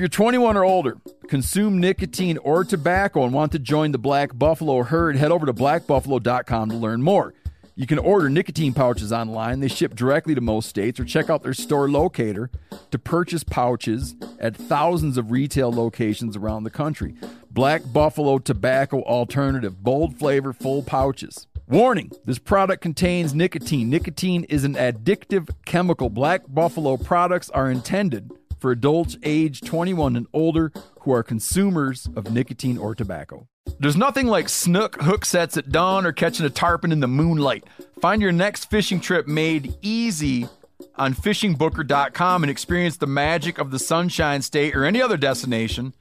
you're 0.00 0.08
21 0.08 0.56
or 0.56 0.64
older, 0.64 0.96
consume 1.28 1.78
nicotine 1.78 2.38
or 2.38 2.64
tobacco, 2.64 3.22
and 3.22 3.34
want 3.34 3.52
to 3.52 3.58
join 3.58 3.92
the 3.92 3.98
Black 3.98 4.36
Buffalo 4.36 4.82
herd, 4.82 5.14
head 5.14 5.30
over 5.30 5.44
to 5.44 5.52
blackbuffalo.com 5.52 6.70
to 6.70 6.74
learn 6.74 7.02
more. 7.02 7.34
You 7.74 7.86
can 7.86 7.98
order 7.98 8.30
nicotine 8.30 8.72
pouches 8.72 9.12
online. 9.12 9.60
They 9.60 9.68
ship 9.68 9.94
directly 9.94 10.34
to 10.34 10.40
most 10.40 10.70
states, 10.70 10.98
or 10.98 11.04
check 11.04 11.28
out 11.28 11.42
their 11.42 11.52
store 11.52 11.88
locator 11.90 12.50
to 12.90 12.98
purchase 12.98 13.44
pouches 13.44 14.14
at 14.38 14.56
thousands 14.56 15.18
of 15.18 15.30
retail 15.30 15.70
locations 15.70 16.34
around 16.34 16.64
the 16.64 16.70
country. 16.70 17.14
Black 17.50 17.82
Buffalo 17.92 18.38
Tobacco 18.38 19.02
Alternative, 19.02 19.82
bold 19.82 20.18
flavor, 20.18 20.54
full 20.54 20.82
pouches. 20.82 21.46
Warning 21.68 22.10
this 22.24 22.38
product 22.38 22.82
contains 22.82 23.34
nicotine. 23.34 23.90
Nicotine 23.90 24.44
is 24.44 24.64
an 24.64 24.74
addictive 24.74 25.50
chemical. 25.66 26.08
Black 26.08 26.42
Buffalo 26.48 26.96
products 26.96 27.50
are 27.50 27.70
intended 27.70 28.30
for 28.60 28.70
adults 28.70 29.16
age 29.22 29.60
21 29.62 30.16
and 30.16 30.26
older 30.32 30.72
who 31.00 31.12
are 31.12 31.22
consumers 31.22 32.08
of 32.14 32.30
nicotine 32.30 32.78
or 32.78 32.94
tobacco. 32.94 33.46
There's 33.78 33.96
nothing 33.96 34.26
like 34.26 34.48
snook 34.48 35.00
hook 35.00 35.24
sets 35.24 35.56
at 35.56 35.70
dawn 35.70 36.04
or 36.04 36.12
catching 36.12 36.46
a 36.46 36.50
tarpon 36.50 36.92
in 36.92 37.00
the 37.00 37.08
moonlight. 37.08 37.64
Find 38.00 38.20
your 38.20 38.32
next 38.32 38.66
fishing 38.70 39.00
trip 39.00 39.26
made 39.26 39.74
easy 39.82 40.48
on 40.96 41.14
fishingbooker.com 41.14 42.42
and 42.42 42.50
experience 42.50 42.96
the 42.96 43.06
magic 43.06 43.58
of 43.58 43.70
the 43.70 43.78
Sunshine 43.78 44.42
State 44.42 44.76
or 44.76 44.84
any 44.84 45.00
other 45.00 45.16
destination 45.16 45.94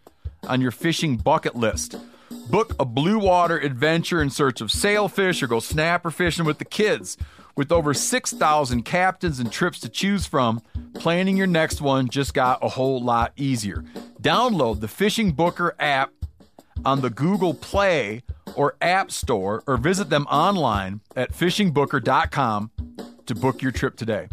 on 0.47 0.61
your 0.61 0.71
fishing 0.71 1.17
bucket 1.17 1.55
list. 1.55 1.95
Book 2.49 2.75
a 2.79 2.85
blue 2.85 3.19
water 3.19 3.57
adventure 3.57 4.21
in 4.21 4.29
search 4.29 4.61
of 4.61 4.71
sailfish 4.71 5.41
or 5.41 5.47
go 5.47 5.59
snapper 5.59 6.11
fishing 6.11 6.45
with 6.45 6.57
the 6.57 6.65
kids. 6.65 7.17
With 7.59 7.73
over 7.73 7.93
6,000 7.93 8.83
captains 8.83 9.41
and 9.41 9.51
trips 9.51 9.81
to 9.81 9.89
choose 9.89 10.25
from, 10.25 10.61
planning 10.93 11.35
your 11.35 11.45
next 11.45 11.81
one 11.81 12.07
just 12.07 12.33
got 12.33 12.63
a 12.63 12.69
whole 12.69 13.03
lot 13.03 13.33
easier. 13.35 13.83
Download 14.21 14.79
the 14.79 14.87
FishingBooker 14.87 15.71
app 15.77 16.13
on 16.85 17.01
the 17.01 17.09
Google 17.09 17.53
Play 17.53 18.23
or 18.55 18.77
App 18.79 19.11
Store 19.11 19.61
or 19.67 19.75
visit 19.75 20.09
them 20.09 20.25
online 20.27 21.01
at 21.17 21.33
fishingbooker.com 21.33 22.71
to 23.25 23.35
book 23.35 23.61
your 23.61 23.73
trip 23.73 23.97
today. 23.97 24.29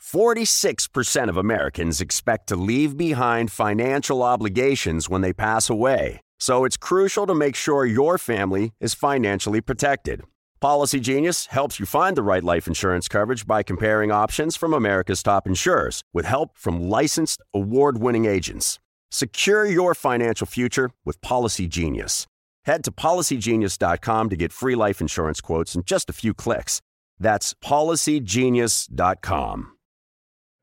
46% 0.00 1.28
of 1.28 1.36
Americans 1.36 2.00
expect 2.00 2.48
to 2.48 2.56
leave 2.56 2.96
behind 2.96 3.52
financial 3.52 4.24
obligations 4.24 5.08
when 5.08 5.20
they 5.20 5.32
pass 5.32 5.70
away. 5.70 6.22
So 6.38 6.64
it's 6.64 6.76
crucial 6.76 7.26
to 7.26 7.34
make 7.34 7.56
sure 7.56 7.86
your 7.86 8.18
family 8.18 8.72
is 8.80 8.94
financially 8.94 9.60
protected. 9.60 10.22
Policygenius 10.62 11.48
helps 11.48 11.78
you 11.78 11.84
find 11.86 12.16
the 12.16 12.22
right 12.22 12.42
life 12.42 12.66
insurance 12.66 13.08
coverage 13.08 13.46
by 13.46 13.62
comparing 13.62 14.10
options 14.10 14.56
from 14.56 14.72
America's 14.72 15.22
top 15.22 15.46
insurers 15.46 16.02
with 16.12 16.24
help 16.24 16.56
from 16.56 16.88
licensed 16.88 17.42
award 17.54 17.98
winning 17.98 18.24
agents. 18.24 18.78
Secure 19.10 19.66
your 19.66 19.94
financial 19.94 20.46
future 20.46 20.90
with 21.04 21.20
Policygenius. 21.20 22.26
Head 22.64 22.82
to 22.84 22.90
policygenius.com 22.90 24.28
to 24.28 24.36
get 24.36 24.52
free 24.52 24.74
life 24.74 25.00
insurance 25.00 25.40
quotes 25.40 25.76
in 25.76 25.84
just 25.84 26.10
a 26.10 26.12
few 26.12 26.34
clicks. 26.34 26.80
That's 27.18 27.54
policygenius.com. 27.54 29.72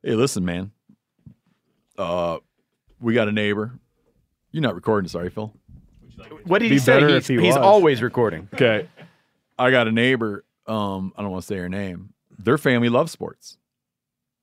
Hey, 0.04 0.16
listen, 0.16 0.44
man. 0.44 0.72
Uh, 1.98 2.40
we 3.00 3.14
got 3.14 3.30
a 3.30 3.32
neighbor. 3.32 3.80
You're 4.52 4.64
not 4.64 4.76
recording, 4.76 5.08
sorry, 5.08 5.30
Phil. 5.30 5.54
What 6.46 6.60
did 6.60 6.70
Be 6.70 6.76
he 6.76 6.80
say? 6.80 6.94
better 6.96 7.08
He's, 7.08 7.16
if 7.18 7.28
he 7.28 7.36
he's 7.46 7.56
was. 7.56 7.58
always 7.64 8.02
recording. 8.02 8.48
Okay. 8.54 8.88
I 9.58 9.72
got 9.72 9.88
a 9.88 9.92
neighbor. 9.92 10.44
Um, 10.68 11.14
I 11.18 11.22
don't 11.22 11.32
want 11.32 11.44
to 11.44 11.48
say 11.48 11.58
her 11.58 11.70
name. 11.70 12.14
Their 12.38 12.58
family 12.58 12.90
loves 12.90 13.12
sports. 13.12 13.58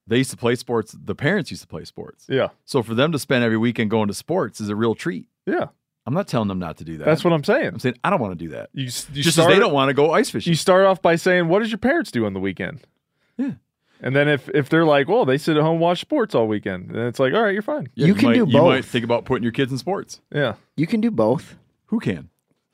They 0.06 0.18
used 0.18 0.30
to 0.30 0.36
play 0.36 0.54
sports. 0.56 0.96
The 1.00 1.14
parents 1.14 1.50
used 1.50 1.62
to 1.62 1.68
play 1.68 1.84
sports. 1.84 2.26
Yeah. 2.28 2.48
So 2.64 2.82
for 2.82 2.94
them 2.94 3.12
to 3.12 3.18
spend 3.18 3.44
every 3.44 3.58
weekend 3.58 3.90
going 3.90 4.08
to 4.08 4.14
sports 4.14 4.60
is 4.60 4.68
a 4.68 4.76
real 4.76 4.94
treat. 4.94 5.26
Yeah. 5.46 5.66
I'm 6.06 6.14
not 6.14 6.26
telling 6.26 6.48
them 6.48 6.58
not 6.58 6.78
to 6.78 6.84
do 6.84 6.96
that. 6.98 7.04
That's 7.04 7.22
what 7.22 7.32
I'm 7.32 7.44
saying. 7.44 7.66
I'm 7.68 7.78
saying. 7.78 7.96
I 8.02 8.10
don't 8.10 8.20
want 8.20 8.36
to 8.38 8.44
do 8.44 8.50
that. 8.52 8.70
You, 8.72 8.86
s- 8.86 9.06
you 9.12 9.22
Just 9.22 9.36
start, 9.36 9.50
as 9.50 9.56
they 9.56 9.60
don't 9.60 9.72
want 9.72 9.90
to 9.90 9.94
go 9.94 10.12
ice 10.12 10.30
fishing. 10.30 10.50
You 10.50 10.56
start 10.56 10.84
off 10.86 11.00
by 11.02 11.14
saying, 11.16 11.46
"What 11.48 11.60
does 11.60 11.70
your 11.70 11.78
parents 11.78 12.10
do 12.10 12.24
on 12.26 12.32
the 12.32 12.40
weekend?" 12.40 12.80
Yeah. 13.36 13.52
And 14.00 14.16
then 14.16 14.26
if 14.26 14.48
if 14.48 14.70
they're 14.70 14.86
like, 14.86 15.08
"Well, 15.08 15.24
they 15.26 15.36
sit 15.36 15.56
at 15.58 15.62
home 15.62 15.72
and 15.72 15.80
watch 15.80 16.00
sports 16.00 16.34
all 16.34 16.48
weekend," 16.48 16.90
then 16.90 17.06
it's 17.06 17.20
like, 17.20 17.34
"All 17.34 17.42
right, 17.42 17.52
you're 17.52 17.62
fine." 17.62 17.90
Yeah, 17.94 18.06
You 18.06 18.14
can 18.14 18.24
might, 18.30 18.32
do 18.32 18.38
You 18.40 18.46
might 18.46 18.76
both. 18.78 18.86
think 18.86 19.04
about 19.04 19.26
putting 19.26 19.42
your 19.42 19.52
kids 19.52 19.70
in 19.70 19.78
sports. 19.78 20.20
Yeah. 20.34 20.54
You 20.74 20.86
can 20.86 21.02
do 21.02 21.10
both. 21.10 21.56
Who 21.90 22.00
can? 22.00 22.28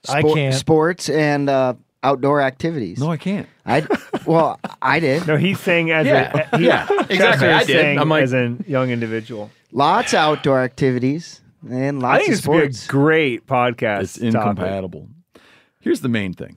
I 0.08 0.20
Spor- 0.20 0.34
can't. 0.34 0.54
Sports 0.54 1.08
and 1.10 1.50
uh, 1.50 1.74
outdoor 2.02 2.40
activities. 2.40 2.98
No, 3.00 3.10
I 3.10 3.16
can't. 3.16 3.48
I 3.66 3.86
well, 4.26 4.60
I 4.80 5.00
did. 5.00 5.26
No, 5.26 5.36
he's 5.36 5.58
saying 5.60 5.90
as 5.90 6.06
Yeah, 6.06 6.46
a 6.52 6.58
he, 6.58 6.66
yeah, 6.66 6.82
exactly. 6.84 7.16
Chester 7.18 7.50
I 7.50 7.58
did. 7.64 7.66
saying 7.76 7.98
I'm 7.98 8.08
like- 8.08 8.22
as 8.22 8.32
a 8.32 8.56
young 8.66 8.90
individual. 8.90 9.50
Lots 9.72 10.12
of 10.12 10.18
outdoor 10.20 10.62
activities 10.62 11.40
and 11.68 11.98
I 12.04 12.12
lots 12.12 12.18
think 12.24 12.34
of 12.34 12.38
this 12.38 12.46
would 12.46 12.60
be 12.60 12.66
a 12.68 12.72
sports. 12.72 12.86
great 12.86 13.46
podcast. 13.46 14.00
It's 14.02 14.14
topic. 14.18 14.34
incompatible. 14.34 15.08
Here's 15.80 16.00
the 16.00 16.08
main 16.08 16.32
thing. 16.32 16.56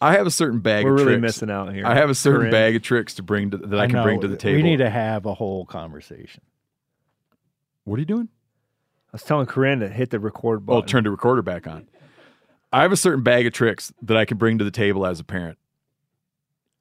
I 0.00 0.12
have 0.14 0.26
a 0.26 0.30
certain 0.30 0.60
bag 0.60 0.84
We're 0.86 0.92
of 0.94 1.00
really 1.00 1.12
tricks. 1.18 1.20
missing 1.22 1.50
out 1.50 1.74
here. 1.74 1.84
I 1.86 1.94
have 1.94 2.08
a 2.08 2.14
certain 2.14 2.40
Corinne. 2.40 2.50
bag 2.52 2.76
of 2.76 2.82
tricks 2.82 3.14
to 3.16 3.22
bring 3.22 3.50
to, 3.50 3.58
that 3.58 3.78
I, 3.78 3.86
can 3.86 3.96
know. 3.96 4.02
bring 4.02 4.20
to 4.22 4.28
the 4.28 4.36
table. 4.36 4.56
We 4.56 4.62
need 4.62 4.78
to 4.78 4.88
have 4.88 5.26
a 5.26 5.34
whole 5.34 5.66
conversation. 5.66 6.40
What 7.84 7.96
are 7.96 8.00
you 8.00 8.06
doing? 8.06 8.28
I 9.12 9.16
was 9.16 9.22
telling 9.24 9.46
Corinne 9.46 9.80
to 9.80 9.88
hit 9.88 10.10
the 10.10 10.20
record 10.20 10.64
button. 10.64 10.76
Oh, 10.76 10.80
button. 10.82 10.88
turn 10.88 11.04
the 11.04 11.10
recorder 11.10 11.42
back 11.42 11.66
on. 11.66 11.88
I 12.72 12.82
have 12.82 12.92
a 12.92 12.96
certain 12.96 13.24
bag 13.24 13.46
of 13.46 13.52
tricks 13.52 13.92
that 14.02 14.16
I 14.16 14.24
can 14.24 14.38
bring 14.38 14.58
to 14.58 14.64
the 14.64 14.70
table 14.70 15.04
as 15.04 15.18
a 15.18 15.24
parent. 15.24 15.58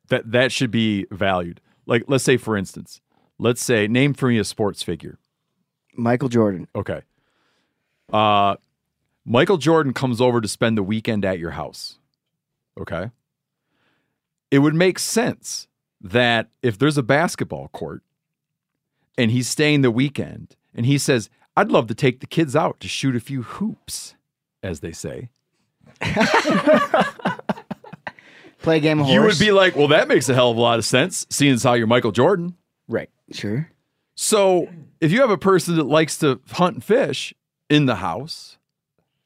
That 0.09 0.31
that 0.31 0.51
should 0.51 0.69
be 0.69 1.07
valued. 1.11 1.61
Like 1.85 2.03
let's 2.07 2.23
say 2.23 2.37
for 2.37 2.55
instance, 2.55 3.01
let's 3.39 3.63
say 3.63 3.87
name 3.87 4.13
for 4.13 4.27
me 4.29 4.37
a 4.37 4.43
sports 4.43 4.83
figure. 4.83 5.17
Michael 5.95 6.29
Jordan. 6.29 6.67
Okay. 6.75 7.01
Uh 8.13 8.55
Michael 9.25 9.57
Jordan 9.57 9.93
comes 9.93 10.21
over 10.21 10.41
to 10.41 10.47
spend 10.47 10.77
the 10.77 10.83
weekend 10.83 11.25
at 11.25 11.39
your 11.39 11.51
house. 11.51 11.97
Okay. 12.79 13.09
It 14.51 14.59
would 14.59 14.75
make 14.75 14.97
sense 14.99 15.67
that 16.01 16.49
if 16.63 16.77
there's 16.77 16.97
a 16.97 17.03
basketball 17.03 17.67
court 17.69 18.01
and 19.17 19.31
he's 19.31 19.47
staying 19.47 19.81
the 19.81 19.91
weekend 19.91 20.55
and 20.73 20.85
he 20.85 20.97
says, 20.97 21.29
I'd 21.59 21.71
love 21.73 21.87
to 21.87 21.93
take 21.93 22.21
the 22.21 22.25
kids 22.25 22.55
out 22.55 22.79
to 22.79 22.87
shoot 22.87 23.17
a 23.17 23.19
few 23.19 23.41
hoops, 23.43 24.15
as 24.63 24.79
they 24.79 24.93
say. 24.93 25.27
Play 28.61 28.77
a 28.77 28.79
game 28.79 29.01
of 29.01 29.07
horse. 29.07 29.13
You 29.13 29.21
would 29.23 29.37
be 29.39 29.51
like, 29.51 29.75
well, 29.75 29.89
that 29.89 30.07
makes 30.07 30.29
a 30.29 30.33
hell 30.33 30.51
of 30.51 30.57
a 30.57 30.61
lot 30.61 30.79
of 30.79 30.85
sense, 30.85 31.27
seeing 31.29 31.51
as 31.55 31.63
how 31.63 31.73
you're 31.73 31.85
Michael 31.85 32.13
Jordan. 32.13 32.55
Right. 32.87 33.09
sure. 33.33 33.69
So 34.15 34.69
if 35.01 35.11
you 35.11 35.19
have 35.19 35.31
a 35.31 35.37
person 35.37 35.75
that 35.75 35.83
likes 35.83 36.17
to 36.19 36.39
hunt 36.51 36.75
and 36.75 36.83
fish 36.83 37.33
in 37.69 37.87
the 37.87 37.95
house 37.95 38.57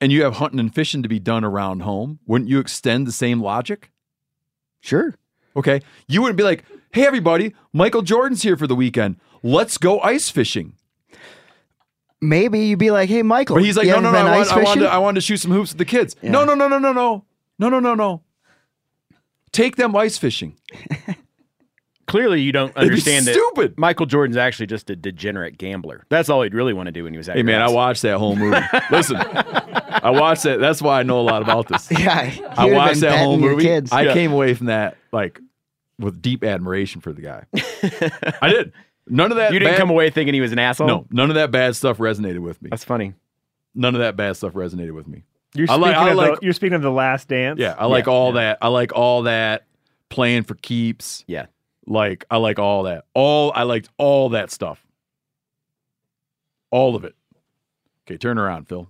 and 0.02 0.12
you 0.12 0.24
have 0.24 0.38
hunting 0.38 0.60
and 0.60 0.74
fishing 0.74 1.04
to 1.04 1.10
be 1.10 1.20
done 1.20 1.44
around 1.44 1.82
home, 1.82 2.18
wouldn't 2.26 2.50
you 2.50 2.58
extend 2.60 3.06
the 3.06 3.12
same 3.12 3.42
logic? 3.42 3.92
Sure. 4.82 5.14
Okay. 5.56 5.82
You 6.08 6.24
wouldn't 6.24 6.38
be 6.38 6.44
like, 6.44 6.66
hey, 6.94 7.06
everybody, 7.06 7.54
Michael 7.72 8.02
Jordan's 8.02 8.42
here 8.42 8.58
for 8.58 8.66
the 8.66 8.76
weekend. 8.76 9.18
Let's 9.44 9.78
go 9.78 10.00
ice 10.00 10.32
fishing. 10.32 10.78
Maybe 12.24 12.60
you'd 12.60 12.80
be 12.80 12.90
like, 12.90 13.10
"Hey, 13.10 13.22
Michael." 13.22 13.58
But 13.58 13.66
he's 13.66 13.76
like, 13.76 13.86
you 13.86 13.92
no, 13.92 14.00
no, 14.00 14.12
no, 14.12 14.18
I, 14.18 14.38
want, 14.38 14.52
I, 14.52 14.64
wanted 14.64 14.82
to, 14.82 14.90
I 14.90 14.98
wanted 14.98 15.16
to 15.16 15.22
shoot 15.22 15.38
some 15.38 15.52
hoops 15.52 15.72
with 15.72 15.78
the 15.78 15.86
kids. 15.86 16.16
Yeah. 16.22 16.32
No, 16.32 16.46
no, 16.46 16.56
no, 16.56 16.68
no, 16.68 16.80
no, 16.80 16.94
no. 16.94 17.26
No, 17.60 17.70
no, 17.70 17.80
no, 17.80 17.96
no. 17.96 18.22
Take 19.52 19.76
them 19.76 19.96
ice 19.96 20.18
fishing. 20.18 20.58
Clearly, 22.08 22.42
you 22.42 22.52
don't 22.52 22.72
It'd 22.72 22.84
understand 22.84 23.26
that 23.28 23.34
stupid. 23.34 23.78
Michael 23.78 24.06
Jordan's 24.06 24.38
actually 24.38 24.68
just 24.68 24.90
a 24.90 24.96
degenerate 24.96 25.58
gambler. 25.58 26.06
That's 26.10 26.30
all 26.30 26.42
he'd 26.44 26.54
really 26.54 26.74
want 26.74 26.88
to 26.88 26.92
do 26.92 27.04
when 27.04 27.14
he 27.14 27.18
was 27.18 27.30
at 27.30 27.34
Hey, 27.36 27.40
your 27.40 27.46
man, 27.46 27.62
I 27.62 27.70
watched 27.70 28.02
that 28.02 28.18
whole 28.18 28.36
movie. 28.36 28.58
Listen, 28.92 29.18
I 29.18 30.10
watched 30.10 30.44
that. 30.44 30.60
That's 30.60 30.82
why 30.82 31.00
I 31.00 31.04
know 31.04 31.20
a 31.20 31.24
lot 31.24 31.42
about 31.42 31.68
this. 31.68 31.90
yeah, 31.98 32.34
I 32.58 32.72
watched 32.72 33.02
that 33.02 33.20
whole 33.20 33.38
movie. 33.38 33.64
Kids. 33.64 33.92
I 33.92 34.04
Yeah. 34.04 34.14
came 34.14 34.32
away 34.34 34.54
from 34.54 34.68
that 34.68 34.98
like 35.12 35.40
with 36.00 36.22
deep 36.22 36.44
admiration 36.44 37.00
for 37.02 37.14
the 37.14 37.22
guy. 37.22 37.46
I 38.42 38.50
did. 38.50 38.74
None 39.08 39.32
of 39.32 39.38
that. 39.38 39.52
You 39.54 39.60
didn't 39.60 39.74
bad- 39.74 39.80
come 39.80 39.90
away 39.90 40.10
thinking 40.10 40.34
he 40.34 40.42
was 40.42 40.52
an 40.52 40.60
asshole. 40.60 40.88
No, 40.88 41.06
none 41.12 41.30
of 41.30 41.36
that 41.36 41.52
bad 41.52 41.76
stuff 41.76 41.98
resonated 41.98 42.40
with 42.40 42.62
me. 42.62 42.70
that's 42.70 42.84
funny. 42.86 43.14
None 43.76 43.96
of 43.96 44.00
that 44.02 44.16
bad 44.16 44.38
stuff 44.38 44.54
resonated 44.54 44.94
with 44.94 45.08
me. 45.08 45.24
You're 45.56 45.66
I 45.66 45.76
speaking, 45.76 45.82
like- 45.82 45.96
I 45.96 46.10
of 46.12 46.16
like- 46.18 46.40
the, 46.40 46.46
you're 46.46 46.54
speaking 46.54 46.76
of 46.76 46.82
the 46.82 46.92
last 46.92 47.28
dance. 47.28 47.60
Yeah, 47.60 47.76
I 47.78 47.86
like 47.88 48.08
all 48.08 48.34
that. 48.34 48.58
I 48.62 48.70
like 48.70 48.94
all 48.94 49.24
that 49.24 49.66
playing 50.10 50.44
for 50.44 50.56
keeps. 50.56 51.24
Yeah. 51.28 51.48
Like 51.86 52.26
I 52.32 52.38
like 52.38 52.60
all 52.60 52.84
that. 52.84 53.06
All 53.14 53.52
I 53.54 53.64
liked 53.64 53.90
all 53.98 54.30
that 54.30 54.52
stuff. 54.52 54.86
All 56.72 56.96
of 56.96 57.04
it. 57.04 57.14
Okay, 58.08 58.18
turn 58.18 58.38
around, 58.38 58.68
Phil. 58.70 58.90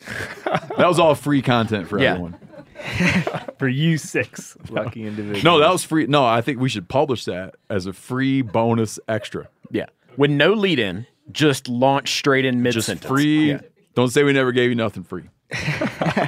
that 0.06 0.86
was 0.86 0.98
all 0.98 1.14
free 1.14 1.42
content 1.42 1.88
for 1.88 1.98
Yeah. 2.00 2.10
everyone. 2.12 2.36
for 3.58 3.68
you 3.68 3.98
six 3.98 4.56
lucky 4.70 5.06
individuals. 5.06 5.44
No, 5.44 5.58
that 5.58 5.70
was 5.72 5.84
free. 5.84 6.06
No, 6.06 6.24
I 6.24 6.40
think 6.40 6.60
we 6.60 6.68
should 6.68 6.88
publish 6.88 7.24
that 7.26 7.56
as 7.68 7.86
a 7.86 7.92
free 7.92 8.42
bonus 8.42 8.98
extra. 9.08 9.48
Yeah. 9.70 9.86
With 10.16 10.30
no 10.30 10.52
lead 10.54 10.78
in, 10.78 11.06
just 11.32 11.68
launch 11.68 12.16
straight 12.18 12.44
in 12.44 12.62
mid 12.62 12.72
Just 12.72 12.86
sentence. 12.86 13.08
free. 13.08 13.50
Yeah. 13.50 13.60
Don't 13.94 14.08
say 14.10 14.22
we 14.22 14.32
never 14.32 14.52
gave 14.52 14.70
you 14.70 14.76
nothing 14.76 15.02
free. 15.04 15.24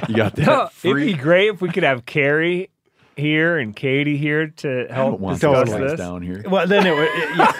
you 0.09 0.15
got 0.15 0.35
that 0.35 0.45
No, 0.45 0.69
it'd 0.83 0.97
be 1.05 1.13
great 1.13 1.49
if 1.49 1.61
we 1.61 1.69
could 1.69 1.83
have 1.83 2.05
Carrie 2.05 2.69
here 3.15 3.57
and 3.57 3.75
Katie 3.75 4.17
here 4.17 4.47
to 4.47 4.87
I 4.89 4.93
help 4.93 5.11
don't 5.11 5.21
want 5.21 5.39
discuss 5.39 5.69
this. 5.69 5.97
down 5.99 6.21
here. 6.21 6.43
Well, 6.47 6.67
then 6.67 6.85
it 6.87 6.95
would. 6.95 7.03
it- 7.03 7.37
yeah. 7.37 7.51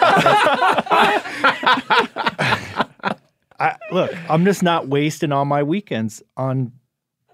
I, 3.58 3.76
look, 3.92 4.12
I'm 4.28 4.44
just 4.44 4.62
not 4.62 4.88
wasting 4.88 5.30
all 5.30 5.44
my 5.44 5.62
weekends 5.62 6.22
on 6.36 6.72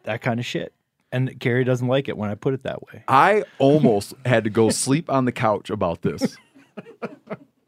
that 0.05 0.21
kind 0.21 0.39
of 0.39 0.45
shit. 0.47 0.75
And 1.11 1.39
Carrie 1.41 1.65
doesn't 1.65 1.89
like 1.89 2.09
it 2.09 2.17
when 2.17 2.31
I 2.31 2.35
put 2.35 2.55
it 2.55 2.63
that 2.65 2.83
way. 2.83 3.03
I 3.09 3.45
almost 3.59 4.15
had 4.27 4.45
to 4.45 4.51
go 4.51 4.71
sleep 4.71 5.11
on 5.11 5.25
the 5.25 5.33
couch 5.33 5.71
about 5.71 6.03
this. 6.03 6.37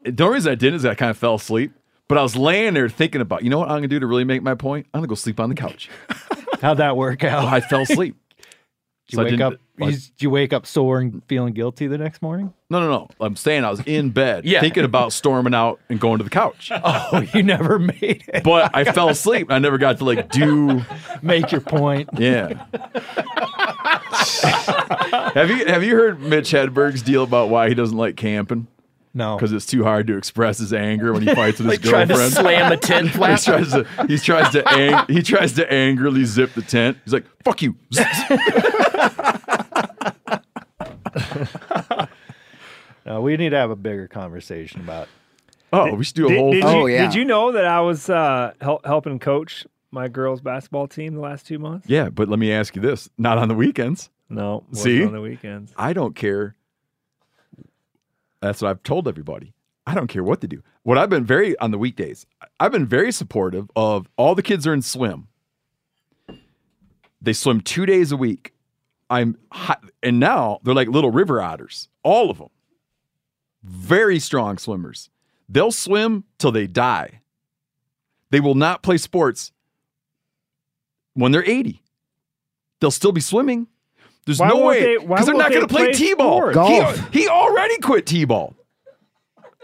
the 0.03 0.23
only 0.23 0.35
reason 0.35 0.51
I 0.51 0.55
didn't 0.55 0.75
is 0.75 0.85
I 0.85 0.95
kind 0.95 1.09
of 1.09 1.17
fell 1.17 1.35
asleep. 1.35 1.73
But 2.07 2.17
I 2.17 2.23
was 2.23 2.35
laying 2.35 2.73
there 2.73 2.89
thinking 2.89 3.21
about, 3.21 3.43
you 3.43 3.49
know 3.49 3.59
what 3.59 3.69
I'm 3.69 3.77
gonna 3.77 3.87
do 3.87 3.99
to 3.99 4.05
really 4.05 4.25
make 4.25 4.43
my 4.43 4.53
point? 4.53 4.85
I'm 4.93 4.99
gonna 4.99 5.07
go 5.07 5.15
sleep 5.15 5.39
on 5.39 5.47
the 5.47 5.55
couch. 5.55 5.89
How'd 6.61 6.77
that 6.77 6.97
work 6.97 7.23
out? 7.23 7.45
Oh, 7.45 7.47
I 7.47 7.61
fell 7.61 7.81
asleep. 7.81 8.17
Did 9.11 9.15
So 9.17 9.21
you 9.23 9.31
wake 9.31 9.41
up? 9.41 9.53
You, 9.79 9.97
you 10.19 10.29
wake 10.29 10.53
up 10.53 10.65
sore 10.67 10.99
and 10.99 11.23
feeling 11.27 11.53
guilty 11.53 11.87
the 11.87 11.97
next 11.97 12.21
morning? 12.21 12.53
No, 12.69 12.79
no, 12.79 12.89
no. 12.89 13.07
I'm 13.19 13.35
saying 13.35 13.63
I 13.65 13.69
was 13.71 13.79
in 13.81 14.11
bed 14.11 14.45
Yeah. 14.45 14.59
thinking 14.61 14.83
about 14.85 15.11
storming 15.11 15.53
out 15.53 15.79
and 15.89 15.99
going 15.99 16.19
to 16.19 16.23
the 16.23 16.29
couch. 16.29 16.71
Oh, 16.83 17.23
you 17.33 17.43
never 17.43 17.77
made 17.79 18.23
it. 18.27 18.43
But 18.43 18.71
I 18.75 18.83
fell 18.83 19.09
asleep. 19.09 19.51
I 19.51 19.59
never 19.59 19.77
got 19.77 19.97
to 19.99 20.05
like 20.05 20.29
do 20.29 20.81
Make 21.21 21.51
your 21.51 21.61
point. 21.61 22.09
yeah. 22.17 22.65
have 25.33 25.49
you 25.49 25.65
have 25.65 25.83
you 25.83 25.95
heard 25.95 26.19
Mitch 26.21 26.51
Hedberg's 26.51 27.01
deal 27.01 27.23
about 27.23 27.49
why 27.49 27.69
he 27.69 27.75
doesn't 27.75 27.97
like 27.97 28.15
camping? 28.17 28.67
No, 29.13 29.35
Because 29.35 29.51
it's 29.51 29.65
too 29.65 29.83
hard 29.83 30.07
to 30.07 30.15
express 30.17 30.57
his 30.59 30.71
anger 30.71 31.11
when 31.11 31.21
he 31.21 31.35
fights 31.35 31.59
with 31.59 31.69
his 31.69 31.79
girlfriend. 31.79 32.09
Like 32.11 32.17
trying 32.17 32.29
to 32.29 32.35
slam 32.35 32.71
a 32.71 32.77
tent 32.77 33.09
he 33.11 33.17
tries 33.17 33.43
to 33.71 33.85
he 34.07 34.17
tries 34.17 34.51
to 34.53 34.69
ang- 34.71 35.05
he 35.09 35.21
tries 35.21 35.53
to 35.53 35.73
angrily 35.73 36.23
zip 36.23 36.53
the 36.53 36.61
tent. 36.61 36.97
He's 37.03 37.11
like, 37.13 37.25
"Fuck 37.43 37.61
you." 37.61 37.75
no, 43.05 43.21
we 43.21 43.37
need 43.37 43.49
to 43.49 43.57
have 43.57 43.71
a 43.71 43.75
bigger 43.75 44.07
conversation 44.07 44.81
about. 44.81 45.07
Oh, 45.73 45.93
we 45.95 46.03
should 46.03 46.15
do 46.15 46.25
a 46.25 46.29
Did, 46.29 46.37
whole. 46.39 46.51
did 46.51 46.63
thing. 46.63 46.75
Oh, 46.75 46.85
you, 46.85 46.93
yeah. 46.95 47.05
did 47.05 47.15
you 47.15 47.23
know 47.25 47.53
that 47.53 47.65
I 47.65 47.79
was 47.79 48.09
uh, 48.09 48.53
hel- 48.59 48.81
helping 48.83 49.19
coach 49.19 49.65
my 49.89 50.09
girls' 50.09 50.41
basketball 50.41 50.87
team 50.87 51.13
the 51.15 51.21
last 51.21 51.47
two 51.47 51.59
months? 51.59 51.87
Yeah, 51.89 52.09
but 52.09 52.27
let 52.27 52.39
me 52.39 52.51
ask 52.51 52.75
you 52.75 52.81
this: 52.81 53.09
not 53.17 53.37
on 53.37 53.47
the 53.47 53.55
weekends. 53.55 54.09
No, 54.29 54.63
wasn't 54.69 54.83
See? 54.83 55.03
on 55.05 55.13
the 55.13 55.21
weekends. 55.21 55.73
I 55.77 55.93
don't 55.93 56.15
care. 56.15 56.55
That's 58.41 58.61
what 58.61 58.69
I've 58.69 58.83
told 58.83 59.07
everybody. 59.07 59.53
I 59.85 59.95
don't 59.95 60.07
care 60.07 60.23
what 60.23 60.41
they 60.41 60.47
do. 60.47 60.61
What 60.83 60.97
I've 60.97 61.09
been 61.09 61.25
very 61.25 61.57
on 61.59 61.71
the 61.71 61.77
weekdays, 61.77 62.25
I've 62.59 62.71
been 62.71 62.87
very 62.87 63.11
supportive 63.11 63.69
of 63.75 64.09
all 64.17 64.35
the 64.35 64.43
kids 64.43 64.65
are 64.67 64.73
in 64.73 64.81
swim. 64.81 65.27
They 67.21 67.33
swim 67.33 67.61
two 67.61 67.85
days 67.85 68.11
a 68.11 68.17
week. 68.17 68.53
I'm 69.09 69.37
hi- 69.51 69.77
and 70.01 70.19
now 70.19 70.59
they're 70.63 70.73
like 70.73 70.87
little 70.87 71.11
river 71.11 71.41
otters, 71.41 71.87
all 72.03 72.29
of 72.31 72.37
them. 72.39 72.49
Very 73.63 74.17
strong 74.19 74.57
swimmers. 74.57 75.09
They'll 75.47 75.71
swim 75.71 76.23
till 76.39 76.51
they 76.51 76.65
die. 76.65 77.21
They 78.31 78.39
will 78.39 78.55
not 78.55 78.81
play 78.81 78.97
sports 78.97 79.51
when 81.13 81.31
they're 81.31 81.43
80. 81.47 81.83
They'll 82.79 82.89
still 82.89 83.11
be 83.11 83.21
swimming. 83.21 83.67
There's 84.25 84.39
Why 84.39 84.49
no 84.49 84.65
way 84.65 84.97
because 84.97 85.25
they're 85.25 85.35
won't 85.35 85.49
going 85.49 85.61
to 85.61 85.67
play 85.67 85.85
play 85.85 85.93
t-ball. 85.93 86.53
Golf. 86.53 87.11
He, 87.11 87.21
he 87.21 87.27
already 87.27 87.77
quit 87.79 88.05
t-ball. 88.05 88.55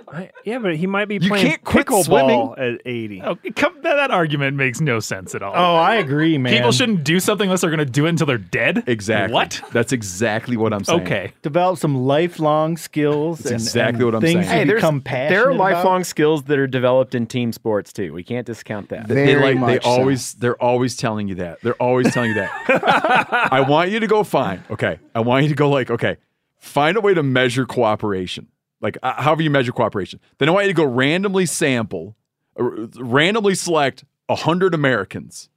I, 0.09 0.31
yeah, 0.45 0.59
but 0.59 0.75
he 0.75 0.87
might 0.87 1.05
be 1.05 1.15
You 1.15 1.27
playing 1.27 1.45
can't 1.45 1.63
quit 1.63 1.87
pickleball 1.87 2.05
swimming. 2.05 2.53
at 2.57 2.81
80. 2.85 3.21
Oh, 3.23 3.35
come, 3.55 3.75
that, 3.81 3.95
that 3.95 4.11
argument 4.11 4.55
makes 4.55 4.79
no 4.79 4.99
sense 4.99 5.35
at 5.35 5.43
all. 5.43 5.53
Oh, 5.55 5.75
I 5.75 5.95
agree, 5.95 6.37
man. 6.37 6.53
People 6.53 6.71
shouldn't 6.71 7.03
do 7.03 7.19
something 7.19 7.47
unless 7.47 7.61
they're 7.61 7.69
going 7.69 7.79
to 7.79 7.85
do 7.85 8.05
it 8.05 8.09
until 8.09 8.25
they're 8.27 8.37
dead. 8.37 8.83
Exactly. 8.87 9.33
What? 9.33 9.61
That's 9.73 9.91
exactly 9.91 10.55
what 10.55 10.73
I'm 10.73 10.83
saying. 10.83 11.01
Okay. 11.01 11.33
develop 11.41 11.77
some 11.77 12.05
lifelong 12.05 12.77
skills. 12.77 13.39
That's 13.39 13.51
and, 13.51 13.61
exactly 13.61 13.95
and 14.03 14.05
what 14.05 14.15
I'm 14.15 14.21
things 14.21 14.45
saying. 14.45 14.45
You 14.45 14.59
Hey, 14.59 14.63
there's, 14.65 14.81
become 14.81 15.01
passionate 15.01 15.29
there 15.29 15.47
are 15.47 15.51
about. 15.51 15.59
lifelong 15.59 16.03
skills 16.03 16.43
that 16.43 16.57
are 16.57 16.67
developed 16.67 17.13
in 17.13 17.27
team 17.27 17.51
sports 17.51 17.91
too. 17.91 18.13
We 18.13 18.23
can't 18.23 18.45
discount 18.45 18.89
that. 18.89 19.07
Very 19.07 19.25
they 19.25 19.35
like 19.35 19.55
they 19.55 19.75
much 19.75 19.83
so. 19.83 19.89
always 19.89 20.33
they're 20.35 20.61
always 20.61 20.95
telling 20.95 21.27
you 21.27 21.35
that. 21.35 21.59
They're 21.61 21.73
always 21.75 22.13
telling 22.13 22.29
you 22.29 22.35
that. 22.35 23.49
I 23.51 23.61
want 23.61 23.91
you 23.91 23.99
to 23.99 24.07
go 24.07 24.23
find. 24.23 24.63
Okay. 24.69 24.99
I 25.13 25.19
want 25.19 25.43
you 25.43 25.49
to 25.49 25.55
go 25.55 25.69
like, 25.69 25.91
okay, 25.91 26.17
find 26.57 26.95
a 26.97 27.01
way 27.01 27.13
to 27.13 27.23
measure 27.23 27.65
cooperation. 27.65 28.47
Like 28.81 28.97
uh, 29.03 29.21
however 29.21 29.41
you 29.41 29.49
measure 29.49 29.71
cooperation. 29.71 30.19
Then 30.37 30.49
I 30.49 30.51
want 30.51 30.65
you 30.67 30.73
to 30.73 30.77
go 30.77 30.85
randomly 30.85 31.45
sample, 31.45 32.15
uh, 32.59 32.87
randomly 32.97 33.55
select 33.55 34.03
100 34.27 34.73
Americans. 34.73 35.49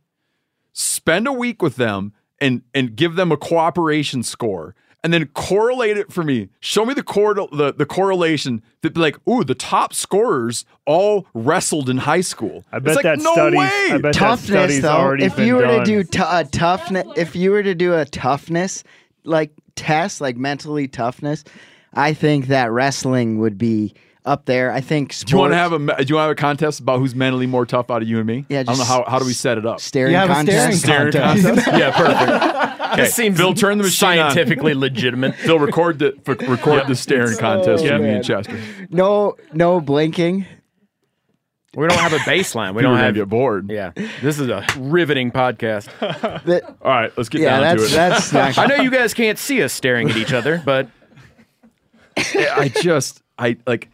Spend 0.73 1.27
a 1.27 1.33
week 1.33 1.63
with 1.63 1.77
them 1.77 2.13
and 2.41 2.63
and 2.75 2.95
give 2.97 3.17
them 3.17 3.33
a 3.33 3.37
cooperation 3.37 4.23
score. 4.23 4.75
And 5.03 5.15
then 5.15 5.27
correlate 5.29 5.97
it 5.97 6.13
for 6.13 6.23
me. 6.23 6.51
Show 6.61 6.85
me 6.85 6.93
the 6.93 7.03
cor- 7.03 7.33
the, 7.35 7.73
the 7.75 7.87
correlation 7.87 8.63
that 8.83 8.93
be 8.93 9.01
like, 9.01 9.17
ooh, 9.27 9.43
the 9.45 9.55
top 9.55 9.95
scorers 9.95 10.67
all 10.85 11.27
wrestled 11.33 11.89
in 11.89 11.97
high 11.97 12.21
school. 12.21 12.65
I 12.71 12.77
It's 12.77 12.85
bet 12.85 12.97
like, 12.97 13.03
that 13.05 13.19
no 13.19 13.33
study's, 13.33 13.59
way. 13.59 13.67
I 13.67 13.93
bet 13.93 14.03
that 14.03 14.13
toughness 14.15 14.49
study's 14.49 14.83
though 14.83 14.91
already 14.91 15.25
if 15.25 15.37
been 15.37 15.47
you 15.47 15.55
were 15.55 15.63
done. 15.63 15.79
to 15.79 15.85
do 15.87 16.05
t- 16.05 16.21
a 16.23 16.45
toughness 16.45 17.07
if 17.17 17.35
you 17.35 17.51
were 17.51 17.63
to 17.63 17.75
do 17.75 17.95
a 17.95 18.05
toughness 18.05 18.85
like 19.25 19.53
test 19.75 20.21
like 20.21 20.37
mentally 20.37 20.87
toughness 20.87 21.45
i 21.95 22.13
think 22.13 22.47
that 22.49 22.71
wrestling 22.71 23.39
would 23.39 23.57
be 23.59 23.95
up 24.25 24.45
there 24.45 24.71
i 24.73 24.81
think 24.81 25.13
sports, 25.13 25.31
Do 25.31 25.37
you 25.37 25.41
want 25.41 25.53
to 25.53 25.57
have 25.57 25.73
a 25.73 25.79
do 25.79 25.83
you 25.85 25.95
want 25.95 26.09
to 26.09 26.17
have 26.19 26.31
a 26.31 26.35
contest 26.35 26.81
about 26.81 26.99
who's 26.99 27.15
mentally 27.15 27.47
more 27.47 27.65
tough 27.67 27.91
out 27.91 28.03
of 28.03 28.09
you 28.09 28.19
and 28.19 28.27
me? 28.27 28.45
Yeah, 28.51 28.61
I 28.61 28.63
don't 28.65 28.79
know 28.79 28.85
how 28.85 29.05
how 29.09 29.19
do 29.19 29.25
we 29.25 29.33
set 29.33 29.57
it 29.59 29.65
up? 29.67 29.81
staring 29.81 30.13
You 30.13 30.19
have 30.19 30.31
a 30.31 30.35
contest 30.35 30.81
staring 30.83 31.11
Staring 31.13 31.43
contest. 31.43 31.67
yeah, 31.69 31.91
perfect. 31.97 32.77
Okay, 32.91 33.03
This 33.03 33.15
seems 33.15 33.37
Phil, 33.39 33.55
turn 33.55 33.79
the 33.79 33.85
machine 33.85 34.19
on. 34.19 34.33
scientifically 34.33 34.75
legitimate. 34.75 35.37
Phil, 35.37 35.61
record 35.61 36.01
the 36.01 36.13
f- 36.27 36.49
record 36.49 36.89
the 36.89 36.97
staring 36.97 37.39
contest 37.39 37.85
Yeah. 37.85 37.93
between 37.93 38.09
me 38.11 38.15
and 38.17 38.25
Chester. 38.25 38.59
no 38.91 39.37
no 39.53 39.81
blinking 39.81 40.45
We 41.77 41.87
don't 41.87 41.99
have 42.01 42.13
a 42.13 42.19
baseline. 42.19 42.75
We 42.75 42.83
don't 42.83 42.99
have. 42.99 43.15
get 43.15 43.29
bored. 43.29 43.71
Yeah, 43.71 43.93
this 44.23 44.41
is 44.41 44.49
a 44.49 44.67
riveting 44.77 45.31
podcast. 45.31 45.87
That- 46.45 46.65
All 46.83 46.91
right, 46.91 47.13
let's 47.17 47.29
get 47.29 47.43
yeah 47.43 47.61
down 47.61 47.77
to 47.77 47.83
that's 47.85 47.93
it. 47.93 48.33
that's 48.33 48.33
not 48.57 48.59
I 48.59 48.67
know 48.67 48.83
you 48.83 48.91
guys 48.91 49.15
can't 49.15 49.39
see 49.39 49.63
us 49.63 49.73
staring 49.73 50.11
at 50.11 50.17
each 50.17 50.33
other, 50.33 50.61
but 50.65 50.89
I 52.37 52.69
just 52.83 53.23
I 53.39 53.57
like 53.67 53.89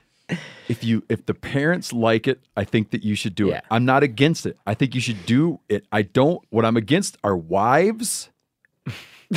if 0.69 0.83
you 0.85 1.03
if 1.09 1.27
the 1.27 1.35
parents 1.35 1.93
like 1.93 2.27
it, 2.27 2.41
I 2.57 2.65
think 2.65 2.91
that 2.91 3.05
you 3.05 3.15
should 3.15 3.35
do 3.35 3.49
Yeah. 3.49 3.59
it. 3.59 3.65
I'm 3.71 3.85
not 3.85 4.03
against 4.03 4.47
it. 4.47 4.59
I 4.67 4.75
think 4.75 4.95
you 4.95 5.01
should 5.01 5.25
do 5.27 5.61
it. 5.69 5.85
I 5.93 6.03
don't. 6.03 6.43
What 6.51 6.65
I'm 6.65 6.77
against 6.77 7.17
are 7.23 7.37
wives 7.37 8.31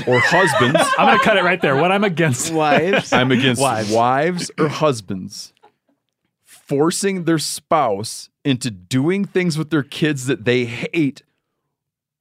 or 0.08 0.20
husbands. 0.24 0.80
I'm 0.98 1.08
going 1.08 1.20
to 1.20 1.24
cut 1.26 1.38
it 1.38 1.44
right 1.44 1.62
there. 1.62 1.76
What 1.76 1.92
I'm 1.92 2.04
against. 2.04 2.52
wives 2.54 3.14
I'm 3.14 3.32
against 3.32 3.62
Wives. 3.62 3.92
wives. 3.92 4.52
or 4.58 4.68
husbands 4.70 5.54
forcing 6.44 7.24
their 7.24 7.40
spouse 7.40 8.30
into 8.46 8.70
doing 8.72 9.26
things 9.26 9.58
with 9.58 9.70
their 9.72 9.84
kids 9.84 10.28
that 10.28 10.46
they 10.46 10.66
hate 10.66 11.24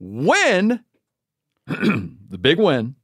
when 0.00 0.82
the 1.66 2.38
big 2.40 2.58
when 2.58 2.94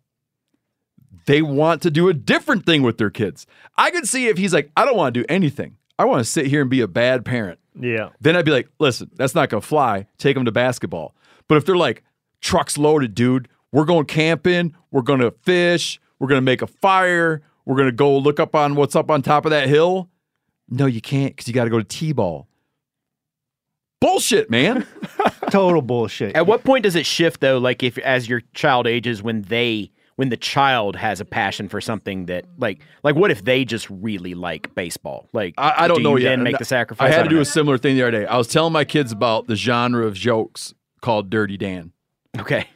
they 1.26 1.42
want 1.42 1.82
to 1.82 1.90
do 1.90 2.08
a 2.08 2.14
different 2.14 2.66
thing 2.66 2.82
with 2.82 2.98
their 2.98 3.10
kids. 3.10 3.46
I 3.76 3.90
could 3.90 4.08
see 4.08 4.26
if 4.28 4.38
he's 4.38 4.52
like, 4.52 4.70
I 4.76 4.84
don't 4.84 4.96
want 4.96 5.14
to 5.14 5.20
do 5.20 5.26
anything. 5.28 5.76
I 5.98 6.04
want 6.04 6.20
to 6.20 6.24
sit 6.24 6.46
here 6.46 6.60
and 6.60 6.70
be 6.70 6.80
a 6.80 6.88
bad 6.88 7.24
parent. 7.24 7.58
Yeah. 7.78 8.10
Then 8.20 8.36
I'd 8.36 8.44
be 8.44 8.50
like, 8.50 8.68
listen, 8.78 9.10
that's 9.14 9.34
not 9.34 9.48
gonna 9.48 9.60
fly. 9.60 10.06
Take 10.18 10.34
them 10.36 10.44
to 10.44 10.52
basketball. 10.52 11.14
But 11.48 11.56
if 11.56 11.64
they're 11.64 11.76
like, 11.76 12.04
trucks 12.40 12.78
loaded, 12.78 13.14
dude, 13.14 13.48
we're 13.72 13.84
going 13.84 14.06
camping, 14.06 14.74
we're 14.90 15.02
gonna 15.02 15.30
fish, 15.42 16.00
we're 16.18 16.28
gonna 16.28 16.40
make 16.40 16.62
a 16.62 16.66
fire, 16.66 17.42
we're 17.64 17.76
gonna 17.76 17.92
go 17.92 18.16
look 18.18 18.38
up 18.38 18.54
on 18.54 18.74
what's 18.76 18.94
up 18.96 19.10
on 19.10 19.22
top 19.22 19.44
of 19.44 19.50
that 19.50 19.68
hill. 19.68 20.08
No, 20.68 20.86
you 20.86 21.00
can't 21.00 21.34
because 21.34 21.46
you 21.46 21.54
got 21.54 21.64
to 21.64 21.70
go 21.70 21.78
to 21.78 21.84
t-ball. 21.84 22.48
Bullshit, 24.00 24.50
man. 24.50 24.86
Total 25.50 25.82
bullshit. 25.82 26.34
at 26.34 26.46
what 26.46 26.64
point 26.64 26.82
does 26.82 26.96
it 26.96 27.06
shift 27.06 27.40
though? 27.40 27.58
Like 27.58 27.82
if 27.82 27.96
as 27.98 28.28
your 28.28 28.42
child 28.54 28.86
ages, 28.86 29.22
when 29.22 29.42
they 29.42 29.90
when 30.16 30.28
the 30.28 30.36
child 30.36 30.96
has 30.96 31.20
a 31.20 31.24
passion 31.24 31.68
for 31.68 31.80
something 31.80 32.26
that 32.26 32.44
like 32.58 32.80
like 33.02 33.16
what 33.16 33.30
if 33.30 33.44
they 33.44 33.64
just 33.64 33.88
really 33.90 34.34
like 34.34 34.74
baseball? 34.74 35.28
Like 35.32 35.54
I, 35.58 35.84
I 35.84 35.88
don't 35.88 35.98
do 35.98 36.02
know 36.04 36.16
yet. 36.16 36.30
Then 36.30 36.42
make 36.42 36.58
the 36.58 36.64
sacrifice. 36.64 37.10
I 37.10 37.14
had 37.14 37.24
to 37.24 37.28
do 37.28 37.36
know. 37.36 37.42
a 37.42 37.46
similar 37.46 37.78
thing 37.78 37.96
the 37.96 38.02
other 38.02 38.10
day. 38.12 38.26
I 38.26 38.36
was 38.36 38.48
telling 38.48 38.72
my 38.72 38.84
kids 38.84 39.12
about 39.12 39.46
the 39.46 39.56
genre 39.56 40.06
of 40.06 40.14
jokes 40.14 40.74
called 41.00 41.30
Dirty 41.30 41.56
Dan. 41.56 41.92
okay. 42.38 42.68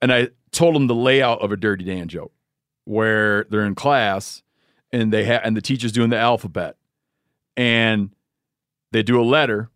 and 0.00 0.12
I 0.12 0.28
told 0.52 0.74
them 0.74 0.86
the 0.86 0.94
layout 0.94 1.40
of 1.42 1.52
a 1.52 1.56
Dirty 1.56 1.84
Dan 1.84 2.08
joke, 2.08 2.32
where 2.84 3.44
they're 3.50 3.66
in 3.66 3.74
class 3.74 4.42
and 4.92 5.12
they 5.12 5.24
have 5.24 5.42
and 5.44 5.56
the 5.56 5.60
teacher's 5.60 5.92
doing 5.92 6.10
the 6.10 6.18
alphabet, 6.18 6.76
and 7.56 8.10
they 8.92 9.02
do 9.02 9.20
a 9.20 9.24
letter, 9.24 9.70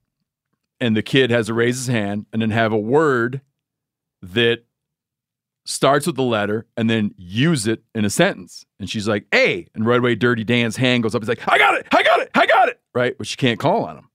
and 0.80 0.97
the 0.97 1.02
kid 1.02 1.30
has 1.30 1.47
to 1.47 1.54
raise 1.54 1.76
his 1.76 1.88
hand 1.88 2.26
and 2.32 2.40
then 2.40 2.50
have 2.50 2.73
a 2.73 2.78
word 2.78 3.40
that 4.23 4.64
starts 5.64 6.07
with 6.07 6.16
the 6.16 6.23
letter 6.23 6.66
and 6.76 6.90
then 6.90 7.14
use 7.16 7.66
it 7.66 7.83
in 7.95 8.04
a 8.04 8.11
sentence. 8.11 8.64
And 8.81 8.88
she's 8.90 9.07
like, 9.09 9.26
"A," 9.35 9.66
and 9.75 9.87
right 9.87 9.99
away, 9.99 10.14
Dirty 10.14 10.45
Dan's 10.45 10.76
hand 10.76 11.02
goes 11.02 11.14
up. 11.14 11.23
He's 11.23 11.28
like, 11.28 11.47
"I 11.49 11.59
got 11.59 11.75
it! 11.75 11.87
I 11.92 12.02
got 12.02 12.21
it! 12.21 12.31
I 12.35 12.47
got 12.47 12.69
it!" 12.69 12.81
Right, 12.95 13.16
but 13.16 13.26
she 13.26 13.37
can't 13.37 13.59
call 13.59 13.85
on 13.85 13.97
him 13.97 14.09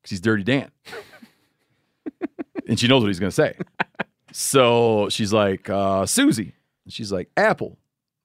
because 0.00 0.10
he's 0.10 0.20
Dirty 0.20 0.44
Dan, 0.44 0.70
and 2.68 2.78
she 2.78 2.88
knows 2.88 3.02
what 3.02 3.08
he's 3.08 3.20
gonna 3.20 3.30
say. 3.30 3.56
So 4.32 5.08
she's 5.10 5.32
like, 5.32 5.68
uh, 5.68 6.06
Susie. 6.06 6.54
And 6.84 6.92
she's 6.92 7.12
like, 7.12 7.30
Apple. 7.36 7.78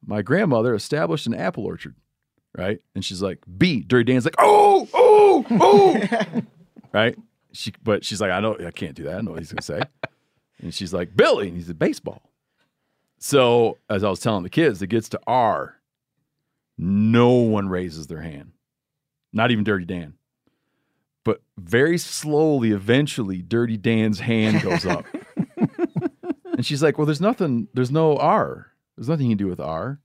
My 0.06 0.22
grandmother 0.22 0.74
established 0.74 1.28
an 1.28 1.34
apple 1.34 1.66
orchard, 1.66 1.96
right? 2.58 2.80
And 2.96 3.04
she's 3.04 3.22
like, 3.22 3.40
B. 3.58 3.82
Dirty 3.82 4.06
Dan's 4.14 4.24
like, 4.24 4.36
oh, 4.38 4.88
oh, 4.94 5.46
oh, 5.52 6.42
right? 6.94 7.18
She, 7.52 7.74
but 7.84 8.06
she's 8.06 8.22
like, 8.22 8.32
I 8.32 8.40
know, 8.40 8.56
I 8.66 8.72
can't 8.72 8.96
do 8.96 9.04
that. 9.04 9.18
I 9.18 9.22
know 9.22 9.32
what 9.32 9.40
he's 9.40 9.52
gonna 9.52 9.62
say. 9.62 9.82
And 10.60 10.74
she's 10.74 10.94
like, 10.94 11.16
Billy, 11.16 11.50
and 11.50 11.58
he's 11.58 11.70
a 11.70 11.74
baseball. 11.74 12.22
So 13.20 13.78
as 13.90 14.04
I 14.04 14.10
was 14.10 14.20
telling 14.20 14.44
the 14.44 14.50
kids, 14.50 14.82
it 14.82 14.88
gets 14.88 15.10
to 15.10 15.20
R. 15.26 15.76
No 16.78 17.32
one 17.32 17.70
raises 17.70 18.08
their 18.08 18.22
hand, 18.22 18.52
not 19.34 19.52
even 19.52 19.64
Dirty 19.64 19.86
Dan. 19.86 20.14
But 21.24 21.42
very 21.58 21.98
slowly, 21.98 22.72
eventually, 22.72 23.42
Dirty 23.42 23.76
Dan's 23.76 24.20
hand 24.20 24.62
goes 24.62 24.86
up. 24.86 25.06
and 26.46 26.66
she's 26.66 26.84
like, 26.84 26.98
Well, 26.98 27.06
there's 27.06 27.20
nothing, 27.20 27.68
there's 27.74 27.92
no 27.92 28.16
R. 28.18 28.68
There's 28.96 29.10
nothing 29.10 29.28
you 29.28 29.36
can 29.36 29.46
do 29.46 29.50
with 29.50 29.60
R. 29.60 30.00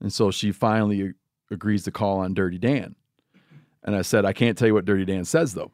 And 0.00 0.12
so 0.12 0.30
she 0.30 0.50
finally 0.50 1.12
agrees 1.50 1.84
to 1.84 1.92
call 1.92 2.18
on 2.18 2.34
Dirty 2.34 2.58
Dan. 2.58 2.96
And 3.84 3.94
I 3.94 4.02
said, 4.02 4.24
I 4.24 4.32
can't 4.32 4.56
tell 4.56 4.68
you 4.68 4.74
what 4.74 4.84
Dirty 4.84 5.04
Dan 5.04 5.24
says, 5.24 5.54
though. 5.54 5.70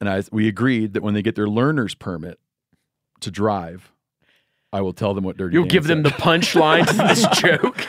And 0.00 0.08
I, 0.08 0.22
we 0.32 0.48
agreed 0.48 0.94
that 0.94 1.02
when 1.02 1.14
they 1.14 1.22
get 1.22 1.36
their 1.36 1.48
learner's 1.48 1.94
permit 1.94 2.38
to 3.20 3.30
drive, 3.30 3.92
I 4.74 4.80
will 4.80 4.92
tell 4.92 5.14
them 5.14 5.22
what 5.22 5.36
Dirty 5.36 5.54
Dan 5.54 5.54
says. 5.54 5.54
You'll 5.54 5.62
Dan 5.62 5.70
give 5.70 5.84
them 5.84 6.02
the 6.02 6.10
punchline 6.10 6.84
to 6.84 6.96
this 6.96 7.26
joke. 7.40 7.86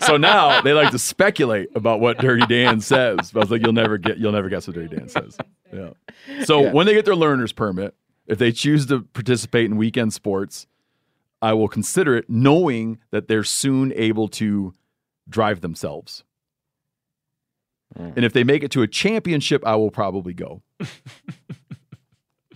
So 0.00 0.18
now 0.18 0.60
they 0.60 0.74
like 0.74 0.90
to 0.90 0.98
speculate 0.98 1.70
about 1.74 2.00
what 2.00 2.18
Dirty 2.18 2.44
Dan 2.44 2.80
says. 2.80 3.30
But 3.30 3.40
I 3.40 3.42
was 3.44 3.50
like, 3.50 3.62
you'll 3.62 3.72
never 3.72 3.96
get, 3.96 4.18
you'll 4.18 4.32
never 4.32 4.50
guess 4.50 4.66
what 4.66 4.76
Dirty 4.76 4.94
Dan 4.94 5.08
says. 5.08 5.38
Yeah. 5.72 5.90
So 6.44 6.70
when 6.70 6.84
they 6.84 6.92
get 6.92 7.06
their 7.06 7.16
learner's 7.16 7.52
permit, 7.52 7.94
if 8.26 8.36
they 8.36 8.52
choose 8.52 8.84
to 8.86 9.04
participate 9.14 9.64
in 9.64 9.78
weekend 9.78 10.12
sports, 10.12 10.66
I 11.40 11.54
will 11.54 11.68
consider 11.68 12.14
it, 12.14 12.28
knowing 12.28 12.98
that 13.10 13.28
they're 13.28 13.42
soon 13.42 13.90
able 13.94 14.28
to 14.28 14.74
drive 15.30 15.62
themselves. 15.62 16.24
Hmm. 17.96 18.10
And 18.16 18.24
if 18.26 18.34
they 18.34 18.44
make 18.44 18.62
it 18.62 18.70
to 18.72 18.82
a 18.82 18.86
championship, 18.86 19.64
I 19.66 19.76
will 19.76 19.90
probably 19.90 20.34
go. 20.34 20.62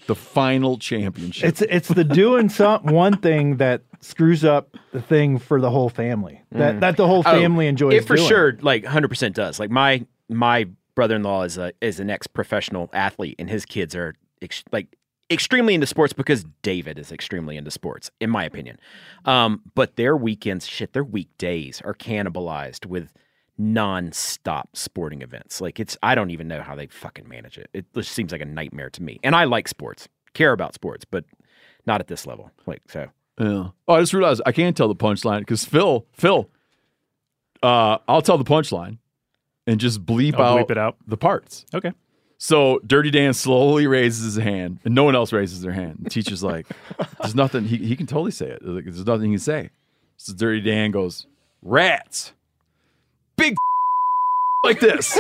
the 0.09 0.17
final 0.17 0.77
championship. 0.79 1.49
It's 1.49 1.63
it's 1.63 1.87
the 1.89 2.03
doing 2.03 2.49
some 2.59 2.83
one 2.83 3.17
thing 3.19 3.59
that 3.59 3.83
screws 4.01 4.45
up 4.45 4.77
the 4.93 5.01
thing 5.01 5.39
for 5.39 5.61
the 5.61 5.71
whole 5.71 5.89
family. 5.89 6.43
That 6.51 6.81
that 6.81 6.97
the 6.97 7.07
whole 7.07 7.21
Oh, 7.21 7.31
family 7.31 7.69
enjoys. 7.69 7.95
It 7.95 8.05
for 8.07 8.17
doing. 8.17 8.29
sure, 8.29 8.59
like 8.61 8.85
hundred 8.85 9.09
percent 9.09 9.37
does. 9.37 9.61
Like 9.61 9.71
my 9.71 10.05
my 10.29 10.67
brother 10.97 11.15
in 11.17 11.23
law 11.23 11.45
is 11.45 11.57
a 11.57 11.73
is 11.81 12.01
an 12.01 12.11
ex 12.11 12.27
professional 12.27 12.91
athlete, 12.93 13.37
and 13.39 13.49
his 13.49 13.65
kids 13.65 13.95
are 13.95 14.15
ex- 14.43 14.65
like 14.73 14.89
extremely 15.31 15.75
into 15.75 15.87
sports 15.87 16.13
because 16.15 16.45
David 16.63 16.99
is 16.99 17.13
extremely 17.13 17.57
into 17.59 17.71
sports, 17.71 18.11
in 18.19 18.31
my 18.31 18.45
opinion. 18.45 18.79
Um, 19.27 19.61
but 19.75 19.97
their 19.97 20.17
weekends, 20.17 20.67
shit, 20.67 20.95
their 20.95 21.05
weekdays 21.05 21.83
are 21.85 21.93
cannibalized 21.95 22.87
with 22.87 23.13
non-stop 23.59 24.77
sporting 24.77 25.23
events. 25.23 25.61
Like 25.61 25.81
it's, 25.81 25.97
I 26.03 26.15
don't 26.15 26.31
even 26.31 26.49
know 26.49 26.63
how 26.63 26.75
they 26.75 26.87
fucking 26.87 27.29
manage 27.29 27.59
it. 27.59 27.69
It 27.75 27.87
just 27.95 28.13
seems 28.13 28.33
like 28.33 28.41
a 28.41 28.47
nightmare 28.47 28.91
to 28.91 29.03
me. 29.03 29.19
And 29.23 29.35
I 29.35 29.45
like 29.45 29.69
sports, 29.69 30.09
care 30.35 30.53
about 30.53 30.75
sports, 30.75 31.05
but 31.05 31.25
not 31.87 32.01
at 32.01 32.07
this 32.07 32.27
level. 32.27 32.51
Like 32.67 32.83
so. 32.89 33.09
Yeah. 33.39 33.69
Oh, 33.87 33.95
I 33.95 34.01
just 34.01 34.15
realized 34.15 34.43
I 34.47 34.53
can't 34.53 34.77
tell 34.77 34.89
the 34.89 34.97
punchline 34.97 35.41
because 35.41 35.65
Phil, 35.65 36.07
Phil, 36.13 36.49
uh, 37.63 37.99
I'll 38.09 38.23
tell 38.23 38.39
the 38.39 38.45
punchline 38.45 38.99
and 39.67 39.79
just 39.81 40.05
bleep 40.05 40.35
out 40.41 40.67
bleep 40.67 40.71
it 40.71 40.79
out. 40.79 40.97
the 41.07 41.17
parts. 41.17 41.65
Okay. 41.75 41.93
So 42.39 42.81
Dirty 42.87 43.11
Dan 43.11 43.35
slowly 43.35 43.87
raises 43.89 44.35
his 44.35 44.43
hand, 44.43 44.79
and 44.85 44.95
no 44.95 45.03
one 45.03 45.17
else 45.17 45.33
raises 45.33 45.61
their 45.61 45.73
hand. 45.73 45.99
The 46.03 46.11
teacher's 46.11 46.43
like, 46.43 46.67
"There's 47.21 47.35
nothing." 47.35 47.65
He, 47.65 47.79
he 47.79 47.97
can 47.97 48.07
totally 48.07 48.31
say 48.31 48.47
it. 48.47 48.65
Like, 48.65 48.85
There's 48.85 49.05
nothing 49.05 49.27
he 49.31 49.33
can 49.33 49.41
say. 49.41 49.71
So 50.19 50.33
Dirty 50.35 50.61
Dan 50.61 50.93
goes, 50.93 51.27
"Rats, 51.63 52.33
big 53.39 53.57
like 54.65 54.81
this." 54.81 55.17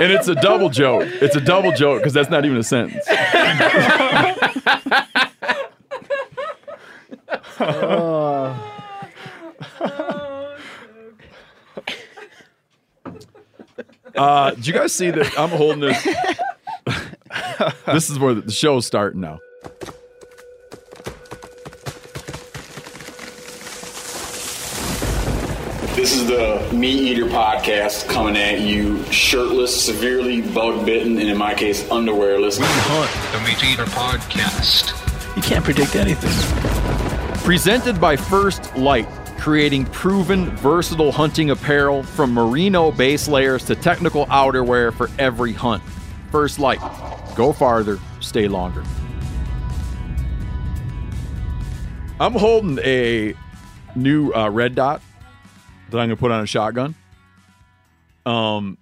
and 0.00 0.12
it's 0.12 0.28
a 0.28 0.34
double 0.34 0.70
joke. 0.70 1.04
It's 1.06 1.36
a 1.36 1.40
double 1.40 1.72
joke 1.72 2.00
because 2.00 2.12
that's 2.12 2.30
not 2.30 2.44
even 2.44 2.56
a 2.56 2.62
sentence. 2.62 3.06
Uh, 14.18 14.50
did 14.50 14.66
you 14.66 14.72
guys 14.72 14.92
see 14.92 15.10
that? 15.10 15.38
I'm 15.38 15.50
holding 15.50 15.80
this. 15.80 16.04
this 17.86 18.10
is 18.10 18.18
where 18.18 18.34
the 18.34 18.50
show's 18.50 18.84
starting 18.84 19.20
now. 19.20 19.38
This 25.98 26.14
is 26.14 26.28
the 26.28 26.60
MeatEater 26.70 27.28
podcast 27.28 28.08
coming 28.08 28.36
at 28.36 28.60
you 28.60 29.02
shirtless, 29.10 29.84
severely 29.84 30.40
bug 30.40 30.86
bitten, 30.86 31.18
and 31.18 31.28
in 31.28 31.36
my 31.36 31.54
case, 31.54 31.82
underwearless. 31.88 32.60
Hunt, 32.62 33.32
the 33.32 33.38
MeatEater 33.50 33.84
podcast. 33.86 34.94
You 35.34 35.42
can't 35.42 35.64
predict 35.64 35.96
anything. 35.96 36.30
Presented 37.42 38.00
by 38.00 38.14
First 38.14 38.76
Lite, 38.76 39.08
creating 39.38 39.86
proven, 39.86 40.54
versatile 40.58 41.10
hunting 41.10 41.50
apparel 41.50 42.04
from 42.04 42.32
merino 42.32 42.92
base 42.92 43.26
layers 43.26 43.64
to 43.64 43.74
technical 43.74 44.26
outerwear 44.26 44.94
for 44.94 45.10
every 45.18 45.52
hunt. 45.52 45.82
First 46.30 46.60
Lite, 46.60 46.78
go 47.34 47.52
farther, 47.52 47.98
stay 48.20 48.46
longer. 48.46 48.84
I'm 52.20 52.34
holding 52.34 52.78
a 52.84 53.34
new 53.96 54.32
uh, 54.32 54.48
red 54.48 54.76
dot 54.76 55.02
that 55.90 55.98
I'm 55.98 56.08
going 56.08 56.10
to 56.10 56.16
put 56.16 56.30
on 56.30 56.42
a 56.42 56.46
shotgun. 56.46 56.94
Um, 58.26 58.78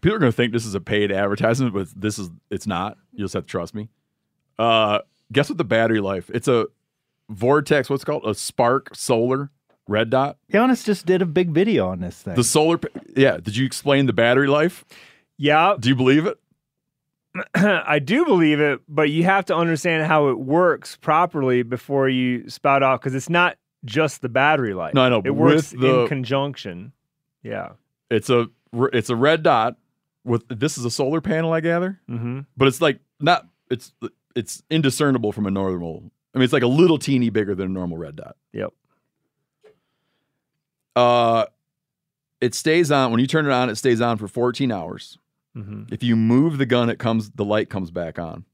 people 0.00 0.16
are 0.16 0.18
going 0.18 0.32
to 0.32 0.36
think 0.36 0.52
this 0.52 0.66
is 0.66 0.74
a 0.74 0.80
paid 0.80 1.12
advertisement, 1.12 1.74
but 1.74 1.88
this 1.94 2.18
is 2.18 2.30
it's 2.50 2.66
not. 2.66 2.98
You'll 3.12 3.26
just 3.26 3.34
have 3.34 3.44
to 3.44 3.50
trust 3.50 3.74
me. 3.74 3.88
Uh, 4.58 5.00
guess 5.32 5.48
what 5.48 5.58
the 5.58 5.64
battery 5.64 6.00
life? 6.00 6.30
It's 6.32 6.48
a 6.48 6.66
Vortex. 7.28 7.88
What's 7.88 8.02
it 8.02 8.06
called 8.06 8.24
a 8.24 8.34
SPARC 8.34 8.94
Solar 8.96 9.50
red 9.90 10.08
dot. 10.08 10.38
Janis 10.50 10.84
just 10.84 11.04
did 11.04 11.20
a 11.20 11.26
big 11.26 11.50
video 11.50 11.88
on 11.88 12.00
this 12.00 12.22
thing. 12.22 12.36
The 12.36 12.44
solar. 12.44 12.78
Yeah. 13.16 13.38
Did 13.38 13.56
you 13.56 13.66
explain 13.66 14.06
the 14.06 14.12
battery 14.12 14.46
life? 14.46 14.84
Yeah, 15.36 15.74
Do 15.78 15.88
you 15.88 15.96
believe 15.96 16.26
it? 16.26 16.38
I 17.54 17.98
do 17.98 18.24
believe 18.26 18.60
it, 18.60 18.80
but 18.88 19.08
you 19.08 19.24
have 19.24 19.46
to 19.46 19.56
understand 19.56 20.06
how 20.06 20.28
it 20.28 20.38
works 20.38 20.96
properly 20.96 21.62
before 21.62 22.08
you 22.08 22.50
spout 22.50 22.82
off 22.82 23.00
because 23.00 23.14
it's 23.14 23.30
not 23.30 23.56
just 23.84 24.22
the 24.22 24.28
battery 24.28 24.74
light. 24.74 24.94
No, 24.94 25.02
I 25.02 25.08
know, 25.08 25.22
It 25.24 25.30
works 25.30 25.70
the- 25.70 26.02
in 26.02 26.08
conjunction. 26.08 26.92
Yeah. 27.42 27.70
It's 28.10 28.28
a 28.30 28.48
it's 28.92 29.10
a 29.10 29.16
red 29.16 29.42
dot 29.42 29.76
with 30.24 30.44
this 30.48 30.76
is 30.78 30.84
a 30.84 30.90
solar 30.90 31.20
panel, 31.20 31.52
I 31.52 31.60
gather, 31.60 32.00
Mm-hmm. 32.08 32.40
but 32.56 32.68
it's 32.68 32.80
like 32.80 33.00
not 33.20 33.46
it's 33.70 33.92
it's 34.36 34.62
indiscernible 34.70 35.32
from 35.32 35.46
a 35.46 35.50
normal. 35.50 36.10
I 36.34 36.38
mean, 36.38 36.44
it's 36.44 36.52
like 36.52 36.62
a 36.62 36.66
little 36.68 36.98
teeny 36.98 37.30
bigger 37.30 37.54
than 37.54 37.66
a 37.66 37.70
normal 37.70 37.96
red 37.98 38.16
dot. 38.16 38.36
Yep. 38.52 38.72
Uh, 40.96 41.46
it 42.40 42.54
stays 42.54 42.90
on 42.92 43.10
when 43.10 43.20
you 43.20 43.26
turn 43.26 43.46
it 43.46 43.52
on. 43.52 43.70
It 43.70 43.76
stays 43.76 44.00
on 44.00 44.16
for 44.18 44.28
14 44.28 44.70
hours. 44.72 45.18
Mm-hmm. 45.56 45.92
If 45.92 46.02
you 46.02 46.16
move 46.16 46.58
the 46.58 46.66
gun, 46.66 46.90
it 46.90 46.98
comes 46.98 47.30
the 47.30 47.44
light 47.44 47.70
comes 47.70 47.90
back 47.90 48.18
on. 48.18 48.44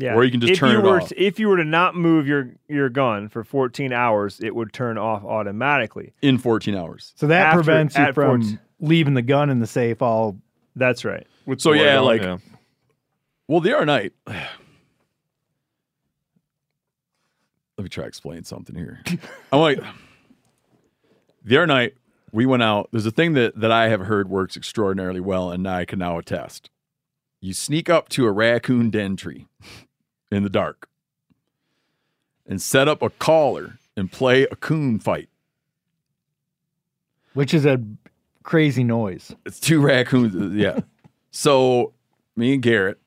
Yeah. 0.00 0.14
Or 0.14 0.22
you 0.24 0.30
can 0.30 0.40
just 0.40 0.52
if 0.52 0.58
turn 0.60 0.70
you 0.70 0.78
it 0.78 0.84
were 0.84 1.00
off. 1.00 1.08
To, 1.08 1.20
if 1.20 1.40
you 1.40 1.48
were 1.48 1.56
to 1.56 1.64
not 1.64 1.96
move 1.96 2.28
your 2.28 2.50
your 2.68 2.88
gun 2.88 3.28
for 3.28 3.42
14 3.42 3.92
hours, 3.92 4.38
it 4.40 4.54
would 4.54 4.72
turn 4.72 4.96
off 4.96 5.24
automatically. 5.24 6.12
in 6.22 6.38
14 6.38 6.76
hours. 6.76 7.12
so 7.16 7.26
that 7.26 7.46
after- 7.48 7.56
prevents 7.64 7.98
you 7.98 8.12
from 8.12 8.42
14. 8.42 8.60
leaving 8.78 9.14
the 9.14 9.22
gun 9.22 9.50
in 9.50 9.58
the 9.58 9.66
safe 9.66 10.00
all 10.00 10.38
That's 10.76 11.04
right. 11.04 11.26
With 11.46 11.60
So 11.60 11.72
yeah, 11.72 11.98
like 11.98 12.22
yeah. 12.22 12.38
well, 13.48 13.58
the 13.60 13.74
other 13.76 13.86
night. 13.86 14.12
Let 17.76 17.84
me 17.84 17.88
try 17.88 18.04
to 18.04 18.08
explain 18.08 18.44
something 18.44 18.74
here. 18.76 19.02
I'm 19.52 19.60
like 19.60 19.80
the 21.44 21.56
other 21.56 21.66
night 21.66 21.94
we 22.32 22.44
went 22.46 22.62
out. 22.62 22.88
There's 22.92 23.06
a 23.06 23.10
thing 23.10 23.32
that 23.34 23.58
that 23.60 23.70
I 23.72 23.88
have 23.88 24.00
heard 24.02 24.28
works 24.28 24.56
extraordinarily 24.56 25.20
well, 25.20 25.50
and 25.50 25.66
I 25.68 25.84
can 25.84 25.98
now 25.98 26.18
attest. 26.18 26.70
You 27.40 27.54
sneak 27.54 27.88
up 27.88 28.08
to 28.10 28.26
a 28.26 28.32
raccoon 28.32 28.90
den 28.90 29.16
tree 29.16 29.46
in 30.30 30.42
the 30.42 30.50
dark 30.50 30.88
and 32.46 32.60
set 32.60 32.88
up 32.88 33.02
a 33.02 33.10
caller 33.10 33.78
and 33.96 34.10
play 34.12 34.44
a 34.44 34.56
coon 34.56 34.98
fight. 34.98 35.28
which 37.34 37.52
is 37.54 37.64
a 37.66 37.80
crazy 38.42 38.82
noise. 38.84 39.34
It's 39.46 39.60
two 39.60 39.80
raccoons. 39.80 40.34
uh, 40.34 40.48
Yeah. 40.54 40.80
so 41.30 41.92
me 42.36 42.54
and 42.54 42.62
Garrett 42.62 42.98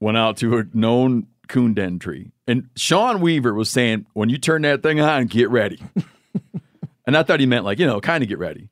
went 0.00 0.16
out 0.16 0.36
to 0.38 0.58
a 0.58 0.64
known 0.72 1.26
coon 1.48 1.74
den 1.74 1.98
tree. 1.98 2.30
And 2.46 2.68
Sean 2.76 3.20
Weaver 3.20 3.54
was 3.54 3.70
saying, 3.70 4.06
when 4.12 4.28
you 4.28 4.38
turn 4.38 4.62
that 4.62 4.82
thing 4.82 5.00
on, 5.00 5.26
get 5.26 5.50
ready. 5.50 5.82
and 7.06 7.16
I 7.16 7.22
thought 7.22 7.40
he 7.40 7.46
meant 7.46 7.64
like, 7.64 7.78
you 7.78 7.86
know, 7.86 8.00
kind 8.00 8.22
of 8.22 8.28
get 8.28 8.38
ready. 8.38 8.68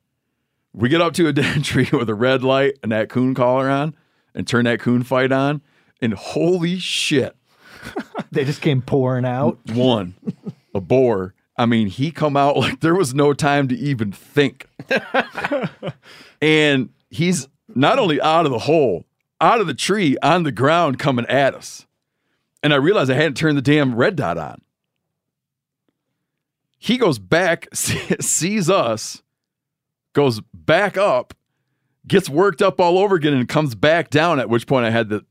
We 0.73 0.89
get 0.89 1.01
up 1.01 1.13
to 1.13 1.27
a 1.27 1.33
den 1.33 1.61
tree 1.61 1.89
with 1.91 2.09
a 2.09 2.15
red 2.15 2.43
light 2.43 2.77
and 2.83 2.91
that 2.91 3.09
coon 3.09 3.33
caller 3.35 3.69
on 3.69 3.95
and 4.33 4.47
turn 4.47 4.65
that 4.65 4.79
coon 4.79 5.03
fight 5.03 5.31
on. 5.31 5.61
And 6.01 6.13
holy 6.13 6.79
shit. 6.79 7.35
They 8.31 8.45
just 8.45 8.61
came 8.61 8.81
pouring 8.81 9.25
out. 9.25 9.59
One, 9.73 10.15
a 10.73 10.81
boar. 10.81 11.35
I 11.55 11.67
mean, 11.67 11.85
he 11.85 12.09
come 12.09 12.35
out 12.35 12.57
like 12.57 12.79
there 12.79 12.95
was 12.95 13.13
no 13.13 13.31
time 13.33 13.67
to 13.67 13.75
even 13.75 14.11
think. 14.11 14.67
and 16.41 16.89
he's 17.11 17.47
not 17.75 17.99
only 17.99 18.19
out 18.19 18.47
of 18.47 18.51
the 18.51 18.59
hole, 18.59 19.05
out 19.39 19.61
of 19.61 19.67
the 19.67 19.75
tree, 19.75 20.17
on 20.23 20.43
the 20.43 20.51
ground 20.51 20.97
coming 20.97 21.27
at 21.27 21.53
us. 21.53 21.85
And 22.63 22.73
I 22.73 22.77
realized 22.77 23.11
I 23.11 23.15
hadn't 23.15 23.37
turned 23.37 23.55
the 23.55 23.61
damn 23.61 23.93
red 23.93 24.15
dot 24.15 24.39
on. 24.39 24.61
He 26.79 26.97
goes 26.97 27.19
back, 27.19 27.67
sees 27.73 28.69
us, 28.69 29.21
goes 30.13 30.41
back 30.53 30.97
up, 30.97 31.35
gets 32.07 32.29
worked 32.29 32.63
up 32.63 32.79
all 32.79 32.97
over 32.97 33.15
again, 33.15 33.33
and 33.33 33.47
comes 33.47 33.75
back 33.75 34.09
down. 34.09 34.39
At 34.39 34.49
which 34.49 34.65
point 34.65 34.85
I 34.85 34.89
had 34.89 35.09
the 35.09 35.23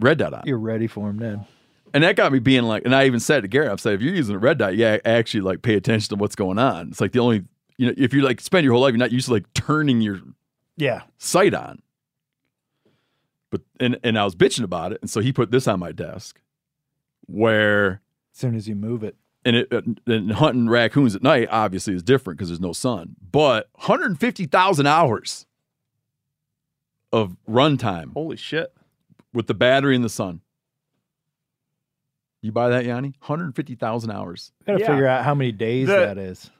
red 0.00 0.18
dot 0.18 0.32
on. 0.32 0.42
You're 0.46 0.58
ready 0.58 0.86
for 0.86 1.10
him 1.10 1.18
then. 1.18 1.46
And 1.94 2.04
that 2.04 2.16
got 2.16 2.32
me 2.32 2.38
being 2.38 2.64
like, 2.64 2.84
and 2.84 2.94
I 2.94 3.06
even 3.06 3.20
said 3.20 3.42
to 3.42 3.48
Gary, 3.48 3.68
I 3.68 3.76
said, 3.76 3.94
if 3.94 4.02
you're 4.02 4.14
using 4.14 4.34
a 4.34 4.38
red 4.38 4.58
dot, 4.58 4.76
yeah, 4.76 4.98
actually 5.04 5.40
like 5.40 5.62
pay 5.62 5.74
attention 5.74 6.10
to 6.10 6.16
what's 6.20 6.34
going 6.36 6.58
on. 6.58 6.88
It's 6.88 7.00
like 7.00 7.12
the 7.12 7.18
only, 7.20 7.44
you 7.76 7.86
know, 7.86 7.94
if 7.96 8.12
you 8.12 8.22
like 8.22 8.40
spend 8.40 8.64
your 8.64 8.72
whole 8.74 8.82
life, 8.82 8.92
you're 8.92 8.98
not 8.98 9.12
used 9.12 9.26
to 9.28 9.32
like 9.32 9.52
turning 9.54 10.00
your 10.00 10.20
Yeah. 10.76 11.02
sight 11.18 11.54
on. 11.54 11.80
But 13.50 13.62
and 13.80 13.98
and 14.04 14.18
I 14.18 14.24
was 14.24 14.34
bitching 14.36 14.64
about 14.64 14.92
it, 14.92 14.98
and 15.00 15.08
so 15.10 15.20
he 15.20 15.32
put 15.32 15.50
this 15.50 15.66
on 15.66 15.80
my 15.80 15.90
desk, 15.92 16.38
where 17.26 18.02
As 18.34 18.40
soon 18.40 18.54
as 18.54 18.68
you 18.68 18.74
move 18.74 19.02
it. 19.02 19.16
and 19.44 19.56
it 19.56 19.72
uh, 19.72 19.80
and 20.06 20.32
hunting 20.32 20.68
raccoons 20.68 21.14
at 21.16 21.22
night 21.22 21.48
obviously 21.50 21.94
is 21.94 22.02
different 22.02 22.36
because 22.38 22.48
there's 22.50 22.60
no 22.60 22.74
sun. 22.74 23.16
But 23.32 23.68
150,000 23.72 24.86
hours 24.86 25.46
of 27.10 27.36
runtime 27.48 28.12
Holy 28.12 28.36
shit. 28.36 28.72
with 29.32 29.46
the 29.46 29.54
battery 29.54 29.94
and 29.96 30.04
the 30.04 30.10
sun. 30.10 30.42
You 32.42 32.52
buy 32.52 32.68
that, 32.70 32.84
Jani? 32.84 33.14
150,000 33.18 34.10
hours. 34.10 34.52
Gotta 34.66 34.80
Yeah. 34.80 34.86
figure 34.86 35.06
out 35.06 35.24
how 35.24 35.34
many 35.34 35.52
days 35.52 35.88
The- 35.88 35.94
that 35.96 36.18
is. 36.18 36.50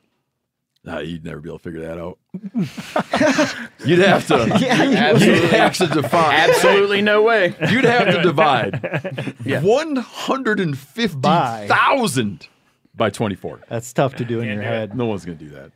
Nah, 0.84 1.00
you'd 1.00 1.24
never 1.24 1.40
be 1.40 1.48
able 1.50 1.58
to 1.58 1.62
figure 1.64 1.80
that 1.82 1.98
out. 1.98 2.18
you'd 3.84 3.98
have 3.98 4.26
to. 4.28 4.46
you'd 4.58 5.50
have 5.50 5.76
to 5.76 5.86
divide. 5.88 6.48
Absolutely 6.50 7.02
no 7.02 7.22
way. 7.22 7.54
You'd 7.70 7.84
have 7.84 8.14
to 8.14 8.22
divide 8.22 9.34
one 9.62 9.96
hundred 9.96 10.60
and 10.60 10.78
fifty 10.78 11.20
thousand 11.20 12.48
by 12.94 13.10
twenty-four. 13.10 13.60
That's 13.68 13.92
tough 13.92 14.14
to 14.16 14.24
do 14.24 14.40
in 14.40 14.46
your 14.48 14.62
head. 14.62 14.96
No 14.96 15.06
one's 15.06 15.24
gonna 15.26 15.36
do 15.36 15.50
that. 15.50 15.72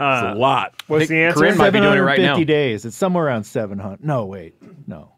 Uh, 0.00 0.22
It's 0.30 0.36
a 0.36 0.38
lot. 0.38 0.82
What's 0.88 1.08
the 1.08 1.22
answer? 1.22 1.40
Corinne 1.40 1.58
might 1.58 1.70
be 1.70 1.80
doing 1.80 1.98
it 1.98 2.02
right 2.02 2.18
now. 2.18 2.34
750 2.34 2.44
days. 2.46 2.84
It's 2.84 2.96
somewhere 2.96 3.26
around 3.26 3.44
700. 3.44 4.04
No, 4.04 4.26
wait. 4.26 4.54
No. 4.86 5.12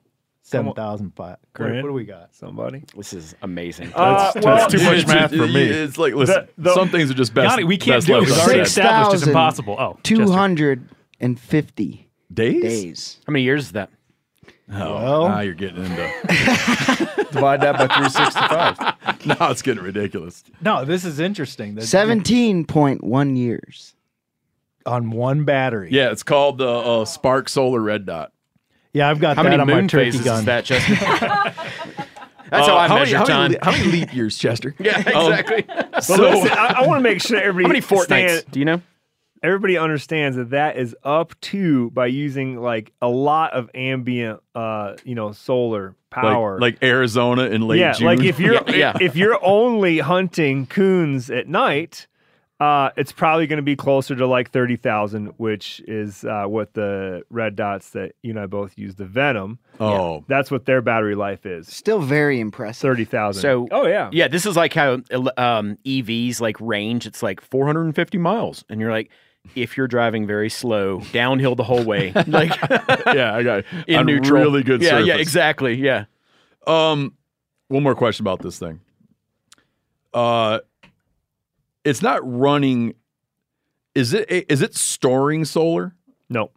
7,005. 0.51 1.17
What, 1.17 1.39
Corinne? 1.53 1.83
what 1.83 1.89
do 1.89 1.93
we 1.95 2.05
got? 2.05 2.35
Somebody. 2.35 2.83
This 2.97 3.13
is 3.13 3.35
amazing. 3.43 3.93
Uh, 3.95 4.33
That's, 4.35 4.45
well, 4.45 4.57
that's 4.57 4.73
too 4.73 4.83
much 4.85 5.07
math 5.09 5.31
for 5.31 5.47
me. 5.47 5.63
It's 5.65 5.99
like 5.99 6.15
listen, 6.15 6.47
The- 6.57 6.63
the- 6.71 6.75
some 6.75 6.89
things 6.91 7.11
are 7.11 7.15
just 7.15 7.35
best. 7.35 7.51
Jani, 7.51 7.65
we 7.65 7.77
can't 7.77 7.97
best 7.99 8.07
do 8.07 8.15
it. 8.17 8.21
left 8.21 8.31
We've 8.31 8.39
already 8.41 8.61
unsaid. 8.61 8.85
established 8.85 9.15
it's 9.15 9.25
6,000 9.25 9.29
impossible. 9.31 9.77
Oh, 9.79 9.99
Two 10.03 10.17
Chester. 10.19 10.33
hundred 10.35 10.89
and 11.21 11.39
fifty 11.39 12.09
days. 12.33 12.63
days. 12.63 13.19
How 13.27 13.33
many 13.33 13.45
years 13.45 13.65
is 13.67 13.73
that? 13.73 13.91
Oh, 14.73 14.95
Well- 14.95 15.29
now 15.29 15.41
you're 15.41 15.55
getting 15.55 15.85
into. 15.85 15.97
Divide 17.33 17.61
that 17.61 17.77
by 17.79 17.87
365. 17.87 19.27
now 19.39 19.51
it's 19.51 19.63
getting 19.63 19.83
ridiculous. 19.83 20.43
No, 20.61 20.85
this 20.85 21.05
is 21.05 21.21
interesting. 21.21 21.75
That- 21.77 21.83
Seventeen 21.85 22.65
point 22.65 23.03
one 23.05 23.37
years. 23.37 23.95
on 24.87 25.11
one 25.11 25.45
battery. 25.45 25.91
Yeah, 25.93 26.11
it's 26.11 26.23
called 26.23 26.59
the 26.59 26.69
uh, 26.69 27.05
SPARC 27.05 27.49
Solar 27.49 27.81
Red 27.81 28.07
Dot. 28.07 28.33
Yeah, 28.93 29.09
I've 29.09 29.21
got 29.21 29.37
How 29.37 29.43
that 29.45 29.51
many 29.51 29.61
on 29.61 29.67
my 29.69 29.75
moon 29.75 29.89
turkey 29.89 30.11
phases 30.11 30.25
gun. 30.25 30.39
is 30.41 30.45
that, 30.47 30.65
Justin? 30.65 30.97
That's 32.51 32.67
how 32.67 32.75
Uh, 32.77 32.79
I 32.81 32.89
many- 32.89 33.01
measure 33.01 33.17
how 33.19 33.25
time. 33.25 33.53
Many, 33.53 33.59
how 33.63 33.71
many 33.71 33.85
leap 33.93 34.13
years, 34.15 34.37
Chester? 34.37 34.75
yeah, 34.81 34.97
Um, 35.15 35.33
exactly. 35.33 35.63
But 35.69 36.01
so 36.03 36.17
listen, 36.17 36.51
I, 36.51 36.75
I 36.83 36.87
want 36.87 36.99
to 36.99 37.03
make 37.09 37.21
sure 37.23 37.39
everybody 37.39 37.63
How 37.65 37.69
many 37.69 37.81
fortnights? 37.81 38.39
stand- 38.41 38.51
Do 38.51 38.59
you 38.59 38.65
know? 38.65 38.83
everybody 39.43 39.79
understands 39.79 40.37
that 40.37 40.51
that 40.51 40.77
is 40.77 40.95
up 41.03 41.33
to 41.41 41.91
by 41.93 42.05
using 42.07 42.61
like 42.61 42.93
a 43.01 43.09
lot 43.09 43.53
of 43.55 43.71
ambient, 43.75 44.41
uh, 44.55 44.97
you 45.05 45.15
know, 45.15 45.33
solar 45.33 45.95
power. 46.11 46.59
like, 46.61 46.75
like 46.75 46.83
Arizona 46.83 47.45
in 47.45 47.63
late 47.63 47.79
yeah, 47.81 47.93
June. 47.95 48.07
like 48.07 48.21
if 48.21 48.39
you're 48.39 48.55
Yeah, 48.55 48.75
yeah. 48.75 48.97
if 49.01 49.17
you're 49.17 49.39
only 49.43 49.99
hunting 50.01 50.67
coons 50.67 51.31
at 51.31 51.47
night, 51.49 52.07
uh, 52.61 52.91
it's 52.97 53.11
probably 53.11 53.47
going 53.47 53.57
to 53.57 53.63
be 53.63 53.75
closer 53.75 54.15
to 54.15 54.27
like 54.27 54.51
thirty 54.51 54.77
thousand, 54.77 55.29
which 55.39 55.81
is 55.89 56.25
uh, 56.25 56.45
what 56.45 56.75
the 56.75 57.23
red 57.31 57.57
dots 57.57 57.91
that 57.91 58.13
you 58.23 58.31
and 58.31 58.39
I 58.39 58.45
both 58.47 58.77
use 58.77 58.97
the 58.97 59.07
Venom. 59.07 59.59
oh, 59.81 60.25
That's 60.29 60.51
what 60.51 60.67
their 60.67 60.83
battery 60.83 61.15
life 61.15 61.47
is. 61.47 61.69
Still 61.69 62.01
very 62.01 62.39
impressive. 62.39 62.83
Thirty 62.83 63.05
thousand. 63.07 63.41
So- 63.43 63.67
oh 63.71 63.87
yeah, 63.87 64.11
Yeah, 64.13 64.29
this 64.29 64.45
is 64.45 64.57
like 64.57 64.75
how 64.75 64.95
um, 65.39 65.79
EVs 65.87 66.41
like 66.41 66.61
range. 66.61 67.07
It's 67.07 67.23
like 67.23 67.41
450 67.41 68.19
miles, 68.19 68.63
and 68.69 68.79
you're 68.81 68.91
like, 68.93 69.11
if 69.55 69.79
you're 69.79 69.89
driving 69.89 70.27
very 70.27 70.51
slow 70.51 71.01
downhill 71.13 71.55
the 71.55 71.65
whole 71.65 71.83
way, 71.85 72.13
like 72.27 72.51
yeah, 73.07 73.35
I 73.35 73.43
got 73.43 73.65
in 73.87 74.01
on 74.01 74.07
neutral, 74.07 74.43
really 74.43 74.63
good 74.63 74.83
Yeah, 74.83 74.99
yeah, 74.99 75.15
surface. 75.15 75.21
exactly. 75.23 75.75
Yeah. 75.77 76.05
Um, 76.67 77.15
one 77.69 77.83
more 77.83 77.95
question 77.95 78.23
about 78.25 78.41
this 78.43 78.59
thing. 78.59 78.81
Uh, 80.13 80.59
it's 81.85 82.03
not 82.03 82.21
running. 82.25 82.95
Is 83.95 84.13
it? 84.15 84.29
Is 84.49 84.63
it 84.63 84.75
storing 84.75 85.45
solar? 85.45 85.95
no, 86.29 86.51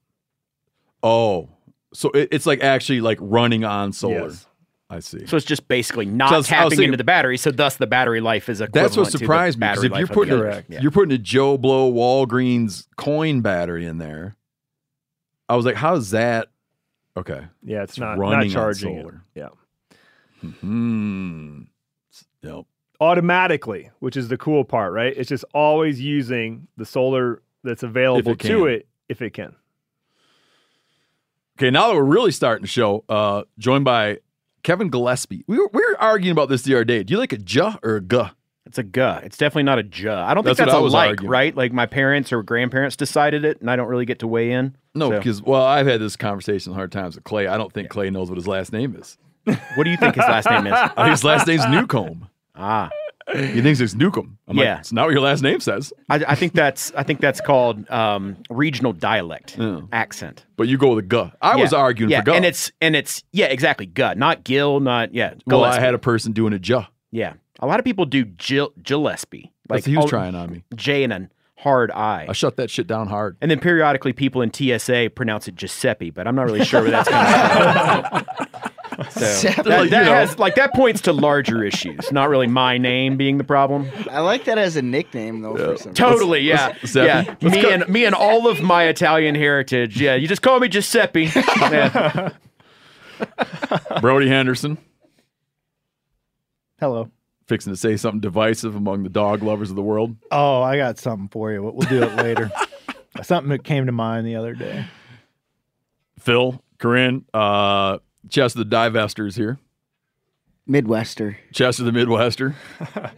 Oh, 1.01 1.49
so 1.93 2.09
it, 2.11 2.29
it's 2.31 2.45
like 2.45 2.61
actually 2.63 3.01
like 3.01 3.17
running 3.21 3.63
on 3.63 3.91
solar. 3.93 4.29
Yes. 4.29 4.47
I 4.89 4.99
see. 4.99 5.25
So 5.25 5.35
it's 5.37 5.45
just 5.45 5.67
basically 5.67 6.05
not 6.05 6.29
So 6.29 6.37
was- 6.37 6.47
tapping 6.47 6.69
thinking- 6.71 6.85
into 6.89 6.97
the 6.97 7.03
battery. 7.03 7.37
So 7.37 7.49
thus 7.49 7.77
the 7.77 7.87
battery 7.87 8.21
life 8.21 8.47
is 8.49 8.61
equivalent 8.61 8.73
That's 8.91 8.97
what 8.97 9.05
to 9.07 9.11
the 9.13 9.17
surprised 9.17 9.57
me 9.59 9.67
because 9.67 9.83
if 9.85 9.97
you're 9.97 10.07
putting 10.07 10.33
a, 10.33 10.37
other. 10.37 10.65
Yeah. 10.69 10.81
you're 10.81 10.91
putting 10.91 11.11
a 11.13 11.17
Joe 11.17 11.57
Blow 11.57 11.91
Walgreens 11.91 12.85
coin 12.95 13.41
battery 13.41 13.87
in 13.87 13.97
there, 13.97 14.35
I 15.49 15.55
was 15.55 15.65
like, 15.65 15.75
how 15.75 15.95
is 15.95 16.11
that? 16.11 16.49
Okay. 17.17 17.41
yeah, 17.63 17.81
it's, 17.83 17.93
It's 17.93 17.99
not 17.99 18.17
running 18.19 18.39
on 18.39 18.47
not 18.47 18.53
charging. 18.53 18.97
it. 18.97 19.01
solar. 19.01 19.23
Yeah, 19.33 19.49
Hmm. 20.61 21.61
Yep. 22.43 22.65
Automatically, 23.03 23.89
which 23.99 24.15
is 24.17 24.27
the 24.29 24.37
cool 24.37 24.63
part, 24.63 24.93
right? 24.93 25.13
It's 25.15 25.29
just 25.29 25.45
always 25.53 25.99
using 26.01 26.67
the 26.77 26.85
solar 26.85 27.41
that's 27.63 27.83
available 27.83 28.35
to 28.35 28.47
can. 28.47 28.67
it 28.69 28.87
if 29.09 29.21
it 29.21 29.31
can. 29.33 29.55
Okay, 31.57 31.69
now 31.69 31.87
that 31.89 31.95
we're 31.95 32.03
really 32.03 32.31
starting 32.31 32.63
to 32.63 32.67
show, 32.69 33.03
uh, 33.09 33.43
joined 33.59 33.85
by 33.85 34.17
Kevin 34.63 34.89
Gillespie. 34.89 35.43
We 35.47 35.59
were, 35.59 35.69
we 35.71 35.85
were 35.85 35.99
arguing 36.01 36.31
about 36.31 36.49
this 36.49 36.63
the 36.63 36.73
other 36.73 36.85
day. 36.85 37.03
Do 37.03 37.13
you 37.13 37.19
like 37.19 37.33
a 37.33 37.37
J 37.37 37.73
or 37.83 37.97
a 37.97 38.01
G? 38.01 38.21
It's 38.65 38.77
a 38.77 38.83
guh. 38.83 39.21
It's 39.23 39.37
definitely 39.37 39.63
not 39.63 39.77
a 39.77 39.83
juh. 39.83 40.09
I 40.23 40.33
don't 40.33 40.43
think 40.45 40.57
That's 40.57 40.67
what 40.67 40.71
that's, 40.71 40.75
I 40.75 40.79
a 40.79 40.81
was 40.83 40.93
like, 40.93 41.09
arguing. 41.09 41.29
right? 41.31 41.55
Like 41.55 41.73
my 41.73 41.85
parents 41.85 42.31
or 42.31 42.41
grandparents 42.43 42.95
decided 42.95 43.43
it, 43.45 43.59
and 43.59 43.69
I 43.69 43.75
don't 43.75 43.87
really 43.87 44.05
get 44.05 44.19
to 44.19 44.27
weigh 44.27 44.51
in. 44.51 44.75
No, 44.95 45.09
So- 45.11 45.17
because 45.17 45.41
well, 45.43 45.63
I've 45.63 45.85
had 45.85 45.99
this 45.99 46.15
conversation 46.15 46.71
a 46.71 46.75
hard 46.75 46.91
times 46.91 47.15
with 47.15 47.23
Clay. 47.25 47.45
I 47.47 47.57
don't 47.57 47.71
think 47.73 47.89
Clay 47.89 48.09
knows 48.09 48.29
what 48.29 48.37
his 48.37 48.47
last 48.47 48.71
name 48.71 48.95
is. 48.95 49.17
What 49.75 49.83
do 49.83 49.89
you 49.89 49.97
think 49.97 50.15
his 50.15 50.23
last 50.23 50.49
name 50.49 50.65
is? 50.67 50.73
I 50.73 51.09
his 51.11 51.23
last 51.25 51.45
name's 51.45 51.67
Newcomb. 51.67 52.29
Ah, 52.55 52.89
He 53.33 53.61
thinks 53.61 53.79
it's 53.79 53.93
Newcomb. 53.95 54.37
I'm 54.47 54.57
Yeah. 54.57 54.71
like, 54.73 54.79
it's 54.81 54.91
not 54.93 55.05
what 55.05 55.11
your 55.13 55.21
last 55.21 55.41
name 55.41 55.59
says. 55.59 55.93
I, 56.09 56.23
I 56.27 56.35
think 56.35 56.53
that's 56.53 56.91
I 56.95 57.03
think 57.03 57.19
that's 57.21 57.39
called 57.41 57.89
um, 57.89 58.37
regional 58.49 58.93
dialect 58.93 59.57
Yeah. 59.57 59.81
accent. 59.91 60.45
But 60.57 60.67
you 60.67 60.77
go 60.77 60.93
with 60.95 61.05
a 61.05 61.07
G. 61.07 61.31
I 61.41 61.51
was 61.51 61.57
Yeah. 61.57 61.63
Was 61.63 61.73
arguing 61.73 62.11
yeah, 62.11 62.19
for 62.21 62.31
G. 62.31 62.35
and 62.35 62.45
it's 62.45 62.71
and 62.81 62.95
it's 62.95 63.23
yeah, 63.31 63.45
exactly. 63.47 63.85
Gut, 63.85 64.17
not 64.17 64.43
Gill, 64.43 64.79
not 64.81 65.13
yeah. 65.13 65.33
well, 65.47 65.63
I 65.63 65.79
had 65.79 65.93
a 65.93 65.99
person 65.99 66.33
doing 66.33 66.53
a 66.53 66.59
J. 66.59 66.85
yeah. 67.11 67.33
A 67.59 67.67
lot 67.67 67.79
of 67.79 67.85
people 67.85 68.05
do 68.05 68.25
Gil, 68.25 68.73
Gillespie, 68.81 69.51
Like 69.69 69.85
he 69.85 69.95
was 69.95 70.03
all- 70.03 70.09
trying 70.09 70.35
on 70.35 70.51
me. 70.51 70.63
J 70.75 71.03
and 71.05 71.13
a 71.13 71.29
hard 71.55 71.91
I. 71.91 72.25
I 72.27 72.33
shut 72.33 72.57
that 72.57 72.69
shit 72.69 72.87
down 72.87 73.07
hard. 73.07 73.37
And 73.41 73.49
then 73.49 73.59
periodically, 73.59 74.11
people 74.11 74.41
in 74.41 74.51
TSA 74.53 75.11
pronounce 75.15 75.47
it 75.47 75.55
Giuseppe, 75.55 76.09
but 76.09 76.27
I'm 76.27 76.35
not 76.35 76.43
really 76.45 76.65
sure 76.65 76.81
where 76.81 76.91
that's 76.91 77.07
coming 77.07 78.25
from. 78.25 78.47
So 79.11 79.47
that, 79.63 79.83
You 79.83 79.89
that 79.89 80.05
has 80.05 80.37
like 80.39 80.55
that 80.55 80.73
points 80.73 81.01
to 81.01 81.13
larger 81.13 81.63
issues, 81.63 82.11
not 82.11 82.29
really 82.29 82.47
my 82.47 82.77
name 82.77 83.17
being 83.17 83.37
the 83.37 83.43
problem. 83.43 83.89
I 84.09 84.19
like 84.21 84.45
that 84.45 84.57
as 84.57 84.75
a 84.75 84.81
nickname 84.81 85.41
though. 85.41 85.53
For 85.55 85.59
some 85.61 85.71
reason. 85.75 85.93
Totally, 85.93 86.41
yeah, 86.41 86.67
let's- 86.81 86.95
yeah. 86.95 87.35
Let's 87.41 87.55
me 87.55 87.61
go- 87.61 87.69
and 87.69 87.87
me 87.89 88.05
and 88.05 88.15
all 88.15 88.47
of 88.47 88.61
my 88.61 88.83
Italian 88.85 89.35
heritage. 89.35 89.99
Yeah, 89.99 90.15
you 90.15 90.27
just 90.27 90.41
call 90.41 90.59
me 90.59 90.67
Giuseppe. 90.67 91.29
Yeah. 91.59 92.31
Brody 94.01 94.27
Henderson 94.27 94.77
Hello. 96.79 97.09
fixing 97.47 97.71
to 97.71 97.77
say 97.77 97.95
something 97.95 98.19
divisive 98.19 98.75
among 98.75 99.03
the 99.03 99.09
dog 99.09 99.43
lovers 99.43 99.69
of 99.69 99.75
the 99.75 99.81
world. 99.83 100.15
Oh, 100.31 100.61
I 100.61 100.77
got 100.77 100.97
something 100.97 101.29
for 101.29 101.51
you. 101.51 101.63
We'll 101.63 101.73
we'll 101.73 101.87
do 101.89 102.03
it 102.03 102.15
later. 102.17 102.51
something 103.21 103.49
that 103.49 103.63
came 103.63 103.85
to 103.85 103.91
mind 103.91 104.25
the 104.27 104.35
other 104.35 104.53
day. 104.53 104.85
Phil, 106.19 106.61
Corinne, 106.79 107.25
uh, 107.33 107.99
Chess 108.29 108.55
of 108.55 108.69
the 108.69 108.75
Divesters 108.75 109.35
here. 109.35 109.59
Midwester. 110.67 111.37
Chess 111.51 111.79
of 111.79 111.85
the 111.85 111.91
Midwester. 111.91 112.55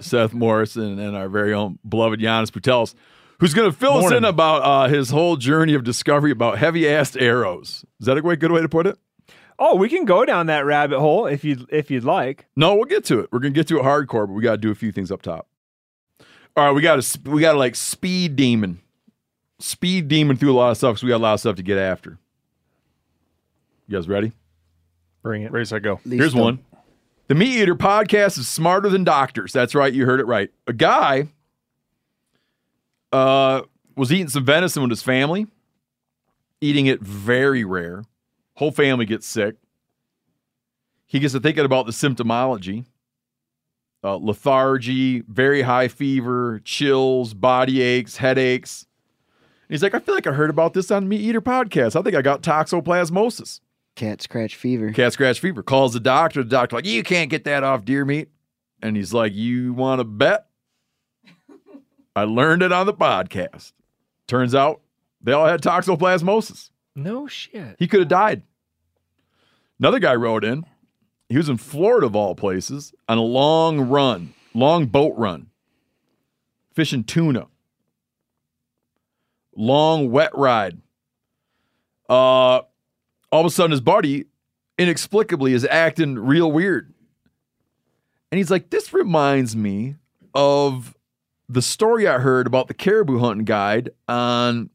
Seth 0.00 0.32
Morrison 0.32 0.98
and 0.98 1.16
our 1.16 1.28
very 1.28 1.52
own 1.52 1.78
beloved 1.88 2.20
Janis 2.20 2.50
Putelis, 2.50 2.94
who's 3.40 3.54
going 3.54 3.70
to 3.70 3.76
fill 3.76 4.04
us 4.04 4.12
in 4.12 4.24
about 4.24 4.62
uh, 4.62 4.88
his 4.88 5.10
whole 5.10 5.36
journey 5.36 5.74
of 5.74 5.84
discovery 5.84 6.30
about 6.30 6.58
heavy 6.58 6.82
assed 6.82 7.20
arrows. 7.20 7.84
Is 8.00 8.06
that 8.06 8.18
a 8.18 8.22
way, 8.22 8.36
good 8.36 8.52
way 8.52 8.60
to 8.60 8.68
put 8.68 8.86
it? 8.86 8.98
Oh, 9.58 9.74
we 9.74 9.88
can 9.88 10.04
go 10.04 10.24
down 10.24 10.46
that 10.46 10.66
rabbit 10.66 10.98
hole 10.98 11.26
if 11.26 11.42
you 11.42 11.66
if 11.70 11.90
you'd 11.90 12.04
like. 12.04 12.44
No, 12.56 12.74
we'll 12.74 12.84
get 12.84 13.04
to 13.06 13.20
it. 13.20 13.30
We're 13.32 13.38
gonna 13.38 13.54
get 13.54 13.66
to 13.68 13.78
it 13.78 13.84
hardcore, 13.84 14.26
but 14.26 14.34
we 14.34 14.42
got 14.42 14.52
to 14.52 14.58
do 14.58 14.70
a 14.70 14.74
few 14.74 14.92
things 14.92 15.10
up 15.10 15.22
top. 15.22 15.48
All 16.56 16.66
right, 16.66 16.72
we 16.72 16.82
got 16.82 17.02
to 17.02 17.30
we 17.30 17.40
got 17.40 17.52
to 17.52 17.58
like 17.58 17.74
speed 17.74 18.36
demon, 18.36 18.80
speed 19.58 20.08
demon 20.08 20.36
through 20.36 20.52
a 20.52 20.58
lot 20.58 20.72
of 20.72 20.76
stuff 20.76 20.94
because 20.94 21.04
we 21.04 21.08
got 21.08 21.16
a 21.16 21.24
lot 21.24 21.34
of 21.34 21.40
stuff 21.40 21.56
to 21.56 21.62
get 21.62 21.78
after. 21.78 22.18
You 23.88 23.96
guys 23.96 24.08
ready? 24.08 24.32
Bring 25.22 25.42
it. 25.42 25.52
Race 25.52 25.72
I 25.72 25.78
go. 25.78 26.00
Here's 26.08 26.34
one. 26.34 26.64
The 27.28 27.34
MeatEater 27.34 27.76
podcast 27.76 28.38
is 28.38 28.46
smarter 28.46 28.88
than 28.88 29.02
doctors. 29.02 29.52
That's 29.52 29.74
right, 29.74 29.92
you 29.92 30.06
heard 30.06 30.20
it 30.20 30.26
right. 30.26 30.50
A 30.68 30.72
guy 30.72 31.28
uh, 33.12 33.62
was 33.96 34.12
eating 34.12 34.28
some 34.28 34.44
venison 34.44 34.82
with 34.82 34.90
his 34.90 35.02
family, 35.02 35.46
eating 36.60 36.86
it 36.86 37.00
very 37.00 37.64
rare. 37.64 38.04
Whole 38.54 38.70
family 38.70 39.06
gets 39.06 39.26
sick. 39.26 39.56
He 41.06 41.18
gets 41.18 41.34
to 41.34 41.40
thinking 41.40 41.64
about 41.64 41.86
the 41.86 41.92
symptomology 41.92 42.84
uh, 44.06 44.16
lethargy, 44.16 45.22
very 45.22 45.62
high 45.62 45.88
fever, 45.88 46.60
chills, 46.64 47.34
body 47.34 47.82
aches, 47.82 48.18
headaches. 48.18 48.86
And 49.68 49.74
he's 49.74 49.82
like, 49.82 49.94
I 49.94 49.98
feel 49.98 50.14
like 50.14 50.28
I 50.28 50.32
heard 50.32 50.48
about 50.48 50.74
this 50.74 50.92
on 50.92 51.08
MeatEater 51.08 51.40
podcast. 51.40 51.98
I 51.98 52.02
think 52.02 52.14
I 52.14 52.22
got 52.22 52.40
toxoplasmosis. 52.42 53.60
Cat 53.96 54.22
scratch 54.22 54.54
fever. 54.54 54.92
Cat 54.92 55.14
scratch 55.14 55.40
fever. 55.40 55.62
Calls 55.62 55.94
the 55.94 56.00
doctor. 56.00 56.42
The 56.42 56.50
doctor 56.50 56.76
like, 56.76 56.86
you 56.86 57.02
can't 57.02 57.30
get 57.30 57.44
that 57.44 57.64
off 57.64 57.84
deer 57.84 58.04
meat. 58.04 58.28
And 58.82 58.94
he's 58.94 59.12
like, 59.12 59.34
you 59.34 59.72
want 59.72 60.00
to 60.00 60.04
bet? 60.04 60.46
I 62.14 62.24
learned 62.24 62.62
it 62.62 62.72
on 62.72 62.86
the 62.86 62.94
podcast. 62.94 63.72
Turns 64.26 64.54
out 64.54 64.82
they 65.20 65.32
all 65.32 65.46
had 65.46 65.62
toxoplasmosis. 65.62 66.70
No 66.94 67.26
shit. 67.26 67.76
He 67.78 67.88
could 67.88 68.00
have 68.00 68.08
died. 68.08 68.42
Another 69.78 69.98
guy 69.98 70.14
wrote 70.14 70.44
in. 70.44 70.64
He 71.28 71.36
was 71.36 71.48
in 71.48 71.56
Florida, 71.56 72.06
of 72.06 72.14
all 72.14 72.34
places, 72.34 72.94
on 73.08 73.18
a 73.18 73.22
long 73.22 73.80
run, 73.80 74.34
long 74.54 74.86
boat 74.86 75.14
run, 75.16 75.48
fishing 76.72 77.02
tuna. 77.02 77.48
Long 79.56 80.10
wet 80.10 80.30
ride. 80.36 80.78
Uh, 82.08 82.60
all 83.30 83.40
of 83.40 83.46
a 83.46 83.50
sudden, 83.50 83.72
his 83.72 83.80
buddy 83.80 84.26
inexplicably 84.78 85.52
is 85.52 85.64
acting 85.64 86.18
real 86.18 86.50
weird. 86.50 86.92
And 88.30 88.38
he's 88.38 88.50
like, 88.50 88.70
This 88.70 88.92
reminds 88.92 89.56
me 89.56 89.96
of 90.34 90.96
the 91.48 91.62
story 91.62 92.06
I 92.06 92.18
heard 92.18 92.46
about 92.46 92.68
the 92.68 92.74
caribou 92.74 93.18
hunting 93.18 93.44
guide 93.44 93.90
on 94.08 94.70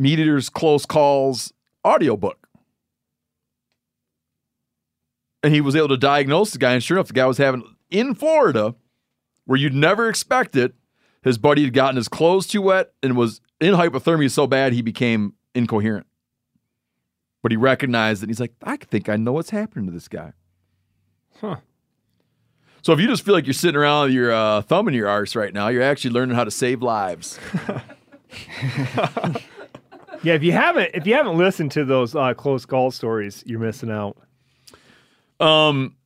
MeatEater's 0.00 0.48
Close 0.48 0.84
Calls 0.84 1.52
audiobook. 1.86 2.48
And 5.42 5.54
he 5.54 5.60
was 5.60 5.74
able 5.74 5.88
to 5.88 5.96
diagnose 5.96 6.50
the 6.50 6.58
guy, 6.58 6.74
and 6.74 6.82
sure 6.82 6.98
enough, 6.98 7.08
the 7.08 7.14
guy 7.14 7.26
was 7.26 7.38
having 7.38 7.64
in 7.90 8.14
Florida, 8.14 8.74
where 9.46 9.58
you'd 9.58 9.74
never 9.74 10.08
expect 10.08 10.54
it. 10.54 10.74
His 11.22 11.38
buddy 11.38 11.64
had 11.64 11.72
gotten 11.72 11.96
his 11.96 12.08
clothes 12.08 12.46
too 12.46 12.62
wet 12.62 12.92
and 13.02 13.16
was 13.16 13.40
in 13.60 13.74
hypothermia 13.74 14.30
so 14.30 14.46
bad 14.46 14.72
he 14.72 14.82
became 14.82 15.34
incoherent. 15.54 16.06
But 17.42 17.52
he 17.52 17.56
recognized 17.56 18.22
it. 18.22 18.24
And 18.24 18.30
he's 18.30 18.40
like, 18.40 18.52
I 18.62 18.76
think 18.76 19.08
I 19.08 19.16
know 19.16 19.32
what's 19.32 19.50
happening 19.50 19.86
to 19.86 19.92
this 19.92 20.08
guy. 20.08 20.32
Huh. 21.40 21.56
So 22.82 22.92
if 22.92 23.00
you 23.00 23.06
just 23.06 23.24
feel 23.24 23.34
like 23.34 23.46
you're 23.46 23.54
sitting 23.54 23.76
around 23.76 24.06
with 24.06 24.14
your 24.14 24.32
uh, 24.32 24.62
thumb 24.62 24.88
in 24.88 24.94
your 24.94 25.08
arse 25.08 25.36
right 25.36 25.52
now, 25.52 25.68
you're 25.68 25.82
actually 25.82 26.12
learning 26.12 26.36
how 26.36 26.44
to 26.44 26.50
save 26.50 26.82
lives. 26.82 27.38
Yeah, 30.22 30.34
if 30.34 30.42
you 30.42 30.52
haven't 30.52 30.90
if 30.94 31.06
you 31.06 31.14
haven't 31.14 31.38
listened 31.38 31.72
to 31.72 31.84
those 31.84 32.14
uh, 32.14 32.34
close 32.34 32.66
call 32.66 32.90
stories, 32.90 33.42
you're 33.46 33.60
missing 33.60 33.90
out. 33.90 34.18
Um, 35.40 35.96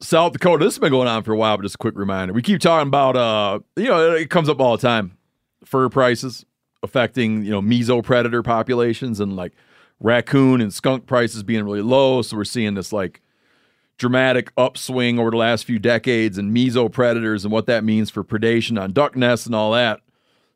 South 0.00 0.32
Dakota. 0.32 0.64
This 0.64 0.74
has 0.74 0.78
been 0.78 0.90
going 0.90 1.08
on 1.08 1.24
for 1.24 1.32
a 1.32 1.36
while, 1.36 1.56
but 1.56 1.64
just 1.64 1.74
a 1.74 1.78
quick 1.78 1.96
reminder. 1.96 2.32
We 2.32 2.42
keep 2.42 2.60
talking 2.60 2.86
about, 2.86 3.16
uh, 3.16 3.60
you 3.76 3.86
know, 3.86 4.14
it 4.14 4.30
comes 4.30 4.48
up 4.48 4.60
all 4.60 4.76
the 4.76 4.82
time. 4.82 5.16
Fur 5.64 5.88
prices 5.88 6.44
affecting, 6.82 7.44
you 7.44 7.50
know, 7.50 7.60
mesopredator 7.60 8.44
populations 8.44 9.18
and 9.18 9.34
like 9.34 9.52
raccoon 10.00 10.60
and 10.60 10.72
skunk 10.72 11.06
prices 11.06 11.42
being 11.42 11.64
really 11.64 11.82
low. 11.82 12.22
So 12.22 12.36
we're 12.36 12.44
seeing 12.44 12.74
this 12.74 12.92
like 12.92 13.22
dramatic 13.98 14.52
upswing 14.56 15.18
over 15.18 15.30
the 15.30 15.36
last 15.36 15.64
few 15.64 15.78
decades 15.78 16.38
and 16.38 16.54
mesopredators 16.54 17.44
and 17.44 17.52
what 17.52 17.66
that 17.66 17.84
means 17.84 18.10
for 18.10 18.22
predation 18.22 18.80
on 18.80 18.92
duck 18.92 19.16
nests 19.16 19.46
and 19.46 19.54
all 19.54 19.72
that. 19.72 20.00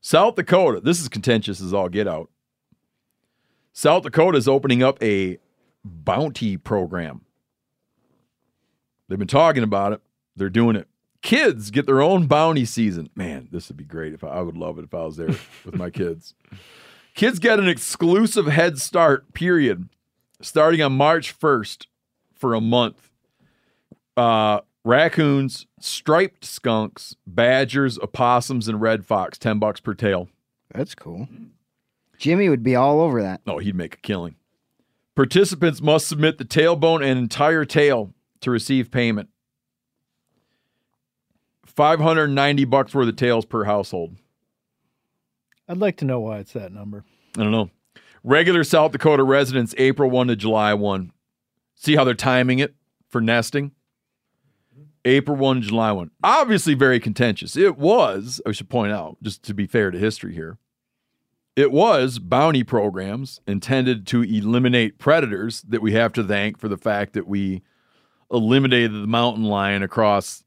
South 0.00 0.35
Dakota, 0.35 0.81
this 0.81 1.00
is 1.00 1.09
contentious 1.09 1.61
as 1.61 1.74
all 1.74 1.88
get 1.88 2.09
out. 2.09 2.31
South 3.72 4.03
Dakota 4.03 4.37
is 4.37 4.48
opening 4.48 4.83
up 4.83 5.03
a 5.03 5.38
bounty 5.85 6.57
program. 6.57 7.22
They've 9.09 9.18
been 9.18 9.29
talking 9.29 9.62
about 9.62 9.92
it. 9.92 10.00
They're 10.37 10.50
doing 10.50 10.76
it. 10.76 10.87
Kids 11.22 11.70
get 11.70 11.87
their 11.87 12.00
own 12.00 12.26
bounty 12.26 12.64
season. 12.64 13.11
Man, 13.14 13.48
this 13.50 13.68
would 13.68 13.76
be 13.76 13.85
great 13.85 14.14
if 14.14 14.24
I, 14.24 14.29
I 14.29 14.40
would 14.40 14.57
love 14.57 14.79
it 14.79 14.85
if 14.85 14.94
I 14.94 15.05
was 15.05 15.16
there 15.16 15.29
with 15.64 15.74
my 15.74 15.90
kids. 15.90 16.35
Kids 17.20 17.38
get 17.38 17.59
an 17.59 17.68
exclusive 17.68 18.46
head 18.46 18.78
start 18.78 19.35
period 19.35 19.90
starting 20.40 20.80
on 20.80 20.92
March 20.92 21.38
1st 21.38 21.85
for 22.33 22.54
a 22.54 22.62
month. 22.62 23.11
Uh, 24.16 24.61
raccoons, 24.87 25.66
striped 25.78 26.46
skunks, 26.46 27.16
badgers, 27.26 27.98
opossums, 27.98 28.68
and 28.68 28.80
red 28.80 29.04
fox, 29.04 29.37
10 29.37 29.59
bucks 29.59 29.80
per 29.80 29.92
tail. 29.92 30.30
That's 30.74 30.94
cool. 30.94 31.28
Jimmy 32.16 32.48
would 32.48 32.62
be 32.62 32.74
all 32.74 33.02
over 33.02 33.20
that. 33.20 33.42
Oh, 33.46 33.59
he'd 33.59 33.74
make 33.74 33.96
a 33.96 33.98
killing. 33.98 34.37
Participants 35.14 35.83
must 35.83 36.09
submit 36.09 36.38
the 36.38 36.46
tailbone 36.46 37.04
and 37.04 37.18
entire 37.18 37.66
tail 37.66 38.14
to 38.40 38.50
receive 38.50 38.90
payment. 38.90 39.28
590 41.66 42.64
bucks 42.64 42.94
worth 42.94 43.11
of 43.11 43.16
tails 43.16 43.44
per 43.44 43.64
household. 43.64 44.16
I'd 45.68 45.76
like 45.76 45.98
to 45.98 46.04
know 46.04 46.18
why 46.18 46.38
it's 46.38 46.54
that 46.54 46.72
number. 46.72 47.04
I 47.37 47.43
don't 47.43 47.53
know. 47.53 47.71
Regular 48.23 48.64
South 48.64 48.93
Dakota 48.93 49.23
residents, 49.23 49.75
April 49.79 50.11
1 50.11 50.29
to 50.29 50.37
July 50.37 50.75
1. 50.75 51.12
See 51.75 51.97
how 51.97 52.05
they're 52.05 52.14
timing 52.14 52.59
it 52.59 52.75
for 53.09 53.21
nesting? 53.21 53.73
April 55.05 55.37
1 55.37 55.62
July 55.62 55.93
1. 55.93 56.11
Obviously, 56.23 56.75
very 56.75 57.01
contentious. 57.01 57.57
It 57.57 57.79
was, 57.79 58.40
I 58.47 58.53
should 58.53 58.69
point 58.69 58.93
out, 58.93 59.16
just 59.23 59.43
to 59.45 59.55
be 59.55 59.66
fair 59.66 59.90
to 59.90 59.99
history 59.99 60.35
here, 60.35 60.59
it 61.57 61.73
was 61.73 62.19
bounty 62.19 62.62
programs 62.62 63.40
intended 63.47 64.07
to 64.09 64.23
eliminate 64.23 64.99
predators 64.99 65.62
that 65.62 65.83
we 65.83 65.93
have 65.93 66.12
to 66.14 66.25
thank 66.25 66.59
for 66.59 66.69
the 66.69 66.77
fact 66.77 67.14
that 67.14 67.27
we 67.27 67.62
eliminated 68.31 68.93
the 68.93 69.07
mountain 69.07 69.45
lion 69.45 69.83
across 69.83 70.45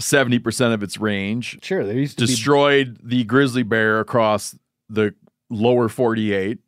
70% 0.00 0.74
of 0.74 0.82
its 0.82 0.98
range. 0.98 1.58
Sure, 1.62 1.84
there 1.84 1.94
used 1.94 2.18
to 2.18 2.24
be 2.24 2.32
destroyed 2.32 2.98
the 3.02 3.24
grizzly 3.24 3.62
bear 3.62 4.00
across 4.00 4.56
the 4.88 5.14
lower 5.50 5.88
48, 5.88 6.58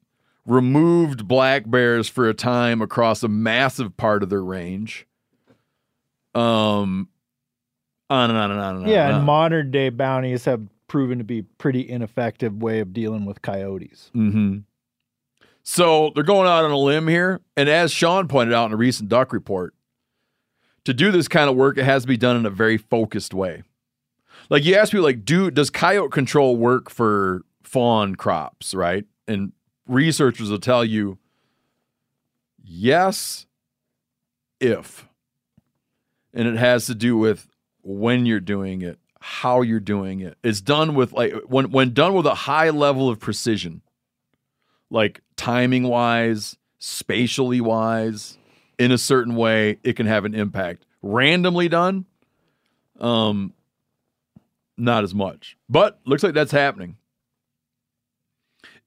removed 0.47 1.29
black 1.29 1.69
bears 1.71 2.09
for 2.09 2.29
a 2.29 2.35
time 2.35 2.83
across 2.83 3.23
a 3.23 3.29
massive 3.29 3.97
part 3.97 4.23
of 4.23 4.31
their 4.31 4.43
range. 4.43 5.07
Um, 6.35 7.09
on 8.09 8.31
and 8.31 8.39
on 8.39 8.51
and 8.51 8.61
on 8.61 8.77
and 8.77 8.85
on. 8.85 8.91
yeah, 8.91 9.09
and 9.09 9.17
and 9.17 9.27
modern 9.27 9.71
day 9.71 9.89
bounties 9.89 10.45
have 10.45 10.63
proven 10.89 11.19
to 11.19 11.25
be 11.25 11.43
pretty 11.43 11.89
ineffective 11.89 12.61
way 12.61 12.81
of 12.81 12.93
dealing 12.93 13.25
with 13.25 13.43
coyotes. 13.43 14.11
Mm-hmm. 14.15 14.59
So 15.63 16.11
they're 16.15 16.25
going 16.25 16.49
out 16.49 16.65
on 16.65 16.71
a 16.71 16.77
limb 16.77 17.07
here. 17.07 17.41
And 17.57 17.69
as 17.69 17.93
Sean 17.93 18.27
pointed 18.27 18.55
out 18.55 18.67
in 18.67 18.73
a 18.73 18.77
recent 18.77 19.09
duck 19.09 19.33
report, 19.33 19.75
to 20.85 20.95
do 20.95 21.13
this 21.13 21.29
kind 21.29 21.49
of 21.49 21.57
work, 21.57 21.79
it 21.79 21.85
has 21.85 22.03
to 22.03 22.09
be 22.09 22.17
done 22.17 22.37
in 22.37 22.47
a 22.47 22.51
very 22.51 22.77
focused 22.77 23.35
way. 23.35 23.63
Like 24.49 24.65
you 24.65 24.75
ask 24.75 24.91
people, 24.91 25.05
like, 25.05 25.25
do 25.25 25.51
does 25.51 25.71
coyote 25.71 26.11
control 26.11 26.57
work 26.57 26.91
for 26.91 27.43
fawn 27.71 28.17
crops, 28.17 28.75
right? 28.75 29.05
And 29.29 29.53
researchers 29.87 30.51
will 30.51 30.59
tell 30.59 30.85
you, 30.85 31.19
yes, 32.65 33.47
if. 34.59 35.07
And 36.35 36.49
it 36.49 36.57
has 36.57 36.87
to 36.87 36.95
do 36.95 37.17
with 37.17 37.49
when 37.83 38.27
you're 38.27 38.41
doing 38.41 38.83
it, 38.83 38.99
how 39.21 39.63
you're 39.63 39.79
doing 39.79 40.21
it. 40.21 40.37
It's 40.43 40.61
done 40.61 40.95
with 40.95 41.13
like 41.13 41.33
when 41.47 41.71
when 41.71 41.93
done 41.93 42.15
with 42.15 42.27
a 42.27 42.35
high 42.35 42.71
level 42.71 43.09
of 43.09 43.21
precision, 43.21 43.83
like 44.91 45.21
timing 45.37 45.85
wise, 45.85 46.57
spatially 46.79 47.61
wise, 47.61 48.37
in 48.79 48.91
a 48.91 48.99
certain 48.99 49.37
way, 49.37 49.79
it 49.85 49.95
can 49.95 50.07
have 50.07 50.25
an 50.25 50.35
impact. 50.35 50.87
Randomly 51.03 51.69
done, 51.69 52.07
um, 52.99 53.53
not 54.77 55.05
as 55.05 55.15
much. 55.15 55.57
But 55.69 56.01
looks 56.05 56.23
like 56.23 56.35
that's 56.35 56.53
happening. 56.53 56.97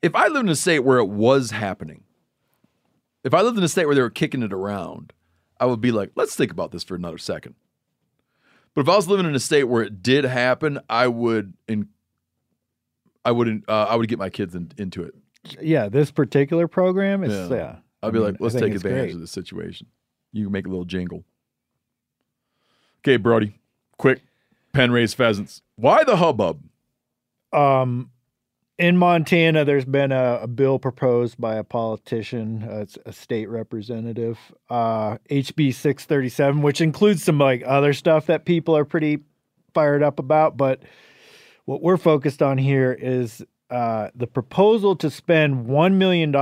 If 0.04 0.16
I 0.16 0.28
lived 0.28 0.46
in 0.46 0.50
a 0.50 0.56
state 0.56 0.80
where 0.80 1.00
it 1.00 1.08
was 1.08 1.52
happening, 1.52 2.04
if 3.24 3.34
I 3.34 3.42
lived 3.42 3.58
in 3.58 3.64
a 3.64 3.68
state 3.70 3.86
where 3.86 3.96
they 3.96 4.02
were 4.02 4.10
kicking 4.12 4.44
it 4.44 4.54
around, 4.54 5.14
I 5.60 5.66
would 5.66 5.82
be 5.82 5.92
like, 5.92 6.12
let's 6.16 6.36
think 6.36 6.52
about 6.52 6.72
this 6.72 6.84
for 6.84 6.94
another 6.96 7.18
second. 7.18 7.56
But 8.76 8.82
if 8.82 8.90
I 8.90 8.96
was 8.96 9.08
living 9.08 9.26
in 9.26 9.34
a 9.34 9.40
state 9.40 9.64
where 9.64 9.82
it 9.82 10.04
did 10.04 10.26
happen, 10.26 10.80
I 10.90 11.08
would 11.08 11.54
in, 11.68 11.88
I 13.24 13.32
would 13.32 13.64
uh, 13.68 13.86
I 13.90 13.96
would 13.96 14.10
get 14.10 14.20
my 14.20 14.30
kids 14.30 14.54
in, 14.56 14.72
into 14.78 15.04
it. 15.04 15.14
Yeah, 15.62 15.88
this 15.90 16.12
particular 16.12 16.68
program 16.68 17.24
is 17.24 17.50
Yeah. 17.50 17.56
yeah. 17.56 17.76
I'll 18.02 18.12
be 18.12 18.20
I 18.20 18.24
like, 18.24 18.34
mean, 18.34 18.38
I 18.42 18.44
let's 18.44 18.56
take 18.56 18.74
advantage 18.76 19.00
great. 19.06 19.14
of 19.16 19.22
this 19.22 19.32
situation. 19.32 19.88
You 20.34 20.46
can 20.46 20.52
make 20.52 20.66
a 20.66 20.70
little 20.70 20.86
jingle. 20.86 21.24
Okay, 23.02 23.16
Brody, 23.18 23.60
quick 23.98 24.22
pen 24.74 24.92
raised 24.92 25.16
pheasants. 25.16 25.62
Why 25.76 26.04
the 26.04 26.18
hubbub? 26.18 26.62
Um, 27.54 28.10
in 28.84 28.98
Montana, 28.98 29.64
there's 29.64 29.86
been 29.86 30.12
a, 30.12 30.40
a 30.42 30.48
bill 30.48 30.78
proposed 30.78 31.40
by 31.40 31.56
a 31.56 31.64
politician, 31.64 32.64
uh, 32.64 32.86
a 33.06 33.14
state 33.14 33.48
representative, 33.48 34.38
uh, 34.70 35.20
HB 35.30 35.74
637, 35.74 36.62
which 36.62 36.82
includes 36.82 37.24
some 37.24 37.38
like 37.38 37.64
other 37.66 37.94
stuff 37.94 38.26
that 38.26 38.44
people 38.44 38.76
are 38.76 38.84
pretty 38.84 39.20
fired 39.74 40.04
up 40.04 40.20
about. 40.20 40.58
But 40.58 40.82
what 41.64 41.82
we're 41.82 41.96
focused 41.96 42.42
on 42.42 42.58
here 42.58 42.92
is 42.92 43.42
uh, 43.70 44.10
the 44.16 44.28
proposal 44.28 44.98
to 44.98 45.10
spend 45.10 45.66
$1 45.66 45.94
million 45.94 46.34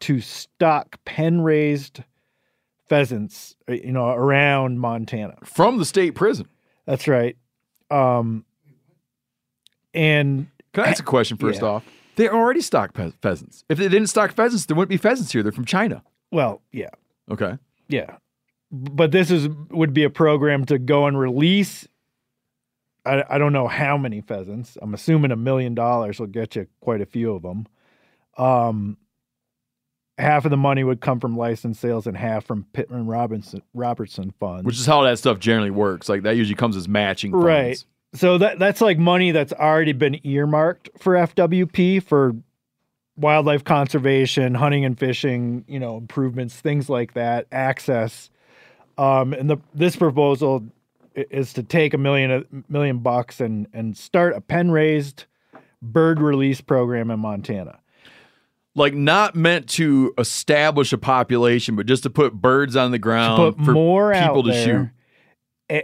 to 0.00 0.20
stock 0.20 0.98
pen 1.06 1.40
raised 1.40 2.02
pheasants, 2.90 3.56
uh, 3.70 3.72
you 3.72 3.92
know, 3.92 4.10
around 4.10 4.80
Montana. 4.80 5.38
From 5.44 5.78
the 5.78 5.86
state 5.86 6.14
prison. 6.14 6.46
That's 6.84 7.08
right. 7.08 7.38
Um, 7.90 8.44
and 9.94 10.48
Can 10.74 10.84
I 10.84 10.88
ask 10.88 11.00
a 11.02 11.06
question 11.06 11.36
first 11.38 11.62
Yeah. 11.62 11.68
off? 11.68 11.84
They 12.16 12.28
already 12.28 12.60
stock 12.60 12.92
pe- 12.94 13.12
pheasants. 13.22 13.64
If 13.68 13.78
they 13.78 13.88
didn't 13.88 14.06
stock 14.08 14.32
pheasants, 14.32 14.66
there 14.66 14.76
wouldn't 14.76 14.90
be 14.90 14.96
pheasants 14.98 15.32
here. 15.32 15.42
They're 15.42 15.50
from 15.52 15.64
China. 15.64 16.02
well, 16.30 16.60
yeah, 16.72 16.90
Okay. 17.30 17.56
yeah. 17.88 18.16
But 18.70 19.10
this 19.12 19.30
is 19.30 19.48
would 19.70 19.94
be 19.94 20.02
a 20.04 20.10
program 20.10 20.64
to 20.66 20.78
go 20.78 21.06
and 21.06 21.18
release. 21.18 21.86
I, 23.06 23.22
I 23.28 23.38
don't 23.38 23.52
know 23.52 23.68
how 23.68 23.96
many 23.96 24.20
pheasants. 24.20 24.76
I'm 24.82 24.94
assuming 24.94 25.30
a 25.30 25.36
million 25.36 25.74
dollars 25.74 26.18
will 26.18 26.26
get 26.26 26.56
you 26.56 26.66
quite 26.80 27.00
a 27.00 27.06
few 27.06 27.34
of 27.34 27.42
them. 27.42 27.66
Um, 28.36 28.96
half 30.18 30.44
of 30.44 30.50
the 30.50 30.56
money 30.56 30.82
would 30.84 31.00
come 31.00 31.20
from 31.20 31.36
license 31.36 31.78
sales 31.78 32.06
and 32.06 32.16
half 32.16 32.44
from 32.46 32.66
Pittman 32.72 33.06
Robinson 33.06 33.62
Robertson 33.74 34.32
funds. 34.40 34.64
Which 34.64 34.78
is 34.78 34.86
how 34.86 35.02
that 35.02 35.18
stuff 35.18 35.38
generally 35.38 35.70
works. 35.70 36.08
Like 36.08 36.22
that 36.22 36.36
usually 36.36 36.56
comes 36.56 36.76
as 36.76 36.88
matching 36.88 37.32
funds. 37.32 37.44
Right. 37.44 37.84
So 38.14 38.38
that 38.38 38.58
that's 38.58 38.80
like 38.80 38.98
money 38.98 39.32
that's 39.32 39.52
already 39.52 39.92
been 39.92 40.20
earmarked 40.24 40.90
for 40.98 41.14
FWP 41.14 42.02
for 42.02 42.34
wildlife 43.16 43.64
conservation, 43.64 44.54
hunting 44.54 44.84
and 44.84 44.98
fishing, 44.98 45.64
you 45.66 45.78
know, 45.78 45.96
improvements, 45.96 46.54
things 46.54 46.88
like 46.88 47.14
that, 47.14 47.46
access. 47.50 48.30
Um, 48.98 49.32
and 49.32 49.50
the 49.50 49.56
this 49.74 49.96
proposal 49.96 50.64
is 51.14 51.52
to 51.54 51.62
take 51.62 51.92
a 51.94 51.98
million 51.98 52.30
a 52.30 52.44
million 52.68 52.98
bucks 52.98 53.40
and 53.40 53.66
and 53.72 53.96
start 53.96 54.34
a 54.36 54.40
pen 54.40 54.70
raised 54.70 55.24
bird 55.82 56.20
release 56.20 56.60
program 56.60 57.10
in 57.10 57.18
Montana. 57.18 57.80
Like 58.76 58.94
not 58.94 59.34
meant 59.34 59.68
to 59.70 60.14
establish 60.18 60.92
a 60.92 60.98
population, 60.98 61.76
but 61.76 61.86
just 61.86 62.04
to 62.04 62.10
put 62.10 62.32
birds 62.32 62.76
on 62.76 62.92
the 62.92 62.98
to 62.98 63.02
ground 63.02 63.56
put 63.56 63.64
for 63.64 63.72
more 63.72 64.12
people 64.12 64.44
to 64.44 64.52
shoot. 64.64 64.90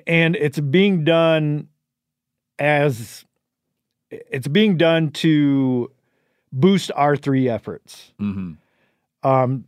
And 0.06 0.36
it's 0.36 0.60
being 0.60 1.04
done 1.04 1.68
as 2.60 3.24
it's 4.10 4.48
being 4.48 4.76
done 4.76 5.10
to 5.10 5.90
boost 6.52 6.90
R 6.94 7.16
three 7.16 7.48
efforts. 7.48 8.12
hmm 8.18 8.52
Um, 9.22 9.64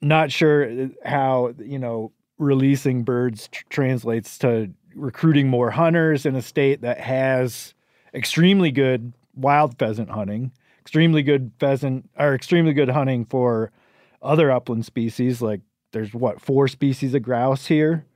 not 0.00 0.32
sure 0.32 0.90
how 1.04 1.54
you 1.58 1.78
know 1.78 2.12
releasing 2.38 3.02
birds 3.04 3.48
tr- 3.48 3.64
translates 3.70 4.38
to 4.38 4.70
recruiting 4.94 5.48
more 5.48 5.70
hunters 5.70 6.26
in 6.26 6.34
a 6.36 6.42
state 6.42 6.80
that 6.82 6.98
has 7.00 7.74
extremely 8.14 8.70
good 8.70 9.12
wild 9.34 9.78
pheasant 9.78 10.10
hunting, 10.10 10.52
extremely 10.80 11.22
good 11.22 11.52
pheasant 11.58 12.08
or 12.18 12.34
extremely 12.34 12.72
good 12.72 12.88
hunting 12.88 13.24
for 13.24 13.70
other 14.22 14.50
upland 14.50 14.86
species. 14.86 15.42
Like 15.42 15.60
there's 15.92 16.14
what 16.14 16.40
four 16.40 16.68
species 16.68 17.14
of 17.14 17.22
grouse 17.22 17.66
here, 17.66 18.06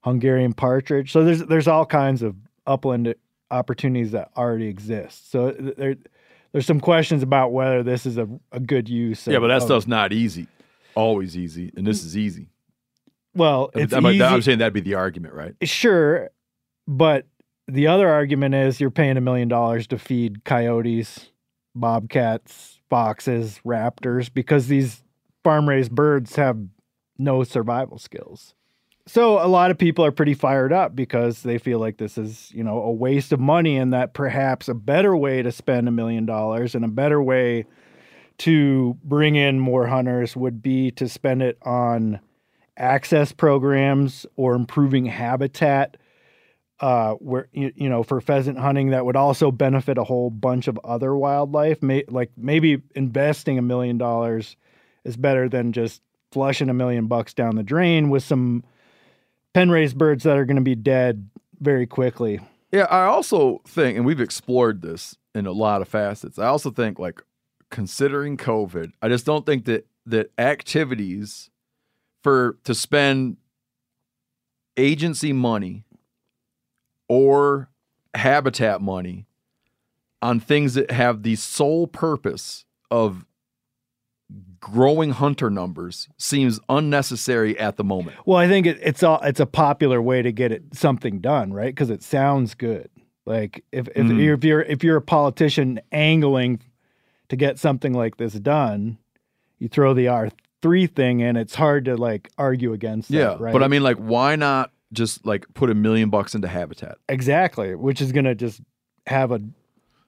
Hungarian 0.00 0.54
partridge. 0.54 1.12
So 1.12 1.24
there's 1.24 1.44
there's 1.46 1.68
all 1.68 1.86
kinds 1.86 2.22
of 2.22 2.36
upland 2.66 3.14
opportunities 3.50 4.12
that 4.12 4.30
already 4.36 4.66
exist. 4.66 5.30
So 5.30 5.52
there 5.52 5.96
there's 6.52 6.66
some 6.66 6.80
questions 6.80 7.22
about 7.22 7.52
whether 7.52 7.82
this 7.82 8.04
is 8.06 8.18
a, 8.18 8.28
a 8.52 8.60
good 8.60 8.88
use. 8.88 9.26
Yeah, 9.26 9.38
but 9.38 9.48
that 9.48 9.58
of- 9.58 9.62
stuff's 9.62 9.86
not 9.86 10.12
easy. 10.12 10.46
Always 10.94 11.38
easy, 11.38 11.72
and 11.74 11.86
this 11.86 12.04
is 12.04 12.16
easy. 12.16 12.48
Well, 13.34 13.70
it's 13.74 13.94
I'm, 13.94 14.04
I'm 14.04 14.42
saying 14.42 14.58
that'd 14.58 14.74
be 14.74 14.80
the 14.80 14.94
argument, 14.94 15.32
right? 15.32 15.54
Sure, 15.62 16.28
but 16.86 17.26
the 17.66 17.86
other 17.86 18.08
argument 18.08 18.54
is 18.54 18.78
you're 18.78 18.90
paying 18.90 19.16
a 19.16 19.22
million 19.22 19.48
dollars 19.48 19.86
to 19.86 19.98
feed 19.98 20.44
coyotes, 20.44 21.30
bobcats, 21.74 22.80
foxes, 22.90 23.60
raptors 23.64 24.32
because 24.32 24.66
these 24.66 25.02
farm 25.42 25.66
raised 25.66 25.92
birds 25.92 26.36
have 26.36 26.58
no 27.18 27.42
survival 27.44 27.98
skills. 27.98 28.54
So 29.06 29.44
a 29.44 29.48
lot 29.48 29.70
of 29.72 29.78
people 29.78 30.04
are 30.04 30.12
pretty 30.12 30.34
fired 30.34 30.72
up 30.72 30.94
because 30.94 31.42
they 31.42 31.58
feel 31.58 31.80
like 31.80 31.96
this 31.96 32.16
is, 32.16 32.52
you 32.52 32.62
know, 32.62 32.80
a 32.82 32.92
waste 32.92 33.32
of 33.32 33.40
money 33.40 33.76
and 33.76 33.92
that 33.92 34.14
perhaps 34.14 34.68
a 34.68 34.74
better 34.74 35.16
way 35.16 35.42
to 35.42 35.50
spend 35.50 35.88
a 35.88 35.92
million 35.92 36.24
dollars 36.24 36.74
and 36.74 36.84
a 36.84 36.88
better 36.88 37.20
way 37.20 37.64
to 38.38 38.96
bring 39.02 39.34
in 39.34 39.58
more 39.58 39.86
hunters 39.86 40.36
would 40.36 40.62
be 40.62 40.92
to 40.92 41.08
spend 41.08 41.42
it 41.42 41.58
on 41.62 42.20
access 42.76 43.32
programs 43.32 44.24
or 44.36 44.54
improving 44.54 45.04
habitat 45.04 45.98
uh 46.80 47.12
where 47.16 47.48
you, 47.52 47.70
you 47.76 47.88
know 47.88 48.02
for 48.02 48.18
pheasant 48.18 48.58
hunting 48.58 48.90
that 48.90 49.04
would 49.04 49.14
also 49.14 49.50
benefit 49.50 49.98
a 49.98 50.04
whole 50.04 50.30
bunch 50.30 50.68
of 50.68 50.78
other 50.84 51.14
wildlife. 51.14 51.82
May, 51.82 52.04
like 52.08 52.30
maybe 52.36 52.80
investing 52.94 53.58
a 53.58 53.62
million 53.62 53.98
dollars 53.98 54.56
is 55.04 55.16
better 55.16 55.48
than 55.48 55.72
just 55.72 56.02
flushing 56.30 56.70
a 56.70 56.74
million 56.74 57.08
bucks 57.08 57.34
down 57.34 57.56
the 57.56 57.62
drain 57.62 58.08
with 58.08 58.22
some 58.22 58.64
pen 59.54 59.70
raised 59.70 59.98
birds 59.98 60.24
that 60.24 60.36
are 60.38 60.44
going 60.44 60.56
to 60.56 60.62
be 60.62 60.74
dead 60.74 61.28
very 61.60 61.86
quickly 61.86 62.40
Yeah, 62.72 62.84
I 62.84 63.04
also 63.04 63.60
think, 63.66 63.96
and 63.96 64.06
we've 64.06 64.20
explored 64.20 64.82
this 64.82 65.16
in 65.34 65.46
a 65.46 65.52
lot 65.52 65.82
of 65.82 65.88
facets. 65.88 66.38
I 66.38 66.46
also 66.46 66.70
think, 66.70 66.98
like, 66.98 67.22
considering 67.70 68.36
COVID, 68.36 68.92
I 69.00 69.08
just 69.08 69.26
don't 69.26 69.46
think 69.46 69.64
that 69.66 69.86
that 70.06 70.30
activities 70.38 71.50
for 72.22 72.58
to 72.64 72.74
spend 72.74 73.36
agency 74.76 75.32
money 75.32 75.84
or 77.08 77.68
habitat 78.14 78.80
money 78.80 79.26
on 80.20 80.40
things 80.40 80.74
that 80.74 80.90
have 80.90 81.22
the 81.22 81.36
sole 81.36 81.86
purpose 81.86 82.64
of 82.90 83.26
growing 84.62 85.10
hunter 85.10 85.50
numbers 85.50 86.08
seems 86.16 86.58
unnecessary 86.68 87.58
at 87.58 87.76
the 87.76 87.84
moment. 87.84 88.16
Well, 88.24 88.38
I 88.38 88.48
think 88.48 88.64
it, 88.66 88.78
it's 88.80 89.02
all 89.02 89.20
it's 89.22 89.40
a 89.40 89.44
popular 89.46 90.00
way 90.00 90.22
to 90.22 90.32
get 90.32 90.52
it 90.52 90.62
something 90.72 91.18
done, 91.20 91.52
right? 91.52 91.74
Because 91.74 91.90
it 91.90 92.02
sounds 92.02 92.54
good. 92.54 92.88
Like 93.26 93.64
if 93.72 93.88
if, 93.88 94.06
Mhm. 94.06 94.22
you're, 94.24 94.34
if 94.34 94.44
you're 94.44 94.62
if 94.62 94.84
you're 94.84 94.96
a 94.96 95.02
politician 95.02 95.80
angling 95.90 96.60
to 97.28 97.36
get 97.36 97.58
something 97.58 97.92
like 97.92 98.16
this 98.16 98.32
done, 98.34 98.98
you 99.58 99.68
throw 99.68 99.92
the 99.94 100.08
R 100.08 100.30
three 100.62 100.86
thing 100.86 101.20
in. 101.20 101.36
It's 101.36 101.56
hard 101.56 101.84
to 101.86 101.96
like 101.96 102.30
argue 102.38 102.72
against. 102.72 103.10
that, 103.10 103.16
Yeah, 103.18 103.36
right. 103.40 103.52
but 103.52 103.62
I 103.64 103.68
mean, 103.68 103.82
like, 103.82 103.96
why 103.98 104.36
not 104.36 104.70
just 104.92 105.26
like 105.26 105.44
put 105.54 105.70
a 105.70 105.74
million 105.74 106.08
bucks 106.08 106.34
into 106.36 106.46
habitat? 106.48 106.98
exactly, 107.08 107.74
which 107.74 108.00
is 108.00 108.12
going 108.12 108.26
to 108.26 108.34
just 108.36 108.60
have 109.08 109.32
a 109.32 109.40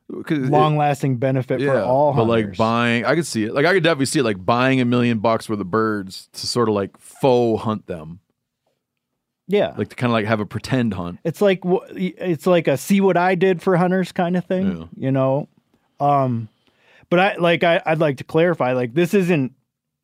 long 0.08 0.76
lasting 0.76 1.16
benefit 1.16 1.60
for 1.60 1.80
all 1.80 2.12
but 2.12 2.24
like 2.24 2.56
buying, 2.56 3.04
I 3.04 3.14
could 3.14 3.26
see 3.26 3.44
it. 3.44 3.54
Like 3.54 3.66
I 3.66 3.72
could 3.72 3.82
definitely 3.82 4.06
see 4.06 4.20
it, 4.20 4.24
like 4.24 4.44
buying 4.44 4.80
a 4.80 4.84
million 4.84 5.18
bucks 5.18 5.48
worth 5.48 5.60
of 5.60 5.70
birds 5.70 6.28
to 6.34 6.46
sort 6.46 6.68
of 6.68 6.74
like 6.74 6.96
faux 6.98 7.62
hunt 7.62 7.86
them, 7.86 8.20
yeah, 9.48 9.74
like 9.76 9.88
to 9.90 9.96
kind 9.96 10.10
of 10.10 10.14
like 10.14 10.26
have 10.26 10.40
a 10.40 10.46
pretend 10.46 10.94
hunt. 10.94 11.20
It's 11.24 11.40
like 11.40 11.60
it's 11.64 12.46
like 12.46 12.68
a 12.68 12.76
see 12.76 13.00
what 13.00 13.16
I 13.16 13.34
did 13.34 13.62
for 13.62 13.76
hunters 13.76 14.12
kind 14.12 14.36
of 14.36 14.44
thing, 14.44 14.76
Yeah. 14.76 14.84
you 14.96 15.10
know. 15.12 15.48
Um, 16.00 16.48
but 17.10 17.20
I 17.20 17.36
like 17.36 17.62
I, 17.64 17.80
I'd 17.86 17.98
like 17.98 18.18
to 18.18 18.24
clarify 18.24 18.72
like 18.72 18.94
this 18.94 19.14
isn't 19.14 19.52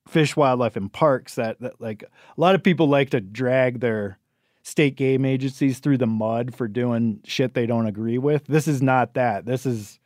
fish, 0.09 0.37
wildlife, 0.37 0.77
and 0.77 0.93
parks 0.93 1.35
that, 1.35 1.61
that 1.61 1.81
like 1.81 2.03
a 2.05 2.41
lot 2.41 2.55
of 2.55 2.63
people 2.63 2.89
like 2.89 3.11
to 3.11 3.21
drag 3.21 3.81
their 3.81 4.19
state 4.63 4.97
game 4.97 5.25
agencies 5.25 5.79
through 5.79 5.99
the 5.99 6.07
mud 6.07 6.55
for 6.55 6.69
doing 6.69 7.21
shit 7.25 7.55
they 7.55 7.67
don't 7.67 7.87
agree 7.87 8.19
with. 8.19 8.47
This 8.47 8.69
is 8.69 8.83
not 8.83 9.15
that. 9.15 9.47
This 9.47 9.65
is 9.67 9.99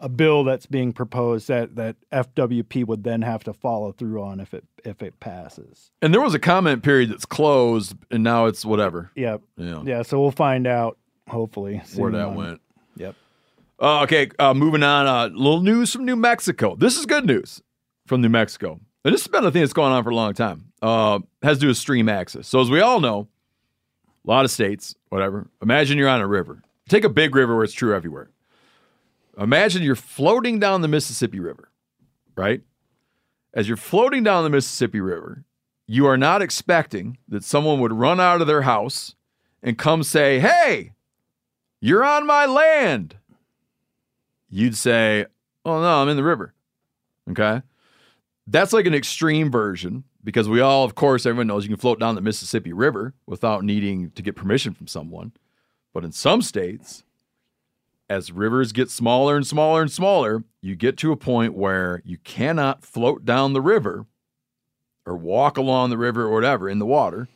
a 0.00 0.08
bill 0.08 0.44
that's 0.44 0.66
being 0.66 0.92
proposed 0.92 1.48
that 1.48 1.76
that 1.76 1.96
FWP 2.12 2.86
would 2.86 3.04
then 3.04 3.22
have 3.22 3.44
to 3.44 3.52
follow 3.52 3.92
through 3.92 4.22
on 4.22 4.40
if 4.40 4.52
it 4.54 4.64
if 4.84 5.02
it 5.02 5.18
passes. 5.20 5.90
And 6.02 6.12
there 6.12 6.20
was 6.20 6.34
a 6.34 6.38
comment 6.38 6.82
period 6.82 7.10
that's 7.10 7.24
closed, 7.26 7.94
and 8.10 8.22
now 8.24 8.46
it's 8.46 8.64
whatever. 8.64 9.10
Yep. 9.14 9.42
Yeah, 9.56 9.82
Yeah. 9.84 10.02
So 10.02 10.20
we'll 10.20 10.30
find 10.30 10.66
out 10.66 10.98
hopefully 11.28 11.80
where 11.96 12.10
that 12.12 12.26
on- 12.28 12.34
went. 12.34 12.60
Yep. 12.96 13.14
Uh, 13.80 14.02
okay, 14.02 14.30
uh, 14.38 14.54
moving 14.54 14.82
on. 14.82 15.06
Uh, 15.06 15.26
little 15.34 15.60
news 15.60 15.92
from 15.92 16.04
New 16.04 16.16
Mexico. 16.16 16.76
This 16.76 16.96
is 16.98 17.06
good 17.06 17.26
news 17.26 17.60
from 18.06 18.20
New 18.20 18.28
Mexico. 18.28 18.80
And 19.04 19.12
this 19.12 19.22
has 19.22 19.28
been 19.28 19.44
a 19.44 19.50
thing 19.50 19.62
that's 19.62 19.72
going 19.72 19.92
on 19.92 20.02
for 20.04 20.10
a 20.10 20.14
long 20.14 20.32
time. 20.32 20.72
Uh, 20.80 21.18
has 21.42 21.58
to 21.58 21.62
do 21.62 21.68
with 21.68 21.76
stream 21.76 22.08
access. 22.08 22.46
So 22.48 22.60
as 22.60 22.70
we 22.70 22.80
all 22.80 23.00
know, 23.00 23.28
a 24.26 24.30
lot 24.30 24.44
of 24.44 24.50
states, 24.50 24.94
whatever. 25.08 25.48
Imagine 25.62 25.98
you're 25.98 26.08
on 26.08 26.20
a 26.20 26.26
river. 26.26 26.62
Take 26.88 27.04
a 27.04 27.08
big 27.08 27.34
river 27.34 27.54
where 27.54 27.64
it's 27.64 27.72
true 27.72 27.94
everywhere. 27.94 28.30
Imagine 29.38 29.82
you're 29.82 29.96
floating 29.96 30.58
down 30.58 30.80
the 30.80 30.88
Mississippi 30.88 31.40
River, 31.40 31.70
right? 32.36 32.62
as 33.54 33.68
you're 33.68 33.76
floating 33.76 34.24
down 34.24 34.44
the 34.44 34.50
Mississippi 34.50 35.00
River, 35.00 35.44
you 35.86 36.06
are 36.06 36.16
not 36.16 36.42
expecting 36.42 37.18
that 37.28 37.44
someone 37.44 37.80
would 37.80 37.92
run 37.92 38.20
out 38.20 38.40
of 38.40 38.46
their 38.46 38.62
house 38.62 39.14
and 39.62 39.78
come 39.78 40.02
say, 40.02 40.40
Hey, 40.40 40.92
you're 41.80 42.04
on 42.04 42.26
my 42.26 42.44
land. 42.46 43.16
You'd 44.48 44.76
say, 44.76 45.26
Oh, 45.64 45.80
no, 45.80 46.02
I'm 46.02 46.08
in 46.08 46.16
the 46.16 46.24
river. 46.24 46.52
Okay. 47.30 47.62
That's 48.46 48.72
like 48.72 48.86
an 48.86 48.94
extreme 48.94 49.50
version 49.50 50.04
because 50.24 50.48
we 50.48 50.60
all, 50.60 50.84
of 50.84 50.94
course, 50.94 51.26
everyone 51.26 51.46
knows 51.46 51.64
you 51.64 51.68
can 51.68 51.76
float 51.76 52.00
down 52.00 52.14
the 52.14 52.20
Mississippi 52.20 52.72
River 52.72 53.14
without 53.26 53.62
needing 53.62 54.10
to 54.12 54.22
get 54.22 54.34
permission 54.34 54.72
from 54.72 54.86
someone. 54.86 55.32
But 55.92 56.04
in 56.04 56.12
some 56.12 56.42
states, 56.42 57.04
as 58.08 58.32
rivers 58.32 58.72
get 58.72 58.90
smaller 58.90 59.36
and 59.36 59.46
smaller 59.46 59.82
and 59.82 59.92
smaller, 59.92 60.42
you 60.62 60.74
get 60.76 60.96
to 60.98 61.12
a 61.12 61.16
point 61.16 61.54
where 61.54 62.02
you 62.04 62.18
cannot 62.18 62.84
float 62.84 63.24
down 63.24 63.52
the 63.52 63.60
river 63.60 64.06
or 65.06 65.16
walk 65.16 65.58
along 65.58 65.90
the 65.90 65.98
river 65.98 66.22
or 66.22 66.32
whatever 66.32 66.68
in 66.68 66.78
the 66.78 66.86
water 66.86 67.28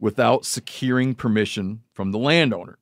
without 0.00 0.44
securing 0.44 1.14
permission 1.14 1.82
from 1.92 2.10
the 2.10 2.18
landowner. 2.18 2.78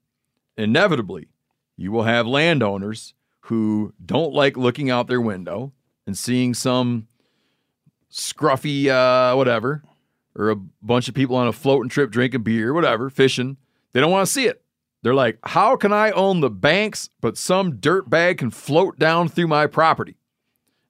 Inevitably, 0.57 1.29
you 1.77 1.93
will 1.93 2.05
have 2.05 2.27
landowners 2.27 3.15
who 3.43 3.93
don't 4.05 4.33
like 4.33 4.57
looking 4.57 4.91
out 4.91 5.07
their 5.07 5.21
window 5.21 5.73
and 6.07 6.17
seeing 6.17 6.55
some 6.55 7.07
scruffy 8.11 8.89
uh, 8.89 9.37
whatever 9.37 9.83
or 10.35 10.51
a 10.51 10.57
bunch 10.57 11.09
of 11.09 11.15
people 11.15 11.37
on 11.37 11.49
a 11.49 11.53
floating 11.53 11.89
trip 11.89 12.11
drinking 12.11 12.43
beer, 12.43 12.73
whatever, 12.73 13.11
fishing. 13.11 13.57
They 13.93 14.01
don't 14.01 14.13
want 14.13 14.27
to 14.27 14.33
see 14.33 14.47
it. 14.47 14.63
They're 15.03 15.15
like, 15.15 15.39
how 15.43 15.77
can 15.77 15.93
I 15.93 16.11
own 16.11 16.41
the 16.41 16.51
banks, 16.51 17.11
but 17.21 17.37
some 17.37 17.75
dirtbag 17.75 18.39
can 18.39 18.51
float 18.51 18.99
down 18.99 19.29
through 19.29 19.49
my 19.49 19.67
property? 19.67 20.17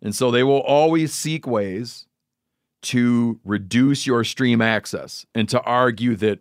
And 0.03 0.15
so 0.15 0.31
they 0.31 0.43
will 0.43 0.61
always 0.61 1.13
seek 1.13 1.47
ways 1.47 2.07
to 2.83 3.41
reduce 3.45 4.07
your 4.07 4.25
stream 4.25 4.63
access 4.63 5.27
and 5.35 5.49
to 5.49 5.61
argue 5.63 6.15
that 6.17 6.41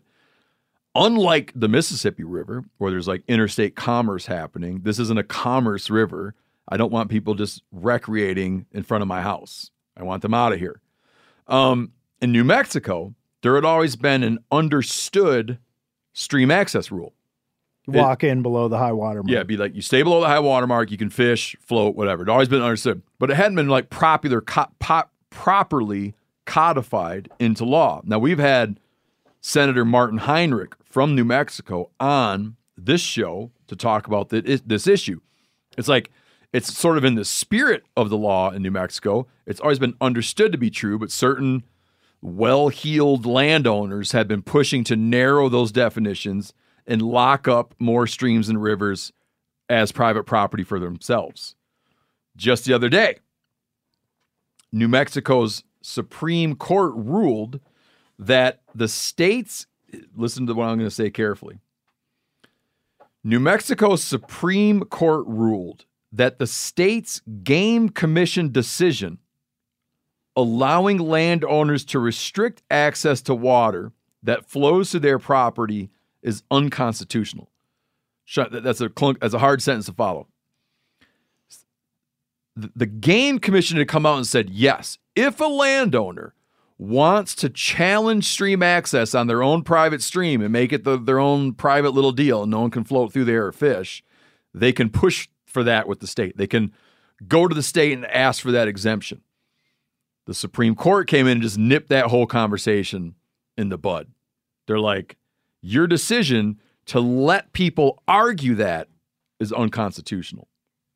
unlike 0.96 1.52
the 1.56 1.68
Mississippi 1.68 2.24
River, 2.24 2.66
where 2.78 2.92
there's 2.92 3.08
like 3.08 3.24
interstate 3.28 3.76
commerce 3.76 4.26
happening, 4.28 4.82
this 4.84 5.00
isn't 5.00 5.20
a 5.20 5.24
commerce 5.24 5.90
river. 5.90 6.36
I 6.70 6.78
don't 6.78 6.92
want 6.92 7.10
people 7.10 7.34
just 7.36 7.63
recreating 7.72 8.66
in 8.72 8.84
front 8.84 9.02
of 9.02 9.08
my 9.08 9.22
house. 9.22 9.72
I 9.98 10.04
want 10.04 10.22
them 10.22 10.34
out 10.34 10.54
of 10.54 10.60
here. 10.60 10.80
Um, 11.48 11.92
in 12.22 12.32
New 12.32 12.44
Mexico, 12.44 13.16
there 13.42 13.56
had 13.56 13.66
always 13.66 13.96
been 13.96 14.24
an 14.24 14.40
understood 14.52 15.58
stream 16.14 16.52
access 16.52 16.92
rule. 16.92 17.14
Walk 17.88 18.24
in 18.24 18.42
below 18.42 18.68
the 18.68 18.78
high 18.78 18.92
water 18.92 19.24
mark. 19.24 19.32
Yeah, 19.32 19.44
be 19.44 19.56
like 19.56 19.74
you 19.74 19.82
stay 19.82 20.04
below 20.04 20.20
the 20.20 20.28
high 20.28 20.40
water 20.40 20.68
mark, 20.68 20.92
you 20.92 20.98
can 20.98 21.10
fish, 21.10 21.56
float, 21.62 21.96
whatever. 21.96 22.24
It 22.24 22.30
always 22.30 22.50
been 22.50 22.62
understood, 22.62 23.02
but 23.18 23.32
it 23.32 23.36
hadn't 23.36 23.56
been 23.56 23.70
like 23.70 23.90
popular, 23.90 24.42
co- 24.42 24.68
po- 24.80 25.06
properly 25.30 26.14
codified 26.46 27.30
into 27.40 27.64
law. 27.64 28.02
Now 28.04 28.20
we've 28.20 28.40
had 28.40 28.80
Senator 29.40 29.86
Martin 29.86 30.18
Heinrich 30.20 30.74
from 30.84 31.16
New 31.16 31.24
Mexico 31.24 31.90
on 32.00 32.58
this 32.78 33.00
show 33.00 33.52
to 33.68 33.76
talk 33.76 34.06
about 34.06 34.30
this 34.30 34.88
issue. 34.88 35.22
It's 35.78 35.88
like 35.88 36.12
it's 36.54 36.76
sort 36.76 36.98
of 36.98 37.06
in 37.06 37.16
the 37.16 37.26
spirit 37.26 37.84
of 37.96 38.10
the 38.10 38.18
law 38.18 38.52
in 38.52 38.62
New 38.62 38.72
Mexico. 38.72 39.28
It's 39.46 39.60
always 39.60 39.80
been 39.80 39.96
understood 40.00 40.52
to 40.52 40.58
be 40.58 40.70
true, 40.70 40.98
but 40.98 41.12
certain 41.12 41.64
well-heeled 42.22 43.26
landowners 43.26 44.14
have 44.14 44.28
been 44.28 44.42
pushing 44.42 44.84
to 44.86 44.96
narrow 44.96 45.50
those 45.50 45.72
definitions 45.72 46.54
and 46.86 47.02
lock 47.02 47.48
up 47.48 47.76
more 47.80 48.08
streams 48.08 48.50
and 48.50 48.62
rivers 48.62 49.12
as 49.70 49.92
private 49.92 50.24
property 50.24 50.64
for 50.64 50.80
themselves. 50.80 51.56
Just 52.36 52.66
the 52.66 52.74
other 52.74 52.90
day, 52.90 53.18
New 54.72 54.88
Mexico's 54.88 55.64
Supreme 55.82 56.56
Court 56.56 56.94
ruled 56.96 57.60
that 58.18 58.62
the 58.74 58.88
states, 58.88 59.68
listen 60.16 60.48
to 60.48 60.54
what 60.54 60.70
I'm 60.70 60.78
going 60.78 60.90
to 60.90 60.96
say 60.96 61.10
carefully. 61.10 61.60
New 63.24 63.40
Mexico's 63.40 64.04
Supreme 64.04 64.82
Court 64.82 65.26
ruled 65.28 65.86
that 66.12 66.39
the 66.39 66.48
state's 66.48 67.22
game 67.43 67.89
commission 67.89 68.52
decision 68.52 69.20
allowing 70.36 71.00
landowners 71.00 71.84
to 71.84 72.00
restrict 72.00 72.62
access 72.70 73.22
to 73.24 73.34
water 73.34 73.91
that 74.24 74.46
flows 74.46 74.91
to 74.91 75.00
their 75.00 75.17
property 75.20 75.89
is 76.22 76.43
unconstitutional. 76.52 77.50
That's 78.52 78.82
a 78.82 78.89
clunk, 78.89 79.20
that's 79.20 79.34
a 79.34 79.39
hard 79.39 79.62
sentence 79.62 79.88
to 79.88 79.93
follow. 79.93 80.28
The 82.56 82.86
game 82.86 83.39
commission 83.39 83.78
had 83.78 83.88
come 83.88 84.06
out 84.06 84.17
and 84.17 84.28
said, 84.28 84.50
yes, 84.50 84.98
if 85.15 85.39
a 85.39 85.46
landowner 85.46 86.34
wants 86.78 87.34
to 87.36 87.50
challenge 87.50 88.28
stream 88.28 88.62
access 88.62 89.15
on 89.15 89.28
their 89.28 89.41
own 89.41 89.63
private 89.63 90.02
stream 90.02 90.41
and 90.41 90.52
make 90.52 90.72
it 90.72 90.84
the, 90.84 90.98
their 90.98 91.20
own 91.20 91.54
private 91.54 91.91
little 91.91 92.12
deal 92.12 92.43
and 92.43 92.52
no 92.52 92.62
one 92.62 92.72
can 92.72 92.84
float 92.84 93.13
through 93.13 93.26
there 93.26 93.48
or 93.48 93.52
fish, 93.52 94.04
they 94.54 94.72
can 94.72 94.89
push 94.89 95.28
for 95.48 95.64
that 95.64 95.88
with 95.88 96.00
the 96.00 96.08
state. 96.08 96.38
They 96.38 96.48
can 96.48 96.72
go 97.28 97.48
to 97.48 97.56
the 97.56 97.64
state 97.64 97.94
and 97.94 98.06
ask 98.06 98.44
for 98.44 98.52
that 98.52 98.68
exemption. 98.68 99.22
The 100.26 100.34
Supreme 100.34 100.76
Court 100.76 101.08
came 101.08 101.26
in 101.26 101.34
and 101.34 101.42
just 101.42 101.58
nipped 101.58 101.90
that 101.90 102.08
whole 102.08 102.28
conversation 102.28 103.16
in 103.58 103.70
the 103.70 103.78
bud. 103.78 104.08
They're 104.68 104.80
like, 104.80 105.18
your 105.62 105.88
decision 105.88 106.60
to 106.88 107.00
let 107.00 107.54
people 107.54 108.04
argue 108.08 108.56
that 108.56 108.90
is 109.40 109.52
unconstitutional. 109.52 110.48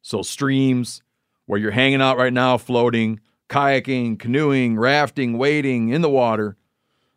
So, 0.02 0.22
streams 0.22 1.02
where 1.46 1.60
you're 1.60 1.72
hanging 1.72 2.02
out 2.02 2.18
right 2.18 2.34
now, 2.34 2.58
floating, 2.58 3.20
kayaking, 3.50 4.20
canoeing, 4.20 4.78
rafting, 4.78 5.38
wading 5.38 5.90
in 5.90 6.02
the 6.02 6.10
water, 6.10 6.58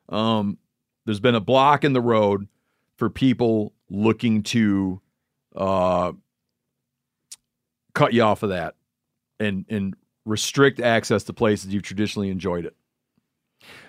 um, 0.09 0.59
there's 1.05 1.21
been 1.21 1.35
a 1.35 1.41
block 1.41 1.85
in 1.85 1.93
the 1.93 2.01
road 2.01 2.49
for 2.97 3.11
people 3.11 3.73
looking 3.91 4.43
to 4.43 5.01
uh, 5.57 6.13
cut 7.95 8.13
you 8.13 8.23
off 8.23 8.43
of 8.43 8.51
that 8.51 8.75
and 9.41 9.65
and 9.69 9.95
restrict 10.25 10.81
access 10.81 11.25
to 11.25 11.33
places 11.33 11.73
you've 11.73 11.83
traditionally 11.83 12.29
enjoyed 12.31 12.65
it. 12.67 12.75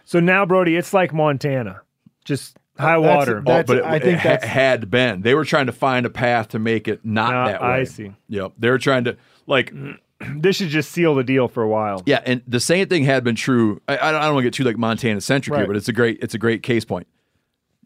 So 0.03 0.19
now, 0.19 0.45
Brody, 0.45 0.75
it's 0.75 0.93
like 0.93 1.13
Montana, 1.13 1.81
just 2.23 2.57
high 2.77 2.99
That's- 2.99 3.15
water. 3.17 3.41
that's- 3.45 3.63
Oh, 3.63 3.67
but 3.67 3.77
it, 3.77 3.83
I 3.83 3.99
think 3.99 4.15
it 4.15 4.19
ha- 4.19 4.29
that's- 4.29 4.49
had 4.49 4.89
been. 4.91 5.21
They 5.21 5.33
were 5.33 5.45
trying 5.45 5.65
to 5.67 5.71
find 5.71 6.05
a 6.05 6.09
path 6.09 6.49
to 6.49 6.59
make 6.59 6.87
it 6.87 7.03
not 7.05 7.33
Ah, 7.33 7.45
that 7.47 7.61
way. 7.61 7.67
I 7.67 7.83
see. 7.85 8.11
Yep. 8.29 8.53
They 8.59 8.69
were 8.69 8.77
trying 8.77 9.05
to 9.05 9.17
like 9.47 9.73
this 10.37 10.57
should 10.57 10.69
just 10.69 10.91
seal 10.91 11.15
the 11.15 11.23
deal 11.23 11.47
for 11.47 11.63
a 11.63 11.67
while. 11.67 12.03
yeah, 12.05 12.21
and 12.25 12.41
the 12.47 12.59
same 12.59 12.87
thing 12.87 13.03
had 13.03 13.23
been 13.23 13.35
true. 13.35 13.81
I, 13.87 13.97
I 13.97 14.11
don't, 14.11 14.21
don't 14.21 14.33
want 14.35 14.43
to 14.43 14.47
get 14.47 14.53
too 14.53 14.63
like 14.63 14.77
Montana 14.77 15.21
centric 15.21 15.57
here, 15.57 15.67
but 15.67 15.75
it's 15.75 15.87
a 15.89 15.93
great 15.93 16.19
it's 16.21 16.33
a 16.33 16.37
great 16.39 16.63
case 16.63 16.85
point. 16.85 17.07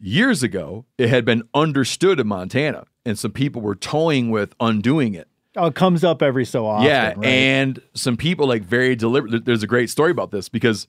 Years 0.02 0.42
ago, 0.42 0.86
it 0.96 1.08
had 1.10 1.24
been 1.24 1.42
understood 1.54 2.18
in 2.20 2.26
Montana, 2.26 2.84
and 3.04 3.18
some 3.18 3.32
people 3.32 3.60
were 3.62 3.74
toying 3.74 4.30
with 4.30 4.54
undoing 4.58 5.14
it. 5.14 5.28
Oh, 5.56 5.66
it 5.66 5.74
comes 5.74 6.04
up 6.04 6.22
every 6.22 6.44
so 6.44 6.66
often. 6.66 6.86
yeah, 6.86 7.08
right? 7.08 7.24
and 7.24 7.82
some 7.94 8.16
people 8.16 8.46
like 8.46 8.62
very 8.62 8.94
deliberate. 8.94 9.44
There's 9.44 9.62
a 9.62 9.66
great 9.66 9.90
story 9.90 10.10
about 10.10 10.30
this 10.30 10.48
because 10.48 10.86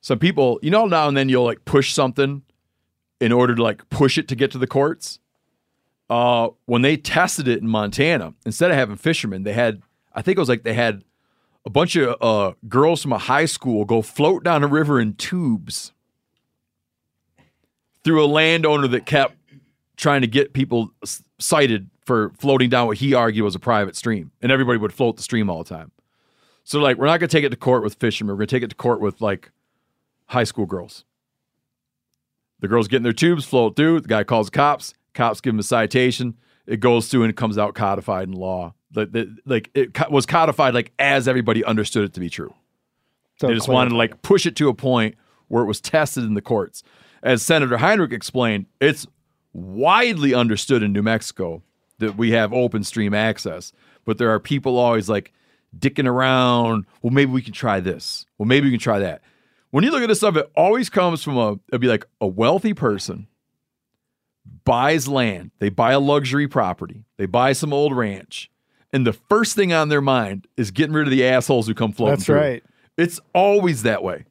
some 0.00 0.18
people, 0.18 0.58
you 0.62 0.70
know, 0.70 0.86
now 0.86 1.08
and 1.08 1.16
then 1.16 1.28
you'll 1.28 1.44
like 1.44 1.64
push 1.64 1.92
something 1.92 2.42
in 3.20 3.32
order 3.32 3.54
to 3.54 3.62
like 3.62 3.88
push 3.90 4.16
it 4.16 4.28
to 4.28 4.36
get 4.36 4.50
to 4.52 4.58
the 4.58 4.66
courts. 4.66 5.18
Uh, 6.08 6.48
when 6.64 6.80
they 6.80 6.96
tested 6.96 7.46
it 7.48 7.60
in 7.60 7.68
Montana, 7.68 8.32
instead 8.46 8.70
of 8.70 8.76
having 8.78 8.96
fishermen, 8.96 9.42
they 9.42 9.52
had 9.52 9.82
I 10.14 10.22
think 10.22 10.36
it 10.38 10.40
was 10.40 10.48
like 10.48 10.62
they 10.62 10.74
had 10.74 11.04
a 11.66 11.70
bunch 11.70 11.96
of 11.96 12.16
uh, 12.22 12.54
girls 12.66 13.02
from 13.02 13.12
a 13.12 13.18
high 13.18 13.44
school 13.44 13.84
go 13.84 14.00
float 14.00 14.42
down 14.42 14.64
a 14.64 14.66
river 14.66 14.98
in 14.98 15.14
tubes 15.14 15.92
through 18.04 18.24
a 18.24 18.26
landowner 18.26 18.88
that 18.88 19.04
kept 19.04 19.34
trying 19.96 20.22
to 20.22 20.26
get 20.26 20.54
people 20.54 20.92
cited 21.38 21.90
for 22.08 22.32
floating 22.38 22.68
down 22.70 22.88
what 22.88 22.96
he 22.96 23.14
argued 23.14 23.44
was 23.44 23.54
a 23.54 23.60
private 23.60 23.94
stream, 23.94 24.32
and 24.42 24.50
everybody 24.50 24.78
would 24.78 24.92
float 24.92 25.16
the 25.16 25.22
stream 25.22 25.48
all 25.48 25.62
the 25.62 25.68
time. 25.68 25.92
So 26.64 26.80
like, 26.80 26.96
we're 26.96 27.06
not 27.06 27.20
going 27.20 27.28
to 27.28 27.36
take 27.36 27.44
it 27.44 27.50
to 27.50 27.56
court 27.56 27.84
with 27.84 27.94
fishermen. 27.94 28.34
We're 28.34 28.38
going 28.38 28.48
to 28.48 28.56
take 28.56 28.62
it 28.64 28.70
to 28.70 28.76
court 28.76 29.00
with 29.00 29.20
like 29.20 29.52
high 30.26 30.44
school 30.44 30.66
girls. 30.66 31.04
The 32.60 32.68
girls 32.68 32.88
get 32.88 32.96
in 32.98 33.02
their 33.04 33.12
tubes, 33.12 33.44
float 33.44 33.76
through. 33.76 34.00
The 34.00 34.08
guy 34.08 34.24
calls 34.24 34.48
the 34.48 34.50
cops. 34.52 34.94
Cops 35.14 35.40
give 35.40 35.54
him 35.54 35.60
a 35.60 35.62
citation. 35.62 36.36
It 36.66 36.80
goes 36.80 37.08
through 37.08 37.22
and 37.22 37.30
it 37.30 37.36
comes 37.36 37.56
out 37.56 37.74
codified 37.74 38.26
in 38.28 38.34
law. 38.34 38.74
Like, 38.94 39.12
the- 39.12 39.36
like 39.46 39.70
it 39.74 40.10
was 40.10 40.26
codified 40.26 40.74
like 40.74 40.92
as 40.98 41.28
everybody 41.28 41.64
understood 41.64 42.04
it 42.04 42.14
to 42.14 42.20
be 42.20 42.28
true. 42.30 42.52
So 43.40 43.46
they 43.46 43.54
just 43.54 43.66
clear. 43.66 43.74
wanted 43.74 43.90
to 43.90 43.96
like 43.96 44.22
push 44.22 44.44
it 44.46 44.56
to 44.56 44.68
a 44.68 44.74
point 44.74 45.14
where 45.46 45.62
it 45.62 45.66
was 45.66 45.80
tested 45.80 46.24
in 46.24 46.34
the 46.34 46.42
courts. 46.42 46.82
As 47.22 47.42
Senator 47.42 47.76
Heinrich 47.78 48.12
explained, 48.12 48.66
it's 48.80 49.06
widely 49.52 50.34
understood 50.34 50.82
in 50.82 50.92
New 50.92 51.02
Mexico 51.02 51.62
that 51.98 52.16
we 52.16 52.30
have 52.32 52.52
open 52.52 52.84
stream 52.84 53.14
access, 53.14 53.72
but 54.04 54.18
there 54.18 54.30
are 54.30 54.40
people 54.40 54.78
always 54.78 55.08
like 55.08 55.32
dicking 55.78 56.06
around. 56.06 56.86
Well, 57.02 57.12
maybe 57.12 57.32
we 57.32 57.42
can 57.42 57.52
try 57.52 57.80
this. 57.80 58.26
Well, 58.38 58.46
maybe 58.46 58.66
we 58.66 58.72
can 58.72 58.80
try 58.80 58.98
that. 59.00 59.22
When 59.70 59.84
you 59.84 59.90
look 59.90 60.02
at 60.02 60.08
this 60.08 60.18
stuff, 60.18 60.36
it 60.36 60.50
always 60.56 60.88
comes 60.88 61.22
from 61.22 61.36
a 61.36 61.58
it'd 61.68 61.80
be 61.80 61.88
like 61.88 62.06
a 62.20 62.26
wealthy 62.26 62.74
person 62.74 63.26
buys 64.64 65.08
land, 65.08 65.50
they 65.58 65.68
buy 65.68 65.92
a 65.92 66.00
luxury 66.00 66.48
property, 66.48 67.04
they 67.16 67.26
buy 67.26 67.52
some 67.52 67.72
old 67.72 67.96
ranch, 67.96 68.50
and 68.92 69.06
the 69.06 69.12
first 69.12 69.54
thing 69.54 69.72
on 69.72 69.88
their 69.88 70.00
mind 70.00 70.46
is 70.56 70.70
getting 70.70 70.94
rid 70.94 71.06
of 71.06 71.10
the 71.10 71.24
assholes 71.26 71.66
who 71.66 71.74
come 71.74 71.92
floating 71.92 72.16
That's 72.16 72.26
through. 72.26 72.40
right. 72.40 72.64
It's 72.96 73.20
always 73.34 73.82
that 73.82 74.02
way. 74.02 74.24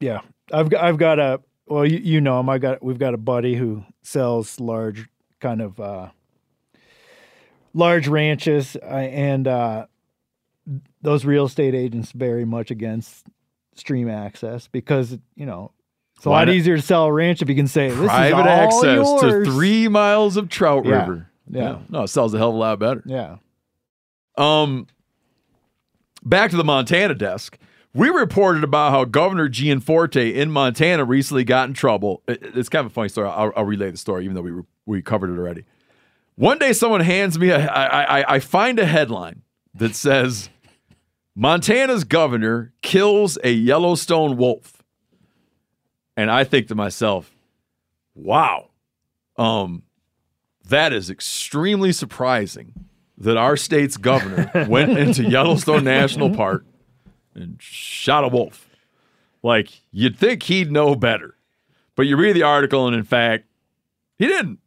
Yeah, 0.00 0.20
I've 0.52 0.68
got 0.70 0.84
I've 0.84 0.96
got 0.98 1.18
a 1.18 1.40
well, 1.66 1.86
you, 1.86 1.98
you 1.98 2.20
know 2.20 2.40
him. 2.40 2.48
I 2.48 2.58
got 2.58 2.82
we've 2.82 2.98
got 2.98 3.14
a 3.14 3.18
buddy 3.18 3.54
who 3.54 3.84
sells 4.02 4.58
large 4.58 5.08
kind 5.40 5.60
of 5.60 5.78
uh, 5.78 6.08
large 7.74 8.08
ranches, 8.08 8.76
uh, 8.76 8.86
and 8.86 9.46
uh, 9.48 9.86
those 11.02 11.24
real 11.24 11.46
estate 11.46 11.74
agents 11.74 12.12
very 12.12 12.44
much 12.44 12.70
against 12.70 13.26
stream 13.74 14.08
access 14.08 14.68
because 14.68 15.16
you 15.36 15.46
know 15.46 15.72
it's 16.16 16.26
a 16.26 16.30
Why 16.30 16.40
lot 16.40 16.46
not? 16.48 16.54
easier 16.54 16.76
to 16.76 16.82
sell 16.82 17.04
a 17.06 17.12
ranch 17.12 17.40
if 17.42 17.48
you 17.48 17.54
can 17.54 17.68
say 17.68 17.88
this 17.88 17.98
Private 17.98 18.28
is 18.28 18.46
all 18.46 18.48
access 18.48 19.22
yours. 19.22 19.46
to 19.46 19.52
three 19.52 19.88
miles 19.88 20.36
of 20.36 20.48
trout 20.48 20.84
Yeah, 20.84 21.00
river. 21.00 21.30
yeah. 21.50 21.78
No, 21.88 22.02
it 22.02 22.08
sells 22.08 22.34
a 22.34 22.38
hell 22.38 22.50
of 22.50 22.54
a 22.56 22.58
lot 22.58 22.78
better. 22.78 23.02
Yeah, 23.06 23.36
Um, 24.36 24.86
back 26.22 26.50
to 26.50 26.56
the 26.56 26.64
Montana 26.64 27.14
desk. 27.14 27.58
We 27.94 28.08
reported 28.08 28.62
about 28.62 28.92
how 28.92 29.04
Governor 29.04 29.48
Gianforte 29.48 30.34
in 30.34 30.50
Montana 30.50 31.04
recently 31.04 31.42
got 31.42 31.68
in 31.68 31.74
trouble. 31.74 32.22
It- 32.28 32.40
It's 32.54 32.68
kind 32.68 32.84
of 32.86 32.92
a 32.92 32.94
funny 32.94 33.08
story. 33.08 33.28
I'll, 33.28 33.52
I'll 33.56 33.64
relay 33.64 33.90
the 33.90 33.96
story, 33.96 34.24
even 34.24 34.34
though 34.34 34.42
we 34.42 34.52
we 34.86 35.02
covered 35.02 35.30
it 35.30 35.38
already. 35.38 35.64
One 36.40 36.58
day, 36.58 36.72
someone 36.72 37.02
hands 37.02 37.38
me 37.38 37.50
a. 37.50 37.66
I, 37.66 38.20
I, 38.20 38.34
I 38.36 38.38
find 38.38 38.78
a 38.78 38.86
headline 38.86 39.42
that 39.74 39.94
says, 39.94 40.48
"Montana's 41.36 42.04
governor 42.04 42.72
kills 42.80 43.36
a 43.44 43.50
Yellowstone 43.52 44.38
wolf," 44.38 44.82
and 46.16 46.30
I 46.30 46.44
think 46.44 46.68
to 46.68 46.74
myself, 46.74 47.30
"Wow, 48.14 48.70
um, 49.36 49.82
that 50.66 50.94
is 50.94 51.10
extremely 51.10 51.92
surprising." 51.92 52.72
that 53.18 53.36
our 53.36 53.54
state's 53.54 53.98
governor 53.98 54.50
went 54.66 54.96
into 54.96 55.22
Yellowstone 55.28 55.84
National 55.84 56.34
Park 56.34 56.64
and 57.34 57.60
shot 57.60 58.24
a 58.24 58.28
wolf. 58.28 58.66
Like, 59.42 59.82
you'd 59.92 60.16
think 60.18 60.44
he'd 60.44 60.72
know 60.72 60.94
better. 60.94 61.36
But 61.96 62.06
you 62.06 62.16
read 62.16 62.34
the 62.34 62.44
article, 62.44 62.86
and 62.86 62.96
in 62.96 63.02
fact, 63.02 63.44
he 64.16 64.26
didn't. 64.26 64.58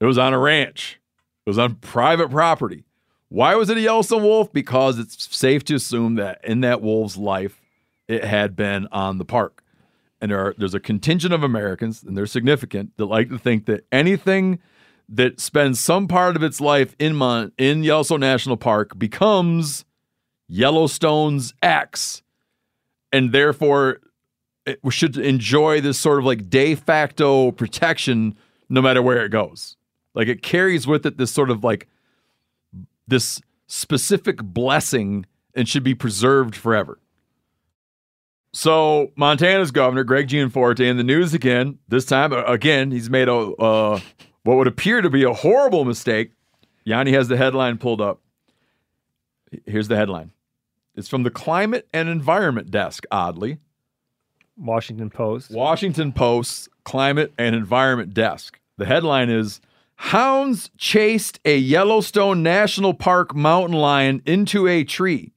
It 0.00 0.06
was 0.06 0.18
on 0.18 0.34
a 0.34 0.38
ranch, 0.40 0.98
it 1.46 1.50
was 1.50 1.58
on 1.58 1.76
private 1.76 2.30
property. 2.30 2.84
Why 3.28 3.54
was 3.56 3.68
it 3.68 3.76
a 3.76 3.80
Yellowstone 3.80 4.22
wolf? 4.22 4.52
Because 4.52 4.98
it's 4.98 5.34
safe 5.36 5.64
to 5.64 5.74
assume 5.74 6.14
that 6.16 6.44
in 6.44 6.60
that 6.60 6.80
wolf's 6.80 7.16
life, 7.16 7.60
it 8.06 8.24
had 8.24 8.54
been 8.54 8.86
on 8.92 9.18
the 9.18 9.24
park. 9.24 9.62
And 10.20 10.30
there 10.30 10.38
are, 10.38 10.54
there's 10.56 10.74
a 10.74 10.80
contingent 10.80 11.34
of 11.34 11.42
Americans, 11.42 12.02
and 12.02 12.16
they're 12.16 12.26
significant, 12.26 12.96
that 12.96 13.06
like 13.06 13.28
to 13.28 13.38
think 13.38 13.66
that 13.66 13.86
anything 13.90 14.58
that 15.08 15.40
spends 15.40 15.80
some 15.80 16.08
part 16.08 16.36
of 16.36 16.42
its 16.42 16.60
life 16.60 16.94
in 16.98 17.14
Mon- 17.14 17.52
in 17.58 17.82
Yellowstone 17.82 18.20
National 18.20 18.56
Park 18.56 18.98
becomes 18.98 19.84
Yellowstone's 20.48 21.52
X, 21.62 22.22
and 23.12 23.32
therefore 23.32 24.00
it 24.64 24.78
should 24.90 25.18
enjoy 25.18 25.80
this 25.80 25.98
sort 25.98 26.18
of 26.18 26.24
like 26.24 26.48
de 26.48 26.74
facto 26.74 27.50
protection 27.50 28.36
no 28.68 28.80
matter 28.80 29.02
where 29.02 29.24
it 29.24 29.30
goes. 29.30 29.76
Like 30.14 30.28
it 30.28 30.42
carries 30.42 30.86
with 30.86 31.04
it 31.06 31.18
this 31.18 31.30
sort 31.30 31.50
of 31.50 31.64
like 31.64 31.88
this 33.06 33.40
specific 33.66 34.42
blessing 34.42 35.26
and 35.54 35.68
should 35.68 35.84
be 35.84 35.94
preserved 35.94 36.54
forever. 36.54 36.98
So 38.52 39.10
Montana's 39.16 39.72
governor 39.72 40.04
Greg 40.04 40.28
Gianforte 40.28 40.80
in 40.80 40.96
the 40.96 41.02
news 41.02 41.34
again. 41.34 41.78
This 41.88 42.04
time 42.04 42.32
uh, 42.32 42.44
again, 42.44 42.92
he's 42.92 43.10
made 43.10 43.28
a 43.28 43.34
uh, 43.34 44.00
what 44.44 44.56
would 44.56 44.68
appear 44.68 45.02
to 45.02 45.10
be 45.10 45.24
a 45.24 45.32
horrible 45.32 45.84
mistake. 45.84 46.30
Jani 46.84 47.12
has 47.12 47.28
the 47.28 47.36
headline 47.36 47.78
pulled 47.78 48.00
up. 48.00 48.20
Here's 49.66 49.88
the 49.88 49.96
headline. 49.96 50.32
It's 50.94 51.08
from 51.08 51.24
the 51.24 51.30
Climate 51.30 51.88
and 51.92 52.08
Environment 52.08 52.70
Desk. 52.70 53.04
Oddly, 53.10 53.58
Washington 54.56 55.10
Post. 55.10 55.50
Washington 55.50 56.12
Post 56.12 56.68
Climate 56.84 57.32
and 57.36 57.56
Environment 57.56 58.14
Desk. 58.14 58.60
The 58.76 58.86
headline 58.86 59.30
is 59.30 59.60
Hounds 59.96 60.70
chased 60.76 61.40
a 61.44 61.56
Yellowstone 61.56 62.42
National 62.42 62.94
Park 62.94 63.34
mountain 63.34 63.76
lion 63.76 64.22
into 64.26 64.66
a 64.66 64.84
tree. 64.84 65.32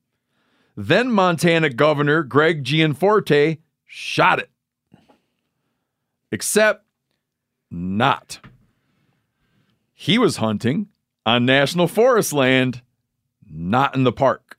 Then 0.75 1.11
Montana 1.11 1.69
Governor 1.69 2.23
Greg 2.23 2.63
Gianforte 2.63 3.59
shot 3.85 4.39
it. 4.39 4.49
Except 6.31 6.85
not. 7.71 8.39
He 9.93 10.17
was 10.17 10.37
hunting 10.37 10.87
on 11.25 11.45
national 11.45 11.87
forest 11.87 12.33
land, 12.33 12.81
not 13.49 13.95
in 13.95 14.03
the 14.03 14.11
park. 14.11 14.57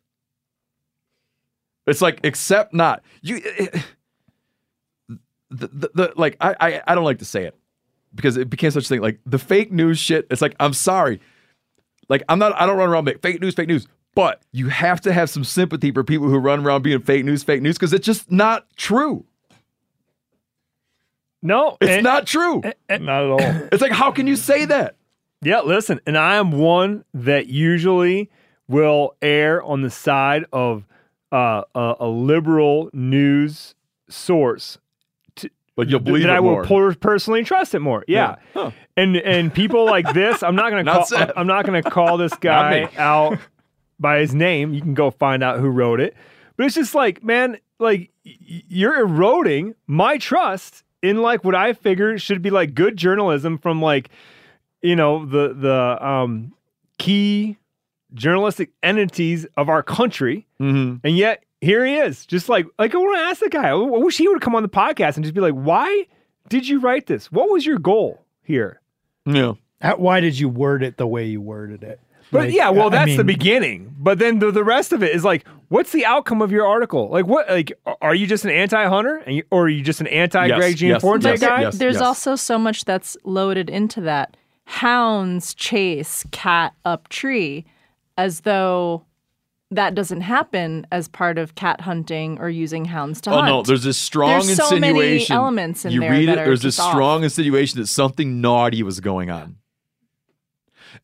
It's 1.86 2.02
like, 2.02 2.20
except 2.24 2.74
not. 2.74 3.02
You. 3.22 3.36
Eh, 3.36 3.66
eh, 3.72 3.80
the, 5.50 5.68
the, 5.68 5.90
the 5.94 6.12
like 6.16 6.36
I, 6.40 6.54
I 6.60 6.82
I 6.88 6.94
don't 6.94 7.04
like 7.04 7.20
to 7.20 7.24
say 7.24 7.44
it 7.44 7.56
because 8.18 8.36
it 8.36 8.50
became 8.50 8.70
such 8.70 8.84
a 8.84 8.88
thing. 8.88 9.00
Like 9.00 9.18
the 9.24 9.38
fake 9.38 9.72
news 9.72 9.98
shit. 9.98 10.26
It's 10.30 10.42
like 10.42 10.54
I'm 10.60 10.74
sorry. 10.74 11.20
Like 12.10 12.22
I'm 12.28 12.38
not. 12.38 12.52
I 12.60 12.66
don't 12.66 12.76
run 12.76 12.90
around 12.90 13.06
being 13.06 13.18
fake 13.18 13.40
news, 13.40 13.54
fake 13.54 13.68
news. 13.68 13.86
But 14.14 14.42
you 14.52 14.68
have 14.68 15.00
to 15.02 15.12
have 15.12 15.30
some 15.30 15.44
sympathy 15.44 15.90
for 15.92 16.02
people 16.04 16.28
who 16.28 16.38
run 16.38 16.66
around 16.66 16.82
being 16.82 17.00
fake 17.00 17.24
news, 17.24 17.42
fake 17.44 17.62
news 17.62 17.76
because 17.76 17.92
it's 17.92 18.04
just 18.04 18.30
not 18.30 18.66
true. 18.76 19.24
No, 21.42 21.76
It's 21.80 21.90
and- 21.90 22.02
not 22.04 22.26
true. 22.26 22.62
Not 22.64 22.72
at 22.90 23.02
all. 23.30 23.40
It's 23.72 23.80
like 23.82 23.92
how 23.92 24.10
can 24.10 24.26
you 24.26 24.36
say 24.36 24.64
that? 24.64 24.96
Yeah, 25.40 25.60
listen, 25.60 26.00
and 26.04 26.18
I 26.18 26.34
am 26.34 26.50
one 26.50 27.04
that 27.14 27.46
usually 27.46 28.28
will 28.66 29.14
err 29.22 29.62
on 29.62 29.82
the 29.82 29.90
side 29.90 30.46
of 30.52 30.84
uh, 31.30 31.62
a, 31.76 31.94
a 32.00 32.08
liberal 32.08 32.90
news 32.92 33.76
source. 34.08 34.78
But 35.78 35.88
you'll 35.88 36.00
believe 36.00 36.24
that 36.24 36.30
it 36.30 36.36
I 36.36 36.40
will 36.40 36.64
per- 36.64 36.94
personally 36.96 37.44
trust 37.44 37.72
it 37.72 37.78
more. 37.78 38.04
Yeah, 38.08 38.34
Huh. 38.52 38.72
and 38.96 39.16
and 39.16 39.54
people 39.54 39.84
like 39.84 40.12
this, 40.12 40.42
I'm 40.42 40.56
not 40.56 40.70
gonna 40.70 40.82
Not 40.92 40.94
call. 40.96 41.06
Seth. 41.06 41.30
I'm 41.36 41.46
not 41.46 41.64
gonna 41.64 41.84
call 41.84 42.16
this 42.18 42.34
guy 42.40 42.90
out 42.98 43.38
by 44.00 44.18
his 44.18 44.34
name. 44.34 44.74
You 44.74 44.80
can 44.80 44.94
go 44.94 45.12
find 45.12 45.40
out 45.44 45.60
who 45.60 45.68
wrote 45.68 46.00
it. 46.00 46.16
But 46.56 46.66
it's 46.66 46.74
just 46.74 46.96
like, 46.96 47.22
man, 47.22 47.58
like 47.78 48.10
you're 48.24 48.98
eroding 48.98 49.76
my 49.86 50.18
trust 50.18 50.82
in 51.00 51.22
like 51.22 51.44
what 51.44 51.54
I 51.54 51.74
figure 51.74 52.18
should 52.18 52.42
be 52.42 52.50
like 52.50 52.74
good 52.74 52.96
journalism 52.96 53.56
from 53.56 53.80
like 53.80 54.10
you 54.82 54.96
know 54.96 55.24
the 55.24 55.54
the 55.54 56.04
um 56.04 56.54
key 56.98 57.56
journalistic 58.14 58.70
entities 58.82 59.46
of 59.56 59.68
our 59.68 59.84
country 59.84 60.44
Mm-hmm. 60.60 60.96
and 61.06 61.16
yet 61.16 61.44
here 61.60 61.84
he 61.84 61.96
is 61.96 62.24
just 62.26 62.48
like 62.48 62.66
like 62.78 62.94
i 62.94 62.98
want 62.98 63.16
to 63.16 63.22
ask 63.22 63.40
the 63.40 63.48
guy 63.48 63.68
i 63.68 63.74
wish 63.74 64.16
he 64.16 64.28
would 64.28 64.40
come 64.40 64.54
on 64.54 64.62
the 64.62 64.68
podcast 64.68 65.16
and 65.16 65.24
just 65.24 65.34
be 65.34 65.40
like 65.40 65.54
why 65.54 66.06
did 66.48 66.66
you 66.68 66.78
write 66.80 67.06
this 67.06 67.30
what 67.32 67.50
was 67.50 67.66
your 67.66 67.78
goal 67.78 68.24
here 68.42 68.80
Yeah. 69.26 69.54
Uh, 69.80 69.92
Why 69.94 70.18
did 70.20 70.36
you 70.38 70.48
word 70.48 70.82
it 70.82 70.96
the 70.96 71.06
way 71.06 71.26
you 71.26 71.40
worded 71.40 71.84
it? 71.84 72.00
but 72.32 72.46
Like, 72.46 72.54
yeah 72.54 72.70
well 72.70 72.88
I 72.88 72.90
that's 73.06 73.16
the 73.16 73.24
beginning 73.24 73.94
but 73.98 74.18
then 74.18 74.38
the, 74.38 74.50
the 74.50 74.64
rest 74.64 74.92
of 74.92 75.02
it 75.02 75.14
is 75.14 75.24
like 75.24 75.46
what's 75.68 75.92
the 75.92 76.04
outcome 76.04 76.42
of 76.42 76.50
your 76.52 76.66
article 76.66 77.08
like 77.10 77.26
what 77.26 77.48
like 77.48 77.72
are 78.02 78.14
you 78.14 78.26
just 78.26 78.44
an 78.44 78.50
anti-hunter 78.50 79.16
and 79.26 79.36
you, 79.36 79.42
or 79.50 79.64
are 79.64 79.68
you 79.68 79.82
just 79.82 80.00
an 80.00 80.06
anti-greg 80.08 80.60
Yes, 80.60 80.80
yes, 80.82 81.02
gianforte 81.02 81.22
yes, 81.24 81.40
guy 81.40 81.60
yes. 81.62 81.78
There's 81.78 82.00
also 82.00 82.34
so 82.36 82.58
much 82.58 82.84
that's 82.84 83.16
loaded 83.24 83.68
into 83.70 84.00
that. 84.02 84.36
Hounds 84.64 85.54
chase 85.54 86.24
cat 86.30 86.74
up 86.84 87.08
tree 87.08 87.64
as 88.16 88.40
though 88.40 89.04
that 89.70 89.94
doesn't 89.94 90.22
happen 90.22 90.86
as 90.90 91.08
part 91.08 91.36
of 91.36 91.54
cat 91.54 91.82
hunting 91.82 92.38
or 92.38 92.48
using 92.48 92.86
hounds 92.86 93.20
to 93.22 93.30
Oh 93.30 93.34
hunt. 93.34 93.48
Oh 93.48 93.56
no, 93.58 93.62
there's 93.62 93.84
this 93.84 93.98
strong 93.98 94.46
There's 94.46 94.56
so 94.56 94.70
many 94.78 94.88
insinuation. 94.88 95.36
elements 95.36 95.84
in 95.84 95.92
you 95.92 96.00
there 96.00 96.10
read 96.10 96.28
it. 96.28 96.36
There's 96.36 96.62
this 96.62 96.78
off. 96.78 96.92
strong 96.92 97.24
insinuation 97.24 97.80
that 97.80 97.86
something 97.86 98.40
naughty 98.40 98.82
was 98.82 99.00
going 99.00 99.30
on, 99.30 99.56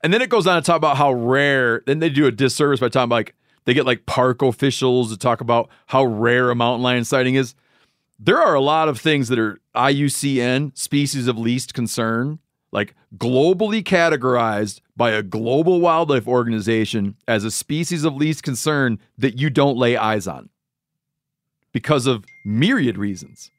and 0.02 0.12
then 0.14 0.22
it 0.22 0.30
goes 0.30 0.46
on 0.46 0.56
to 0.56 0.66
talk 0.66 0.76
about 0.76 0.96
how 0.96 1.12
rare. 1.12 1.82
Then 1.86 1.98
they 1.98 2.08
do 2.08 2.26
a 2.26 2.32
disservice 2.32 2.80
by 2.80 2.88
talking 2.88 3.04
about 3.04 3.16
like 3.16 3.34
they 3.66 3.74
get 3.74 3.86
like 3.86 4.06
park 4.06 4.42
officials 4.42 5.10
to 5.10 5.18
talk 5.18 5.40
about 5.40 5.68
how 5.86 6.04
rare 6.04 6.50
a 6.50 6.54
mountain 6.54 6.82
lion 6.82 7.04
sighting 7.04 7.34
is. 7.34 7.54
There 8.18 8.40
are 8.40 8.54
a 8.54 8.60
lot 8.60 8.88
of 8.88 9.00
things 9.00 9.28
that 9.28 9.38
are 9.38 9.58
IUCN 9.74 10.78
species 10.78 11.26
of 11.26 11.36
least 11.36 11.74
concern, 11.74 12.38
like 12.74 12.94
globally 13.16 13.82
categorized 13.82 14.80
by 14.96 15.12
a 15.12 15.22
global 15.22 15.80
wildlife 15.80 16.26
organization 16.26 17.16
as 17.28 17.44
a 17.44 17.50
species 17.50 18.04
of 18.04 18.16
least 18.16 18.42
concern 18.42 18.98
that 19.16 19.38
you 19.38 19.48
don't 19.48 19.78
lay 19.78 19.96
eyes 19.96 20.26
on 20.26 20.50
because 21.72 22.08
of 22.08 22.24
myriad 22.44 22.98
reasons. 22.98 23.52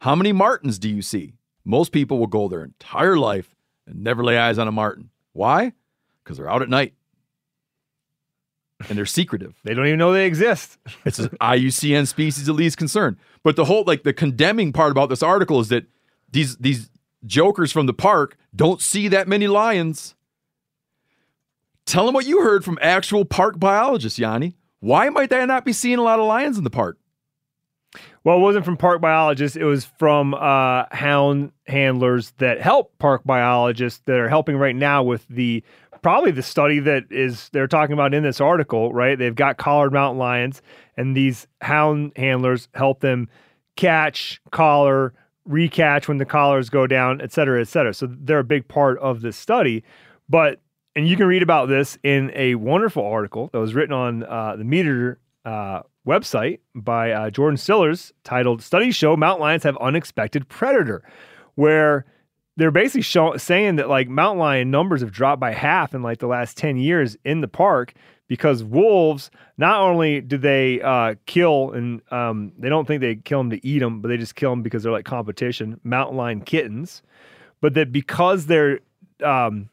How 0.00 0.16
many 0.16 0.32
martins 0.32 0.78
do 0.78 0.88
you 0.88 1.02
see? 1.02 1.34
Most 1.64 1.92
people 1.92 2.18
will 2.18 2.26
go 2.26 2.48
their 2.48 2.64
entire 2.64 3.18
life 3.18 3.54
and 3.86 4.02
never 4.02 4.24
lay 4.24 4.38
eyes 4.38 4.58
on 4.58 4.66
a 4.66 4.72
martin. 4.72 5.10
Why? 5.34 5.74
Because 6.24 6.38
they're 6.38 6.50
out 6.50 6.62
at 6.62 6.70
night 6.70 6.94
and 8.88 8.96
they're 8.96 9.06
secretive. 9.06 9.54
they 9.62 9.74
don't 9.74 9.86
even 9.86 9.98
know 9.98 10.12
they 10.12 10.26
exist 10.26 10.78
It's 11.04 11.18
an 11.18 11.28
IUCN 11.40 12.08
species 12.08 12.48
of 12.48 12.56
least 12.56 12.78
concern. 12.78 13.18
But 13.42 13.56
the 13.56 13.66
whole 13.66 13.84
like 13.86 14.04
the 14.04 14.14
condemning 14.14 14.72
part 14.72 14.90
about 14.90 15.10
this 15.10 15.22
article 15.22 15.60
is 15.60 15.68
that 15.68 15.84
these 16.30 16.56
these 16.56 16.88
jokers 17.24 17.72
from 17.72 17.86
the 17.86 17.94
park 17.94 18.36
don't 18.54 18.80
see 18.80 19.08
that 19.08 19.28
many 19.28 19.46
lions. 19.46 20.14
Tell 21.84 22.06
them 22.06 22.14
what 22.14 22.26
you 22.26 22.42
heard 22.42 22.64
from 22.64 22.78
actual 22.80 23.24
park 23.24 23.58
biologists, 23.58 24.18
Jani. 24.18 24.56
Why 24.80 25.08
might 25.08 25.30
they 25.30 25.44
not 25.46 25.64
be 25.64 25.72
seeing 25.72 25.98
a 25.98 26.02
lot 26.02 26.18
of 26.18 26.26
lions 26.26 26.58
in 26.58 26.64
the 26.64 26.70
park? 26.70 26.98
Well, 28.24 28.36
it 28.36 28.40
wasn't 28.40 28.64
from 28.64 28.76
park 28.76 29.00
biologists. 29.00 29.56
It 29.56 29.64
was 29.64 29.84
from 29.84 30.34
uh, 30.34 30.84
hound 30.92 31.52
handlers 31.66 32.32
that 32.38 32.60
help 32.60 32.96
park 32.98 33.22
biologists 33.24 34.00
that 34.06 34.18
are 34.18 34.28
helping 34.28 34.56
right 34.56 34.76
now 34.76 35.02
with 35.02 35.26
the 35.28 35.64
probably 36.02 36.30
the 36.30 36.42
study 36.42 36.78
that 36.80 37.04
is 37.10 37.48
they're 37.52 37.66
talking 37.66 37.92
about 37.92 38.14
in 38.14 38.22
this 38.22 38.40
article. 38.40 38.92
Right, 38.92 39.18
they've 39.18 39.34
got 39.34 39.56
collared 39.56 39.92
mountain 39.92 40.18
lions, 40.18 40.62
and 40.96 41.16
these 41.16 41.46
hound 41.60 42.12
handlers 42.16 42.68
help 42.74 43.00
them 43.00 43.28
catch, 43.76 44.40
collar, 44.50 45.14
recatch 45.48 46.08
when 46.08 46.18
the 46.18 46.24
collars 46.24 46.70
go 46.70 46.86
down, 46.86 47.20
et 47.20 47.32
cetera, 47.32 47.60
et 47.60 47.68
cetera. 47.68 47.92
So 47.94 48.08
they're 48.08 48.38
a 48.38 48.44
big 48.44 48.68
part 48.68 48.98
of 48.98 49.20
this 49.20 49.36
study. 49.36 49.84
But 50.28 50.60
and 50.94 51.08
you 51.08 51.16
can 51.16 51.26
read 51.26 51.42
about 51.42 51.68
this 51.68 51.98
in 52.02 52.30
a 52.34 52.54
wonderful 52.54 53.04
article 53.04 53.48
that 53.52 53.58
was 53.58 53.74
written 53.74 53.94
on 53.94 54.24
uh, 54.24 54.56
the 54.56 54.64
MeatEater 54.64 55.16
uh, 55.44 55.82
website 56.06 56.60
by 56.74 57.12
uh, 57.12 57.30
Jordan 57.30 57.56
Sillars 57.56 58.12
titled 58.24 58.62
Studies 58.62 58.94
Show 58.94 59.16
Mountain 59.16 59.42
Lions 59.42 59.62
Have 59.62 59.76
Unexpected 59.78 60.48
Predator, 60.48 61.02
where 61.54 62.04
they're 62.56 62.70
basically 62.70 63.02
show- 63.02 63.36
saying 63.36 63.76
that 63.76 63.88
like 63.88 64.08
mountain 64.08 64.38
lion 64.38 64.70
numbers 64.70 65.00
have 65.00 65.12
dropped 65.12 65.40
by 65.40 65.52
half 65.52 65.94
in 65.94 66.02
like 66.02 66.18
the 66.18 66.26
last 66.26 66.56
10 66.58 66.76
years 66.76 67.16
in 67.24 67.40
the 67.40 67.48
park 67.48 67.94
because 68.32 68.64
wolves 68.64 69.30
not 69.58 69.78
only 69.82 70.22
do 70.22 70.38
they 70.38 70.80
uh, 70.80 71.14
kill 71.26 71.70
and 71.72 72.00
um, 72.10 72.50
they 72.58 72.70
don't 72.70 72.86
think 72.88 73.02
they 73.02 73.14
kill 73.16 73.40
them 73.40 73.50
to 73.50 73.60
eat 73.66 73.80
them, 73.80 74.00
but 74.00 74.08
they 74.08 74.16
just 74.16 74.36
kill 74.36 74.48
them 74.48 74.62
because 74.62 74.82
they're 74.82 74.90
like 74.98 75.04
competition, 75.04 75.78
mountain 75.84 76.16
lion 76.16 76.40
kittens, 76.40 77.02
but 77.60 77.74
that 77.74 77.92
because 77.92 78.46
they're 78.46 78.80
um, 79.22 79.68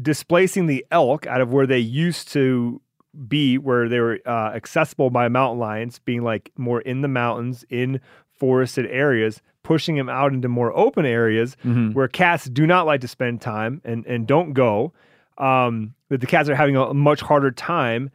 displacing 0.00 0.66
the 0.66 0.84
elk 0.90 1.26
out 1.26 1.42
of 1.42 1.52
where 1.52 1.66
they 1.66 1.78
used 1.78 2.28
to 2.32 2.80
be, 3.28 3.58
where 3.58 3.86
they 3.86 4.00
were 4.00 4.18
uh, 4.24 4.50
accessible 4.54 5.10
by 5.10 5.28
mountain 5.28 5.58
lions, 5.58 5.98
being 5.98 6.22
like 6.22 6.50
more 6.56 6.80
in 6.80 7.02
the 7.02 7.08
mountains, 7.08 7.66
in 7.68 8.00
forested 8.32 8.86
areas, 8.86 9.42
pushing 9.62 9.96
them 9.96 10.08
out 10.08 10.32
into 10.32 10.48
more 10.48 10.74
open 10.76 11.04
areas 11.04 11.54
Mhm. 11.64 11.92
where 11.92 12.08
cats 12.08 12.46
do 12.46 12.66
not 12.66 12.86
like 12.86 13.02
to 13.02 13.08
spend 13.08 13.42
time 13.42 13.82
and, 13.84 14.06
and 14.06 14.26
don't 14.26 14.54
go. 14.54 14.92
Um, 15.38 15.94
that 16.10 16.20
the 16.20 16.26
cats 16.26 16.48
are 16.48 16.54
having 16.54 16.76
a 16.76 16.94
much 16.94 17.20
harder 17.20 17.50
time, 17.50 18.10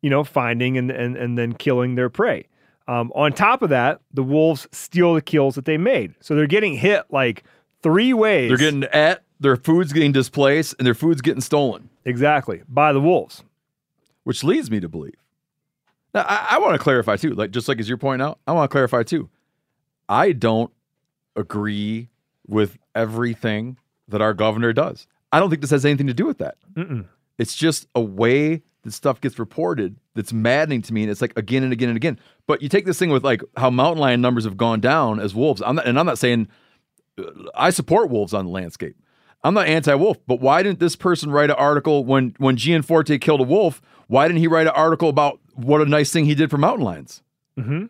you 0.00 0.08
know, 0.08 0.24
finding 0.24 0.78
and, 0.78 0.90
and, 0.90 1.16
and 1.16 1.36
then 1.36 1.52
killing 1.52 1.96
their 1.96 2.08
prey. 2.08 2.46
Um, 2.88 3.12
on 3.14 3.32
top 3.32 3.62
of 3.62 3.70
that, 3.70 4.00
the 4.12 4.22
wolves 4.22 4.66
steal 4.72 5.14
the 5.14 5.22
kills 5.22 5.54
that 5.54 5.64
they 5.64 5.76
made. 5.76 6.14
So 6.20 6.34
they're 6.34 6.46
getting 6.46 6.74
hit 6.74 7.04
like 7.10 7.44
three 7.82 8.12
ways. 8.12 8.48
They're 8.48 8.56
getting 8.56 8.84
at 8.84 9.22
their 9.38 9.56
food's 9.56 9.92
getting 9.92 10.12
displaced 10.12 10.74
and 10.78 10.86
their 10.86 10.94
food's 10.94 11.20
getting 11.20 11.40
stolen. 11.40 11.90
Exactly. 12.04 12.62
By 12.68 12.92
the 12.92 13.00
wolves. 13.00 13.44
Which 14.24 14.44
leads 14.44 14.70
me 14.70 14.80
to 14.80 14.88
believe. 14.88 15.14
Now 16.14 16.24
I, 16.28 16.48
I 16.52 16.58
want 16.58 16.74
to 16.74 16.78
clarify 16.78 17.16
too, 17.16 17.30
like 17.30 17.50
just 17.50 17.68
like 17.68 17.78
as 17.80 17.88
you're 17.88 17.98
pointing 17.98 18.26
out, 18.26 18.38
I 18.46 18.52
want 18.52 18.70
to 18.70 18.72
clarify 18.72 19.02
too. 19.02 19.28
I 20.08 20.32
don't 20.32 20.72
agree 21.36 22.08
with 22.46 22.78
everything 22.94 23.78
that 24.08 24.20
our 24.20 24.34
governor 24.34 24.72
does. 24.72 25.06
I 25.32 25.40
don't 25.40 25.50
think 25.50 25.62
this 25.62 25.70
has 25.70 25.84
anything 25.84 26.06
to 26.06 26.14
do 26.14 26.26
with 26.26 26.38
that. 26.38 26.56
Mm-mm. 26.74 27.06
It's 27.38 27.56
just 27.56 27.86
a 27.94 28.00
way 28.00 28.62
that 28.82 28.92
stuff 28.92 29.20
gets 29.20 29.38
reported 29.38 29.96
that's 30.14 30.32
maddening 30.32 30.82
to 30.82 30.92
me, 30.92 31.02
and 31.02 31.10
it's 31.10 31.20
like 31.20 31.32
again 31.36 31.62
and 31.62 31.72
again 31.72 31.88
and 31.88 31.96
again. 31.96 32.18
But 32.46 32.62
you 32.62 32.68
take 32.68 32.84
this 32.84 32.98
thing 32.98 33.10
with 33.10 33.24
like 33.24 33.42
how 33.56 33.70
mountain 33.70 34.00
lion 34.00 34.20
numbers 34.20 34.44
have 34.44 34.56
gone 34.56 34.80
down 34.80 35.18
as 35.18 35.34
wolves. 35.34 35.62
I'm 35.64 35.76
not, 35.76 35.86
and 35.86 35.98
I'm 35.98 36.06
not 36.06 36.18
saying 36.18 36.48
uh, 37.18 37.24
I 37.54 37.70
support 37.70 38.10
wolves 38.10 38.34
on 38.34 38.44
the 38.44 38.50
landscape. 38.50 38.96
I'm 39.44 39.54
not 39.54 39.66
anti-wolf, 39.66 40.18
but 40.26 40.40
why 40.40 40.62
didn't 40.62 40.78
this 40.78 40.94
person 40.94 41.30
write 41.30 41.50
an 41.50 41.56
article 41.56 42.04
when 42.04 42.34
when 42.38 42.56
Gianforte 42.56 43.18
killed 43.18 43.40
a 43.40 43.44
wolf? 43.44 43.80
Why 44.06 44.28
didn't 44.28 44.40
he 44.40 44.46
write 44.46 44.66
an 44.66 44.74
article 44.74 45.08
about 45.08 45.40
what 45.54 45.80
a 45.80 45.84
nice 45.84 46.12
thing 46.12 46.26
he 46.26 46.34
did 46.34 46.50
for 46.50 46.58
mountain 46.58 46.84
lions? 46.84 47.22
Mm-hmm. 47.58 47.86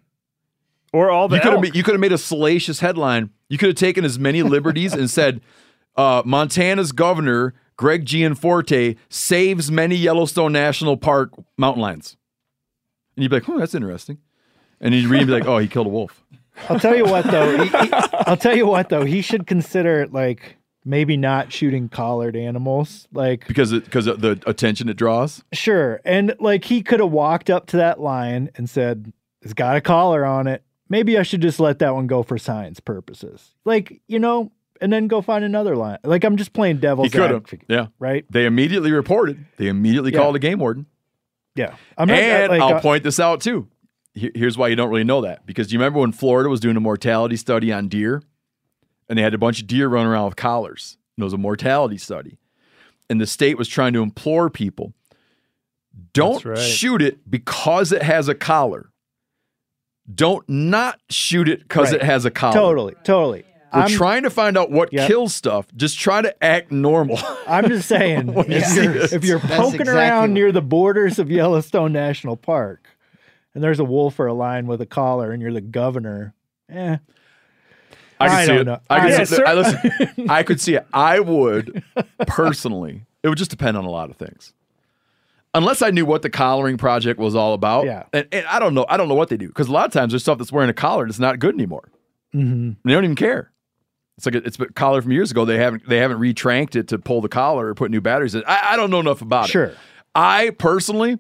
Or 0.93 1.11
all 1.11 1.29
the 1.29 1.37
you 1.37 1.43
could 1.43 1.53
have 1.53 1.77
you 1.77 1.83
could 1.83 1.95
have 1.95 2.01
made 2.01 2.13
a 2.13 2.19
salacious 2.19 2.81
headline. 2.81 3.31
You 3.49 3.59
could 3.59 3.69
have 3.69 3.77
taken 3.77 4.05
as 4.05 4.19
many 4.19 4.43
liberties 4.43 4.95
and 4.95 5.11
said, 5.11 5.43
uh, 5.97 6.23
"Montana's 6.25 6.93
governor 6.93 7.55
Greg 7.77 8.05
Gianforte 8.05 8.97
saves 9.09 9.71
many 9.71 9.97
Yellowstone 9.97 10.53
National 10.53 10.97
Park 10.97 11.33
mountain 11.57 11.83
lions," 11.83 12.17
and 13.17 13.23
you'd 13.23 13.31
be 13.31 13.37
like, 13.37 13.49
"Oh, 13.49 13.59
that's 13.59 13.75
interesting." 13.75 14.19
And 14.81 14.95
you'd 14.95 15.07
read 15.07 15.21
and 15.21 15.27
be 15.29 15.33
like, 15.35 15.47
"Oh, 15.47 15.59
he 15.59 15.69
killed 15.69 15.87
a 15.87 15.91
wolf." 15.91 16.25
I'll 16.69 16.79
tell 16.81 16.95
you 16.97 17.05
what 17.05 17.25
though. 17.25 17.57
he- 17.63 17.69
he- 17.69 17.93
I'll 18.27 18.37
tell 18.37 18.57
you 18.57 18.67
what 18.67 18.89
though. 18.89 19.05
He 19.05 19.23
should 19.23 19.47
consider 19.47 20.07
like 20.09 20.57
maybe 20.85 21.17
not 21.17 21.53
shooting 21.53 21.89
collared 21.89 22.37
animals. 22.37 23.07
Like 23.13 23.47
because 23.47 23.73
it, 23.73 23.85
because 23.85 24.07
of 24.07 24.21
the 24.21 24.43
attention 24.47 24.89
it 24.89 24.97
draws. 24.97 25.43
sure, 25.53 26.01
and 26.05 26.35
like 26.41 26.65
he 26.65 26.83
could 26.83 27.01
have 27.01 27.11
walked 27.13 27.49
up 27.51 27.67
to 27.69 27.77
that 27.79 28.01
lion 28.01 28.51
and 28.57 28.69
said, 28.69 29.13
"It's 29.41 29.55
got 29.55 29.77
a 29.77 29.81
collar 29.81 30.25
on 30.25 30.47
it. 30.47 30.63
Maybe 30.89 31.17
I 31.17 31.23
should 31.23 31.41
just 31.41 31.59
let 31.59 31.79
that 31.79 31.95
one 31.95 32.07
go 32.07 32.23
for 32.23 32.37
science 32.37 32.81
purposes." 32.81 33.55
Like 33.65 34.03
you 34.07 34.19
know, 34.19 34.53
and 34.83 34.93
then 34.93 35.07
go 35.07 35.23
find 35.23 35.45
another 35.45 35.77
line. 35.77 35.99
Like 36.05 36.25
I'm 36.25 36.37
just 36.37 36.53
playing 36.53 36.79
devil's 36.79 37.15
advocate. 37.15 37.63
yeah. 37.69 37.87
Right. 37.99 38.25
They 38.31 38.45
immediately 38.45 38.93
reported. 38.93 39.47
They 39.57 39.69
immediately 39.69 40.13
Yeah. 40.13 40.19
called 40.19 40.37
a 40.37 40.39
game 40.39 40.59
warden. 40.59 40.87
Yeah. 41.55 41.77
I'm 41.97 42.09
not- 42.09 42.19
and 42.19 42.51
like, 42.51 42.61
I'll 42.61 42.75
uh, 42.77 42.81
point 42.81 43.05
this 43.05 43.19
out 43.21 43.41
too. 43.41 43.69
Here's 44.15 44.59
why 44.59 44.69
you 44.69 44.77
don't 44.77 44.91
really 44.91 45.05
know 45.05 45.23
that 45.23 45.47
because 45.47 45.73
you 45.73 45.79
remember 45.79 46.01
when 46.01 46.13
Florida 46.13 46.51
was 46.51 46.61
doing 46.61 46.77
a 46.77 46.81
mortality 46.81 47.37
study 47.37 47.73
on 47.73 47.89
deer, 47.89 48.23
and 49.09 49.19
they 49.19 49.23
had 49.23 49.33
a 49.33 49.39
bunch 49.39 49.61
of 49.63 49.67
deer 49.67 49.89
running 49.89 50.09
around 50.13 50.27
with 50.27 50.37
collars. 50.37 50.99
And 51.17 51.23
it 51.23 51.25
was 51.25 51.33
a 51.33 51.39
mortality 51.39 51.97
study, 51.97 52.39
and 53.09 53.19
the 53.21 53.27
state 53.27 53.57
was 53.57 53.69
trying 53.69 53.95
to 53.95 54.03
implore 54.03 54.51
people: 54.51 54.93
don't 56.13 56.45
right. 56.45 56.59
shoot 56.59 57.01
it 57.01 57.31
because 57.31 57.91
it 57.93 58.03
has 58.03 58.29
a 58.29 58.35
collar. 58.35 58.91
Don't 60.13 60.47
not 60.49 61.01
shoot 61.09 61.49
it 61.49 61.61
because 61.61 61.93
Right. 61.93 62.01
it 62.03 62.05
has 62.05 62.25
a 62.27 62.31
collar. 62.31 62.55
Totally. 62.55 62.95
Totally. 63.05 63.45
We're 63.75 63.81
I'm, 63.83 63.91
trying 63.91 64.23
to 64.25 64.31
find 64.31 64.57
out 64.59 64.71
what 64.71 64.93
Yep. 64.93 65.09
kills 65.09 65.35
stuff. 65.35 65.67
Just 65.77 65.99
try 65.99 66.21
to 66.23 66.45
act 66.45 66.71
normal. 66.71 67.19
I'm 67.47 67.69
just 67.69 67.89
saying, 67.89 68.27
When 68.35 68.51
if 68.53 68.75
you're, 68.77 68.97
if 68.97 69.25
you're 69.25 69.41
poking 69.41 69.81
exactly 69.81 69.89
around 69.95 70.21
what- 70.23 70.31
near 70.31 70.53
the 70.53 70.61
borders 70.63 71.19
of 71.19 71.31
Yellowstone 71.31 71.93
National 71.93 72.37
Park 72.37 72.87
and 73.55 73.63
there's 73.65 73.79
a 73.81 73.85
wolf 73.85 74.19
or 74.21 74.27
a 74.27 74.35
lion 74.35 74.67
with 74.67 74.81
a 74.81 74.87
collar 74.87 75.33
and 75.33 75.41
you're 75.43 75.53
the 75.53 75.61
governor, 75.61 76.35
eh. 76.69 76.97
I 78.21 78.29
could 78.29 78.35
I 78.37 78.43
see 78.43 78.49
don't 78.49 78.59
it. 78.61 78.65
know. 78.65 78.81
I 78.91 79.01
could 79.01 79.11
I- 79.21 79.25
see 79.25 79.37
it. 79.37 79.47
I, 79.47 79.55
listen, 79.55 80.31
I 80.31 80.43
could 80.43 80.61
see 80.61 80.75
it. 80.75 80.87
I 80.93 81.21
would 81.21 81.83
personally. 82.27 83.05
It 83.23 83.29
would 83.29 83.39
just 83.39 83.51
depend 83.51 83.77
on 83.77 83.85
a 83.85 83.91
lot 83.91 84.11
of 84.11 84.17
things. 84.17 84.53
Unless 85.55 85.83
I 85.83 85.91
knew 85.91 86.07
what 86.07 86.23
the 86.23 86.31
collaring 86.31 86.79
project 86.79 87.19
was 87.21 87.35
all 87.35 87.53
about. 87.53 87.85
Yeah. 87.85 88.05
And, 88.13 88.27
and 88.33 88.47
I 88.47 88.59
don't 88.59 88.75
know. 88.75 88.87
I 88.89 88.97
don't 88.97 89.09
know 89.09 89.15
what 89.15 89.29
they 89.29 89.37
do 89.37 89.49
because 89.49 89.69
a 89.69 89.73
lot 89.73 89.87
of 89.87 89.93
times 89.93 90.13
there's 90.13 90.23
stuff 90.23 90.39
that's 90.39 90.51
wearing 90.53 90.71
a 90.71 90.75
collar 90.75 91.05
that's 91.07 91.19
not 91.19 91.39
good 91.39 91.55
anymore. 91.55 91.91
Mm-hmm. 92.35 92.71
They 92.89 92.95
don't 92.95 93.05
even 93.05 93.17
care. 93.17 93.52
It's 94.17 94.27
like 94.27 94.35
a, 94.35 94.39
it's 94.47 94.59
a 94.61 94.67
collar 94.73 95.01
from 95.03 95.13
years 95.13 95.31
ago. 95.31 95.45
They 95.45 95.59
haven't 95.59 95.89
they 95.89 95.97
haven't 95.99 96.19
retranked 96.19 96.77
it 96.77 96.89
to 96.89 96.99
pull 96.99 97.21
the 97.21 97.29
collar 97.29 97.69
or 97.69 97.75
put 97.75 97.91
new 97.91 98.01
batteries 98.01 98.35
in. 98.35 98.43
I, 98.47 98.73
I 98.73 98.77
don't 98.77 98.91
know 98.91 99.01
enough 99.01 99.23
about 99.23 99.47
it. 99.49 99.53
Sure. 99.53 99.73
I 100.15 100.51
personally, 100.59 101.19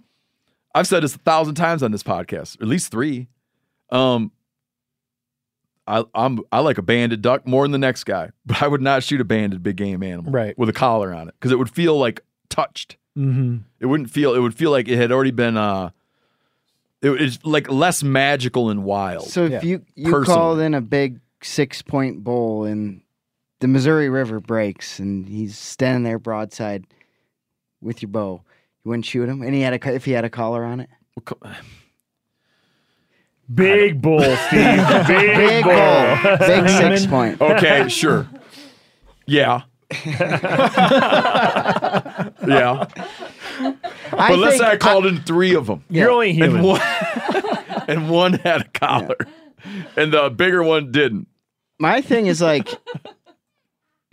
I've 0.74 0.86
said 0.86 1.03
this 1.03 1.14
a 1.14 1.18
thousand 1.18 1.55
times 1.55 1.82
on 1.82 1.90
this 1.93 2.03
podcast, 2.03 2.61
at 2.61 2.68
least 2.68 2.90
three. 2.90 3.28
Um, 3.90 4.30
I 5.86 6.05
I'm 6.14 6.40
I 6.53 6.61
like 6.61 6.78
a 6.78 6.82
banded 6.82 7.22
duck 7.22 7.47
more 7.47 7.64
than 7.64 7.72
the 7.72 7.78
next 7.78 8.05
guy, 8.05 8.30
but 8.47 8.62
I 8.62 8.68
would 8.68 8.82
not 8.82 9.03
shoot 9.03 9.20
a 9.20 9.24
banded 9.24 9.62
big 9.62 9.76
game 9.76 10.03
animal 10.03 10.30
Right. 10.32 10.57
with 10.59 10.68
a 10.68 10.72
collar 10.72 11.12
on 11.14 11.28
it 11.28 11.34
because 11.38 11.51
it 11.53 11.59
would 11.59 11.70
feel 11.70 11.99
like 11.99 12.20
touched. 12.49 12.97
Mm-hmm. 13.16 13.59
It 13.80 13.86
wouldn't 13.86 14.11
feel. 14.11 14.34
It 14.34 14.38
would 14.40 14.55
feel 14.55 14.70
like 14.70 14.88
it 14.88 14.97
had 14.97 15.11
already 15.12 15.32
been. 15.32 15.57
Uh, 15.57 15.90
it, 17.03 17.11
it's 17.20 17.38
like 17.45 17.70
less 17.70 18.03
magical 18.03 18.70
and 18.70 18.84
wild. 18.84 19.28
So 19.28 19.45
if 19.47 19.51
Yeah. 19.53 19.62
you 19.62 19.84
you 19.95 20.11
Personally. 20.12 20.36
called 20.38 20.59
in 20.61 20.74
a 20.74 20.80
big 20.80 21.20
six 21.45 21.82
point 21.82 22.22
bull 22.24 22.64
and 22.64 23.01
the 23.61 23.68
Missouri 23.68 24.09
River 24.09 24.40
breaks 24.40 24.99
and 24.99 25.28
he's 25.28 25.57
standing 25.59 26.03
there 26.03 26.18
broadside 26.18 26.84
with 27.80 28.03
your 28.03 28.09
bow, 28.11 28.43
you 28.84 28.88
wouldn't 28.88 29.07
shoot 29.07 29.28
him. 29.28 29.43
And 29.43 29.55
he 29.55 29.61
had 29.61 29.72
a 29.74 29.95
if 29.95 30.05
he 30.05 30.12
had 30.12 30.24
a 30.24 30.30
collar 30.30 30.64
on 30.64 30.80
it. 30.80 30.88
Big 33.55 34.01
bull, 34.01 34.20
Steve. 34.49 35.07
Big, 35.07 35.36
Big 35.36 35.64
bull. 35.64 35.72
bull, 35.74 36.36
big 36.38 36.68
six 36.99 37.07
point. 37.07 37.40
okay, 37.40 37.88
sure. 37.88 38.26
Yeah. 39.26 39.62
yeah. 40.07 40.22
I 42.49 42.86
But 44.11 44.38
let's 44.38 44.57
think- 44.57 44.62
say 44.62 44.70
I 44.70 44.76
called 44.78 45.07
in 45.07 45.20
three 45.22 45.55
of 45.55 45.66
them. 45.66 45.84
You're 45.90 46.11
only 46.11 46.32
human. 46.32 46.57
And 46.61 46.64
one, 46.66 46.80
and 47.88 48.11
one 48.11 48.32
had 48.34 48.62
a 48.62 48.68
collar, 48.68 49.16
and 49.97 50.12
the 50.12 50.30
bigger 50.30 50.62
one 50.62 50.93
didn't. 50.93 51.28
My 51.83 52.01
thing 52.01 52.26
is 52.26 52.41
like, 52.41 52.68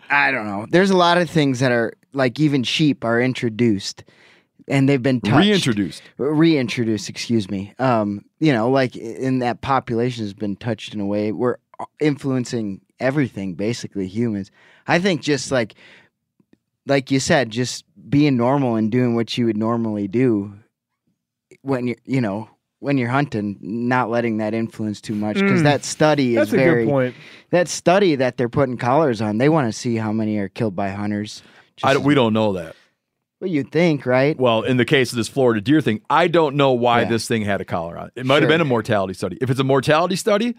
I 0.10 0.32
don't 0.32 0.48
know. 0.48 0.66
There's 0.68 0.90
a 0.90 0.98
lot 0.98 1.20
of 1.20 1.30
things 1.30 1.60
that 1.60 1.72
are 1.72 1.94
like 2.14 2.40
even 2.40 2.64
sheep 2.64 3.06
are 3.06 3.22
introduced, 3.22 4.04
and 4.68 4.90
they've 4.90 5.04
been 5.04 5.22
touched. 5.22 5.46
Reintroduced. 5.46 6.02
reintroduced. 6.18 7.10
Excuse 7.10 7.48
me. 7.48 7.76
Um, 7.78 8.26
you 8.40 8.54
know, 8.54 8.72
like 8.72 8.96
in 8.96 9.38
that 9.40 9.62
population 9.62 10.24
has 10.24 10.34
been 10.34 10.56
touched 10.56 10.96
in 10.96 11.00
a 11.00 11.06
way 11.06 11.32
we're 11.32 11.58
influencing 12.00 12.82
everything, 13.00 13.54
basically 13.54 14.08
humans. 14.08 14.50
I 14.88 14.98
think 14.98 15.22
just 15.22 15.52
like, 15.52 15.76
like 16.88 17.12
you 17.12 17.20
said, 17.20 17.52
just 17.52 17.86
being 18.10 18.36
normal 18.36 18.78
and 18.78 18.92
doing 18.92 19.14
what 19.14 19.38
you 19.38 19.46
would 19.46 19.58
normally 19.58 20.08
do 20.08 20.56
when 21.62 21.86
you, 21.86 21.96
you 22.04 22.20
know, 22.20 22.50
when 22.80 22.98
you're 22.98 23.10
hunting, 23.10 23.58
not 23.62 24.10
letting 24.10 24.38
that 24.38 24.54
influence 24.54 25.02
too 25.02 25.14
much 25.16 25.36
because 25.36 25.60
Mm. 25.62 25.64
that 25.64 25.84
study 25.84 26.30
is 26.32 26.36
That's 26.36 26.54
a 26.54 26.56
good 26.58 26.64
very 26.64 26.86
point. 26.86 27.16
that 27.52 27.68
study 27.68 28.16
that 28.16 28.38
they're 28.38 28.48
putting 28.50 28.78
collars 28.78 29.22
on. 29.22 29.38
They 29.38 29.50
want 29.50 29.68
to 29.68 29.78
see 29.78 29.96
how 29.98 30.12
many 30.14 30.38
are 30.38 30.48
killed 30.50 30.76
by 30.76 30.90
hunters. 30.90 31.44
I, 31.84 31.94
don't- 31.94 32.04
we 32.04 32.16
don't 32.16 32.34
know 32.34 32.54
that. 32.54 32.76
Well, 33.42 33.50
you'd 33.50 33.72
think, 33.72 34.06
right? 34.06 34.38
Well, 34.38 34.64
in 34.64 34.76
the 34.78 34.84
case 34.86 35.12
of 35.12 35.18
this 35.18 35.30
Florida 35.30 35.62
deer 35.62 35.80
thing, 35.82 36.02
I 36.10 36.28
don't 36.28 36.56
know 36.56 36.72
why 36.74 37.02
Yeah. 37.02 37.10
this 37.10 37.28
thing 37.28 37.44
had 37.44 37.62
a 37.62 37.66
collar 37.66 37.98
on 37.98 38.08
it. 38.08 38.14
It 38.18 38.26
might 38.26 38.42
have 38.42 38.50
been 38.50 38.60
a 38.62 38.66
mortality 38.66 39.14
study. 39.14 39.38
If 39.42 39.50
it's 39.50 39.60
a 39.62 39.64
mortality 39.64 40.18
study, 40.18 40.56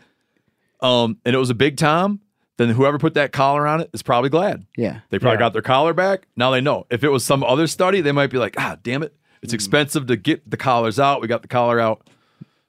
um, 0.80 1.18
and 1.24 1.34
it 1.34 1.38
was 1.38 1.50
a 1.50 1.54
big 1.54 1.76
tom, 1.76 2.20
then 2.56 2.70
whoever 2.70 2.98
put 2.98 3.14
that 3.14 3.32
collar 3.32 3.66
on 3.66 3.80
it 3.80 3.90
is 3.92 4.02
probably 4.02 4.30
glad. 4.30 4.64
Yeah. 4.76 5.00
They 5.10 5.18
probably 5.18 5.36
Yeah. 5.36 5.40
got 5.40 5.52
their 5.52 5.62
collar 5.62 5.92
back. 5.94 6.26
Now 6.36 6.50
they 6.50 6.60
know. 6.60 6.86
If 6.90 7.04
it 7.04 7.08
was 7.10 7.24
some 7.24 7.42
other 7.44 7.66
study, 7.66 8.00
they 8.00 8.12
might 8.12 8.30
be 8.30 8.38
like, 8.38 8.54
ah, 8.58 8.76
damn 8.82 9.02
it. 9.02 9.14
It's 9.42 9.50
mm-hmm. 9.50 9.54
expensive 9.54 10.06
to 10.06 10.16
get 10.16 10.48
the 10.48 10.56
collars 10.56 10.98
out. 10.98 11.20
We 11.20 11.28
got 11.28 11.42
the 11.42 11.48
collar 11.48 11.80
out. 11.80 12.06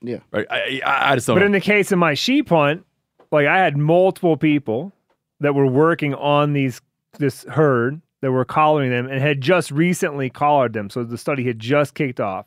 Yeah. 0.01 0.19
Right. 0.31 0.47
I, 0.49 0.81
I, 0.85 1.11
I 1.11 1.15
just 1.15 1.27
don't 1.27 1.35
But 1.35 1.41
know. 1.41 1.45
in 1.47 1.51
the 1.51 1.61
case 1.61 1.91
of 1.91 1.99
my 1.99 2.13
sheep 2.13 2.49
hunt, 2.49 2.85
like 3.31 3.47
I 3.47 3.59
had 3.59 3.77
multiple 3.77 4.37
people 4.37 4.91
that 5.39 5.53
were 5.55 5.67
working 5.67 6.13
on 6.13 6.53
these 6.53 6.81
this 7.17 7.43
herd 7.43 8.01
that 8.21 8.31
were 8.31 8.45
collaring 8.45 8.91
them 8.91 9.07
and 9.07 9.19
had 9.19 9.41
just 9.41 9.71
recently 9.71 10.29
collared 10.29 10.73
them. 10.73 10.89
So 10.89 11.03
the 11.03 11.17
study 11.17 11.45
had 11.45 11.59
just 11.59 11.93
kicked 11.93 12.19
off. 12.19 12.45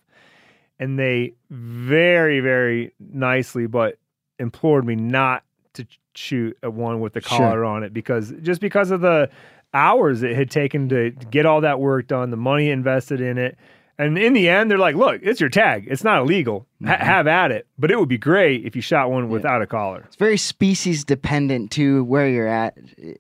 And 0.79 0.99
they 0.99 1.35
very, 1.51 2.41
very 2.41 2.93
nicely 2.99 3.67
but 3.67 3.99
implored 4.39 4.85
me 4.85 4.97
not 4.97 5.45
to 5.75 5.87
shoot 6.15 6.57
at 6.63 6.73
one 6.73 7.01
with 7.01 7.13
the 7.13 7.21
Sure. 7.21 7.39
collar 7.39 7.65
on 7.65 7.85
it 7.85 7.93
because 7.93 8.33
just 8.43 8.61
because 8.61 8.91
of 8.91 9.01
the 9.01 9.31
hours 9.73 10.23
it 10.23 10.37
had 10.37 10.51
taken 10.51 10.89
to 10.89 11.11
get 11.11 11.47
all 11.47 11.61
that 11.61 11.79
work 11.81 12.09
done, 12.09 12.31
the 12.31 12.37
money 12.37 12.71
invested 12.71 13.21
in 13.21 13.39
it. 13.39 13.57
And 13.99 14.19
in 14.19 14.33
the 14.33 14.49
end, 14.49 14.71
they're 14.71 14.79
like, 14.79 14.97
look, 14.97 15.21
it's 15.23 15.41
your 15.41 15.51
tag. 15.51 15.87
It's 15.89 16.03
not 16.03 16.21
illegal. 16.23 16.67
Ha- 16.85 16.95
mm-hmm. 16.95 17.05
have 17.05 17.27
at 17.27 17.53
it. 17.53 17.67
But 17.79 17.91
it 17.91 17.99
would 17.99 18.09
be 18.09 18.19
great 18.19 18.65
if 18.65 18.75
you 18.75 18.83
shot 18.83 19.11
one 19.11 19.29
without 19.29 19.63
a 19.63 19.67
collar. 19.67 20.03
It's 20.07 20.17
very 20.17 20.37
species 20.37 21.05
dependent 21.05 21.71
to 21.73 22.03
where 22.05 22.29
you're 22.29 22.49
at. 22.49 22.77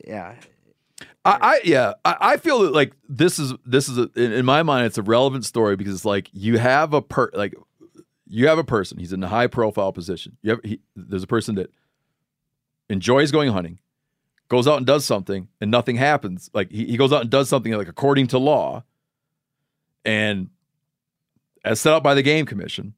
Yeah. 0.06 0.34
I, 1.24 1.38
I 1.40 1.60
yeah, 1.64 1.94
I, 2.04 2.16
I 2.20 2.36
feel 2.36 2.60
that 2.60 2.74
like 2.74 2.92
this 3.08 3.38
is 3.38 3.54
this 3.64 3.88
is 3.88 3.96
a, 3.96 4.10
in, 4.14 4.32
in 4.32 4.44
my 4.44 4.62
mind 4.62 4.86
it's 4.86 4.98
a 4.98 5.02
relevant 5.02 5.44
story 5.46 5.74
because 5.74 5.94
it's 5.94 6.04
like 6.04 6.28
you 6.32 6.58
have 6.58 6.92
a 6.92 7.00
per 7.00 7.30
like 7.32 7.54
you 8.26 8.46
have 8.48 8.58
a 8.58 8.64
person 8.64 8.98
he's 8.98 9.12
in 9.12 9.22
a 9.22 9.28
high 9.28 9.46
profile 9.46 9.92
position. 9.92 10.36
You 10.42 10.50
have 10.50 10.60
he, 10.62 10.80
there's 10.94 11.22
a 11.22 11.28
person 11.28 11.54
that 11.54 11.70
enjoys 12.90 13.30
going 13.30 13.50
hunting, 13.52 13.78
goes 14.48 14.68
out 14.68 14.76
and 14.76 14.86
does 14.86 15.06
something, 15.06 15.48
and 15.60 15.70
nothing 15.70 15.96
happens. 15.96 16.50
Like 16.52 16.70
he, 16.70 16.84
he 16.84 16.96
goes 16.98 17.12
out 17.12 17.22
and 17.22 17.30
does 17.30 17.48
something 17.48 17.72
like 17.72 17.88
according 17.88 18.26
to 18.28 18.38
law, 18.38 18.84
and 20.04 20.50
as 21.64 21.80
set 21.80 21.94
up 21.94 22.02
by 22.02 22.14
the 22.14 22.22
game 22.22 22.46
commission, 22.46 22.94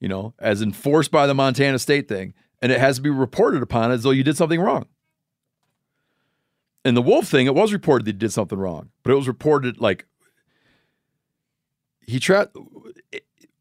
you 0.00 0.08
know, 0.08 0.34
as 0.38 0.60
enforced 0.60 1.10
by 1.10 1.26
the 1.26 1.34
Montana 1.34 1.78
state 1.78 2.08
thing, 2.08 2.34
and 2.60 2.72
it 2.72 2.80
has 2.80 2.96
to 2.96 3.02
be 3.02 3.10
reported 3.10 3.62
upon 3.62 3.90
as 3.90 4.02
though 4.02 4.10
you 4.10 4.24
did 4.24 4.36
something 4.36 4.60
wrong. 4.60 4.86
In 6.84 6.94
the 6.94 7.02
wolf 7.02 7.28
thing, 7.28 7.46
it 7.46 7.54
was 7.54 7.72
reported 7.72 8.06
that 8.06 8.12
he 8.12 8.18
did 8.18 8.32
something 8.32 8.58
wrong, 8.58 8.90
but 9.02 9.12
it 9.12 9.16
was 9.16 9.28
reported 9.28 9.80
like 9.80 10.06
he 12.06 12.18
trapped. 12.18 12.56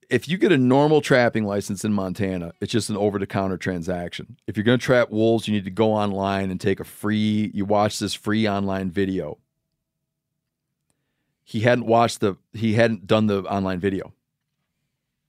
If 0.10 0.30
you 0.30 0.38
get 0.38 0.54
a 0.54 0.58
normal 0.58 1.02
trapping 1.02 1.44
license 1.44 1.84
in 1.84 1.92
Montana, 1.92 2.54
it's 2.62 2.72
just 2.72 2.90
an 2.90 2.96
over 2.96 3.20
the 3.20 3.28
counter 3.28 3.58
transaction. 3.58 4.38
If 4.48 4.56
you're 4.56 4.64
going 4.64 4.80
to 4.80 4.86
trap 4.86 5.10
wolves, 5.10 5.48
you 5.48 5.54
need 5.54 5.66
to 5.66 5.72
go 5.72 5.92
online 5.92 6.50
and 6.50 6.62
take 6.62 6.80
a 6.80 6.86
free, 6.86 7.52
you 7.54 7.66
watch 7.66 8.00
this 8.00 8.14
free 8.14 8.48
online 8.48 8.90
video. 8.90 9.38
He 11.44 11.60
hadn't 11.60 11.88
watched 11.88 12.22
the, 12.22 12.38
he 12.54 12.76
hadn't 12.76 13.06
done 13.06 13.28
the 13.28 13.44
online 13.44 13.82
video, 13.82 14.14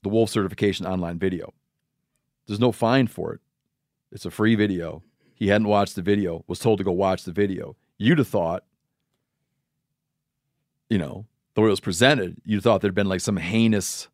the 0.02 0.08
wolf 0.08 0.30
certification 0.30 0.86
online 0.86 1.18
video. 1.18 1.52
There's 2.46 2.60
no 2.60 2.72
fine 2.72 3.06
for 3.06 3.34
it. 3.34 3.40
It's 4.10 4.24
a 4.24 4.30
free 4.30 4.54
video. 4.54 5.02
He 5.34 5.48
hadn't 5.48 5.68
watched 5.68 5.94
the 5.94 6.02
video, 6.02 6.44
was 6.46 6.58
told 6.58 6.78
to 6.78 6.84
go 6.84 6.92
watch 6.92 7.24
the 7.24 7.32
video. 7.32 7.76
You'd 7.98 8.18
have 8.18 8.28
thought, 8.28 8.64
you 10.88 10.98
know, 10.98 11.26
the 11.54 11.60
way 11.60 11.66
it 11.66 11.70
was 11.70 11.80
presented, 11.80 12.40
you'd 12.44 12.62
thought 12.62 12.80
there'd 12.80 12.94
been 12.94 13.08
like 13.08 13.20
some 13.20 13.36
heinous 13.36 14.08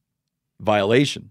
violation. 0.61 1.31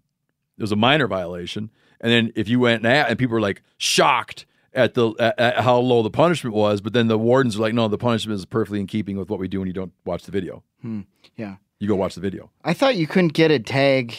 It 0.58 0.62
was 0.62 0.72
a 0.72 0.78
minor 0.78 1.08
violation. 1.08 1.72
And 2.00 2.12
then 2.12 2.32
if 2.36 2.48
you 2.48 2.60
went 2.60 2.86
and, 2.86 3.08
and 3.08 3.20
people 3.20 3.34
were 3.34 3.42
like 3.42 3.62
shocked 3.78 4.46
at 4.74 4.94
the 4.94 5.14
at, 5.20 5.40
at 5.40 5.58
how 5.64 5.78
low 5.78 6.02
the 6.04 6.10
punishment 6.10 6.56
was, 6.56 6.82
but 6.82 6.94
then 6.94 7.08
the 7.08 7.18
wardens 7.18 7.58
are 7.58 7.62
like, 7.62 7.74
no, 7.74 7.88
the 7.88 7.98
punishment 7.98 8.38
is 8.38 8.46
perfectly 8.46 8.80
in 8.80 8.88
keeping 8.88 9.18
with 9.18 9.30
what 9.30 9.40
we 9.40 9.48
do 9.48 9.60
when 9.60 9.68
you 9.68 9.74
don't 9.74 9.94
watch 10.06 10.24
the 10.24 10.32
video. 10.32 10.64
Hmm. 10.82 11.02
Yeah. 11.36 11.56
You 11.80 11.88
go 11.88 11.96
watch 11.96 12.16
the 12.16 12.22
video. 12.22 12.50
I 12.64 12.74
thought 12.74 12.96
you 12.96 13.08
couldn't 13.08 13.34
get 13.34 13.52
a 13.52 13.60
tag 13.60 14.16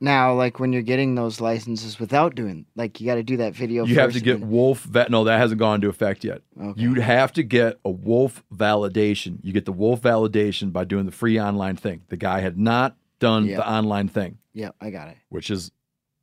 now, 0.00 0.34
like 0.34 0.60
when 0.60 0.72
you're 0.72 0.82
getting 0.82 1.14
those 1.14 1.40
licenses 1.40 1.98
without 1.98 2.34
doing, 2.34 2.66
like 2.76 3.00
you 3.00 3.06
got 3.06 3.16
to 3.16 3.22
do 3.22 3.36
that 3.38 3.54
video. 3.54 3.84
You 3.84 3.96
have 3.98 4.12
to 4.12 4.20
get 4.20 4.36
and 4.40 4.50
wolf 4.50 4.82
vet. 4.84 5.10
No, 5.10 5.24
that 5.24 5.38
hasn't 5.38 5.58
gone 5.58 5.76
into 5.76 5.88
effect 5.88 6.24
yet. 6.24 6.42
Okay. 6.60 6.80
You'd 6.80 6.98
have 6.98 7.32
to 7.34 7.42
get 7.42 7.78
a 7.84 7.90
wolf 7.90 8.42
validation. 8.54 9.38
You 9.42 9.52
get 9.52 9.64
the 9.64 9.72
wolf 9.72 10.00
validation 10.02 10.72
by 10.72 10.84
doing 10.84 11.06
the 11.06 11.12
free 11.12 11.40
online 11.40 11.76
thing. 11.76 12.02
The 12.08 12.16
guy 12.16 12.40
had 12.40 12.58
not 12.58 12.96
done 13.18 13.46
Yeah. 13.46 13.56
the 13.56 13.68
online 13.70 14.08
thing, 14.08 14.38
Yeah, 14.52 14.70
I 14.80 14.90
got 14.90 15.08
it. 15.08 15.16
which 15.28 15.50
is 15.50 15.72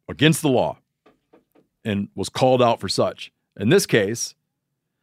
against 0.07 0.41
the 0.41 0.49
law, 0.49 0.77
and 1.83 2.07
was 2.15 2.29
called 2.29 2.61
out 2.61 2.79
for 2.79 2.87
such. 2.89 3.31
In 3.57 3.69
this 3.69 3.85
case, 3.85 4.35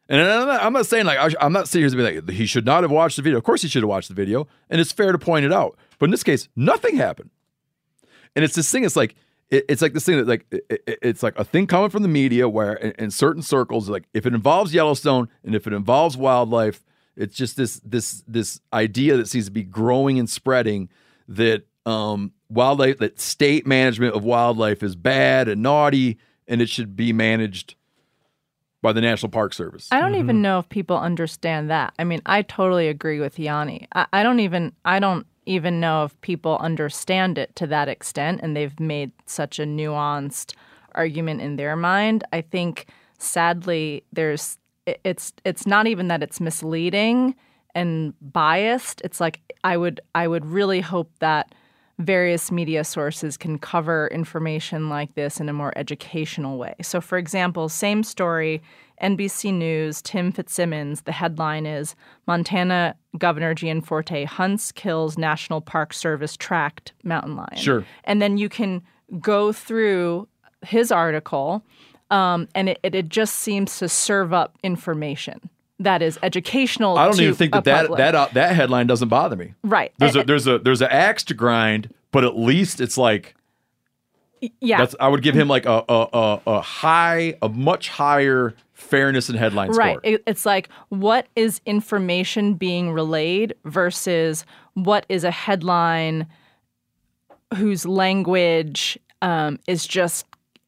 and 0.09 0.19
I'm 0.19 0.47
not, 0.47 0.63
I'm 0.63 0.73
not 0.73 0.85
saying 0.85 1.05
like 1.05 1.33
I'm 1.39 1.53
not 1.53 1.67
sitting 1.67 1.83
here 1.83 1.89
to 1.89 2.11
be 2.11 2.19
like 2.21 2.29
he 2.35 2.45
should 2.45 2.65
not 2.65 2.83
have 2.83 2.91
watched 2.91 3.15
the 3.15 3.21
video. 3.21 3.37
Of 3.37 3.43
course, 3.43 3.61
he 3.61 3.67
should 3.67 3.83
have 3.83 3.89
watched 3.89 4.09
the 4.09 4.13
video, 4.15 4.47
and 4.69 4.81
it's 4.81 4.91
fair 4.91 5.11
to 5.11 5.17
point 5.17 5.45
it 5.45 5.53
out. 5.53 5.77
But 5.99 6.05
in 6.05 6.11
this 6.11 6.23
case, 6.23 6.49
nothing 6.55 6.97
happened. 6.97 7.29
And 8.35 8.43
it's 8.45 8.55
this 8.55 8.71
thing. 8.71 8.83
It's 8.83 8.95
like 8.95 9.15
it, 9.49 9.65
it's 9.69 9.81
like 9.81 9.93
this 9.93 10.05
thing 10.05 10.17
that 10.17 10.27
like 10.27 10.45
it, 10.51 10.65
it- 10.87 10.99
it's 11.01 11.23
like 11.23 11.37
a 11.37 11.43
thing 11.43 11.67
coming 11.67 11.89
from 11.89 12.01
the 12.03 12.09
media 12.09 12.47
where 12.49 12.73
in, 12.73 12.91
in 12.97 13.11
certain 13.11 13.41
circles, 13.43 13.89
like 13.89 14.03
if 14.13 14.25
it 14.25 14.33
involves 14.33 14.73
Yellowstone 14.73 15.29
and 15.43 15.53
if 15.55 15.67
it 15.67 15.73
involves 15.73 16.17
wildlife, 16.17 16.83
it's 17.15 17.35
just 17.35 17.57
this 17.57 17.79
this 17.85 18.23
this 18.27 18.59
idea 18.71 19.17
that 19.17 19.27
seems 19.27 19.45
to 19.45 19.51
be 19.51 19.63
growing 19.63 20.17
and 20.17 20.29
spreading 20.29 20.89
that 21.27 21.63
um, 21.85 22.31
wildlife 22.49 22.97
that 22.99 23.19
state 23.19 23.67
management 23.67 24.15
of 24.15 24.23
wildlife 24.23 24.81
is 24.81 24.95
bad 24.95 25.47
and 25.47 25.61
naughty 25.61 26.17
and 26.47 26.61
it 26.61 26.69
should 26.69 26.95
be 26.95 27.13
managed 27.13 27.75
by 28.81 28.91
the 28.91 28.99
National 29.01 29.29
Park 29.29 29.53
Service. 29.53 29.87
I 29.91 30.01
don't 30.01 30.15
even 30.15 30.41
know 30.41 30.59
if 30.59 30.67
people 30.67 30.97
understand 30.97 31.69
that. 31.69 31.93
I 31.97 32.03
mean, 32.03 32.21
I 32.25 32.41
totally 32.41 32.89
agree 32.89 33.19
with 33.21 33.39
Jani. 33.39 33.87
I, 33.93 34.07
I 34.11 34.23
don't 34.23 34.39
even 34.41 34.73
I 34.83 34.99
don't 34.99 35.25
even 35.45 35.79
know 35.79 36.05
if 36.05 36.19
people 36.21 36.57
understand 36.59 37.37
it 37.37 37.55
to 37.55 37.67
that 37.67 37.87
extent 37.87 38.39
and 38.43 38.55
they've 38.55 38.79
made 38.79 39.11
such 39.25 39.59
a 39.59 39.63
nuanced 39.63 40.53
argument 40.95 41.41
in 41.41 41.55
their 41.55 41.75
mind. 41.75 42.23
I 42.31 42.41
think 42.41 42.87
sadly 43.17 44.03
there's 44.11 44.57
it's 44.85 45.33
it's 45.45 45.65
not 45.65 45.87
even 45.87 46.07
that 46.09 46.23
it's 46.23 46.39
misleading 46.39 47.35
and 47.73 48.13
biased. 48.21 49.01
It's 49.01 49.19
like 49.19 49.41
I 49.63 49.77
would 49.77 50.01
I 50.13 50.27
would 50.27 50.45
really 50.45 50.81
hope 50.81 51.11
that 51.19 51.53
various 51.99 52.51
media 52.51 52.83
sources 52.83 53.37
can 53.37 53.57
cover 53.59 54.07
information 54.07 54.89
like 54.89 55.13
this 55.15 55.39
in 55.39 55.47
a 55.47 55.53
more 55.53 55.71
educational 55.75 56.57
way. 56.57 56.75
So, 56.81 56.99
for 56.99 57.17
example, 57.17 57.69
same 57.69 58.03
story, 58.03 58.61
NBC 59.03 59.53
News, 59.53 60.01
Tim 60.01 60.31
Fitzsimons, 60.31 61.01
the 61.01 61.11
headline 61.11 61.65
is 61.65 61.95
Montana 62.25 62.95
Governor 63.17 63.53
Gianforte 63.53 64.23
hunts, 64.25 64.71
kills 64.71 65.17
National 65.17 65.61
Park 65.61 65.93
Service 65.93 66.37
tracked 66.37 66.93
mountain 67.03 67.35
lion. 67.35 67.57
Sure. 67.57 67.85
And 68.05 68.21
then 68.21 68.37
you 68.37 68.49
can 68.49 68.81
go 69.19 69.51
through 69.51 70.27
his 70.65 70.91
article, 70.91 71.63
um, 72.09 72.47
and 72.55 72.69
it, 72.69 72.79
it, 72.81 72.95
it 72.95 73.09
just 73.09 73.35
seems 73.35 73.77
to 73.79 73.89
serve 73.89 74.33
up 74.33 74.57
information 74.63 75.49
that 75.79 76.01
is 76.01 76.17
educational. 76.23 76.97
I 76.97 77.05
don't 77.05 77.19
even 77.19 77.33
think 77.35 77.53
that 77.53 77.65
that 77.65 77.95
that, 77.97 78.15
uh, 78.15 78.27
that 78.33 78.55
headline 78.55 78.87
doesn't 78.87 79.09
bother 79.09 79.35
me. 79.35 79.53
right. 79.63 79.91
There's 79.97 80.15
A- 80.15 80.21
a 80.21 80.23
there's 80.23 80.47
a 80.47 80.59
there's 80.59 80.81
an 80.81 80.89
axe 80.89 81.23
to 81.25 81.33
grind, 81.33 81.93
but 82.11 82.23
at 82.23 82.37
least 82.37 82.79
it's 82.79 82.97
like 82.97 83.35
yeah. 84.61 84.77
that's 84.77 84.95
I 84.99 85.07
would 85.07 85.21
give 85.23 85.35
him 85.35 85.47
like 85.47 85.65
a 85.65 85.83
a, 85.87 86.07
a, 86.13 86.41
a 86.47 86.61
high 86.61 87.35
a 87.41 87.49
much 87.49 87.89
higher 87.89 88.53
fairness 88.73 89.29
and 89.29 89.37
headline 89.37 89.71
Right. 89.71 89.97
score. 89.97 90.01
It- 90.03 90.23
It's 90.27 90.45
like 90.45 90.69
what 90.89 91.27
is 91.35 91.61
information 91.65 92.55
being 92.55 92.91
relayed 92.91 93.53
versus 93.65 94.45
what 94.73 95.05
is 95.09 95.23
a 95.23 95.31
headline 95.31 96.27
whose 97.55 97.85
language 97.85 98.97
um, 99.21 99.59
is 99.67 99.85
just 99.85 100.25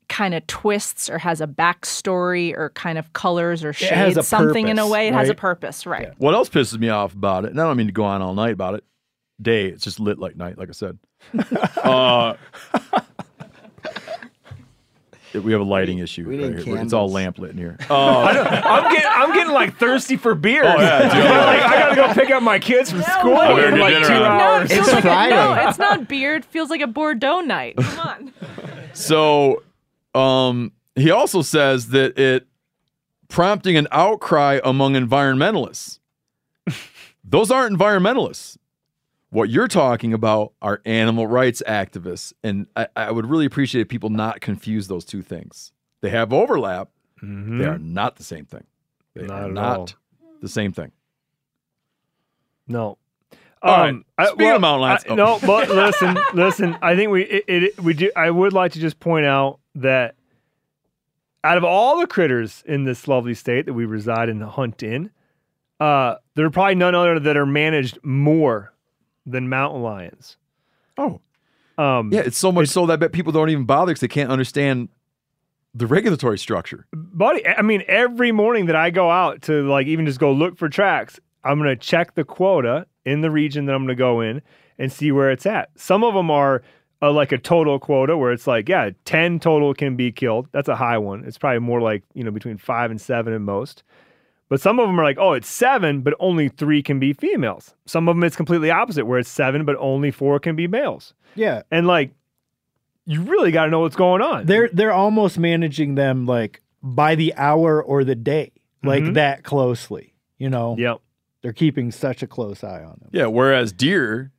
kind 0.08 0.36
of 0.36 0.46
twists 0.46 1.10
or 1.10 1.18
has 1.18 1.42
a 1.42 1.48
backstory 1.48 2.56
or 2.56 2.70
kind 2.70 2.98
of 3.00 3.12
colors 3.14 3.64
or 3.64 3.74
shades 3.74 4.28
something 4.28 4.68
in 4.68 4.78
a 4.78 4.88
way. 4.88 5.08
It 5.08 5.14
has 5.16 5.30
a 5.30 5.34
purpose, 5.34 5.86
right? 5.88 6.14
What 6.20 6.36
else 6.36 6.48
pisses 6.48 6.78
me 6.78 6.90
off 6.90 7.14
about 7.14 7.46
it? 7.46 7.52
And 7.52 7.60
I 7.60 7.64
don't 7.64 7.76
mean 7.76 7.88
to 7.88 7.92
go 7.94 8.04
on 8.04 8.22
all 8.22 8.36
night 8.36 8.54
about 8.54 8.76
it. 8.76 8.84
Day, 9.42 9.66
it's 9.68 9.84
just 9.84 10.00
lit 10.00 10.20
like 10.20 10.36
night, 10.38 10.58
like 10.60 10.70
I 10.70 10.74
said. 10.74 11.00
uh, 11.84 12.36
we 15.44 15.52
have 15.52 15.62
a 15.62 15.66
lighting 15.66 16.00
issue. 16.00 16.28
we 16.28 16.44
right 16.44 16.58
here. 16.60 16.78
It's 16.78 16.94
all 16.94 17.10
lamp 17.10 17.38
lit 17.40 17.52
in 17.52 17.58
here. 17.58 17.78
Oh, 17.90 18.24
I'm 18.24 18.92
getting 18.92 19.10
I'm 19.12 19.34
getting 19.34 19.54
like 19.54 19.78
thirsty 19.78 20.18
for 20.18 20.36
beer. 20.36 20.64
Oh, 20.64 20.80
yeah, 20.80 21.02
dude. 21.14 21.24
like, 21.24 21.62
I 21.62 21.80
gotta 21.80 21.96
go 21.96 22.14
pick 22.14 22.32
up 22.32 22.44
my 22.44 22.60
kids 22.60 22.92
from 22.92 23.02
school 23.04 23.36
I 23.38 23.54
better 23.56 23.74
in 23.76 23.80
like 23.80 24.06
two 24.08 24.14
on. 24.14 24.38
No, 24.38 24.62
it 24.62 24.72
It's 24.72 24.88
like 24.88 24.92
a- 24.92 24.96
no, 24.96 25.02
Friday. 25.02 25.70
it's 25.70 25.78
not 25.80 26.08
beer. 26.08 26.36
It 26.36 26.46
feels 26.46 26.70
like 26.70 26.82
a 26.82 26.88
Bordeaux 26.88 27.42
night. 27.42 27.78
Come 27.78 28.00
on. 28.00 28.34
So, 28.94 29.64
um, 30.14 30.72
he 30.96 31.12
also 31.12 31.42
says 31.42 31.90
that 31.90 32.18
it 32.18 32.48
prompting 33.28 33.76
an 33.78 33.88
outcry 33.92 34.60
among 34.64 34.94
environmentalists. 34.94 36.00
Those 37.24 37.52
aren't 37.52 37.78
environmentalists. 37.78 38.58
What 39.36 39.50
you're 39.50 39.68
talking 39.68 40.14
about 40.14 40.54
are 40.62 40.82
animal 40.86 41.28
rights 41.28 41.62
activists, 41.68 42.32
and 42.44 42.68
I, 42.76 42.88
I 42.96 43.12
would 43.12 43.26
really 43.26 43.46
appreciate 43.46 43.82
if 43.82 43.88
people 43.90 44.10
not 44.10 44.40
confuse 44.40 44.88
those 44.88 45.04
two 45.04 45.22
things. 45.22 45.74
They 46.02 46.10
have 46.10 46.32
overlap. 46.32 46.88
They 47.22 47.66
are 47.66 47.78
not 47.80 48.16
the 48.16 48.24
same 48.24 48.46
thing. 48.46 48.64
They 49.14 49.22
Mm-hmm. 49.24 49.28
Not 49.30 49.42
are 49.42 49.46
at 49.48 49.52
not 49.54 49.78
all. 49.80 49.90
the 50.42 50.48
same 50.50 50.72
thing. 50.72 50.92
No. 52.68 52.98
All 53.62 53.78
right. 53.78 53.90
Um, 53.90 54.06
I- 54.18 54.28
Speaking 54.28 54.52
of 54.52 54.62
mountain 54.62 54.82
lions- 54.82 55.04
I- 55.06 55.12
oh. 55.12 55.16
no, 55.16 55.40
but 55.46 55.70
listen, 55.70 56.18
listen. 56.34 56.78
I 56.82 56.96
think 56.96 57.12
we 57.12 57.24
it, 57.24 57.44
it 57.48 57.80
we 57.82 57.94
do. 57.94 58.12
I 58.16 58.30
would 58.30 58.54
like 58.54 58.72
to 58.74 58.80
just 58.80 59.00
point 59.00 59.26
out 59.26 59.60
that 59.76 60.16
out 61.44 61.58
of 61.58 61.64
all 61.64 62.00
the 62.00 62.08
critters 62.08 62.64
in 62.68 62.84
this 62.86 63.08
lovely 63.08 63.34
state 63.34 63.66
that 63.66 63.74
we 63.74 63.86
reside 63.86 64.30
and 64.30 64.42
hunt 64.44 64.82
in, 64.84 65.12
uh, 65.80 66.16
there 66.36 66.46
are 66.46 66.50
probably 66.52 66.76
none 66.76 66.96
other 66.96 67.20
that 67.20 67.38
are 67.38 67.46
managed 67.46 68.00
more 68.04 68.72
than 69.26 69.50
mountain 69.50 69.82
lions. 69.82 70.38
Oh, 70.98 71.22
um, 71.78 72.12
Yeah, 72.14 72.22
it's 72.22 72.38
so 72.38 72.52
much 72.52 72.70
so 72.70 72.86
that 72.86 72.94
I 72.94 72.96
bet 72.96 73.12
people 73.12 73.32
don't 73.32 73.50
even 73.50 73.66
bother 73.66 73.92
because 73.92 74.02
they 74.02 74.08
can't 74.08 74.32
understand 74.32 74.90
the 75.74 75.88
regulatory 75.88 76.38
structure. 76.38 76.88
buddy. 76.94 77.46
I 77.46 77.62
mean, 77.62 77.84
every 77.88 78.32
morning 78.32 78.68
that 78.68 78.76
I 78.76 78.92
go 78.92 79.12
out 79.12 79.42
to 79.44 79.68
like 79.70 79.88
even 79.88 80.06
just 80.06 80.20
go 80.20 80.32
look 80.32 80.58
for 80.58 80.70
tracks, 80.70 81.20
I'm 81.44 81.58
gonna 81.58 81.76
check 81.76 82.16
the 82.16 82.24
quota 82.24 82.88
in 83.04 83.22
the 83.22 83.30
region 83.30 83.66
that 83.66 83.76
I'm 83.76 83.84
gonna 83.84 83.96
go 83.96 84.22
in 84.22 84.42
and 84.80 84.92
see 84.92 85.12
where 85.12 85.32
it's 85.32 85.46
at. 85.46 85.70
Some 85.76 86.04
of 86.04 86.14
them 86.14 86.32
are 86.32 86.62
uh, 87.02 87.12
like 87.12 87.34
a 87.34 87.38
total 87.38 87.78
quota 87.78 88.18
where 88.18 88.32
it's 88.32 88.48
like, 88.48 88.70
yeah, 88.70 88.92
ten 89.04 89.40
total 89.40 89.74
can 89.74 89.98
be 89.98 90.12
killed. 90.14 90.48
That's 90.54 90.70
a 90.70 90.76
high 90.78 90.98
one. 90.98 91.26
It's 91.26 91.38
probably 91.38 91.60
more 91.60 91.82
like 91.82 92.04
you 92.14 92.24
know 92.24 92.32
between 92.32 92.58
five 92.58 92.90
and 92.90 93.00
seven 93.00 93.34
at 93.34 93.42
most. 93.42 93.84
But 94.48 94.62
some 94.62 94.80
of 94.80 94.88
them 94.88 95.00
are 95.00 95.04
like, 95.04 95.18
oh, 95.20 95.34
it's 95.34 95.48
seven, 95.48 96.02
but 96.02 96.14
only 96.20 96.50
three 96.50 96.84
can 96.84 97.00
be 97.00 97.14
females. 97.14 97.74
Some 97.88 98.08
of 98.08 98.16
them 98.16 98.24
it's 98.24 98.36
completely 98.36 98.70
opposite, 98.70 99.06
where 99.06 99.18
it's 99.18 99.30
seven, 99.30 99.66
but 99.66 99.76
only 99.80 100.12
four 100.12 100.40
can 100.40 100.56
be 100.56 100.68
males. 100.68 101.14
Yeah. 101.34 101.64
And 101.72 101.88
like, 101.88 102.12
you 103.08 103.22
really 103.24 103.52
got 103.52 103.66
to 103.66 103.72
know 103.72 103.80
what's 103.80 103.96
going 103.96 104.22
on. 104.22 104.46
They're 104.46 104.70
they're 104.72 104.92
almost 104.94 105.38
managing 105.40 105.96
them 105.96 106.26
like 106.28 106.62
by 106.84 107.16
the 107.16 107.34
hour 107.36 107.82
or 107.84 108.04
the 108.04 108.16
day, 108.16 108.52
like 108.84 109.04
Mhm. 109.04 109.14
that 109.16 109.44
closely. 109.44 110.14
You 110.38 110.50
know. 110.52 110.76
Yep. 110.78 111.02
They're 111.42 111.54
keeping 111.54 111.92
such 111.92 112.22
a 112.24 112.28
close 112.28 112.64
eye 112.64 112.84
on 112.84 112.98
them. 113.02 113.10
Yeah, 113.12 113.28
whereas 113.28 113.72
deer, 113.72 114.32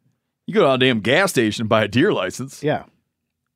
you 0.46 0.54
go 0.54 0.62
to 0.62 0.72
a 0.72 0.78
damn 0.78 1.00
gas 1.00 1.30
station 1.30 1.62
and 1.62 1.68
buy 1.68 1.82
a 1.84 1.88
deer 1.88 2.12
license. 2.12 2.62
Yeah. 2.62 2.84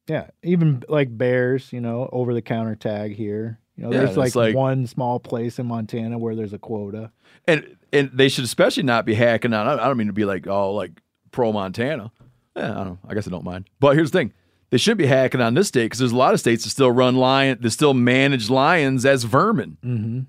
Yeah. 0.09 0.31
Even 0.43 0.83
like 0.89 1.17
bears, 1.17 1.73
you 1.73 1.81
know, 1.81 2.09
over 2.13 2.35
the 2.35 2.43
counter 2.43 2.75
tag 2.75 3.15
here. 3.15 3.60
You 3.81 3.87
know, 3.87 3.93
Yeah, 3.93 4.05
there's 4.05 4.17
like, 4.17 4.35
like- 4.35 4.55
one 4.55 4.87
small 4.87 5.19
place 5.19 5.59
in 5.59 5.67
Montana 5.67 6.19
where 6.19 6.35
there's 6.35 6.53
a 6.53 6.59
quota. 6.59 7.11
And 7.47 7.77
and 7.93 8.11
they 8.13 8.29
should 8.29 8.45
especially 8.45 8.83
not 8.83 9.07
be 9.07 9.15
hacking 9.15 9.55
on. 9.55 9.67
I 9.67 9.87
don't 9.87 9.97
mean 9.97 10.09
to 10.09 10.13
be 10.13 10.27
like 10.27 10.47
oh 10.47 10.75
like 10.75 10.93
pro 11.31 11.53
Montana. 11.53 12.13
Yeah, 12.55 12.73
I 12.73 12.75
don't 12.75 12.87
know. 12.87 12.99
I 13.09 13.15
guess 13.15 13.27
I 13.27 13.31
don't 13.31 13.45
mind. 13.45 13.71
But 13.81 13.97
here's 13.97 14.11
the 14.11 14.19
thing: 14.19 14.33
they 14.69 14.77
shouldn't 14.77 14.99
be 14.99 15.07
hacking 15.07 15.41
on 15.41 15.55
this 15.55 15.69
state 15.69 15.85
because 15.87 15.99
there's 15.99 16.13
a 16.13 16.17
lot 16.17 16.35
of 16.35 16.41
states 16.41 16.65
that 16.65 16.71
still 16.71 16.91
run 16.91 17.17
lion, 17.17 17.59
that 17.63 17.71
still 17.71 17.95
manage 17.95 18.51
lions 18.51 19.07
as 19.07 19.25
vermin. 19.25 19.79
Mm-hmm. 19.83 20.21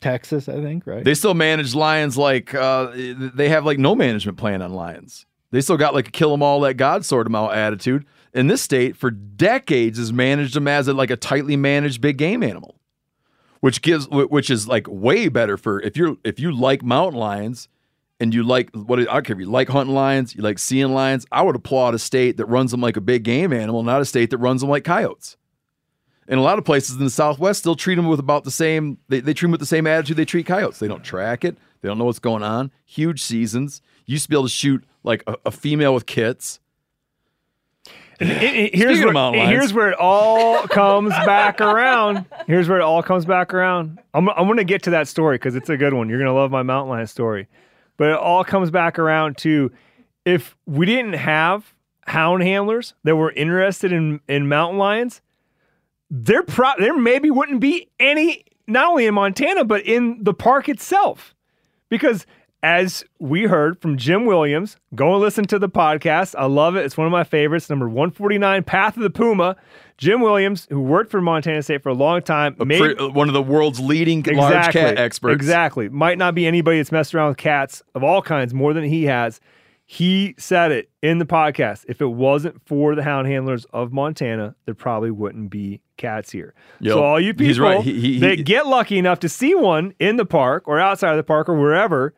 Texas, 0.00 0.48
I 0.48 0.62
think, 0.62 0.86
right? 0.86 1.04
They 1.04 1.14
still 1.14 1.34
manage 1.34 1.74
lions 1.74 2.16
like 2.16 2.54
uh, 2.54 2.92
they 2.94 3.48
have 3.48 3.66
like 3.66 3.78
no 3.78 3.96
management 3.96 4.38
plan 4.38 4.62
on 4.62 4.72
lions. 4.72 5.26
They 5.50 5.60
still 5.60 5.76
got 5.76 5.94
like 5.94 6.08
a 6.08 6.10
kill 6.12 6.30
them 6.30 6.42
all, 6.42 6.60
let 6.60 6.76
God 6.76 7.04
sort 7.04 7.24
them 7.24 7.34
out 7.34 7.54
attitude. 7.54 8.04
And 8.34 8.50
this 8.50 8.60
state 8.60 8.96
for 8.96 9.10
decades 9.10 9.98
has 9.98 10.12
managed 10.12 10.54
them 10.54 10.68
as 10.68 10.88
a, 10.88 10.92
like 10.92 11.10
a 11.10 11.16
tightly 11.16 11.56
managed 11.56 12.00
big 12.02 12.18
game 12.18 12.42
animal, 12.42 12.75
which 13.66 13.82
gives 13.82 14.08
which 14.08 14.48
is 14.48 14.68
like 14.68 14.86
way 14.88 15.26
better 15.26 15.56
for 15.56 15.80
if 15.80 15.96
you're 15.96 16.16
if 16.22 16.38
you 16.38 16.52
like 16.52 16.84
mountain 16.84 17.18
lions 17.18 17.68
and 18.20 18.32
you 18.32 18.44
like 18.44 18.70
what 18.72 19.00
I 19.00 19.02
don't 19.06 19.26
care 19.26 19.34
if 19.34 19.40
you 19.40 19.50
like 19.50 19.68
hunting 19.68 19.92
lions, 19.92 20.36
you 20.36 20.42
like 20.42 20.60
seeing 20.60 20.94
lions. 20.94 21.26
I 21.32 21.42
would 21.42 21.56
applaud 21.56 21.92
a 21.92 21.98
state 21.98 22.36
that 22.36 22.46
runs 22.46 22.70
them 22.70 22.80
like 22.80 22.96
a 22.96 23.00
big 23.00 23.24
game 23.24 23.52
animal, 23.52 23.82
not 23.82 24.00
a 24.00 24.04
state 24.04 24.30
that 24.30 24.38
runs 24.38 24.60
them 24.60 24.70
like 24.70 24.84
coyotes. 24.84 25.36
And 26.28 26.38
a 26.38 26.44
lot 26.44 26.60
of 26.60 26.64
places 26.64 26.94
in 26.94 27.02
the 27.02 27.10
Southwest 27.10 27.58
still 27.58 27.74
treat 27.74 27.96
them 27.96 28.06
with 28.06 28.20
about 28.20 28.44
the 28.44 28.52
same. 28.52 28.98
They, 29.08 29.18
they 29.18 29.34
treat 29.34 29.46
them 29.46 29.50
with 29.50 29.60
the 29.60 29.66
same 29.66 29.88
attitude 29.88 30.16
they 30.16 30.24
treat 30.24 30.46
coyotes. 30.46 30.78
They 30.78 30.86
don't 30.86 31.02
track 31.02 31.44
it. 31.44 31.58
They 31.80 31.88
don't 31.88 31.98
know 31.98 32.04
what's 32.04 32.20
going 32.20 32.44
on. 32.44 32.70
Huge 32.84 33.20
seasons. 33.20 33.82
You 34.04 34.12
used 34.12 34.26
to 34.26 34.28
be 34.28 34.36
able 34.36 34.44
to 34.44 34.48
shoot 34.48 34.84
like 35.02 35.24
a, 35.26 35.38
a 35.46 35.50
female 35.50 35.92
with 35.92 36.06
kits. 36.06 36.60
And 38.20 38.30
it- 38.30 38.42
it- 38.42 38.74
here's 38.74 38.98
where, 39.04 39.12
here's 39.50 39.72
where 39.72 39.90
it 39.90 39.98
all 39.98 40.66
comes 40.68 41.10
back 41.10 41.60
around. 41.60 42.24
Here's 42.46 42.68
where 42.68 42.78
it 42.78 42.82
all 42.84 43.02
comes 43.02 43.24
back 43.24 43.52
around. 43.52 43.98
I'm, 44.14 44.28
I'm 44.30 44.46
going 44.46 44.56
to 44.58 44.64
get 44.64 44.82
to 44.84 44.90
that 44.90 45.08
story 45.08 45.36
because 45.36 45.54
it's 45.54 45.68
a 45.68 45.76
good 45.76 45.92
one. 45.94 46.08
You're 46.08 46.18
going 46.18 46.28
to 46.30 46.32
love 46.38 46.50
my 46.50 46.62
mountain 46.62 46.90
lion 46.90 47.06
story. 47.06 47.48
But 47.98 48.10
it 48.10 48.16
all 48.18 48.44
comes 48.44 48.70
back 48.70 48.98
around 48.98 49.36
to 49.38 49.70
if 50.24 50.56
we 50.66 50.86
didn't 50.86 51.14
have 51.14 51.74
hound 52.06 52.42
handlers 52.42 52.94
that 53.04 53.16
were 53.16 53.32
interested 53.32 53.92
in, 53.92 54.20
in 54.28 54.48
mountain 54.48 54.78
lions, 54.78 55.20
there, 56.10 56.42
pro- 56.42 56.76
there 56.78 56.96
maybe 56.96 57.30
wouldn't 57.30 57.60
be 57.60 57.88
any, 57.98 58.44
not 58.66 58.88
only 58.88 59.06
in 59.06 59.14
Montana, 59.14 59.64
but 59.64 59.82
in 59.82 60.22
the 60.22 60.34
park 60.34 60.68
itself. 60.68 61.34
Because 61.88 62.26
as 62.62 63.04
we 63.18 63.44
heard 63.44 63.80
from 63.80 63.96
Jim 63.96 64.24
Williams, 64.26 64.76
go 64.94 65.12
and 65.12 65.20
listen 65.20 65.44
to 65.46 65.58
the 65.58 65.68
podcast. 65.68 66.34
I 66.36 66.46
love 66.46 66.74
it. 66.76 66.84
It's 66.84 66.96
one 66.96 67.06
of 67.06 67.12
my 67.12 67.24
favorites. 67.24 67.68
Number 67.70 67.88
149, 67.88 68.64
Path 68.64 68.96
of 68.96 69.02
the 69.02 69.10
Puma. 69.10 69.56
Jim 69.98 70.20
Williams, 70.20 70.66
who 70.70 70.80
worked 70.80 71.10
for 71.10 71.20
Montana 71.20 71.62
State 71.62 71.82
for 71.82 71.88
a 71.90 71.94
long 71.94 72.20
time, 72.22 72.54
made, 72.58 72.78
Pre- 72.80 72.96
uh, 72.96 73.08
one 73.08 73.28
of 73.28 73.34
the 73.34 73.42
world's 73.42 73.80
leading 73.80 74.22
large 74.22 74.72
cat 74.72 74.98
experts. 74.98 75.34
Exactly. 75.34 75.88
Might 75.88 76.18
not 76.18 76.34
be 76.34 76.46
anybody 76.46 76.78
that's 76.78 76.92
messed 76.92 77.14
around 77.14 77.28
with 77.28 77.38
cats 77.38 77.82
of 77.94 78.02
all 78.04 78.20
kinds 78.20 78.52
more 78.52 78.72
than 78.74 78.84
he 78.84 79.04
has. 79.04 79.40
He 79.88 80.34
said 80.36 80.72
it 80.72 80.90
in 81.00 81.18
the 81.18 81.24
podcast. 81.24 81.84
If 81.88 82.00
it 82.00 82.06
wasn't 82.08 82.60
for 82.66 82.94
the 82.96 83.04
hound 83.04 83.28
handlers 83.28 83.64
of 83.66 83.92
Montana, 83.92 84.56
there 84.64 84.74
probably 84.74 85.12
wouldn't 85.12 85.48
be 85.50 85.80
cats 85.96 86.32
here. 86.32 86.54
Yep. 86.80 86.92
So 86.92 87.02
all 87.04 87.20
you 87.20 87.32
people 87.32 87.62
right. 87.64 87.80
He- 87.82 87.92
he- 87.92 88.12
he- 88.14 88.18
that 88.18 88.44
get 88.44 88.66
lucky 88.66 88.98
enough 88.98 89.20
to 89.20 89.28
see 89.28 89.54
one 89.54 89.94
in 90.00 90.16
the 90.16 90.26
park 90.26 90.66
or 90.66 90.80
outside 90.80 91.12
of 91.12 91.16
the 91.16 91.22
park 91.22 91.48
or 91.48 91.54
wherever, 91.54 92.12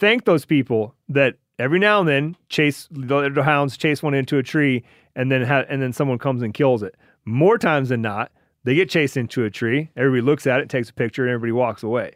thank 0.00 0.24
those 0.24 0.44
people 0.44 0.94
that 1.08 1.36
every 1.58 1.78
now 1.78 2.00
and 2.00 2.08
then 2.08 2.36
chase 2.48 2.88
the, 2.90 3.28
the 3.32 3.42
hounds 3.44 3.76
chase 3.76 4.02
one 4.02 4.14
into 4.14 4.38
a 4.38 4.42
tree 4.42 4.82
and 5.14 5.30
then 5.30 5.42
ha- 5.44 5.64
and 5.68 5.80
then 5.80 5.92
someone 5.92 6.18
comes 6.18 6.42
and 6.42 6.52
kills 6.54 6.82
it. 6.82 6.96
More 7.24 7.58
times 7.58 7.90
than 7.90 8.02
not, 8.02 8.32
they 8.64 8.74
get 8.74 8.88
chased 8.90 9.16
into 9.16 9.44
a 9.44 9.50
tree. 9.50 9.90
Everybody 9.96 10.22
looks 10.22 10.46
at 10.46 10.60
it, 10.60 10.68
takes 10.68 10.90
a 10.90 10.94
picture, 10.94 11.24
and 11.24 11.32
everybody 11.32 11.52
walks 11.52 11.82
away. 11.82 12.12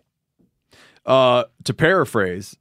Uh, 1.07 1.45
to 1.65 1.75
paraphrase 1.75 2.57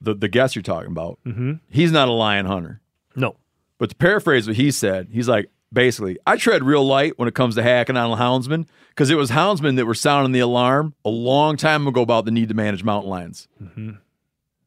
the 0.00 0.14
the 0.14 0.28
guest 0.28 0.56
you're 0.56 0.62
talking 0.62 0.90
about, 0.90 1.18
Mhm. 1.24 1.60
he's 1.70 1.92
not 1.92 2.08
a 2.08 2.12
lion 2.12 2.46
hunter. 2.46 2.80
No. 3.14 3.36
But 3.78 3.90
to 3.90 3.96
paraphrase 3.96 4.46
what 4.46 4.56
he 4.56 4.70
said, 4.70 5.08
he's 5.12 5.28
like, 5.28 5.50
basically, 5.72 6.18
I 6.26 6.36
tread 6.36 6.64
real 6.64 6.84
light 6.84 7.18
when 7.18 7.28
it 7.28 7.34
comes 7.34 7.54
to 7.54 7.62
hacking 7.62 7.96
on 7.96 8.18
houndsmen 8.18 8.66
because 8.90 9.10
it 9.10 9.14
was 9.16 9.30
houndsmen 9.30 9.76
that 9.76 9.86
were 9.86 9.94
sounding 9.94 10.32
the 10.32 10.40
alarm 10.40 10.94
a 11.04 11.10
long 11.10 11.56
time 11.56 11.86
ago 11.86 12.02
about 12.02 12.24
the 12.24 12.30
need 12.30 12.48
to 12.48 12.54
manage 12.54 12.82
mountain 12.82 13.10
lions 13.10 13.46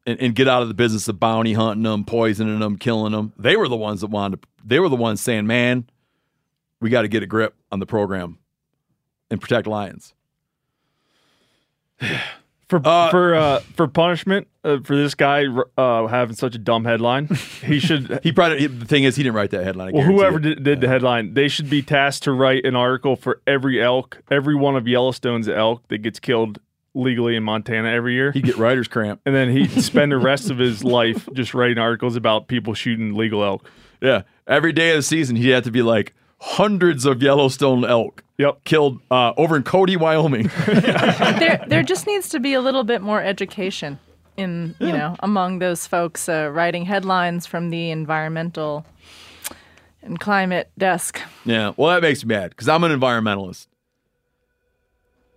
and, 0.06 0.20
and 0.20 0.34
get 0.34 0.48
out 0.48 0.62
of 0.62 0.68
the 0.68 0.74
business 0.74 1.08
of 1.08 1.20
bounty 1.20 1.52
hunting 1.52 1.82
them, 1.82 2.04
poisoning 2.04 2.58
them, 2.60 2.76
killing 2.76 3.12
them. 3.12 3.32
They 3.38 3.56
were 3.56 3.68
the 3.68 3.76
ones 3.76 4.00
that 4.00 4.08
wanted. 4.08 4.42
To, 4.42 4.48
they 4.64 4.80
were 4.80 4.88
the 4.88 4.96
ones 4.96 5.20
saying, 5.20 5.46
"Man, 5.46 5.88
we 6.80 6.90
got 6.90 7.02
to 7.02 7.08
get 7.08 7.22
a 7.22 7.26
grip 7.26 7.54
on 7.70 7.78
the 7.78 7.86
program 7.86 8.38
and 9.30 9.40
protect 9.40 9.66
lions." 9.66 10.14
For 12.70 12.78
for 12.78 13.34
uh, 13.34 13.58
for 13.74 13.88
punishment 13.88 14.46
uh, 14.62 14.78
for 14.84 14.94
this 14.94 15.16
guy 15.16 15.46
uh, 15.76 16.06
having 16.06 16.36
such 16.36 16.54
a 16.54 16.58
dumb 16.58 16.84
headline, 16.84 17.26
he 17.66 17.78
should. 17.80 18.20
he 18.22 18.30
probably 18.30 18.68
the 18.68 18.84
thing 18.84 19.02
is 19.02 19.16
he 19.16 19.24
didn't 19.24 19.34
write 19.34 19.50
that 19.50 19.64
headline. 19.64 19.92
Well, 19.92 20.04
whoever 20.04 20.38
it. 20.38 20.42
did, 20.42 20.62
did 20.62 20.80
the 20.80 20.86
headline, 20.86 21.34
they 21.34 21.48
should 21.48 21.68
be 21.68 21.82
tasked 21.82 22.22
to 22.22 22.32
write 22.32 22.64
an 22.64 22.76
article 22.76 23.16
for 23.16 23.42
every 23.44 23.82
elk, 23.82 24.22
every 24.30 24.54
one 24.54 24.76
of 24.76 24.86
Yellowstone's 24.86 25.48
elk 25.48 25.88
that 25.88 25.98
gets 25.98 26.20
killed 26.20 26.60
legally 26.94 27.36
in 27.36 27.42
Montana 27.42 27.88
every 27.88 28.14
year. 28.14 28.32
He'd 28.32 28.44
get 28.44 28.56
writer's 28.56 28.88
cramp. 28.88 29.20
And 29.24 29.34
then 29.34 29.50
he'd 29.50 29.70
spend 29.82 30.12
the 30.12 30.18
rest 30.18 30.50
of 30.50 30.58
his 30.58 30.82
life 30.82 31.28
just 31.32 31.54
writing 31.54 31.78
articles 31.78 32.16
about 32.16 32.48
people 32.48 32.74
shooting 32.74 33.14
legal 33.14 33.44
elk. 33.44 33.68
Yeah. 34.00 34.22
Every 34.46 34.72
day 34.72 34.90
of 34.90 34.96
the 34.96 35.02
season, 35.02 35.36
he'd 35.36 35.50
have 35.50 35.64
to 35.64 35.70
be 35.70 35.82
like 35.82 36.14
hundreds 36.40 37.04
of 37.04 37.22
Yellowstone 37.22 37.84
elk. 37.84 38.24
Yep. 38.38 38.64
Killed 38.64 39.00
uh, 39.10 39.32
over 39.36 39.56
in 39.56 39.62
Cody, 39.62 39.96
Wyoming. 39.96 40.50
there, 40.66 41.64
there 41.68 41.82
just 41.82 42.06
needs 42.06 42.28
to 42.30 42.40
be 42.40 42.54
a 42.54 42.60
little 42.60 42.84
bit 42.84 43.02
more 43.02 43.22
education 43.22 43.98
in, 44.36 44.74
you 44.78 44.92
know, 44.92 45.16
among 45.20 45.58
those 45.58 45.86
folks 45.86 46.28
uh, 46.28 46.50
writing 46.50 46.86
headlines 46.86 47.44
from 47.46 47.68
the 47.70 47.90
environmental 47.90 48.86
and 50.02 50.18
climate 50.18 50.70
desk. 50.78 51.20
yeah. 51.44 51.72
Well, 51.76 51.90
that 51.90 52.00
makes 52.00 52.24
me 52.24 52.34
mad 52.34 52.50
because 52.50 52.68
I'm 52.68 52.82
an 52.84 52.98
environmentalist. 52.98 53.66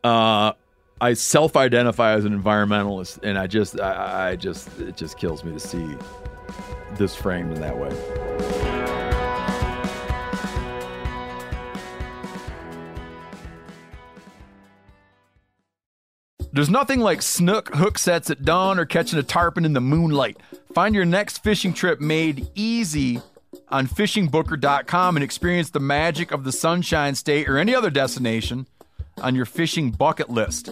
Uh, 0.04 0.54
I 1.04 1.16
self-identify 1.16 2.14
as 2.14 2.24
an 2.24 2.42
environmentalist, 2.42 3.20
and 3.24 3.38
I 3.38 3.46
just, 3.46 3.78
I, 3.78 4.30
I 4.30 4.36
just, 4.38 4.70
it 4.80 4.96
just 4.96 5.18
kills 5.18 5.44
me 5.44 5.52
to 5.52 5.60
see 5.60 5.86
this 6.94 7.14
framed 7.14 7.52
in 7.52 7.60
that 7.60 7.78
way. 7.78 7.90
There's 16.54 16.70
nothing 16.70 17.02
like 17.02 17.22
snook 17.22 17.76
hook 17.76 17.98
sets 17.98 18.30
at 18.30 18.46
dawn 18.46 18.80
or 18.80 18.86
catching 18.86 19.20
a 19.20 19.24
tarpon 19.24 19.66
in 19.66 19.74
the 19.74 19.82
moonlight. 19.82 20.38
Find 20.74 20.96
your 20.96 21.04
next 21.04 21.44
fishing 21.44 21.74
trip 21.74 22.00
made 22.00 22.48
easy 22.56 23.20
on 23.68 23.88
fishingbooker.com 23.88 25.18
and 25.18 25.24
experience 25.24 25.70
the 25.70 25.82
magic 25.82 26.32
of 26.32 26.46
the 26.46 26.54
Sunshine 26.54 27.16
State 27.16 27.50
or 27.50 27.58
any 27.58 27.76
other 27.76 27.90
destination 27.90 28.68
on 29.22 29.36
your 29.36 29.46
fishing 29.46 29.92
bucket 29.92 30.30
list. 30.30 30.72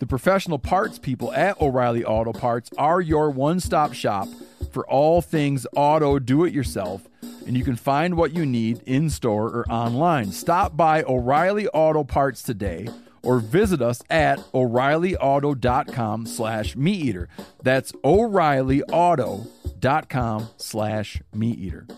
The 0.00 0.06
professional 0.06 0.58
parts 0.58 0.98
people 0.98 1.32
at 1.34 1.60
O'Reilly 1.60 2.04
Auto 2.06 2.32
Parts 2.32 2.70
are 2.78 3.02
your 3.02 3.30
one 3.30 3.60
stop 3.60 3.92
shop 3.92 4.28
for 4.72 4.88
all 4.88 5.20
things 5.20 5.66
auto. 5.76 6.18
Do 6.18 6.46
it 6.46 6.54
yourself, 6.54 7.06
and 7.46 7.54
you 7.54 7.64
can 7.64 7.76
find 7.76 8.16
what 8.16 8.34
you 8.34 8.46
need 8.46 8.80
in 8.86 9.10
store 9.10 9.48
or 9.48 9.70
online. 9.70 10.32
Stop 10.32 10.74
by 10.74 11.02
O'Reilly 11.02 11.68
Auto 11.68 12.02
Parts 12.02 12.42
today 12.42 12.88
or 13.22 13.40
visit 13.40 13.82
us 13.82 14.00
at 14.08 14.38
o'reillyauto.com 14.54 16.24
slash 16.24 16.74
MeatEater. 16.76 17.26
That's 17.62 17.92
o'reillyauto.com 18.02 20.48
slash 20.56 21.22
MeatEater. 21.36 21.94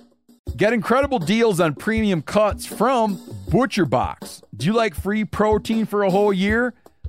Get 0.56 0.72
incredible 0.72 1.20
deals 1.20 1.60
on 1.60 1.76
premium 1.76 2.22
cuts 2.22 2.66
from 2.66 3.16
ButcherBox 3.48 4.42
do 4.62 4.66
you 4.66 4.74
like 4.74 4.94
free 4.94 5.24
protein 5.24 5.86
for 5.86 6.04
a 6.04 6.10
whole 6.10 6.32
year 6.32 6.72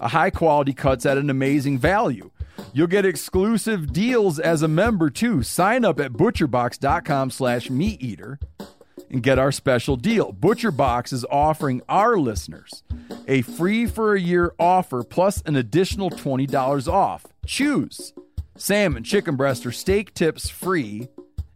of 0.00 0.10
high 0.10 0.30
quality 0.30 0.72
cuts 0.72 1.06
at 1.06 1.18
an 1.18 1.30
amazing 1.30 1.78
value. 1.78 2.30
You'll 2.72 2.88
get 2.88 3.06
exclusive 3.06 3.92
deals 3.92 4.38
as 4.38 4.62
a 4.62 4.68
member 4.68 5.10
too. 5.10 5.42
Sign 5.42 5.84
up 5.84 6.00
at 6.00 6.12
butcherbox.com 6.12 7.30
slash 7.30 7.68
MeatEater 7.68 8.38
and 9.10 9.22
get 9.22 9.38
our 9.38 9.52
special 9.52 9.96
deal. 9.96 10.32
ButcherBox 10.32 11.12
is 11.12 11.24
offering 11.30 11.82
our 11.88 12.16
listeners 12.16 12.82
a 13.26 13.42
free 13.42 13.86
for 13.86 14.14
a 14.14 14.20
year 14.20 14.54
offer 14.58 15.02
plus 15.02 15.42
an 15.42 15.56
additional 15.56 16.10
$20 16.10 16.88
off. 16.92 17.26
Choose 17.46 18.12
salmon, 18.56 19.02
chicken 19.02 19.36
breast, 19.36 19.66
or 19.66 19.72
steak 19.72 20.14
tips 20.14 20.48
free, 20.48 21.08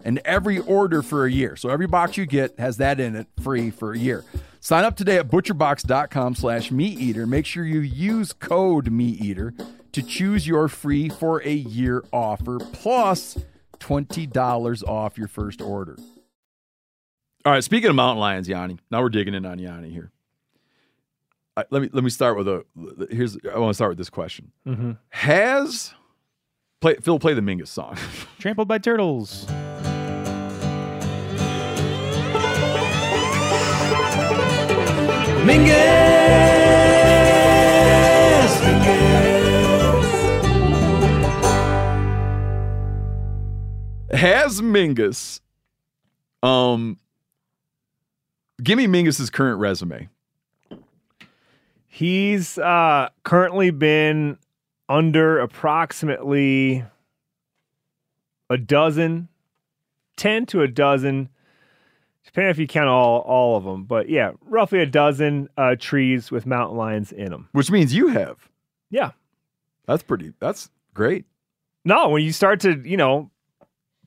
and 0.04 0.20
every 0.24 0.58
order 0.58 1.02
for 1.02 1.24
a 1.24 1.30
year. 1.30 1.56
So 1.56 1.68
every 1.68 1.86
box 1.86 2.16
you 2.16 2.26
get 2.26 2.58
has 2.58 2.78
that 2.78 2.98
in 2.98 3.14
it 3.14 3.28
free 3.42 3.70
for 3.70 3.92
a 3.92 3.98
year. 3.98 4.24
Sign 4.64 4.86
up 4.86 4.96
today 4.96 5.18
at 5.18 5.28
butcherbox.com 5.28 6.36
slash 6.36 6.70
MeatEater. 6.70 7.28
Make 7.28 7.44
sure 7.44 7.66
you 7.66 7.80
use 7.80 8.32
code 8.32 8.90
MeatEater 8.90 9.52
to 9.92 10.02
choose 10.02 10.46
your 10.46 10.68
free 10.68 11.10
for 11.10 11.42
a 11.42 11.52
year 11.52 12.02
offer 12.14 12.58
plus 12.72 13.36
$20 13.80 14.88
off 14.88 15.18
your 15.18 15.28
first 15.28 15.60
order. 15.60 15.98
All 17.44 17.52
right. 17.52 17.62
Speaking 17.62 17.90
of 17.90 17.94
mountain 17.94 18.20
lions, 18.20 18.48
Jani. 18.48 18.78
Now 18.90 19.02
we're 19.02 19.10
digging 19.10 19.34
in 19.34 19.44
on 19.44 19.58
Jani 19.58 19.90
here. 19.90 20.10
I, 21.58 21.66
let 21.68 21.82
me 21.82 21.90
let 21.92 22.02
me 22.02 22.08
start 22.08 22.38
with 22.38 22.48
a. 22.48 22.64
Here's 23.10 23.36
I 23.54 23.58
want 23.58 23.68
to 23.68 23.74
start 23.74 23.90
with 23.90 23.98
this 23.98 24.08
question. 24.08 24.50
Mm-hmm. 24.66 24.92
Has 25.10 25.92
play 26.80 26.94
Phil 27.02 27.18
play 27.18 27.34
the 27.34 27.42
Mingus 27.42 27.68
song? 27.68 27.98
Trampled 28.38 28.66
by 28.66 28.78
turtles. 28.78 29.46
Has 44.14 44.62
Mingus? 44.62 45.40
Um, 46.42 46.98
give 48.62 48.78
me 48.78 48.86
Mingus's 48.86 49.28
current 49.28 49.60
resume. 49.60 50.08
He's 51.86 52.56
uh, 52.56 53.10
currently 53.24 53.70
been 53.70 54.38
under 54.88 55.38
approximately 55.40 56.84
a 58.48 58.56
dozen, 58.56 59.28
10 60.16 60.46
to 60.46 60.62
a 60.62 60.68
dozen, 60.68 61.28
depending 62.34 62.50
if 62.50 62.58
you 62.58 62.66
count 62.66 62.88
all, 62.88 63.20
all 63.20 63.56
of 63.56 63.62
them. 63.62 63.84
But 63.84 64.08
yeah, 64.08 64.32
roughly 64.42 64.80
a 64.80 64.86
dozen 64.86 65.48
uh, 65.56 65.76
trees 65.78 66.32
with 66.32 66.46
mountain 66.46 66.76
lions 66.76 67.12
in 67.12 67.30
them. 67.30 67.48
Which 67.52 67.70
means 67.70 67.94
you 67.94 68.08
have. 68.08 68.48
Yeah. 68.90 69.12
That's 69.86 70.02
pretty. 70.02 70.32
That's 70.40 70.68
great. 70.94 71.26
No, 71.84 72.08
when 72.08 72.24
you 72.24 72.32
start 72.32 72.58
to, 72.60 72.82
you 72.84 72.96
know, 72.96 73.30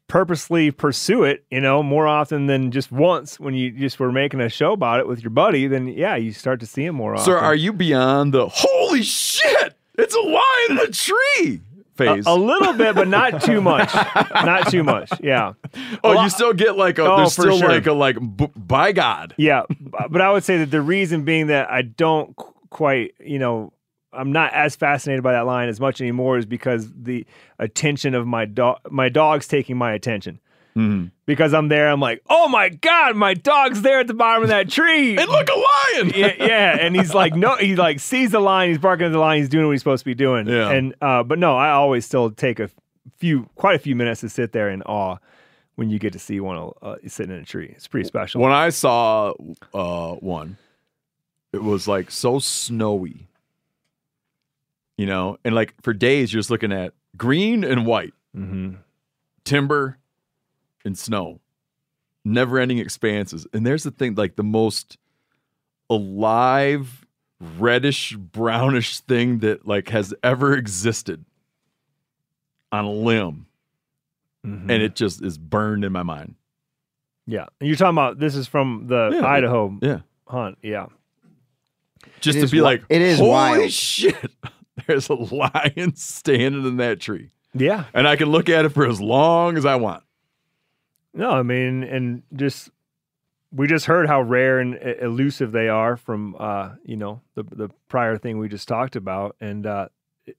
purposely 0.09 0.71
pursue 0.71 1.23
it, 1.23 1.45
you 1.49 1.61
know, 1.61 1.81
more 1.81 2.05
often 2.05 2.47
than 2.47 2.71
just 2.71 2.91
once 2.91 3.39
when 3.39 3.53
you 3.53 3.71
just 3.71 3.97
were 3.97 4.11
making 4.11 4.41
a 4.41 4.49
show 4.49 4.73
about 4.73 4.99
it 4.99 5.07
with 5.07 5.21
your 5.21 5.29
buddy, 5.29 5.67
then 5.67 5.87
yeah, 5.87 6.17
you 6.17 6.33
start 6.33 6.59
to 6.59 6.65
see 6.65 6.83
him 6.83 6.95
more 6.95 7.13
often. 7.13 7.25
So 7.25 7.37
are 7.37 7.55
you 7.55 7.71
beyond 7.71 8.33
the 8.33 8.49
holy 8.49 9.03
shit? 9.03 9.73
It's 9.97 10.15
a 10.15 10.19
lion 10.19 10.71
in 10.71 10.79
a 10.79 10.91
tree 10.91 11.61
phase? 11.97 12.25
A, 12.27 12.29
a 12.29 12.35
little 12.35 12.73
bit, 12.73 12.95
but 12.95 13.07
not 13.07 13.41
too 13.41 13.61
much. 13.73 13.93
not 14.33 14.69
too 14.69 14.83
much. 14.83 15.11
Yeah. 15.21 15.53
oh, 16.03 16.21
you 16.23 16.29
still 16.29 16.53
get 16.53 16.77
like 16.77 16.97
a. 16.99 17.03
Oh, 17.03 17.17
there's 17.17 17.33
still 17.33 17.57
sure. 17.57 17.69
like 17.69 17.87
a 17.87 17.93
like. 17.93 18.17
B- 18.37 18.49
by 18.55 18.91
God. 18.91 19.33
Yeah, 19.37 19.63
but 20.09 20.21
I 20.21 20.31
would 20.31 20.43
say 20.43 20.57
that 20.59 20.71
the 20.71 20.81
reason 20.81 21.23
being 21.25 21.47
that 21.47 21.69
I 21.69 21.81
don't 21.81 22.35
qu- 22.35 22.53
quite, 22.69 23.13
you 23.19 23.39
know, 23.39 23.73
I'm 24.13 24.31
not 24.31 24.53
as 24.53 24.75
fascinated 24.75 25.23
by 25.23 25.33
that 25.33 25.45
line 25.45 25.69
as 25.69 25.79
much 25.79 26.01
anymore 26.01 26.37
is 26.37 26.45
because 26.45 26.91
the 26.93 27.25
attention 27.59 28.15
of 28.15 28.25
my 28.25 28.45
dog, 28.45 28.79
my 28.89 29.09
dog's 29.09 29.47
taking 29.47 29.77
my 29.77 29.93
attention. 29.93 30.39
Mm-hmm. 30.77 31.07
Because 31.25 31.53
I'm 31.53 31.67
there, 31.69 31.89
I'm 31.89 31.99
like, 31.99 32.21
oh 32.29 32.47
my 32.47 32.69
god, 32.69 33.15
my 33.15 33.33
dog's 33.33 33.81
there 33.81 33.99
at 33.99 34.07
the 34.07 34.13
bottom 34.13 34.43
of 34.43 34.49
that 34.49 34.69
tree. 34.69 35.17
And 35.17 35.29
look, 35.29 35.49
a 35.49 35.53
lion. 35.97 36.13
yeah, 36.15 36.33
yeah, 36.39 36.77
and 36.79 36.95
he's 36.95 37.13
like, 37.13 37.35
no, 37.35 37.55
he 37.55 37.75
like 37.75 37.99
sees 37.99 38.31
the 38.31 38.39
lion, 38.39 38.69
he's 38.69 38.77
barking 38.77 39.07
at 39.07 39.11
the 39.11 39.19
lion, 39.19 39.39
he's 39.41 39.49
doing 39.49 39.65
what 39.65 39.71
he's 39.73 39.81
supposed 39.81 40.01
to 40.01 40.05
be 40.05 40.15
doing. 40.15 40.47
Yeah. 40.47 40.69
And 40.71 40.93
uh, 41.01 41.23
but 41.23 41.39
no, 41.39 41.57
I 41.57 41.71
always 41.71 42.05
still 42.05 42.29
take 42.31 42.59
a 42.59 42.69
few, 43.17 43.49
quite 43.55 43.75
a 43.75 43.79
few 43.79 43.95
minutes 43.95 44.21
to 44.21 44.29
sit 44.29 44.51
there 44.51 44.69
in 44.69 44.81
awe 44.83 45.17
when 45.75 45.89
you 45.89 45.97
get 45.99 46.13
to 46.13 46.19
see 46.19 46.39
one 46.39 46.71
uh, 46.81 46.95
sitting 47.07 47.35
in 47.35 47.41
a 47.41 47.45
tree. 47.45 47.73
It's 47.75 47.87
pretty 47.87 48.07
special. 48.07 48.41
When 48.41 48.51
I 48.51 48.69
saw 48.69 49.33
uh, 49.73 50.13
one, 50.15 50.57
it 51.53 51.63
was 51.63 51.87
like 51.87 52.11
so 52.11 52.39
snowy, 52.39 53.27
you 54.97 55.05
know, 55.05 55.37
and 55.43 55.53
like 55.55 55.73
for 55.81 55.93
days 55.93 56.31
you're 56.33 56.39
just 56.39 56.49
looking 56.51 56.71
at 56.71 56.93
green 57.17 57.63
and 57.63 57.85
white, 57.85 58.13
Mm-hmm. 58.35 58.75
timber 59.45 59.97
and 60.87 60.97
snow, 60.97 61.39
never-ending 62.25 62.79
expanses. 62.79 63.45
And 63.53 63.65
there's 63.67 63.83
the 63.83 63.91
thing, 63.91 64.15
like 64.15 64.35
the 64.37 64.43
most 64.43 64.97
alive, 65.89 67.05
reddish, 67.39 68.15
brownish 68.15 68.99
thing 69.01 69.39
that 69.39 69.67
like 69.67 69.89
has 69.89 70.13
ever 70.23 70.55
existed 70.55 71.23
on 72.71 72.85
a 72.85 72.91
limb, 72.91 73.45
Mhm. 74.45 74.61
and 74.63 74.71
it 74.83 74.95
just 74.95 75.21
is 75.23 75.37
burned 75.37 75.85
in 75.85 75.91
my 75.91 76.03
mind. 76.03 76.35
yeah, 77.29 77.45
and 77.59 77.67
you're 77.67 77.75
talking 77.77 77.95
about 77.95 78.19
this 78.19 78.35
is 78.35 78.47
from 78.47 78.87
the 78.87 79.11
Yeah, 79.13 79.25
Idaho 79.27 79.77
Yeah, 79.81 79.99
hunt. 80.27 80.57
Yeah, 80.61 80.87
just 82.21 82.37
It 82.37 82.41
to 82.41 82.47
be 82.51 82.57
wi- 82.59 82.71
like, 82.75 82.83
it 82.89 83.01
is 83.01 83.19
holy 83.19 83.29
wild." 83.31 83.71
shit, 83.71 84.31
there's 84.87 85.09
a 85.09 85.13
lion 85.13 85.95
standing 85.95 86.65
in 86.65 86.77
that 86.77 86.99
tree, 87.01 87.31
yeah. 87.53 87.85
and 87.93 88.07
I 88.07 88.15
can 88.15 88.29
look 88.29 88.49
at 88.49 88.65
it 88.65 88.69
for 88.69 88.85
as 88.87 88.99
long 89.01 89.57
as 89.57 89.65
I 89.65 89.75
want. 89.75 90.03
No, 91.17 91.31
I 91.31 91.41
mean, 91.43 91.83
and 91.83 92.21
just 92.33 92.69
we 93.51 93.65
just 93.67 93.85
heard 93.85 94.07
how 94.07 94.21
rare 94.21 94.59
and 94.59 94.75
elusive 95.01 95.51
they 95.51 95.67
are 95.67 95.97
from 95.97 96.35
uh, 96.39 96.75
you 96.85 96.95
know 96.95 97.21
the 97.35 97.43
the 97.43 97.69
prior 97.89 98.17
thing 98.17 98.37
we 98.37 98.47
just 98.47 98.67
talked 98.67 98.95
about, 98.95 99.35
and 99.41 99.65
uh, 99.65 99.87
it- 100.27 100.37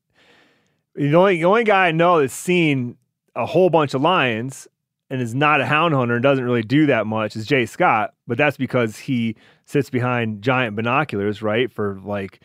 the 0.95 1.15
only 1.17 1.37
the 1.39 1.45
only 1.45 1.65
guy 1.65 1.89
I 1.89 1.93
know 1.93 2.21
that's 2.21 2.33
seen 2.33 2.97
a 3.35 3.45
whole 3.45 3.71
bunch 3.71 3.93
of 3.95 4.03
lions 4.03 4.69
and 5.11 5.21
is 5.21 5.35
not 5.35 5.61
a 5.61 5.67
hound 5.67 5.95
hunter 5.95 6.15
and 6.15 6.23
doesn't 6.23 6.45
really 6.45 6.63
do 6.63 6.87
that 6.87 7.07
much 7.07 7.35
is 7.35 7.47
Jay 7.47 7.67
Scott, 7.67 8.15
but 8.27 8.39
that's 8.39 8.57
because 8.57 8.99
he 8.99 9.35
sits 9.65 9.91
behind 9.91 10.43
giant 10.43 10.77
binoculars, 10.77 11.41
right? 11.43 11.73
For 11.73 11.99
like, 12.05 12.41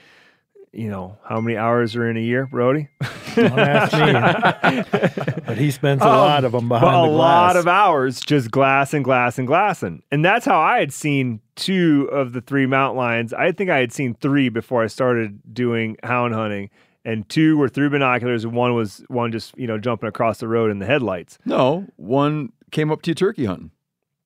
you 0.74 0.90
know, 0.90 1.18
how 1.24 1.40
many 1.40 1.56
hours 1.56 1.96
are 1.96 2.10
in 2.10 2.18
a 2.18 2.22
year, 2.22 2.46
Brody? 2.48 2.90
Don't 3.36 3.60
ask 3.60 3.94
me. 3.94 5.42
but 5.46 5.58
he 5.58 5.72
spends 5.72 6.02
a 6.02 6.06
Um, 6.08 6.12
lot 6.18 6.44
of 6.44 6.52
them 6.52 6.68
behind 6.68 6.92
but 6.92 6.96
a 6.96 7.08
lot 7.12 7.56
of 7.56 7.68
hours 7.68 8.20
just 8.20 8.50
glass 8.52 8.94
and 8.94 9.04
glass 9.04 9.38
and 9.38 9.48
glassing. 9.48 10.02
And 10.12 10.26
that's 10.26 10.46
how 10.46 10.60
I 10.60 10.80
had 10.80 10.92
seen 10.94 11.40
two 11.56 12.10
of 12.12 12.34
the 12.34 12.42
three 12.42 12.66
mountain 12.66 12.98
lions. 12.98 13.34
I 13.34 13.52
think 13.52 13.70
I 13.70 13.78
had 13.80 13.92
seen 13.94 14.16
three 14.16 14.50
before 14.50 14.84
I 14.84 14.88
started 14.88 15.40
doing 15.54 15.98
hound 16.04 16.34
hunting. 16.34 16.70
And 17.06 17.28
two 17.28 17.58
were 17.58 17.68
through 17.68 17.90
binoculars, 17.90 18.46
and 18.46 18.54
one 18.54 18.74
was 18.76 19.04
one 19.10 19.32
just 19.34 19.58
you 19.58 19.68
know 19.68 19.78
jumping 19.78 20.08
across 20.08 20.38
the 20.40 20.48
road 20.48 20.72
in 20.72 20.80
the 20.80 20.86
headlights. 20.86 21.38
No, 21.44 21.86
one 21.98 22.54
came 22.72 22.92
up 22.94 23.02
to 23.02 23.12
you 23.12 23.16
turkey 23.16 23.44
hunting. 23.44 23.72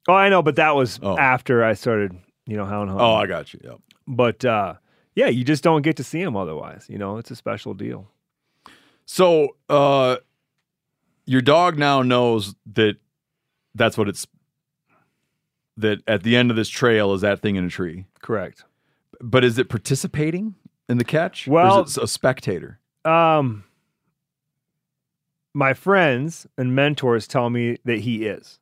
Oh, 0.08 0.14
I 0.14 0.30
know, 0.30 0.44
but 0.44 0.58
that 0.58 0.76
was 0.76 1.00
Oh. 1.02 1.18
after 1.18 1.64
I 1.64 1.74
started 1.74 2.16
you 2.46 2.56
know 2.56 2.66
hound 2.66 2.90
hunting. 2.92 3.04
Oh, 3.06 3.16
I 3.16 3.26
got 3.26 3.52
you. 3.52 3.60
Yep. 3.64 3.80
but 4.08 4.46
uh, 4.46 4.76
yeah, 5.18 5.26
you 5.30 5.44
just 5.44 5.64
don't 5.64 5.82
get 5.82 5.96
to 5.96 6.04
see 6.04 6.24
them 6.24 6.38
otherwise. 6.38 6.86
You 6.88 7.00
know, 7.00 7.18
it's 7.18 7.32
a 7.32 7.36
special 7.36 7.74
deal. 7.74 8.08
So, 9.08 9.58
uh, 9.68 10.18
your 11.26 11.42
dog 11.42 11.80
now 11.80 12.04
knows 12.04 12.54
that 12.74 12.98
that's 13.74 13.98
what 13.98 14.08
it's. 14.08 14.28
That 15.76 16.04
at 16.08 16.22
the 16.22 16.36
end 16.36 16.52
of 16.52 16.56
this 16.56 16.70
trail 16.70 17.16
is 17.16 17.22
that 17.22 17.42
thing 17.42 17.56
in 17.56 17.66
a 17.66 17.70
tree. 17.70 18.06
Correct. 18.22 18.64
But 19.20 19.44
is 19.44 19.58
it 19.58 19.70
participating 19.70 20.54
in 20.88 21.00
the 21.00 21.04
catch? 21.04 21.48
Well- 21.48 21.80
or 21.80 21.86
is 21.86 21.98
it 21.98 22.04
a 22.04 22.08
spectator? 22.08 22.80
Um, 23.04 23.64
my 25.54 25.74
friends 25.74 26.46
and 26.60 26.76
mentors 26.76 27.28
tell 27.28 27.50
me 27.50 27.78
that 27.86 28.00
he 28.00 28.26
is. 28.28 28.60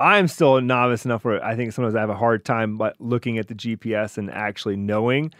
I'm 0.00 0.26
still 0.26 0.56
a 0.56 0.60
novice 0.60 1.04
enough 1.04 1.24
where 1.24 1.44
I 1.44 1.54
think 1.54 1.72
sometimes 1.72 1.94
I 1.94 2.00
have 2.00 2.10
a 2.10 2.16
hard 2.16 2.44
time 2.44 2.80
looking 2.98 3.38
at 3.38 3.46
the 3.46 3.54
GPS 3.54 4.18
and 4.18 4.30
actually 4.32 4.76
knowing. 4.76 5.32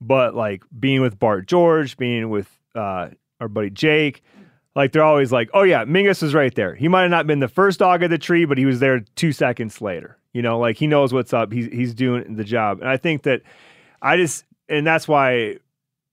But 0.00 0.34
like 0.34 0.62
being 0.78 1.00
with 1.00 1.18
Bart 1.18 1.46
George, 1.46 1.96
being 1.96 2.30
with 2.30 2.48
uh, 2.74 3.08
our 3.40 3.48
buddy 3.48 3.70
Jake, 3.70 4.22
like 4.76 4.92
they're 4.92 5.02
always 5.02 5.32
like, 5.32 5.50
"Oh 5.54 5.62
yeah, 5.62 5.84
Mingus 5.84 6.22
was 6.22 6.34
right 6.34 6.54
there. 6.54 6.74
He 6.74 6.86
might 6.88 7.02
have 7.02 7.10
not 7.10 7.26
been 7.26 7.40
the 7.40 7.48
first 7.48 7.80
dog 7.80 8.02
of 8.02 8.10
the 8.10 8.18
tree, 8.18 8.44
but 8.44 8.58
he 8.58 8.64
was 8.64 8.80
there 8.80 9.00
two 9.16 9.32
seconds 9.32 9.80
later. 9.80 10.16
You 10.32 10.42
know, 10.42 10.58
like 10.58 10.76
he 10.76 10.86
knows 10.86 11.12
what's 11.12 11.32
up. 11.32 11.52
He's 11.52 11.66
he's 11.66 11.94
doing 11.94 12.36
the 12.36 12.44
job." 12.44 12.80
And 12.80 12.88
I 12.88 12.96
think 12.96 13.24
that 13.24 13.42
I 14.00 14.16
just, 14.16 14.44
and 14.68 14.86
that's 14.86 15.08
why 15.08 15.56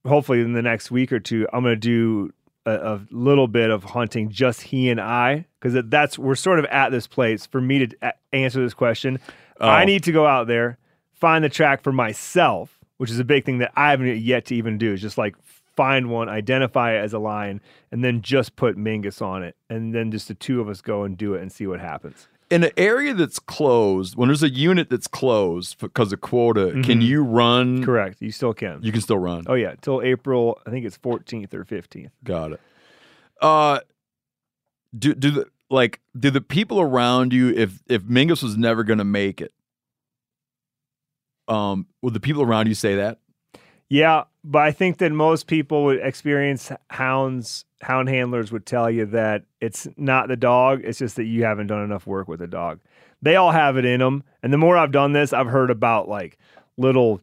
hopefully 0.06 0.42
in 0.42 0.54
the 0.54 0.62
next 0.62 0.92
week 0.92 1.12
or 1.12 1.20
two, 1.20 1.48
I'm 1.54 1.64
going 1.64 1.76
to 1.76 1.80
do 1.80 2.34
a, 2.66 2.96
a 2.96 3.02
little 3.12 3.48
bit 3.48 3.70
of 3.70 3.84
hunting, 3.84 4.30
just 4.30 4.62
he 4.62 4.90
and 4.90 5.00
I, 5.00 5.46
because 5.60 5.82
that's 5.88 6.18
we're 6.18 6.36
sort 6.36 6.60
of 6.60 6.66
at 6.66 6.90
this 6.90 7.08
place 7.08 7.46
for 7.46 7.62
me 7.62 7.86
to 7.86 7.98
a- 8.02 8.14
answer 8.34 8.62
this 8.62 8.74
question. 8.74 9.20
Oh. 9.60 9.68
I 9.68 9.86
need 9.86 10.04
to 10.04 10.12
go 10.12 10.26
out 10.26 10.48
there, 10.48 10.78
find 11.14 11.44
the 11.44 11.50
track 11.50 11.82
for 11.82 11.92
myself, 11.92 12.80
which 12.98 13.10
is 13.12 13.20
a 13.20 13.24
big 13.24 13.46
thing 13.46 13.58
that 13.60 13.72
I 13.76 13.92
haven't 13.92 14.18
yet 14.20 14.46
to 14.46 14.56
even 14.56 14.78
do. 14.78 14.94
Is 14.94 15.02
just 15.02 15.18
like 15.18 15.36
find 15.76 16.10
one, 16.10 16.30
identify 16.30 16.94
it 16.94 17.00
as 17.00 17.14
a 17.14 17.20
lion, 17.20 17.60
and 17.92 18.04
then 18.04 18.22
just 18.22 18.56
put 18.56 18.78
Mingus 18.78 19.22
on 19.22 19.44
it, 19.44 19.56
and 19.70 19.94
then 19.94 20.12
just 20.12 20.28
the 20.30 20.34
two 20.34 20.62
of 20.62 20.70
us 20.70 20.82
go 20.82 21.04
and 21.04 21.18
do 21.18 21.34
it 21.34 21.42
and 21.42 21.52
see 21.52 21.68
what 21.68 21.80
happens. 21.80 22.28
In 22.52 22.64
an 22.64 22.72
area 22.78 23.14
that's 23.16 23.40
closed, 23.40 24.16
when 24.16 24.30
there's 24.30 24.44
a 24.44 24.50
unit 24.50 24.90
that's 24.90 25.08
closed 25.08 25.80
because 25.80 26.14
of 26.14 26.22
quota, 26.22 26.72
can 26.84 27.00
Mhm. 27.00 27.02
you 27.02 27.24
run? 27.24 27.84
Correct. 27.84 28.22
You 28.22 28.32
still 28.32 28.54
can. 28.54 28.80
You 28.84 28.92
can 28.92 29.02
still 29.02 29.18
run. 29.18 29.46
Oh 29.48 29.56
yeah, 29.56 29.74
till 29.82 30.02
April. 30.04 30.62
I 30.66 30.70
think 30.70 30.86
it's 30.86 30.96
14th 30.96 31.54
or 31.56 31.66
15th. 31.66 32.12
Got 32.24 32.52
it. 32.54 32.62
Uh, 33.42 33.80
do 34.98 35.14
do 35.16 35.32
the 35.32 35.46
like 35.72 36.00
do 36.18 36.30
the 36.30 36.40
people 36.40 36.80
around 36.80 37.34
you 37.34 37.50
if 37.50 37.82
if 37.88 38.04
Mingus 38.04 38.44
was 38.44 38.56
never 38.56 38.84
going 38.84 39.00
to 39.00 39.04
make 39.04 39.42
it? 39.42 39.52
Um, 41.48 41.88
would 42.02 42.14
the 42.14 42.20
people 42.20 42.42
around 42.42 42.68
you 42.68 42.76
say 42.76 42.96
that? 42.96 43.20
Yeah, 43.88 44.24
but 44.44 44.64
I 44.64 44.72
think 44.72 44.98
that 44.98 45.12
most 45.12 45.48
people 45.48 45.84
would 45.86 46.00
experience 46.00 46.72
hounds, 46.90 47.66
hound 47.82 48.10
handlers 48.10 48.52
would 48.52 48.66
tell 48.66 48.90
you 48.90 49.06
that 49.08 49.44
it's 49.62 49.88
not 49.96 50.28
the 50.28 50.36
dog, 50.36 50.82
it's 50.84 51.00
just 51.00 51.16
that 51.18 51.26
you 51.26 51.44
haven't 51.44 51.68
done 51.68 51.84
enough 51.84 52.08
work 52.08 52.28
with 52.28 52.40
the 52.40 52.48
dog. 52.48 52.80
They 53.22 53.36
all 53.36 53.52
have 53.52 53.78
it 53.78 53.86
in 53.86 54.00
them. 54.00 54.24
And 54.42 54.52
the 54.52 54.58
more 54.58 54.76
I've 54.78 54.92
done 54.92 55.14
this, 55.14 55.34
I've 55.34 55.48
heard 55.48 55.72
about 55.72 56.08
like 56.08 56.38
little 56.78 57.22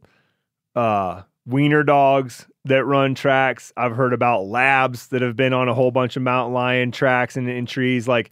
uh 0.75 1.23
wiener 1.45 1.83
dogs 1.83 2.47
that 2.64 2.85
run 2.85 3.14
tracks. 3.14 3.73
I've 3.77 3.97
heard 3.97 4.12
about 4.12 4.47
labs 4.47 5.09
that 5.09 5.23
have 5.23 5.37
been 5.37 5.53
on 5.53 5.68
a 5.68 5.75
whole 5.75 5.91
bunch 5.91 6.16
of 6.16 6.23
mountain 6.23 6.55
lion 6.55 6.93
tracks 6.93 7.37
and 7.37 7.49
in 7.49 7.66
trees 7.66 8.07
like 8.07 8.31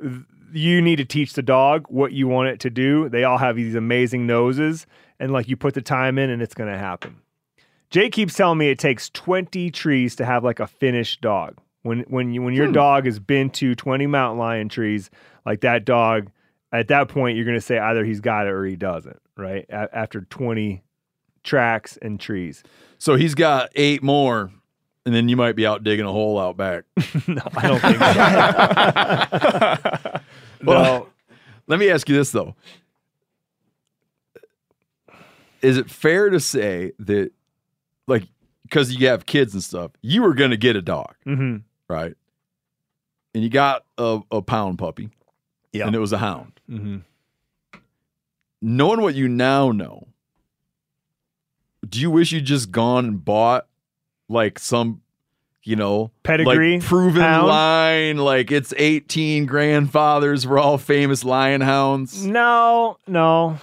th- 0.00 0.22
you 0.52 0.80
need 0.80 0.96
to 0.96 1.04
teach 1.04 1.32
the 1.32 1.42
dog 1.42 1.86
what 1.88 2.12
you 2.12 2.28
want 2.28 2.48
it 2.48 2.60
to 2.60 2.70
do. 2.70 3.08
They 3.08 3.24
all 3.24 3.38
have 3.38 3.56
these 3.56 3.74
amazing 3.74 4.26
noses 4.26 4.86
and 5.22 5.32
like 5.32 5.48
you 5.48 5.56
put 5.56 5.72
the 5.74 5.80
time 5.80 6.18
in 6.18 6.28
and 6.28 6.42
it's 6.42 6.52
going 6.52 6.70
to 6.70 6.76
happen. 6.76 7.16
Jay 7.90 8.10
keeps 8.10 8.34
telling 8.34 8.58
me 8.58 8.70
it 8.70 8.78
takes 8.80 9.08
20 9.10 9.70
trees 9.70 10.16
to 10.16 10.24
have 10.24 10.42
like 10.42 10.58
a 10.58 10.66
finished 10.66 11.20
dog. 11.20 11.58
When 11.82 12.00
when 12.08 12.32
you 12.32 12.42
when 12.42 12.54
your 12.54 12.66
hmm. 12.66 12.72
dog 12.72 13.06
has 13.06 13.18
been 13.18 13.50
to 13.50 13.74
20 13.74 14.06
mountain 14.06 14.38
lion 14.38 14.68
trees, 14.68 15.10
like 15.46 15.60
that 15.62 15.84
dog, 15.84 16.30
at 16.72 16.88
that 16.88 17.08
point 17.08 17.36
you're 17.36 17.44
going 17.44 17.56
to 17.56 17.60
say 17.60 17.78
either 17.78 18.04
he's 18.04 18.20
got 18.20 18.46
it 18.46 18.50
or 18.50 18.64
he 18.64 18.76
doesn't, 18.76 19.20
right? 19.36 19.64
A- 19.68 19.88
after 19.96 20.20
20 20.22 20.82
tracks 21.42 21.98
and 22.00 22.20
trees. 22.20 22.62
So 22.98 23.16
he's 23.16 23.34
got 23.34 23.70
eight 23.74 24.02
more, 24.02 24.52
and 25.04 25.14
then 25.14 25.28
you 25.28 25.36
might 25.36 25.56
be 25.56 25.66
out 25.66 25.82
digging 25.82 26.06
a 26.06 26.12
hole 26.12 26.38
out 26.38 26.56
back. 26.56 26.84
no, 27.26 27.42
I 27.56 27.68
don't 27.68 27.80
think 27.80 27.98
so. 30.12 30.20
Well, 30.64 31.08
let 31.66 31.80
me 31.80 31.90
ask 31.90 32.08
you 32.08 32.14
this 32.14 32.30
though: 32.30 32.54
Is 35.62 35.78
it 35.78 35.88
fair 35.90 36.28
to 36.30 36.40
say 36.40 36.92
that, 36.98 37.30
like, 38.06 38.24
because 38.64 38.94
you 38.94 39.06
have 39.08 39.26
kids 39.26 39.54
and 39.54 39.62
stuff, 39.62 39.92
you 40.02 40.22
were 40.22 40.34
going 40.34 40.50
to 40.50 40.56
get 40.56 40.76
a 40.76 40.82
dog, 40.82 41.14
hmm 41.24 41.58
right? 41.88 42.14
And 43.34 43.42
you 43.42 43.48
got 43.50 43.84
a, 43.98 44.20
a 44.30 44.42
pound 44.42 44.78
puppy, 44.78 45.10
Yeah. 45.72 45.86
and 45.86 45.94
it 45.94 45.98
was 46.00 46.12
a 46.12 46.18
hound. 46.18 46.60
hmm 46.68 46.98
Knowing 48.60 49.00
what 49.00 49.14
you 49.14 49.26
now 49.28 49.72
know, 49.72 50.06
do 51.88 51.98
you 52.00 52.10
wish 52.10 52.30
you'd 52.32 52.44
just 52.44 52.70
gone 52.70 53.04
and 53.06 53.24
bought 53.24 53.66
like 54.28 54.58
some, 54.58 55.02
you 55.64 55.74
know, 55.76 56.10
Pedigree 56.22 56.74
like 56.78 56.82
proven 56.86 57.20
hound? 57.22 57.48
line, 57.48 58.16
like 58.18 58.50
it's 58.52 58.72
18 58.76 59.46
grandfathers 59.46 60.46
were 60.46 60.58
all 60.58 60.78
famous 60.78 61.24
lion 61.24 61.60
hounds? 61.60 62.24
No, 62.24 62.98
no. 63.06 63.58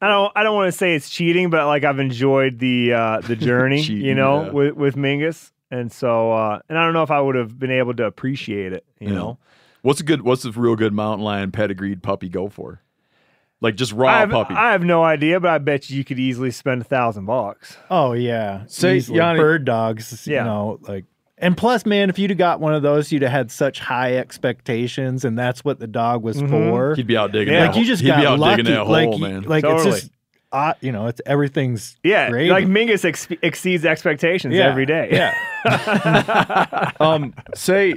I 0.00 0.08
don't 0.08 0.32
I 0.34 0.42
don't 0.42 0.54
want 0.54 0.72
to 0.72 0.76
say 0.78 0.94
it's 0.94 1.10
cheating, 1.10 1.50
but 1.50 1.66
like 1.66 1.84
I've 1.84 1.98
enjoyed 1.98 2.58
the 2.58 2.92
uh 2.94 3.20
the 3.20 3.36
journey, 3.48 3.82
Cheating, 3.82 4.04
you 4.06 4.14
know, 4.14 4.44
yeah. 4.44 4.50
with 4.50 4.74
with 4.74 4.96
Mingus. 4.96 5.52
And 5.70 5.92
so 5.92 6.32
uh 6.32 6.60
and 6.68 6.78
I 6.78 6.84
don't 6.84 6.94
know 6.94 7.02
if 7.02 7.10
I 7.10 7.20
would 7.20 7.34
have 7.36 7.58
been 7.58 7.70
able 7.70 7.94
to 7.94 8.04
appreciate 8.04 8.72
it, 8.72 8.84
you 8.98 9.08
Yeah. 9.08 9.14
know. 9.14 9.38
What's 9.82 10.00
a 10.00 10.04
good? 10.04 10.22
What's 10.22 10.44
a 10.44 10.50
real 10.52 10.76
good 10.76 10.92
mountain 10.92 11.24
lion 11.24 11.52
pedigreed 11.52 12.02
puppy 12.02 12.28
go 12.28 12.48
for? 12.48 12.82
Like 13.62 13.76
just 13.76 13.92
raw 13.92 14.08
I 14.08 14.18
have, 14.20 14.30
puppy. 14.30 14.54
I 14.54 14.72
have 14.72 14.82
no 14.82 15.04
idea, 15.04 15.38
but 15.40 15.50
I 15.50 15.58
bet 15.58 15.88
you, 15.90 15.98
you 15.98 16.04
could 16.04 16.18
easily 16.18 16.50
spend 16.50 16.80
a 16.80 16.84
thousand 16.84 17.26
bucks. 17.26 17.76
Oh 17.90 18.12
yeah. 18.12 18.64
Say, 18.68 18.96
Easily. 18.98 19.18
Jani- 19.18 19.38
bird 19.38 19.64
dogs, 19.66 20.26
Yeah. 20.26 20.38
you 20.40 20.44
know, 20.44 20.78
like 20.82 21.04
and 21.40 21.56
plus, 21.56 21.84
man, 21.86 22.10
if 22.10 22.18
you'd 22.18 22.30
have 22.30 22.38
got 22.38 22.60
one 22.60 22.74
of 22.74 22.82
those, 22.82 23.10
you'd 23.10 23.22
have 23.22 23.30
had 23.32 23.50
such 23.50 23.80
high 23.80 24.16
expectations, 24.16 25.24
and 25.24 25.38
that's 25.38 25.64
what 25.64 25.78
the 25.78 25.86
dog 25.86 26.22
was 26.22 26.40
Mhm. 26.40 26.48
for. 26.50 26.94
He'd 26.94 27.06
be 27.06 27.16
out 27.16 27.32
digging. 27.32 27.54
Yeah. 27.54 27.66
like 27.68 27.76
you 27.76 27.84
just 27.84 28.02
he'd 28.02 28.08
got 28.08 28.20
be 28.20 28.26
out 28.26 28.38
lucky. 28.38 28.62
digging 28.62 28.74
that 28.74 28.86
like, 28.86 29.04
hole, 29.08 29.14
you- 29.18 29.20
man. 29.28 29.42
like 29.42 29.62
Totally. 29.64 29.88
it's 29.90 30.00
just, 30.02 30.12
uh, 30.52 30.74
you 30.80 30.92
know, 30.92 31.06
it's 31.06 31.20
everything's 31.26 31.96
Yeah, 32.02 32.30
Great. 32.30 32.50
like 32.50 32.66
Mingus 32.66 33.04
ex- 33.04 33.28
exceeds 33.42 33.84
expectations 33.84 34.54
Yeah, 34.54 34.68
every 34.68 34.84
day. 34.86 35.08
Yeah. 35.12 36.92
um, 37.00 37.34
say, 37.54 37.94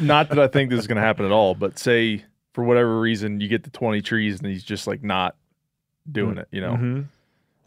not 0.00 0.28
that 0.30 0.38
I 0.38 0.46
think 0.48 0.70
this 0.70 0.80
is 0.80 0.86
going 0.86 0.96
to 0.96 1.02
happen 1.02 1.24
at 1.24 1.32
all, 1.32 1.54
but 1.54 1.78
say 1.78 2.24
for 2.52 2.64
whatever 2.64 3.00
reason 3.00 3.40
you 3.40 3.48
get 3.48 3.62
the 3.64 3.70
20 3.70 4.00
trees 4.02 4.40
and 4.40 4.48
he's 4.48 4.64
just 4.64 4.86
like 4.86 5.02
not 5.02 5.36
doing 6.10 6.38
it, 6.38 6.48
you 6.50 6.60
know. 6.60 6.72
Mhm. 6.72 7.04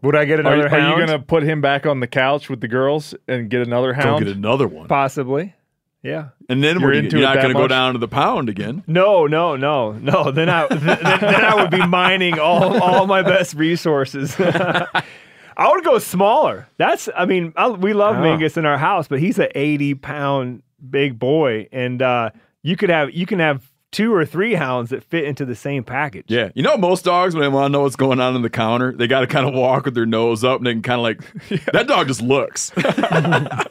Would 0.02 0.16
I 0.16 0.26
get 0.26 0.38
Are, 0.40 0.42
another 0.42 0.70
are 0.70 0.90
you 0.90 0.96
going 1.06 1.20
to 1.20 1.20
put 1.20 1.44
him 1.44 1.60
back 1.62 1.86
on 1.86 2.00
the 2.00 2.08
couch 2.08 2.50
with 2.50 2.62
the 2.62 2.68
girls 2.68 3.16
and 3.28 3.50
get 3.50 3.62
another 3.66 3.94
Go 3.94 4.02
hound? 4.02 4.26
get 4.26 4.36
another 4.36 4.68
one. 4.68 4.88
Possibly. 4.88 5.56
Yeah. 6.04 6.30
And 6.48 6.64
then 6.64 6.80
You're 6.80 6.90
we're 6.90 6.94
into 6.94 7.18
it 7.18 7.20
you're 7.20 7.28
not 7.28 7.36
going 7.38 7.50
to 7.50 7.54
go 7.54 7.68
down 7.68 7.94
to 7.94 8.00
the 8.00 8.08
pound 8.08 8.48
again. 8.50 8.84
No, 8.88 9.26
no, 9.26 9.56
no, 9.56 9.94
no. 9.94 10.32
Then 10.32 10.48
I 10.50 10.68
then, 10.70 10.80
then 11.02 11.44
I 11.44 11.56
would 11.56 11.72
be 11.72 11.86
mining 11.86 12.40
all 12.40 12.82
all 12.82 13.08
my 13.08 13.24
best 13.24 13.56
resources. 13.56 14.36
I 14.40 15.72
would 15.72 15.84
go 15.84 15.98
smaller. 15.98 16.68
That's 16.78 17.10
I 17.16 17.26
mean 17.26 17.52
I, 17.58 17.70
we 17.70 17.94
love 17.94 18.18
Ah. 18.18 18.22
Mingus 18.22 18.58
in 18.58 18.66
our 18.66 18.78
house, 18.78 19.08
but 19.08 19.20
he's 19.20 19.40
an 19.40 19.50
eighty 19.56 19.96
pound 19.96 20.62
big 20.90 21.18
boy, 21.18 21.68
and 21.72 22.02
uh, 22.02 22.30
you 22.62 22.78
could 22.78 22.92
have 22.92 23.12
you 23.12 23.26
can 23.26 23.40
have 23.40 23.67
two 23.92 24.14
or 24.14 24.26
three 24.26 24.54
hounds 24.56 24.90
that 24.90 25.04
fit 25.04 25.24
into 25.24 25.46
the 25.46 25.56
same 25.56 25.84
package. 25.84 26.26
Yeah. 26.28 26.50
You 26.56 26.64
know, 26.64 26.78
most 26.78 27.06
dogs, 27.06 27.34
when 27.34 27.42
they 27.42 27.48
want 27.48 27.66
to 27.66 27.70
know 27.70 27.82
what's 27.84 27.96
going 27.96 28.20
on 28.20 28.36
in 28.36 28.42
the 28.42 28.50
counter, 28.50 28.92
they 28.92 29.08
got 29.08 29.22
to 29.22 29.28
kind 29.28 29.48
of 29.48 29.54
walk 29.54 29.86
with 29.86 29.96
their 29.96 30.06
nose 30.06 30.44
up 30.44 30.58
and 30.58 30.68
they 30.68 30.74
can 30.74 30.82
kind 30.82 31.00
of 31.00 31.04
like, 31.04 31.66
that 31.74 31.88
dog 31.88 32.08
just 32.08 32.22
looks. 32.22 32.72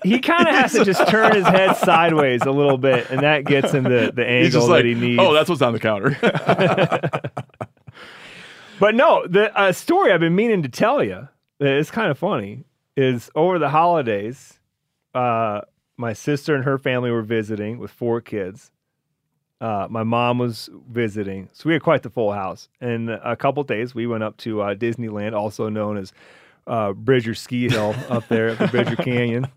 He 0.04 0.20
kind 0.20 0.46
of 0.46 0.54
has 0.54 0.72
to 0.74 0.84
just 0.84 1.08
turn 1.08 1.34
his 1.34 1.46
head 1.46 1.76
sideways 1.76 2.42
a 2.42 2.52
little 2.52 2.78
bit, 2.78 3.10
and 3.10 3.22
that 3.22 3.44
gets 3.44 3.72
him 3.72 3.82
the 3.84 4.12
the 4.14 4.24
angle 4.24 4.60
just 4.60 4.68
that 4.68 4.84
he 4.84 4.94
needs. 4.94 5.20
oh, 5.20 5.34
that's 5.34 5.48
what's 5.48 5.62
on 5.62 5.72
the 5.72 5.80
counter. 5.80 6.16
But 8.78 8.94
no, 8.94 9.26
the 9.26 9.56
uh, 9.58 9.72
story 9.72 10.12
I've 10.12 10.20
been 10.20 10.36
meaning 10.36 10.62
to 10.62 10.68
tell 10.68 11.02
you 11.02 11.28
it's 11.58 11.90
kind 11.90 12.10
of 12.10 12.18
funny 12.18 12.64
is 12.96 13.30
over 13.34 13.58
the 13.58 13.70
holidays, 13.70 14.58
uh, 15.14 15.62
my 15.96 16.12
sister 16.12 16.54
and 16.54 16.64
her 16.64 16.78
family 16.78 17.10
were 17.10 17.22
visiting 17.22 17.78
with 17.78 17.90
four 17.90 18.20
kids. 18.20 18.70
Uh, 19.60 19.86
my 19.88 20.02
mom 20.02 20.38
was 20.38 20.68
visiting, 20.90 21.48
so 21.52 21.68
we 21.68 21.72
had 21.72 21.82
quite 21.82 22.02
the 22.02 22.10
full 22.10 22.32
house. 22.32 22.68
And 22.80 23.08
a 23.10 23.36
couple 23.36 23.62
days, 23.62 23.94
we 23.94 24.06
went 24.06 24.22
up 24.22 24.36
to 24.38 24.60
uh, 24.60 24.74
Disneyland, 24.74 25.32
also 25.34 25.68
known 25.68 25.96
as 25.96 26.12
uh, 26.66 26.92
Bridger 26.92 27.34
Ski 27.34 27.68
Hill, 27.70 27.94
up 28.10 28.28
there 28.28 28.48
at 28.50 28.58
the 28.58 28.68
Bridger 28.68 28.96
Canyon. 28.96 29.48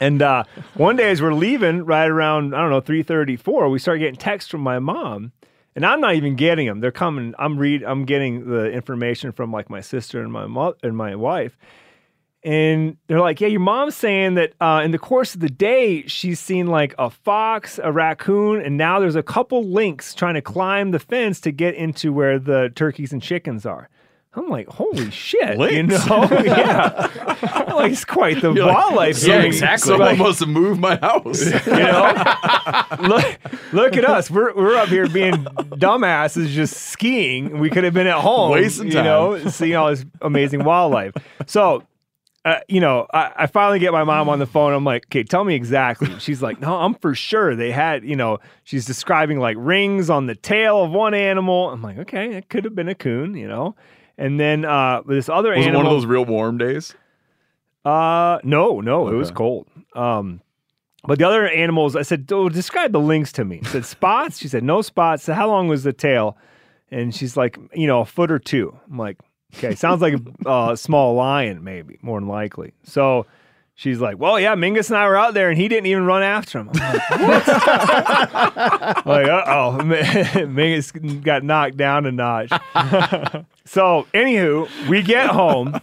And 0.00 0.22
uh, 0.22 0.44
one 0.74 0.96
day, 0.96 1.10
as 1.10 1.20
we're 1.20 1.34
leaving, 1.34 1.84
right 1.84 2.08
around 2.08 2.54
I 2.54 2.60
don't 2.60 2.70
know 2.70 2.80
three 2.80 3.02
thirty 3.02 3.36
four, 3.36 3.68
we 3.68 3.78
start 3.78 3.98
getting 3.98 4.16
texts 4.16 4.50
from 4.50 4.60
my 4.60 4.78
mom, 4.78 5.32
and 5.74 5.84
I'm 5.84 6.00
not 6.00 6.14
even 6.14 6.36
getting 6.36 6.66
them. 6.66 6.80
They're 6.80 6.92
coming. 6.92 7.34
I'm 7.38 7.58
read. 7.58 7.82
I'm 7.82 8.04
getting 8.04 8.48
the 8.48 8.70
information 8.70 9.32
from 9.32 9.52
like 9.52 9.68
my 9.68 9.80
sister 9.80 10.22
and 10.22 10.32
my 10.32 10.46
mother 10.46 10.76
and 10.82 10.96
my 10.96 11.16
wife, 11.16 11.58
and 12.44 12.96
they're 13.08 13.20
like, 13.20 13.40
"Yeah, 13.40 13.48
your 13.48 13.60
mom's 13.60 13.96
saying 13.96 14.34
that 14.34 14.52
uh, 14.60 14.82
in 14.84 14.90
the 14.92 14.98
course 14.98 15.34
of 15.34 15.40
the 15.40 15.48
day, 15.50 16.06
she's 16.06 16.38
seen 16.38 16.66
like 16.68 16.94
a 16.98 17.10
fox, 17.10 17.80
a 17.82 17.90
raccoon, 17.92 18.60
and 18.62 18.76
now 18.76 19.00
there's 19.00 19.16
a 19.16 19.22
couple 19.22 19.64
lynx 19.64 20.14
trying 20.14 20.34
to 20.34 20.42
climb 20.42 20.90
the 20.92 20.98
fence 21.00 21.40
to 21.42 21.50
get 21.50 21.74
into 21.74 22.12
where 22.12 22.38
the 22.38 22.70
turkeys 22.74 23.12
and 23.12 23.20
chickens 23.22 23.66
are." 23.66 23.88
I'm 24.38 24.50
like, 24.50 24.68
holy 24.68 25.10
shit, 25.22 25.54
you 25.54 25.58
Lynx? 25.58 26.06
know? 26.06 26.28
yeah, 26.44 27.08
like 27.74 27.92
it's 27.92 28.04
quite 28.04 28.42
the 28.42 28.52
You're 28.52 28.66
like, 28.66 28.76
wildlife. 28.76 29.16
"Someone- 29.16 29.50
thing. 29.52 29.78
Someone 29.78 30.08
Like, 30.08 30.18
must 30.18 30.40
have 30.40 30.48
moved 30.50 30.78
my 30.78 30.96
house. 30.96 31.42
you 31.66 31.72
know 31.72 32.12
look, 33.00 33.38
look 33.72 33.96
at 33.96 34.04
us 34.04 34.30
we're, 34.30 34.54
we're 34.54 34.76
up 34.76 34.88
here 34.90 35.08
being 35.08 35.32
dumbasses 35.80 36.48
just 36.48 36.74
skiing 36.76 37.58
we 37.60 37.70
could 37.70 37.84
have 37.84 37.94
been 37.94 38.06
at 38.06 38.20
home 38.20 38.50
Wasting 38.52 38.88
you 38.88 38.92
time. 38.92 39.04
know 39.04 39.48
seeing 39.48 39.74
all 39.74 39.88
this 39.88 40.04
amazing 40.20 40.64
wildlife 40.64 41.14
so 41.46 41.82
uh, 42.46 42.60
you 42.68 42.80
know 42.80 43.06
I, 43.12 43.32
I 43.36 43.46
finally 43.46 43.78
get 43.78 43.92
my 43.92 44.04
mom 44.04 44.28
on 44.30 44.38
the 44.38 44.46
phone 44.46 44.72
i'm 44.72 44.84
like 44.84 45.06
okay 45.08 45.22
tell 45.24 45.44
me 45.44 45.54
exactly 45.54 46.18
she's 46.20 46.40
like 46.40 46.60
no 46.60 46.76
i'm 46.76 46.94
for 46.94 47.14
sure 47.14 47.54
they 47.54 47.70
had 47.72 48.04
you 48.04 48.16
know 48.16 48.38
she's 48.64 48.86
describing 48.86 49.38
like 49.38 49.56
rings 49.58 50.08
on 50.08 50.26
the 50.26 50.34
tail 50.34 50.82
of 50.82 50.90
one 50.90 51.12
animal 51.12 51.70
i'm 51.70 51.82
like 51.82 51.98
okay 51.98 52.34
it 52.36 52.48
could 52.48 52.64
have 52.64 52.74
been 52.74 52.88
a 52.88 52.94
coon 52.94 53.34
you 53.34 53.48
know 53.48 53.74
and 54.16 54.40
then 54.40 54.64
uh 54.64 55.02
this 55.06 55.28
other 55.28 55.50
Was 55.50 55.58
it 55.58 55.68
animal 55.68 55.82
one 55.82 55.86
of 55.86 55.92
those 55.92 56.06
real 56.06 56.24
warm 56.24 56.56
days? 56.56 56.94
uh, 57.84 58.40
no, 58.42 58.80
no, 58.80 59.06
it 59.08 59.14
was 59.14 59.30
cold. 59.30 59.68
Um, 59.94 60.40
but 61.04 61.18
the 61.20 61.24
other 61.24 61.46
animals, 61.46 61.94
I 61.94 62.02
said, 62.02 62.26
oh, 62.32 62.48
describe 62.48 62.90
the 62.90 62.98
lynx 62.98 63.30
to 63.32 63.44
me. 63.44 63.60
I 63.64 63.68
said, 63.68 63.84
spots? 63.84 64.38
She 64.38 64.48
said, 64.48 64.64
no 64.64 64.82
spots. 64.82 65.22
So 65.22 65.34
how 65.34 65.46
long 65.48 65.68
was 65.68 65.84
the 65.84 65.92
tail? 65.92 66.36
And 66.90 67.14
she's 67.14 67.36
like, 67.36 67.56
you 67.74 67.86
know, 67.86 68.00
a 68.00 68.04
foot 68.04 68.32
or 68.32 68.40
two. 68.40 68.76
I'm 68.90 68.98
like, 68.98 69.18
okay, 69.54 69.74
sounds 69.74 70.02
like 70.02 70.14
a 70.14 70.20
uh, 70.48 70.76
small 70.76 71.14
lion, 71.14 71.62
maybe, 71.64 71.98
more 72.02 72.20
than 72.20 72.28
likely. 72.28 72.72
So 72.82 73.26
she's 73.74 74.00
like, 74.00 74.18
well, 74.18 74.40
yeah, 74.40 74.54
Mingus 74.54 74.88
and 74.88 74.96
I 74.98 75.06
were 75.06 75.16
out 75.16 75.34
there 75.34 75.50
and 75.50 75.58
he 75.58 75.68
didn't 75.68 75.86
even 75.86 76.04
run 76.04 76.22
after 76.22 76.60
him. 76.60 76.70
I'm 76.74 77.28
like, 77.28 77.46
like, 79.06 79.26
uh 79.28 79.44
oh, 79.46 79.78
Mingus 79.82 81.22
got 81.22 81.44
knocked 81.44 81.76
down 81.76 82.06
a 82.06 82.12
notch. 82.12 82.50
so, 83.64 84.06
anywho, 84.12 84.88
we 84.88 85.02
get 85.02 85.28
home. 85.30 85.80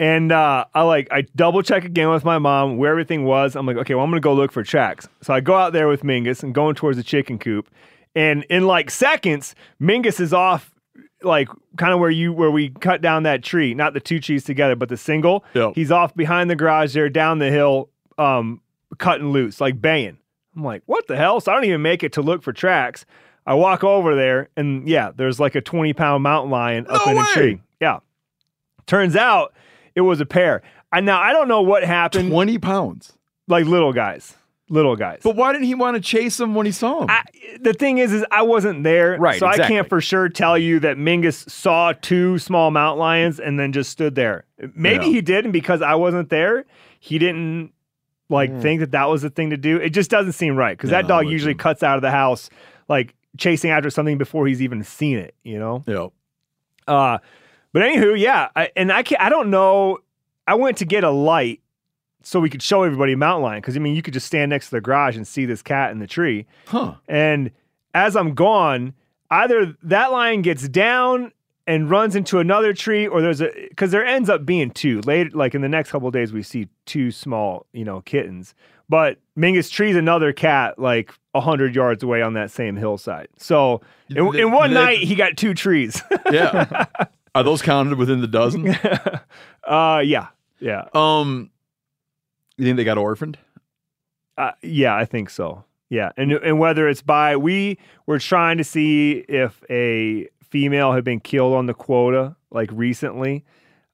And 0.00 0.32
uh, 0.32 0.64
I 0.74 0.82
like 0.82 1.08
I 1.12 1.22
double 1.36 1.62
check 1.62 1.84
again 1.84 2.08
with 2.10 2.24
my 2.24 2.38
mom 2.38 2.78
where 2.78 2.90
everything 2.90 3.24
was. 3.24 3.54
I'm 3.54 3.66
like, 3.66 3.76
okay, 3.76 3.94
well 3.94 4.02
I'm 4.02 4.10
gonna 4.10 4.20
go 4.20 4.32
look 4.32 4.50
for 4.50 4.62
tracks. 4.62 5.06
So 5.20 5.34
I 5.34 5.40
go 5.40 5.54
out 5.54 5.74
there 5.74 5.86
with 5.86 6.02
Mingus 6.02 6.42
and 6.42 6.54
going 6.54 6.74
towards 6.74 6.96
the 6.96 7.04
chicken 7.04 7.38
coop, 7.38 7.68
and 8.16 8.44
in 8.44 8.66
like 8.66 8.90
seconds, 8.90 9.54
Mingus 9.80 10.18
is 10.18 10.32
off, 10.32 10.72
like 11.24 11.48
kind 11.76 11.92
of 11.92 12.00
where 12.00 12.10
you 12.10 12.32
where 12.32 12.50
we 12.50 12.70
cut 12.70 13.00
down 13.00 13.22
that 13.24 13.42
tree, 13.42 13.74
not 13.74 13.94
the 13.94 14.00
two 14.00 14.20
trees 14.20 14.44
together, 14.44 14.76
but 14.76 14.88
the 14.88 14.96
single. 14.96 15.44
Yep. 15.54 15.72
He's 15.74 15.90
off 15.90 16.14
behind 16.14 16.50
the 16.50 16.56
garage 16.56 16.94
there, 16.94 17.08
down 17.08 17.38
the 17.38 17.50
hill, 17.50 17.88
um, 18.18 18.60
cutting 18.98 19.30
loose, 19.30 19.60
like 19.60 19.80
baying. 19.80 20.18
I'm 20.56 20.64
like, 20.64 20.82
what 20.86 21.06
the 21.06 21.16
hell? 21.16 21.40
So 21.40 21.50
I 21.50 21.54
don't 21.54 21.64
even 21.64 21.82
make 21.82 22.02
it 22.02 22.12
to 22.14 22.22
look 22.22 22.42
for 22.42 22.52
tracks. 22.52 23.06
I 23.46 23.54
walk 23.54 23.82
over 23.82 24.14
there, 24.14 24.50
and 24.56 24.86
yeah, 24.88 25.10
there's 25.14 25.40
like 25.40 25.54
a 25.54 25.60
20 25.60 25.92
pound 25.94 26.22
mountain 26.22 26.50
lion 26.50 26.86
up 26.88 27.06
No 27.06 27.12
in 27.12 27.18
a 27.18 27.24
tree. 27.26 27.60
Yeah. 27.80 28.00
Turns 28.86 29.16
out 29.16 29.54
it 29.94 30.02
was 30.02 30.20
a 30.20 30.26
pair. 30.26 30.62
And 30.92 31.06
now 31.06 31.20
I 31.20 31.32
don't 31.32 31.48
know 31.48 31.62
what 31.62 31.84
happened. 31.84 32.30
20 32.30 32.58
pounds. 32.58 33.12
Like 33.48 33.66
little 33.66 33.92
guys, 33.92 34.36
little 34.72 34.96
guys. 34.96 35.20
But 35.22 35.36
why 35.36 35.52
didn't 35.52 35.66
he 35.66 35.74
want 35.74 35.96
to 35.96 36.00
chase 36.00 36.40
him 36.40 36.54
when 36.54 36.66
he 36.66 36.72
saw 36.72 37.02
him? 37.02 37.10
I, 37.10 37.22
the 37.60 37.74
thing 37.74 37.98
is, 37.98 38.12
is 38.12 38.24
I 38.30 38.42
wasn't 38.42 38.82
there, 38.84 39.16
Right, 39.18 39.38
So 39.38 39.46
I 39.46 39.58
can't 39.58 39.88
for 39.88 40.00
sure 40.00 40.28
tell 40.28 40.56
you 40.56 40.80
that 40.80 40.96
Mingus 40.96 41.48
saw 41.50 41.92
two 41.92 42.38
small 42.38 42.70
mountain 42.70 42.98
lions 42.98 43.38
and 43.38 43.60
then 43.60 43.72
just 43.72 43.90
stood 43.90 44.14
there. 44.14 44.44
Maybe 44.74 45.06
Yeah. 45.06 45.12
he 45.12 45.20
did, 45.20 45.44
and 45.44 45.52
because 45.52 45.82
I 45.82 45.94
wasn't 45.94 46.30
there, 46.30 46.64
he 47.00 47.18
didn't 47.18 47.72
like 48.28 48.62
think 48.62 48.80
that 48.80 48.92
that 48.92 49.08
was 49.10 49.22
the 49.22 49.30
thing 49.30 49.50
to 49.50 49.56
do. 49.58 49.76
It 49.76 49.90
just 49.90 50.10
doesn't 50.10 50.32
seem 50.32 50.56
right 50.56 50.76
because 50.76 50.90
that 50.90 51.06
dog 51.06 51.28
usually 51.28 51.54
cuts 51.54 51.82
out 51.82 51.96
of 51.96 52.02
the 52.02 52.10
house 52.10 52.48
like 52.88 53.14
chasing 53.36 53.70
after 53.70 53.90
something 53.90 54.16
before 54.18 54.46
he's 54.46 54.62
even 54.62 54.82
seen 54.84 55.18
it. 55.18 55.34
You 55.44 55.58
know. 55.58 55.82
yeah. 55.86 56.06
Uh, 56.86 57.18
but 57.72 57.82
anywho, 57.82 58.18
yeah, 58.18 58.48
I, 58.56 58.70
and 58.76 58.90
I 58.92 59.02
can't. 59.02 59.20
I 59.20 59.28
don't 59.28 59.50
know. 59.50 59.98
I 60.46 60.54
went 60.56 60.78
to 60.78 60.84
get 60.84 61.04
a 61.04 61.10
light 61.10 61.60
so 62.24 62.40
we 62.40 62.50
could 62.50 62.62
show 62.62 62.82
everybody 62.82 63.14
mountain 63.14 63.42
lion 63.42 63.60
because 63.60 63.76
I 63.76 63.80
mean 63.80 63.94
you 63.94 64.02
could 64.02 64.14
just 64.14 64.26
stand 64.26 64.50
next 64.50 64.66
to 64.66 64.70
the 64.76 64.80
garage 64.80 65.16
and 65.16 65.26
see 65.26 65.44
this 65.46 65.62
cat 65.62 65.90
in 65.92 65.98
the 65.98 66.06
tree. 66.06 66.46
Huh. 66.66 66.94
And 67.08 67.50
as 67.94 68.16
I'm 68.16 68.34
gone, 68.34 68.94
either 69.30 69.74
that 69.82 70.12
lion 70.12 70.42
gets 70.42 70.68
down 70.68 71.32
and 71.66 71.88
runs 71.88 72.16
into 72.16 72.38
another 72.40 72.72
tree, 72.74 73.06
or 73.06 73.20
there's 73.22 73.40
a 73.40 73.50
because 73.68 73.90
there 73.92 74.04
ends 74.04 74.28
up 74.28 74.44
being 74.44 74.70
two. 74.70 75.00
Later, 75.02 75.30
like 75.32 75.54
in 75.54 75.60
the 75.60 75.68
next 75.68 75.90
couple 75.92 76.08
of 76.08 76.12
days, 76.14 76.32
we 76.32 76.42
see 76.42 76.68
two 76.86 77.10
small, 77.12 77.66
you 77.72 77.84
know, 77.84 78.00
kittens. 78.00 78.54
But 78.88 79.18
Mingus 79.38 79.70
trees 79.70 79.94
another 79.96 80.32
cat 80.32 80.78
like 80.78 81.12
a 81.34 81.40
hundred 81.40 81.74
yards 81.74 82.02
away 82.02 82.20
on 82.20 82.34
that 82.34 82.50
same 82.50 82.76
hillside. 82.76 83.28
So 83.38 83.80
in, 84.10 84.34
in 84.36 84.50
one 84.52 84.74
That- 84.74 84.84
night, 84.84 84.98
he 84.98 85.14
got 85.14 85.36
two 85.36 85.54
trees. 85.54 86.02
Yeah. 86.30 86.86
Are 87.34 87.42
those 87.42 87.62
counted 87.62 87.96
within 87.96 88.20
the 88.20 88.26
dozen? 88.26 88.68
uh, 89.64 90.02
yeah, 90.04 90.26
yeah, 90.60 90.88
Um, 90.92 91.50
you 92.56 92.64
think 92.64 92.76
they 92.76 92.84
got 92.84 92.98
orphaned? 92.98 93.38
uh, 94.38 94.52
yeah. 94.62 94.94
I 94.94 95.04
think 95.04 95.30
so. 95.30 95.64
Yeah, 95.88 96.10
and 96.16 96.32
and 96.32 96.58
whether 96.58 96.88
it's 96.88 97.02
by 97.02 97.36
we 97.36 97.78
were 98.06 98.18
trying 98.18 98.56
to 98.58 98.64
see 98.64 99.24
if 99.28 99.62
a 99.68 100.28
female 100.42 100.92
had 100.92 101.04
been 101.04 101.20
killed 101.20 101.54
on 101.54 101.66
the 101.66 101.74
quota 101.74 102.34
like 102.50 102.70
recently. 102.72 103.44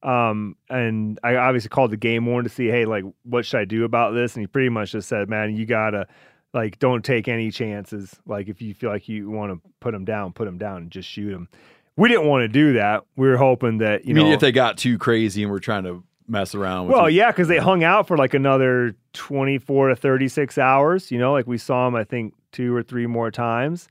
Um, 0.05 0.55
and 0.71 1.19
I 1.25 1.35
obviously 1.35 1.71
called 1.71 1.91
the 1.91 1.97
game 1.97 2.27
warden 2.27 2.49
to 2.49 2.55
see, 2.55 2.69
hey, 2.69 2.85
like, 2.85 3.03
what 3.25 3.45
should 3.45 3.59
I 3.59 3.65
do 3.65 3.83
about 3.83 4.15
this? 4.15 4.37
And 4.37 4.43
he 4.43 4.47
pretty 4.47 4.69
much 4.69 4.93
just 4.93 5.09
said, 5.09 5.29
man, 5.29 5.57
you 5.57 5.67
gotta 5.67 6.07
like, 6.55 6.79
don't 6.79 7.05
take 7.05 7.27
any 7.27 7.51
chances. 7.51 8.15
Like, 8.27 8.49
if 8.49 8.63
you 8.63 8.75
feel 8.75 8.91
like 8.91 9.09
you 9.09 9.29
want 9.29 9.53
to 9.53 9.71
put 9.81 9.95
him 9.95 10.05
down, 10.05 10.33
put 10.33 10.47
him 10.47 10.57
down 10.57 10.83
and 10.83 10.91
just 10.91 11.09
shoot 11.09 11.33
him. 11.33 11.49
We 11.97 12.09
didn't 12.09 12.27
want 12.27 12.43
to 12.43 12.49
do 12.49 12.75
that. 12.75 13.05
We 13.17 13.27
were 13.27 13.37
hoping 13.37 13.79
that 13.79 14.05
you 14.05 14.13
I 14.13 14.15
mean, 14.15 14.27
know 14.27 14.33
if 14.33 14.41
they 14.41 14.53
got 14.53 14.79
too 14.79 14.99
crazy 14.99 15.43
and 15.43 15.51
were 15.51 15.59
trying 15.59 15.83
to 15.83 16.05
mess 16.29 16.55
around 16.55 16.87
with 16.87 16.97
well, 16.97 17.11
you. 17.11 17.19
yeah, 17.19 17.31
because 17.31 17.49
they 17.49 17.59
hung 17.59 17.83
out 17.83 18.07
for 18.07 18.17
like 18.17 18.35
another 18.35 18.95
24 19.15 19.89
to 19.89 19.97
36 19.97 20.59
hours. 20.59 21.11
You 21.11 21.19
know, 21.19 21.33
like 21.33 21.47
we 21.47 21.59
saw 21.59 21.87
them, 21.87 21.95
I 21.95 22.05
think, 22.05 22.35
two 22.53 22.75
or 22.75 22.83
three 22.83 23.07
more 23.07 23.31
times. 23.31 23.89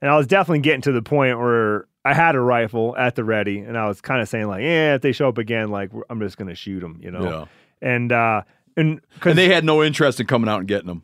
And 0.00 0.10
I 0.10 0.16
was 0.16 0.26
definitely 0.26 0.60
getting 0.60 0.82
to 0.82 0.92
the 0.92 1.02
point 1.02 1.38
where 1.38 1.86
I 2.04 2.14
had 2.14 2.34
a 2.34 2.40
rifle 2.40 2.96
at 2.96 3.16
the 3.16 3.24
ready. 3.24 3.58
And 3.58 3.76
I 3.76 3.88
was 3.88 4.00
kind 4.00 4.20
of 4.20 4.28
saying, 4.28 4.46
like, 4.46 4.62
yeah, 4.62 4.94
if 4.94 5.02
they 5.02 5.12
show 5.12 5.28
up 5.28 5.38
again, 5.38 5.70
like, 5.70 5.90
I'm 6.08 6.20
just 6.20 6.36
going 6.36 6.48
to 6.48 6.54
shoot 6.54 6.80
them, 6.80 7.00
you 7.02 7.10
know? 7.10 7.22
Yeah. 7.22 7.44
And, 7.80 8.12
uh, 8.12 8.42
and, 8.76 9.00
cause, 9.20 9.30
And 9.30 9.38
they 9.38 9.48
had 9.48 9.64
no 9.64 9.82
interest 9.82 10.20
in 10.20 10.26
coming 10.26 10.48
out 10.48 10.60
and 10.60 10.68
getting 10.68 10.86
them. 10.86 11.02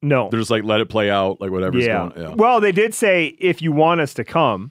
No. 0.00 0.28
They're 0.30 0.38
just 0.38 0.50
like 0.50 0.62
let 0.62 0.80
it 0.80 0.88
play 0.88 1.10
out, 1.10 1.40
like 1.40 1.50
whatever's 1.50 1.84
yeah. 1.84 2.10
going. 2.10 2.12
Yeah. 2.16 2.34
Well, 2.34 2.60
they 2.60 2.70
did 2.70 2.94
say 2.94 3.36
if 3.40 3.60
you 3.60 3.72
want 3.72 4.00
us 4.00 4.14
to 4.14 4.24
come 4.24 4.70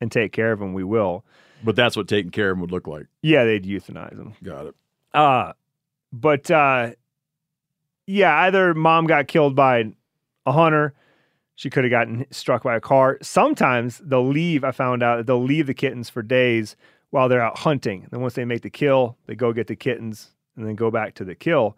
and 0.00 0.10
take 0.10 0.32
care 0.32 0.52
of 0.52 0.58
them, 0.58 0.72
we 0.72 0.84
will. 0.84 1.24
But 1.64 1.76
that's 1.76 1.96
what 1.96 2.08
taking 2.08 2.30
care 2.30 2.50
of 2.50 2.56
them 2.56 2.60
would 2.62 2.72
look 2.72 2.86
like. 2.86 3.06
Yeah, 3.22 3.44
they'd 3.44 3.64
euthanize 3.64 4.16
them. 4.16 4.34
Got 4.42 4.66
it. 4.66 4.74
Uh, 5.14 5.52
but 6.12 6.50
uh, 6.50 6.90
yeah, 8.06 8.36
either 8.42 8.74
mom 8.74 9.06
got 9.06 9.28
killed 9.28 9.54
by 9.54 9.92
a 10.46 10.52
hunter, 10.52 10.94
she 11.54 11.70
could 11.70 11.84
have 11.84 11.90
gotten 11.90 12.26
struck 12.30 12.62
by 12.62 12.76
a 12.76 12.80
car. 12.80 13.18
Sometimes 13.22 13.98
they'll 14.04 14.26
leave. 14.26 14.64
I 14.64 14.72
found 14.72 15.02
out 15.02 15.16
that 15.16 15.26
they'll 15.26 15.42
leave 15.42 15.66
the 15.66 15.74
kittens 15.74 16.10
for 16.10 16.22
days 16.22 16.76
while 17.10 17.28
they're 17.28 17.42
out 17.42 17.58
hunting. 17.58 18.06
Then 18.10 18.20
once 18.20 18.34
they 18.34 18.44
make 18.44 18.62
the 18.62 18.70
kill, 18.70 19.16
they 19.26 19.34
go 19.34 19.52
get 19.52 19.66
the 19.66 19.76
kittens 19.76 20.30
and 20.56 20.66
then 20.66 20.74
go 20.74 20.90
back 20.90 21.14
to 21.14 21.24
the 21.24 21.34
kill. 21.34 21.76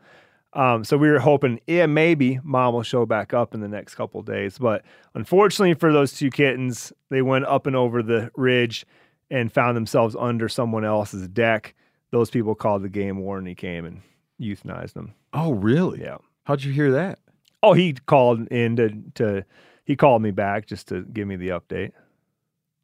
Um, 0.54 0.84
so 0.84 0.96
we 0.96 1.10
were 1.10 1.18
hoping, 1.18 1.60
yeah, 1.66 1.86
maybe 1.86 2.38
mom 2.44 2.74
will 2.74 2.84
show 2.84 3.04
back 3.04 3.34
up 3.34 3.54
in 3.54 3.60
the 3.60 3.68
next 3.68 3.96
couple 3.96 4.20
of 4.20 4.26
days. 4.26 4.56
But 4.58 4.84
unfortunately 5.14 5.74
for 5.74 5.92
those 5.92 6.12
two 6.12 6.30
kittens, 6.30 6.92
they 7.10 7.22
went 7.22 7.44
up 7.46 7.66
and 7.66 7.74
over 7.74 8.02
the 8.02 8.30
ridge 8.36 8.86
and 9.30 9.52
found 9.52 9.76
themselves 9.76 10.16
under 10.18 10.48
someone 10.48 10.84
else's 10.84 11.28
deck. 11.28 11.74
Those 12.10 12.30
people 12.30 12.54
called 12.54 12.82
the 12.82 12.88
game 12.88 13.18
warden. 13.18 13.46
He 13.46 13.54
came 13.54 13.84
and 13.84 14.02
euthanized 14.40 14.92
them. 14.92 15.14
Oh, 15.32 15.52
really? 15.52 16.00
Yeah. 16.02 16.18
How'd 16.44 16.62
you 16.62 16.72
hear 16.72 16.92
that? 16.92 17.18
Oh, 17.62 17.72
he 17.72 17.94
called 17.94 18.46
in 18.48 18.76
to, 18.76 18.90
to 19.14 19.44
he 19.84 19.96
called 19.96 20.22
me 20.22 20.30
back 20.30 20.66
just 20.66 20.88
to 20.88 21.02
give 21.02 21.26
me 21.26 21.36
the 21.36 21.48
update. 21.48 21.92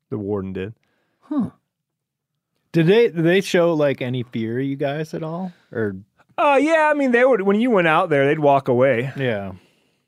The 0.09 0.19
warden 0.19 0.53
did. 0.53 0.75
Did 2.73 2.87
they 2.87 3.09
did 3.09 3.25
they 3.25 3.41
show 3.41 3.75
like 3.75 4.01
any 4.03 4.23
fear 4.23 4.59
you 4.59 4.77
guys 4.77 5.13
at 5.15 5.23
all? 5.23 5.53
Or 5.71 5.97
Uh 6.39 6.59
yeah, 6.61 6.89
I 6.91 6.95
mean 6.95 7.13
they 7.13 7.25
would 7.25 7.43
when 7.43 7.61
you 7.61 7.71
went 7.71 7.87
out 7.89 8.09
there, 8.11 8.27
they'd 8.27 8.39
walk 8.39 8.69
away. 8.69 9.13
yeah. 9.17 9.53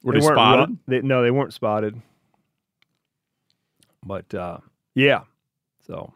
Were 0.03 0.15
they, 0.15 0.19
weren't 0.21 0.35
spotted? 0.35 0.59
run- 0.61 0.79
they, 0.89 1.01
no, 1.03 1.23
they 1.23 1.31
weren't 1.31 1.53
spotted. 1.53 2.01
But 4.05 4.35
uh, 4.35 4.59
yeah, 4.95 5.21
so 5.87 6.13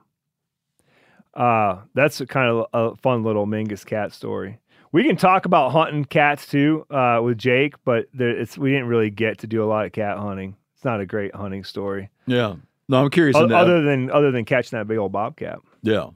uh, 1.36 1.82
that's 1.94 2.20
a 2.20 2.26
kind 2.26 2.48
of 2.50 2.66
a 2.72 2.96
fun 2.96 3.22
little 3.22 3.46
Mingus 3.46 3.84
cat 3.84 4.12
story. 4.12 4.58
We 4.92 5.04
can 5.04 5.16
talk 5.16 5.44
about 5.44 5.72
hunting 5.72 6.04
cats 6.06 6.46
too 6.46 6.86
uh, 6.90 7.20
with 7.22 7.36
Jake, 7.36 7.74
but 7.84 8.06
there, 8.14 8.30
it's 8.30 8.56
we 8.56 8.70
didn't 8.70 8.86
really 8.86 9.10
get 9.10 9.38
to 9.38 9.46
do 9.46 9.62
a 9.62 9.66
lot 9.66 9.84
of 9.84 9.92
cat 9.92 10.16
hunting. 10.16 10.56
It's 10.74 10.84
not 10.84 11.00
a 11.00 11.06
great 11.06 11.34
hunting 11.34 11.64
story, 11.64 12.10
Yeah. 12.26 12.56
No, 12.88 13.02
I'm 13.02 13.10
curious. 13.10 13.36
O- 13.36 13.48
that. 13.48 13.54
other 13.54 13.82
than 13.82 14.10
other 14.10 14.30
than 14.30 14.44
catching 14.44 14.78
that 14.78 14.86
big 14.86 14.98
old 14.98 15.12
bobcat, 15.12 15.58
yeah. 15.82 16.10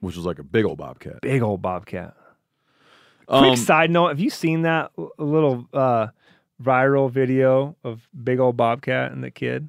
Which 0.00 0.16
was 0.16 0.24
like 0.24 0.38
a 0.38 0.42
big 0.42 0.64
old 0.64 0.78
bobcat. 0.78 1.20
big 1.20 1.42
old 1.42 1.60
bobcat. 1.60 2.16
Um, 3.28 3.44
Quick 3.44 3.58
side 3.58 3.90
note: 3.90 4.08
Have 4.08 4.18
you 4.18 4.30
seen 4.30 4.62
that 4.62 4.92
little 5.18 5.66
uh, 5.74 6.08
viral 6.62 7.10
video 7.10 7.76
of 7.84 8.08
big 8.24 8.40
old 8.40 8.56
bobcat 8.56 9.12
and 9.12 9.22
the 9.22 9.30
kid 9.30 9.68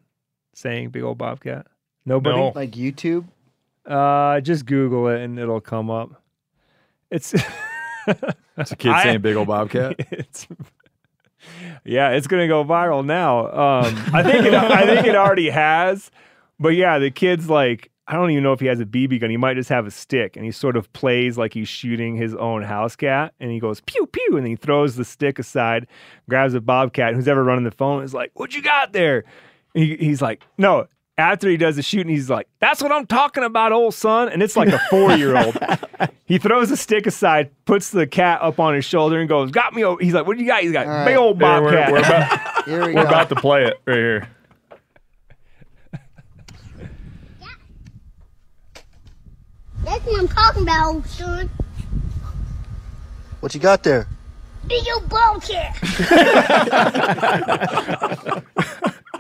saying 0.54 0.90
"big 0.90 1.04
old 1.04 1.18
bobcat"? 1.18 1.68
Nobody. 2.06 2.38
No. 2.38 2.54
Like 2.56 2.72
YouTube. 2.72 3.26
Uh, 3.86 4.40
just 4.42 4.66
Google 4.66 5.08
it 5.08 5.22
and 5.22 5.40
it'll 5.40 5.62
come 5.62 5.90
up. 5.90 6.22
It's 7.10 7.34
it's 8.58 8.72
a 8.72 8.76
kid 8.76 8.90
I- 8.92 9.04
saying 9.04 9.22
big 9.22 9.36
old 9.36 9.48
bobcat. 9.48 9.96
it's 10.12 10.48
yeah, 11.84 12.10
it's 12.12 12.28
gonna 12.28 12.48
go 12.48 12.64
viral 12.64 13.06
now. 13.06 13.48
Um, 13.48 13.96
I 14.14 14.24
think 14.24 14.46
it, 14.46 14.54
I 14.54 14.86
think 14.86 15.08
it 15.08 15.16
already 15.16 15.50
has, 15.50 16.12
but 16.60 16.70
yeah, 16.70 17.00
the 17.00 17.10
kid's 17.12 17.50
like 17.50 17.90
I 18.08 18.14
don't 18.14 18.30
even 18.32 18.44
know 18.44 18.54
if 18.54 18.60
he 18.60 18.66
has 18.68 18.80
a 18.80 18.86
BB 18.86 19.22
gun. 19.22 19.30
He 19.30 19.38
might 19.38 19.56
just 19.56 19.70
have 19.70 19.88
a 19.88 19.92
stick, 19.92 20.36
and 20.36 20.46
he 20.46 20.52
sort 20.52 20.76
of 20.78 20.92
plays 20.94 21.38
like 21.38 21.54
he's 21.54 21.68
shooting 21.70 22.16
his 22.16 22.36
own 22.36 22.62
house 22.62 22.96
cat, 22.96 23.34
and 23.40 23.52
he 23.52 23.60
goes 23.60 23.82
pew 23.82 24.06
pew, 24.06 24.38
and 24.38 24.46
he 24.46 24.56
throws 24.56 24.96
the 24.96 25.06
stick 25.06 25.40
aside, 25.40 25.88
grabs 26.30 26.54
a 26.54 26.62
bobcat. 26.62 27.16
Who's 27.16 27.28
ever 27.28 27.44
running 27.44 27.64
the 27.64 27.72
phone 27.72 28.04
is 28.04 28.14
like, 28.14 28.32
"What 28.36 28.54
you 28.54 28.62
got 28.62 28.94
there?" 28.94 29.24
He, 29.74 29.96
he's 29.98 30.22
like, 30.22 30.44
"No." 30.58 30.88
After 31.22 31.48
he 31.50 31.56
does 31.58 31.76
the 31.76 31.84
shooting, 31.84 32.10
he's 32.12 32.30
like, 32.30 32.48
"That's 32.60 32.82
what 32.82 32.92
I'm 32.92 33.06
talking 33.06 33.44
about, 33.44 33.72
old 33.72 33.94
son." 33.94 34.28
And 34.30 34.42
it's 34.42 34.56
like 34.58 34.70
a 34.70 34.80
four 34.90 35.12
year 35.14 35.38
old. 35.38 35.58
He 36.26 36.38
throws 36.38 36.70
the 36.70 36.78
stick 36.78 37.06
aside, 37.08 37.52
puts 37.66 37.90
the 37.92 38.08
cat 38.08 38.42
up 38.42 38.58
on 38.58 38.74
his 38.74 38.86
shoulder, 38.86 39.20
and 39.20 39.28
goes, 39.28 39.52
"Got 39.52 39.74
me!" 39.74 39.84
Over. 39.84 40.02
He's 40.02 40.14
like, 40.14 40.26
"What 40.26 40.38
do 40.38 40.42
you 40.44 40.48
got?" 40.50 40.62
He's 40.64 40.72
got 40.72 40.88
All 40.88 41.06
big 41.06 41.18
right. 41.18 41.22
old 41.22 41.42
Yeah, 41.42 41.60
we're, 41.60 41.72
bobcat. 41.72 41.92
we're 41.92 42.00
about, 42.00 42.66
Here 42.66 42.80
we 42.88 42.94
we're 42.96 43.04
go. 43.04 43.10
about 43.10 43.30
to 43.30 43.36
play 43.36 43.66
it 43.66 43.82
right 43.86 43.96
here. 43.98 44.30
That's 49.84 50.06
what 50.06 50.20
I'm 50.22 50.28
talking 50.28 50.64
about, 50.64 50.88
old 50.88 51.06
son. 51.08 51.50
What 53.42 53.54
you 53.54 53.60
got 53.60 53.84
there? 53.84 54.08
Big 54.68 54.84
old 54.94 55.10
bobcat. 55.10 55.76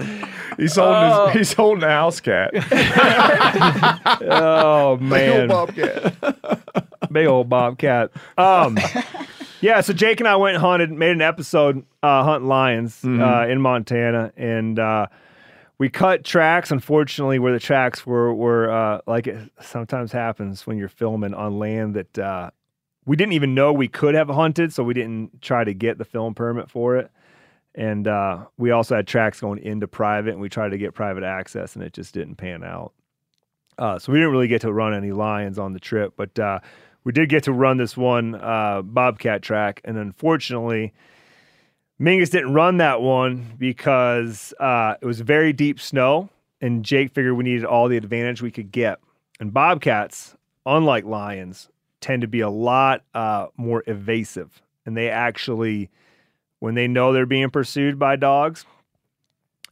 He's 0.58 0.76
holding 0.76 1.28
his, 1.28 1.50
he's 1.50 1.54
holding 1.54 1.84
a 1.84 1.90
house 1.90 2.20
cat. 2.20 2.52
oh 4.22 4.98
man, 5.02 5.48
bobcat. 5.48 6.14
big 7.12 7.26
old 7.26 7.50
bobcat. 7.50 8.12
Um, 8.38 8.78
yeah. 9.62 9.82
So 9.82 9.94
Jake 9.94 10.20
and 10.20 10.28
I 10.28 10.36
went 10.36 10.56
and 10.56 10.62
hunted, 10.62 10.92
made 10.92 11.12
an 11.12 11.22
episode 11.22 11.86
uh, 12.04 12.24
hunting 12.24 12.50
lions 12.50 13.04
uh, 13.04 13.48
in 13.50 13.62
Montana, 13.62 14.34
and 14.36 14.78
uh, 14.78 15.08
we 15.78 15.90
cut 15.90 16.26
tracks. 16.26 16.70
Unfortunately, 16.70 17.40
where 17.40 17.54
the 17.54 17.60
tracks 17.60 18.06
were 18.06 18.34
were 18.34 18.70
uh, 18.70 19.02
like 19.08 19.28
it 19.28 19.52
sometimes 19.62 20.12
happens 20.12 20.68
when 20.68 20.78
you're 20.78 20.90
filming 20.90 21.34
on 21.34 21.60
land 21.60 21.96
that 21.96 22.20
uh, 22.20 22.52
we 23.06 23.16
didn't 23.16 23.34
even 23.34 23.56
know 23.56 23.74
we 23.74 23.88
could 23.88 24.16
have 24.16 24.30
hunted, 24.30 24.74
so 24.74 24.84
we 24.84 24.94
didn't 24.94 25.42
try 25.42 25.64
to 25.64 25.74
get 25.74 25.98
the 25.98 26.06
film 26.06 26.36
permit 26.36 26.70
for 26.70 26.98
it. 26.98 27.10
And 27.74 28.08
uh, 28.08 28.46
we 28.58 28.72
also 28.72 28.96
had 28.96 29.08
tracks 29.08 29.40
going 29.40 29.60
into 29.60 29.88
private, 29.88 30.32
and 30.32 30.42
we 30.42 30.50
tried 30.50 30.70
to 30.70 30.78
get 30.78 30.94
private 30.94 31.24
access, 31.24 31.76
and 31.76 31.84
it 31.84 31.94
just 31.94 32.14
didn't 32.14 32.36
pan 32.36 32.64
out. 32.64 32.94
Uh, 33.78 33.98
so 33.98 34.12
we 34.12 34.20
didn't 34.20 34.32
really 34.32 34.48
get 34.48 34.62
to 34.62 34.74
run 34.74 34.94
any 34.94 35.12
lions 35.12 35.58
on 35.58 35.74
the 35.74 35.80
trip, 35.80 36.14
but 36.18 36.38
uh, 36.38 36.60
we 37.04 37.12
did 37.12 37.30
get 37.30 37.44
to 37.44 37.54
run 37.54 37.78
this 37.78 37.96
one 37.96 38.36
uh, 38.36 38.82
bobcat 38.84 39.42
track, 39.42 39.82
and 39.86 39.98
unfortunately, 39.98 40.94
Mingus 42.00 42.30
didn't 42.30 42.54
run 42.54 42.78
that 42.78 43.02
one 43.02 43.56
because 43.58 44.54
uh, 44.60 44.96
it 45.02 45.06
was 45.06 45.22
very 45.22 45.54
deep 45.54 45.80
snow, 45.80 46.30
and 46.60 46.84
Jake 46.84 47.14
figured 47.14 47.38
we 47.38 47.44
needed 47.44 47.64
all 47.64 47.88
the 47.88 47.98
advantage 47.98 48.42
we 48.42 48.52
could 48.52 48.72
get. 48.72 49.00
And 49.40 49.54
bobcats, 49.54 50.36
unlike 50.66 51.06
lions, 51.06 51.70
tend 52.02 52.22
to 52.22 52.28
be 52.28 52.42
a 52.42 52.50
lot 52.50 53.04
uh, 53.14 53.48
more 53.56 53.84
evasive, 53.88 54.62
and 54.86 54.98
they 54.98 55.10
actually, 55.10 55.90
when 56.62 56.76
they 56.76 56.88
know 56.88 57.12
they're 57.12 57.26
being 57.26 57.50
pursued 57.50 58.00
by 58.00 58.16
dogs, 58.16 58.66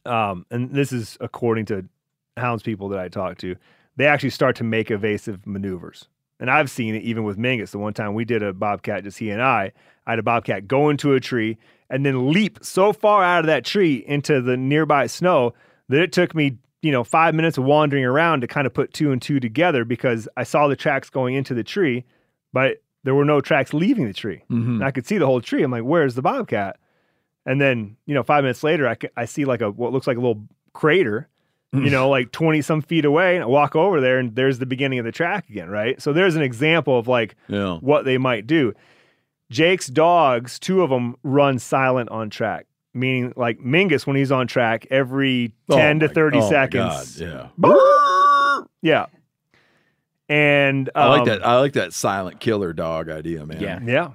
um, 0.04 0.44
and 0.50 0.72
this 0.72 0.92
is 0.92 1.16
according 1.20 1.64
to 1.66 1.88
hounds 2.36 2.62
people 2.62 2.88
that 2.88 2.98
I 2.98 3.08
talk 3.08 3.38
to, 3.38 3.54
they 3.96 4.06
actually 4.06 4.30
start 4.30 4.56
to 4.56 4.64
make 4.64 4.90
evasive 4.90 5.46
maneuvers. 5.46 6.08
And 6.40 6.50
I've 6.50 6.68
seen 6.68 6.94
it 6.96 7.02
even 7.02 7.22
with 7.22 7.38
Mingus. 7.38 7.70
The 7.70 7.78
one 7.78 7.94
time 7.94 8.14
we 8.14 8.24
did 8.24 8.42
a 8.42 8.52
bobcat, 8.52 9.04
just 9.04 9.18
he 9.18 9.30
and 9.30 9.40
I, 9.40 9.72
I 10.06 10.12
had 10.12 10.18
a 10.18 10.22
bobcat 10.24 10.66
go 10.66 10.90
into 10.90 11.14
a 11.14 11.20
tree 11.20 11.58
and 11.88 12.04
then 12.04 12.32
leap 12.32 12.58
so 12.62 12.92
far 12.92 13.22
out 13.22 13.40
of 13.40 13.46
that 13.46 13.64
tree 13.64 14.04
into 14.06 14.40
the 14.40 14.56
nearby 14.56 15.06
snow 15.06 15.54
that 15.88 16.00
it 16.00 16.12
took 16.12 16.34
me, 16.34 16.56
you 16.82 16.90
know, 16.90 17.04
five 17.04 17.36
minutes 17.36 17.56
of 17.56 17.64
wandering 17.64 18.04
around 18.04 18.40
to 18.40 18.48
kind 18.48 18.66
of 18.66 18.74
put 18.74 18.92
two 18.92 19.12
and 19.12 19.22
two 19.22 19.38
together 19.38 19.84
because 19.84 20.28
I 20.36 20.42
saw 20.42 20.66
the 20.66 20.76
tracks 20.76 21.08
going 21.08 21.34
into 21.34 21.54
the 21.54 21.64
tree, 21.64 22.04
but 22.52 22.82
there 23.04 23.14
were 23.14 23.24
no 23.24 23.40
tracks 23.40 23.72
leaving 23.72 24.06
the 24.06 24.12
tree. 24.12 24.42
Mhm. 24.50 24.66
And 24.66 24.84
I 24.84 24.90
could 24.90 25.06
see 25.06 25.18
the 25.18 25.26
whole 25.26 25.40
tree. 25.40 25.62
I'm 25.62 25.70
like, 25.70 25.82
where's 25.84 26.14
the 26.14 26.22
bobcat? 26.22 26.76
And 27.46 27.60
then, 27.60 27.96
you 28.06 28.14
know, 28.14 28.22
five 28.22 28.44
minutes 28.44 28.62
later, 28.62 28.86
I, 28.88 28.96
I 29.16 29.24
see 29.24 29.44
like 29.44 29.62
a 29.62 29.70
what 29.70 29.92
looks 29.92 30.06
like 30.06 30.16
a 30.18 30.20
little 30.20 30.42
crater, 30.74 31.28
you 31.72 31.88
know, 31.90 32.08
like 32.10 32.32
20 32.32 32.60
some 32.62 32.82
feet 32.82 33.04
away. 33.04 33.36
And 33.36 33.44
I 33.44 33.46
walk 33.46 33.74
over 33.74 34.00
there 34.00 34.18
and 34.18 34.34
there's 34.36 34.58
the 34.58 34.66
beginning 34.66 34.98
of 34.98 35.04
the 35.04 35.12
track 35.12 35.48
again, 35.48 35.70
right? 35.70 36.00
So 36.02 36.12
there's 36.12 36.36
an 36.36 36.42
example 36.42 36.98
of 36.98 37.08
like 37.08 37.36
Yeah. 37.48 37.76
what 37.78 38.04
they 38.04 38.18
might 38.18 38.46
do. 38.46 38.74
Jake's 39.50 39.86
dogs, 39.88 40.58
two 40.58 40.82
of 40.82 40.90
them 40.90 41.16
run 41.24 41.58
silent 41.58 42.08
on 42.10 42.28
track, 42.30 42.66
meaning 42.94 43.32
like 43.36 43.58
Mingus, 43.58 44.06
when 44.06 44.16
he's 44.16 44.30
on 44.30 44.46
track, 44.46 44.86
every 44.90 45.52
10 45.70 45.96
Oh 45.96 46.00
to 46.00 46.06
my- 46.08 46.14
30 46.14 46.38
oh 46.38 46.40
my 46.42 46.48
seconds. 46.48 47.18
God, 47.20 47.48
yeah. 47.62 48.66
Yeah. 48.82 49.06
And 50.30 50.88
I 50.94 51.08
like 51.08 51.20
um, 51.22 51.26
that. 51.26 51.46
I 51.46 51.58
like 51.58 51.72
that 51.74 51.92
silent 51.92 52.38
killer 52.40 52.72
dog 52.72 53.08
idea, 53.10 53.44
man. 53.44 53.60
Yeah. 53.60 53.80
Yeah. 53.84 54.10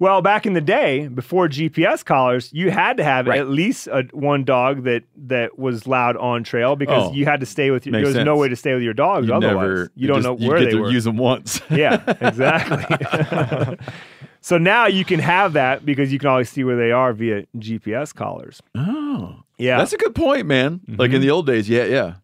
Well, 0.00 0.20
back 0.22 0.44
in 0.44 0.54
the 0.54 0.60
day, 0.60 1.06
before 1.06 1.48
GPS 1.48 2.04
collars, 2.04 2.52
you 2.52 2.72
had 2.72 2.96
to 2.96 3.04
have 3.04 3.28
Right. 3.28 3.38
at 3.38 3.48
least 3.48 3.86
a, 3.86 4.02
one 4.12 4.42
dog 4.42 4.82
that 4.84 5.04
that 5.28 5.56
was 5.56 5.86
loud 5.86 6.16
on 6.16 6.42
trail 6.42 6.74
because 6.74 7.10
Oh, 7.10 7.12
you 7.14 7.24
had 7.26 7.38
to 7.38 7.46
stay 7.46 7.70
with 7.70 7.86
your. 7.86 7.92
There 7.92 8.00
makes 8.02 8.16
was 8.16 8.24
no 8.24 8.36
way 8.36 8.48
to 8.48 8.56
stay 8.56 8.74
with 8.74 8.82
your 8.82 8.92
dogs. 8.94 9.28
You 9.28 9.34
otherwise, 9.34 9.54
never. 9.54 9.90
you 9.94 10.08
don't 10.08 10.16
just- 10.16 10.26
know 10.26 10.36
you 10.36 10.48
where 10.48 10.58
get 10.58 10.64
they 10.64 10.70
to 10.72 10.80
were. 10.80 10.90
Use 10.90 11.04
them 11.04 11.16
once. 11.16 11.60
yeah, 11.70 12.02
exactly. 12.20 13.76
so 14.40 14.58
now 14.58 14.86
you 14.86 15.04
can 15.04 15.20
have 15.20 15.52
that 15.52 15.86
because 15.86 16.12
you 16.12 16.18
can 16.18 16.28
always 16.28 16.50
see 16.50 16.64
where 16.64 16.76
they 16.76 16.90
are 16.90 17.12
via 17.12 17.46
GPS 17.56 18.12
collars. 18.12 18.60
oh, 18.74 19.36
Yeah, 19.58 19.78
that's 19.78 19.92
a 19.92 19.96
good 19.98 20.16
point, 20.16 20.46
man. 20.46 20.80
Like 20.88 21.10
Mm-hmm. 21.10 21.14
in 21.16 21.22
the 21.22 21.30
old 21.30 21.46
days, 21.46 21.68
yeah, 21.68 21.84
yeah. 21.84 22.14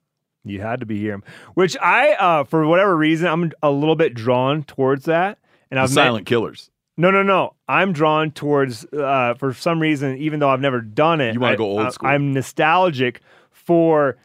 You 0.45 0.61
had 0.61 0.81
to 0.81 0.87
be 0.87 0.99
here, 0.99 1.21
which 1.55 1.77
I, 1.79 2.13
uh, 2.15 2.45
for 2.45 2.67
whatever 2.67 2.97
reason, 2.97 3.27
I'm 3.29 3.53
a 3.63 3.71
little 3.71 3.97
bit 3.97 4.15
drawn 4.15 4.63
towards 4.63 5.05
that. 5.05 5.39
And 5.71 5.79
I've 5.79 5.91
met- 5.91 5.95
silent 6.05 6.27
killers. 6.27 6.71
No, 6.97 7.11
no, 7.11 7.23
no. 7.23 7.55
I'm 7.69 7.93
drawn 7.93 8.31
towards, 8.31 8.85
uh, 8.93 9.35
for 9.39 9.53
some 9.55 9.81
reason, 9.81 10.17
even 10.19 10.41
though 10.41 10.49
I've 10.51 10.61
never 10.61 10.81
done 10.81 11.21
it, 11.21 11.35
You 11.35 11.41
wanna 11.41 11.57
go 11.57 11.65
old 11.65 11.81
I- 11.87 11.91
school. 11.91 12.09
I'm 12.09 12.33
nostalgic 12.33 13.21
for 13.51 14.17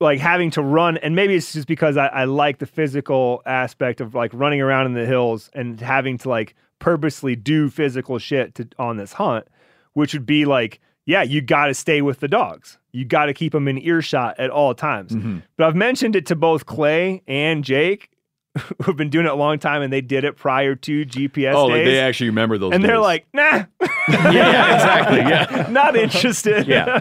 like 0.00 0.20
having 0.20 0.50
to 0.52 0.62
run, 0.62 0.96
and 0.98 1.16
maybe 1.16 1.34
it's 1.34 1.52
just 1.52 1.66
because 1.66 1.96
I, 1.96 2.06
I 2.06 2.24
like 2.24 2.58
the 2.58 2.66
physical 2.66 3.42
aspect 3.44 4.00
of 4.00 4.14
like 4.14 4.30
running 4.32 4.60
around 4.60 4.86
in 4.86 4.94
the 4.94 5.06
hills 5.06 5.50
and 5.54 5.80
having 5.80 6.18
to 6.18 6.28
like 6.28 6.54
purposely 6.78 7.34
do 7.34 7.68
physical 7.68 8.18
shit 8.20 8.54
to 8.54 8.68
on 8.78 8.96
this 8.96 9.14
hunt, 9.14 9.46
which 9.94 10.12
would 10.12 10.24
be 10.26 10.44
like, 10.44 10.80
yeah, 11.08 11.22
you 11.22 11.40
got 11.40 11.66
to 11.68 11.74
stay 11.74 12.02
with 12.02 12.20
the 12.20 12.28
dogs. 12.28 12.76
You 12.92 13.06
got 13.06 13.26
to 13.26 13.34
keep 13.34 13.52
them 13.52 13.66
in 13.66 13.78
earshot 13.78 14.38
at 14.38 14.50
all 14.50 14.74
times. 14.74 15.12
Mm-hmm. 15.12 15.38
But 15.56 15.66
I've 15.68 15.74
mentioned 15.74 16.14
it 16.14 16.26
to 16.26 16.36
both 16.36 16.66
Clay 16.66 17.22
and 17.26 17.64
Jake, 17.64 18.10
who've 18.82 18.94
been 18.94 19.08
doing 19.08 19.24
it 19.24 19.32
a 19.32 19.34
long 19.34 19.58
time, 19.58 19.80
and 19.80 19.90
they 19.90 20.02
did 20.02 20.24
it 20.24 20.36
prior 20.36 20.74
to 20.74 21.06
GPS 21.06 21.54
oh, 21.54 21.68
days. 21.68 21.76
like 21.76 21.84
they 21.86 21.98
actually 21.98 22.28
remember 22.28 22.58
those. 22.58 22.74
and 22.74 22.84
they're 22.84 22.98
like, 22.98 23.26
nah, 23.32 23.40
yeah, 24.08 24.74
exactly. 24.74 25.18
Yeah. 25.20 25.68
not 25.70 25.96
interested. 25.96 26.66
Yeah. 26.66 26.98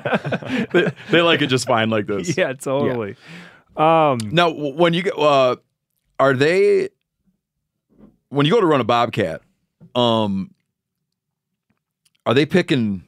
they, 0.72 0.90
they 1.12 1.22
like 1.22 1.42
it 1.42 1.48
just 1.48 1.68
fine 1.68 1.90
like 1.90 2.08
this. 2.08 2.38
yeah, 2.38 2.54
totally. 2.54 3.18
Um, 3.76 4.20
Now, 4.32 4.52
when 4.52 4.94
you 4.94 5.04
go, 5.04 5.12
uh, 5.12 5.56
are 6.18 6.34
they 6.34 6.90
when 8.30 8.46
you 8.46 8.54
go 8.54 8.62
to 8.62 8.68
run 8.68 8.80
a 8.80 8.86
bobcat? 8.86 9.42
Um, 9.96 10.52
are 12.26 12.34
they 12.34 12.46
picking? 12.46 13.04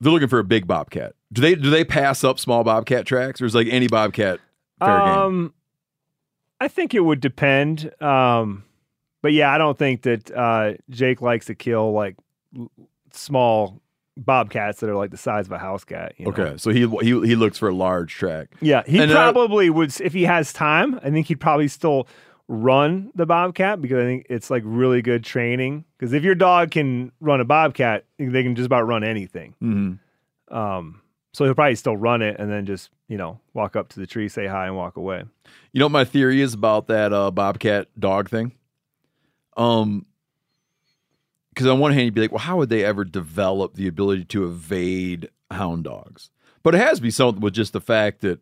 They're 0.00 0.12
looking 0.12 0.28
for 0.28 0.38
a 0.38 0.44
big 0.44 0.66
bobcat. 0.66 1.14
Do 1.32 1.42
they 1.42 1.54
do 1.54 1.70
they 1.70 1.84
pass 1.84 2.24
up 2.24 2.38
small 2.38 2.64
bobcat 2.64 3.06
tracks, 3.06 3.40
or 3.40 3.46
is 3.46 3.54
like 3.54 3.68
any 3.70 3.86
bobcat 3.86 4.40
fair 4.78 4.98
game? 4.98 5.08
um, 5.08 5.54
I 6.60 6.68
think 6.68 6.94
it 6.94 7.00
would 7.00 7.20
depend. 7.20 7.92
Um, 8.02 8.64
but 9.22 9.32
yeah, 9.32 9.52
I 9.52 9.58
don't 9.58 9.78
think 9.78 10.02
that 10.02 10.30
uh, 10.30 10.72
Jake 10.88 11.20
likes 11.20 11.46
to 11.46 11.54
kill 11.54 11.92
like 11.92 12.16
small 13.12 13.80
bobcats 14.16 14.80
that 14.80 14.90
are 14.90 14.96
like 14.96 15.10
the 15.10 15.16
size 15.16 15.46
of 15.46 15.52
a 15.52 15.58
house 15.58 15.84
cat. 15.84 16.14
you 16.16 16.26
know? 16.26 16.32
Okay, 16.32 16.56
so 16.56 16.70
he 16.70 16.86
he 17.00 17.08
he 17.26 17.36
looks 17.36 17.58
for 17.58 17.68
a 17.68 17.74
large 17.74 18.12
track. 18.14 18.48
Yeah, 18.60 18.82
he 18.86 18.98
And, 18.98 19.10
probably 19.10 19.70
would 19.70 19.98
if 20.00 20.12
he 20.12 20.24
has 20.24 20.52
time. 20.52 20.98
I 21.02 21.10
think 21.10 21.26
he'd 21.26 21.40
probably 21.40 21.68
still 21.68 22.06
run 22.50 23.12
the 23.14 23.26
bobcat 23.26 23.80
because 23.80 23.98
I 23.98 24.04
think 24.04 24.26
it's 24.28 24.50
like 24.50 24.64
really 24.66 25.02
good 25.02 25.22
training. 25.22 25.84
Because 25.96 26.12
if 26.12 26.24
your 26.24 26.34
dog 26.34 26.72
can 26.72 27.12
run 27.20 27.40
a 27.40 27.44
bobcat, 27.44 28.06
they 28.18 28.42
can 28.42 28.56
just 28.56 28.66
about 28.66 28.88
run 28.88 29.04
anything. 29.04 29.54
Mm-hmm. 29.62 30.54
Um, 30.54 31.00
so 31.32 31.44
he'll 31.44 31.54
probably 31.54 31.76
still 31.76 31.96
run 31.96 32.22
it 32.22 32.40
and 32.40 32.50
then 32.50 32.66
just 32.66 32.90
you 33.06 33.16
know 33.16 33.38
walk 33.54 33.76
up 33.76 33.88
to 33.90 34.00
the 34.00 34.06
tree, 34.06 34.28
say 34.28 34.48
hi, 34.48 34.66
and 34.66 34.76
walk 34.76 34.96
away. 34.96 35.22
You 35.72 35.78
know 35.78 35.86
what 35.86 35.92
my 35.92 36.04
theory 36.04 36.40
is 36.40 36.52
about 36.52 36.88
that 36.88 37.12
uh, 37.12 37.30
bobcat 37.30 37.86
dog 37.98 38.28
thing? 38.28 38.50
Um, 39.56 40.06
because 41.50 41.68
on 41.68 41.78
one 41.78 41.92
hand 41.92 42.06
you'd 42.06 42.14
be 42.14 42.22
like, 42.22 42.32
well, 42.32 42.40
how 42.40 42.56
would 42.56 42.68
they 42.68 42.84
ever 42.84 43.04
develop 43.04 43.74
the 43.74 43.86
ability 43.86 44.24
to 44.24 44.44
evade 44.44 45.28
hound 45.52 45.84
dogs? 45.84 46.30
But 46.64 46.74
it 46.74 46.78
has 46.78 46.98
to 46.98 47.02
be 47.02 47.12
something 47.12 47.40
with 47.40 47.54
just 47.54 47.72
the 47.72 47.80
fact 47.80 48.22
that 48.22 48.40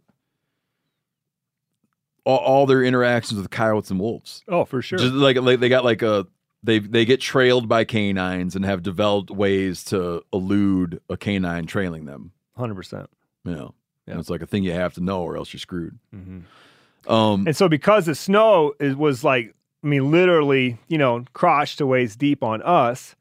all, 2.28 2.38
all 2.38 2.66
their 2.66 2.82
interactions 2.84 3.40
with 3.40 3.50
coyotes 3.50 3.90
and 3.90 3.98
wolves, 3.98 4.42
Oh, 4.48 4.64
for 4.64 4.82
sure. 4.82 4.98
just 4.98 5.12
like, 5.14 5.36
like 5.38 5.60
they 5.60 5.68
got 5.68 5.84
like 5.84 6.02
a 6.02 6.26
they 6.62 6.78
they 6.80 7.04
get 7.04 7.20
trailed 7.20 7.68
by 7.68 7.84
canines 7.84 8.54
and 8.56 8.64
have 8.64 8.82
developed 8.82 9.30
ways 9.30 9.82
to 9.84 10.22
elude 10.32 11.00
a 11.08 11.16
canine 11.16 11.66
trailing 11.66 12.04
them. 12.04 12.32
Hundred 12.56 12.74
percent. 12.74 13.08
You 13.44 13.52
know, 13.52 13.74
and 14.06 14.18
it's 14.20 14.28
like 14.28 14.42
a 14.42 14.46
thing 14.46 14.62
you 14.64 14.72
have 14.72 14.94
to 14.94 15.00
know, 15.00 15.22
or 15.22 15.36
else 15.36 15.52
you're 15.52 15.60
screwed. 15.60 15.98
Mm-hmm. 16.14 17.10
Um, 17.12 17.46
And 17.46 17.56
so 17.56 17.68
because 17.68 18.06
the 18.06 18.14
snow 18.14 18.74
is, 18.80 18.94
was 18.96 19.24
like, 19.24 19.54
I 19.82 19.86
mean, 19.86 20.10
literally, 20.10 20.78
you 20.88 20.98
know, 20.98 21.24
crotch 21.32 21.76
to 21.76 21.86
waist 21.86 22.18
deep 22.18 22.42
on 22.42 22.60
us, 22.62 23.14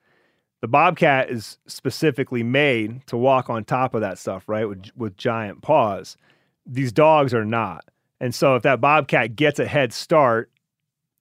the 0.61 0.67
bobcat 0.67 1.29
is 1.29 1.59
specifically 1.67 2.41
made 2.43 3.05
to 3.07 3.15
walk 3.15 3.49
on 3.49 3.63
top 3.63 3.93
of 3.93 4.01
that 4.01 4.17
stuff, 4.17 4.49
right? 4.49 4.67
With 4.67 4.85
with 4.97 5.15
giant 5.15 5.61
paws. 5.61 6.17
These 6.65 6.91
dogs 6.91 7.33
are 7.33 7.45
not. 7.45 7.85
And 8.19 8.33
so 8.33 8.55
if 8.55 8.63
that 8.63 8.81
bobcat 8.81 9.35
gets 9.35 9.59
a 9.59 9.65
head 9.65 9.93
start, 9.93 10.51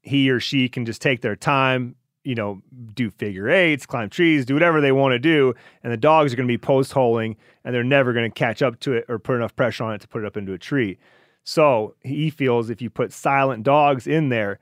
he 0.02 0.31
or 0.31 0.40
she 0.40 0.68
can 0.68 0.86
just 0.86 1.02
take 1.02 1.20
their 1.20 1.36
time, 1.36 1.97
you 2.24 2.35
know, 2.35 2.62
do 2.94 3.10
figure 3.10 3.48
eights, 3.48 3.86
climb 3.86 4.09
trees, 4.09 4.47
do 4.47 4.55
whatever 4.55 4.81
they 4.81 4.93
want 4.93 5.12
to 5.12 5.18
do, 5.18 5.55
and 5.82 5.93
the 5.93 5.97
dogs 5.97 6.32
are 6.32 6.36
going 6.36 6.48
to 6.48 6.52
be 6.52 6.59
post 6.59 6.93
holing 6.93 7.36
and 7.64 7.74
they're 7.74 7.85
never 7.85 8.12
going 8.12 8.31
to 8.31 8.35
catch 8.35 8.62
up 8.62 8.81
to 8.81 8.93
it 8.93 9.05
or 9.09 9.18
put 9.18 9.36
enough 9.36 9.55
pressure 9.56 9.85
on 9.85 9.94
it 9.94 10.01
to 10.01 10.09
put 10.09 10.23
it 10.23 10.27
up 10.27 10.36
into 10.36 10.52
a 10.52 10.59
tree. 10.59 10.98
So 11.44 11.94
he 12.02 12.31
feels 12.31 12.70
if 12.70 12.82
you 12.82 12.90
put 12.90 13.12
silent 13.12 13.62
dogs 13.62 14.06
in 14.06 14.28
there, 14.31 14.59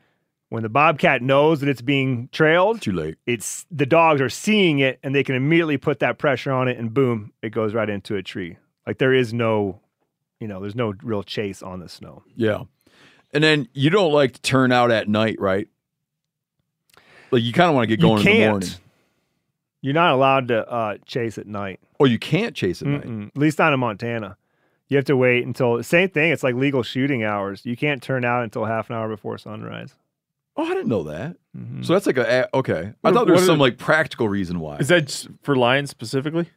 when 0.50 0.62
the 0.62 0.68
bobcat 0.68 1.22
knows 1.22 1.60
that 1.60 1.68
it's 1.68 1.82
being 1.82 2.28
trailed, 2.30 2.80
too 2.80 2.92
late. 2.92 3.16
It's 3.26 3.66
the 3.70 3.86
dogs 3.86 4.20
are 4.20 4.28
seeing 4.28 4.78
it 4.78 5.00
and 5.02 5.14
they 5.14 5.24
can 5.24 5.34
immediately 5.34 5.78
put 5.78 5.98
that 5.98 6.18
pressure 6.18 6.52
on 6.52 6.68
it, 6.68 6.78
and 6.78 6.92
boom, 6.94 7.32
it 7.42 7.50
goes 7.50 7.74
right 7.74 7.88
into 7.88 8.16
a 8.16 8.22
tree. 8.22 8.56
Like 8.86 8.98
there 8.98 9.12
is 9.12 9.32
no, 9.32 9.80
you 10.40 10.48
know, 10.48 10.60
there's 10.60 10.74
no 10.74 10.94
real 11.02 11.22
chase 11.22 11.62
on 11.62 11.80
the 11.80 11.88
snow. 11.88 12.22
Yeah. 12.36 12.64
And 13.32 13.42
then 13.42 13.68
you 13.72 13.90
don't 13.90 14.12
like 14.12 14.32
to 14.34 14.40
turn 14.42 14.70
out 14.72 14.90
at 14.90 15.08
night, 15.08 15.40
right? 15.40 15.68
Like 17.30 17.42
you 17.42 17.52
kind 17.52 17.68
of 17.68 17.74
want 17.74 17.84
to 17.88 17.96
get 17.96 18.00
going 18.00 18.12
you 18.12 18.18
in 18.18 18.24
the 18.24 18.30
can't. 18.38 18.50
morning. 18.52 18.68
You're 19.80 19.94
not 19.94 20.14
allowed 20.14 20.48
to 20.48 20.66
uh, 20.70 20.96
chase 21.04 21.36
at 21.36 21.46
night. 21.46 21.80
Oh, 22.00 22.04
you 22.04 22.18
can't 22.18 22.54
chase 22.54 22.80
at 22.80 22.88
night. 22.88 23.04
Mm-mm. 23.06 23.26
At 23.28 23.36
least 23.36 23.58
not 23.58 23.72
in 23.72 23.80
Montana. 23.80 24.36
You 24.88 24.96
have 24.96 25.04
to 25.06 25.16
wait 25.16 25.44
until 25.46 25.82
same 25.82 26.08
thing. 26.10 26.30
It's 26.30 26.42
like 26.42 26.54
legal 26.54 26.82
shooting 26.82 27.24
hours. 27.24 27.64
You 27.64 27.76
can't 27.76 28.02
turn 28.02 28.24
out 28.24 28.44
until 28.44 28.64
half 28.64 28.88
an 28.90 28.96
hour 28.96 29.08
before 29.08 29.36
sunrise. 29.38 29.94
Oh, 30.56 30.64
I 30.64 30.68
didn't 30.68 30.88
know 30.88 31.02
that. 31.04 31.36
Mm-hmm. 31.56 31.82
So 31.82 31.94
that's 31.94 32.06
like 32.06 32.16
a 32.18 32.48
a- 32.52 32.56
okay. 32.58 32.72
I 32.72 32.94
What- 33.00 33.14
thought 33.14 33.24
there 33.26 33.32
was 33.32 33.42
what 33.42 33.46
some 33.46 33.56
is- 33.56 33.60
like 33.60 33.78
practical 33.78 34.28
reason 34.28 34.60
why. 34.60 34.76
Is 34.78 34.88
that 34.88 35.06
just 35.06 35.28
for 35.42 35.56
lions 35.56 35.90
specifically? 35.90 36.48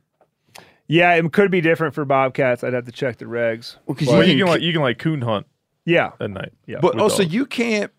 Yeah, 0.87 1.13
it 1.13 1.31
could 1.33 1.51
be 1.51 1.61
different 1.61 1.93
for 1.93 2.05
bobcats. 2.05 2.63
I'd 2.63 2.73
have 2.73 2.85
to 2.85 2.91
check 2.91 3.17
the 3.17 3.25
regs. 3.25 3.75
Well, 3.85 3.95
because 3.95 4.27
you, 4.27 4.37
can 4.37 4.47
like 4.47 4.61
you 4.61 4.71
can 4.71 4.81
like 4.81 4.97
coon 4.97 5.21
hunt. 5.21 5.47
Yeah, 5.85 6.11
at 6.19 6.29
night. 6.29 6.53
Yeah, 6.65 6.79
but 6.81 6.95
with 6.95 7.03
oh, 7.03 7.07
so 7.09 7.23
dogs. 7.23 7.33
you 7.33 7.45
can't. 7.45 7.91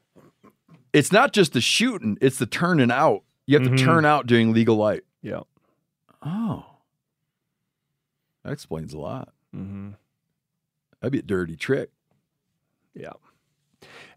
It's 0.92 1.12
not 1.12 1.32
just 1.32 1.52
the 1.52 1.60
shooting; 1.60 2.16
it's 2.20 2.38
the 2.38 2.46
turning 2.46 2.90
out. 2.90 3.22
You 3.46 3.58
have 3.58 3.68
to 3.68 3.76
turn 3.76 4.04
out 4.04 4.26
during 4.26 4.52
legal 4.52 4.76
light. 4.76 5.04
Yeah. 5.22 5.40
Oh, 6.22 6.66
that 8.44 8.52
explains 8.52 8.92
a 8.92 8.98
lot. 8.98 9.30
Mm-hmm. 9.54 9.90
That'd 11.00 11.12
be 11.12 11.18
a 11.20 11.22
dirty 11.22 11.56
trick. 11.56 11.90
Yeah. 12.94 13.12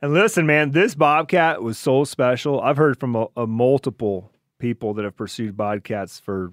And 0.02 0.14
listen, 0.14 0.46
man, 0.46 0.72
this 0.72 0.96
bobcat 0.96 1.62
was 1.62 1.78
so 1.78 2.04
special. 2.04 2.60
I've 2.60 2.78
heard 2.78 3.00
from 3.00 3.16
a, 3.16 3.28
a 3.38 3.46
multiple 3.46 4.32
people 4.58 4.94
that 4.96 5.06
have 5.06 5.16
pursued 5.16 5.56
bobcats 5.56 6.20
for, 6.20 6.52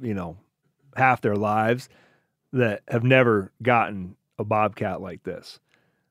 you 0.00 0.14
know, 0.14 0.36
half 0.96 1.20
their 1.20 1.36
lives 1.36 1.88
that 2.52 2.82
have 2.88 3.04
never 3.04 3.50
gotten 3.62 4.16
a 4.38 4.44
bobcat 4.44 5.00
like 5.00 5.22
this. 5.24 5.58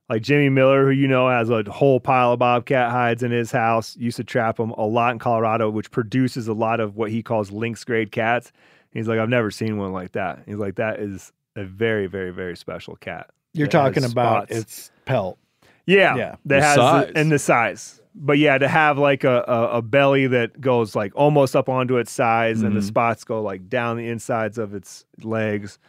Like 0.09 0.21
Jimmy 0.21 0.49
Miller, 0.49 0.85
who 0.85 0.91
you 0.91 1.07
know 1.07 1.29
has 1.29 1.49
a 1.49 1.63
whole 1.63 1.99
pile 1.99 2.33
of 2.33 2.39
bobcat 2.39 2.91
hides 2.91 3.23
in 3.23 3.31
his 3.31 3.51
house, 3.51 3.95
used 3.97 4.17
to 4.17 4.23
trap 4.23 4.57
them 4.57 4.71
a 4.71 4.85
lot 4.85 5.13
in 5.13 5.19
Colorado, 5.19 5.69
which 5.69 5.89
produces 5.91 6.47
a 6.47 6.53
lot 6.53 6.79
of 6.79 6.95
what 6.97 7.09
he 7.09 7.23
calls 7.23 7.51
lynx 7.51 7.83
grade 7.83 8.11
cats. 8.11 8.51
He's 8.91 9.07
like, 9.07 9.17
I've 9.19 9.29
never 9.29 9.49
seen 9.49 9.77
one 9.77 9.93
like 9.93 10.11
that. 10.11 10.43
He's 10.45 10.57
like, 10.57 10.75
that 10.75 10.99
is 10.99 11.31
a 11.55 11.63
very, 11.63 12.07
very, 12.07 12.31
very 12.31 12.55
special 12.57 12.95
cat. 12.97 13.29
You're 13.53 13.67
talking 13.67 14.03
about 14.03 14.49
spots. 14.49 14.61
its 14.61 14.91
pelt. 15.05 15.39
Yeah, 15.85 16.15
Yeah. 16.15 16.35
that 16.45 16.59
The 16.59 16.61
has 16.61 16.75
size. 16.75 17.07
The, 17.13 17.19
and 17.19 17.31
the 17.31 17.39
size. 17.39 18.01
But 18.15 18.37
yeah, 18.37 18.57
to 18.59 18.67
have 18.67 18.97
like 18.99 19.23
a, 19.23 19.43
a, 19.47 19.77
a 19.77 19.81
belly 19.81 20.27
that 20.27 20.61
goes 20.61 20.95
like 20.95 21.13
almost 21.15 21.55
up 21.55 21.67
onto 21.69 21.97
its 21.97 22.11
size, 22.11 22.61
and 22.61 22.75
the 22.75 22.79
Mhm. 22.79 22.83
spots 22.87 23.23
go 23.23 23.41
like 23.41 23.69
down 23.69 23.97
the 23.97 24.07
insides 24.07 24.57
of 24.57 24.73
its 24.75 25.05
legs. 25.23 25.79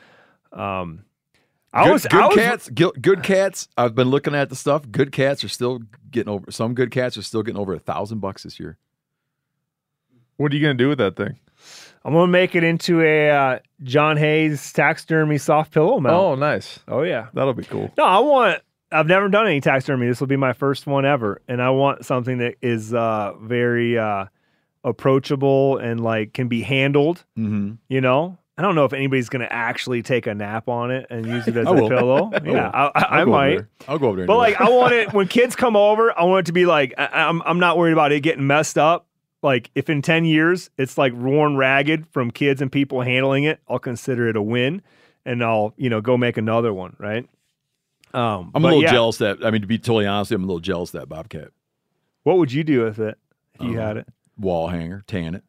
Um, 0.52 1.04
I 1.72 1.84
good, 1.84 1.92
was 1.92 2.02
good 2.06 2.20
I 2.20 2.26
was, 2.28 2.36
cats. 2.36 2.68
Good, 2.70 3.02
good 3.02 3.22
cats. 3.22 3.68
I've 3.76 3.94
been 3.94 4.08
looking 4.08 4.34
at 4.34 4.48
the 4.48 4.56
stuff. 4.56 4.88
Good 4.90 5.12
cats 5.12 5.44
are 5.44 5.48
still 5.48 5.80
getting 6.10 6.32
over. 6.32 6.50
Some 6.50 6.72
good 6.74 6.90
cats 6.92 7.18
are 7.18 7.22
still 7.22 7.42
getting 7.42 7.60
over 7.60 7.74
a 7.74 7.78
thousand 7.78 8.20
bucks 8.20 8.44
this 8.44 8.58
year. 8.58 8.78
What 10.36 10.52
are 10.52 10.56
you 10.56 10.62
gonna 10.62 10.74
do 10.74 10.88
with 10.88 10.98
that 10.98 11.16
thing? 11.16 11.38
I'm 12.04 12.12
gonna 12.12 12.26
make 12.30 12.54
it 12.54 12.64
into 12.64 13.00
a 13.02 13.30
uh, 13.30 13.58
John 13.82 14.16
Hayes 14.16 14.72
taxidermy 14.72 15.38
soft 15.38 15.72
pillow 15.72 15.98
mount. 16.00 16.14
Oh, 16.14 16.34
nice. 16.34 16.78
Oh 16.88 17.02
yeah, 17.02 17.26
That'll 17.34 17.54
be 17.54 17.64
cool. 17.64 17.92
No, 17.98 18.04
I 18.04 18.18
want. 18.20 18.62
I've 18.92 19.06
never 19.06 19.28
done 19.28 19.46
any 19.46 19.60
taxidermy. 19.60 20.06
This 20.06 20.20
will 20.20 20.26
be 20.26 20.36
my 20.36 20.52
first 20.52 20.86
one 20.86 21.04
ever, 21.04 21.42
and 21.48 21.60
I 21.60 21.70
want 21.70 22.04
something 22.04 22.38
that 22.38 22.56
is 22.62 22.94
uh, 22.94 23.34
very 23.40 23.98
uh, 23.98 24.26
approachable 24.84 25.78
and 25.78 26.00
like 26.00 26.32
can 26.32 26.48
be 26.48 26.62
handled. 26.62 27.24
Mm-hmm. 27.36 27.72
You 27.88 28.00
know, 28.00 28.38
I 28.56 28.62
don't 28.62 28.76
know 28.76 28.84
if 28.84 28.92
anybody's 28.92 29.28
going 29.28 29.40
to 29.40 29.52
actually 29.52 30.02
take 30.02 30.26
a 30.26 30.34
nap 30.34 30.68
on 30.68 30.90
it 30.92 31.06
and 31.10 31.26
use 31.26 31.48
it 31.48 31.56
as 31.56 31.66
a 31.68 31.74
pillow. 31.74 32.30
Yeah. 32.44 32.70
I, 32.72 32.90
I, 32.94 33.20
I 33.20 33.24
might. 33.24 33.60
I'll 33.88 33.98
go 33.98 34.08
over 34.08 34.18
there. 34.18 34.26
But 34.26 34.34
do 34.34 34.38
like. 34.38 34.60
I 34.60 34.68
want 34.68 34.92
it 34.92 35.12
when 35.12 35.28
kids 35.28 35.56
come 35.56 35.76
over. 35.76 36.16
I 36.16 36.24
want 36.24 36.40
it 36.40 36.46
to 36.46 36.52
be 36.52 36.66
like 36.66 36.94
I, 36.98 37.08
I'm. 37.26 37.42
I'm 37.42 37.58
not 37.58 37.78
worried 37.78 37.92
about 37.92 38.12
it 38.12 38.20
getting 38.20 38.46
messed 38.46 38.78
up. 38.78 39.06
Like 39.42 39.70
if 39.74 39.90
in 39.90 40.02
ten 40.02 40.24
years 40.24 40.70
it's 40.78 40.96
like 40.98 41.12
worn 41.14 41.56
ragged 41.56 42.06
from 42.08 42.30
kids 42.30 42.60
and 42.62 42.70
people 42.70 43.00
handling 43.00 43.44
it, 43.44 43.60
I'll 43.68 43.78
consider 43.78 44.28
it 44.28 44.36
a 44.36 44.42
win, 44.42 44.82
and 45.24 45.42
I'll 45.42 45.74
you 45.76 45.90
know 45.90 46.00
go 46.00 46.16
make 46.16 46.36
another 46.36 46.72
one. 46.72 46.96
Right. 46.98 47.26
Um, 48.14 48.52
I'm 48.54 48.64
a 48.64 48.68
little 48.68 48.82
yeah. 48.82 48.92
jealous 48.92 49.18
that. 49.18 49.44
I 49.44 49.50
mean, 49.50 49.60
to 49.62 49.66
be 49.66 49.78
totally 49.78 50.06
honest, 50.06 50.30
I'm 50.32 50.44
a 50.44 50.46
little 50.46 50.60
jealous 50.60 50.94
of 50.94 51.00
that 51.00 51.08
bobcat. 51.08 51.48
What 52.22 52.38
would 52.38 52.52
you 52.52 52.64
do 52.64 52.84
with 52.84 52.98
it 53.00 53.18
if 53.54 53.60
you 53.62 53.68
Um, 53.70 53.74
had 53.76 53.96
it? 53.98 54.08
wall 54.38 54.68
hanger, 54.68 55.02
tan 55.06 55.34
it, 55.34 55.42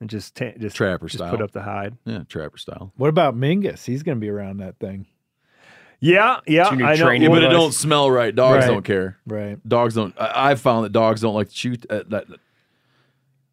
and 0.00 0.08
just 0.10 0.34
ta- 0.36 0.52
just 0.58 0.76
trapper 0.76 1.06
just 1.06 1.18
style. 1.18 1.30
put 1.30 1.40
up 1.42 1.50
the 1.52 1.62
hide. 1.62 1.96
Yeah, 2.04 2.24
trapper 2.28 2.58
style. 2.58 2.92
What 2.96 3.08
about 3.08 3.34
Mingus? 3.36 3.84
He's 3.84 4.02
going 4.02 4.16
to 4.16 4.20
be 4.20 4.28
around 4.30 4.58
that 4.58 4.78
thing. 4.78 5.06
Yeah, 6.00 6.40
yeah, 6.48 6.68
Junior 6.70 6.86
I 6.86 6.94
know. 6.96 7.04
training 7.06 7.30
but 7.30 7.44
it 7.44 7.48
don't 7.50 7.72
smell 7.72 8.10
right. 8.10 8.34
Dogs 8.34 8.64
Right. 8.64 8.66
don't 8.72 8.82
care. 8.84 9.18
Right. 9.26 9.58
Dogs 9.68 9.94
don't. 9.94 10.12
I, 10.20 10.50
I've 10.50 10.60
found 10.60 10.84
that 10.84 10.90
dogs 10.92 11.20
don't 11.20 11.34
like 11.34 11.48
to 11.48 11.54
chew. 11.54 11.76
Uh, 11.88 12.02
that, 12.08 12.26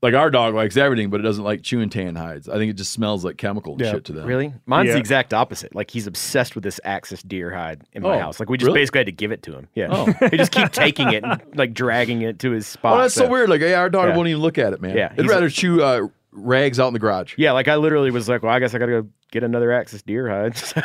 like 0.01 0.13
our 0.13 0.29
dog 0.31 0.53
likes 0.55 0.77
everything, 0.77 1.09
but 1.09 1.19
it 1.19 1.23
doesn't 1.23 1.43
like 1.43 1.61
chewing 1.61 1.89
tan 1.89 2.15
hides. 2.15 2.47
I 2.47 2.55
think 2.57 2.69
it 2.71 2.75
just 2.77 2.91
smells 2.93 3.25
like 3.25 3.37
chemical 3.37 3.73
and 3.73 3.81
Yeah. 3.81 3.91
shit 3.91 4.05
to 4.05 4.13
them. 4.13 4.25
Really? 4.27 4.53
Mine's 4.65 4.87
Yeah. 4.87 4.93
the 4.93 4.99
exact 4.99 5.33
opposite. 5.33 5.75
Like 5.75 5.91
he's 5.91 6.07
obsessed 6.07 6.55
with 6.55 6.63
this 6.63 6.79
Axis 6.85 7.21
deer 7.23 7.51
hide 7.53 7.81
in 7.93 8.03
my 8.03 8.15
Oh, 8.15 8.19
house. 8.19 8.39
Like 8.39 8.49
we 8.49 8.57
just 8.57 8.67
really? 8.67 8.79
basically 8.79 8.99
had 8.99 9.05
to 9.07 9.11
give 9.11 9.31
it 9.31 9.43
to 9.43 9.53
him. 9.53 9.67
Yeah. 9.75 9.87
Oh. 9.91 10.05
he 10.31 10.37
just 10.37 10.51
keep 10.51 10.71
taking 10.71 11.11
it 11.11 11.23
and 11.23 11.41
like 11.55 11.73
dragging 11.73 12.21
it 12.21 12.39
to 12.39 12.51
his 12.51 12.65
spot. 12.67 12.97
Oh, 12.97 13.01
that's 13.01 13.13
so 13.13 13.27
weird. 13.27 13.49
Like, 13.49 13.61
yeah, 13.61 13.79
our 13.79 13.89
dog 13.89 14.09
Yeah. 14.09 14.15
won't 14.15 14.29
even 14.29 14.41
look 14.41 14.57
at 14.57 14.71
it, 14.73 14.81
man. 14.81 14.95
Yeah, 14.95 15.07
it'd 15.13 15.25
he's 15.25 15.31
a- 15.31 15.33
rather 15.33 15.49
chew 15.49 15.81
uh, 15.83 16.07
rags 16.31 16.79
out 16.79 16.87
in 16.87 16.93
the 16.93 16.99
garage. 16.99 17.33
Yeah, 17.37 17.51
like 17.51 17.67
I 17.67 17.75
literally 17.75 18.11
was 18.11 18.29
like, 18.29 18.43
well, 18.43 18.53
I 18.53 18.59
guess 18.59 18.73
I 18.73 18.77
gotta 18.77 19.01
go 19.01 19.07
get 19.31 19.43
another 19.43 19.71
Axis 19.71 20.01
deer 20.01 20.29
hide. 20.29 20.55
So 20.65 20.81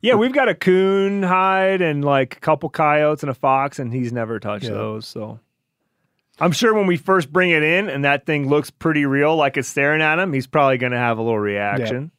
Yeah, 0.00 0.14
we've 0.14 0.32
got 0.32 0.48
a 0.48 0.54
coon 0.54 1.24
hide 1.24 1.82
and 1.82 2.04
like 2.04 2.36
a 2.36 2.40
couple 2.40 2.68
coyotes 2.70 3.24
and 3.24 3.30
a 3.30 3.34
fox, 3.34 3.80
and 3.80 3.92
he's 3.92 4.12
never 4.12 4.38
touched 4.38 4.66
Yeah. 4.66 4.74
those. 4.74 5.08
So 5.08 5.40
I'm 6.40 6.52
sure 6.52 6.72
when 6.72 6.86
we 6.86 6.96
first 6.96 7.32
bring 7.32 7.50
it 7.50 7.62
in 7.62 7.88
and 7.88 8.04
that 8.04 8.24
thing 8.26 8.48
looks 8.48 8.70
pretty 8.70 9.06
real, 9.06 9.34
like 9.36 9.56
it's 9.56 9.68
staring 9.68 10.02
at 10.02 10.18
him, 10.18 10.32
he's 10.32 10.46
probably 10.46 10.78
going 10.78 10.92
to 10.92 10.98
have 10.98 11.18
a 11.18 11.22
little 11.22 11.38
reaction. 11.38 12.10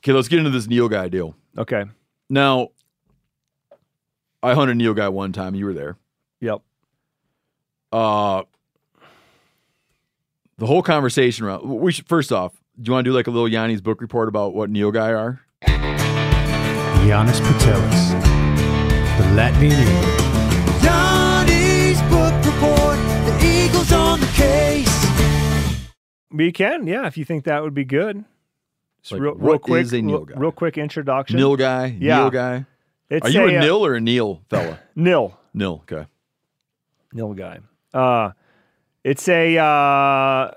Okay, 0.00 0.12
let's 0.12 0.28
get 0.28 0.38
into 0.38 0.50
this 0.50 0.66
nilgai 0.66 1.10
deal. 1.10 1.34
Okay. 1.56 1.84
Now, 2.28 2.68
I 4.42 4.54
hunted 4.54 4.76
nilgai 4.76 5.12
one 5.12 5.32
time. 5.32 5.54
You 5.54 5.66
were 5.66 5.72
there. 5.72 5.96
Yep. 6.40 6.60
Uh, 7.92 8.42
the 10.58 10.66
whole 10.66 10.82
conversation 10.82 11.46
around. 11.46 11.62
We 11.62 11.92
should 11.92 12.08
first 12.08 12.32
off. 12.32 12.52
Do 12.76 12.88
you 12.88 12.92
want 12.92 13.04
to 13.04 13.10
do 13.10 13.14
like 13.14 13.28
a 13.28 13.30
little 13.30 13.48
Jani's 13.48 13.80
book 13.80 14.00
report 14.00 14.28
about 14.28 14.52
what 14.54 14.68
nilgai 14.70 15.16
are? 15.16 15.40
Janis 17.06 17.38
Putelis, 17.40 18.10
the 19.16 19.24
Latvian 19.36 19.80
Eagle. 19.80 20.23
We 26.34 26.50
can, 26.50 26.86
yeah, 26.88 27.06
if 27.06 27.16
you 27.16 27.24
think 27.24 27.44
that 27.44 27.62
would 27.62 27.74
be 27.74 27.84
good. 27.84 28.24
Just 29.02 29.12
Like, 29.12 29.20
real, 29.20 29.34
what 29.34 29.42
real 29.50 29.58
quick, 29.60 29.82
is 29.82 29.92
a 29.92 30.02
Neil 30.02 30.16
real, 30.16 30.24
guy? 30.24 30.34
real 30.36 30.52
quick 30.52 30.76
introduction. 30.78 31.38
nilgai. 31.38 31.96
Yeah. 32.00 32.18
nilgai. 32.28 32.66
It's 33.08 33.26
Are 33.26 33.30
you 33.30 33.42
a 33.42 33.58
uh, 33.58 33.60
Nil 33.60 33.86
or 33.86 33.94
a 33.94 34.00
Neil 34.00 34.42
fella? 34.50 34.80
Nil. 34.96 35.38
Nil. 35.52 35.82
Okay. 35.82 36.06
nilgai. 37.14 37.62
Uh, 37.92 38.32
it's 39.04 39.28
a 39.28 39.56
uh, 39.58 40.50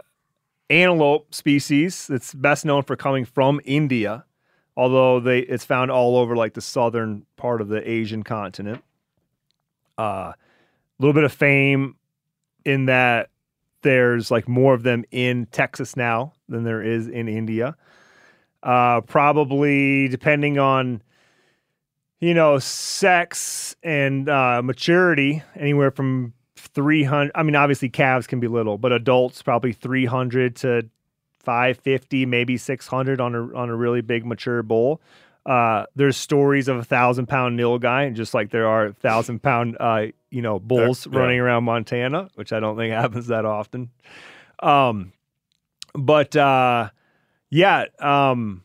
antelope 0.70 1.34
species 1.36 2.08
that's 2.08 2.34
best 2.34 2.66
known 2.66 2.82
for 2.82 2.96
coming 2.96 3.26
from 3.26 3.62
India, 3.64 4.26
although 4.76 5.20
they 5.20 5.40
it's 5.42 5.66
found 5.66 5.92
all 5.92 6.18
over 6.18 6.36
like 6.36 6.54
the 6.56 6.62
southern 6.62 7.26
part 7.36 7.62
of 7.62 7.68
the 7.68 7.88
Asian 7.88 8.24
continent. 8.24 8.84
A 10.00 10.02
uh, 10.02 10.34
little 10.98 11.14
bit 11.14 11.24
of 11.26 11.34
fame 11.34 11.98
in 12.66 12.86
that 12.86 13.30
there's 13.88 14.30
like 14.30 14.48
more 14.48 14.74
of 14.74 14.84
them 14.84 15.06
in 15.12 15.46
Texas 15.48 15.96
now 15.96 16.34
than 16.50 16.64
there 16.64 16.82
is 16.82 17.08
in 17.08 17.28
India. 17.28 17.76
Uh, 18.64 19.02
probably 19.02 20.08
depending 20.10 20.60
on 20.60 21.02
you 22.20 22.34
know, 22.34 22.58
sex 22.58 23.76
and 23.84 24.28
uh, 24.28 24.62
maturity, 24.64 25.44
anywhere 25.56 25.92
from 25.92 26.34
300. 26.56 27.32
I 27.36 27.44
mean, 27.44 27.56
obviously, 27.56 27.90
calves 27.90 28.26
can 28.26 28.40
be 28.40 28.48
little, 28.48 28.78
but 28.78 28.92
adults 28.92 29.42
probably 29.42 29.72
300 29.72 30.56
to 30.58 30.90
550, 31.40 32.26
maybe 32.26 32.58
600 32.58 33.22
on 33.22 33.36
a 33.36 33.56
on 33.56 33.70
a 33.70 33.76
really 33.76 34.02
big 34.02 34.26
mature 34.26 34.64
bull. 34.64 35.00
Uh, 35.46 35.86
there's 35.96 36.18
stories 36.18 36.68
of 36.68 36.78
a 36.78 36.84
thousand 36.84 37.28
pound 37.28 37.58
nilgai, 37.58 38.08
and 38.08 38.16
just 38.16 38.34
like 38.34 38.50
there 38.50 38.68
are 38.68 38.88
a 38.88 38.94
thousand 38.94 39.42
pound, 39.42 39.78
uh, 39.80 40.08
you 40.30 40.42
know, 40.42 40.60
bulls 40.60 41.08
Yeah. 41.12 41.20
running 41.20 41.40
around 41.40 41.64
Montana, 41.64 42.30
which 42.36 42.52
I 42.54 42.60
don't 42.60 42.78
think 42.78 42.94
happens 43.02 43.28
that 43.28 43.46
often. 43.46 43.90
Um, 44.62 45.14
but 45.94 46.36
uh, 46.36 46.90
yeah, 47.50 47.86
um, 48.00 48.64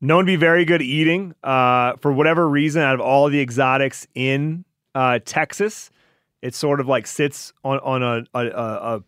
known 0.00 0.24
to 0.24 0.26
be 0.26 0.36
very 0.36 0.64
good 0.64 0.82
eating. 0.82 1.34
Uh, 1.42 1.94
for 1.96 2.12
whatever 2.12 2.48
reason, 2.48 2.82
out 2.82 2.94
of 2.94 3.00
all 3.00 3.28
the 3.28 3.40
exotics 3.40 4.06
in 4.14 4.64
uh, 4.94 5.18
Texas, 5.24 5.90
it 6.42 6.54
sort 6.54 6.80
of 6.80 6.86
like 6.86 7.06
sits 7.06 7.52
on 7.64 7.78
on 7.80 8.02
a, 8.02 8.24
a, 8.34 8.46
a, 8.46 8.96
a 8.96 9.02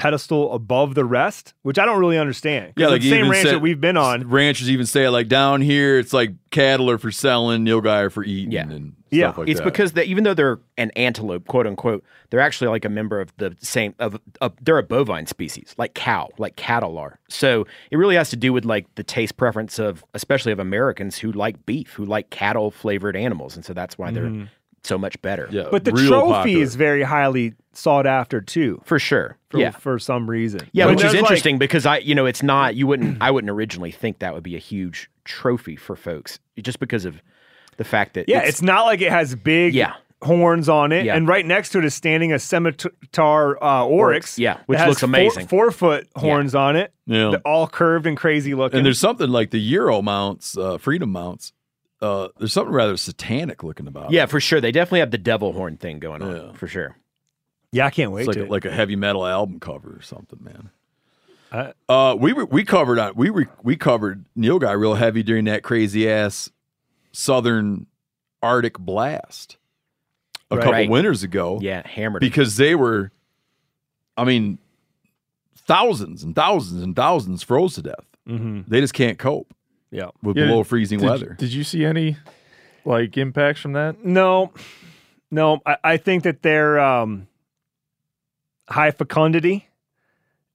pedestal 0.00 0.52
above 0.54 0.94
the 0.94 1.04
rest, 1.04 1.52
which 1.62 1.78
I 1.78 1.84
don't 1.84 1.98
really 2.00 2.16
understand. 2.18 2.72
Yeah, 2.76 2.88
like 2.88 3.02
the 3.02 3.10
same 3.10 3.28
ranch 3.30 3.44
said- 3.44 3.54
that 3.56 3.58
we've 3.60 3.80
been 3.80 3.98
on. 3.98 4.22
Ranchers 4.28 4.70
even 4.70 4.86
say 4.86 5.08
like 5.10 5.28
down 5.28 5.60
here, 5.60 5.98
it's 5.98 6.12
like 6.14 6.32
cattle 6.50 6.88
are 6.90 6.96
for 6.98 7.10
selling, 7.10 7.64
nilgai 7.66 8.04
are 8.04 8.10
for 8.10 8.24
eating, 8.24 8.50
Yeah. 8.52 8.62
and 8.62 8.94
Yeah, 9.10 9.32
like 9.36 9.48
it's 9.48 9.60
that. 9.60 9.64
because 9.64 9.92
they, 9.92 10.04
even 10.04 10.24
though 10.24 10.32
they're 10.32 10.58
an 10.78 10.90
antelope, 10.96 11.46
quote 11.48 11.66
unquote, 11.66 12.02
they're 12.30 12.40
actually 12.40 12.68
like 12.68 12.86
a 12.86 12.88
member 12.88 13.20
of 13.20 13.30
the 13.36 13.54
same 13.60 13.94
of, 13.98 14.18
of 14.40 14.54
they're 14.62 14.78
a 14.78 14.82
bovine 14.82 15.26
species, 15.26 15.74
like 15.76 15.92
cow, 15.92 16.28
like 16.38 16.56
cattle 16.56 16.96
are. 16.96 17.18
So 17.28 17.66
it 17.90 17.96
really 17.98 18.16
has 18.16 18.30
to 18.30 18.36
do 18.36 18.52
with 18.54 18.64
like 18.64 18.86
the 18.94 19.02
taste 19.04 19.36
preference 19.36 19.78
of 19.78 20.02
especially 20.14 20.52
of 20.52 20.58
Americans 20.60 21.18
who 21.18 21.30
like 21.32 21.66
beef, 21.66 21.92
who 21.92 22.06
like 22.06 22.30
cattle 22.30 22.70
flavored 22.70 23.16
animals, 23.16 23.54
and 23.54 23.64
so 23.66 23.74
that's 23.74 23.98
why 23.98 24.10
they're 24.10 24.24
Mhm. 24.24 24.48
so 24.82 24.96
much 24.96 25.20
better. 25.20 25.46
yeah, 25.50 25.64
But 25.70 25.84
the 25.84 25.90
trophy 25.92 26.32
popular. 26.32 26.62
is 26.62 26.74
very 26.74 27.02
highly 27.02 27.52
sought 27.80 28.06
after 28.06 28.40
too, 28.40 28.80
for 28.84 28.98
sure. 28.98 29.36
for, 29.48 29.58
yeah. 29.58 29.70
for 29.70 29.98
some 29.98 30.28
reason. 30.30 30.60
Yeah, 30.72 30.84
But 30.84 30.90
which 30.90 30.96
is 30.98 31.02
there's, 31.02 31.14
like- 31.14 31.20
interesting 31.22 31.58
because 31.58 31.86
I, 31.86 31.98
you 31.98 32.14
know, 32.14 32.26
it's 32.26 32.42
not 32.42 32.74
you 32.76 32.86
wouldn't 32.86 33.18
I 33.20 33.30
wouldn't 33.30 33.50
originally 33.50 33.90
think 33.90 34.18
that 34.20 34.34
would 34.34 34.42
be 34.44 34.54
a 34.56 34.60
huge 34.60 35.10
trophy 35.24 35.76
for 35.76 35.96
folks 35.96 36.38
just 36.60 36.78
because 36.80 37.04
of 37.04 37.20
the 37.76 37.84
fact 37.84 38.14
that 38.14 38.28
Yeah, 38.28 38.42
it's, 38.42 38.60
not 38.62 38.84
like 38.84 39.00
it 39.00 39.10
has 39.10 39.34
big 39.34 39.74
Yeah. 39.74 39.94
horns 40.22 40.68
on 40.68 40.92
it, 40.92 41.06
Yeah. 41.06 41.16
and 41.16 41.26
right 41.26 41.46
next 41.46 41.70
to 41.70 41.78
it 41.78 41.84
is 41.84 41.94
standing 41.94 42.32
a 42.32 42.38
scimitar 42.38 43.62
uh, 43.62 43.84
oryx. 43.86 44.38
yeah, 44.38 44.58
which 44.66 44.78
has 44.78 44.88
looks 44.88 45.02
amazing. 45.02 45.46
Four, 45.46 45.70
foot 45.70 46.08
horns 46.14 46.54
on 46.54 46.76
it. 46.76 46.92
Yeah. 47.06 47.36
All 47.44 47.66
curved 47.66 48.06
and 48.06 48.16
crazy 48.16 48.54
looking. 48.54 48.78
And 48.78 48.86
there's 48.86 48.98
something 49.00 49.28
like 49.30 49.50
the 49.50 49.58
Euro 49.60 50.02
mounts, 50.02 50.56
uh, 50.58 50.78
Freedom 50.78 51.10
mounts. 51.10 51.52
Uh, 52.02 52.28
there's 52.38 52.52
something 52.52 52.72
rather 52.72 52.96
satanic 52.96 53.62
looking 53.62 53.86
about. 53.86 54.10
yeah, 54.10 54.24
it. 54.24 54.30
for 54.30 54.40
sure. 54.40 54.60
They 54.60 54.72
definitely 54.72 55.00
have 55.00 55.10
the 55.10 55.18
devil 55.18 55.52
horn 55.52 55.76
thing 55.76 55.98
going 55.98 56.22
on 56.22 56.34
Yeah. 56.36 56.52
for 56.52 56.66
sure. 56.66 56.96
Yeah, 57.72 57.86
I 57.86 57.90
can't 57.90 58.10
wait 58.12 58.22
it's 58.22 58.28
like 58.28 58.36
to. 58.36 58.44
a, 58.46 58.48
like 58.48 58.64
a 58.64 58.70
heavy 58.70 58.96
metal 58.96 59.26
album 59.26 59.60
cover 59.60 59.90
or 59.96 60.02
something, 60.02 60.38
man. 60.42 60.70
Uh, 61.52 61.72
Uh, 61.88 62.16
we 62.18 62.32
were, 62.32 62.44
we 62.46 62.64
covered 62.64 62.98
on 62.98 63.12
we 63.16 63.30
were, 63.30 63.48
we 63.62 63.76
covered 63.76 64.24
nilgai 64.36 64.78
real 64.78 64.94
heavy 64.94 65.22
during 65.22 65.44
that 65.46 65.62
crazy 65.62 66.08
ass 66.10 66.50
southern 67.12 67.86
Arctic 68.42 68.78
blast 68.78 69.56
a 70.50 70.56
Right. 70.56 70.62
couple 70.62 70.72
Right. 70.72 70.90
winters 70.90 71.22
ago. 71.22 71.58
Yeah, 71.62 71.86
hammered. 71.86 72.22
'em. 72.22 72.28
because 72.28 72.56
they 72.56 72.74
were, 72.74 73.12
I 74.16 74.24
mean, 74.24 74.58
thousands 75.56 76.22
and 76.22 76.34
thousands 76.34 76.82
and 76.82 76.94
thousands 76.96 77.42
froze 77.42 77.74
to 77.74 77.82
death. 77.82 78.04
mhm. 78.28 78.64
They 78.66 78.80
just 78.80 78.94
can't 78.94 79.18
cope 79.18 79.52
Yeah. 79.90 80.10
with 80.22 80.36
Yeah, 80.36 80.46
below 80.46 80.62
freezing 80.64 80.98
Did, 81.00 81.08
weather. 81.08 81.36
did 81.38 81.52
you 81.52 81.64
see 81.64 81.84
any 81.84 82.16
like 82.84 83.16
impacts 83.16 83.60
from 83.60 83.72
that? 83.74 84.04
No, 84.04 84.52
no. 85.30 85.60
I, 85.66 85.76
I 85.84 85.96
think 85.96 86.22
that 86.24 86.42
they're 86.42 86.78
um, 86.80 87.26
high 88.70 88.90
fecundity, 88.90 89.68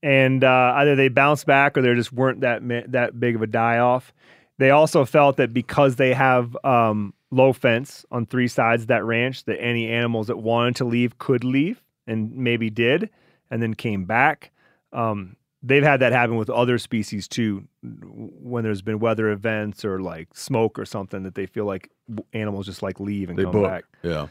and 0.01 0.43
uh, 0.43 0.73
either 0.77 0.95
they 0.95 1.09
bounced 1.09 1.45
back 1.45 1.77
or 1.77 1.81
they 1.81 1.93
just 1.95 2.13
weren't 2.13 2.41
that 2.41 2.61
that 2.91 3.19
big 3.19 3.35
of 3.35 3.41
a 3.41 3.47
die 3.47 3.77
off. 3.79 4.13
They 4.57 4.69
also 4.69 5.03
felt 5.03 5.37
that 5.37 5.53
because 5.53 5.97
they 5.97 6.13
have 6.13 6.55
um, 6.63 7.13
low 7.29 7.51
fence 7.53 8.05
on 8.11 8.25
three 8.25 8.47
sides 8.47 8.83
of 8.83 8.87
that 8.87 9.03
ranch, 9.03 9.43
that 9.45 9.61
any 9.61 9.89
animals 9.89 10.27
that 10.27 10.37
wanted 10.37 10.77
to 10.77 10.85
leave 10.85 11.17
could 11.17 11.43
leave, 11.43 11.83
and 12.07 12.35
maybe 12.35 12.69
did, 12.69 13.09
and 13.51 13.61
then 13.61 13.73
came 13.73 14.05
back. 14.05 14.51
Um, 14.93 15.35
they've 15.61 15.83
had 15.83 15.99
that 15.99 16.13
happen 16.13 16.37
with 16.37 16.49
other 16.49 16.77
species 16.77 17.27
too, 17.27 17.67
when 17.81 18.63
there's 18.63 18.81
been 18.81 18.99
weather 18.99 19.29
events 19.29 19.83
or 19.83 19.99
like 19.99 20.29
smoke 20.33 20.79
or 20.79 20.85
something 20.85 21.23
that 21.23 21.35
they 21.35 21.47
feel 21.47 21.65
like 21.65 21.89
animals 22.31 22.67
just 22.67 22.81
like 22.81 22.99
leave 23.01 23.29
and 23.29 23.37
they 23.37 23.43
come 23.43 23.51
book. 23.51 23.63
back. 23.65 23.83
Yeah. 24.03 24.27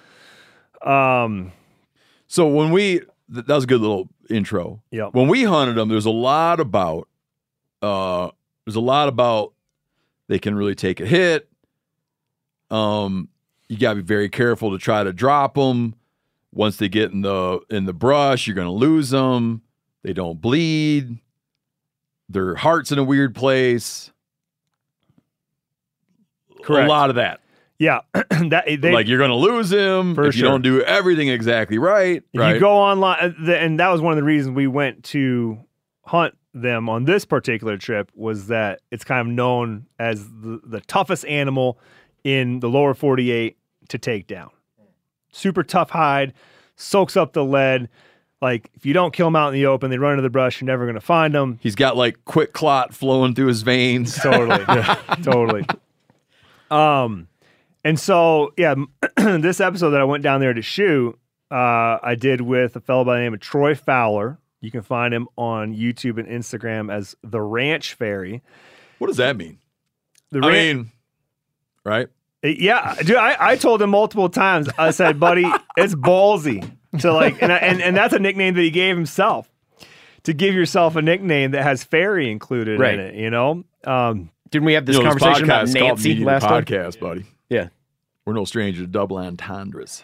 Um, 0.83 1.53
So 2.27 2.47
when 2.49 2.71
we 2.71 3.03
that 3.29 3.49
was 3.49 3.65
a 3.65 3.67
good 3.67 3.81
little 3.81 4.09
intro. 4.31 4.83
Yep. 4.91 5.15
When 5.15 5.29
we 5.29 5.45
hunted 5.45 5.77
them, 5.77 5.89
there's 5.89 6.07
a 6.07 6.11
lot 6.11 6.61
about 6.61 7.09
uh 7.83 8.31
there's 8.65 8.77
a 8.77 8.81
lot 8.81 9.09
about 9.09 9.53
they 10.29 10.39
can 10.39 10.55
really 10.55 10.75
take 10.75 11.01
a 11.01 11.07
hit. 11.07 11.49
Um 12.71 13.29
you 13.69 13.79
got 13.79 13.91
to 13.91 13.97
be 13.97 14.03
very 14.03 14.29
careful 14.29 14.71
to 14.73 14.79
try 14.79 15.03
to 15.03 15.13
drop 15.13 15.55
them. 15.55 15.95
Once 16.53 16.77
they 16.77 16.89
get 16.89 17.11
in 17.13 17.23
the 17.23 17.61
in 17.71 17.85
the 17.85 17.93
brush, 17.93 18.47
you're 18.47 18.55
going 18.55 18.67
to 18.69 18.73
lose 18.73 19.11
them. 19.11 19.63
They 20.03 20.13
don't 20.13 20.41
bleed. 20.41 21.19
Their 22.29 22.55
heart's 22.55 22.93
in 22.93 22.99
a 22.99 23.05
weird 23.05 23.35
place. 23.35 24.13
Correct. 26.63 26.87
A 26.87 26.91
lot 26.91 27.11
of 27.11 27.17
that. 27.17 27.41
Yeah, 27.79 28.01
that 28.13 28.65
they 28.67 28.93
like 28.93 29.09
you're 29.09 29.19
going 29.19 29.31
to 29.31 29.37
lose 29.37 29.73
him 29.73 30.13
if 30.13 30.27
you 30.27 30.33
sure. 30.33 30.49
don't 30.49 30.63
do 30.63 30.81
everything 30.83 31.29
exactly 31.29 31.79
right. 31.79 32.23
If 32.33 32.41
right? 32.41 32.55
You 32.55 32.61
go 32.61 32.73
online, 32.73 33.35
uh, 33.47 33.53
and 33.53 33.81
that 33.81 33.89
was 33.89 34.01
one 34.01 34.13
of 34.13 34.17
the 34.17 34.23
reasons 34.23 34.55
we 34.55 34.69
went 34.69 35.03
to 35.05 35.59
hunt 36.05 36.37
them 36.55 36.89
on 36.89 37.05
this 37.05 37.25
particular 37.25 37.77
trip 37.77 38.11
was 38.15 38.47
that 38.47 38.81
it's 38.93 39.03
kind 39.05 39.21
of 39.21 39.35
known 39.35 39.87
as 39.99 40.25
the, 40.29 40.61
the 40.65 40.81
toughest 40.83 41.27
animal 41.27 41.79
in 42.23 42.61
the 42.61 42.69
lower 42.69 42.95
48 42.95 43.57
to 43.89 43.99
take 43.99 44.27
down. 44.27 44.51
Super 45.33 45.65
tough 45.65 45.91
hide, 45.91 46.33
soaks 46.77 47.17
up 47.17 47.33
the 47.33 47.45
lead. 47.45 47.89
Like 48.41 48.71
if 48.75 48.87
you 48.87 48.93
don't 48.93 49.13
kill 49.13 49.27
them 49.27 49.37
out 49.37 49.49
in 49.49 49.55
the 49.55 49.67
open, 49.67 49.91
they 49.91 49.99
run 49.99 50.13
into 50.13 50.23
the 50.23 50.31
brush. 50.31 50.61
You're 50.61 50.67
never 50.67 50.85
going 50.85 50.95
to 50.95 51.01
find 51.01 51.35
them. 51.35 51.59
He's 51.61 51.75
got 51.75 51.97
like 51.97 52.25
quick 52.25 52.53
clot 52.53 52.95
flowing 52.95 53.35
through 53.35 53.49
his 53.49 53.63
veins. 53.63 54.15
Totally, 54.15 54.65
totally. 55.23 55.67
Um, 56.71 57.29
and 57.85 57.99
so 58.01 58.53
yeah, 58.57 58.75
this 59.17 59.61
episode 59.61 59.91
that 59.91 60.01
I 60.01 60.05
went 60.05 60.23
down 60.23 60.41
there 60.41 60.53
to 60.55 60.63
shoot, 60.63 61.19
uh, 61.51 61.99
I 62.03 62.17
did 62.19 62.41
with 62.41 62.75
a 62.77 62.81
fellow 62.81 63.05
by 63.05 63.17
the 63.17 63.23
name 63.23 63.35
of 63.35 63.41
Troy 63.41 63.75
Fowler. 63.75 64.39
You 64.61 64.71
can 64.71 64.83
find 64.83 65.13
him 65.13 65.29
on 65.37 65.75
YouTube 65.75 66.19
and 66.19 66.27
Instagram 66.27 66.91
as 66.93 67.15
the 67.23 67.41
Ranch 67.41 67.95
Fairy. 67.95 68.43
What 68.99 69.09
does 69.09 69.19
that 69.19 69.37
mean? 69.37 69.59
The 70.31 70.39
I 70.43 70.49
ran- 70.49 70.77
mean, 70.77 70.93
right? 71.85 72.09
Yeah, 72.43 72.95
dude, 72.97 73.17
I, 73.17 73.37
I 73.53 73.57
told 73.57 73.81
him 73.81 73.91
multiple 73.91 74.29
times. 74.29 74.69
I 74.77 74.91
said, 74.91 75.19
buddy, 75.21 75.45
it's 75.77 75.95
ballsy 75.95 76.69
to 77.01 77.13
like, 77.13 77.43
and, 77.43 77.51
I, 77.53 77.57
and 77.57 77.81
and 77.81 77.97
that's 77.97 78.13
a 78.15 78.19
nickname 78.19 78.55
that 78.55 78.61
he 78.63 78.71
gave 78.71 78.97
himself. 78.97 79.49
To 80.25 80.33
give 80.33 80.55
yourself 80.55 80.97
a 80.97 81.03
nickname 81.03 81.51
that 81.51 81.63
has 81.63 81.85
fairy 81.85 82.31
included 82.31 82.81
Right. 82.81 82.95
in 82.95 83.01
it, 83.01 83.15
you 83.15 83.29
know. 83.31 83.65
Um, 83.85 84.31
Didn't 84.51 84.65
we 84.65 84.73
have 84.73 84.87
this 84.87 84.97
You 84.97 85.03
know, 85.03 85.11
conversation 85.11 85.45
about 85.45 85.65
podcast 85.67 85.69
is 85.69 85.75
called 85.75 85.89
Nancy 85.89 86.09
Media 86.11 86.27
last 86.27 86.43
time? 86.45 86.65
podcast, 86.65 86.99
buddy. 87.01 87.25
Yeah. 87.51 87.69
We're 88.25 88.33
no 88.33 88.45
stranger 88.45 88.81
to 88.83 88.87
double 88.87 89.19
entendres. 89.19 90.03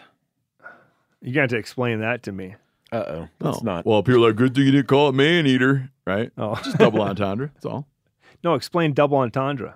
you 1.21 1.33
got 1.33 1.49
to 1.49 1.57
explain 1.57 1.99
that 2.01 2.23
to 2.23 2.31
me. 2.31 2.55
Uh 2.91 2.95
oh. 3.07 3.27
That's 3.39 3.57
Oh, 3.57 3.61
not. 3.63 3.85
Well, 3.85 4.03
people 4.03 4.23
are 4.25 4.29
like, 4.29 4.35
good 4.37 4.53
thing 4.53 4.65
you 4.65 4.71
didn't 4.71 4.87
call 4.87 5.09
it 5.09 5.13
man 5.13 5.47
eater, 5.47 5.89
right? 6.05 6.31
Oh, 6.37 6.55
Just 6.55 6.77
double 6.77 7.01
entendre. 7.01 7.51
That's 7.53 7.65
all. 7.65 7.87
no, 8.43 8.53
explain 8.55 8.93
double 8.93 9.17
entendre. 9.17 9.75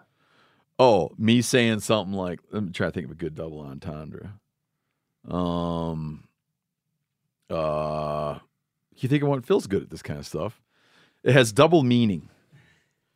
Oh, 0.78 1.12
me 1.18 1.42
saying 1.42 1.80
something 1.80 2.14
like, 2.14 2.40
let 2.52 2.64
me 2.64 2.72
try 2.72 2.88
to 2.88 2.92
think 2.92 3.06
of 3.06 3.12
a 3.12 3.16
good 3.16 3.34
double 3.36 3.62
entendre. 3.62 4.34
Um, 5.28 6.28
uh, 7.50 8.40
you 8.98 9.08
think 9.10 9.24
of 9.24 9.30
one? 9.30 9.42
Phil's 9.42 9.68
good 9.68 9.84
at 9.84 9.90
this 9.90 10.02
kind 10.02 10.20
of 10.20 10.26
stuff. 10.26 10.62
It 11.24 11.32
has 11.34 11.52
double 11.54 11.82
meaning. 11.84 12.30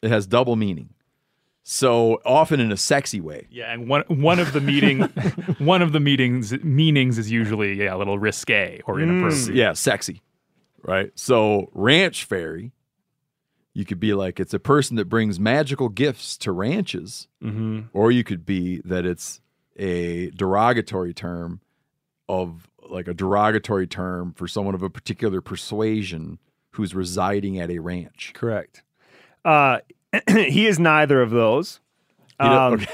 It 0.02 0.10
has 0.10 0.26
double 0.26 0.56
meaning. 0.56 0.90
So 1.64 2.20
often 2.26 2.60
in 2.60 2.72
a 2.72 2.78
sexy 2.78 3.22
way. 3.22 3.48
Yeah, 3.52 3.72
and 3.72 3.88
one 3.88 4.04
one 4.08 4.40
of 4.40 4.54
the 4.54 4.62
meeting 4.62 5.02
one 5.60 5.82
of 5.82 5.92
the 5.92 6.00
meetings 6.00 6.52
meanings 6.64 7.18
is 7.18 7.30
usually 7.30 7.74
yeah 7.80 7.94
a 7.96 7.98
little 7.98 8.18
risque 8.18 8.82
or 8.88 9.00
inappropriate. 9.00 9.56
Yeah, 9.56 9.74
sexy. 9.74 10.22
Right. 10.82 11.12
So 11.16 11.70
ranch 11.74 12.24
fairy, 12.26 12.72
you 13.74 13.86
could 13.86 14.00
be 14.00 14.14
like 14.14 14.40
it's 14.40 14.54
a 14.54 14.60
person 14.60 14.96
that 14.96 15.06
brings 15.10 15.40
magical 15.40 15.90
gifts 15.90 16.38
to 16.38 16.52
ranches, 16.52 17.28
Mm-hmm. 17.44 17.82
or 17.94 18.12
you 18.12 18.24
could 18.24 18.46
be 18.46 18.82
that 18.86 19.06
it's 19.06 19.42
a 19.78 20.32
derogatory 20.32 21.14
term 21.14 21.62
of 22.28 22.68
like 22.90 23.08
a 23.08 23.14
derogatory 23.14 23.86
term 23.88 24.34
for 24.34 24.48
someone 24.48 24.74
of 24.74 24.82
a 24.82 24.90
particular 24.90 25.42
persuasion 25.42 26.40
who's 26.72 26.96
residing 26.96 27.60
at 27.60 27.70
a 27.70 27.80
ranch. 27.80 28.32
Correct. 28.34 28.82
Uh, 29.46 29.80
he 30.30 30.68
is 30.68 30.80
neither 30.80 31.22
of 31.22 31.32
those. 31.32 31.80
Um, 32.40 32.74
okay. 32.74 32.86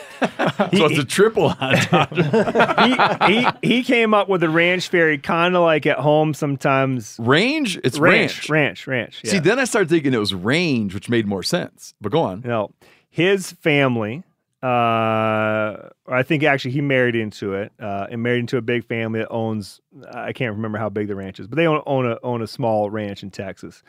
so 0.78 0.86
it's 0.86 0.98
a 0.98 1.06
triple 1.06 1.50
entendre. 1.50 3.28
he, 3.28 3.34
he 3.62 3.76
he 3.76 3.84
came 3.84 4.14
up 4.14 4.28
with 4.28 4.42
a 4.44 4.50
ranch 4.50 4.88
fairy, 4.88 5.20
kind 5.20 5.56
of 5.56 5.62
like 5.62 5.86
at 5.86 6.00
home 6.00 6.34
sometimes. 6.34 7.16
range? 7.20 7.78
It's 7.84 8.00
ranch. 8.00 8.50
ranch, 8.50 8.88
ranch, 8.88 8.88
ranch. 8.88 9.22
See, 9.24 9.40
then 9.40 9.60
I 9.60 9.66
started 9.66 9.90
thinking 9.90 10.14
it 10.14 10.20
was 10.20 10.34
range, 10.34 10.96
which 10.96 11.10
made 11.10 11.28
more 11.28 11.44
sense. 11.44 11.94
But 12.02 12.12
go 12.12 12.22
on. 12.22 12.42
No, 12.42 12.72
his 13.10 13.52
family. 13.52 14.24
Uh, 14.64 15.90
I 16.08 16.24
think 16.24 16.42
actually 16.42 16.72
he 16.72 16.82
married 16.82 17.16
into 17.16 17.54
it, 17.54 17.72
uh, 17.80 18.08
and 18.10 18.24
married 18.24 18.40
into 18.40 18.58
a 18.58 18.64
big 18.64 18.84
family 18.86 19.20
that 19.20 19.30
owns. 19.30 19.80
I 20.12 20.34
can't 20.34 20.56
remember 20.56 20.80
how 20.80 20.90
big 20.90 21.08
the 21.08 21.16
ranch 21.16 21.40
is, 21.40 21.46
but 21.46 21.56
they 21.56 21.68
own 21.68 21.84
own 21.86 22.08
a 22.08 22.18
own 22.24 22.42
a 22.42 22.48
small 22.48 22.90
ranch 22.90 23.22
in 23.22 23.30
Texas, 23.30 23.84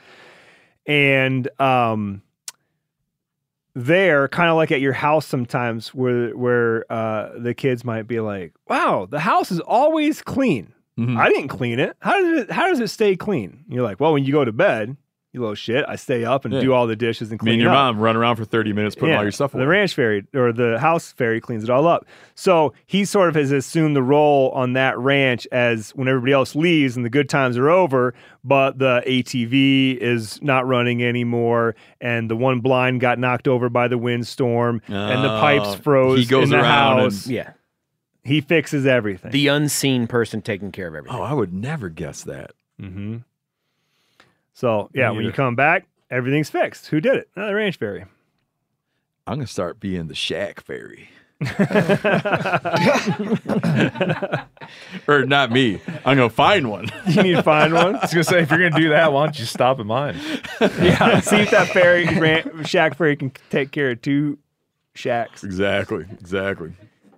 and 0.86 1.48
um, 1.58 2.20
there, 3.76 4.26
kind 4.28 4.48
of 4.50 4.56
like 4.56 4.72
at 4.72 4.80
your 4.80 4.94
house 4.94 5.26
sometimes, 5.26 5.94
where 5.94 6.30
where 6.36 6.90
uh, 6.90 7.38
the 7.38 7.54
kids 7.54 7.84
might 7.84 8.08
be 8.08 8.18
like, 8.20 8.54
"Wow, 8.68 9.06
the 9.08 9.20
house 9.20 9.52
is 9.52 9.60
always 9.60 10.22
clean. 10.22 10.72
Mhm. 10.98 11.18
I 11.18 11.28
didn't 11.28 11.48
clean 11.48 11.78
it. 11.78 11.94
How 12.00 12.18
did 12.20 12.38
it? 12.38 12.50
How 12.50 12.68
does 12.68 12.80
it 12.80 12.88
stay 12.88 13.14
clean?" 13.16 13.64
You're 13.68 13.82
like, 13.84 14.00
"Well, 14.00 14.12
when 14.14 14.24
you 14.24 14.32
go 14.32 14.44
to 14.44 14.52
bed." 14.52 14.96
You 15.36 15.42
little 15.42 15.54
shit. 15.54 15.84
I 15.86 15.96
stay 15.96 16.24
up 16.24 16.46
and 16.46 16.54
Yeah. 16.54 16.60
do 16.60 16.72
all 16.72 16.86
the 16.86 16.96
dishes 16.96 17.30
and 17.30 17.32
Me 17.42 17.44
clean 17.44 17.52
and 17.56 17.62
your 17.62 17.70
up. 17.70 17.94
mom 17.94 17.98
run 18.00 18.16
around 18.16 18.36
for 18.36 18.46
30 18.46 18.72
minutes 18.72 18.96
putting 18.96 19.14
all 19.14 19.22
your 19.22 19.30
stuff 19.30 19.52
away. 19.52 19.64
The 19.64 19.68
ranch 19.68 19.94
fairy 19.94 20.24
or 20.34 20.50
the 20.50 20.78
house 20.78 21.12
fairy 21.12 21.42
cleans 21.42 21.62
it 21.62 21.68
all 21.68 21.86
up. 21.86 22.06
So 22.34 22.72
he 22.86 23.04
sort 23.04 23.28
of 23.28 23.34
has 23.34 23.52
assumed 23.52 23.94
the 23.94 24.02
role 24.02 24.48
on 24.52 24.72
that 24.72 24.98
ranch 24.98 25.46
as 25.52 25.90
when 25.90 26.08
everybody 26.08 26.32
else 26.32 26.54
leaves 26.56 26.96
and 26.96 27.04
the 27.04 27.10
good 27.10 27.28
times 27.28 27.58
are 27.58 27.68
over, 27.68 28.14
but 28.44 28.78
the 28.78 29.02
ATV 29.06 29.98
is 30.00 30.40
not 30.42 30.66
running 30.66 31.04
anymore, 31.04 31.74
and 32.00 32.30
the 32.30 32.36
one 32.36 32.60
blind 32.60 33.00
got 33.00 33.18
knocked 33.18 33.46
over 33.46 33.68
by 33.68 33.88
the 33.88 33.98
windstorm, 33.98 34.80
and 34.88 35.22
the 35.22 35.38
pipes 35.38 35.68
Oh, 35.68 35.76
froze 35.76 36.18
he 36.20 36.24
goes 36.24 36.44
in 36.44 36.50
the 36.50 36.62
around 36.62 36.92
and- 36.94 37.00
house. 37.02 37.26
Yeah. 37.26 37.50
He 38.24 38.40
fixes 38.40 38.86
everything. 38.86 39.32
The 39.32 39.48
unseen 39.48 40.06
person 40.06 40.40
taking 40.40 40.72
care 40.72 40.88
of 40.88 40.94
everything. 40.94 41.16
Oh, 41.20 41.22
I 41.22 41.34
would 41.34 41.52
never 41.52 41.90
guess 41.90 42.22
that. 42.24 42.52
hmm 42.80 43.18
So 44.56 44.88
yeah, 44.94 45.10
when 45.10 45.26
you 45.26 45.32
come 45.32 45.54
back, 45.54 45.86
everything's 46.10 46.48
fixed. 46.48 46.86
Who 46.86 46.98
did 46.98 47.16
it? 47.16 47.28
Another 47.36 47.50
the 47.50 47.56
ranch 47.56 47.76
fairy. 47.76 48.06
I'm 49.26 49.34
going 49.34 49.46
to 49.46 49.52
start 49.52 49.78
being 49.80 50.08
the 50.08 50.14
shack 50.14 50.62
fairy. 50.62 51.10
or 55.06 55.26
not 55.26 55.52
me. 55.52 55.82
I'm 56.06 56.16
going 56.16 56.30
to 56.30 56.34
find 56.34 56.70
one. 56.70 56.88
You 57.06 57.22
need 57.22 57.34
to 57.34 57.42
find 57.42 57.74
one. 57.74 57.96
I 57.96 58.00
was 58.00 58.12
gonna 58.12 58.24
say 58.24 58.40
if 58.40 58.50
you're 58.50 58.70
gonna 58.70 58.80
do 58.82 58.88
that, 58.88 59.12
why 59.12 59.26
don't 59.26 59.38
you 59.38 59.44
stop 59.44 59.78
at 59.78 59.84
mine? 59.86 60.16
yeah, 60.60 61.20
see 61.20 61.36
if 61.36 61.50
that 61.50 61.68
fairy 61.68 62.06
ran, 62.18 62.64
shack 62.64 62.96
fairy 62.96 63.16
can 63.16 63.32
take 63.50 63.70
care 63.70 63.90
of 63.90 64.00
two 64.00 64.38
shacks. 64.94 65.44
Exactly. 65.44 66.06
Exactly. 66.18 66.72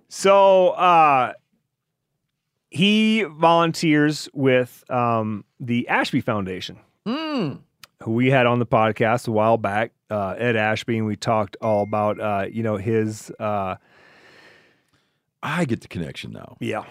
So 0.09 0.69
uh, 0.71 1.33
he 2.69 3.23
volunteers 3.23 4.27
with 4.33 4.83
um, 4.91 5.45
the 5.59 5.87
Ashby 5.87 6.21
Foundation, 6.21 6.77
who 8.03 8.11
we 8.11 8.29
had 8.29 8.45
on 8.45 8.59
the 8.59 8.65
podcast 8.65 9.27
a 9.27 9.31
while 9.31 9.57
back. 9.57 9.91
Uh, 10.09 10.35
Ed 10.37 10.55
Ashby, 10.55 10.97
and 10.97 11.05
we 11.05 11.15
talked 11.15 11.57
all 11.61 11.83
about 11.83 12.19
uh, 12.19 12.45
you 12.49 12.63
know 12.63 12.77
his 12.77 13.31
uh, 13.39 13.75
I 15.43 15.65
get 15.65 15.81
the 15.81 15.87
connection 15.87 16.31
now. 16.31 16.57
yeah 16.59 16.83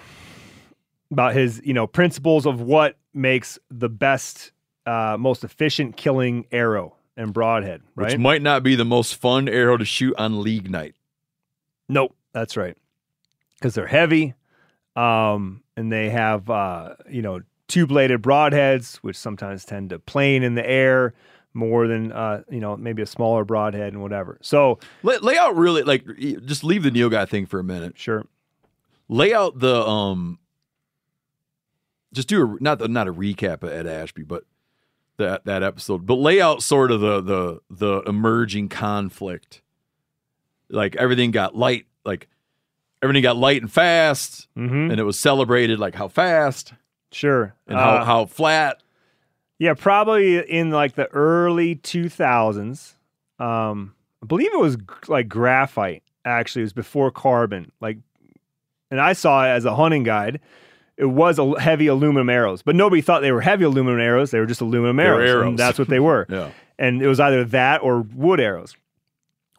about 1.11 1.35
his 1.35 1.61
you 1.65 1.74
know 1.74 1.86
principles 1.86 2.47
of 2.47 2.61
what 2.61 2.97
makes 3.15 3.59
the 3.70 3.89
best, 3.89 4.53
uh, 4.86 5.16
most 5.19 5.45
efficient 5.45 5.97
killing 5.97 6.47
arrow 6.53 6.95
and 7.16 7.32
broadhead. 7.32 7.82
Right? 7.95 8.12
Which 8.12 8.19
might 8.19 8.43
not 8.43 8.62
be 8.62 8.74
the 8.74 8.85
most 8.85 9.16
fun 9.16 9.49
arrow 9.49 9.77
to 9.77 9.85
shoot 9.85 10.15
on 10.16 10.43
league 10.43 10.70
night. 10.70 10.95
Nope, 11.89 12.15
that's 12.32 12.57
right. 12.57 12.77
Because 13.55 13.74
they're 13.74 13.86
heavy, 13.86 14.35
um, 14.95 15.62
and 15.77 15.90
they 15.90 16.11
have 16.11 16.49
uh, 16.51 16.95
you 17.11 17.23
know 17.23 17.40
two 17.69 17.86
bladed 17.86 18.23
broadheads, 18.23 18.97
which 18.97 19.16
sometimes 19.16 19.65
tend 19.65 19.90
to 19.90 19.99
plane 19.99 20.43
in 20.43 20.55
the 20.55 20.69
air 20.69 21.15
more 21.55 21.86
than 21.86 22.12
uh, 22.12 22.43
you 22.51 22.61
know 22.61 22.77
maybe 22.77 23.03
a 23.03 23.07
smaller 23.07 23.45
broadhead 23.45 23.93
and 23.93 24.03
whatever. 24.03 24.39
So 24.43 24.78
Lay, 25.03 25.19
lay 25.19 25.39
out 25.39 25.57
really 25.57 25.82
like 25.82 26.05
just 26.45 26.65
leave 26.65 26.82
the 26.82 26.90
nilgai 26.90 27.28
thing 27.28 27.47
for 27.47 27.59
a 27.61 27.65
minute. 27.65 27.99
Sure. 27.99 28.27
Lay 29.09 29.32
out 29.32 29.59
the 29.59 29.86
um. 29.86 30.39
Just 32.12 32.28
do 32.28 32.43
a 32.57 32.62
not 32.62 32.78
the, 32.78 32.89
not 32.89 33.07
a 33.09 33.12
recap 33.12 33.62
of 33.62 33.70
Ed 33.70 33.86
Ashby, 33.86 34.23
but 34.23 34.45
that 35.19 35.45
that 35.45 35.62
episode. 35.62 36.07
But 36.07 36.15
lay 36.15 36.40
out 36.40 36.62
sort 36.62 36.90
of 36.90 37.01
the 37.01 37.20
the 37.20 37.61
the 37.70 38.01
emerging 38.09 38.69
conflict. 38.70 39.61
Like 40.70 40.97
everything 40.97 41.31
got 41.32 41.55
light, 41.57 41.86
like 42.05 42.28
everything 43.03 43.23
got 43.23 43.36
light 43.36 43.61
and 43.62 43.70
fast, 43.73 44.49
Mhm. 44.57 44.90
and 44.90 44.99
it 45.01 45.05
was 45.05 45.19
celebrated 45.19 45.78
like 45.78 45.95
how 45.95 46.09
fast 46.09 46.73
sure, 47.13 47.55
and 47.67 47.79
how 47.79 47.91
Uh, 47.97 48.05
how 48.05 48.25
flat. 48.27 48.83
yeah, 49.59 49.75
probably 49.75 50.39
in 50.39 50.71
like 50.71 50.95
the 50.95 51.07
early 51.09 51.75
two 51.77 52.09
thousands. 52.09 52.95
Um, 53.39 53.95
I 54.23 54.27
believe 54.27 54.53
it 54.53 54.59
was 54.61 54.77
g- 54.77 54.83
like 55.09 55.29
graphite. 55.29 56.03
Actually, 56.25 56.63
it 56.63 56.67
was 56.67 56.73
before 56.73 57.11
carbon. 57.11 57.71
Like, 57.81 57.99
and 58.91 59.01
I 59.01 59.13
saw 59.13 59.45
it 59.45 59.49
as 59.51 59.65
a 59.65 59.75
hunting 59.75 60.03
guide. 60.03 60.41
It 60.97 61.05
was 61.07 61.39
a 61.39 61.61
heavy 61.61 61.87
aluminum 61.87 62.29
arrows, 62.29 62.61
but 62.63 62.75
nobody 62.75 63.01
thought 63.01 63.21
they 63.21 63.31
were 63.31 63.41
heavy 63.41 63.65
aluminum 63.65 64.01
arrows. 64.01 64.33
They 64.33 64.41
were 64.41 64.47
just 64.47 64.61
aluminum 64.61 64.99
arrows, 64.99 65.31
arrows. 65.31 65.47
and 65.47 65.59
that's 65.59 65.79
what 65.79 65.89
they 65.89 66.01
were. 66.11 66.27
Yeah. 66.29 66.51
and 66.79 67.01
it 67.01 67.07
was 67.07 67.21
either 67.21 67.45
that 67.45 67.83
or 67.83 68.01
wood 68.03 68.41
arrows. 68.41 68.77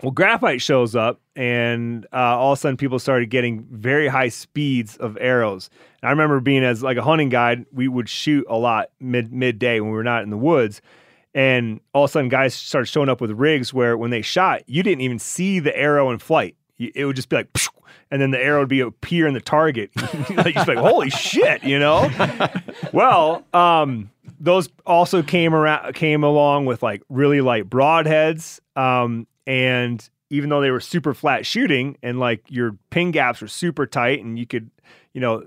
Well, 0.03 0.11
graphite 0.11 0.61
shows 0.61 0.95
up, 0.95 1.19
and 1.35 2.05
uh, 2.13 2.17
all 2.37 2.51
of 2.53 2.57
a 2.57 2.61
sudden, 2.61 2.77
people 2.77 2.99
started 2.99 3.29
getting 3.29 3.65
very 3.71 4.07
high 4.07 4.29
speeds 4.29 4.95
of 4.97 5.17
arrows. 5.19 5.69
I 6.01 6.09
remember 6.11 6.39
being 6.39 6.63
as 6.63 6.81
like 6.81 6.97
a 6.97 7.03
hunting 7.03 7.29
guide, 7.29 7.65
we 7.71 7.87
would 7.87 8.09
shoot 8.09 8.45
a 8.49 8.57
lot 8.57 8.89
mid 8.99 9.33
midday 9.33 9.79
when 9.79 9.89
we 9.89 9.95
were 9.95 10.03
not 10.03 10.23
in 10.23 10.29
the 10.29 10.37
woods, 10.37 10.81
and 11.33 11.79
all 11.93 12.05
of 12.05 12.09
a 12.09 12.11
sudden, 12.11 12.29
guys 12.29 12.53
started 12.53 12.87
showing 12.87 13.09
up 13.09 13.21
with 13.21 13.31
rigs 13.31 13.73
where 13.73 13.97
when 13.97 14.09
they 14.09 14.21
shot, 14.21 14.63
you 14.67 14.81
didn't 14.81 15.01
even 15.01 15.19
see 15.19 15.59
the 15.59 15.75
arrow 15.77 16.09
in 16.09 16.17
flight. 16.19 16.55
It 16.79 17.05
would 17.05 17.15
just 17.15 17.29
be 17.29 17.35
like, 17.35 17.49
and 18.09 18.21
then 18.21 18.31
the 18.31 18.39
arrow 18.39 18.61
would 18.61 18.69
be 18.69 18.79
appear 18.79 19.27
in 19.27 19.33
the 19.33 19.41
target. 19.41 19.91
like, 20.35 20.55
you're 20.55 20.65
like, 20.65 20.77
holy 20.77 21.09
shit, 21.09 21.63
you 21.63 21.77
know? 21.77 22.09
well, 22.93 23.45
um, 23.53 24.09
those 24.39 24.69
also 24.85 25.21
came 25.21 25.53
around 25.53 25.93
came 25.93 26.23
along 26.23 26.65
with 26.65 26.81
like 26.81 27.03
really 27.09 27.41
light 27.41 27.69
broadheads. 27.69 28.59
Um, 28.75 29.27
and 29.45 30.07
even 30.29 30.49
though 30.49 30.61
they 30.61 30.71
were 30.71 30.79
super 30.79 31.13
flat 31.13 31.45
shooting 31.45 31.97
and 32.01 32.19
like 32.19 32.43
your 32.47 32.75
pin 32.89 33.11
gaps 33.11 33.41
were 33.41 33.47
super 33.47 33.85
tight 33.85 34.23
and 34.23 34.39
you 34.39 34.47
could, 34.47 34.71
you 35.13 35.21
know, 35.21 35.43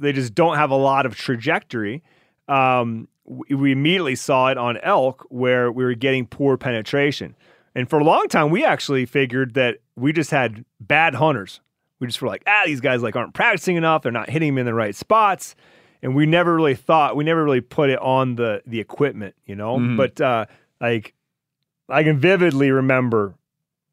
they 0.00 0.12
just 0.12 0.34
don't 0.34 0.56
have 0.56 0.70
a 0.70 0.76
lot 0.76 1.06
of 1.06 1.14
trajectory. 1.16 2.02
Um, 2.48 3.06
we, 3.24 3.54
we 3.54 3.72
immediately 3.72 4.16
saw 4.16 4.48
it 4.48 4.58
on 4.58 4.78
elk 4.78 5.26
where 5.28 5.70
we 5.70 5.84
were 5.84 5.94
getting 5.94 6.26
poor 6.26 6.56
penetration. 6.56 7.36
And 7.74 7.88
for 7.88 8.00
a 8.00 8.04
long 8.04 8.26
time, 8.28 8.50
we 8.50 8.64
actually 8.64 9.06
figured 9.06 9.54
that 9.54 9.78
we 9.94 10.12
just 10.12 10.30
had 10.32 10.64
bad 10.80 11.14
hunters. 11.14 11.60
We 12.00 12.08
just 12.08 12.20
were 12.20 12.28
like, 12.28 12.42
ah, 12.46 12.62
these 12.66 12.80
guys 12.80 13.02
like 13.02 13.14
aren't 13.14 13.34
practicing 13.34 13.76
enough. 13.76 14.02
They're 14.02 14.10
not 14.10 14.28
hitting 14.28 14.48
them 14.48 14.58
in 14.58 14.66
the 14.66 14.74
right 14.74 14.94
spots. 14.94 15.54
And 16.02 16.16
we 16.16 16.26
never 16.26 16.56
really 16.56 16.74
thought, 16.74 17.14
we 17.14 17.24
never 17.24 17.44
really 17.44 17.60
put 17.60 17.90
it 17.90 17.98
on 18.00 18.36
the 18.36 18.62
the 18.66 18.80
equipment, 18.80 19.34
you 19.44 19.54
know. 19.54 19.76
Mhm. 19.78 19.96
But 19.96 20.20
uh, 20.20 20.46
like, 20.80 21.14
I 21.88 22.02
can 22.02 22.18
vividly 22.18 22.70
remember, 22.70 23.34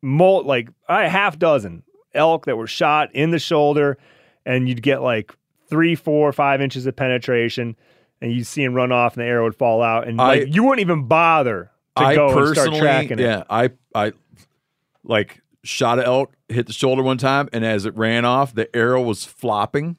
mul- 0.02 0.44
like 0.44 0.70
a 0.88 1.10
half 1.10 1.38
dozen 1.38 1.84
elk 2.14 2.46
that 2.46 2.56
were 2.58 2.66
shot 2.68 3.14
in 3.14 3.32
the 3.32 3.40
shoulder, 3.40 3.98
and 4.46 4.70
you'd 4.70 4.82
get 4.82 5.02
like 5.02 5.36
three, 5.69 5.95
four, 5.95 6.31
five 6.34 6.61
inches 6.61 6.85
of 6.85 6.95
penetration, 6.95 7.76
and 8.22 8.31
you'd 8.31 8.45
see 8.48 8.64
him 8.64 8.73
run 8.73 8.91
off, 8.91 9.15
and 9.15 9.22
the 9.23 9.27
arrow 9.27 9.44
would 9.45 9.56
fall 9.56 9.81
out, 9.81 10.07
and 10.07 10.18
like 10.18 10.41
I- 10.44 10.45
you 10.45 10.64
wouldn't 10.64 10.81
even 10.81 11.07
bother 11.07 11.72
to 11.98 12.03
I 12.03 12.15
go 12.15 12.38
and 12.45 12.56
start 12.56 12.76
tracking 12.76 13.19
it. 13.19 13.23
yeah, 13.23 13.44
I 13.49 13.72
I 13.95 14.14
like 15.03 15.41
shot 15.64 15.99
an 15.99 16.06
elk, 16.06 16.34
hit 16.49 16.68
the 16.68 16.73
shoulder 16.73 17.03
one 17.03 17.18
time, 17.18 17.49
and 17.53 17.65
as 17.65 17.85
it 17.85 17.95
ran 17.98 18.26
off, 18.26 18.53
the 18.53 18.73
arrow 18.76 19.02
was 19.02 19.26
flopping, 19.26 19.98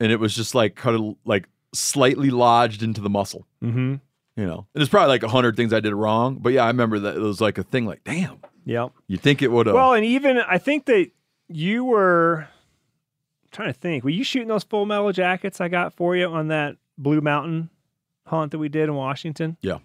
and 0.00 0.12
it 0.12 0.20
was 0.20 0.34
just 0.34 0.54
like 0.54 0.74
kind 0.74 0.96
of 0.96 1.16
like 1.24 1.48
slightly 1.74 2.30
lodged 2.30 2.82
into 2.82 3.00
the 3.00 3.10
muscle. 3.10 3.46
Mm-hmm. 3.62 3.96
You 4.36 4.46
know, 4.46 4.58
and 4.58 4.66
there's 4.74 4.88
probably 4.88 5.08
like 5.08 5.24
a 5.24 5.28
hundred 5.28 5.56
things 5.56 5.72
I 5.72 5.80
did 5.80 5.94
wrong, 5.94 6.36
but 6.40 6.52
yeah, 6.52 6.64
I 6.64 6.68
remember 6.68 6.98
that 7.00 7.16
it 7.16 7.20
was 7.20 7.40
like 7.40 7.58
a 7.58 7.64
thing. 7.64 7.86
Like, 7.86 8.04
damn, 8.04 8.38
Yeah. 8.64 8.88
you 9.08 9.16
think 9.16 9.42
it 9.42 9.50
would 9.50 9.66
have? 9.66 9.74
Well, 9.74 9.94
and 9.94 10.04
even 10.04 10.38
I 10.38 10.58
think 10.58 10.86
that 10.86 11.10
you 11.48 11.84
were 11.84 12.46
trying 13.50 13.72
to 13.72 13.78
think. 13.78 14.04
Were 14.04 14.10
you 14.10 14.24
shooting 14.24 14.48
those 14.48 14.64
full 14.64 14.86
metal 14.86 15.12
jackets 15.12 15.60
I 15.60 15.68
got 15.68 15.94
for 15.94 16.16
you 16.16 16.26
on 16.26 16.48
that 16.48 16.76
Blue 16.96 17.20
Mountain 17.20 17.70
hunt 18.26 18.52
that 18.52 18.58
we 18.58 18.68
did 18.68 18.84
in 18.84 18.94
Washington? 18.94 19.56
yeah, 19.62 19.78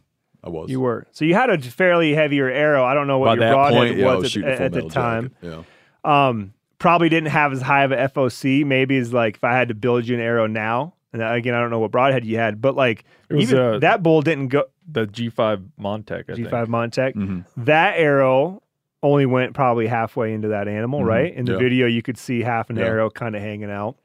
I 0.44 0.50
was. 0.50 0.70
You 0.70 0.80
were. 0.80 1.08
So 1.12 1.26
you 1.26 1.34
had 1.34 1.50
a 1.50 1.60
fairly 1.60 2.14
heavier 2.14 2.50
arrow. 2.50 2.84
I 2.84 2.94
don't 2.94 3.08
know 3.08 3.20
what 3.20 3.38
By 3.40 3.46
your 3.46 3.54
broadhead 3.54 3.80
point, 3.80 3.98
yeah, 3.98 4.06
was, 4.16 4.24
was 4.24 4.38
at, 4.38 4.44
at, 4.44 4.58
full 4.58 4.66
at 4.66 4.72
the 4.74 4.90
time. 4.90 5.32
jacket, 5.42 5.66
Yeah. 6.04 6.28
Um, 6.28 6.54
probably 6.80 7.08
didn't 7.08 7.30
have 7.30 7.54
as 7.54 7.62
high 7.62 7.84
of 7.84 7.92
a 7.92 7.96
FOC. 8.10 8.66
Maybe 8.66 8.98
as 8.98 9.14
like 9.14 9.36
if 9.38 9.44
I 9.44 9.54
had 9.54 9.70
to 9.70 9.74
build 9.76 10.08
you 10.08 10.16
an 10.16 10.22
arrow 10.22 10.48
now. 10.48 10.96
And 11.14 11.22
again, 11.22 11.54
I 11.54 11.60
don't 11.60 11.70
know 11.70 11.78
what 11.80 11.92
broadhead 11.92 12.26
you 12.26 12.38
had, 12.38 12.60
but 12.60 12.76
like 12.76 13.06
It 13.30 13.36
was, 13.36 13.44
even 13.44 13.60
uh, 13.60 13.80
that 13.80 14.02
bull 14.02 14.24
didn't 14.24 14.48
go 14.48 14.64
The 14.92 15.06
G5 15.06 15.70
Montec, 15.80 16.30
I 16.30 16.34
think. 16.34 16.48
G5 16.48 16.66
Montec. 16.66 17.14
Mm-hmm. 17.14 17.64
That 17.66 17.98
arrow 17.98 18.63
only 19.04 19.26
went 19.28 19.54
probably 19.54 19.86
halfway 19.86 20.34
into 20.34 20.48
that 20.48 20.68
animal, 20.68 21.02
Mhm. 21.02 21.06
right? 21.06 21.34
In 21.34 21.46
the 21.46 21.52
Yeah. 21.54 21.58
video, 21.60 21.86
you 21.86 22.02
could 22.02 22.18
see 22.18 22.42
half 22.42 22.70
an 22.72 22.78
Yeah. 22.78 22.86
arrow 22.86 23.10
kind 23.12 23.36
of 23.36 23.42
hanging 23.44 23.70
out. 23.70 23.98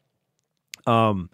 Um. 0.87 1.31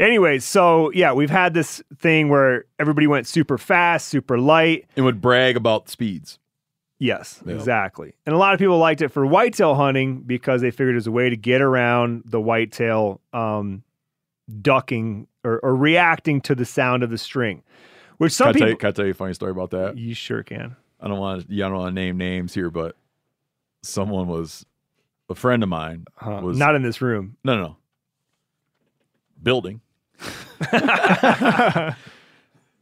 Anyway, 0.00 0.38
so 0.38 0.90
yeah, 0.92 1.12
we've 1.12 1.30
had 1.30 1.54
this 1.54 1.82
thing 1.98 2.28
where 2.28 2.64
everybody 2.78 3.06
went 3.08 3.26
super 3.26 3.58
fast, 3.58 4.08
super 4.08 4.38
light, 4.38 4.86
and 4.96 5.04
would 5.04 5.20
brag 5.20 5.56
about 5.56 5.88
speeds. 5.88 6.38
Yes, 7.00 7.42
Yeah. 7.46 7.54
exactly. 7.54 8.14
And 8.26 8.34
a 8.34 8.38
lot 8.38 8.54
of 8.54 8.58
people 8.60 8.78
liked 8.78 9.02
it 9.02 9.08
for 9.08 9.24
whitetail 9.26 9.74
hunting 9.74 10.20
because 10.20 10.60
they 10.62 10.70
figured 10.70 10.94
it 10.94 10.96
was 10.96 11.06
a 11.06 11.12
way 11.12 11.30
to 11.30 11.36
get 11.36 11.60
around 11.60 12.22
the 12.26 12.40
whitetail 12.40 13.20
um, 13.32 13.82
ducking 14.62 15.26
or, 15.44 15.58
or 15.62 15.74
reacting 15.76 16.40
to 16.42 16.54
the 16.54 16.64
sound 16.64 17.02
of 17.02 17.10
the 17.10 17.18
string, 17.18 17.62
which 18.18 18.32
some 18.32 18.46
can, 18.46 18.54
people. 18.54 18.66
tell 18.66 18.70
you, 18.70 18.76
can 18.76 18.88
I 18.88 18.92
tell 18.92 19.04
you 19.04 19.10
a 19.12 19.14
funny 19.14 19.34
story 19.34 19.50
about 19.52 19.70
that? 19.70 19.96
You 19.98 20.14
sure 20.14 20.42
can. 20.42 20.76
I 21.00 21.08
don't 21.08 21.18
want 21.18 21.48
to. 21.48 21.54
Yeah, 21.54 21.66
I 21.66 21.68
don't 21.68 21.78
want 21.78 21.94
to 21.94 22.00
name 22.00 22.16
names 22.16 22.54
here, 22.54 22.70
but 22.70 22.96
someone 23.82 24.26
was 24.26 24.66
a 25.30 25.34
friend 25.34 25.62
of 25.62 25.68
mine. 25.68 26.06
Was 26.42 26.58
Not 26.58 26.74
in 26.74 26.82
this 26.82 27.00
room. 27.00 27.36
No, 27.44 27.56
no, 27.56 27.62
no. 27.62 27.76
Building. 29.42 29.80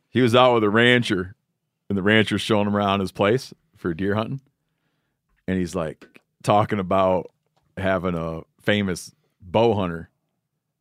he 0.09 0.23
was 0.23 0.35
out 0.35 0.55
with 0.55 0.65
a 0.65 0.71
rancher, 0.71 1.35
and 1.89 1.99
the 1.99 2.03
rancher's 2.03 2.41
showing 2.41 2.67
him 2.67 2.75
around 2.77 3.01
his 3.01 3.13
place 3.13 3.53
for 3.77 3.93
deer 3.93 4.15
hunting, 4.15 4.41
and 5.47 5.59
he's 5.59 5.75
like 5.75 6.07
talking 6.43 6.79
about 6.79 7.31
having 7.77 8.15
a 8.15 8.41
famous 8.63 9.15
bow 9.43 9.75
hunter. 9.75 10.09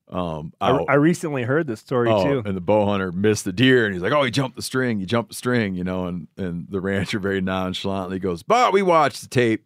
Um, 0.10 0.54
I. 0.62 0.72
I 0.72 0.94
recently 0.96 1.44
heard 1.44 1.68
this 1.68 1.80
story 1.80 2.10
Oh, 2.10 2.24
too. 2.24 2.44
And 2.46 2.56
the 2.56 2.62
bow 2.62 2.86
hunter 2.86 3.12
missed 3.12 3.46
the 3.46 3.54
deer, 3.54 3.86
and 3.86 3.94
he's 3.94 4.04
like, 4.04 4.14
"Oh, 4.14 4.24
he 4.24 4.32
jumped 4.32 4.56
the 4.56 4.62
string. 4.62 5.00
He 5.00 5.06
jumped 5.06 5.30
the 5.30 5.36
string," 5.36 5.76
you 5.76 5.84
know. 5.84 6.06
And 6.06 6.28
and 6.38 6.68
the 6.70 6.80
rancher 6.80 7.20
very 7.20 7.42
nonchalantly 7.42 8.20
goes, 8.20 8.44
"But 8.44 8.72
we 8.72 8.82
watched 8.84 9.22
the 9.22 9.28
tape. 9.28 9.66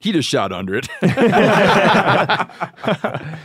He 0.00 0.12
just 0.12 0.28
shot 0.28 0.52
under 0.52 0.74
it." 0.76 0.88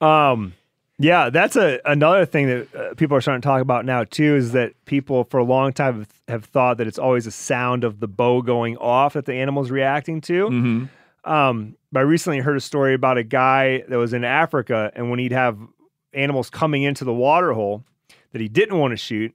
Um, 0.00 0.52
yeah, 0.98 1.30
that's 1.30 1.56
a 1.56 1.80
another 1.86 2.26
thing 2.26 2.46
that 2.48 2.74
uh, 2.74 2.94
people 2.94 3.16
are 3.16 3.20
starting 3.20 3.40
to 3.40 3.46
talk 3.46 3.62
about 3.62 3.84
now 3.86 4.04
too. 4.04 4.36
Is 4.36 4.52
that 4.52 4.72
people 4.84 5.24
for 5.24 5.38
a 5.38 5.44
long 5.44 5.72
time 5.72 6.00
have, 6.00 6.08
have 6.28 6.44
thought 6.44 6.76
that 6.78 6.86
it's 6.86 6.98
always 6.98 7.26
a 7.26 7.30
sound 7.30 7.82
of 7.84 8.00
the 8.00 8.08
bow 8.08 8.42
going 8.42 8.76
off 8.76 9.14
that 9.14 9.24
the 9.24 9.34
animal's 9.34 9.70
reacting 9.70 10.20
to. 10.22 10.46
mm-hmm. 10.48 10.84
Um, 11.26 11.76
but 11.92 12.00
I 12.00 12.02
recently 12.04 12.38
heard 12.38 12.56
a 12.56 12.60
story 12.60 12.94
about 12.94 13.18
a 13.18 13.22
guy 13.24 13.82
that 13.88 13.98
was 13.98 14.12
in 14.12 14.24
Africa, 14.24 14.90
and 14.94 15.10
when 15.10 15.18
he'd 15.18 15.32
have 15.32 15.58
animals 16.14 16.48
coming 16.50 16.82
into 16.82 17.04
the 17.04 17.12
water 17.12 17.52
hole 17.52 17.84
that 18.32 18.40
he 18.40 18.48
didn't 18.48 18.78
want 18.78 18.92
to 18.92 18.96
shoot, 18.96 19.34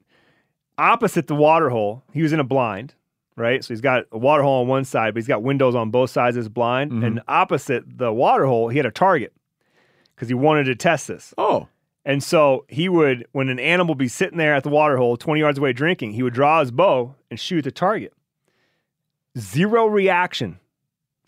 opposite 0.77 1.27
the 1.27 1.35
water 1.35 1.69
hole, 1.69 2.03
he 2.13 2.21
was 2.23 2.33
in 2.33 2.39
a 2.39 2.43
blind, 2.43 2.95
right? 3.35 3.63
So 3.63 3.73
he's 3.73 3.81
got 3.81 4.05
a 4.11 4.17
water 4.17 4.41
hole 4.43 4.61
on 4.61 4.67
one 4.67 4.85
side, 4.85 5.13
but 5.13 5.19
he's 5.19 5.27
got 5.27 5.43
windows 5.43 5.75
on 5.75 5.91
both 5.91 6.09
sides 6.09 6.35
of 6.37 6.41
his 6.41 6.49
blind, 6.49 6.91
Mhm. 6.91 7.05
and 7.05 7.21
opposite 7.27 7.83
the 7.97 8.11
water 8.13 8.45
hole, 8.45 8.69
he 8.69 8.77
had 8.77 8.85
a 8.85 8.91
target 8.91 9.33
because 10.15 10.27
he 10.29 10.33
wanted 10.33 10.63
to 10.65 10.75
test 10.75 11.07
this. 11.07 11.33
Oh, 11.37 11.67
And 12.03 12.23
so 12.23 12.65
he 12.67 12.89
would, 12.89 13.27
when 13.31 13.47
an 13.49 13.59
animal 13.59 13.93
be 13.93 14.07
sitting 14.07 14.39
there 14.39 14.55
at 14.55 14.63
the 14.63 14.69
water 14.69 14.97
hole, 14.97 15.17
20 15.17 15.39
yards 15.39 15.59
away 15.59 15.71
drinking, 15.71 16.13
he 16.13 16.23
would 16.23 16.33
draw 16.33 16.59
his 16.61 16.71
bow 16.71 17.13
and 17.29 17.39
shoot 17.39 17.61
the 17.63 17.69
target. 17.71 18.11
Zero 19.37 19.85
reaction 19.85 20.59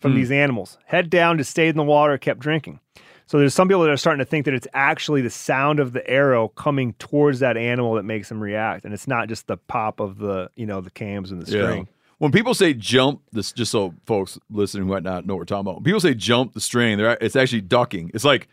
from 0.04 0.12
Hmm. 0.12 0.18
these 0.18 0.30
animals. 0.30 0.76
Head 0.84 1.08
down, 1.08 1.38
just 1.38 1.50
stayed 1.50 1.70
in 1.70 1.76
the 1.76 1.82
water, 1.82 2.18
kept 2.18 2.40
drinking. 2.40 2.78
So 3.26 3.38
there's 3.38 3.54
some 3.54 3.68
people 3.68 3.82
that 3.84 3.90
are 3.90 3.96
starting 3.96 4.18
to 4.18 4.28
think 4.28 4.44
that 4.44 4.52
it's 4.52 4.68
actually 4.74 5.22
the 5.22 5.30
sound 5.30 5.80
of 5.80 5.94
the 5.94 6.06
arrow 6.08 6.48
coming 6.48 6.92
towards 6.98 7.38
that 7.40 7.56
animal 7.56 7.94
that 7.94 8.02
makes 8.02 8.28
them 8.28 8.38
react. 8.38 8.84
And 8.84 8.92
it's 8.92 9.08
not 9.08 9.28
just 9.28 9.46
the 9.46 9.56
pop 9.56 9.98
of 9.98 10.18
the, 10.18 10.50
you 10.56 10.66
know, 10.66 10.82
the 10.82 10.90
cams 10.90 11.30
and 11.30 11.40
the 11.40 11.46
string. 11.46 11.88
When 12.18 12.32
people 12.32 12.52
say 12.52 12.74
jump, 12.74 13.22
this 13.32 13.50
just 13.50 13.72
so 13.72 13.94
folks 14.04 14.38
listening 14.50 14.84
who 14.86 14.90
might 14.92 15.02
not 15.04 15.24
know 15.26 15.34
what 15.34 15.38
we're 15.40 15.44
talking 15.46 15.62
about. 15.62 15.76
When 15.76 15.84
people 15.84 16.00
say 16.00 16.12
jump 16.12 16.52
the 16.52 16.60
string, 16.60 16.98
they're 16.98 17.16
it's 17.20 17.34
actually 17.34 17.62
ducking. 17.62 18.10
It's 18.12 18.24
like 18.26 18.46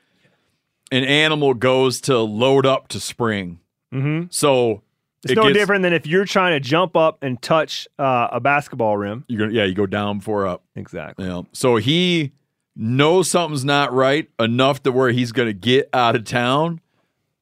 an 0.91 1.03
animal 1.03 1.53
goes 1.53 1.99
to 2.01 2.17
load 2.19 2.65
up 2.65 2.87
to 2.89 2.99
spring. 3.01 3.59
Mm-hmm. 3.93 4.27
So 4.29 4.83
It's 5.23 5.31
it 5.33 5.35
no 5.35 5.43
gets- 5.43 5.53
different 5.57 5.83
than 5.83 5.93
if 5.93 6.07
you're 6.07 6.25
trying 6.25 6.53
to 6.53 6.59
jump 6.59 6.95
up 6.97 7.19
and 7.21 7.39
touch 7.41 7.87
uh, 7.99 8.29
a 8.31 8.39
basketball 8.39 8.97
rim. 8.97 9.23
You're 9.27 9.39
gonna 9.47 9.51
yeah, 9.53 9.65
you 9.65 9.73
go 9.75 9.85
down 9.85 10.17
before 10.19 10.47
up. 10.47 10.63
Exactly. 10.75 11.25
Yeah. 11.27 11.43
So 11.53 11.75
he 11.75 12.31
knows 12.75 13.29
something's 13.29 13.65
not 13.65 13.93
right 13.93 14.29
enough 14.39 14.81
to 14.83 14.91
where 14.91 15.11
he's 15.11 15.31
gonna 15.31 15.53
get 15.53 15.89
out 15.93 16.15
of 16.15 16.23
town, 16.23 16.81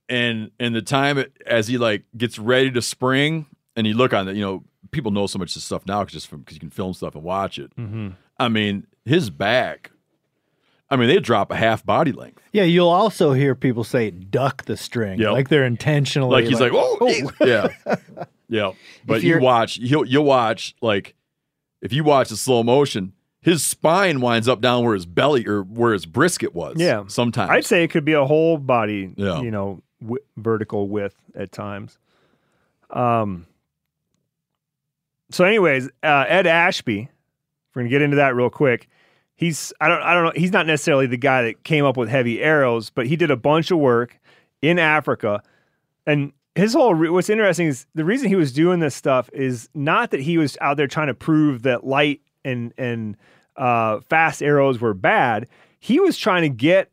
and 0.10 0.52
and 0.60 0.76
the 0.76 0.82
time 0.82 1.18
it, 1.18 1.32
as 1.46 1.68
he 1.68 1.78
like 1.78 2.04
gets 2.18 2.38
ready 2.40 2.72
to 2.72 2.82
spring, 2.82 3.46
and 3.76 3.86
you 3.88 3.94
look 3.94 4.14
on 4.14 4.26
the 4.26 4.34
you 4.34 4.42
know 4.42 4.64
people 4.92 5.12
know 5.12 5.28
so 5.28 5.38
much 5.40 5.52
of 5.52 5.54
this 5.56 5.64
stuff 5.64 5.84
now 5.86 6.04
'cause 6.04 6.12
just 6.14 6.30
because 6.32 6.56
you 6.56 6.60
can 6.60 6.70
film 6.72 6.94
stuff 6.94 7.16
and 7.16 7.24
watch 7.24 7.60
it. 7.60 7.74
Mm-hmm. 7.78 8.10
I 8.38 8.50
mean 8.50 8.88
his 9.06 9.30
back. 9.30 9.92
I 10.92 10.96
mean 10.96 11.08
they 11.08 11.20
drop 11.20 11.52
a 11.52 11.56
half 11.56 11.86
body 11.86 12.12
length. 12.12 12.42
Yeah, 12.52 12.64
you'll 12.64 12.90
also 12.90 13.34
hear 13.34 13.54
people 13.56 13.84
say 13.84 14.10
"duck 14.12 14.66
the 14.66 14.76
string," 14.76 15.20
Yep. 15.20 15.32
like 15.32 15.50
they're 15.50 15.66
intentionally 15.66 16.32
Like 16.42 16.46
he's 16.50 16.60
like, 16.60 16.72
oh, 16.74 17.32
yeah, 17.42 17.68
yeah. 18.50 18.72
But 19.06 19.22
you 19.22 19.40
watch, 19.40 19.78
you'll 19.78 20.06
you'll 20.06 20.26
watch 20.26 20.76
like 20.82 21.14
if 21.82 21.94
you 21.94 22.04
watch 22.04 22.30
the 22.30 22.38
slow 22.38 22.64
motion, 22.64 23.14
his 23.42 23.64
spine 23.66 24.20
winds 24.20 24.48
up 24.48 24.62
down 24.62 24.84
where 24.84 24.96
his 24.96 25.06
belly 25.06 25.46
or 25.48 25.62
where 25.64 25.94
his 25.94 26.06
brisket 26.08 26.54
was. 26.56 26.76
Yeah. 26.80 27.04
sometimes. 27.08 27.52
I'd 27.52 27.66
say 27.66 27.84
it 27.84 27.90
could 27.90 28.04
be 28.04 28.14
a 28.14 28.26
whole 28.26 28.58
body, 28.58 29.14
Yeah. 29.16 29.42
you 29.42 29.52
know, 29.52 29.82
w- 30.02 30.24
vertical 30.38 30.90
width 30.90 31.16
at 31.36 31.52
times. 31.52 31.98
Um. 32.90 33.46
So, 35.32 35.46
anyways, 35.46 35.88
uh, 36.04 36.26
Ed 36.28 36.48
Ashby 36.48 37.10
we're 37.76 37.84
gonna 37.84 37.90
get 37.90 38.02
into 38.02 38.16
that 38.18 38.36
real 38.36 38.50
quick. 38.50 38.90
He's 39.40 39.72
I 39.80 39.88
don't 39.88 40.02
I 40.02 40.14
don't 40.14 40.26
know. 40.26 40.34
He's 40.36 40.52
not 40.52 40.68
necessarily 40.68 41.08
the 41.08 41.16
guy 41.16 41.44
that 41.44 41.64
came 41.64 41.86
up 41.86 41.96
with 41.96 42.10
heavy 42.10 42.42
arrows, 42.44 42.90
but 42.90 43.08
he 43.08 43.16
did 43.16 43.32
a 43.32 43.38
bunch 43.38 43.72
of 43.72 43.78
work 43.78 44.20
in 44.62 44.78
Africa, 44.78 45.42
and 46.06 46.34
his 46.56 46.74
whole 46.74 46.94
re- 46.94 47.10
what's 47.10 47.30
interesting 47.30 47.68
is 47.68 47.86
the 47.96 48.04
reason 48.04 48.28
he 48.28 48.36
was 48.36 48.52
doing 48.52 48.82
this 48.82 48.96
stuff 48.96 49.30
is 49.32 49.70
not 49.74 50.12
that 50.12 50.20
he 50.20 50.38
was 50.38 50.58
out 50.60 50.76
there 50.76 50.88
trying 50.88 51.08
to 51.08 51.14
prove 51.14 51.64
that 51.64 51.86
light 51.86 52.20
and 52.44 52.74
and 52.78 53.16
uh, 53.56 54.02
fast 54.10 54.44
arrows 54.44 54.82
were 54.82 54.94
bad. 54.94 55.48
He 55.80 56.02
was 56.02 56.18
trying 56.18 56.42
to 56.42 56.50
get 56.50 56.92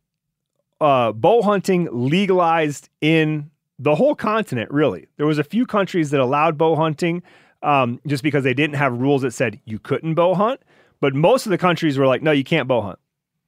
uh, 0.79 1.11
bow 1.11 1.41
hunting 1.41 1.89
legalized 1.91 2.87
in 3.01 3.51
the 3.77 3.93
whole 3.93 4.15
continent. 4.15 4.71
Really, 4.71 5.05
there 5.17 5.27
was 5.27 5.37
a 5.37 5.43
few 5.43 5.65
countries 5.65 6.11
that 6.11 6.21
allowed 6.21 6.57
bow 6.57 6.77
hunting 6.77 7.23
um, 7.61 7.99
just 8.07 8.23
because 8.23 8.45
they 8.45 8.53
didn't 8.53 8.77
have 8.77 8.93
rules 8.93 9.23
that 9.23 9.31
said 9.31 9.59
you 9.65 9.79
couldn't 9.79 10.13
bow 10.13 10.33
hunt. 10.33 10.61
But 10.99 11.13
most 11.13 11.45
of 11.45 11.51
the 11.51 11.57
countries 11.57 11.97
were 11.97 12.07
like, 12.07 12.21
no, 12.21 12.31
you 12.31 12.43
can't 12.43 12.67
bow 12.67 12.81
hunt. 12.81 12.99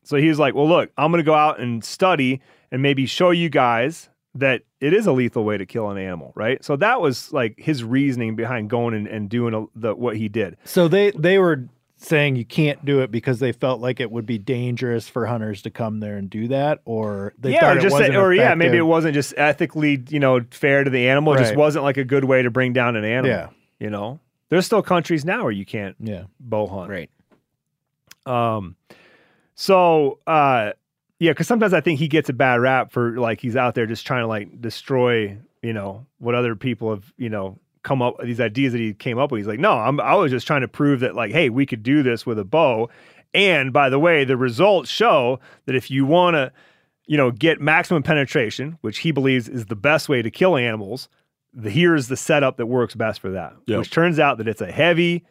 So 0.04 0.18
he 0.18 0.28
was 0.28 0.40
like, 0.40 0.56
well, 0.56 0.68
look, 0.68 0.92
I'm 0.98 1.12
going 1.12 1.24
to 1.24 1.26
go 1.26 1.34
out 1.34 1.60
and 1.60 1.84
study 1.84 2.42
and 2.72 2.82
maybe 2.82 3.06
show 3.06 3.32
you 3.32 3.50
guys 3.50 4.10
that 4.36 4.62
it 4.80 4.94
is 4.94 5.08
a 5.08 5.12
lethal 5.12 5.44
way 5.44 5.58
to 5.58 5.66
kill 5.66 5.90
an 5.90 5.98
animal, 5.98 6.32
right? 6.36 6.64
So 6.64 6.76
that 6.78 7.02
was 7.02 7.34
like 7.34 7.56
his 7.58 7.84
reasoning 7.84 8.36
behind 8.36 8.70
going 8.70 8.94
and, 8.94 9.08
and 9.08 9.30
doing 9.30 9.54
a, 9.54 9.66
the, 9.76 9.96
what 9.96 10.18
he 10.18 10.30
did. 10.30 10.58
So 10.64 10.88
they 10.88 11.12
they 11.12 11.40
were 11.40 11.68
saying 11.98 12.38
you 12.38 12.46
can't 12.46 12.86
do 12.86 13.02
it 13.02 13.12
because 13.12 13.40
they 13.40 13.52
felt 13.52 13.82
like 13.82 14.00
it 14.00 14.10
would 14.10 14.26
be 14.26 14.38
dangerous 14.38 15.10
for 15.10 15.26
hunters 15.26 15.62
to 15.64 15.70
come 15.70 16.00
there 16.00 16.16
and 16.16 16.30
do 16.30 16.48
that, 16.48 16.80
or 16.86 17.34
they 17.38 17.54
yeah, 17.54 17.62
thought 17.62 17.78
or 17.78 17.80
it 17.80 17.92
wasn't 17.92 18.16
or 18.16 18.34
yeah, 18.34 18.56
maybe 18.56 18.78
it 18.78 18.82
wasn't 18.82 18.90
wasn't 18.90 19.14
just 19.16 19.34
ethically, 19.38 20.04
you 20.10 20.20
know, 20.20 20.40
fair 20.52 20.84
to 20.84 20.90
the 20.90 21.10
animal. 21.10 21.34
It 21.34 21.40
just 21.40 21.56
wasn't 21.56 21.84
like 21.84 21.98
a 21.98 22.06
good 22.06 22.24
way 22.24 22.42
to 22.44 22.52
bring 22.52 22.72
down 22.74 22.96
an 22.96 23.04
animal. 23.04 23.30
Yeah. 23.32 23.50
you 23.80 23.90
know, 23.90 24.20
there's 24.50 24.66
still 24.66 24.82
countries 24.82 25.26
now 25.26 25.44
where 25.44 25.52
you 25.52 25.66
can't 25.66 25.96
Yeah. 26.00 26.24
bow 26.40 26.68
hunt. 26.68 26.90
Right. 26.90 27.10
Um, 28.30 28.76
so 29.56 30.20
uh, 30.28 30.72
yeah, 31.20 31.32
because 31.32 31.48
sometimes 31.48 31.74
I 31.74 31.82
think 31.82 32.00
he 32.00 32.08
gets 32.08 32.30
a 32.30 32.34
bad 32.34 32.62
rap 32.62 32.92
for 32.92 33.20
like 33.20 33.42
he's 33.42 33.56
out 33.56 33.76
there 33.76 33.86
just 33.86 34.08
trying 34.08 34.24
to 34.24 34.28
like 34.28 34.62
destroy, 34.62 35.38
you 35.62 35.74
know, 35.74 36.06
what 36.20 36.36
other 36.36 36.56
people 36.56 36.92
have, 36.92 37.14
you 37.18 37.30
know, 37.30 37.60
come 37.84 38.02
up 38.02 38.22
these 38.22 38.40
ideas 38.40 38.74
that 38.74 38.80
he 38.80 38.94
came 38.94 39.18
up 39.18 39.32
with. 39.32 39.40
He's 39.40 39.48
like, 39.48 39.60
no, 39.60 39.74
I'm 39.74 40.00
I 40.00 40.16
was 40.16 40.32
just 40.32 40.48
trying 40.48 40.62
to 40.62 40.68
prove 40.68 41.02
that 41.02 41.16
like, 41.16 41.32
hey, 41.32 41.50
we 41.50 41.66
could 41.66 41.84
do 41.84 42.04
this 42.04 42.26
with 42.26 42.40
a 42.40 42.46
bow. 42.46 42.90
And 43.34 43.74
by 43.74 43.90
the 43.90 44.00
way, 44.00 44.24
the 44.24 44.38
results 44.38 44.90
show 44.90 45.40
that 45.66 45.76
if 45.76 45.92
you 45.92 46.06
want 46.06 46.36
to, 46.36 46.52
you 47.06 47.18
know, 47.18 47.32
get 47.32 47.60
maximum 47.60 48.02
penetration, 48.02 48.78
which 48.82 49.00
he 49.00 49.12
believes 49.12 49.50
is 49.50 49.66
the 49.66 49.76
best 49.76 50.10
way 50.10 50.22
to 50.22 50.32
kill 50.32 50.56
animals, 50.56 51.10
the, 51.54 51.70
here's 51.70 52.08
the 52.08 52.18
setup 52.18 52.58
that 52.58 52.66
works 52.68 52.96
best 52.96 53.20
for 53.20 53.32
that. 53.32 53.56
Yep. 53.68 53.80
Which 53.80 53.92
turns 53.92 54.20
out 54.20 54.38
that 54.38 54.48
it's 54.48 54.62
a 54.62 54.72
heavy, 54.72 55.26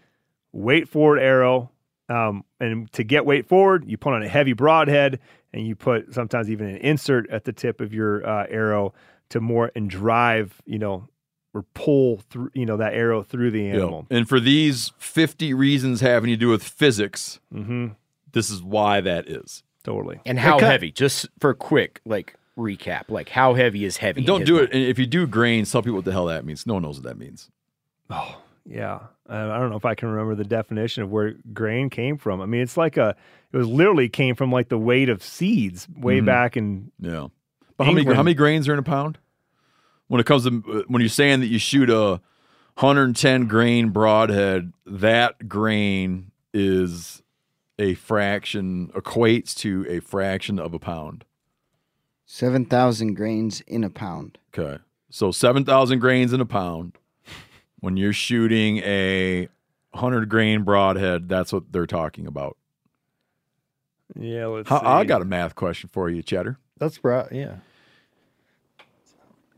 weight 0.52 0.88
forward 0.88 1.18
arrow. 1.18 1.70
Um, 2.08 2.44
and 2.60 2.90
to 2.92 3.04
get 3.04 3.26
weight 3.26 3.46
forward, 3.48 3.84
you 3.86 3.98
put 3.98 4.14
on 4.14 4.22
a 4.22 4.28
heavy 4.28 4.54
broadhead 4.54 5.20
and 5.52 5.66
you 5.66 5.74
put 5.76 6.14
sometimes 6.14 6.50
even 6.50 6.66
an 6.68 6.76
insert 6.78 7.28
at 7.30 7.44
the 7.44 7.52
tip 7.52 7.80
of 7.80 7.92
your 7.92 8.26
uh, 8.26 8.46
arrow 8.48 8.94
to 9.30 9.40
more 9.40 9.70
and 9.74 9.90
drive, 9.90 10.60
you 10.64 10.78
know, 10.78 11.06
or 11.54 11.64
pull 11.74 12.18
through, 12.30 12.50
you 12.54 12.64
know, 12.66 12.76
that 12.78 12.94
arrow 12.94 13.22
through 13.22 13.50
the 13.50 13.62
Yeah. 13.62 13.74
animal. 13.76 14.06
And 14.10 14.28
for 14.28 14.40
these 14.40 14.92
50 14.98 15.52
reasons 15.54 16.00
having 16.00 16.30
to 16.30 16.36
do 16.36 16.48
with 16.48 16.62
physics, 16.62 17.40
Mm-hmm. 17.54 17.88
this 18.32 18.50
is 18.50 18.62
why 18.62 19.00
that 19.02 19.28
is. 19.28 19.62
Totally. 19.84 20.20
And 20.26 20.38
how 20.38 20.56
Okay. 20.56 20.66
heavy? 20.66 20.90
Just 20.92 21.28
for 21.40 21.52
quick 21.54 22.00
like 22.06 22.34
recap, 22.58 23.04
like 23.08 23.28
how 23.30 23.54
heavy 23.54 23.84
is 23.84 23.98
heavy? 23.98 24.20
And 24.20 24.26
don't 24.26 24.44
do 24.44 24.54
mind? 24.56 24.68
it. 24.68 24.74
And 24.74 24.84
if 24.84 24.98
you 24.98 25.06
do 25.06 25.26
grains, 25.26 25.70
tell 25.72 25.82
people 25.82 25.96
what 25.96 26.04
the 26.04 26.12
hell 26.12 26.26
that 26.26 26.44
means. 26.44 26.66
No 26.66 26.74
one 26.74 26.82
knows 26.82 26.96
what 26.96 27.04
that 27.04 27.18
means. 27.18 27.50
Oh, 28.10 28.40
yeah. 28.66 29.00
I 29.28 29.42
I 29.42 29.58
don't 29.58 29.70
know 29.70 29.76
if 29.76 29.84
I 29.84 29.94
can 29.94 30.08
remember 30.08 30.34
the 30.34 30.44
definition 30.48 31.02
of 31.02 31.10
where 31.10 31.34
grain 31.52 31.90
came 31.90 32.16
from. 32.18 32.40
I 32.40 32.46
mean, 32.46 32.60
it's 32.60 32.76
like 32.76 32.96
a, 32.96 33.14
it 33.52 33.56
was 33.56 33.66
literally 33.66 34.08
came 34.08 34.34
from 34.34 34.50
like 34.52 34.68
the 34.68 34.78
weight 34.78 35.08
of 35.08 35.22
seeds 35.22 35.86
way 35.96 36.20
Mhm. 36.20 36.26
back 36.26 36.56
in. 36.56 36.90
Yeah. 36.98 37.28
But 37.76 37.84
how 37.84 37.92
many, 37.92 38.06
how 38.14 38.22
many 38.22 38.34
grains 38.34 38.68
are 38.68 38.72
in 38.72 38.78
a 38.78 38.82
pound? 38.82 39.18
When 40.08 40.20
it 40.20 40.26
comes 40.26 40.44
to, 40.44 40.62
uh, 40.72 40.82
when 40.88 41.00
you're 41.00 41.08
saying 41.08 41.40
that 41.40 41.46
you 41.48 41.58
shoot 41.58 41.90
a 41.90 42.20
110 42.76 43.46
grain 43.46 43.90
broadhead, 43.90 44.72
that 44.86 45.48
grain 45.48 46.30
is 46.54 47.22
a 47.78 47.94
fraction, 47.94 48.88
equates 48.94 49.54
to 49.58 49.84
a 49.88 50.00
fraction 50.00 50.58
of 50.58 50.74
a 50.74 50.78
pound. 50.78 51.24
Seven 52.26 52.64
thousand 52.64 53.14
grains 53.14 53.60
in 53.62 53.84
a 53.84 53.90
pound. 53.90 54.38
Okay. 54.56 54.82
So 55.10 55.30
7,000 55.30 56.00
grains 56.00 56.32
in 56.34 56.40
a 56.40 56.46
pound. 56.46 56.98
When 57.80 57.96
you're 57.96 58.12
shooting 58.12 58.78
a 58.78 59.48
100 59.92 60.28
grain 60.28 60.62
broadhead, 60.64 61.28
that's 61.28 61.52
what 61.52 61.70
they're 61.72 61.86
talking 61.86 62.26
about. 62.26 62.56
Yeah, 64.18 64.46
let's 64.46 64.68
How, 64.68 64.80
see. 64.80 64.86
I 64.86 65.04
got 65.04 65.22
a 65.22 65.24
math 65.24 65.54
question 65.54 65.88
for 65.92 66.08
you, 66.10 66.22
Cheddar. 66.22 66.58
That's 66.78 67.02
right. 67.04 67.26
Yeah. 67.30 67.56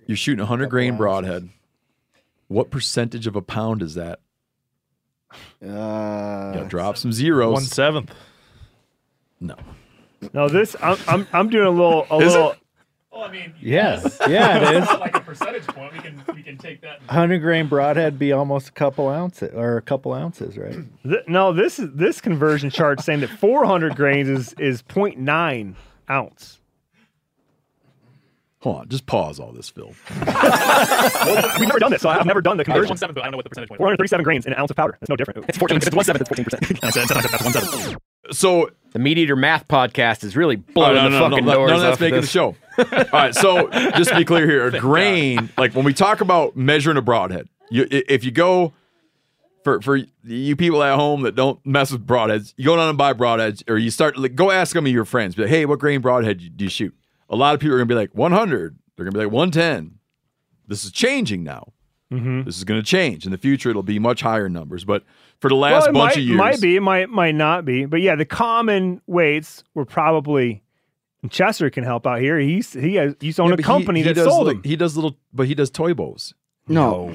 You're 0.07 0.17
shooting 0.17 0.41
a 0.41 0.45
100 0.45 0.69
grain 0.71 0.97
broadhead. 0.97 1.49
What 2.49 2.71
percentage 2.71 3.27
of 3.27 3.37
a 3.37 3.43
pound 3.43 3.81
is 3.81 3.95
that? 3.95 4.21
Uh, 5.63 6.53
Yeah, 6.57 6.65
drop 6.69 6.97
some 6.97 7.13
zeros. 7.13 7.53
One 7.53 7.63
seventh. 7.63 8.13
No. 9.39 9.55
No, 10.35 10.49
this 10.49 10.75
I'm 10.83 10.99
I'm, 11.07 11.27
I'm 11.33 11.49
doing 11.49 11.67
a 11.67 11.71
little 11.71 12.07
a 12.11 12.17
Is 12.19 12.35
it? 12.35 12.37
little. 12.37 12.55
Well, 13.13 13.23
I 13.23 13.31
mean, 13.33 13.55
yes, 13.61 14.19
Yeah, 14.29 14.71
it 14.71 14.83
is. 14.83 14.89
like 15.01 15.15
a 15.17 15.20
percentage 15.20 15.20
point. 15.81 15.93
We 15.95 15.99
can 16.01 16.23
we 16.37 16.43
can 16.43 16.57
take 16.59 16.81
that. 16.83 17.01
Hundred 17.09 17.39
grain 17.41 17.67
broadhead 17.69 18.19
be 18.19 18.33
almost 18.33 18.69
a 18.69 18.73
couple 18.73 19.09
ounces 19.09 19.53
or 19.55 19.77
a 19.77 19.83
couple 19.83 20.13
ounces, 20.13 20.57
right? 20.59 20.77
Th- 21.03 21.23
no, 21.27 21.53
this 21.53 21.79
is 21.79 21.91
this 21.95 22.21
conversion 22.21 22.71
chart 22.71 23.01
saying 23.01 23.21
that 23.21 23.31
400 23.31 23.97
grains 23.97 24.29
is 24.29 24.53
is 24.59 24.83
0.9 24.83 25.75
ounce. 26.11 26.57
Hold 28.63 28.77
on, 28.81 28.89
just 28.91 29.07
pause 29.07 29.41
all 29.41 29.53
this, 29.53 29.71
Phil. 29.71 29.91
Well, 30.27 31.51
we've 31.59 31.67
never 31.67 31.79
done 31.79 31.91
this, 31.93 32.03
so 32.03 32.11
I've 32.11 32.27
never 32.27 32.43
done 32.43 32.59
the 32.59 32.65
conversion. 32.65 32.91
one 32.91 32.99
seventh, 32.99 33.15
but 33.15 33.23
I 33.23 33.25
don't 33.25 33.31
know 33.33 33.37
what 33.39 33.45
the 33.45 33.49
percentage 33.49 33.71
point. 33.71 33.79
437 33.79 34.23
grains 34.23 34.45
in 34.45 34.53
an 34.53 34.59
ounce 34.59 34.71
of 34.71 34.77
powder. 34.77 34.99
That's 35.01 35.09
no 35.09 35.17
different. 35.17 35.47
It's 35.49 35.57
14. 35.57 35.79
It's 35.79 35.91
one 35.95 36.05
seventh. 36.05 36.21
It's 36.21 36.29
14 36.29 36.45
percent. 36.45 36.85
I 36.85 36.91
said, 36.91 37.09
that's 37.09 37.43
one 37.43 37.53
seventh. 37.55 37.97
So 38.33 38.69
The 38.93 38.99
MeatEater 38.99 39.37
Math 39.37 39.67
Podcast 39.67 40.25
is 40.25 40.37
really 40.37 40.57
blowing 40.57 40.99
Oh, 40.99 41.03
no, 41.03 41.03
the 41.05 41.09
no, 41.09 41.19
no, 41.21 41.31
fucking 41.31 41.47
no, 41.47 41.55
doors 41.55 41.69
none 41.71 41.77
of 41.77 41.83
that's 41.85 41.95
off 41.95 42.01
making 42.01 42.17
this. 42.17 42.27
the 42.27 42.31
show. 42.33 42.55
All 42.93 43.05
right, 43.13 43.35
so 43.35 43.69
just 43.71 44.11
to 44.11 44.17
be 44.17 44.25
clear 44.25 44.47
here, 44.47 44.67
a 44.67 44.79
grain, 44.79 45.51
like 45.59 45.75
when 45.75 45.85
we 45.85 45.93
talk 45.93 46.21
about 46.21 46.57
measuring 46.57 46.97
a 46.97 47.03
broadhead, 47.03 47.49
you, 47.71 47.87
if 47.91 48.25
you 48.25 48.31
go 48.31 48.73
for 49.65 49.81
for 49.81 49.99
you 50.25 50.57
people 50.57 50.83
at 50.83 50.97
home 50.97 51.23
that 51.23 51.35
don't 51.35 51.65
mess 51.67 51.93
with 51.93 52.07
broadheads, 52.07 52.55
you 52.57 52.65
go 52.65 52.77
down 52.77 52.89
and 52.89 52.99
buy 52.99 53.13
broadheads, 53.13 53.63
or 53.69 53.79
you 53.79 53.91
start 53.91 54.17
like, 54.17 54.35
go 54.35 54.51
ask 54.51 54.73
some 54.73 54.87
of 54.87 54.93
your 54.93 55.05
friends, 55.05 55.35
be 55.35 55.43
like, 55.43 55.51
hey, 55.51 55.67
what 55.67 55.79
grain 55.79 56.01
broadhead 56.01 56.57
do 56.57 56.65
you 56.65 56.71
shoot? 56.71 56.95
A 57.29 57.37
lot 57.37 57.55
of 57.55 57.61
people 57.61 57.75
are 57.75 57.79
gonna 57.79 57.87
be 57.87 57.95
like 57.95 58.15
100. 58.15 58.79
They're 58.97 59.05
gonna 59.05 59.19
be 59.19 59.25
like 59.25 59.33
110. 59.33 59.99
This 60.67 60.85
is 60.85 60.93
changing 60.93 61.45
now. 61.45 61.73
Mm-hmm. 62.13 62.43
This 62.43 62.57
is 62.57 62.65
gonna 62.65 62.83
change 62.83 63.25
in 63.25 63.33
the 63.33 63.39
future. 63.39 63.71
It'll 63.71 63.83
be 63.83 63.99
much 63.99 64.21
higher 64.21 64.49
numbers, 64.49 64.85
but 64.85 65.05
for 65.41 65.49
the 65.49 65.55
last 65.55 65.85
well, 65.85 65.93
bunch 65.93 66.17
might, 66.17 66.17
of 66.17 66.23
years, 66.23 66.39
might 66.39 66.61
be, 66.61 66.77
it 66.77 66.81
might 66.81 67.09
might 67.09 67.35
not 67.35 67.65
be, 67.65 67.85
but 67.85 68.01
yeah, 68.01 68.17
the 68.17 68.25
common 68.25 69.01
weights 69.07 69.65
were 69.75 69.85
probably. 69.85 70.63
And 71.23 71.31
Chester 71.31 71.71
can 71.71 71.85
help 71.85 72.07
out 72.07 72.21
here. 72.21 72.39
He's 72.39 72.73
he 72.73 72.95
has 72.97 73.15
he's 73.21 73.39
owned 73.39 73.51
Yeah, 73.51 73.55
a 73.55 73.57
but 73.57 73.65
he- 73.65 73.67
company 73.67 74.01
he 74.01 74.05
that 74.09 74.15
does 74.15 74.25
sold 74.25 74.47
little- 74.47 74.61
them. 74.63 74.69
He 74.71 74.77
does 74.77 74.97
little, 74.97 75.17
but 75.33 75.47
he 75.47 75.55
does 75.55 75.71
toy 75.71 75.95
bows. 75.95 76.35
No. 76.69 77.13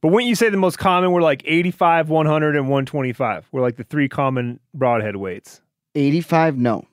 But 0.00 0.08
wouldn't 0.08 0.28
you 0.28 0.34
say 0.34 0.50
the 0.50 0.56
most 0.58 0.78
common 0.78 1.12
were 1.12 1.22
like 1.22 1.42
85, 1.46 2.10
100, 2.10 2.56
and 2.56 2.64
125? 2.68 3.48
Were 3.52 3.60
like 3.62 3.76
the 3.76 3.84
three 3.84 4.08
common 4.08 4.60
broadhead 4.74 5.16
weights. 5.16 5.60
85 5.94 6.56
no 6.58 6.86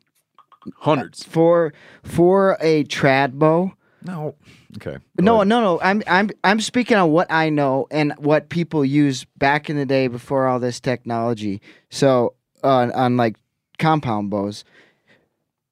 hundreds 0.77 1.23
for 1.23 1.73
for 2.03 2.55
a 2.61 2.83
trad 2.83 3.33
bow 3.33 3.71
no 4.05 4.35
okay 4.77 4.97
no 5.19 5.41
no 5.41 5.59
no 5.59 5.79
i'm 5.81 6.03
i'm 6.05 6.29
i'm 6.43 6.59
speaking 6.59 6.95
on 6.97 7.09
what 7.11 7.25
i 7.31 7.49
know 7.49 7.87
and 7.89 8.13
what 8.19 8.47
people 8.49 8.85
use 8.85 9.25
back 9.39 9.71
in 9.71 9.75
the 9.75 9.87
day 9.87 10.07
before 10.07 10.47
all 10.47 10.59
this 10.59 10.79
technology 10.79 11.59
so 11.89 12.35
uh, 12.63 12.67
on 12.67 12.91
on 12.91 13.17
like 13.17 13.37
compound 13.79 14.29
bows 14.29 14.63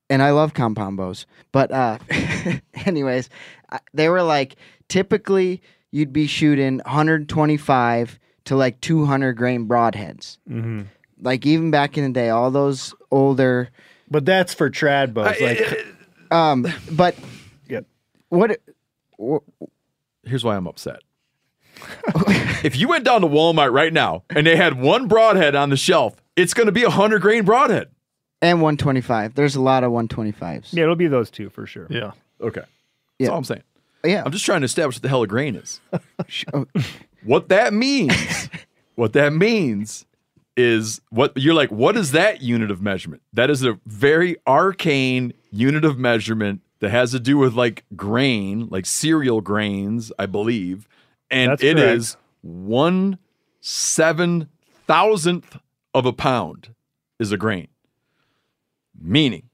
and 0.10 0.22
i 0.24 0.32
love 0.32 0.54
compound 0.54 0.98
bows 0.98 1.26
but 1.52 1.72
uh 1.72 1.98
anyways 2.86 3.30
they 3.94 4.10
were 4.10 4.24
like 4.24 4.56
typically 4.88 5.62
you'd 5.92 6.14
be 6.14 6.28
shooting 6.28 6.78
125 6.86 8.20
to 8.46 8.56
like 8.56 8.80
200 8.82 9.34
grain 9.34 9.68
broadheads 9.68 10.38
Mm-hmm. 10.50 10.82
like 11.22 11.46
even 11.46 11.72
back 11.72 11.98
in 11.98 12.04
the 12.06 12.10
day 12.12 12.30
all 12.30 12.52
those 12.52 12.94
older 13.12 13.70
But 14.10 14.26
that's 14.26 14.54
for 14.54 14.70
trad 14.70 15.14
bows. 15.14 15.40
Like 15.42 15.86
um 16.32 16.66
but 16.92 17.16
Yep. 17.68 17.86
what, 18.30 18.60
wh- 19.22 19.38
Here's 20.24 20.44
why 20.44 20.56
I'm 20.56 20.68
upset. 20.68 21.00
if 22.64 22.76
you 22.76 22.88
went 22.88 23.06
down 23.06 23.22
to 23.22 23.28
Walmart 23.28 23.72
right 23.72 23.94
now 23.94 24.24
and 24.30 24.46
they 24.46 24.56
had 24.56 24.80
one 24.80 25.08
broadhead 25.08 25.56
on 25.56 25.70
the 25.70 25.78
shelf, 25.78 26.16
it's 26.36 26.54
going 26.54 26.66
to 26.66 26.72
be 26.72 26.84
a 26.84 26.90
hundred 26.90 27.22
grain 27.22 27.46
broadhead. 27.46 27.88
And 28.42 28.62
125 28.62 29.36
there's 29.36 29.56
a 29.56 29.62
lot 29.62 29.84
of 29.84 29.92
125s 29.92 30.74
Yeah, 30.74 30.84
it'll 30.84 30.96
be 30.96 31.08
those 31.08 31.30
two 31.30 31.50
for 31.50 31.66
sure. 31.66 31.88
Yeah. 31.90 32.12
Okay, 32.42 32.62
that's 32.62 32.70
Yeah. 33.20 33.30
all 33.30 33.38
I'm 33.38 33.44
saying. 33.44 33.64
yeah 34.04 34.24
I'm 34.26 34.32
just 34.32 34.46
trying 34.46 34.62
to 34.62 34.66
establish 34.66 34.96
what 34.98 35.02
the 35.04 35.10
hell 35.10 35.24
a 35.24 35.28
grain 35.28 35.56
is. 35.56 35.82
oh, 36.54 36.66
what 37.24 37.50
that 37.50 37.74
means, 37.74 38.50
what 38.96 39.14
that 39.14 39.34
means 39.34 40.06
is 40.58 41.00
what 41.10 41.32
you're 41.38 41.54
like, 41.54 41.72
what 41.72 41.96
is 41.96 42.12
that 42.12 42.42
unit 42.42 42.70
of 42.72 42.82
measurement? 42.82 43.22
That 43.34 43.50
is 43.50 43.64
a 43.64 43.80
very 43.86 44.36
arcane 44.46 45.34
unit 45.52 45.86
of 45.86 45.98
measurement 45.98 46.62
that 46.80 46.90
has 46.90 47.12
to 47.12 47.20
do 47.20 47.38
with 47.38 47.54
like 47.54 47.84
grain, 47.96 48.68
like 48.70 48.86
cereal 48.86 49.40
grains, 49.42 50.12
I 50.20 50.26
believe. 50.26 50.88
And 51.32 51.52
That's 51.52 51.64
it 51.64 51.78
correct. 51.78 51.98
is 51.98 52.18
one 52.42 53.20
seven 53.62 54.50
thousandth 54.88 55.58
of 55.94 56.06
a 56.06 56.14
pound 56.14 56.74
is 57.20 57.32
a 57.32 57.38
grain. 57.38 57.68
Meaning 59.02 59.50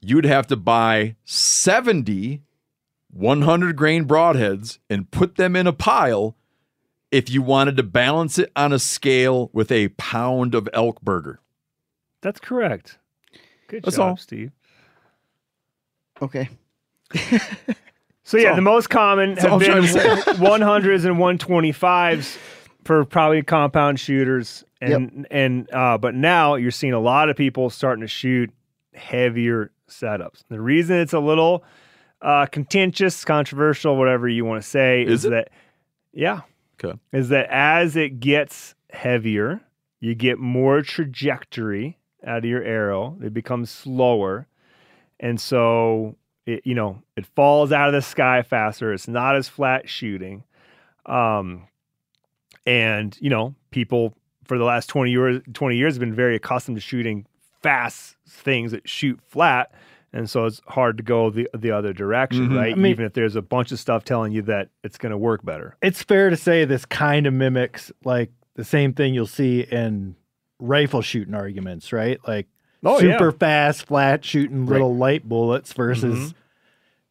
you'd 0.00 0.24
have 0.24 0.46
to 0.48 0.56
buy 0.56 1.16
70 1.24 2.42
100 3.12 3.76
grain 3.76 4.04
broadheads 4.06 4.78
and 4.88 5.10
put 5.10 5.34
them 5.36 5.56
in 5.56 5.66
a 5.66 5.72
pile 5.72 6.36
if 7.10 7.28
you 7.28 7.42
wanted 7.42 7.76
to 7.76 7.82
balance 7.82 8.38
it 8.38 8.52
on 8.54 8.72
a 8.72 8.78
scale 8.78 9.50
with 9.52 9.72
a 9.72 9.88
pound 9.90 10.54
of 10.54 10.68
elk 10.72 11.00
burger. 11.02 11.40
That's 12.20 12.38
correct. 12.38 12.98
Good 13.66 13.82
That's 13.82 13.96
job, 13.96 14.10
all. 14.10 14.16
Steve. 14.16 14.52
Okay. 16.22 16.48
So 18.22 18.36
yeah, 18.36 18.50
all- 18.50 18.56
the 18.56 18.62
most 18.62 18.90
common 18.90 19.30
that's 19.30 19.42
have 19.42 19.54
I'm 19.54 19.58
been 19.58 19.70
trying 19.70 19.86
to 19.92 20.32
100s 20.34 21.04
and 21.04 21.16
125s 21.16 22.36
for 22.84 23.04
probably 23.04 23.42
compound 23.42 23.98
shooters, 23.98 24.62
and 24.80 25.26
and 25.30 25.72
uh, 25.72 25.98
but 25.98 26.14
now 26.14 26.54
you're 26.54 26.70
seeing 26.70 26.92
a 26.92 27.00
lot 27.00 27.28
of 27.28 27.36
people 27.36 27.70
starting 27.70 28.02
to 28.02 28.08
shoot 28.08 28.50
heavier 28.94 29.70
setups. 29.88 30.42
The 30.48 30.60
reason 30.60 30.98
it's 30.98 31.12
a 31.12 31.20
little 31.20 31.64
uh, 32.22 32.46
contentious, 32.46 33.24
controversial, 33.24 33.96
whatever 33.96 34.28
you 34.28 34.44
want 34.44 34.62
to 34.62 34.68
say, 34.68 35.02
Is 35.02 35.24
is, 35.24 35.30
that 35.30 35.48
yeah, 36.12 36.40
Okay. 36.82 36.98
is 37.12 37.28
that 37.30 37.46
as 37.50 37.96
it 37.96 38.20
gets 38.20 38.74
heavier, 38.90 39.60
you 40.00 40.14
get 40.14 40.38
more 40.38 40.82
trajectory 40.82 41.98
out 42.26 42.38
of 42.38 42.44
your 42.44 42.62
arrow. 42.62 43.18
It 43.22 43.32
becomes 43.32 43.70
slower. 43.70 44.46
And 45.18 45.40
so 45.40 46.16
it, 46.46 46.62
you 46.64 46.74
know, 46.74 47.02
it 47.16 47.26
falls 47.26 47.70
out 47.72 47.88
of 47.88 47.94
the 47.94 48.02
sky 48.02 48.42
faster. 48.42 48.92
It's 48.92 49.08
not 49.08 49.36
as 49.36 49.48
flat 49.48 49.88
shooting. 49.88 50.44
Um, 51.06 51.68
and 52.66 53.16
you 53.20 53.30
know, 53.30 53.54
people 53.70 54.14
for 54.50 54.58
the 54.58 54.64
last 54.64 54.88
20 54.88 55.12
years 55.12 55.40
20 55.52 55.76
years 55.76 55.94
have 55.94 56.00
been 56.00 56.12
very 56.12 56.34
accustomed 56.34 56.76
to 56.76 56.80
shooting 56.80 57.24
fast 57.62 58.16
things 58.28 58.72
that 58.72 58.88
shoot 58.88 59.20
flat. 59.28 59.70
And 60.12 60.28
so 60.28 60.44
it's 60.46 60.60
hard 60.66 60.96
to 60.96 61.04
go 61.04 61.30
the 61.30 61.48
the 61.56 61.70
other 61.70 61.92
direction, 61.92 62.48
Mhm. 62.48 62.56
right? 62.56 62.72
I 62.72 62.74
mean- 62.74 62.90
Even 62.90 63.04
if 63.04 63.12
there's 63.12 63.36
a 63.36 63.42
bunch 63.42 63.70
of 63.70 63.78
stuff 63.78 64.02
telling 64.02 64.32
you 64.32 64.42
that 64.42 64.70
it's 64.82 64.98
going 64.98 65.12
to 65.12 65.16
work 65.16 65.44
better. 65.44 65.76
It's 65.82 66.02
fair 66.02 66.30
to 66.30 66.36
say 66.36 66.64
this 66.64 66.84
kind 66.84 67.28
of 67.28 67.32
mimics 67.32 67.92
like 68.04 68.32
the 68.56 68.64
same 68.64 68.92
thing 68.92 69.14
you'll 69.14 69.28
see 69.28 69.60
in 69.60 70.16
rifle 70.58 71.00
shooting 71.00 71.34
arguments, 71.34 71.92
right? 71.92 72.18
Like 72.26 72.48
Oh, 72.82 72.94
yeah. 73.00 73.12
super 73.12 73.30
fast, 73.30 73.86
flat 73.86 74.24
shooting 74.24 74.66
little 74.66 74.96
light 74.96 75.28
bullets 75.28 75.72
versus 75.74 76.32
Mhm. 76.32 76.34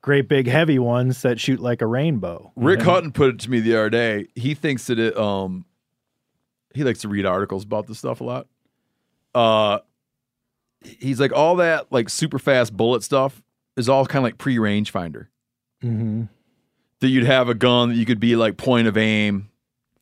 great 0.01 0.27
big 0.27 0.47
heavy 0.47 0.77
ones 0.77 1.21
that 1.21 1.39
shoot 1.39 1.61
like 1.61 1.81
a 1.81 1.87
rainbow. 1.87 2.51
you 2.57 2.67
Rick 2.67 2.79
know? 2.79 2.85
Hutton 2.85 3.11
put 3.13 3.29
it 3.35 3.39
to 3.39 3.49
me 3.49 3.61
the 3.61 3.75
other 3.77 3.89
day. 3.89 4.27
He 4.35 4.53
thinks 4.55 4.87
that 4.87 4.99
it 4.99 5.15
um 5.17 5.63
he 6.73 6.83
likes 6.83 6.99
to 7.01 7.07
read 7.07 7.25
articles 7.25 7.63
about 7.63 7.87
this 7.87 7.97
stuff 7.99 8.21
a 8.21 8.23
lot. 8.23 8.47
Uh 9.35 9.79
he's 10.81 11.19
like 11.19 11.33
all 11.33 11.57
that 11.57 11.91
like 11.91 12.09
super 12.09 12.39
fast 12.39 12.75
bullet 12.75 13.03
stuff 13.03 13.41
is 13.77 13.89
all 13.89 14.05
kind 14.05 14.19
of 14.19 14.23
like 14.23 14.37
pre 14.37 14.57
rangefinder. 14.57 15.27
Mm-hmm. 15.83 16.23
That 17.01 17.07
you'd 17.07 17.25
have 17.25 17.47
a 17.49 17.53
gun 17.53 17.89
that 17.89 17.95
you 17.95 18.05
could 18.05 18.19
be 18.19 18.35
like 18.35 18.57
point 18.57 18.87
of 18.87 18.97
aim 18.97 19.49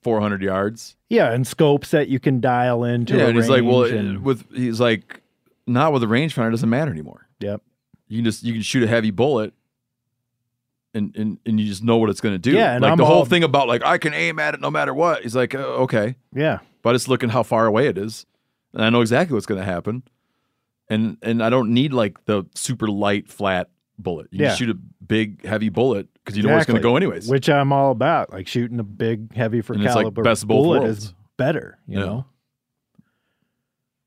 400 0.03 0.41
yards. 0.41 0.95
Yeah, 1.09 1.31
and 1.31 1.45
scopes 1.45 1.91
that 1.91 2.07
you 2.07 2.19
can 2.19 2.39
dial 2.41 2.83
into. 2.83 3.17
yeah, 3.17 3.25
and 3.27 3.35
he's 3.37 3.49
like, 3.49 3.63
well, 3.63 3.83
and- 3.83 4.23
with 4.23 4.45
he's 4.53 4.79
like, 4.79 5.21
not 5.67 5.93
with 5.93 6.01
a 6.03 6.07
rangefinder, 6.07 6.47
it 6.47 6.51
doesn't 6.51 6.69
matter 6.69 6.91
anymore. 6.91 7.27
Yep. 7.39 7.61
You 8.07 8.17
can 8.19 8.25
just 8.25 8.43
you 8.43 8.53
can 8.53 8.61
shoot 8.61 8.83
a 8.83 8.87
heavy 8.87 9.11
bullet, 9.11 9.53
and 10.97 11.15
and 11.15 11.37
and 11.45 11.59
you 11.59 11.67
just 11.67 11.83
know 11.83 11.97
what 11.97 12.09
it's 12.09 12.19
going 12.21 12.35
to 12.35 12.39
do. 12.39 12.51
Yeah, 12.51 12.73
and 12.73 12.81
like 12.81 12.91
I'm 12.91 12.97
the 12.97 13.05
whole 13.05 13.17
all- 13.19 13.25
thing 13.25 13.43
about 13.43 13.67
like 13.67 13.83
I 13.85 13.97
can 13.97 14.13
aim 14.13 14.39
at 14.39 14.53
it 14.55 14.59
no 14.61 14.71
matter 14.71 14.93
what. 14.93 15.23
He's 15.23 15.35
like, 15.35 15.53
uh, 15.55 15.59
okay, 15.85 16.15
yeah, 16.33 16.59
but 16.81 16.95
it's 16.95 17.07
looking 17.07 17.29
how 17.29 17.43
far 17.43 17.65
away 17.67 17.87
it 17.87 17.97
is, 17.97 18.25
and 18.73 18.83
I 18.83 18.89
know 18.89 19.01
exactly 19.01 19.33
what's 19.35 19.45
going 19.45 19.59
to 19.61 19.65
happen, 19.65 20.03
and 20.89 21.17
and 21.21 21.41
I 21.43 21.49
don't 21.49 21.73
need 21.73 21.93
like 21.93 22.25
the 22.25 22.45
super 22.55 22.87
light 22.87 23.29
flat 23.29 23.69
bullet. 23.99 24.27
You 24.31 24.45
Yeah. 24.45 24.55
shoot 24.55 24.69
a 24.69 24.77
big 25.05 25.45
heavy 25.45 25.69
bullet 25.69 26.07
because 26.15 26.35
you 26.37 26.43
know 26.43 26.49
where 26.49 26.57
it's 26.57 26.67
going 26.67 26.75
to 26.77 26.83
go 26.83 26.95
anyways. 26.97 27.27
Which 27.29 27.49
I'm 27.49 27.71
all 27.71 27.91
about. 27.91 28.31
Like 28.33 28.47
shooting 28.47 28.79
a 28.79 28.83
big, 28.83 29.33
heavy 29.33 29.61
for 29.61 29.73
And 29.73 29.83
it's 29.83 29.95
like 29.95 30.03
caliber 30.03 30.21
best 30.23 30.47
bullet 30.47 30.81
worlds. 30.81 31.05
is 31.05 31.13
better. 31.37 31.77
You 31.87 31.99
Yeah. 31.99 32.05
know. 32.05 32.25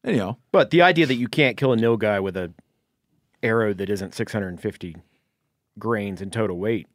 Anyhow, 0.05 0.37
But 0.51 0.71
the 0.71 0.81
idea 0.83 1.05
that 1.07 1.17
you 1.17 1.29
can't 1.29 1.57
kill 1.59 1.73
a 1.73 1.77
nilgai 1.77 2.23
with 2.23 2.37
a 2.37 2.53
arrow 3.43 3.75
that 3.75 3.91
isn't 3.91 4.15
650 4.15 4.97
grains 5.81 6.23
in 6.23 6.31
total 6.31 6.59
weight 6.59 6.87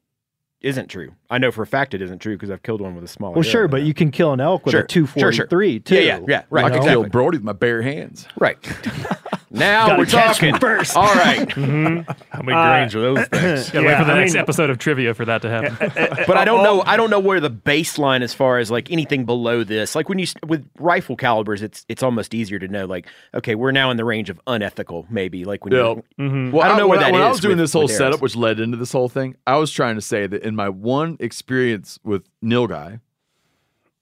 isn't 0.61 0.87
true. 0.87 1.13
I 1.29 1.37
know 1.37 1.51
for 1.51 1.61
a 1.63 1.67
fact 1.67 1.93
it 1.93 2.01
isn't 2.01 2.19
true 2.19 2.35
because 2.35 2.49
I've 2.51 2.63
killed 2.63 2.81
one 2.81 2.95
with 2.95 3.03
a 3.03 3.07
smaller. 3.07 3.33
Well, 3.33 3.43
sure, 3.43 3.63
than 3.63 3.71
but 3.71 3.77
that. 3.81 3.85
you 3.87 3.93
can 3.93 4.11
kill 4.11 4.31
an 4.33 4.39
elk 4.39 4.65
with 4.65 4.73
Sure, 4.73 4.81
a 4.81 4.87
two 4.87 5.05
sure, 5.07 5.31
sure. 5.31 5.45
forty 5.45 5.49
three 5.49 5.79
too. 5.79 5.95
Yeah, 5.95 6.01
yeah, 6.01 6.19
yeah, 6.27 6.43
right, 6.49 6.65
I 6.65 6.69
can 6.69 6.83
you 6.83 6.89
kill 6.89 7.03
Brody 7.05 7.37
with 7.37 7.43
my 7.45 7.53
bare 7.53 7.81
hands. 7.81 8.27
Right. 8.39 8.57
now 9.51 9.87
Gotta 9.87 9.99
we're 9.99 10.05
talking. 10.05 10.55
first. 10.57 10.95
All 10.95 11.13
right. 11.13 11.51
How 12.29 12.41
many 12.41 12.53
Uh, 12.53 12.69
grains 12.69 12.95
are 12.95 13.01
those 13.01 13.27
things? 13.27 13.69
Gotta 13.71 13.87
wait 13.87 13.97
for 13.97 14.05
the 14.05 14.11
I 14.13 14.19
next 14.19 14.33
mean- 14.33 14.41
episode 14.41 14.69
of 14.69 14.77
trivia 14.77 15.13
for 15.13 15.25
that 15.25 15.41
to 15.43 15.49
happen. 15.49 15.91
But 16.27 16.37
I 16.37 16.45
don't 16.45 16.59
Oh, 16.59 16.63
know. 16.77 16.83
I 16.85 16.95
don't 16.97 17.09
know 17.09 17.19
where 17.19 17.39
the 17.39 17.49
baseline 17.51 18.21
as 18.21 18.33
far 18.33 18.57
as 18.59 18.69
like 18.71 18.91
anything 18.91 19.25
below 19.25 19.63
this. 19.63 19.95
Like 19.95 20.09
when 20.09 20.19
you 20.19 20.27
with 20.47 20.67
rifle 20.79 21.15
calibers, 21.15 21.61
it's 21.61 21.85
it's 21.89 22.01
almost 22.03 22.33
easier 22.33 22.59
to 22.59 22.67
know. 22.67 22.85
Like 22.85 23.07
okay, 23.33 23.55
we're 23.55 23.71
now 23.71 23.91
in 23.91 23.97
the 23.97 24.05
range 24.05 24.29
of 24.29 24.39
unethical. 24.47 25.05
Maybe 25.09 25.43
like 25.45 25.63
when 25.65 25.73
Yeah. 25.73 25.79
you. 25.95 26.03
Mhm. 26.19 26.51
Well, 26.51 26.63
I 26.63 26.67
don't 26.69 26.77
know 26.77 26.87
where 26.87 26.97
when 26.99 27.05
that 27.07 27.13
when 27.13 27.21
I 27.21 27.29
was 27.29 27.39
doing 27.39 27.57
with- 27.57 27.63
this 27.65 27.73
whole 27.73 27.87
setup, 27.87 28.21
which 28.21 28.35
led 28.35 28.59
into 28.59 28.77
this 28.77 28.91
whole 28.91 29.09
thing, 29.09 29.35
I 29.47 29.57
was 29.57 29.71
trying 29.71 29.95
to 29.95 30.01
say 30.01 30.27
that 30.27 30.43
in 30.43 30.54
my 30.55 30.69
one 30.69 31.17
experience 31.19 31.99
with 32.03 32.27
nilgai, 32.43 33.01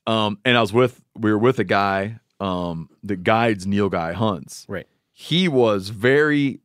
um, 0.07 0.39
and 0.45 0.57
I 0.57 0.61
was 0.61 0.73
with 0.73 1.03
we 1.15 1.31
were 1.31 1.37
with 1.37 1.59
a 1.59 1.63
guy 1.63 2.19
um 2.39 2.89
that 3.03 3.23
guides 3.23 3.65
nilgai 3.65 4.13
hunts. 4.13 4.65
Right. 4.67 4.87
He 5.11 5.47
was 5.47 5.89
very, 5.89 6.59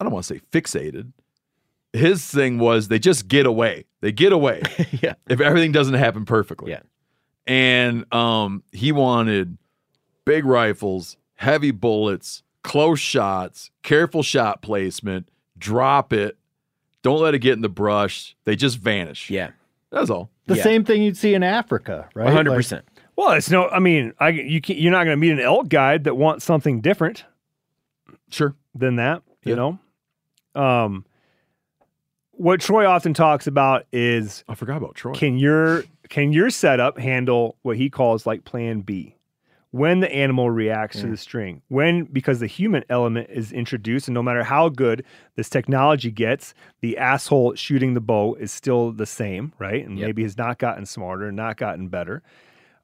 I 0.00 0.04
don't 0.04 0.12
want 0.12 0.24
to 0.26 0.34
say 0.34 0.40
fixated. 0.52 1.12
His 1.92 2.24
thing 2.26 2.58
was 2.58 2.88
they 2.88 2.98
just 2.98 3.28
get 3.28 3.46
away. 3.46 3.84
They 4.00 4.12
get 4.12 4.32
away. 4.32 4.62
yeah. 5.02 5.14
if 5.28 5.40
everything 5.40 5.72
doesn't 5.72 5.94
happen 5.94 6.24
perfectly. 6.24 6.72
Yeah. 6.72 6.80
And 7.46 8.12
um, 8.12 8.62
he 8.72 8.92
wanted 8.92 9.56
big 10.24 10.44
rifles, 10.44 11.16
heavy 11.34 11.70
bullets, 11.70 12.42
close 12.62 13.00
shots, 13.00 13.70
careful 13.82 14.22
shot 14.22 14.60
placement, 14.60 15.30
drop 15.56 16.12
it, 16.12 16.36
don't 17.02 17.20
let 17.20 17.34
it 17.34 17.38
get 17.40 17.52
in 17.54 17.60
the 17.62 17.68
brush. 17.68 18.36
They 18.44 18.56
just 18.56 18.78
vanish. 18.78 19.30
Yeah. 19.30 19.50
That's 19.90 20.10
all. 20.10 20.30
The 20.46 20.56
Yeah. 20.56 20.62
same 20.62 20.84
thing 20.84 21.02
you'd 21.02 21.16
see 21.16 21.34
in 21.34 21.42
Africa, 21.42 22.08
right? 22.14 22.24
One 22.24 22.32
hundred 22.34 22.50
Like, 22.50 22.58
percent. 22.58 22.84
Well, 23.16 23.32
it's 23.32 23.50
no. 23.50 23.68
I 23.68 23.78
mean, 23.78 24.12
I 24.20 24.28
you 24.30 24.60
can, 24.60 24.76
you're 24.76 24.92
not 24.92 25.04
going 25.04 25.16
to 25.16 25.20
meet 25.20 25.32
an 25.32 25.40
elk 25.40 25.68
guide 25.68 26.04
that 26.04 26.16
wants 26.16 26.44
something 26.44 26.80
different 26.80 27.24
Sure. 28.30 28.54
than 28.74 28.96
that. 28.96 29.22
You 29.44 29.50
Yeah. 29.54 29.56
know, 30.54 30.60
um, 30.62 31.04
what 32.32 32.60
Troy 32.60 32.86
often 32.86 33.14
talks 33.14 33.46
about 33.46 33.86
is 33.92 34.44
I 34.48 34.54
forgot 34.54 34.76
about 34.76 34.94
Troy. 34.94 35.12
can 35.14 35.38
your 35.38 35.84
can 36.08 36.32
your 36.32 36.50
setup 36.50 36.98
handle 36.98 37.56
what 37.62 37.76
he 37.76 37.90
calls 37.90 38.26
like 38.26 38.44
Plan 38.44 38.80
B? 38.80 39.14
When 39.70 40.00
the 40.00 40.10
animal 40.10 40.50
reacts 40.50 41.00
to 41.00 41.08
the 41.08 41.16
string, 41.18 41.60
when 41.68 42.04
because 42.04 42.40
the 42.40 42.46
human 42.46 42.84
element 42.88 43.28
is 43.30 43.52
introduced, 43.52 44.08
and 44.08 44.14
no 44.14 44.22
matter 44.22 44.42
how 44.42 44.70
good 44.70 45.04
this 45.36 45.50
technology 45.50 46.10
gets, 46.10 46.54
the 46.80 46.96
asshole 46.96 47.54
shooting 47.54 47.92
the 47.92 48.00
bow 48.00 48.34
is 48.36 48.50
still 48.50 48.92
the 48.92 49.04
same, 49.04 49.52
right? 49.58 49.84
And 49.86 49.98
Yep. 49.98 50.06
maybe 50.06 50.22
has 50.22 50.38
not 50.38 50.58
gotten 50.58 50.86
smarter, 50.86 51.30
not 51.30 51.58
gotten 51.58 51.88
better. 51.88 52.22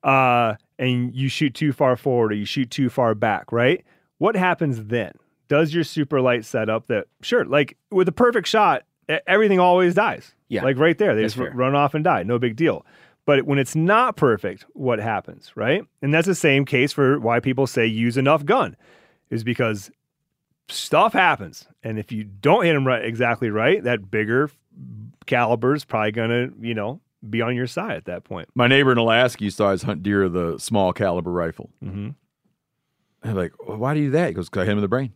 Uh, 0.03 0.57
and 0.79 1.15
you 1.15 1.29
shoot 1.29 1.55
too 1.55 1.73
far 1.73 1.97
forward 1.97 2.33
or 2.33 2.35
you 2.35 2.45
shoot 2.45 2.71
too 2.71 2.91
far 2.91 3.15
back, 3.15 3.51
right? 3.51 3.83
What 4.19 4.37
happens 4.37 4.85
then? 4.85 5.13
Does 5.49 5.73
your 5.75 5.85
super 5.85 6.21
light 6.21 6.45
setup 6.45 6.87
that 6.89 7.07
sure, 7.23 7.45
like 7.47 7.77
with 7.91 8.09
a 8.09 8.13
perfect 8.13 8.47
shot, 8.49 8.83
everything 9.27 9.59
always 9.61 9.95
dies. 9.95 10.35
Yeah. 10.49 10.63
like 10.65 10.79
right 10.79 10.97
there, 10.99 11.15
they 11.15 11.23
That's 11.23 11.35
just 11.35 11.43
fair. 11.49 11.53
run 11.57 11.75
off 11.75 11.95
and 11.95 12.05
die, 12.05 12.23
no 12.23 12.39
big 12.39 12.57
deal. 12.57 12.85
But 13.27 13.45
when 13.45 13.59
it's 13.59 13.75
not 13.75 14.17
perfect, 14.17 14.67
what 14.75 14.99
happens, 14.99 15.53
right? 15.57 15.83
And 16.03 16.13
that's 16.13 16.27
the 16.27 16.35
same 16.35 16.65
case 16.65 16.93
for 16.93 17.19
why 17.19 17.41
people 17.41 17.67
say 17.67 17.87
use 17.87 18.17
enough 18.17 18.45
gun, 18.45 18.77
is 19.31 19.43
because 19.45 19.91
stuff 20.69 21.13
happens, 21.13 21.67
and 21.83 21.99
if 21.99 22.13
you 22.13 22.25
don't 22.25 22.65
hit 22.65 22.75
them 22.75 22.87
right 22.87 23.05
exactly 23.05 23.51
right, 23.51 23.83
that 23.85 24.11
bigger 24.11 24.51
caliber 25.27 25.75
is 25.75 25.85
probably 25.85 26.13
gonna, 26.13 26.49
you 26.61 26.75
know, 26.75 27.01
be 27.29 27.41
on 27.41 27.57
your 27.57 27.67
side 27.67 27.97
at 27.97 28.05
that 28.07 28.25
point. 28.25 28.49
My 28.55 28.67
neighbor 28.67 28.93
in 28.93 28.99
Alaska 28.99 29.45
used 29.45 29.57
to 29.59 29.65
always 29.65 29.83
hunt 29.83 30.03
deer 30.03 30.29
with 30.29 30.37
a 30.37 30.59
small 30.59 30.93
caliber 30.93 31.31
rifle. 31.31 31.71
Mm-hmm. 31.83 32.11
I'm 33.23 33.35
like, 33.35 33.53
well, 33.67 33.79
why 33.79 33.95
do 33.95 34.01
you 34.01 34.07
do 34.07 34.13
that? 34.13 34.29
He 34.29 34.35
goes, 34.35 34.51
because 34.51 34.63
I 34.63 34.65
hit 34.67 34.73
him 34.73 34.79
in 34.79 34.83
the 34.83 34.89
brain. 34.89 35.13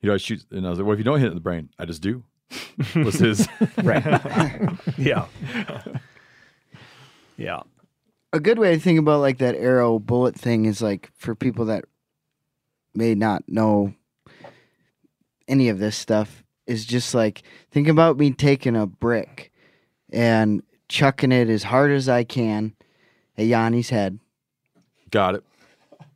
He 0.00 0.08
always 0.08 0.22
shoots. 0.22 0.44
And 0.50 0.66
I 0.66 0.70
was 0.70 0.78
like, 0.78 0.86
well, 0.86 0.94
if 0.94 0.98
you 0.98 1.04
don't 1.04 1.20
hit 1.20 1.26
it 1.26 1.30
in 1.30 1.36
the 1.36 1.40
brain, 1.40 1.70
I 1.78 1.84
just 1.84 2.02
do. 2.02 2.24
Was 2.96 3.14
his. 3.14 3.48
Right. 3.82 4.04
yeah. 4.98 5.26
Yeah. 7.36 7.60
a 8.32 8.40
good 8.40 8.58
way 8.58 8.74
to 8.74 8.80
think 8.80 8.98
about 8.98 9.20
like 9.20 9.38
that 9.38 9.54
arrow 9.56 9.98
bullet 9.98 10.34
thing 10.34 10.64
is 10.64 10.80
like 10.82 11.10
for 11.16 11.34
people 11.34 11.66
that 11.66 11.84
may 12.94 13.14
not 13.14 13.42
know 13.48 13.94
any 15.48 15.68
of 15.68 15.78
this 15.78 15.96
stuff 15.96 16.42
is 16.66 16.84
just 16.84 17.14
like 17.14 17.42
think 17.70 17.88
about 17.88 18.18
me 18.18 18.30
taking 18.30 18.76
a 18.76 18.86
brick 18.86 19.52
and 20.12 20.62
chucking 20.88 21.32
it 21.32 21.48
as 21.48 21.62
hard 21.64 21.90
as 21.90 22.08
I 22.08 22.24
can 22.24 22.74
at 23.36 23.46
Jani's 23.48 23.90
head 23.90 24.18
Got 25.10 25.34
it. 25.36 25.44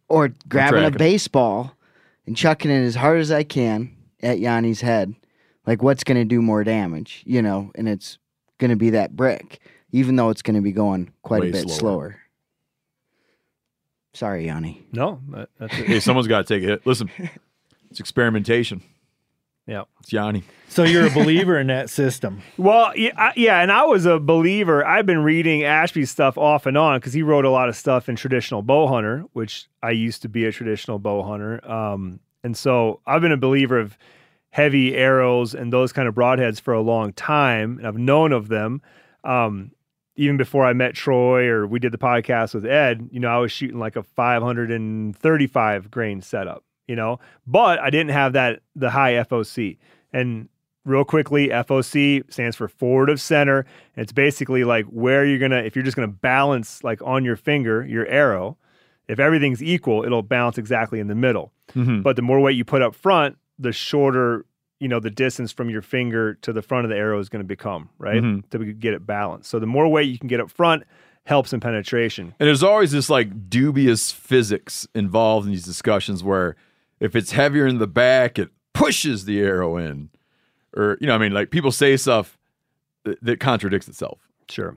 or 0.08 0.32
grabbing 0.48 0.84
a 0.84 0.90
baseball 0.90 1.74
and 2.26 2.36
chucking 2.36 2.70
it 2.70 2.84
as 2.84 2.94
hard 2.94 3.20
as 3.20 3.30
I 3.32 3.42
can 3.42 3.94
at 4.22 4.38
Jani's 4.38 4.80
head. 4.80 5.14
Like 5.66 5.82
what's 5.82 6.04
going 6.04 6.18
to 6.18 6.24
do 6.24 6.40
more 6.40 6.62
damage, 6.62 7.22
you 7.26 7.42
know, 7.42 7.72
and 7.74 7.88
it's 7.88 8.18
going 8.58 8.70
to 8.70 8.76
be 8.76 8.90
that 8.90 9.16
brick 9.16 9.60
even 9.92 10.16
though 10.16 10.30
it's 10.30 10.42
going 10.42 10.56
to 10.56 10.62
be 10.62 10.72
going 10.72 11.12
quite 11.22 11.42
Way 11.42 11.48
a 11.50 11.52
bit 11.52 11.68
slower. 11.70 11.78
slower. 11.78 12.16
Sorry, 14.14 14.46
Jani. 14.46 14.86
No, 14.92 15.20
that, 15.30 15.50
that's 15.58 15.78
it. 15.78 15.86
Hey, 15.86 16.00
someone's 16.00 16.26
got 16.28 16.46
to 16.46 16.54
take 16.54 16.62
a 16.64 16.66
hit. 16.66 16.86
Listen, 16.86 17.10
it's 17.90 18.00
experimentation. 18.00 18.82
Yeah. 19.66 19.82
It's 20.00 20.12
Jani. 20.12 20.44
So 20.68 20.84
you're 20.84 21.06
a 21.06 21.10
believer 21.14 21.58
in 21.58 21.66
that 21.66 21.90
system. 21.90 22.40
Well, 22.56 22.96
yeah, 22.96 23.10
I- 23.16 23.32
yeah, 23.36 23.60
and 23.60 23.70
I 23.70 23.84
was 23.84 24.06
a 24.06 24.18
believer. 24.18 24.84
I've 24.86 25.06
been 25.06 25.22
reading 25.22 25.64
Ashby's 25.64 26.10
stuff 26.10 26.38
off 26.38 26.66
and 26.66 26.78
on 26.78 26.98
because 27.00 27.12
he 27.12 27.22
wrote 27.22 27.44
a 27.44 27.50
lot 27.50 27.68
of 27.68 27.76
stuff 27.76 28.08
in 28.08 28.16
traditional 28.16 28.62
bow 28.62 28.86
hunter, 28.86 29.24
which 29.32 29.66
I 29.82 29.90
used 29.90 30.22
to 30.22 30.28
be 30.28 30.44
a 30.46 30.52
traditional 30.52 30.98
bow 30.98 31.22
hunter. 31.22 31.68
Um, 31.70 32.20
and 32.44 32.56
so 32.56 33.00
I've 33.06 33.20
been 33.20 33.32
a 33.32 33.36
believer 33.36 33.78
of 33.78 33.98
heavy 34.50 34.94
arrows 34.94 35.52
and 35.52 35.72
those 35.72 35.92
kind 35.92 36.08
of 36.08 36.14
broadheads 36.14 36.60
for 36.60 36.72
a 36.72 36.80
long 36.80 37.12
time, 37.12 37.76
and 37.78 37.86
I've 37.86 37.98
known 37.98 38.32
of 38.32 38.48
them. 38.48 38.80
Um, 39.24 39.72
even 40.16 40.36
before 40.36 40.64
I 40.64 40.72
met 40.72 40.94
Troy 40.94 41.46
or 41.46 41.66
we 41.66 41.78
did 41.78 41.92
the 41.92 41.98
podcast 41.98 42.54
with 42.54 42.64
Ed, 42.66 43.08
you 43.12 43.20
know, 43.20 43.28
I 43.28 43.38
was 43.38 43.52
shooting 43.52 43.78
like 43.78 43.96
a 43.96 44.02
535 44.02 45.90
grain 45.90 46.20
setup, 46.22 46.64
you 46.86 46.96
know, 46.96 47.18
but 47.46 47.78
I 47.80 47.90
didn't 47.90 48.10
have 48.12 48.32
that 48.34 48.60
the 48.74 48.90
high 48.90 49.12
FOC. 49.14 49.78
And 50.12 50.48
real 50.84 51.04
quickly, 51.04 51.48
FOC 51.48 52.30
stands 52.32 52.56
for 52.56 52.68
forward 52.68 53.10
of 53.10 53.20
center. 53.20 53.60
And 53.94 54.02
it's 54.02 54.12
basically 54.12 54.64
like 54.64 54.86
where 54.86 55.24
you're 55.24 55.38
gonna, 55.38 55.58
if 55.62 55.74
you're 55.76 55.84
just 55.84 55.96
gonna 55.96 56.08
balance 56.08 56.82
like 56.84 57.00
on 57.02 57.24
your 57.24 57.36
finger, 57.36 57.84
your 57.86 58.06
arrow, 58.06 58.56
if 59.08 59.18
everything's 59.20 59.62
equal, 59.62 60.04
it'll 60.04 60.22
bounce 60.22 60.58
exactly 60.58 60.98
in 61.00 61.06
the 61.08 61.14
middle. 61.14 61.52
Mhm. 61.74 62.02
But 62.02 62.16
the 62.16 62.22
more 62.22 62.40
weight 62.40 62.56
you 62.56 62.64
put 62.64 62.82
up 62.82 62.94
front, 62.94 63.36
the 63.58 63.72
shorter, 63.72 64.44
you 64.80 64.88
know, 64.88 65.00
the 65.00 65.10
distance 65.10 65.52
from 65.52 65.70
your 65.70 65.82
finger 65.82 66.34
to 66.42 66.52
the 66.52 66.62
front 66.62 66.84
of 66.84 66.90
the 66.90 66.96
arrow 66.96 67.18
is 67.18 67.28
going 67.28 67.42
to 67.42 67.46
become, 67.48 67.88
right? 67.98 68.22
Mhm. 68.22 68.48
To 68.50 68.72
get 68.72 68.94
it 68.94 69.06
balanced. 69.06 69.48
So 69.50 69.58
the 69.58 69.66
more 69.66 69.88
weight 69.88 70.08
you 70.08 70.18
can 70.18 70.28
get 70.28 70.40
up 70.40 70.50
front 70.50 70.84
helps 71.24 71.52
in 71.52 71.60
penetration. 71.60 72.34
And 72.38 72.46
there's 72.46 72.62
always 72.62 72.92
this 72.92 73.08
like 73.10 73.48
dubious 73.50 74.12
physics 74.12 74.86
involved 74.94 75.46
in 75.46 75.52
these 75.52 75.64
discussions 75.64 76.22
where 76.22 76.56
if 77.00 77.16
it's 77.16 77.32
heavier 77.32 77.66
in 77.66 77.78
the 77.78 77.86
back, 77.86 78.38
it 78.38 78.50
pushes 78.74 79.24
the 79.24 79.40
arrow 79.40 79.76
in. 79.76 80.10
Or, 80.76 80.98
you 81.00 81.06
know, 81.06 81.14
I 81.14 81.18
mean, 81.18 81.32
like 81.32 81.50
people 81.50 81.72
say 81.72 81.96
stuff 81.96 82.38
that, 83.04 83.18
that 83.22 83.40
contradicts 83.40 83.88
itself. 83.88 84.18
Sure. 84.48 84.76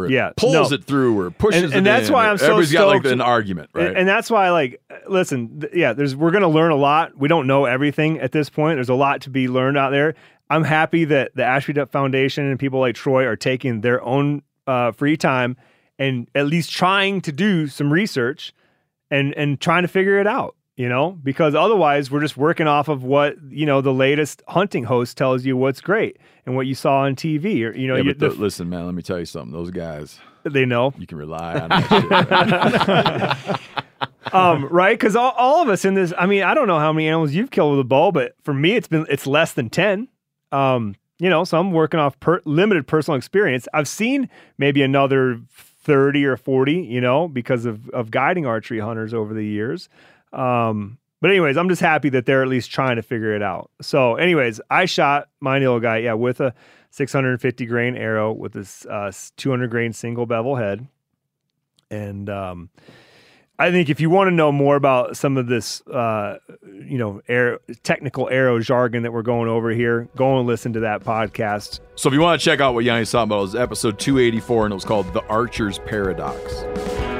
Or 0.00 0.06
it 0.06 0.10
Yeah, 0.12 0.30
pulls 0.36 0.70
no. 0.70 0.74
it 0.76 0.84
through 0.84 1.18
or 1.18 1.30
pushes 1.30 1.62
and, 1.64 1.72
it 1.72 1.76
and 1.78 1.86
that's 1.86 2.10
why 2.10 2.28
I'm 2.28 2.38
so 2.38 2.44
everybody's 2.46 2.72
got 2.72 2.86
like 2.88 3.04
an 3.04 3.20
argument, 3.20 3.70
right? 3.72 3.88
And, 3.88 3.98
and 3.98 4.08
that's 4.08 4.30
why, 4.30 4.50
like, 4.50 4.80
listen, 5.08 5.60
th- 5.60 5.72
yeah, 5.74 5.92
there's 5.92 6.14
we're 6.16 6.30
gonna 6.30 6.48
learn 6.48 6.72
a 6.72 6.76
lot. 6.76 7.16
We 7.16 7.28
don't 7.28 7.46
know 7.46 7.64
everything 7.66 8.18
at 8.20 8.32
this 8.32 8.50
point. 8.50 8.76
There's 8.76 8.88
a 8.88 8.94
lot 8.94 9.20
to 9.22 9.30
be 9.30 9.48
learned 9.48 9.78
out 9.78 9.90
there. 9.90 10.14
I'm 10.48 10.64
happy 10.64 11.04
that 11.04 11.34
the 11.36 11.44
Ashby 11.44 11.72
Duck 11.74 11.90
Foundation 11.92 12.44
and 12.46 12.58
people 12.58 12.80
like 12.80 12.96
Troy 12.96 13.24
are 13.24 13.36
taking 13.36 13.82
their 13.82 14.02
own 14.02 14.42
uh, 14.66 14.90
free 14.92 15.16
time 15.16 15.56
and 15.98 16.28
at 16.34 16.46
least 16.46 16.72
trying 16.72 17.20
to 17.20 17.30
do 17.32 17.68
some 17.68 17.92
research 17.92 18.52
and 19.10 19.32
and 19.34 19.60
trying 19.60 19.82
to 19.82 19.88
figure 19.88 20.18
it 20.18 20.26
out. 20.26 20.56
You 20.80 20.88
know, 20.88 21.10
because 21.10 21.54
otherwise 21.54 22.10
we're 22.10 22.22
just 22.22 22.38
working 22.38 22.66
off 22.66 22.88
of 22.88 23.04
what 23.04 23.36
you 23.50 23.66
know 23.66 23.82
the 23.82 23.92
latest 23.92 24.42
hunting 24.48 24.84
host 24.84 25.14
tells 25.14 25.44
you 25.44 25.54
what's 25.54 25.82
great 25.82 26.16
and 26.46 26.56
what 26.56 26.66
you 26.66 26.74
saw 26.74 27.00
on 27.00 27.16
TV. 27.16 27.68
Or 27.68 27.76
you 27.76 27.86
know, 27.86 27.96
yeah, 27.96 28.02
you, 28.02 28.14
the, 28.14 28.28
th- 28.30 28.40
listen, 28.40 28.70
man, 28.70 28.86
let 28.86 28.94
me 28.94 29.02
tell 29.02 29.18
you 29.18 29.26
something. 29.26 29.52
Those 29.52 29.70
guys, 29.70 30.18
they 30.42 30.64
know. 30.64 30.94
you 30.96 31.06
can 31.06 31.18
rely 31.18 31.60
on 31.60 31.68
that 31.68 33.50
shit. 33.50 33.60
right? 34.32 34.32
um, 34.32 34.68
right? 34.68 34.98
Because 34.98 35.16
all, 35.16 35.32
all 35.32 35.60
of 35.60 35.68
us 35.68 35.84
in 35.84 35.92
this, 35.92 36.14
I 36.16 36.24
mean, 36.24 36.44
I 36.44 36.54
don't 36.54 36.66
know 36.66 36.78
how 36.78 36.94
many 36.94 37.08
animals 37.08 37.32
you've 37.32 37.50
killed 37.50 37.72
with 37.72 37.80
a 37.80 37.84
bow, 37.84 38.10
but 38.10 38.32
for 38.42 38.54
me, 38.54 38.74
it's 38.74 38.88
been 38.88 39.04
it's 39.10 39.26
less 39.26 39.52
than 39.52 39.68
ten. 39.68 40.08
Um, 40.50 40.94
you 41.18 41.28
know, 41.28 41.44
so 41.44 41.60
I'm 41.60 41.72
working 41.72 42.00
off 42.00 42.18
per, 42.20 42.40
limited 42.46 42.86
personal 42.86 43.18
experience. 43.18 43.68
I've 43.74 43.86
seen 43.86 44.30
maybe 44.56 44.80
another 44.80 45.42
thirty 45.50 46.24
or 46.24 46.38
forty, 46.38 46.80
you 46.80 47.02
know, 47.02 47.28
because 47.28 47.66
of 47.66 47.90
of 47.90 48.10
guiding 48.10 48.46
archery 48.46 48.80
hunters 48.80 49.12
over 49.12 49.34
the 49.34 49.44
years. 49.44 49.90
Um, 50.32 50.98
but 51.20 51.30
anyways, 51.30 51.56
I'm 51.56 51.68
just 51.68 51.82
happy 51.82 52.08
that 52.10 52.24
they're 52.24 52.42
at 52.42 52.48
least 52.48 52.70
trying 52.70 52.96
to 52.96 53.02
figure 53.02 53.34
it 53.34 53.42
out. 53.42 53.70
So, 53.82 54.16
anyways, 54.16 54.60
I 54.70 54.86
shot 54.86 55.28
my 55.40 55.58
little 55.58 55.80
guy, 55.80 55.98
yeah, 55.98 56.14
with 56.14 56.40
a 56.40 56.54
650 56.90 57.66
grain 57.66 57.96
arrow 57.96 58.32
with 58.32 58.52
this 58.52 58.86
uh, 58.86 59.12
200 59.36 59.70
grain 59.70 59.92
single 59.92 60.24
bevel 60.26 60.56
head, 60.56 60.86
and 61.90 62.30
um, 62.30 62.70
I 63.60 63.70
think 63.70 63.90
if 63.90 64.00
you 64.00 64.08
want 64.08 64.28
to 64.28 64.34
know 64.34 64.50
more 64.50 64.76
about 64.76 65.18
some 65.18 65.36
of 65.36 65.46
this, 65.46 65.82
uh, 65.88 66.38
you 66.64 66.96
know, 66.96 67.20
air, 67.28 67.58
technical 67.82 68.30
arrow 68.30 68.58
jargon 68.58 69.02
that 69.02 69.12
we're 69.12 69.20
going 69.20 69.50
over 69.50 69.68
here, 69.68 70.08
go 70.16 70.38
and 70.38 70.46
listen 70.46 70.72
to 70.72 70.80
that 70.80 71.04
podcast. 71.04 71.80
So 71.94 72.08
if 72.08 72.14
you 72.14 72.22
want 72.22 72.40
to 72.40 72.44
check 72.44 72.60
out 72.60 72.72
what 72.72 72.86
Jani's 72.86 73.10
talking 73.10 73.28
about, 73.28 73.40
it 73.40 73.42
was 73.42 73.54
episode 73.56 73.98
284, 73.98 74.64
and 74.64 74.72
it 74.72 74.74
was 74.74 74.86
called 74.86 75.12
The 75.12 75.22
Archer's 75.26 75.78
Paradox. 75.80 77.19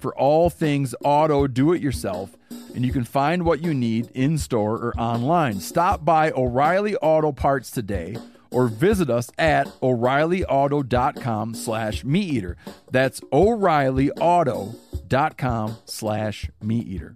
for 0.00 0.16
all 0.16 0.48
things 0.50 0.94
auto 1.04 1.46
do 1.46 1.72
it 1.72 1.80
yourself, 1.82 2.36
and 2.74 2.84
you 2.84 2.92
can 2.92 3.04
find 3.04 3.44
what 3.44 3.62
you 3.62 3.72
need 3.74 4.10
in 4.14 4.38
store 4.38 4.74
or 4.76 4.94
online. 4.98 5.60
Stop 5.60 6.04
by 6.04 6.30
O'Reilly 6.32 6.96
Auto 6.96 7.30
Parts 7.32 7.70
today 7.70 8.16
or 8.50 8.66
visit 8.66 9.08
us 9.10 9.30
at 9.38 9.68
o'reillyauto.com 9.80 11.54
slash 11.54 12.02
meat 12.04 12.32
eater. 12.32 12.56
That's 12.90 13.20
o'reillyauto.com 13.32 15.76
slash 15.84 16.50
meat 16.62 16.86
eater. 16.88 17.14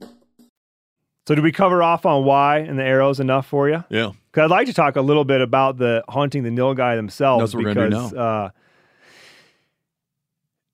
So, 1.27 1.35
did 1.35 1.43
we 1.43 1.53
cover 1.53 1.83
off 1.83 2.05
on 2.05 2.25
why 2.25 2.59
and 2.59 2.79
the 2.79 2.85
arrows 2.85 3.19
enough 3.19 3.47
for 3.47 3.69
you? 3.69 3.83
Yeah. 3.89 4.11
Because 4.31 4.51
I'd 4.51 4.55
like 4.55 4.67
to 4.67 4.75
talk 4.75 4.97
a 4.97 5.01
little 5.01 5.25
bit 5.25 5.41
about 5.41 5.79
the 5.79 6.05
hunting 6.09 6.43
the 6.43 6.51
nilgai 6.51 6.97
themselves. 6.97 7.43
That's 7.43 7.55
what 7.55 7.65
we're 7.65 7.75
gonna 7.75 7.91
do 7.91 7.97
because, 7.97 8.15
Uh, 8.15 8.51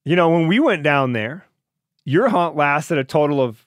you 0.05 0.17
know, 0.17 0.31
when 0.31 0.49
we 0.49 0.59
went 0.59 0.83
down 0.83 1.13
there, 1.13 1.45
your 2.05 2.29
hunt 2.29 2.57
lasted 2.57 2.99
a 2.99 3.05
total 3.05 3.41
of 3.41 3.67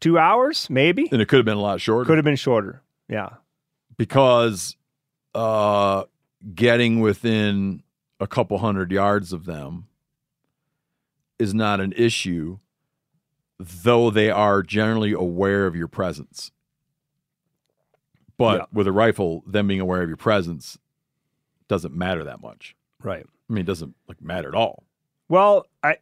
two 0.00 0.18
hours, 0.18 0.68
maybe. 0.70 1.08
And 1.12 1.20
it 1.20 1.26
could 1.28 1.36
have 1.38 1.44
been 1.44 1.56
a 1.56 1.60
lot 1.60 1.80
shorter. 1.80 2.06
Could 2.06 2.18
have 2.18 2.24
been 2.24 2.36
shorter. 2.36 2.82
Yeah. 3.08 3.30
because 3.96 4.76
uh, 5.34 6.04
getting 6.54 7.00
within 7.00 7.82
a 8.20 8.26
couple 8.26 8.58
hundred 8.58 8.90
yards 8.92 9.32
of 9.32 9.44
them 9.46 9.86
is 11.38 11.52
not 11.54 11.80
an 11.80 11.92
issue, 11.96 12.58
though 13.58 14.10
they 14.10 14.30
are 14.30 14.62
generally 14.62 15.12
aware 15.12 15.66
of 15.66 15.74
your 15.76 15.88
presence. 15.88 16.50
But 18.38 18.58
Yeah. 18.60 18.64
with 18.72 18.86
a 18.86 18.92
rifle, 18.92 19.42
them 19.46 19.66
being 19.68 19.80
aware 19.80 20.02
of 20.02 20.08
your 20.08 20.16
presence 20.16 20.78
doesn't 21.68 21.94
matter 21.94 22.24
that 22.24 22.40
much. 22.40 22.74
Right. 23.02 23.26
I 23.48 23.52
mean, 23.52 23.62
it 23.62 23.66
doesn't 23.66 23.94
like 24.08 24.22
matter 24.22 24.48
at 24.48 24.54
all. 24.54 24.84
Well, 25.28 25.66
I. 25.82 25.96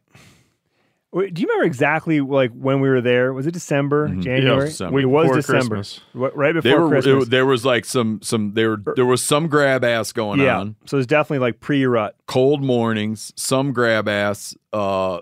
Wait, 1.11 1.33
do 1.33 1.41
you 1.41 1.47
remember 1.47 1.65
exactly 1.65 2.21
like 2.21 2.51
when 2.51 2.81
we 2.81 2.89
were 2.89 3.01
there? 3.01 3.33
Was 3.33 3.47
it 3.47 3.51
December, 3.51 4.07
Mhm. 4.07 4.11
Yeah, 4.11 4.15
was 4.17 4.25
January? 4.25 4.65
December. 4.67 4.99
it 4.99 5.05
was 5.05 5.23
before 5.23 5.35
December, 5.37 5.75
Christmas. 5.77 6.01
Right 6.13 6.53
before 6.53 6.81
were, 6.81 6.89
Christmas. 6.89 7.23
it- 7.25 7.29
there 7.31 7.45
was 7.47 7.65
like 7.65 7.85
some 7.85 8.21
some 8.21 8.53
there 8.53 8.77
there 8.95 9.05
was 9.07 9.23
some 9.23 9.47
grab 9.47 9.83
ass 9.83 10.11
going 10.11 10.39
yeah, 10.39 10.59
on. 10.59 10.75
so 10.85 10.97
it's 10.97 11.07
definitely 11.07 11.39
like 11.39 11.59
pre-rut. 11.59 12.15
cold 12.27 12.63
mornings, 12.63 13.33
some 13.35 13.73
grab 13.73 14.07
ass. 14.07 14.55
Uh, 14.71 15.19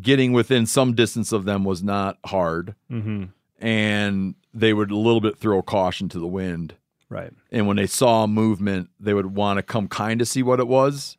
getting 0.00 0.32
within 0.32 0.64
some 0.66 0.94
distance 0.94 1.32
of 1.32 1.44
them 1.44 1.64
was 1.64 1.82
not 1.82 2.16
hard, 2.26 2.76
Mm-hmm. 2.90 3.24
and 3.58 4.34
they 4.54 4.72
would 4.72 4.92
a 4.92 4.96
little 4.96 5.20
bit 5.20 5.36
throw 5.36 5.60
caution 5.62 6.08
to 6.10 6.18
the 6.20 6.26
wind. 6.28 6.74
Right. 7.08 7.32
And 7.50 7.66
when 7.66 7.76
they 7.76 7.86
saw 7.88 8.28
movement, 8.28 8.90
they 9.00 9.14
would 9.14 9.34
want 9.34 9.56
to 9.58 9.62
come 9.64 9.88
kind 9.88 10.20
of 10.20 10.28
see 10.28 10.44
what 10.44 10.60
it 10.60 10.68
was, 10.68 11.16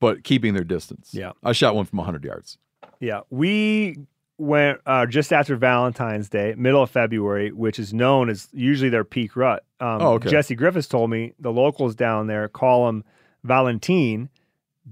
but 0.00 0.24
keeping 0.24 0.54
their 0.54 0.64
distance. 0.64 1.10
Yeah. 1.12 1.32
I 1.44 1.52
shot 1.52 1.74
one 1.74 1.84
from 1.84 1.98
100 1.98 2.24
yards. 2.24 2.56
Yeah, 3.00 3.20
we 3.30 3.98
went 4.38 4.80
uh, 4.86 5.06
just 5.06 5.32
after 5.32 5.56
Valentine's 5.56 6.28
Day, 6.28 6.54
middle 6.56 6.82
of 6.82 6.90
February, 6.90 7.52
which 7.52 7.78
is 7.78 7.92
known 7.94 8.28
as 8.28 8.48
usually 8.52 8.90
their 8.90 9.04
peak 9.04 9.34
rut. 9.36 9.64
Um, 9.80 10.02
Oh, 10.02 10.12
okay. 10.14 10.28
Jesse 10.30 10.54
Griffiths 10.54 10.88
told 10.88 11.10
me 11.10 11.32
the 11.38 11.52
locals 11.52 11.94
down 11.94 12.26
there 12.26 12.48
call 12.48 12.86
them 12.86 13.04
Valentine 13.44 14.28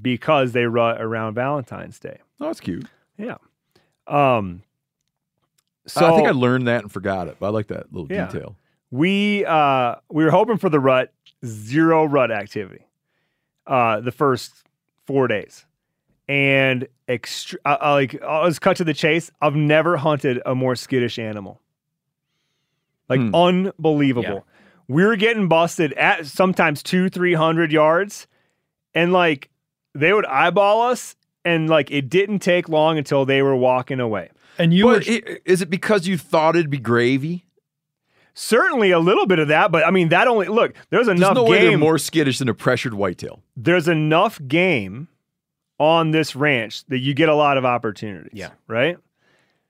because 0.00 0.52
they 0.52 0.64
rut 0.66 1.00
around 1.00 1.34
Valentine's 1.34 1.98
Day. 1.98 2.18
Oh, 2.40 2.46
that's 2.46 2.60
cute. 2.60 2.86
Yeah. 3.18 3.36
Um. 4.06 4.62
So 5.86 6.06
I 6.06 6.16
think 6.16 6.26
I 6.28 6.30
learned 6.32 6.66
that 6.66 6.82
and 6.82 6.90
forgot 6.92 7.28
it, 7.28 7.36
but 7.38 7.46
I 7.46 7.50
like 7.50 7.66
that 7.68 7.92
little 7.92 8.10
Yeah. 8.10 8.26
detail. 8.26 8.56
we 8.90 9.44
uh 9.44 9.96
we 10.10 10.24
were 10.24 10.30
hoping 10.30 10.56
for 10.56 10.68
the 10.70 10.80
rut, 10.80 11.12
zero 11.44 12.04
rut 12.04 12.30
activity, 12.30 12.86
uh 13.66 14.00
the 14.00 14.12
first 14.12 14.52
four 15.06 15.28
days, 15.28 15.66
and 16.28 16.88
extre- 17.08 17.56
uh, 17.64 17.76
uh, 17.82 17.90
like 17.92 18.20
uh, 18.22 18.42
let's 18.44 18.58
cut 18.58 18.76
to 18.78 18.84
the 18.84 18.94
chase. 18.94 19.30
I've 19.40 19.54
never 19.56 19.96
hunted 19.96 20.40
a 20.46 20.54
more 20.54 20.74
skittish 20.76 21.18
animal. 21.18 21.60
Like 23.08 23.20
Hmm. 23.20 23.34
unbelievable. 23.34 24.46
We 24.88 25.04
were 25.04 25.16
getting 25.16 25.48
busted 25.48 25.92
at 25.94 26.26
sometimes 26.26 26.82
two, 26.82 27.08
three 27.08 27.34
hundred 27.34 27.72
yards, 27.72 28.26
and 28.94 29.12
like 29.12 29.50
they 29.94 30.12
would 30.12 30.26
eyeball 30.26 30.82
us, 30.82 31.16
and 31.44 31.68
like 31.68 31.90
it 31.90 32.08
didn't 32.08 32.38
take 32.40 32.68
long 32.68 32.98
until 32.98 33.24
they 33.24 33.42
were 33.42 33.56
walking 33.56 34.00
away. 34.00 34.30
And 34.58 34.72
you 34.72 34.84
But 34.84 35.06
were 35.06 35.12
i- 35.14 35.38
is 35.44 35.62
it 35.62 35.68
because 35.70 36.06
you 36.06 36.16
thought 36.16 36.56
it'd 36.56 36.70
be 36.70 36.78
gravy? 36.78 37.44
Certainly 38.36 38.90
a 38.90 38.98
little 38.98 39.26
bit 39.26 39.38
of 39.38 39.48
that, 39.48 39.70
but 39.70 39.86
I 39.86 39.90
mean 39.90 40.08
that 40.08 40.26
only 40.26 40.48
look. 40.48 40.74
There's 40.90 41.08
enough. 41.08 41.34
There's 41.34 41.44
no 41.46 41.50
way 41.50 41.68
they're 41.68 41.78
more 41.78 41.98
skittish 41.98 42.38
than 42.38 42.48
a 42.48 42.54
pressured 42.54 42.94
whitetail. 42.94 43.42
there's 43.56 43.86
enough 43.88 44.40
game 44.48 45.08
on 45.78 46.10
this 46.12 46.36
ranch 46.36 46.84
that 46.86 46.98
you 46.98 47.14
get 47.14 47.28
a 47.28 47.34
lot 47.34 47.56
of 47.58 47.64
opportunities. 47.64 48.30
Yeah. 48.32 48.50
Right. 48.68 48.96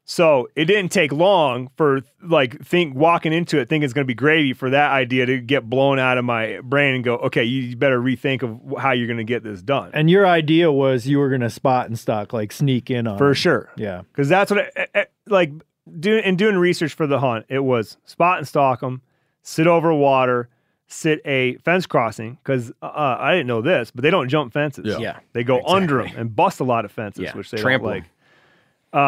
So 0.07 0.49
it 0.55 0.67
didn't 0.67 0.93
take 0.93 1.13
long 1.13 1.71
for 1.77 2.03
like 2.23 2.63
think 2.63 2.95
walking 2.95 3.33
into 3.33 3.59
it 3.59 3.71
thinking 3.71 3.85
it's 3.85 3.95
going 3.95 4.05
to 4.05 4.07
be 4.07 4.13
gravy 4.15 4.53
for 4.53 4.69
that 4.69 4.91
idea 4.91 5.25
to 5.25 5.41
get 5.41 5.71
blown 5.71 5.99
out 5.99 6.19
of 6.19 6.27
my 6.27 6.61
brain 6.63 6.95
and 6.95 7.03
go, 7.03 7.15
okay, 7.17 7.43
you 7.45 7.75
better 7.75 7.99
rethink 7.99 8.43
of 8.43 8.79
how 8.79 8.93
you're 8.93 9.07
going 9.07 9.17
to 9.17 9.25
get 9.25 9.43
this 9.43 9.63
done. 9.63 9.91
and 9.95 10.11
your 10.11 10.27
idea 10.27 10.71
was 10.71 11.07
you 11.07 11.19
were 11.19 11.31
going 11.31 11.41
to 11.41 11.49
spot 11.49 11.87
and 11.87 11.99
stalk, 11.99 12.35
like 12.35 12.53
sneak 12.53 12.91
in 12.91 13.07
on 13.07 13.17
for 13.17 13.31
it. 13.31 13.37
sure. 13.37 13.71
Yeah. 13.77 14.03
Because 14.13 14.29
that's 14.29 14.51
what, 14.51 14.71
I, 14.77 14.87
I- 14.95 15.01
I- 15.01 15.07
like, 15.27 15.53
doing 16.01 16.23
in 16.25 16.37
doing 16.37 16.57
research 16.57 16.93
for 16.93 17.07
the 17.07 17.19
hunt, 17.21 17.47
it 17.49 17.61
was 17.61 17.97
spot 18.05 18.37
and 18.37 18.47
stalk 18.47 18.81
them, 18.81 19.01
sit 19.41 19.67
over 19.67 19.93
water, 19.95 20.51
sit 20.95 21.21
a 21.25 21.57
fence 21.59 21.87
crossing. 21.87 22.39
Because 22.43 22.73
uh, 22.83 23.17
I 23.19 23.33
didn't 23.33 23.47
know 23.47 23.63
this, 23.63 23.91
but 23.91 24.03
they 24.03 24.11
don't 24.11 24.29
jump 24.29 24.53
fences. 24.53 24.87
Yeah. 24.87 24.99
Yeah. 24.99 25.19
they 25.33 25.45
go 25.45 25.63
under 25.67 26.03
them 26.03 26.13
and 26.17 26.35
bust 26.35 26.61
a 26.61 26.65
lot 26.65 26.85
of 26.85 26.93
fences, 26.93 27.23
Yeah, 27.25 27.37
which 27.37 27.51
they 27.51 27.59
trample 27.59 27.91
don't 27.91 27.99
like. 27.99 28.11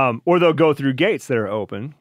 Um, 0.09 0.23
or 0.25 0.39
they'll 0.39 0.53
go 0.53 0.75
through 0.75 0.95
gates 0.95 1.29
that 1.29 1.37
are 1.39 1.49
open. 1.49 1.95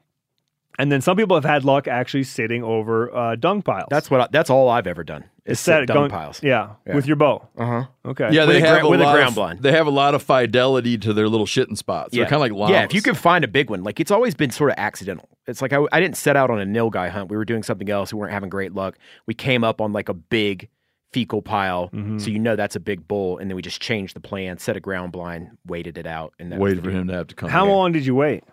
And 0.77 0.91
then 0.91 0.99
some 1.02 1.15
people 1.15 1.35
have 1.38 1.45
had 1.45 1.64
luck 1.64 1.88
actually 1.88 2.23
sitting 2.23 2.64
over 2.64 3.14
uh, 3.15 3.35
dung 3.35 3.61
piles. 3.61 3.88
That's 3.89 4.11
what. 4.11 4.22
I, 4.22 4.27
that's 4.31 4.49
all 4.49 4.68
I've 4.69 4.88
ever 4.88 5.03
done. 5.03 5.23
Is 5.45 5.60
set 5.60 5.81
sit 5.81 5.88
dung 5.88 6.07
gung- 6.07 6.10
piles. 6.11 6.41
Yeah, 6.43 6.72
Yeah. 6.88 6.95
with 6.95 7.06
your 7.06 7.15
bow. 7.15 7.47
Uh 7.57 7.65
huh. 7.65 7.84
Okay. 8.06 8.30
Yeah, 8.34 8.45
With 8.45 8.56
they 8.56 8.61
a 8.64 8.65
have 8.68 8.80
gra- 8.80 8.88
a 8.88 8.89
with 8.89 8.99
a 9.02 9.03
lot 9.03 9.14
ground 9.15 9.30
of, 9.30 9.35
blind. 9.35 9.60
They 9.61 9.72
have 9.72 9.88
a 9.88 9.91
lot 9.91 10.15
of 10.15 10.23
fidelity 10.23 10.97
to 10.97 11.14
their 11.14 11.30
little 11.30 11.45
shitting 11.45 11.77
spots. 11.77 12.14
They're 12.14 12.23
kind 12.26 12.34
of 12.35 12.39
like 12.41 12.52
llamas. 12.52 12.72
Yeah, 12.72 12.84
if 12.84 12.93
you 12.93 13.02
can 13.02 13.15
find 13.15 13.45
a 13.45 13.47
big 13.47 13.69
one, 13.69 13.84
like 13.84 13.99
it's 13.99 14.11
always 14.11 14.35
been 14.35 14.49
sort 14.52 14.72
of 14.72 14.76
accidental. 14.77 15.30
It's 15.47 15.61
like 15.61 15.72
I, 15.72 15.80
I 15.91 15.99
didn't 16.02 16.18
set 16.18 16.35
out 16.35 16.49
on 16.49 16.60
a 16.60 16.65
nilgai 16.65 17.10
hunt. 17.10 17.30
We 17.30 17.38
were 17.38 17.45
doing 17.45 17.64
something 17.64 17.89
else. 17.89 18.11
We 18.14 18.19
weren't 18.19 18.34
having 18.34 18.49
great 18.49 18.73
luck. 18.73 18.97
We 19.27 19.34
came 19.34 19.64
up 19.64 19.80
on 19.81 19.93
like 19.93 20.10
a 20.10 20.14
big 20.15 20.68
fecal 21.14 21.41
pile, 21.41 21.89
Mm-hmm. 21.93 22.18
so 22.18 22.30
you 22.31 22.39
know 22.39 22.57
that's 22.57 22.76
a 22.76 22.80
big 22.81 23.07
bull, 23.07 23.38
and 23.38 23.49
then 23.49 23.56
we 23.56 23.61
just 23.61 23.80
changed 23.81 24.15
the 24.15 24.19
plan, 24.19 24.57
set 24.57 24.76
a 24.76 24.81
ground 24.81 25.14
blind, 25.14 25.52
waited 25.65 25.97
it 25.97 26.06
out, 26.07 26.34
and 26.39 26.52
that 26.52 26.60
waited 26.60 26.84
for 26.84 26.89
him 26.91 27.07
to 27.07 27.14
have 27.14 27.27
to 27.27 27.35
come. 27.35 27.49
How 27.49 27.64
in. 27.65 27.72
long 27.72 27.91
did 27.93 28.06
you 28.06 28.15
wait? 28.15 28.43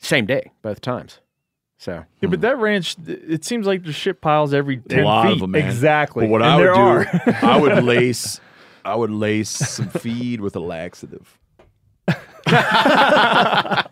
Same 0.00 0.26
day, 0.26 0.50
both 0.62 0.80
times. 0.82 1.20
So 1.80 2.04
Yeah, 2.20 2.28
but 2.28 2.36
hmm. 2.38 2.40
that 2.42 2.58
ranch, 2.58 2.96
it 3.06 3.44
seems 3.44 3.66
like 3.66 3.84
there's 3.84 3.94
shit 3.94 4.20
piles 4.20 4.52
every 4.52 4.76
A 4.84 4.88
ten 4.88 5.04
lot 5.04 5.26
feet. 5.26 5.32
of 5.34 5.38
them, 5.40 5.52
man. 5.52 5.64
Exactly. 5.64 6.26
But 6.26 6.30
what 6.30 6.42
And 6.42 6.50
I 6.50 6.56
would 6.56 7.06
do, 7.24 7.32
I 7.42 7.56
would 7.56 7.84
lace, 7.84 8.40
I 8.84 8.94
would 8.96 9.10
lace 9.12 9.50
some 9.50 9.88
feed 9.88 10.40
with 10.40 10.56
a 10.56 10.60
laxative. 10.60 11.38
you 12.08 12.54
know 12.54 13.82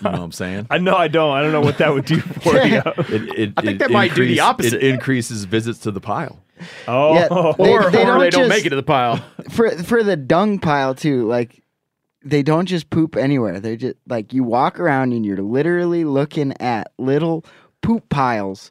what 0.00 0.04
I'm 0.04 0.32
saying? 0.32 0.66
I 0.70 0.78
know 0.78 0.94
I 0.96 1.08
don't. 1.08 1.32
I 1.36 1.42
don't 1.42 1.52
know 1.52 1.60
what 1.60 1.78
that 1.78 1.92
would 1.92 2.04
do 2.04 2.20
for 2.20 2.54
you. 2.62 2.76
It, 2.86 3.38
it, 3.38 3.52
I 3.56 3.62
think 3.62 3.74
it 3.74 3.78
that 3.80 3.90
might 3.90 4.14
do 4.14 4.24
the 4.26 4.40
opposite. 4.40 4.74
It 4.74 4.84
increases 4.84 5.44
visits 5.44 5.80
to 5.80 5.90
the 5.90 6.00
pile. 6.00 6.42
Oh, 6.86 7.14
Yeah, 7.14 7.28
they- 7.28 7.34
or, 7.72 7.90
they 7.90 8.02
or 8.02 8.04
don't 8.06 8.20
they 8.20 8.30
don't 8.30 8.48
make 8.48 8.66
it 8.66 8.70
to 8.70 8.76
the 8.76 8.82
pile. 8.82 9.16
for 9.50 9.70
for 9.82 10.02
the 10.02 10.16
dung 10.16 10.58
pile 10.60 10.94
too. 10.94 11.26
Like 11.26 11.62
they 12.24 12.42
don't 12.42 12.66
just 12.66 12.90
poop 12.90 13.16
anywhere. 13.16 13.60
They 13.60 13.76
just 13.76 13.96
like 14.08 14.32
you 14.32 14.44
walk 14.44 14.78
around 14.78 15.12
and 15.12 15.24
you're 15.24 15.42
literally 15.42 16.04
looking 16.04 16.52
at 16.60 16.92
little 16.98 17.44
poop 17.82 18.08
piles, 18.08 18.70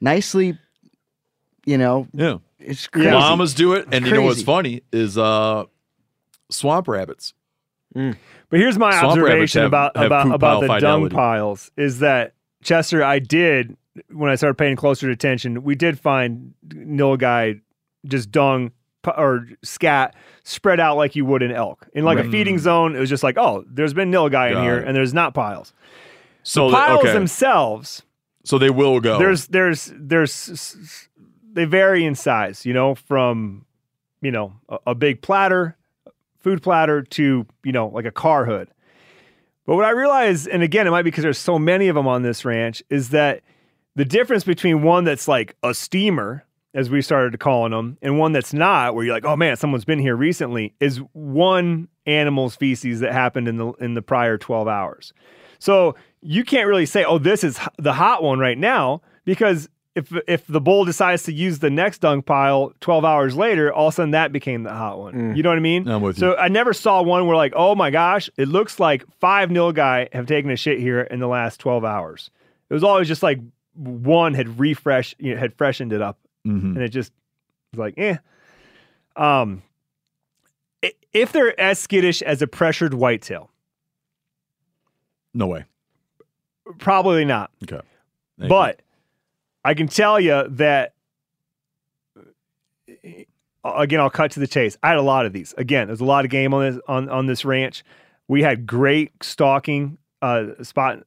nicely. 0.00 0.58
You 1.66 1.76
know, 1.76 2.08
Yeah. 2.14 2.38
it's 2.58 2.86
crazy. 2.86 3.10
Llamas 3.10 3.52
do 3.54 3.74
it, 3.74 3.86
and 3.92 4.06
you 4.06 4.14
know 4.14 4.22
what's 4.22 4.42
funny 4.42 4.82
is 4.90 5.18
uh, 5.18 5.64
swamp 6.50 6.88
rabbits. 6.88 7.34
But 7.94 8.16
here's 8.60 8.78
my 8.78 8.90
Swamp 8.92 9.12
observation 9.18 9.62
have- 9.62 9.68
about 9.70 9.96
have 9.96 10.06
about 10.06 10.26
about 10.34 10.60
pile 10.60 10.60
the 10.74 10.80
dung 10.80 11.08
piles 11.10 11.70
is 11.76 11.98
that 11.98 12.32
Chester, 12.62 13.02
I 13.04 13.18
did 13.18 13.76
when 14.12 14.30
I 14.30 14.36
started 14.36 14.54
paying 14.56 14.76
closer 14.76 15.10
attention, 15.10 15.62
we 15.64 15.74
did 15.74 15.98
find 15.98 16.54
nilgai 16.68 17.60
just 18.06 18.30
dung 18.30 18.68
pu- 18.68 18.74
or 19.16 19.48
scat 19.62 20.14
spread 20.44 20.80
out 20.80 20.96
like 20.96 21.16
you 21.16 21.24
would 21.24 21.42
an 21.42 21.52
elk 21.52 21.88
in 21.92 22.04
like 22.04 22.18
a 22.18 22.30
feeding 22.30 22.58
zone. 22.58 22.96
It 22.96 23.00
was 23.00 23.08
just 23.08 23.22
like, 23.22 23.36
oh, 23.38 23.64
there's 23.68 23.94
been 23.94 24.10
nilgai 24.10 24.48
in 24.48 24.54
Got 24.54 24.62
here, 24.62 24.78
it. 24.78 24.86
and 24.86 24.96
there's 24.96 25.14
not 25.14 25.34
piles. 25.34 25.72
So 26.42 26.70
the 26.70 26.76
piles 26.76 27.00
okay. 27.00 27.12
themselves, 27.12 28.02
So 28.44 28.58
they 28.58 28.70
will 28.70 29.00
go. 29.00 29.18
there's 29.18 29.46
there's 29.48 29.92
there's 29.94 31.08
they 31.52 31.64
vary 31.64 32.04
in 32.04 32.14
size, 32.14 32.64
you 32.64 32.72
know, 32.72 32.94
from 32.94 33.66
you 34.20 34.30
know 34.30 34.54
a, 34.68 34.78
a 34.88 34.94
big 34.94 35.20
platter, 35.22 35.76
food 36.40 36.62
platter 36.62 37.02
to 37.02 37.46
you 37.64 37.72
know 37.72 37.88
like 37.88 38.04
a 38.06 38.10
car 38.10 38.44
hood. 38.44 38.68
But 39.66 39.76
what 39.76 39.84
I 39.84 39.90
realize, 39.90 40.46
and 40.46 40.62
again, 40.62 40.86
it 40.86 40.90
might 40.90 41.02
be 41.02 41.10
because 41.10 41.22
there's 41.22 41.36
so 41.36 41.58
many 41.58 41.88
of 41.88 41.94
them 41.94 42.08
on 42.08 42.22
this 42.22 42.46
ranch, 42.46 42.82
is 42.88 43.10
that 43.10 43.42
the 43.96 44.04
difference 44.06 44.44
between 44.44 44.80
one 44.82 45.04
that's 45.04 45.28
like 45.28 45.56
a 45.62 45.74
steamer, 45.74 46.46
as 46.74 46.90
we 46.90 47.02
started 47.02 47.38
calling 47.40 47.72
them, 47.72 47.98
and 48.02 48.18
one 48.18 48.32
that's 48.32 48.52
not, 48.52 48.94
where 48.94 49.04
you're 49.04 49.14
like, 49.14 49.24
oh 49.24 49.36
man, 49.36 49.56
someone's 49.56 49.84
been 49.84 49.98
here 49.98 50.16
recently, 50.16 50.74
is 50.80 50.98
one 51.12 51.88
animal's 52.06 52.56
feces 52.56 53.00
that 53.00 53.12
happened 53.12 53.48
in 53.48 53.56
the 53.56 53.72
in 53.74 53.94
the 53.94 54.02
prior 54.02 54.38
12 54.38 54.68
hours. 54.68 55.12
So 55.58 55.94
you 56.20 56.44
can't 56.44 56.68
really 56.68 56.86
say, 56.86 57.04
oh, 57.04 57.18
this 57.18 57.42
is 57.44 57.58
the 57.78 57.92
hot 57.92 58.22
one 58.22 58.38
right 58.38 58.58
now, 58.58 59.02
because 59.24 59.68
if 59.94 60.12
if 60.26 60.46
the 60.46 60.60
bull 60.60 60.84
decides 60.84 61.24
to 61.24 61.32
use 61.32 61.58
the 61.58 61.70
next 61.70 61.98
dung 61.98 62.22
pile 62.22 62.72
12 62.80 63.04
hours 63.04 63.36
later, 63.36 63.72
all 63.72 63.88
of 63.88 63.94
a 63.94 63.96
sudden 63.96 64.12
that 64.12 64.32
became 64.32 64.62
the 64.62 64.72
hot 64.72 64.98
one. 64.98 65.14
Mm. 65.14 65.36
You 65.36 65.42
know 65.42 65.48
what 65.50 65.58
I 65.58 65.62
mean? 65.62 65.88
I'm 65.88 66.02
with 66.02 66.16
you. 66.16 66.20
So 66.20 66.36
I 66.36 66.48
never 66.48 66.72
saw 66.72 67.02
one 67.02 67.26
where 67.26 67.36
like, 67.36 67.52
oh 67.56 67.74
my 67.74 67.90
gosh, 67.90 68.30
it 68.36 68.48
looks 68.48 68.78
like 68.78 69.04
five 69.20 69.48
nilgai 69.48 70.12
have 70.14 70.26
taken 70.26 70.50
a 70.50 70.56
shit 70.56 70.78
here 70.78 71.00
in 71.00 71.18
the 71.18 71.26
last 71.26 71.58
12 71.60 71.84
hours. 71.84 72.30
It 72.70 72.74
was 72.74 72.84
always 72.84 73.08
just 73.08 73.22
like 73.22 73.40
one 73.74 74.34
had 74.34 74.58
refreshed, 74.58 75.16
you 75.18 75.34
know, 75.34 75.40
had 75.40 75.54
freshened 75.54 75.92
it 75.92 76.02
up, 76.02 76.18
Mhm. 76.48 76.74
and 76.74 76.78
it 76.82 76.88
just 76.88 77.12
was 77.72 77.78
like, 77.78 77.94
eh. 77.98 78.16
Um, 79.16 79.62
if 81.12 81.32
they're 81.32 81.58
as 81.60 81.78
skittish 81.78 82.22
as 82.22 82.40
a 82.42 82.46
pressured 82.46 82.94
whitetail, 82.94 83.50
No 85.34 85.46
way. 85.46 85.64
probably 86.78 87.24
not. 87.24 87.50
Okay. 87.64 87.80
Thank 88.38 88.48
but 88.48 88.80
I 89.64 89.74
can 89.74 89.88
tell 89.88 90.20
you 90.20 90.46
that 90.48 90.94
uh, 93.64 93.72
again, 93.76 94.00
I'll 94.00 94.10
cut 94.10 94.30
to 94.32 94.40
the 94.40 94.46
chase. 94.46 94.76
I 94.82 94.88
had 94.88 94.96
a 94.98 95.02
lot 95.02 95.26
of 95.26 95.32
these. 95.32 95.54
Again, 95.58 95.88
there's 95.88 96.00
a 96.00 96.04
lot 96.04 96.24
of 96.24 96.30
game 96.30 96.54
on 96.54 96.72
this 96.72 96.80
on 96.88 97.08
on 97.08 97.26
this 97.26 97.44
ranch. 97.44 97.82
We 98.28 98.42
had 98.42 98.66
great 98.66 99.12
stalking 99.22 99.98
uh, 100.22 100.62
spot, 100.62 101.02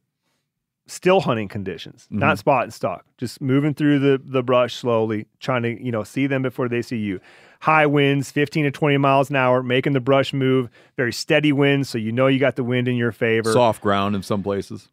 still 0.92 1.22
hunting 1.22 1.48
conditions, 1.48 2.08
not 2.10 2.36
Mhm. 2.36 2.40
spot 2.40 2.64
and 2.64 2.74
stalk. 2.74 3.06
Just 3.18 3.42
moving 3.42 3.74
through 3.74 4.00
the 4.00 4.22
the 4.24 4.44
brush 4.44 4.76
slowly, 4.76 5.26
trying 5.40 5.64
to 5.64 5.84
you 5.84 5.92
know 5.92 6.04
see 6.04 6.28
them 6.28 6.42
before 6.42 6.68
they 6.68 6.82
see 6.82 6.98
you. 6.98 7.20
High 7.62 7.86
winds, 7.86 8.32
15 8.32 8.66
to 8.66 8.72
20 8.72 8.98
miles 8.98 9.30
an 9.30 9.36
hour, 9.36 9.62
making 9.62 9.94
the 9.94 10.00
brush 10.00 10.34
move. 10.34 10.70
Very 10.98 11.14
steady 11.14 11.52
winds, 11.52 11.90
so 11.90 11.98
you 11.98 12.12
know 12.12 12.28
you 12.28 12.40
got 12.40 12.56
the 12.56 12.64
wind 12.64 12.88
in 12.88 12.96
your 12.96 13.12
favor. 13.12 13.52
Soft 13.54 13.82
ground 13.82 14.16
in 14.16 14.24
some 14.24 14.42
places. 14.44 14.90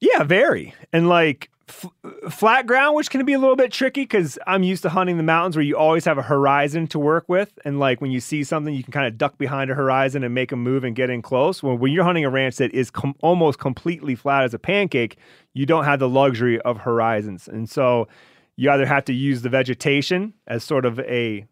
Yeah, 0.00 0.22
very. 0.22 0.74
And 0.92 1.08
like 1.08 1.50
f- 1.68 1.90
flat 2.30 2.66
ground, 2.66 2.96
which 2.96 3.10
can 3.10 3.24
be 3.24 3.32
a 3.32 3.38
little 3.38 3.56
bit 3.56 3.72
tricky 3.72 4.02
because 4.02 4.38
I'm 4.46 4.62
used 4.62 4.82
to 4.82 4.88
hunting 4.88 5.16
the 5.16 5.22
mountains 5.22 5.56
where 5.56 5.64
you 5.64 5.76
always 5.76 6.04
have 6.04 6.18
a 6.18 6.22
horizon 6.22 6.86
to 6.88 6.98
work 6.98 7.28
with. 7.28 7.58
And 7.64 7.78
like 7.78 8.00
when 8.00 8.10
you 8.10 8.20
see 8.20 8.44
something, 8.44 8.74
you 8.74 8.82
can 8.82 8.92
kind 8.92 9.06
of 9.06 9.18
duck 9.18 9.38
behind 9.38 9.70
a 9.70 9.74
horizon 9.74 10.24
and 10.24 10.34
make 10.34 10.52
a 10.52 10.56
move 10.56 10.84
and 10.84 10.94
get 10.94 11.10
in 11.10 11.22
close. 11.22 11.62
When 11.62 11.92
you're 11.92 12.04
hunting 12.04 12.24
a 12.24 12.30
ranch 12.30 12.56
that 12.56 12.72
is 12.74 12.90
com- 12.90 13.16
almost 13.22 13.58
completely 13.58 14.14
flat 14.14 14.44
as 14.44 14.54
a 14.54 14.58
pancake, 14.58 15.16
you 15.54 15.66
don't 15.66 15.84
have 15.84 15.98
the 15.98 16.08
luxury 16.08 16.60
of 16.60 16.78
horizons. 16.78 17.48
And 17.48 17.68
so 17.68 18.08
you 18.56 18.70
either 18.70 18.86
have 18.86 19.04
to 19.06 19.12
use 19.12 19.42
the 19.42 19.48
vegetation 19.48 20.34
as 20.46 20.64
sort 20.64 20.84
of 20.84 21.00
a, 21.00 21.46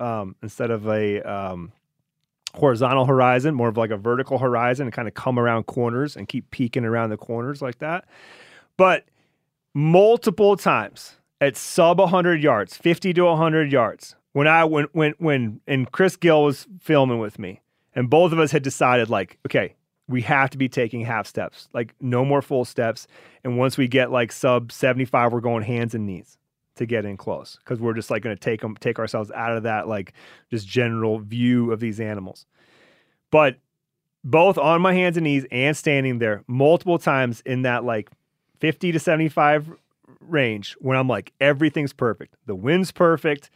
um, 0.00 0.36
instead 0.42 0.70
of 0.70 0.88
a, 0.88 1.22
um, 1.22 1.72
horizontal 2.54 3.04
horizon, 3.04 3.54
more 3.54 3.68
of 3.68 3.76
like 3.76 3.90
a 3.90 3.96
vertical 3.96 4.38
horizon, 4.38 4.86
and 4.86 4.92
kind 4.92 5.08
of 5.08 5.14
come 5.14 5.38
around 5.38 5.64
corners 5.64 6.16
and 6.16 6.28
keep 6.28 6.50
peeking 6.50 6.84
around 6.84 7.10
the 7.10 7.16
corners 7.16 7.60
like 7.60 7.78
that. 7.78 8.04
But 8.76 9.04
multiple 9.74 10.56
times 10.56 11.16
at 11.40 11.56
sub 11.56 11.98
100 11.98 12.42
yards, 12.42 12.76
50 12.76 13.12
to 13.14 13.24
100 13.24 13.72
yards, 13.72 14.16
when 14.32 14.48
I 14.48 14.64
when 14.64 14.86
when 14.92 15.14
when 15.18 15.60
and 15.66 15.90
Chris 15.90 16.16
Gill 16.16 16.44
was 16.44 16.66
filming 16.80 17.18
with 17.18 17.38
me, 17.38 17.60
and 17.94 18.08
both 18.08 18.32
of 18.32 18.38
us 18.38 18.52
had 18.52 18.62
decided 18.62 19.10
like, 19.10 19.38
okay, 19.46 19.74
we 20.08 20.22
have 20.22 20.50
to 20.50 20.58
be 20.58 20.68
taking 20.68 21.02
half 21.02 21.26
steps, 21.26 21.68
like 21.72 21.94
no 22.00 22.24
more 22.24 22.42
full 22.42 22.64
steps. 22.64 23.06
And 23.42 23.58
once 23.58 23.78
we 23.78 23.88
get 23.88 24.10
like 24.10 24.32
sub 24.32 24.72
75, 24.72 25.32
we're 25.32 25.40
going 25.40 25.62
hands 25.62 25.94
and 25.94 26.06
knees 26.06 26.38
to 26.76 26.86
get 26.86 27.04
in 27.04 27.16
close 27.16 27.56
because 27.56 27.80
we're 27.80 27.94
just 27.94 28.10
like 28.10 28.22
going 28.22 28.36
to 28.36 28.40
take 28.40 28.60
them, 28.60 28.76
take 28.76 28.98
ourselves 28.98 29.30
out 29.30 29.56
of 29.56 29.62
that 29.62 29.86
like 29.86 30.12
just 30.50 30.66
general 30.66 31.20
view 31.20 31.72
of 31.72 31.80
these 31.80 32.00
animals. 32.00 32.46
But 33.30 33.58
both 34.24 34.58
on 34.58 34.80
my 34.80 34.94
hands 34.94 35.16
and 35.16 35.24
knees 35.24 35.46
and 35.50 35.76
standing 35.76 36.18
there 36.18 36.42
multiple 36.46 36.98
times 36.98 37.42
in 37.46 37.62
that 37.62 37.84
like 37.84 38.10
50 38.60 38.92
to 38.92 38.98
75 38.98 39.72
range 40.20 40.76
when 40.80 40.96
I'm 40.96 41.08
like 41.08 41.32
everything's 41.40 41.92
perfect. 41.92 42.36
The 42.46 42.54
wind's 42.54 42.92
perfect. 42.92 43.50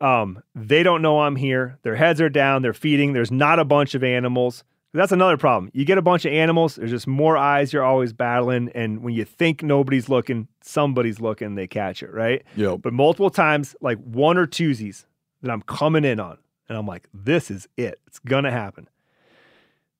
Um, 0.00 0.42
they 0.54 0.82
don't 0.82 1.02
know 1.02 1.20
I'm 1.20 1.36
here. 1.36 1.78
Their 1.82 1.96
heads 1.96 2.20
are 2.20 2.28
down. 2.28 2.62
They're 2.62 2.72
feeding. 2.72 3.12
There's 3.12 3.32
not 3.32 3.58
a 3.58 3.64
bunch 3.64 3.94
of 3.94 4.04
animals. 4.04 4.64
That's 4.94 5.12
another 5.12 5.36
problem. 5.36 5.70
You 5.74 5.84
get 5.84 5.98
a 5.98 6.02
bunch 6.02 6.24
of 6.24 6.32
animals. 6.32 6.76
There's 6.76 6.90
just 6.90 7.06
more 7.06 7.36
eyes 7.36 7.72
you're 7.72 7.84
always 7.84 8.12
battling, 8.12 8.70
and 8.74 9.02
when 9.02 9.12
you 9.14 9.24
think 9.24 9.62
nobody's 9.62 10.08
looking, 10.08 10.48
somebody's 10.62 11.20
looking. 11.20 11.56
They 11.56 11.66
catch 11.66 12.02
it, 12.02 12.12
right? 12.12 12.42
Yep. 12.56 12.80
But 12.82 12.94
multiple 12.94 13.28
times, 13.28 13.76
like 13.82 13.98
one 13.98 14.38
or 14.38 14.46
twosies 14.46 15.04
that 15.42 15.50
I'm 15.50 15.60
coming 15.62 16.04
in 16.04 16.18
on, 16.18 16.38
and 16.68 16.78
I'm 16.78 16.86
like, 16.86 17.06
this 17.12 17.50
is 17.50 17.68
it. 17.76 18.00
It's 18.06 18.18
gonna 18.18 18.50
happen. 18.50 18.88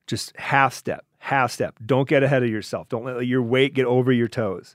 Just 0.06 0.34
half 0.36 0.72
step, 0.72 1.04
half 1.18 1.52
step. 1.52 1.76
Don't 1.84 2.08
get 2.08 2.22
ahead 2.22 2.42
of 2.42 2.48
yourself. 2.48 2.88
Don't 2.88 3.04
let 3.04 3.26
your 3.26 3.42
weight 3.42 3.74
get 3.74 3.86
over 3.86 4.12
your 4.12 4.28
toes. 4.28 4.74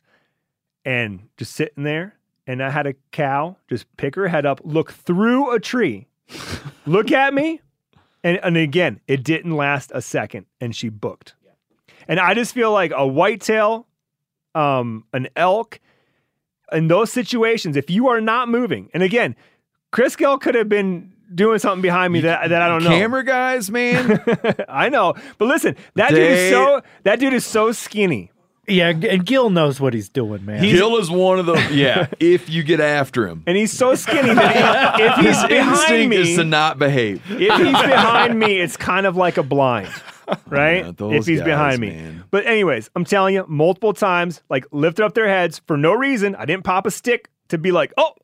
And 0.86 1.30
just 1.38 1.54
sitting 1.54 1.84
there, 1.84 2.16
and 2.46 2.62
I 2.62 2.70
had 2.70 2.88
a 2.88 2.94
cow 3.12 3.56
just 3.70 3.86
pick 3.98 4.16
her 4.16 4.28
head 4.28 4.46
up, 4.46 4.62
look 4.64 4.92
through 4.92 5.52
a 5.52 5.60
tree, 5.60 6.08
look 6.86 7.12
at 7.12 7.34
me, 7.34 7.62
and, 8.24 8.40
and 8.44 8.58
again, 8.58 9.00
it 9.08 9.24
didn't 9.24 9.56
last 9.56 9.92
a 9.94 10.02
second, 10.02 10.46
and 10.60 10.76
she 10.76 10.90
booked. 10.90 11.36
And 12.08 12.20
I 12.20 12.34
just 12.34 12.54
feel 12.54 12.72
like 12.72 12.92
a 12.94 13.08
whitetail, 13.08 13.88
um, 14.56 15.06
an 15.14 15.30
elk, 15.36 15.80
in 16.72 16.88
those 16.88 17.12
situations, 17.12 17.78
if 17.78 17.90
you 17.90 18.10
are 18.10 18.20
not 18.20 18.50
moving, 18.50 18.90
and 18.94 19.04
again, 19.04 19.36
Chris 19.92 20.16
Gill 20.16 20.38
could 20.38 20.56
have 20.56 20.68
been 20.68 21.13
doing 21.34 21.60
something 21.60 21.82
behind 21.82 22.14
me 22.14 22.22
that, 22.22 22.50
that 22.50 22.62
I 22.62 22.68
don't 22.68 22.84
know. 22.84 22.90
Camera 22.90 23.24
guys, 23.24 23.70
man. 23.72 24.24
I 24.70 24.90
know, 24.90 25.14
but 25.38 25.46
listen, 25.48 25.76
that 25.96 26.10
dude 26.12 26.20
is 26.20 26.52
so 26.52 26.82
that 27.04 27.20
dude 27.20 27.34
is 27.34 27.46
so 27.46 27.72
skinny. 27.72 28.32
Yeah, 28.66 28.90
and 28.92 29.26
Gil 29.26 29.50
knows 29.50 29.82
what 29.82 29.94
he's 29.94 30.08
doing, 30.08 30.46
man. 30.46 30.62
Gil 30.62 30.96
is 30.98 31.12
one 31.12 31.38
of 31.38 31.46
the 31.46 31.56
yeah. 31.74 32.08
if 32.22 32.50
you 32.50 32.64
get 32.64 32.80
after 32.80 33.28
him, 33.28 33.44
and 33.46 33.58
he's 33.58 33.74
so 33.74 33.94
skinny 33.96 34.34
that 34.34 34.96
he- 34.96 35.04
if 35.04 35.16
he's 35.18 35.42
his 35.42 35.48
behind 35.50 35.70
instinct 35.74 36.10
me, 36.10 36.16
is 36.32 36.38
to 36.38 36.44
not 36.46 36.80
behave. 36.80 37.22
if 37.30 37.40
he's 37.40 37.50
behind 37.82 38.40
me, 38.40 38.60
it's 38.62 38.78
kind 38.78 39.06
of 39.06 39.18
like 39.18 39.36
a 39.38 39.44
blind, 39.44 39.90
right? 40.48 40.86
Yeah, 40.86 41.08
if 41.12 41.26
he's 41.26 41.40
guys, 41.40 41.46
behind 41.46 41.82
me. 41.82 41.90
man. 41.90 42.24
But 42.32 42.46
anyways, 42.46 42.90
I'm 42.96 43.04
telling 43.04 43.36
you, 43.36 43.44
multiple 43.50 43.92
times, 43.94 44.42
like 44.50 44.66
lifted 44.72 45.04
up 45.04 45.14
their 45.14 45.28
heads 45.28 45.60
for 45.68 45.76
no 45.76 45.92
reason. 45.92 46.34
I 46.36 46.46
didn't 46.46 46.64
pop 46.64 46.86
a 46.86 46.92
stick 46.92 47.30
to 47.50 47.58
be 47.58 47.74
like, 47.74 47.92
oh, 47.98 48.14
I- 48.16 48.23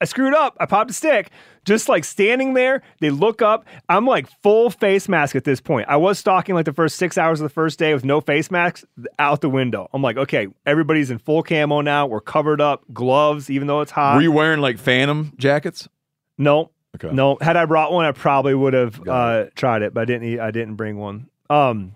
I 0.00 0.04
screwed 0.04 0.34
up. 0.34 0.56
I 0.60 0.66
popped 0.66 0.90
a 0.90 0.94
stick. 0.94 1.30
Just 1.64 1.88
like 1.88 2.04
standing 2.04 2.54
there, 2.54 2.82
they 3.00 3.10
look 3.10 3.40
up. 3.40 3.64
I'm 3.88 4.04
like 4.04 4.28
full 4.42 4.68
face 4.68 5.08
mask 5.08 5.34
at 5.36 5.44
this 5.44 5.60
point. 5.60 5.88
I 5.88 5.96
was 5.96 6.18
stalking 6.18 6.54
like 6.54 6.66
the 6.66 6.72
first 6.72 6.96
six 6.96 7.16
hours 7.16 7.40
of 7.40 7.44
the 7.44 7.54
first 7.54 7.78
day 7.78 7.94
with 7.94 8.04
no 8.04 8.20
face 8.20 8.50
masks 8.50 8.84
out 9.18 9.40
the 9.40 9.48
window. 9.48 9.88
I'm 9.94 10.02
like, 10.02 10.16
okay, 10.16 10.48
everybody's 10.66 11.10
in 11.10 11.18
full 11.18 11.42
camo 11.42 11.80
now. 11.80 12.06
We're 12.06 12.20
covered 12.20 12.60
up, 12.60 12.84
gloves, 12.92 13.48
even 13.48 13.66
though 13.68 13.80
it's 13.80 13.92
hot. 13.92 14.16
Were 14.16 14.22
you 14.22 14.32
wearing 14.32 14.60
like 14.60 14.78
phantom 14.78 15.32
jackets? 15.38 15.88
No. 16.36 16.70
Okay. 16.96 17.14
No. 17.14 17.38
Had 17.40 17.56
I 17.56 17.64
brought 17.64 17.92
one, 17.92 18.04
I 18.04 18.12
probably 18.12 18.54
would 18.54 18.74
have 18.74 19.08
uh, 19.08 19.46
tried 19.54 19.82
it, 19.82 19.94
but 19.94 20.02
I 20.02 20.04
didn't. 20.04 20.40
I 20.40 20.50
didn't 20.50 20.74
bring 20.74 20.98
one. 20.98 21.28
Um, 21.48 21.94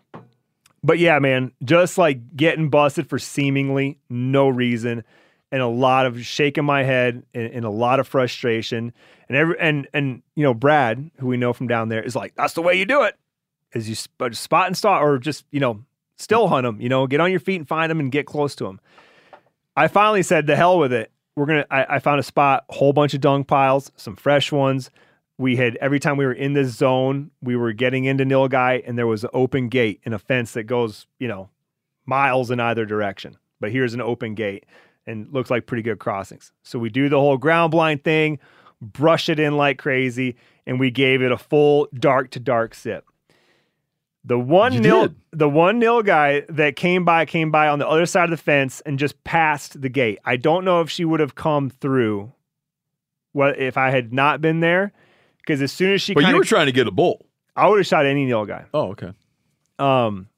but 0.83 0.99
yeah, 0.99 1.19
man, 1.19 1.53
just 1.65 1.99
like 1.99 2.37
getting 2.37 2.71
busted 2.71 3.09
for 3.09 3.19
seemingly 3.19 3.99
no 4.09 4.49
reason, 4.49 5.03
and 5.53 5.63
a 5.63 5.67
lot 5.69 6.07
of 6.07 6.25
shaking 6.25 6.65
my 6.65 6.83
head 6.83 7.25
and, 7.35 7.53
and 7.53 7.65
a 7.65 7.71
lot 7.71 8.01
of 8.01 8.09
frustration, 8.09 8.93
and 9.29 9.37
every 9.37 9.59
and 9.59 9.89
and 9.93 10.23
you 10.35 10.43
know 10.43 10.55
Brad, 10.55 11.11
who 11.19 11.27
we 11.27 11.37
know 11.37 11.53
from 11.53 11.69
down 11.69 11.89
there, 11.89 12.03
is 12.03 12.17
like, 12.17 12.35
that's 12.35 12.55
the 12.55 12.63
way 12.63 12.75
you 12.75 12.85
do 12.85 13.03
it. 13.03 13.17
Is 13.73 13.89
you 13.89 13.95
sp- 13.95 14.23
uh, 14.23 14.33
spot 14.33 14.67
and 14.67 14.77
stalk, 14.77 15.03
or 15.03 15.19
just 15.19 15.45
you 15.51 15.61
know 15.61 15.85
still 16.17 16.49
hunt 16.49 16.65
them. 16.65 16.81
You 16.81 16.89
know, 16.89 17.07
get 17.07 17.21
on 17.21 17.31
your 17.31 17.41
feet 17.41 17.57
and 17.57 17.69
find 17.69 17.91
them 17.91 18.01
and 18.01 18.11
get 18.11 18.27
close 18.27 18.55
to 18.57 18.65
them. 18.65 18.81
I 19.77 19.89
finally 19.89 20.23
said, 20.23 20.47
"The 20.47 20.57
hell 20.57 20.79
with 20.79 20.93
it." 20.93 21.11
We're 21.37 21.47
gonna. 21.47 21.67
I, 21.71 21.97
I 21.97 21.99
found 21.99 22.21
a 22.21 22.25
spot, 22.25 22.65
whole 22.71 22.93
bunch 22.93 23.15
of 23.15 23.21
dung 23.21 23.45
piles, 23.45 23.91
some 23.97 24.17
fresh 24.17 24.51
ones. 24.51 24.91
we 25.39 25.57
had 25.57 25.77
every 25.77 26.01
time 26.01 26.17
we 26.17 26.25
were 26.25 26.33
in 26.33 26.55
this 26.55 26.75
zone, 26.77 27.31
we 27.43 27.57
were 27.57 27.73
getting 27.73 28.05
into 28.05 28.25
Nilgai, 28.25 28.83
and 28.87 28.97
there 28.97 29.07
was 29.07 29.25
an 29.25 29.31
open 29.35 29.69
gate 29.69 30.01
and 30.05 30.15
a 30.15 30.19
fence 30.19 30.53
that 30.53 30.65
goes, 30.65 31.07
you 31.19 31.29
know, 31.29 31.51
miles 32.07 32.51
in 32.51 32.59
either 32.61 32.87
direction. 32.87 33.37
But 33.61 33.71
here's 33.71 33.95
an 33.95 34.01
open 34.01 34.35
gate 34.35 34.65
and 35.07 35.33
looks 35.33 35.51
like 35.51 35.67
pretty 35.67 35.83
good 35.83 35.99
crossings. 35.99 36.53
So 36.63 36.79
we 36.79 36.91
do 36.91 37.09
the 37.09 37.19
whole 37.21 37.37
ground 37.37 37.71
blind 37.71 38.05
thing, 38.05 38.39
brush 38.81 39.29
it 39.29 39.39
in 39.39 39.57
like 39.57 39.79
crazy, 39.79 40.37
and 40.67 40.81
we 40.81 40.91
gave 40.91 41.23
it 41.23 41.31
a 41.33 41.39
full 41.39 41.89
dark 41.95 42.31
to 42.33 42.41
dark 42.41 42.75
sip. 42.75 43.05
The 44.25 44.39
one 44.39 44.73
You 44.73 44.81
nil, 44.81 45.03
did. 45.09 45.17
the 45.33 45.49
one 45.49 45.81
nilgai 45.81 46.47
that 46.49 46.75
came 46.75 47.05
by 47.05 47.25
came 47.27 47.53
by 47.53 47.69
on 47.69 47.79
the 47.79 47.87
other 47.89 48.07
side 48.07 48.25
of 48.25 48.31
the 48.31 48.37
fence 48.37 48.81
and 48.85 48.99
just 48.99 49.23
passed 49.23 49.81
the 49.81 49.89
gate. 49.89 50.19
I 50.25 50.37
don't 50.37 50.65
know 50.65 50.81
if 50.81 50.91
she 50.91 51.05
would 51.05 51.21
have 51.21 51.37
come 51.37 51.71
through. 51.71 52.33
What 53.33 53.59
if 53.61 53.77
I 53.77 53.91
had 53.91 54.13
not 54.13 54.41
been 54.41 54.59
there? 54.61 54.93
Because 55.39 55.63
as 55.63 55.71
soon 55.71 55.93
as 55.93 56.03
she, 56.03 56.13
But 56.15 56.21
you 56.23 56.27
kinda- 56.27 56.39
were 56.39 56.45
trying 56.45 56.67
to 56.67 56.73
get 56.73 56.89
a 56.89 56.91
bull. 56.91 57.25
I 57.55 57.69
would 57.69 57.79
have 57.79 57.87
shot 57.87 58.05
any 58.05 58.27
nilgai. 58.27 58.65
Oh, 58.75 58.89
okay. 58.91 59.13
Um, 59.79 60.29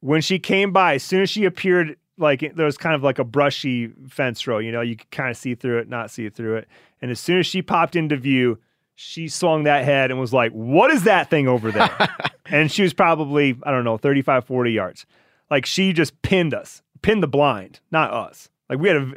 when 0.00 0.20
she 0.20 0.40
came 0.40 0.72
by, 0.72 0.94
as 0.94 1.04
soon 1.04 1.22
as 1.22 1.30
she 1.30 1.44
appeared, 1.44 1.96
like 2.20 2.54
there 2.54 2.66
was 2.66 2.76
kind 2.76 2.94
of 2.94 3.02
like 3.02 3.18
a 3.18 3.24
brushy 3.24 3.90
fence 4.08 4.46
row. 4.46 4.58
You 4.58 4.70
know, 4.72 4.80
you 4.80 4.96
could 4.96 5.10
kind 5.10 5.30
of 5.30 5.36
see 5.36 5.54
through 5.54 5.78
it, 5.78 5.88
not 5.88 6.10
see 6.10 6.28
through 6.28 6.56
it. 6.56 6.68
And 7.00 7.10
as 7.10 7.18
soon 7.18 7.38
as 7.38 7.46
she 7.46 7.62
popped 7.62 7.96
into 7.96 8.16
view, 8.16 8.58
she 8.94 9.28
swung 9.28 9.64
that 9.64 9.84
head 9.84 10.10
and 10.10 10.20
was 10.20 10.32
like, 10.32 10.52
"What 10.52 10.90
is 10.90 11.04
that 11.04 11.30
thing 11.30 11.48
over 11.48 11.72
there?" 11.72 11.90
and 12.46 12.70
she 12.70 12.82
was 12.82 12.92
probably 12.92 13.58
I 13.62 13.70
don't 13.70 13.84
know 13.84 13.96
35, 13.96 14.44
40 14.44 14.72
yards. 14.72 15.06
Like 15.50 15.66
she 15.66 15.92
just 15.92 16.20
pinned 16.22 16.54
us, 16.54 16.82
pinned 17.02 17.22
the 17.22 17.28
blind, 17.28 17.80
not 17.90 18.12
us. 18.12 18.50
Like 18.68 18.78
we 18.78 18.88
had 18.88 18.98
a, 18.98 19.12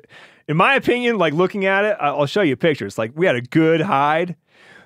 in 0.47 0.57
my 0.57 0.75
opinion, 0.75 1.17
like 1.17 1.33
looking 1.33 1.65
at 1.65 1.85
it, 1.85 1.97
I'll 1.99 2.25
show 2.25 2.41
you 2.41 2.55
pictures. 2.55 2.97
Like 2.97 3.11
we 3.15 3.25
had 3.25 3.35
a 3.35 3.41
good 3.41 3.81
hide. 3.81 4.35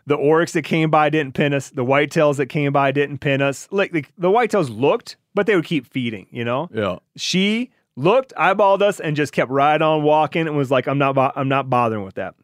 The 0.08 0.16
oryx 0.16 0.54
that 0.54 0.64
came 0.64 0.90
by 0.90 1.10
didn't 1.10 1.34
pin 1.34 1.54
us. 1.54 1.70
The 1.70 1.84
whitetails 1.84 2.38
that 2.38 2.48
came 2.48 2.72
by 2.72 2.92
didn't 2.92 3.18
pin 3.18 3.42
us. 3.42 3.68
Like 3.72 3.92
the, 3.92 4.06
the 4.18 4.30
whitetails 4.30 4.70
looked, 4.76 5.18
but 5.36 5.48
they 5.48 5.56
would 5.56 5.66
keep 5.66 5.86
feeding. 5.86 6.28
You 6.32 6.46
know. 6.46 6.70
Yeah. 6.74 7.00
She 7.16 7.72
looked, 7.98 8.34
eyeballed 8.38 8.82
us, 8.82 9.02
and 9.02 9.16
just 9.16 9.34
kept 9.34 9.52
right 9.52 9.82
on 9.82 10.04
walking, 10.04 10.48
and 10.48 10.56
was 10.56 10.72
like, 10.72 10.88
"I'm 10.88 10.98
not, 10.98 11.16
bo- 11.16 11.34
I'm 11.36 11.50
not 11.50 11.70
bothering 11.70 12.06
with 12.06 12.16
that." 12.16 12.36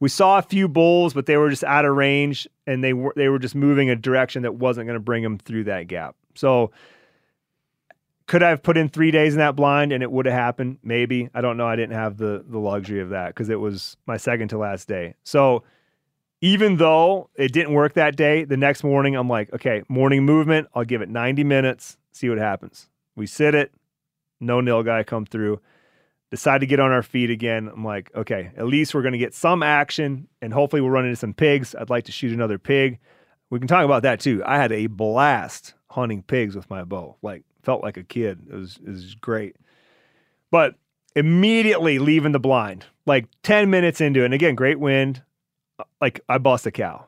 We 0.00 0.08
saw 0.08 0.38
a 0.38 0.42
few 0.42 0.66
bulls, 0.66 1.14
but 1.14 1.26
they 1.26 1.36
were 1.36 1.50
just 1.50 1.62
out 1.62 1.84
of 1.84 1.94
range, 1.94 2.48
and 2.66 2.82
they 2.82 2.92
were 2.92 3.12
they 3.14 3.28
were 3.28 3.38
just 3.38 3.54
moving 3.54 3.88
a 3.88 3.94
direction 3.94 4.42
that 4.42 4.56
wasn't 4.56 4.88
going 4.88 4.96
to 4.96 5.00
bring 5.00 5.22
them 5.22 5.38
through 5.38 5.64
that 5.64 5.86
gap. 5.86 6.16
So, 6.34 6.72
could 8.26 8.42
I 8.42 8.48
have 8.48 8.62
put 8.62 8.76
in 8.76 8.88
three 8.88 9.10
days 9.12 9.34
in 9.34 9.38
that 9.38 9.54
blind 9.54 9.92
and 9.92 10.02
it 10.02 10.10
would 10.10 10.26
have 10.26 10.34
happened? 10.34 10.78
Maybe. 10.82 11.28
I 11.34 11.40
don't 11.40 11.56
know. 11.56 11.66
I 11.66 11.76
didn't 11.76 11.94
have 11.94 12.16
the 12.16 12.44
the 12.44 12.58
luxury 12.58 13.00
of 13.00 13.10
that 13.10 13.28
because 13.28 13.48
it 13.48 13.60
was 13.60 13.96
my 14.06 14.16
second 14.16 14.48
to 14.48 14.58
last 14.58 14.88
day. 14.88 15.14
So, 15.22 15.62
even 16.40 16.78
though 16.78 17.30
it 17.36 17.52
didn't 17.52 17.72
work 17.74 17.94
that 17.94 18.16
day, 18.16 18.44
the 18.44 18.56
next 18.56 18.82
morning 18.82 19.14
I'm 19.14 19.28
like, 19.28 19.52
okay, 19.52 19.82
morning 19.88 20.24
movement. 20.24 20.66
I'll 20.74 20.84
give 20.84 21.00
it 21.00 21.08
90 21.08 21.44
minutes, 21.44 21.96
see 22.10 22.28
what 22.28 22.38
happens. 22.38 22.88
We 23.14 23.26
sit 23.26 23.54
it, 23.54 23.72
no 24.42 24.60
nilgai 24.60 25.06
come 25.06 25.24
through. 25.24 25.60
Decide 26.30 26.58
to 26.58 26.66
get 26.66 26.80
on 26.80 26.90
our 26.90 27.02
feet 27.02 27.30
again. 27.30 27.68
I'm 27.68 27.84
like, 27.84 28.10
okay, 28.14 28.50
at 28.56 28.66
least 28.66 28.94
we're 28.94 29.02
going 29.02 29.12
to 29.12 29.18
get 29.18 29.34
some 29.34 29.62
action 29.62 30.28
and 30.40 30.52
hopefully 30.52 30.80
we'll 30.80 30.90
run 30.90 31.04
into 31.04 31.16
some 31.16 31.34
pigs. 31.34 31.74
I'd 31.74 31.90
like 31.90 32.04
to 32.04 32.12
shoot 32.12 32.32
another 32.32 32.58
pig. 32.58 32.98
We 33.50 33.58
can 33.58 33.68
talk 33.68 33.84
about 33.84 34.02
that 34.02 34.20
too. 34.20 34.42
I 34.44 34.56
had 34.56 34.72
a 34.72 34.86
blast 34.86 35.74
hunting 35.90 36.22
pigs 36.22 36.56
with 36.56 36.70
my 36.70 36.84
bow. 36.84 37.16
Like, 37.22 37.44
felt 37.62 37.82
like 37.82 37.98
a 37.98 38.02
kid. 38.02 38.46
It 38.50 38.54
was, 38.54 38.78
it 38.84 38.90
was 38.90 39.14
great. 39.14 39.56
But 40.50 40.74
immediately 41.14 41.98
leaving 41.98 42.32
the 42.32 42.40
blind, 42.40 42.86
like 43.06 43.26
10 43.42 43.70
minutes 43.70 44.00
into 44.00 44.22
it, 44.22 44.26
and 44.26 44.34
again, 44.34 44.54
great 44.54 44.80
wind, 44.80 45.22
uh, 45.78 45.84
like 46.00 46.20
I 46.28 46.38
bust 46.38 46.66
a 46.66 46.70
cow. 46.70 47.06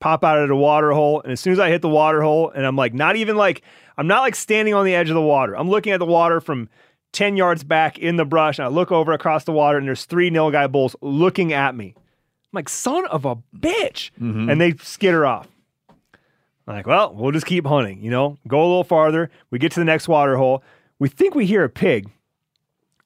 Pop 0.00 0.24
out 0.24 0.38
of 0.38 0.48
the 0.48 0.56
water 0.56 0.92
hole, 0.92 1.20
and 1.22 1.30
as 1.32 1.40
soon 1.40 1.52
as 1.52 1.58
I 1.58 1.68
hit 1.68 1.82
the 1.82 1.88
water 1.88 2.22
hole, 2.22 2.50
and 2.50 2.66
I'm 2.66 2.74
like, 2.76 2.94
not 2.94 3.16
even 3.16 3.36
like, 3.36 3.62
I'm 3.98 4.06
not 4.06 4.20
like 4.20 4.34
standing 4.34 4.74
on 4.74 4.84
the 4.84 4.94
edge 4.94 5.08
of 5.10 5.14
the 5.14 5.20
water. 5.20 5.54
I'm 5.56 5.68
looking 5.68 5.92
at 5.92 5.98
the 5.98 6.06
water 6.06 6.40
from 6.40 6.68
10 7.12 7.36
yards 7.36 7.64
back 7.64 7.98
in 7.98 8.16
the 8.16 8.24
brush, 8.24 8.58
and 8.58 8.64
I 8.64 8.68
look 8.68 8.90
over 8.90 9.12
across 9.12 9.44
the 9.44 9.52
water, 9.52 9.76
and 9.78 9.86
there's 9.86 10.06
three 10.06 10.30
nilgai 10.30 10.72
bulls 10.72 10.96
looking 11.02 11.52
at 11.52 11.74
me. 11.74 11.94
I'm 11.96 12.54
like, 12.54 12.68
son 12.68 13.06
of 13.06 13.24
a 13.24 13.36
bitch. 13.56 14.10
Mhm. 14.20 14.50
And 14.50 14.60
they 14.60 14.72
skitter 14.82 15.26
off. 15.26 15.46
I'm 16.66 16.76
like, 16.76 16.86
well, 16.86 17.14
we'll 17.14 17.32
just 17.32 17.46
keep 17.46 17.66
hunting, 17.66 18.00
you 18.02 18.10
know, 18.10 18.38
go 18.48 18.60
a 18.60 18.66
little 18.66 18.84
farther. 18.84 19.30
We 19.50 19.58
get 19.58 19.72
to 19.72 19.80
the 19.80 19.84
next 19.84 20.08
water 20.08 20.36
hole. 20.36 20.62
We 20.98 21.08
think 21.08 21.34
we 21.34 21.46
hear 21.46 21.64
a 21.64 21.68
pig. 21.68 22.08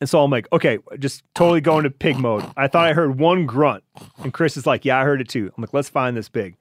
And 0.01 0.09
so 0.11 0.23
I'm 0.23 0.31
like, 0.31 0.47
okay, 0.53 0.79
just 0.99 1.23
totally 1.35 1.61
going 1.61 1.85
to 1.85 1.91
pig 1.91 2.19
mode. 2.19 2.45
I 2.57 2.69
thought 2.69 2.87
I 2.87 2.93
heard 2.93 3.19
one 3.19 3.47
grunt. 3.47 3.85
And 4.19 4.33
Chris 4.35 4.57
is 4.57 4.67
like, 4.67 4.85
yeah, 4.85 4.99
I 5.01 5.05
heard 5.05 5.21
it 5.21 5.29
too. 5.29 5.51
I'm 5.57 5.63
like, 5.63 5.73
let's 5.73 5.89
find 5.89 6.17
this 6.17 6.29
pig. 6.29 6.57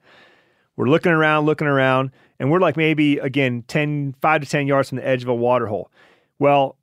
We're 0.76 0.88
looking 0.88 1.12
around, 1.12 1.46
looking 1.46 1.66
around, 1.66 2.10
and 2.38 2.50
we're 2.50 2.60
like 2.60 2.76
maybe, 2.76 3.18
again, 3.18 3.64
10, 3.68 4.16
5 4.20 4.40
to 4.40 4.46
10 4.46 4.66
yards 4.66 4.88
from 4.88 4.96
the 4.96 5.06
edge 5.06 5.22
of 5.22 5.28
a 5.28 5.34
water 5.34 5.66
hole. 5.66 5.90
Well, 6.38 6.76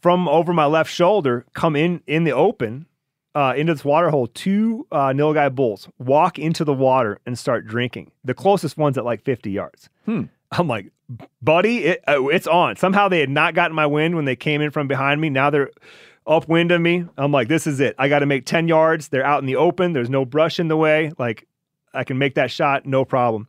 from 0.00 0.28
over 0.28 0.52
my 0.52 0.66
left 0.66 0.90
shoulder, 0.90 1.46
come 1.54 1.76
in 1.76 2.02
in 2.06 2.24
the 2.24 2.32
open 2.32 2.86
uh, 3.36 3.52
into 3.54 3.74
this 3.74 3.84
water 3.84 4.10
hole, 4.10 4.26
two 4.28 4.86
uh, 4.90 5.08
nilgai 5.08 5.54
bulls 5.54 5.88
walk 5.98 6.38
into 6.38 6.64
the 6.64 6.72
water 6.72 7.20
and 7.26 7.38
start 7.38 7.66
drinking. 7.66 8.10
The 8.24 8.34
closest 8.34 8.78
one's 8.78 8.96
at 8.96 9.04
like 9.04 9.22
50 9.22 9.50
yards. 9.50 9.90
Hmm. 10.06 10.22
I'm 10.52 10.68
like, 10.68 10.90
buddy, 11.42 11.84
it, 11.84 12.04
uh, 12.08 12.26
it's 12.28 12.46
on. 12.46 12.76
Somehow 12.76 13.08
they 13.08 13.20
had 13.20 13.30
not 13.30 13.54
gotten 13.54 13.74
my 13.74 13.86
wind 13.86 14.16
when 14.16 14.24
they 14.24 14.36
came 14.36 14.62
in 14.62 14.70
from 14.70 14.88
behind 14.88 15.20
me. 15.20 15.28
Now 15.28 15.50
they're 15.50 15.70
upwind 16.26 16.72
of 16.72 16.80
me. 16.80 17.04
I'm 17.18 17.30
like, 17.30 17.48
this 17.48 17.66
is 17.66 17.78
it. 17.78 17.94
I 17.98 18.08
got 18.08 18.20
to 18.20 18.26
make 18.26 18.46
10 18.46 18.68
yards. 18.68 19.08
They're 19.08 19.24
out 19.24 19.40
in 19.40 19.46
the 19.46 19.56
open. 19.56 19.92
There's 19.92 20.10
no 20.10 20.24
brush 20.24 20.58
in 20.58 20.68
the 20.68 20.76
way. 20.76 21.12
Like, 21.18 21.46
I 21.96 22.04
can 22.04 22.18
make 22.18 22.34
that 22.34 22.50
shot, 22.50 22.86
no 22.86 23.04
problem. 23.04 23.48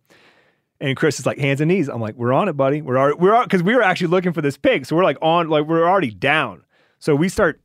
And 0.79 0.95
Chris 0.95 1.19
is 1.19 1.25
like, 1.25 1.39
hands 1.39 1.59
and 1.59 1.69
knees. 1.69 1.87
I'm 1.87 2.01
like, 2.01 2.15
we're 2.15 2.33
on 2.33 2.49
it, 2.49 2.53
buddy. 2.53 2.81
We're 2.81 2.97
already, 2.97 3.17
we're 3.17 3.43
because 3.43 3.63
we 3.63 3.75
were 3.75 3.81
actually 3.81 4.07
looking 4.07 4.33
for 4.33 4.41
this 4.41 4.57
pig. 4.57 4.85
So 4.85 4.95
we're 4.95 5.03
like 5.03 5.17
on, 5.21 5.49
like 5.49 5.65
we're 5.65 5.87
already 5.87 6.11
down. 6.11 6.63
So 6.99 7.15
we 7.15 7.29
start 7.29 7.59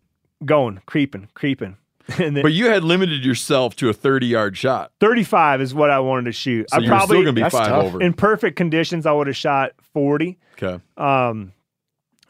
going, 0.44 0.80
creeping, 0.86 1.28
creeping. 1.34 1.76
And 2.18 2.36
then 2.36 2.42
But 2.42 2.52
you 2.52 2.68
had 2.68 2.82
limited 2.82 3.24
yourself 3.24 3.76
to 3.76 3.88
a 3.88 3.92
30 3.92 4.26
yard 4.26 4.56
shot. 4.58 4.90
35 4.98 5.60
is 5.60 5.72
what 5.72 5.88
I 5.88 6.00
wanted 6.00 6.24
to 6.24 6.32
shoot. 6.32 6.68
So 6.68 6.76
I 6.76 6.80
you're 6.80 6.88
probably 6.88 7.16
still 7.18 7.32
gonna 7.32 7.32
be 7.32 7.42
five 7.42 7.68
tough. 7.68 7.84
over. 7.84 8.02
In 8.02 8.12
perfect 8.12 8.56
conditions, 8.56 9.06
I 9.06 9.12
would 9.12 9.28
have 9.28 9.36
shot 9.36 9.72
40. 9.92 10.36
Okay. 10.60 10.82
Um, 10.96 11.52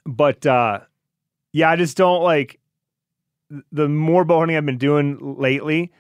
but 0.05 0.45
uh, 0.45 0.81
yeah, 1.53 1.71
I 1.71 1.77
just 1.77 1.97
don't 1.97 2.23
like 2.23 2.61
the 3.71 3.89
more 3.89 4.25
bow 4.25 4.41
hunting 4.41 4.57
I've 4.57 4.67
been 4.67 4.79
doing 4.79 5.37
lately. 5.39 5.91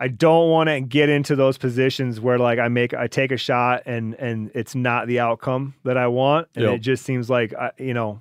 I 0.00 0.08
don't 0.08 0.50
want 0.50 0.68
to 0.68 0.80
get 0.80 1.08
into 1.08 1.34
those 1.34 1.58
positions 1.58 2.20
where 2.20 2.38
like 2.38 2.58
I 2.58 2.68
make 2.68 2.94
I 2.94 3.06
take 3.08 3.32
a 3.32 3.36
shot 3.36 3.82
and 3.86 4.14
and 4.14 4.50
it's 4.54 4.74
not 4.74 5.06
the 5.08 5.20
outcome 5.20 5.74
that 5.84 5.96
I 5.96 6.06
want, 6.06 6.48
and 6.54 6.64
Yep. 6.64 6.74
it 6.74 6.78
just 6.78 7.04
seems 7.04 7.28
like 7.28 7.52
I, 7.54 7.72
you 7.78 7.94
know 7.94 8.20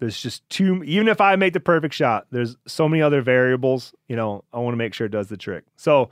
there's 0.00 0.20
just 0.20 0.48
too 0.50 0.82
even 0.84 1.06
if 1.06 1.20
I 1.20 1.36
make 1.36 1.52
the 1.52 1.60
perfect 1.60 1.94
shot, 1.94 2.26
there's 2.32 2.56
so 2.66 2.88
many 2.88 3.02
other 3.02 3.22
variables. 3.22 3.94
You 4.08 4.16
know, 4.16 4.42
I 4.52 4.58
want 4.58 4.72
to 4.72 4.76
make 4.78 4.94
sure 4.94 5.06
it 5.06 5.10
does 5.12 5.28
the 5.28 5.36
trick. 5.36 5.64
So 5.76 6.10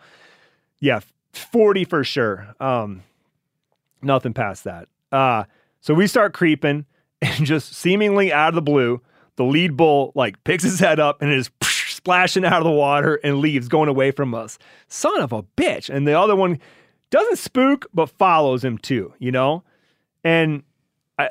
yeah, 0.79 1.01
40 1.33 1.85
for 1.87 2.05
sure. 2.05 2.55
Um, 2.61 3.03
nothing 4.03 4.33
past 4.33 4.65
that. 4.65 4.89
Uh, 5.11 5.45
so 5.81 5.93
we 5.95 6.07
start 6.07 6.35
creeping, 6.35 6.87
and 7.23 7.45
just 7.45 7.75
seemingly 7.75 8.33
out 8.33 8.51
of 8.51 8.55
the 8.55 8.63
blue, 8.63 9.01
the 9.37 9.45
lead 9.45 9.77
bull 9.77 10.13
like 10.15 10.43
picks 10.45 10.63
his 10.63 10.79
head 10.79 11.01
up 11.01 11.21
and 11.21 11.33
is 11.33 11.51
splashing 12.01 12.45
out 12.45 12.59
of 12.59 12.65
the 12.65 12.71
water 12.71 13.17
and 13.23 13.39
leaves, 13.41 13.69
going 13.69 13.89
away 13.89 14.11
from 14.11 14.35
us. 14.35 14.59
Son 14.89 15.21
of 15.21 15.33
a 15.33 15.43
bitch! 15.43 15.89
And 15.89 16.07
the 16.07 16.19
other 16.19 16.35
one 16.35 16.59
doesn't 17.11 17.37
spook, 17.39 17.87
but 17.93 18.07
follows 18.11 18.65
him 18.65 18.79
too. 18.79 19.13
You 19.19 19.33
know, 19.33 19.63
and 20.25 20.63
I. 21.19 21.31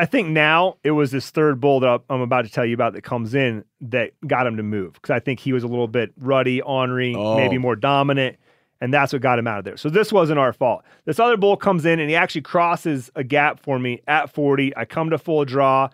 I 0.00 0.06
think 0.06 0.28
now 0.28 0.76
it 0.84 0.92
was 0.92 1.10
this 1.10 1.28
third 1.30 1.60
bull 1.60 1.80
that 1.80 2.02
I'm 2.08 2.20
about 2.20 2.44
to 2.44 2.50
tell 2.52 2.64
you 2.64 2.72
about 2.74 2.92
that 2.92 3.02
comes 3.02 3.34
in 3.34 3.64
that 3.80 4.12
got 4.28 4.46
him 4.46 4.56
to 4.56 4.62
move 4.62 4.92
because 4.92 5.10
I 5.10 5.18
think 5.18 5.40
he 5.40 5.52
was 5.52 5.64
a 5.64 5.66
little 5.66 5.88
bit 5.88 6.12
ruddy, 6.20 6.62
ornery, 6.62 7.16
Oh. 7.16 7.36
maybe 7.36 7.58
more 7.58 7.74
dominant, 7.74 8.36
and 8.80 8.94
that's 8.94 9.12
what 9.12 9.22
got 9.22 9.40
him 9.40 9.48
out 9.48 9.58
of 9.58 9.64
there. 9.64 9.76
So 9.76 9.88
this 9.90 10.12
wasn't 10.12 10.38
our 10.38 10.52
fault. 10.52 10.84
This 11.04 11.18
other 11.18 11.36
bull 11.36 11.56
comes 11.56 11.84
in 11.84 11.98
and 11.98 12.08
he 12.08 12.14
actually 12.14 12.42
crosses 12.42 13.10
a 13.16 13.24
gap 13.24 13.58
for 13.58 13.76
me 13.80 14.00
at 14.06 14.30
40. 14.32 14.72
I 14.76 14.84
come 14.84 15.10
to 15.10 15.18
full 15.18 15.44
draw, 15.44 15.88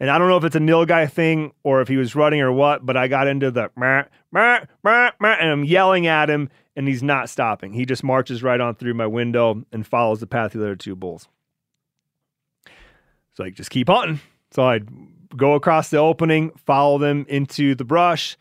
and 0.00 0.10
I 0.10 0.18
don't 0.18 0.28
know 0.28 0.38
if 0.38 0.44
it's 0.44 0.56
a 0.56 0.60
nilgai 0.60 1.10
thing 1.12 1.52
or 1.62 1.82
if 1.82 1.88
he 1.88 1.98
was 1.98 2.14
running 2.14 2.40
or 2.40 2.50
what, 2.50 2.84
but 2.84 2.96
I 2.96 3.06
got 3.06 3.28
into 3.28 3.50
the 3.50 3.70
meh, 3.76 4.04
meh, 4.32 4.64
meh, 4.82 5.10
and 5.20 5.50
I'm 5.50 5.64
yelling 5.64 6.06
at 6.06 6.30
him, 6.30 6.48
and 6.74 6.88
he's 6.88 7.02
not 7.02 7.28
stopping. 7.28 7.74
He 7.74 7.84
just 7.84 8.02
marches 8.02 8.42
right 8.42 8.60
on 8.60 8.74
through 8.74 8.94
my 8.94 9.06
window 9.06 9.62
and 9.70 9.86
follows 9.86 10.20
the 10.20 10.26
path 10.26 10.54
of 10.54 10.60
the 10.60 10.66
other 10.66 10.76
two 10.76 10.96
bulls. 10.96 11.28
So 13.34 13.44
like, 13.44 13.54
just 13.54 13.70
keep 13.70 13.88
hunting. 13.88 14.20
So 14.50 14.64
I'd 14.64 14.88
go 15.36 15.54
across 15.54 15.90
the 15.90 15.98
opening, 15.98 16.50
follow 16.64 16.98
them 16.98 17.26
into 17.28 17.74
the 17.74 17.84
brush, 17.84 18.36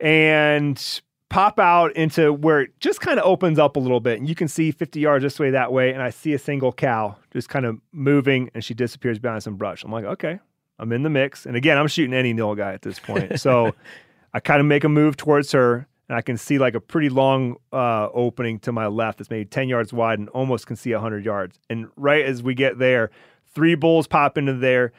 and 0.00 1.00
pop 1.28 1.58
out 1.58 1.94
into 1.96 2.32
where 2.32 2.60
it 2.60 2.80
just 2.80 3.00
kind 3.00 3.18
of 3.18 3.24
opens 3.24 3.58
up 3.58 3.76
a 3.76 3.80
little 3.80 4.00
bit. 4.00 4.18
And 4.18 4.28
you 4.28 4.34
can 4.34 4.48
see 4.48 4.70
50 4.70 5.00
yards 5.00 5.22
this 5.22 5.38
way, 5.38 5.50
that 5.50 5.72
way. 5.72 5.92
And 5.92 6.02
I 6.02 6.10
see 6.10 6.32
a 6.32 6.38
single 6.38 6.72
cow 6.72 7.16
just 7.32 7.48
kind 7.48 7.66
of 7.66 7.80
moving 7.92 8.50
and 8.54 8.62
she 8.64 8.74
disappears 8.74 9.18
behind 9.18 9.42
some 9.42 9.56
brush. 9.56 9.84
I'm 9.84 9.90
like, 9.90 10.04
okay, 10.04 10.38
I'm 10.78 10.92
in 10.92 11.02
the 11.02 11.10
mix. 11.10 11.46
And 11.46 11.56
again, 11.56 11.78
I'm 11.78 11.88
shooting 11.88 12.14
any 12.14 12.34
nilgai 12.34 12.74
at 12.74 12.82
this 12.82 12.98
point. 12.98 13.40
So 13.40 13.74
I 14.34 14.40
kind 14.40 14.60
of 14.60 14.66
make 14.66 14.84
a 14.84 14.88
move 14.88 15.16
towards 15.16 15.50
her. 15.52 15.88
and 16.08 16.16
I 16.16 16.20
can 16.22 16.36
see 16.36 16.58
like 16.58 16.74
a 16.74 16.80
pretty 16.80 17.08
long 17.08 17.56
uh, 17.72 18.08
opening 18.12 18.58
to 18.60 18.72
my 18.72 18.86
left 18.86 19.18
that's 19.18 19.30
maybe 19.30 19.44
10 19.44 19.68
yards 19.68 19.92
wide 19.92 20.18
and 20.18 20.28
almost 20.30 20.66
can 20.66 20.76
see 20.76 20.92
100 20.92 21.24
yards. 21.24 21.58
And 21.68 21.88
right 21.96 22.24
as 22.24 22.42
we 22.42 22.54
get 22.54 22.78
there, 22.78 23.10
three 23.54 23.74
bulls 23.74 24.06
pop 24.06 24.36
into 24.38 24.54
there. 24.54 24.92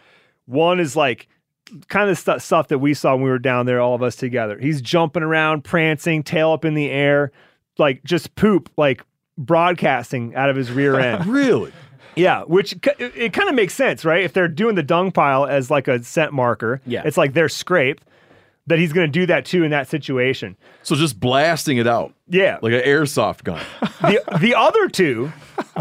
One 0.45 0.79
is 0.79 0.95
like 0.95 1.27
kind 1.87 2.09
of 2.09 2.17
stu- 2.17 2.39
stuff 2.39 2.67
that 2.69 2.79
we 2.79 2.93
saw 2.93 3.13
when 3.15 3.23
we 3.23 3.29
were 3.29 3.39
down 3.39 3.65
there, 3.65 3.79
all 3.81 3.95
of 3.95 4.03
us 4.03 4.15
together. 4.15 4.57
He's 4.59 4.81
jumping 4.81 5.23
around, 5.23 5.63
prancing, 5.63 6.23
tail 6.23 6.51
up 6.51 6.65
in 6.65 6.73
the 6.73 6.89
air, 6.89 7.31
like 7.77 8.03
just 8.03 8.35
poop, 8.35 8.69
like 8.77 9.03
broadcasting 9.37 10.35
out 10.35 10.49
of 10.49 10.55
his 10.55 10.71
rear 10.71 10.99
end. 10.99 11.25
really? 11.25 11.71
Yeah, 12.15 12.43
which 12.43 12.73
it, 12.73 13.11
it 13.15 13.33
kind 13.33 13.49
of 13.49 13.55
makes 13.55 13.73
sense, 13.73 14.05
right? 14.05 14.23
If 14.23 14.31
they're 14.33 14.47
doing 14.47 14.75
the 14.75 14.83
dung 14.83 15.11
pile 15.11 15.45
as 15.45 15.69
like 15.69 15.87
a 15.87 16.01
scent 16.03 16.31
marker, 16.31 16.81
Yeah. 16.85 17.01
it's 17.03 17.17
like 17.17 17.33
their 17.33 17.49
scrape 17.49 17.99
that 18.67 18.79
he's 18.79 18.93
going 18.93 19.07
to 19.07 19.11
do 19.11 19.25
that 19.27 19.45
too 19.45 19.63
in 19.63 19.71
that 19.71 19.87
situation. 19.87 20.57
So 20.83 20.95
just 20.95 21.19
blasting 21.19 21.77
it 21.77 21.87
out. 21.87 22.13
Yeah. 22.27 22.57
Like 22.61 22.73
an 22.73 22.81
airsoft 22.81 23.43
gun. 23.43 23.63
the 24.01 24.21
the 24.39 24.55
other 24.55 24.87
two, 24.87 25.31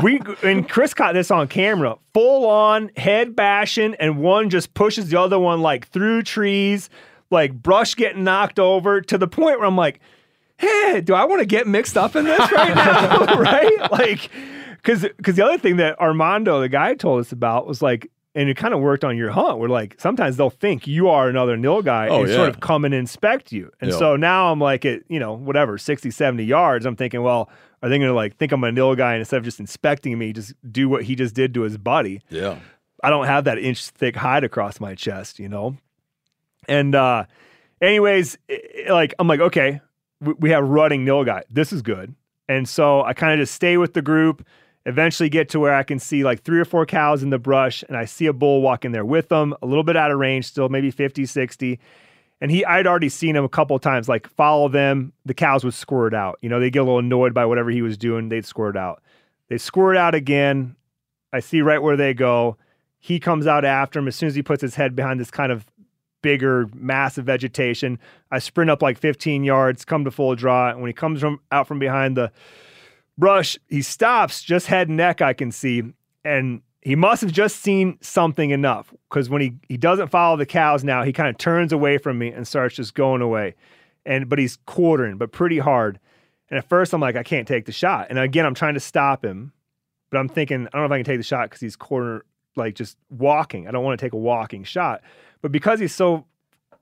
we 0.02 0.20
and 0.42 0.68
Chris 0.68 0.92
caught 0.92 1.14
this 1.14 1.30
on 1.30 1.48
camera, 1.48 1.96
full 2.12 2.48
on 2.48 2.90
head 2.96 3.34
bashing, 3.34 3.94
and 3.94 4.18
one 4.18 4.50
just 4.50 4.74
pushes 4.74 5.08
the 5.08 5.18
other 5.18 5.38
one 5.38 5.62
like 5.62 5.88
through 5.88 6.22
trees, 6.22 6.90
like 7.30 7.54
brush 7.54 7.94
getting 7.94 8.24
knocked 8.24 8.58
over 8.58 9.00
to 9.00 9.16
the 9.16 9.28
point 9.28 9.58
where 9.58 9.66
I'm 9.66 9.76
like, 9.76 10.00
hey, 10.58 11.00
do 11.02 11.14
I 11.14 11.24
want 11.24 11.40
to 11.40 11.46
get 11.46 11.66
mixed 11.66 11.96
up 11.96 12.14
in 12.16 12.24
this 12.24 12.52
right 12.52 12.74
now? 12.74 13.24
right? 13.38 13.90
Like, 13.90 14.30
because 14.76 15.02
because 15.16 15.36
the 15.36 15.44
other 15.44 15.58
thing 15.58 15.76
that 15.78 15.98
Armando, 15.98 16.60
the 16.60 16.68
guy, 16.68 16.94
told 16.94 17.20
us 17.20 17.32
about 17.32 17.66
was 17.66 17.80
like. 17.80 18.10
And 18.36 18.48
it 18.48 18.56
kind 18.56 18.74
of 18.74 18.80
worked 18.80 19.04
on 19.04 19.16
your 19.16 19.30
hunt. 19.30 19.58
Where 19.58 19.68
like 19.68 19.94
sometimes 20.00 20.36
they'll 20.36 20.50
think 20.50 20.86
you 20.88 21.08
are 21.08 21.28
another 21.28 21.56
nilgai 21.56 22.08
Oh, 22.10 22.20
and 22.22 22.28
yeah. 22.28 22.34
sort 22.36 22.48
of 22.48 22.60
come 22.60 22.84
and 22.84 22.92
inspect 22.92 23.52
you. 23.52 23.70
And 23.80 23.90
Yeah. 23.92 23.96
so 23.98 24.16
now 24.16 24.50
I'm 24.50 24.58
like 24.60 24.84
at, 24.84 25.02
you 25.08 25.20
know, 25.20 25.34
whatever, 25.34 25.78
60, 25.78 26.10
70 26.10 26.42
yards. 26.44 26.84
I'm 26.84 26.96
thinking, 26.96 27.22
well, 27.22 27.48
are 27.82 27.88
they 27.88 27.98
going 27.98 28.08
to 28.10 28.14
like 28.14 28.36
think 28.36 28.50
I'm 28.50 28.64
a 28.64 28.70
nilgai 28.70 29.12
and 29.12 29.18
instead 29.20 29.36
of 29.36 29.44
just 29.44 29.60
inspecting 29.60 30.18
me, 30.18 30.32
just 30.32 30.52
do 30.72 30.88
what 30.88 31.04
he 31.04 31.14
just 31.14 31.34
did 31.34 31.54
to 31.54 31.60
his 31.62 31.78
buddy? 31.78 32.22
Yeah. 32.28 32.58
I 33.04 33.10
don't 33.10 33.26
have 33.26 33.44
that 33.44 33.58
inch 33.58 33.88
thick 33.90 34.16
hide 34.16 34.42
across 34.44 34.80
my 34.80 34.94
chest, 34.96 35.38
you 35.38 35.48
know? 35.48 35.76
And, 36.66 36.94
uh, 36.94 37.26
anyways, 37.80 38.38
like, 38.88 39.14
I'm 39.18 39.28
like, 39.28 39.40
okay, 39.40 39.80
we, 40.20 40.32
we 40.38 40.50
have 40.50 40.66
running 40.66 41.04
nilgai. 41.04 41.42
This 41.50 41.72
is 41.72 41.82
good. 41.82 42.14
And 42.48 42.68
so 42.68 43.02
I 43.04 43.12
kind 43.12 43.32
of 43.32 43.38
just 43.38 43.54
stay 43.54 43.76
with 43.76 43.94
the 43.94 44.02
group, 44.02 44.46
eventually 44.86 45.28
get 45.28 45.48
to 45.50 45.60
where 45.60 45.74
I 45.74 45.82
can 45.82 45.98
see 45.98 46.24
like 46.24 46.42
three 46.42 46.60
or 46.60 46.64
four 46.64 46.86
cows 46.86 47.22
in 47.22 47.30
the 47.30 47.38
brush 47.38 47.82
and 47.88 47.96
I 47.96 48.04
see 48.04 48.26
a 48.26 48.32
bull 48.32 48.60
walking 48.60 48.92
there 48.92 49.04
with 49.04 49.28
them, 49.28 49.54
a 49.62 49.66
little 49.66 49.84
bit 49.84 49.96
out 49.96 50.10
of 50.10 50.18
range, 50.18 50.46
still 50.46 50.68
maybe 50.68 50.90
50, 50.90 51.26
60. 51.26 51.78
And 52.40 52.50
he, 52.50 52.64
I'd 52.64 52.86
already 52.86 53.08
seen 53.08 53.36
him 53.36 53.44
a 53.44 53.48
couple 53.48 53.78
times, 53.78 54.08
like 54.08 54.28
follow 54.28 54.68
them. 54.68 55.12
The 55.24 55.34
cows 55.34 55.64
would 55.64 55.74
squirt 55.74 56.12
out. 56.12 56.38
You 56.42 56.48
know, 56.48 56.60
they 56.60 56.70
get 56.70 56.80
a 56.80 56.82
little 56.82 56.98
annoyed 56.98 57.32
by 57.32 57.46
whatever 57.46 57.70
he 57.70 57.80
was 57.80 57.96
doing. 57.96 58.28
They'd 58.28 58.44
squirt 58.44 58.76
out. 58.76 59.02
They 59.48 59.56
squirt 59.58 59.96
out 59.96 60.14
again. 60.14 60.76
I 61.32 61.40
see 61.40 61.62
right 61.62 61.82
where 61.82 61.96
they 61.96 62.12
go. 62.12 62.56
He 62.98 63.20
comes 63.20 63.46
out 63.46 63.64
after 63.64 63.98
him 63.98 64.08
as 64.08 64.16
soon 64.16 64.26
as 64.26 64.34
he 64.34 64.42
puts 64.42 64.62
his 64.62 64.74
head 64.74 64.96
behind 64.96 65.20
this 65.20 65.30
kind 65.30 65.52
of 65.52 65.66
bigger, 66.22 66.68
mass 66.74 67.18
of 67.18 67.26
vegetation. 67.26 67.98
I 68.30 68.38
sprint 68.38 68.70
up 68.70 68.82
like 68.82 68.98
15 68.98 69.44
yards, 69.44 69.84
come 69.84 70.04
to 70.04 70.10
full 70.10 70.34
draw. 70.34 70.70
And 70.70 70.80
when 70.80 70.88
he 70.88 70.94
comes 70.94 71.20
from 71.20 71.40
out 71.52 71.68
from 71.68 71.78
behind 71.78 72.16
the 72.16 72.32
brush, 73.18 73.58
he 73.68 73.82
stops 73.82 74.42
just 74.42 74.66
head 74.66 74.88
and 74.88 74.96
neck, 74.96 75.22
I 75.22 75.32
can 75.32 75.52
see. 75.52 75.82
And 76.24 76.62
he 76.80 76.96
must 76.96 77.22
have 77.22 77.32
just 77.32 77.56
seen 77.56 77.98
something 78.00 78.50
enough 78.50 78.92
because 79.08 79.30
when 79.30 79.40
he, 79.40 79.54
he 79.68 79.76
doesn't 79.76 80.08
follow 80.08 80.36
the 80.36 80.46
cows 80.46 80.84
now, 80.84 81.02
he 81.02 81.12
kind 81.12 81.28
of 81.28 81.38
turns 81.38 81.72
away 81.72 81.98
from 81.98 82.18
me 82.18 82.28
and 82.28 82.46
starts 82.46 82.76
just 82.76 82.94
going 82.94 83.22
away. 83.22 83.54
And 84.04 84.28
but 84.28 84.38
he's 84.38 84.58
quartering, 84.66 85.16
but 85.16 85.32
pretty 85.32 85.58
hard. 85.58 85.98
And 86.50 86.58
at 86.58 86.68
first 86.68 86.92
I'm 86.92 87.00
like, 87.00 87.16
I 87.16 87.22
can't 87.22 87.48
take 87.48 87.64
the 87.64 87.72
shot. 87.72 88.08
And 88.10 88.18
again, 88.18 88.44
I'm 88.44 88.54
trying 88.54 88.74
to 88.74 88.80
stop 88.80 89.24
him, 89.24 89.52
but 90.10 90.18
I'm 90.18 90.28
thinking, 90.28 90.66
I 90.66 90.70
don't 90.70 90.82
know 90.82 90.86
if 90.86 90.92
I 90.92 90.98
can 90.98 91.04
take 91.04 91.18
the 91.18 91.24
shot 91.24 91.48
because 91.48 91.60
he's 91.60 91.76
quarter 91.76 92.26
like 92.56 92.74
just 92.74 92.96
walking. 93.08 93.66
I 93.66 93.70
don't 93.70 93.82
want 93.82 93.98
to 93.98 94.04
take 94.04 94.12
a 94.12 94.18
walking 94.18 94.64
shot. 94.64 95.02
But 95.40 95.52
because 95.52 95.80
he's 95.80 95.94
so 95.94 96.26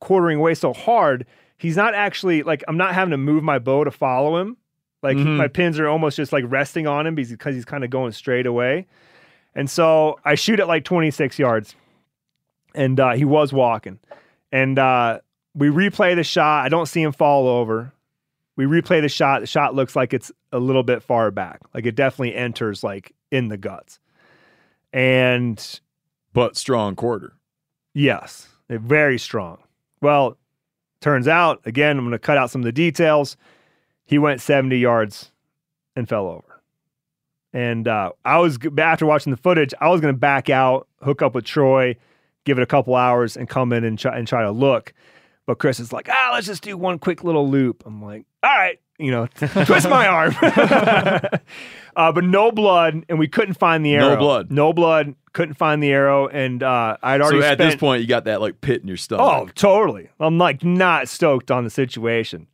quartering 0.01 0.39
away 0.39 0.55
so 0.55 0.73
hard, 0.73 1.27
he's 1.57 1.77
not 1.77 1.95
actually 1.95 2.43
like 2.43 2.65
I'm 2.67 2.77
not 2.77 2.95
having 2.95 3.13
to 3.13 3.17
move 3.17 3.45
my 3.45 3.59
bow 3.59 3.85
to 3.85 3.91
follow 3.91 4.37
him. 4.37 4.57
Like 5.03 5.17
Mhm. 5.17 5.37
my 5.37 5.49
pins 5.49 5.79
are 5.81 5.89
almost 5.89 6.17
just 6.17 6.33
like 6.33 6.45
resting 6.47 6.87
on 6.87 7.07
him 7.07 7.15
because 7.15 7.31
because 7.33 7.55
he's 7.55 7.65
kind 7.65 7.83
of 7.85 7.91
going 7.91 8.13
straight 8.13 8.47
away. 8.47 8.87
And 9.55 9.69
so 9.69 10.19
I 10.25 10.35
shoot 10.37 10.61
at 10.61 10.69
like 10.69 10.85
26 10.85 11.39
yards, 11.39 11.75
and 12.75 12.99
uh, 12.99 13.13
he 13.13 13.25
was 13.25 13.53
walking. 13.53 13.99
And 14.53 14.79
uh, 14.79 15.21
we 15.55 15.69
replay 15.69 16.15
the 16.15 16.25
shot. 16.25 16.65
I 16.65 16.69
don't 16.69 16.87
see 16.87 17.03
him 17.03 17.13
fall 17.13 17.49
over. 17.49 17.93
We 18.57 18.65
replay 18.67 19.01
the 19.03 19.09
shot. 19.09 19.41
The 19.41 19.47
shot 19.47 19.75
looks 19.75 19.97
like 19.97 20.13
it's 20.15 20.31
a 20.53 20.59
little 20.59 20.83
bit 20.83 21.03
far 21.03 21.31
back. 21.31 21.61
Like 21.75 21.85
it 21.87 21.95
definitely 21.97 22.35
enters 22.35 22.85
like 22.85 23.13
in 23.31 23.49
the 23.49 23.57
guts. 23.57 23.99
And 24.93 25.81
but 26.33 26.57
strong 26.57 26.95
quarter. 26.97 27.35
Yes, 27.95 28.49
very 28.69 29.19
strong. 29.19 29.59
Well, 30.01 30.37
turns 31.01 31.29
out, 31.29 31.61
again, 31.67 31.99
I'm 31.99 32.05
going 32.05 32.13
to 32.13 32.19
cut 32.19 32.39
out 32.39 32.51
some 32.51 32.61
of 32.63 32.65
the 32.65 32.73
details. 32.73 33.37
He 34.13 34.19
went 34.19 34.43
70 34.43 34.77
yards 34.77 35.33
and 35.97 36.07
fell 36.07 36.27
over. 36.27 36.61
And 37.55 37.89
uh, 37.89 38.13
I 38.27 38.41
was, 38.41 38.59
after 38.77 39.07
watching 39.07 39.31
the 39.31 39.39
footage, 39.39 39.73
I 39.81 39.89
was 39.89 40.03
going 40.03 40.13
to 40.13 40.19
back 40.19 40.51
out, 40.51 40.87
hook 41.01 41.23
up 41.23 41.35
with 41.35 41.47
Troy, 41.47 41.97
give 42.45 42.59
it 42.59 42.63
a 42.63 42.67
couple 42.67 42.95
hours, 42.95 43.39
and 43.39 43.49
come 43.49 43.73
in 43.73 43.85
and 43.85 43.99
try, 43.99 44.19
and 44.19 44.29
try 44.29 44.43
to 44.43 44.51
look. 44.51 44.93
But 45.47 45.59
Chris 45.59 45.81
is 45.81 45.95
like, 45.95 46.11
ah, 46.11 46.31
let's 46.35 46.47
just 46.47 46.63
do 46.63 46.77
one 46.77 46.99
quick 46.99 47.25
little 47.25 47.49
loop. 47.49 47.85
I'm 47.87 48.03
like, 48.03 48.27
all 48.43 48.55
right, 48.55 48.79
you 48.99 49.11
know, 49.11 49.29
twist 49.65 49.89
my 49.89 50.07
arm. 50.07 50.35
uh, 51.97 52.13
but 52.13 52.23
no 52.23 52.53
blood, 52.53 53.07
and 53.09 53.19
we 53.19 53.29
couldn't 53.29 53.55
find 53.55 53.83
the 53.83 53.95
arrow. 53.95 54.11
No 54.11 54.17
blood. 54.17 54.53
No 54.53 54.73
blood. 54.75 55.15
Couldn't 55.33 55.55
find 55.55 55.83
the 55.83 55.91
arrow, 55.91 56.29
and 56.29 56.63
uh, 56.63 56.99
I'd 57.03 57.23
So 57.23 57.25
already 57.25 57.45
at 57.45 57.57
spent, 57.57 57.71
this 57.71 57.81
point, 57.81 58.03
you 58.03 58.09
got 58.09 58.25
that 58.25 58.43
like 58.43 58.61
pit 58.61 58.83
in 58.83 58.89
your 58.89 58.99
stomach. 58.99 59.27
Oh, 59.27 59.49
totally. 59.55 60.11
I'm 60.21 60.37
like 60.37 60.63
not 60.63 61.09
stoked 61.09 61.51
on 61.51 61.65
the 61.65 61.71
situation. 61.71 62.47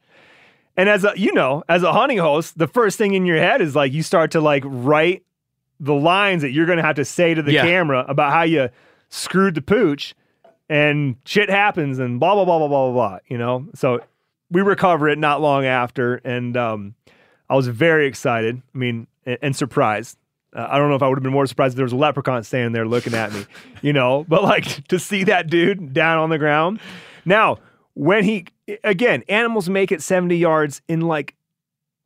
And 0.79 0.89
as 0.89 1.05
a 1.05 1.13
you 1.17 1.33
know, 1.35 1.63
as 1.69 1.83
a 1.83 1.93
hunting 1.93 2.19
host, 2.19 2.57
the 2.57 2.69
first 2.69 2.97
thing 2.97 3.13
in 3.15 3.27
your 3.27 3.37
head 3.37 3.61
is 3.61 3.75
like 3.77 3.93
you 3.93 4.03
start 4.03 4.31
to 4.31 4.41
like 4.41 4.63
write 4.65 5.25
the 5.81 5.93
lines 5.95 6.41
that 6.43 6.53
you're 6.53 6.67
gonna 6.67 6.83
have 6.83 6.97
to 6.97 7.05
say 7.05 7.35
to 7.35 7.43
the 7.43 7.53
Yeah. 7.53 7.63
camera 7.65 8.05
about 8.09 8.33
how 8.33 8.43
you 8.45 8.71
screwed 9.11 9.55
the 9.57 9.63
pooch 9.63 10.15
and 10.71 11.17
shit 11.25 11.51
happens 11.51 11.99
and 11.99 12.21
blah 12.21 12.35
blah 12.35 12.45
blah 12.45 12.59
blah 12.59 12.69
blah 12.69 12.91
blah 12.91 12.93
blah. 13.11 13.19
You 13.29 13.39
know? 13.39 13.67
So 13.75 14.01
we 14.51 14.63
recover 14.63 15.09
it 15.09 15.19
not 15.19 15.41
long 15.43 15.67
after, 15.67 16.15
and 16.25 16.57
um, 16.57 16.95
I 17.51 17.57
was 17.57 17.67
very 17.69 18.07
excited. 18.07 18.63
I 18.75 18.79
mean, 18.79 19.07
and, 19.27 19.39
and 19.43 19.57
surprised. 19.57 20.17
Uh, 20.57 20.67
I 20.71 20.79
don't 20.79 20.89
know 20.89 20.95
if 20.95 21.03
I 21.03 21.09
would 21.09 21.19
have 21.19 21.23
been 21.23 21.33
more 21.33 21.47
surprised 21.47 21.75
if 21.75 21.77
there 21.77 21.85
was 21.85 21.93
a 21.93 21.97
leprechaun 21.97 22.43
standing 22.45 22.73
there 22.73 22.87
looking 22.87 23.13
at 23.15 23.33
me, 23.33 23.45
you 23.83 23.93
know, 23.93 24.25
but 24.29 24.43
like 24.43 24.87
to 24.89 24.99
see 24.99 25.25
that 25.25 25.49
dude 25.51 25.93
down 25.93 26.19
on 26.19 26.31
the 26.31 26.39
ground. 26.39 26.81
Now, 27.27 27.59
when 27.99 28.23
he, 28.23 28.45
again, 28.85 29.25
animals 29.29 29.69
make 29.69 29.91
it 29.91 30.01
70 30.03 30.37
yards 30.37 30.81
in 30.87 31.01
like 31.01 31.35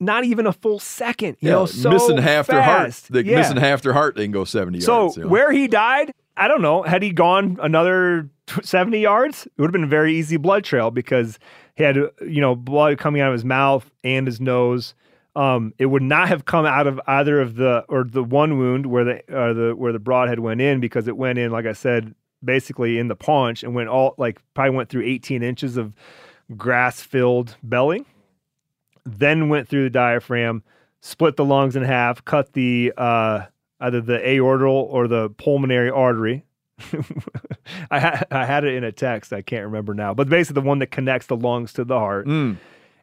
not 0.00 0.24
even 0.24 0.46
a 0.46 0.52
full 0.52 0.78
second, 0.78 1.36
you 1.40 1.48
yeah, 1.50 1.56
know, 1.56 1.66
so 1.66 1.90
missing 1.90 2.16
half 2.16 2.46
their 2.46 2.62
heart. 2.62 2.92
They 3.10 3.20
Yeah. 3.20 3.36
missing 3.36 3.58
half 3.58 3.82
their 3.82 3.92
heart. 3.92 4.16
They 4.16 4.24
can 4.24 4.32
go 4.32 4.44
seventy 4.44 4.80
So 4.80 5.02
yards. 5.02 5.16
you 5.18 5.22
know? 5.24 5.28
where 5.28 5.52
he 5.52 5.68
died, 5.68 6.12
I 6.36 6.48
don't 6.48 6.62
know. 6.62 6.82
Had 6.82 7.02
he 7.02 7.10
gone 7.10 7.58
another 7.62 8.28
70 8.62 8.98
yards, 9.00 9.46
it 9.46 9.52
would 9.58 9.66
have 9.66 9.72
been 9.72 9.84
a 9.84 9.86
very 9.86 10.14
easy 10.16 10.38
blood 10.38 10.64
trail 10.64 10.90
because 10.90 11.38
he 11.76 11.84
had, 11.84 11.96
you 12.26 12.40
know, 12.40 12.56
blood 12.56 12.98
coming 12.98 13.20
out 13.20 13.28
of 13.28 13.34
his 13.34 13.44
mouth 13.44 13.88
and 14.02 14.26
his 14.26 14.40
nose. 14.40 14.94
Um, 15.36 15.72
it 15.78 15.86
would 15.86 16.02
not 16.02 16.28
have 16.28 16.46
come 16.46 16.64
out 16.66 16.86
of 16.86 17.00
either 17.06 17.38
of 17.40 17.54
the 17.56 17.84
or 17.88 18.04
the 18.04 18.24
one 18.24 18.58
wound 18.58 18.86
where 18.86 19.04
the 19.04 19.16
uh, 19.34 19.52
the 19.52 19.74
where 19.76 19.92
the 19.92 19.98
broadhead 20.00 20.40
went 20.40 20.60
in 20.62 20.80
because 20.80 21.06
it 21.06 21.16
went 21.18 21.38
in, 21.38 21.50
like 21.52 21.66
I 21.66 21.74
said, 21.74 22.14
basically 22.44 22.98
in 22.98 23.08
the 23.08 23.16
paunch 23.16 23.62
and 23.62 23.74
went 23.74 23.88
all 23.88 24.14
like 24.18 24.40
probably 24.54 24.76
went 24.76 24.88
through 24.88 25.04
18 25.04 25.42
inches 25.42 25.76
of 25.76 25.94
grass 26.56 27.00
filled 27.00 27.56
belly 27.62 28.04
then 29.04 29.48
went 29.48 29.68
through 29.68 29.84
the 29.84 29.90
diaphragm, 29.90 30.62
split 31.00 31.36
the 31.36 31.44
lungs 31.44 31.76
in 31.76 31.82
half, 31.82 32.24
cut 32.24 32.52
the 32.52 32.92
uh, 32.96 33.46
either 33.80 34.00
the 34.00 34.18
aortal 34.18 34.86
or 34.88 35.08
the 35.08 35.30
pulmonary 35.30 35.90
artery. 35.90 36.44
I, 37.90 38.00
ha- 38.00 38.22
I 38.30 38.44
had 38.44 38.64
it 38.64 38.74
in 38.74 38.84
a 38.84 38.92
text. 38.92 39.32
I 39.32 39.42
can't 39.42 39.64
remember 39.64 39.94
now, 39.94 40.14
but 40.14 40.28
basically 40.28 40.62
the 40.62 40.66
one 40.66 40.78
that 40.80 40.90
connects 40.90 41.26
the 41.26 41.36
lungs 41.36 41.72
to 41.74 41.84
the 41.84 41.98
heart. 41.98 42.26
Mm. 42.26 42.56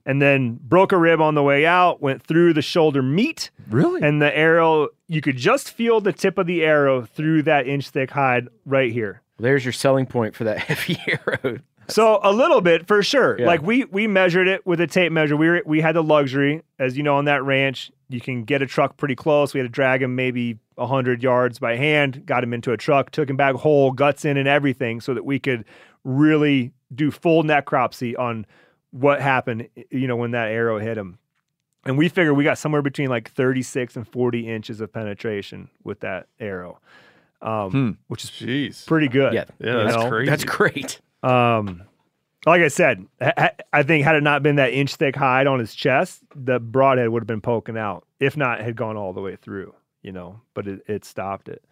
And 0.05 0.21
then 0.21 0.57
broke 0.63 0.91
a 0.91 0.97
rib 0.97 1.21
on 1.21 1.35
the 1.35 1.43
way 1.43 1.65
out, 1.67 2.01
went 2.01 2.23
through 2.23 2.53
the 2.53 2.63
shoulder 2.63 3.03
meat. 3.03 3.51
Really? 3.69 4.01
And 4.01 4.21
the 4.21 4.35
arrow, 4.35 4.87
you 5.07 5.21
could 5.21 5.37
just 5.37 5.69
feel 5.69 6.01
the 6.01 6.13
tip 6.13 6.37
of 6.39 6.47
the 6.47 6.63
arrow 6.63 7.03
through 7.03 7.43
that 7.43 7.67
inch 7.67 7.89
thick 7.89 8.09
hide 8.09 8.47
right 8.65 8.91
here. 8.91 9.21
There's 9.39 9.63
your 9.63 9.71
selling 9.73 10.05
point 10.05 10.35
for 10.35 10.43
that 10.45 10.57
heavy 10.59 10.97
arrow. 11.07 11.59
So 11.87 12.19
a 12.21 12.31
little 12.31 12.61
bit 12.61 12.87
for 12.87 13.01
sure. 13.01 13.39
Yeah. 13.39 13.47
Like 13.47 13.61
we 13.61 13.85
we 13.85 14.05
measured 14.07 14.47
it 14.47 14.65
with 14.65 14.79
a 14.79 14.87
tape 14.87 15.11
measure. 15.11 15.35
We 15.35 15.49
were, 15.49 15.63
we 15.65 15.81
had 15.81 15.95
the 15.95 16.03
luxury, 16.03 16.61
as 16.77 16.95
you 16.95 17.03
know, 17.03 17.15
on 17.15 17.25
that 17.25 17.43
ranch, 17.43 17.91
you 18.09 18.21
can 18.21 18.43
get 18.43 18.61
a 18.61 18.67
truck 18.67 18.97
pretty 18.97 19.15
close. 19.15 19.53
We 19.53 19.59
had 19.59 19.65
to 19.65 19.69
drag 19.69 20.03
him 20.03 20.15
maybe 20.15 20.59
hundred 20.77 21.23
yards 21.23 21.59
by 21.59 21.75
hand. 21.75 22.25
Got 22.25 22.43
him 22.43 22.53
into 22.53 22.71
a 22.71 22.77
truck, 22.77 23.11
took 23.11 23.29
him 23.29 23.37
back 23.37 23.55
whole, 23.55 23.91
guts 23.91 24.23
in, 24.23 24.37
and 24.37 24.47
everything, 24.47 25.01
so 25.01 25.13
that 25.13 25.25
we 25.25 25.39
could 25.39 25.65
really 26.03 26.71
do 26.93 27.11
full 27.11 27.43
necropsy 27.43 28.17
on 28.17 28.45
what 28.91 29.21
happened, 29.21 29.67
you 29.91 30.07
know, 30.07 30.15
when 30.15 30.31
that 30.31 30.49
arrow 30.49 30.79
hit 30.79 30.97
him. 30.97 31.19
And 31.85 31.97
we 31.97 32.09
figured 32.09 32.35
we 32.35 32.43
got 32.43 32.57
somewhere 32.57 32.81
between 32.81 33.09
like 33.09 33.31
36 33.31 33.95
and 33.95 34.07
40 34.07 34.47
inches 34.47 34.81
of 34.81 34.91
penetration 34.91 35.69
with 35.83 36.01
that 36.01 36.27
arrow, 36.39 36.79
um, 37.41 37.71
Hmm. 37.71 37.91
which 38.07 38.23
is 38.23 38.29
Jeez. 38.31 38.85
pretty 38.87 39.07
good. 39.07 39.33
Yeah, 39.33 39.45
Yeah, 39.59 39.83
that's 39.83 39.95
know? 39.95 40.09
crazy. 40.09 40.29
That's 40.29 40.43
great. 40.43 41.01
Um, 41.23 41.83
like 42.45 42.61
I 42.61 42.67
said, 42.69 43.05
ha- 43.21 43.33
ha- 43.37 43.51
I 43.73 43.83
think 43.83 44.03
had 44.05 44.15
it 44.15 44.23
not 44.23 44.41
been 44.43 44.55
that 44.57 44.71
inch 44.73 44.95
thick 44.95 45.15
hide 45.15 45.45
on 45.47 45.59
his 45.59 45.73
chest, 45.75 46.21
the 46.35 46.59
broadhead 46.59 47.09
would 47.09 47.21
have 47.21 47.27
been 47.27 47.41
poking 47.41 47.77
out. 47.77 48.05
If 48.19 48.35
not, 48.37 48.61
had 48.61 48.75
gone 48.75 48.95
all 48.97 49.13
the 49.13 49.21
way 49.21 49.35
through. 49.35 49.73
You 50.01 50.13
know, 50.13 50.39
but 50.53 50.65
it, 50.67 50.81
it 50.87 51.03
stopped 51.05 51.49
it. 51.49 51.63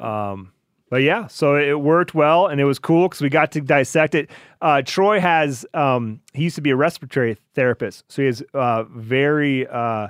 Um, 0.00 0.52
but 0.90 1.02
yeah, 1.02 1.28
so 1.28 1.56
it 1.56 1.80
worked 1.80 2.14
well 2.14 2.46
and 2.48 2.60
it 2.60 2.64
was 2.64 2.78
cool 2.78 3.08
because 3.08 3.20
we 3.20 3.28
got 3.28 3.52
to 3.52 3.60
dissect 3.60 4.14
it. 4.14 4.30
Uh, 4.60 4.82
Troy 4.82 5.20
has 5.20 5.64
um, 5.74 6.20
he 6.32 6.44
used 6.44 6.56
to 6.56 6.60
be 6.62 6.70
a 6.70 6.76
respiratory 6.76 7.36
therapist, 7.54 8.04
so 8.08 8.22
he 8.22 8.26
has 8.26 8.42
uh, 8.54 8.84
very 8.84 9.66
uh, 9.68 10.08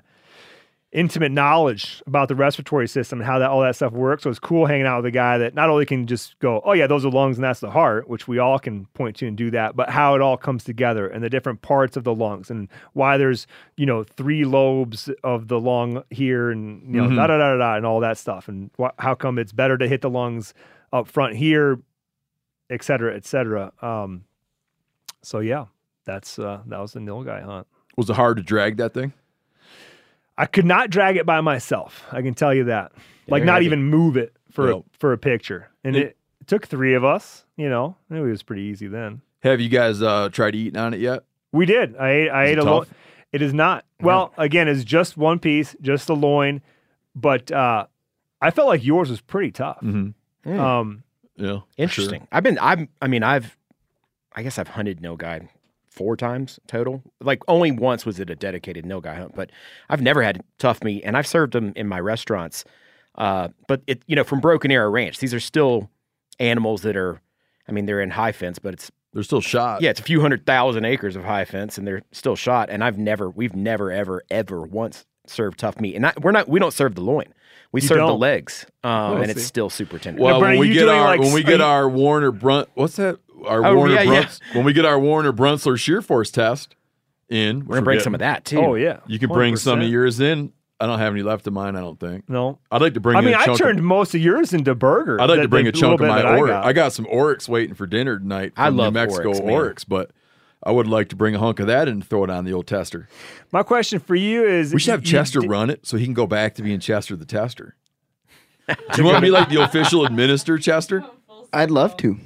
intimate 0.95 1.33
knowledge 1.33 2.03
about 2.07 2.29
the 2.29 2.35
respiratory 2.37 2.87
system 2.87 3.19
and 3.21 3.27
how 3.27 3.41
that 3.41 3.51
all 3.51 3.61
that 3.63 3.75
stuff 3.75 3.93
works. 3.93 4.23
So 4.23 4.31
it's 4.31 4.39
cool 4.39 4.67
hanging 4.67 4.87
out 4.87 4.99
with 4.99 5.07
a 5.07 5.11
guy 5.11 5.37
that 5.39 5.53
not 5.53 5.69
only 5.69 5.85
can 5.85 6.07
just 6.07 6.39
go, 6.39 6.63
oh 6.65 6.73
yeah, 6.73 6.87
those 6.87 7.05
are 7.05 7.11
lungs 7.11 7.37
and 7.37 7.43
that's 7.45 7.59
the 7.59 7.71
heart, 7.73 8.09
which 8.09 8.29
we 8.29 8.39
all 8.39 8.61
can 8.61 8.87
point 8.95 9.17
to 9.17 9.27
and 9.27 9.37
do 9.37 9.51
that, 9.51 9.75
but 9.75 9.91
how 9.91 10.15
it 10.15 10.21
all 10.23 10.37
comes 10.37 10.63
together 10.63 11.09
and 11.09 11.23
the 11.25 11.29
different 11.29 11.63
parts 11.63 11.97
of 11.97 12.05
the 12.05 12.15
lungs 12.15 12.49
and 12.49 12.69
why 12.93 13.17
there's 13.19 13.47
you 13.77 13.85
know 13.87 14.05
three 14.05 14.45
lobes 14.45 15.11
of 15.25 15.49
the 15.49 15.61
lung 15.61 16.05
here 16.11 16.51
and 16.51 16.83
you 16.95 17.03
know 17.03 17.09
Mhm. 17.09 17.17
da 17.17 17.27
da 17.27 17.39
da 17.39 17.51
da 17.53 17.59
da 17.59 17.75
and 17.77 17.85
all 17.85 17.99
that 18.01 18.17
stuff 18.17 18.47
and 18.49 18.71
wh- 18.81 18.95
how 19.01 19.15
come 19.17 19.39
it's 19.39 19.53
better 19.53 19.77
to 19.77 19.89
hit 19.89 20.01
the 20.01 20.09
lungs 20.11 20.55
up 20.93 21.09
front 21.09 21.35
here, 21.35 21.81
et 22.71 22.85
cetera, 22.85 23.17
et 23.17 23.25
cetera. 23.27 23.73
Um, 23.83 24.25
so 25.23 25.41
yeah, 25.41 25.65
that's 26.05 26.39
uh, 26.39 26.61
that 26.67 26.79
was 26.79 26.93
the 26.93 27.01
nilgai 27.01 27.43
hunt. 27.43 27.67
Was 27.97 28.09
it 28.11 28.15
hard 28.15 28.37
to 28.37 28.45
drag 28.45 28.77
that 28.77 28.95
thing? 28.95 29.13
I 30.37 30.47
could 30.47 30.65
not 30.65 30.91
drag 30.91 31.17
it 31.17 31.27
by 31.27 31.41
myself. 31.41 32.05
I 32.11 32.23
can 32.23 32.35
tell 32.35 32.53
you 32.55 32.65
that. 32.65 32.93
like 33.29 33.41
they're 33.41 33.47
not 33.47 33.55
heavy. 33.55 33.67
even 33.67 33.85
move 33.85 34.17
it 34.17 34.35
for 34.51 34.69
Yep. 34.73 34.77
a, 34.79 34.99
for 34.99 35.13
a 35.13 35.19
picture. 35.19 35.71
And 35.85 35.97
It- 35.97 36.07
it, 36.07 36.17
took 36.47 36.67
three 36.67 36.93
of 36.95 37.05
us. 37.05 37.47
You 37.57 37.71
know, 37.71 37.97
it 38.11 38.21
was 38.21 38.43
pretty 38.43 38.63
easy 38.63 38.87
then. 38.87 39.23
Have 39.43 39.61
you 39.63 39.69
guys 39.71 40.03
uh, 40.03 40.29
tried 40.31 40.55
eating 40.55 40.77
on 40.79 40.93
it 40.93 41.01
yet? 41.01 41.23
We 41.53 41.65
did. 41.67 41.97
I 41.97 42.11
ate. 42.11 42.29
I 42.29 42.45
Is 42.45 42.51
ate 42.51 42.59
a 42.59 42.65
loin. 42.65 42.87
It 43.33 43.41
is 43.43 43.55
not. 43.55 43.85
Well, 44.01 44.33
again, 44.37 44.69
it's 44.69 44.85
just 44.85 45.17
one 45.17 45.39
piece, 45.39 45.75
just 45.81 46.07
the 46.07 46.15
loin. 46.17 46.61
But 47.17 47.51
uh, 47.51 47.87
I 48.43 48.51
felt 48.51 48.69
like 48.69 48.85
yours 48.85 49.09
was 49.09 49.21
pretty 49.23 49.53
tough. 49.53 49.79
Mm-hmm. 49.83 50.61
Um, 50.61 51.03
Yeah. 51.37 51.61
for 51.61 51.65
Interesting. 51.79 52.21
sure. 52.21 52.29
I've 52.33 52.43
been. 52.43 52.59
I'm. 52.61 52.89
I 53.01 53.07
mean, 53.07 53.23
I've. 53.23 53.57
I 54.35 54.43
guess 54.43 54.59
I've 54.59 54.69
hunted 54.69 55.01
no 55.01 55.17
guy 55.17 55.49
four 55.95 56.17
times 56.17 56.59
total. 56.67 57.03
Like 57.21 57.43
only 57.49 57.71
once 57.71 58.05
was 58.05 58.19
it 58.21 58.29
a 58.29 58.37
dedicated 58.37 58.85
nilgai 58.85 59.17
hunt, 59.17 59.35
but 59.35 59.51
I've 59.89 60.03
never 60.03 60.23
had 60.23 60.43
tough 60.59 60.83
meat, 60.83 61.03
and 61.05 61.17
I've 61.17 61.27
served 61.27 61.53
them 61.53 61.73
in 61.77 61.87
my 61.89 62.01
restaurants. 62.01 62.65
Uh, 63.15 63.49
but 63.69 63.81
it, 63.87 64.03
you 64.07 64.17
know, 64.17 64.25
from 64.25 64.41
Broken 64.41 64.71
Arrow 64.71 64.91
Ranch, 64.91 65.19
these 65.19 65.33
are 65.33 65.41
still 65.41 65.89
animals 66.39 66.83
that 66.83 66.97
are. 66.97 67.21
I 67.69 67.73
mean, 67.73 67.87
they're 67.87 68.01
in 68.03 68.11
high 68.11 68.33
fence, 68.33 68.59
but 68.59 68.75
it's 68.75 68.91
They're 69.15 69.23
still 69.23 69.41
shot. 69.41 69.81
yeah, 69.81 69.91
it's 69.91 70.01
a 70.01 70.03
few 70.03 70.21
hundred 70.21 70.45
thousand 70.45 70.85
acres 70.85 71.17
of 71.17 71.25
high 71.25 71.45
fence, 71.47 71.79
and 71.79 71.87
they're 71.87 72.03
still 72.13 72.37
shot. 72.37 72.69
And 72.69 72.85
I've 72.85 72.99
never, 72.99 73.31
we've 73.31 73.55
never, 73.55 73.91
ever, 73.91 74.23
ever 74.31 74.63
once 74.63 75.07
served 75.27 75.59
tough 75.61 75.81
meat, 75.81 75.95
and 75.95 76.03
not, 76.03 76.23
we're 76.23 76.33
not, 76.33 76.47
we 76.49 76.61
don't 76.61 76.75
serve 76.75 76.95
the 76.95 77.01
loin, 77.01 77.33
we 77.75 77.81
You 77.83 77.89
serve 77.89 77.99
the 77.99 78.07
don't? 78.07 78.21
legs, 78.21 78.67
um, 78.83 78.91
Oh, 78.91 79.17
and 79.17 79.31
it's 79.31 79.43
still 79.45 79.69
super 79.69 79.99
tender. 79.99 80.23
Well, 80.23 80.39
Brent, 80.39 80.53
when 80.53 80.57
are 80.57 80.61
we 80.61 80.69
you 80.69 80.75
get 80.75 80.81
doing, 80.87 80.97
our 80.97 81.05
like, 81.09 81.21
when 81.21 81.33
we 81.33 81.41
are 81.41 81.45
get 81.45 81.59
you- 81.59 81.65
our 81.65 81.89
Warner 81.89 82.31
Brunt, 82.33 82.69
what's 82.75 82.97
that? 82.97 83.19
Our 83.47 83.65
Oh, 83.67 83.75
Warner 83.77 83.95
yeah, 83.95 84.03
yeah. 84.03 84.11
Brunts. 84.11 84.41
When 84.55 84.65
we 84.65 84.73
get 84.73 84.85
our 84.87 84.99
Warner-Bratzler 84.99 85.79
shear 85.79 86.01
force 86.01 86.31
test 86.31 86.77
in, 87.29 87.67
we're 87.67 87.75
gonna 87.77 87.85
bring 87.85 88.01
some 88.01 88.15
of 88.15 88.21
that 88.21 88.45
too. 88.45 88.59
oh 88.59 88.75
yeah, 88.75 88.99
You 89.07 89.19
can 89.19 89.29
bring 89.29 89.57
some 89.57 89.81
of 89.81 89.85
100%. 89.87 89.91
yours 89.91 90.21
in. 90.21 90.53
I 90.81 90.87
don't 90.87 90.99
have 90.99 91.13
any 91.13 91.23
left 91.23 91.47
of 91.47 91.53
mine. 91.53 91.77
I 91.77 91.81
don't 91.81 91.99
think. 92.01 92.29
No, 92.29 92.59
I'd 92.71 92.81
like 92.81 92.95
to 92.95 93.01
bring. 93.01 93.17
I 93.17 93.21
in 93.21 93.25
mean, 93.27 93.35
a 93.35 93.39
I 93.39 93.45
chunk 93.47 93.59
turned 93.59 93.79
Of, 93.81 93.85
most 93.85 94.15
of 94.15 94.21
yours 94.21 94.53
into 94.53 94.75
burgers. 94.75 95.21
I'd 95.21 95.29
like 95.29 95.37
the- 95.39 95.43
to 95.43 95.49
bring 95.49 95.65
the 95.65 95.71
a 95.71 95.73
chunk 95.73 95.95
of 95.95 96.01
little 96.01 96.15
my 96.15 96.21
bit 96.23 96.27
that 96.29 96.35
I 96.35 96.39
oryx. 96.39 96.53
got. 96.53 96.65
I 96.65 96.73
got 96.73 96.93
some 96.93 97.07
oryx 97.11 97.49
waiting 97.49 97.75
for 97.75 97.87
dinner 97.87 98.19
tonight 98.19 98.55
from 98.55 98.65
I 98.65 98.69
love 98.69 98.93
New 98.95 99.01
Mexico 99.01 99.33
oryx, 99.41 99.89
man. 99.89 99.99
but 99.99 100.11
I 100.67 100.71
would 100.71 100.87
like 100.87 101.09
to 101.11 101.17
bring 101.17 101.35
a 101.35 101.39
hunk 101.39 101.61
of 101.61 101.67
that 101.67 101.89
and 101.89 102.05
throw 102.07 102.25
it 102.25 102.31
on 102.31 102.45
the 102.45 102.53
old 102.53 102.67
tester. 102.67 103.09
My 103.53 103.63
question 103.63 103.99
for 104.01 104.15
you 104.15 104.45
is: 104.45 104.73
We 104.73 104.81
should 104.81 104.93
have 104.93 105.05
you- 105.05 105.11
Chester 105.11 105.41
you- 105.43 105.49
run 105.49 105.71
it 105.71 105.87
so 105.87 105.97
he 105.97 106.05
can 106.05 106.15
go 106.15 106.27
back 106.27 106.55
to 106.55 106.63
being 106.63 106.81
Chester 106.81 107.17
the 107.17 107.27
tester. 107.27 107.77
Do 108.69 108.75
you 108.97 109.05
want 109.05 109.17
to 109.17 109.21
be 109.21 109.31
like 109.31 109.49
the 109.51 109.63
official 109.63 110.05
administer, 110.07 110.57
Chester? 110.59 111.05
I'd 111.53 111.71
love 111.71 111.97
to. 111.99 112.19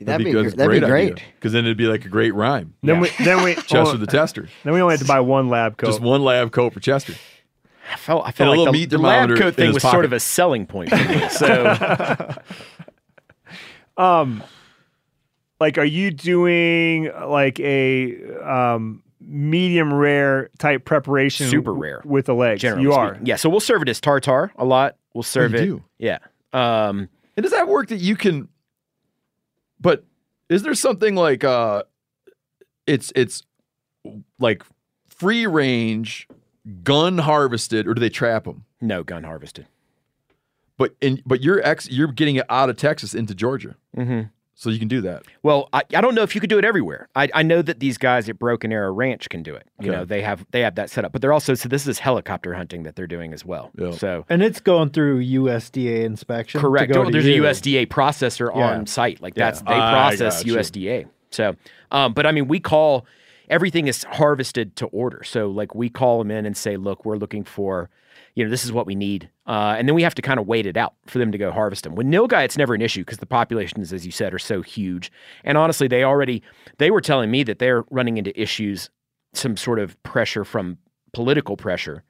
That'd, 0.00 0.26
be, 0.26 0.30
good. 0.30 0.50
gr- 0.50 0.56
that'd 0.56 0.80
be 0.80 0.86
great. 0.86 1.14
Because 1.34 1.52
then 1.52 1.64
it'd 1.64 1.76
be 1.76 1.86
like 1.88 2.04
a 2.04 2.08
great 2.08 2.32
rhyme. 2.32 2.74
Then 2.84 3.00
we, 3.00 3.08
then 3.24 3.42
we, 3.42 3.54
Chester 3.66 3.96
the 3.96 4.06
tester. 4.06 4.48
then 4.62 4.72
we 4.74 4.80
only 4.80 4.92
had 4.92 5.00
to 5.00 5.06
buy 5.06 5.18
one 5.18 5.48
lab 5.48 5.76
coat. 5.76 5.88
Just 5.88 6.00
one 6.00 6.22
lab 6.22 6.52
coat 6.52 6.72
for 6.72 6.78
Chester. 6.78 7.14
I 7.92 7.96
felt, 7.96 8.24
I 8.26 8.30
felt 8.30 8.56
like 8.56 8.66
the, 8.66 8.72
meat 8.72 8.90
the 8.90 8.98
lab 8.98 9.34
coat 9.36 9.54
thing 9.56 9.72
was 9.72 9.82
pocket. 9.82 9.94
sort 9.96 10.04
of 10.04 10.12
a 10.12 10.20
selling 10.20 10.66
point 10.66 10.90
for 10.90 10.96
me. 10.96 11.28
So 11.30 12.34
Um, 13.96 14.44
like, 15.60 15.78
are 15.78 15.84
you 15.84 16.10
doing 16.10 17.10
like 17.26 17.58
a 17.60 18.16
um 18.42 19.02
medium 19.20 19.92
rare 19.92 20.48
type 20.58 20.84
preparation? 20.84 21.48
Super 21.48 21.72
rare. 21.74 22.00
with 22.04 22.26
the 22.26 22.34
legs. 22.34 22.60
generally 22.62 22.82
you 22.84 22.92
are. 22.92 23.18
yeah. 23.22 23.36
So 23.36 23.48
we'll 23.48 23.60
serve 23.60 23.82
it 23.82 23.88
as 23.88 24.00
tartar 24.00 24.52
a 24.56 24.64
lot. 24.64 24.96
We'll 25.14 25.22
serve 25.22 25.52
you 25.52 25.58
it, 25.58 25.64
do? 25.64 25.84
yeah. 25.98 26.18
Um, 26.52 27.08
And 27.36 27.42
does 27.44 27.52
that 27.52 27.68
work 27.68 27.88
that 27.88 27.96
you 27.98 28.16
can? 28.16 28.48
But 29.80 30.04
is 30.48 30.62
there 30.62 30.74
something 30.74 31.14
like 31.14 31.44
uh, 31.44 31.82
it's 32.86 33.12
it's 33.14 33.42
like 34.38 34.62
free 35.08 35.46
range, 35.46 36.26
gun 36.82 37.18
harvested, 37.18 37.86
or 37.86 37.94
do 37.94 38.00
they 38.00 38.08
trap 38.10 38.44
them? 38.44 38.64
no 38.80 39.02
gun 39.02 39.24
harvested. 39.24 39.66
But 40.76 40.94
in 41.00 41.20
but 41.26 41.42
you're 41.42 41.60
ex 41.66 41.90
you're 41.90 42.12
getting 42.12 42.36
it 42.36 42.46
out 42.48 42.70
of 42.70 42.76
Texas 42.76 43.12
into 43.14 43.34
Georgia, 43.34 43.74
Mm-hmm. 43.96 44.28
So 44.60 44.70
you 44.70 44.78
can 44.80 44.88
do 44.88 45.00
that. 45.02 45.22
Well, 45.44 45.68
I, 45.72 45.82
I 45.94 46.00
don't 46.00 46.16
know 46.16 46.22
if 46.24 46.34
you 46.34 46.40
could 46.40 46.50
do 46.50 46.58
it 46.58 46.64
everywhere. 46.64 47.08
I, 47.14 47.28
I 47.32 47.42
know 47.44 47.62
that 47.62 47.78
these 47.78 47.96
guys 47.96 48.28
at 48.28 48.38
Broken 48.40 48.72
Arrow 48.72 48.92
Ranch 48.92 49.28
can 49.28 49.42
do 49.44 49.54
it. 49.54 49.66
You 49.80 49.88
Okay. 49.90 49.96
know, 49.98 50.04
they 50.04 50.20
have 50.22 50.44
they 50.50 50.60
have 50.62 50.74
that 50.74 50.90
set 50.90 51.04
up, 51.04 51.12
but 51.12 51.22
they're 51.22 51.32
also 51.32 51.54
so 51.54 51.68
this 51.68 51.86
is 51.86 52.00
helicopter 52.00 52.54
hunting 52.54 52.82
that 52.82 52.96
they're 52.96 53.06
doing 53.06 53.32
as 53.32 53.44
well. 53.44 53.70
Yeah. 53.78 53.92
So 53.92 54.26
And 54.28 54.42
it's 54.42 54.58
going 54.58 54.90
through 54.90 55.22
USDA 55.22 56.02
inspection. 56.04 56.60
to 56.60 56.66
correct. 56.66 56.92
go 56.92 57.02
Oh, 57.02 57.04
to 57.04 57.10
there's 57.12 57.24
you. 57.24 57.44
a 57.46 57.48
USDA 57.50 57.86
processor 57.86 58.50
Yeah. 58.54 58.70
on 58.72 58.86
site. 58.86 59.22
Like 59.22 59.34
that's 59.34 59.60
they 59.62 59.72
I 59.74 59.92
process 59.92 60.42
gotcha. 60.42 60.58
USDA. 60.58 61.06
So, 61.30 61.54
um, 61.92 62.12
but 62.12 62.26
I 62.26 62.32
mean, 62.32 62.48
we 62.48 62.58
call 62.58 63.06
everything 63.50 63.86
is 63.86 64.02
harvested 64.04 64.74
to 64.76 64.86
order. 64.86 65.22
So 65.24 65.48
like 65.48 65.74
we 65.74 65.88
call 65.88 66.18
them 66.18 66.30
in 66.30 66.44
and 66.46 66.56
say, 66.56 66.76
look, 66.76 67.04
we're 67.04 67.16
looking 67.16 67.44
for, 67.44 67.88
you 68.38 68.44
know, 68.44 68.50
this 68.50 68.64
is 68.64 68.70
what 68.70 68.86
we 68.86 68.94
need, 68.94 69.28
uh, 69.48 69.74
and 69.76 69.88
then 69.88 69.96
we 69.96 70.02
have 70.04 70.14
to 70.14 70.22
kind 70.22 70.38
of 70.38 70.46
wait 70.46 70.64
it 70.64 70.76
out 70.76 70.94
for 71.06 71.18
them 71.18 71.32
to 71.32 71.38
go 71.38 71.50
harvest 71.50 71.82
them. 71.82 71.96
With 71.96 72.06
nilgai, 72.06 72.44
it's 72.44 72.56
never 72.56 72.72
an 72.72 72.80
issue 72.80 73.00
because 73.00 73.18
the 73.18 73.26
populations, 73.26 73.92
as 73.92 74.06
you 74.06 74.12
said, 74.12 74.32
are 74.32 74.38
so 74.38 74.62
huge. 74.62 75.10
And 75.42 75.58
honestly, 75.58 75.88
they 75.88 76.04
already 76.04 76.44
they 76.78 76.92
were 76.92 77.00
telling 77.00 77.32
me 77.32 77.42
that 77.42 77.58
they're 77.58 77.84
running 77.90 78.16
into 78.16 78.40
issues, 78.40 78.90
some 79.34 79.56
sort 79.56 79.80
of 79.80 80.00
pressure 80.04 80.44
from 80.44 80.78
political 81.12 81.56
pressure 81.56 82.04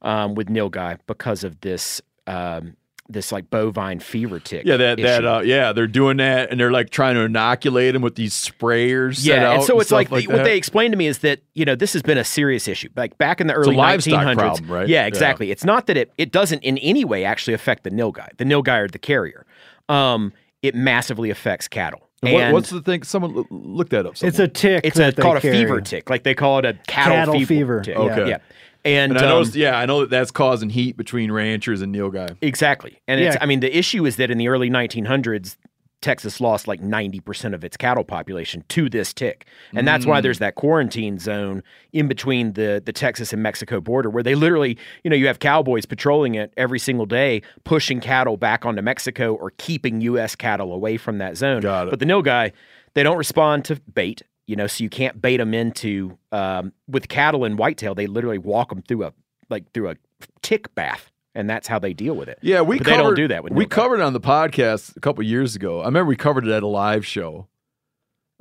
um, 0.00 0.34
with 0.34 0.48
nilgai 0.48 0.98
because 1.06 1.44
of 1.44 1.60
this. 1.60 2.00
Um, 2.26 2.78
this 3.08 3.30
like 3.32 3.50
bovine 3.50 4.00
fever 4.00 4.40
tick. 4.40 4.64
Yeah, 4.64 4.76
that 4.78 4.98
that 4.98 5.24
uh, 5.26 5.40
yeah, 5.44 5.72
they're 5.72 5.86
doing 5.86 6.16
that, 6.16 6.50
and 6.50 6.58
they're 6.58 6.70
like 6.72 6.90
trying 6.90 7.14
to 7.16 7.20
inoculate 7.20 7.92
them 7.92 8.02
with 8.02 8.14
these 8.14 8.32
sprayers. 8.32 9.16
set 9.16 9.24
Yeah, 9.26 9.34
and 9.34 9.44
out 9.60 9.64
so 9.64 9.78
it's 9.78 9.88
stuff 9.88 9.96
like, 9.96 10.10
like 10.10 10.28
what 10.28 10.44
they 10.44 10.56
explained 10.56 10.92
to 10.92 10.96
me 10.98 11.06
is 11.06 11.18
that 11.18 11.40
you 11.52 11.64
know 11.64 11.74
this 11.74 11.92
has 11.92 12.02
been 12.02 12.18
a 12.18 12.24
serious 12.24 12.66
issue. 12.66 12.88
Like 12.96 13.18
back 13.18 13.40
in 13.40 13.46
the 13.46 13.54
a 13.54 13.56
early 13.58 13.76
livestock 13.76 14.24
1900s, 14.26 14.36
problem, 14.36 14.70
right? 14.70 14.88
Yeah, 14.88 15.02
Yeah. 15.02 15.06
exactly. 15.06 15.50
It's 15.50 15.64
not 15.64 15.86
that 15.86 15.96
it 15.96 16.12
it 16.18 16.32
doesn't 16.32 16.62
in 16.62 16.78
any 16.78 17.04
way 17.04 17.24
actually 17.24 17.54
affect 17.54 17.84
the 17.84 17.90
nilgai. 17.90 18.28
The 18.38 18.44
nilgai 18.44 18.78
are 18.84 18.88
the 18.88 18.98
carrier. 18.98 19.44
Um, 19.88 20.32
it 20.62 20.74
massively 20.74 21.28
affects 21.30 21.68
cattle. 21.68 22.08
And 22.22 22.32
what- 22.32 22.52
what's 22.54 22.70
the 22.70 22.80
thing? 22.80 23.02
Someone 23.02 23.34
look, 23.34 23.46
look 23.50 23.88
that 23.90 24.06
up. 24.06 24.14
It's 24.22 24.38
a 24.38 24.48
tick. 24.48 24.80
it's 24.82 24.96
a, 24.96 25.02
that 25.02 25.16
they 25.16 25.22
called 25.22 25.36
a 25.36 25.40
carry. 25.42 25.58
fever 25.58 25.80
tick. 25.82 26.08
Like 26.08 26.22
they 26.22 26.34
call 26.34 26.58
it 26.60 26.64
a 26.64 26.72
cattle, 26.86 27.14
Cattle 27.16 27.34
fever, 27.34 27.46
fever, 27.46 27.80
tick. 27.82 27.94
yeah. 27.96 28.00
Okay. 28.00 28.28
Yeah. 28.30 28.38
And, 28.84 29.12
And 29.12 29.18
I 29.18 29.24
um, 29.24 29.28
noticed, 29.30 29.54
yeah, 29.54 29.78
I 29.78 29.86
know 29.86 30.00
that 30.00 30.10
that's 30.10 30.30
causing 30.30 30.70
heat 30.70 30.96
between 30.96 31.32
ranchers 31.32 31.80
and 31.82 31.94
nilgai. 31.94 32.36
Exactly. 32.40 33.00
And 33.08 33.20
it's, 33.20 33.36
I 33.40 33.46
mean 33.46 33.60
the 33.60 33.76
issue 33.76 34.04
is 34.06 34.16
that 34.16 34.30
in 34.30 34.38
the 34.38 34.48
early 34.48 34.70
1900s 34.70 35.56
Texas 36.04 36.38
lost 36.38 36.68
like 36.68 36.82
90% 36.82 37.54
of 37.54 37.64
its 37.64 37.78
cattle 37.78 38.04
population 38.04 38.62
to 38.68 38.90
this 38.90 39.14
tick. 39.14 39.46
And 39.72 39.88
that's 39.88 40.04
why 40.04 40.20
there's 40.20 40.38
that 40.38 40.54
quarantine 40.54 41.18
zone 41.18 41.62
in 41.94 42.08
between 42.08 42.52
the 42.52 42.82
the 42.84 42.92
Texas 42.92 43.32
and 43.32 43.42
Mexico 43.42 43.80
border 43.80 44.10
where 44.10 44.22
they 44.22 44.34
literally, 44.34 44.76
you 45.02 45.08
know, 45.08 45.16
you 45.16 45.26
have 45.28 45.38
cowboys 45.38 45.86
patrolling 45.86 46.34
it 46.34 46.52
every 46.58 46.78
single 46.78 47.06
day 47.06 47.40
pushing 47.64 48.00
cattle 48.00 48.36
back 48.36 48.66
onto 48.66 48.82
Mexico 48.82 49.34
or 49.34 49.52
keeping 49.56 50.02
US 50.02 50.36
cattle 50.36 50.74
away 50.74 50.98
from 50.98 51.16
that 51.18 51.38
zone. 51.38 51.62
Got 51.62 51.86
it. 51.86 51.90
But 51.90 52.00
the 52.00 52.06
nilgai, 52.06 52.52
they 52.92 53.02
don't 53.02 53.16
respond 53.16 53.64
to 53.64 53.80
bait, 53.94 54.20
you 54.46 54.56
know, 54.56 54.66
so 54.66 54.84
you 54.84 54.90
can't 54.90 55.20
bait 55.20 55.38
them 55.38 55.54
into 55.54 56.18
um, 56.32 56.72
with 56.88 57.08
cattle 57.08 57.44
and 57.44 57.58
whitetail, 57.58 57.94
they 57.94 58.06
literally 58.06 58.38
walk 58.38 58.68
them 58.70 58.82
through 58.82 59.04
a 59.04 59.12
like 59.50 59.70
through 59.72 59.90
a 59.90 59.96
tick 60.42 60.74
bath 60.74 61.10
and 61.34 61.50
that's 61.50 61.66
how 61.66 61.78
they 61.78 61.92
deal 61.92 62.14
with 62.14 62.28
it. 62.28 62.38
Yeah, 62.42 62.60
we 62.62 62.78
But 62.78 62.86
covered, 62.86 62.96
they 62.96 63.02
don't 63.02 63.14
do 63.16 63.28
that 63.28 63.44
with 63.44 63.52
we 63.52 63.66
nilgai. 63.66 63.70
covered 63.70 63.96
it 64.00 64.02
on 64.02 64.12
the 64.12 64.20
podcast 64.20 64.96
a 64.96 65.00
couple 65.00 65.22
years 65.24 65.56
ago. 65.56 65.80
I 65.80 65.86
remember 65.86 66.08
we 66.08 66.16
covered 66.16 66.46
it 66.46 66.50
at 66.52 66.62
a 66.62 66.66
live 66.66 67.04
show, 67.06 67.48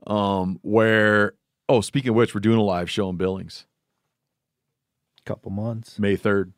um, 0.08 0.60
where 0.62 1.34
Oh, 1.70 1.80
speaking 1.82 2.10
of 2.10 2.16
which, 2.16 2.36
we're 2.36 2.42
doing 2.42 2.58
a 2.60 2.64
live 2.64 2.90
show 2.90 3.10
in 3.10 3.16
Billings, 3.16 3.66
Couple 5.26 5.50
months. 5.52 5.98
May 5.98 6.18
third. 6.18 6.52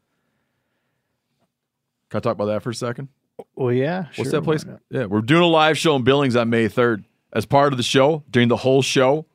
Can 2.09 2.17
I 2.17 2.19
talk 2.21 2.33
about 2.33 2.45
that 2.45 2.63
for 2.63 2.71
a 2.71 2.75
second? 2.75 3.09
Well, 3.55 3.71
yeah. 3.71 4.05
What's 4.15 4.15
sure, 4.15 4.31
that 4.31 4.41
place? 4.41 4.65
Yeah, 4.89 5.05
we're 5.05 5.21
doing 5.21 5.43
a 5.43 5.47
live 5.47 5.77
show 5.77 5.95
in 5.95 6.03
Billings 6.03 6.35
on 6.35 6.49
May 6.49 6.67
3rd. 6.67 7.03
As 7.33 7.45
part 7.45 7.73
of 7.73 7.77
the 7.77 7.83
show, 7.83 8.23
during 8.31 8.47
the 8.47 8.55
whole 8.57 8.81
show, 8.81 9.25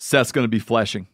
Seth's 0.00 0.32
going 0.32 0.44
to 0.44 0.48
be 0.48 0.58
fleshing 0.58 1.06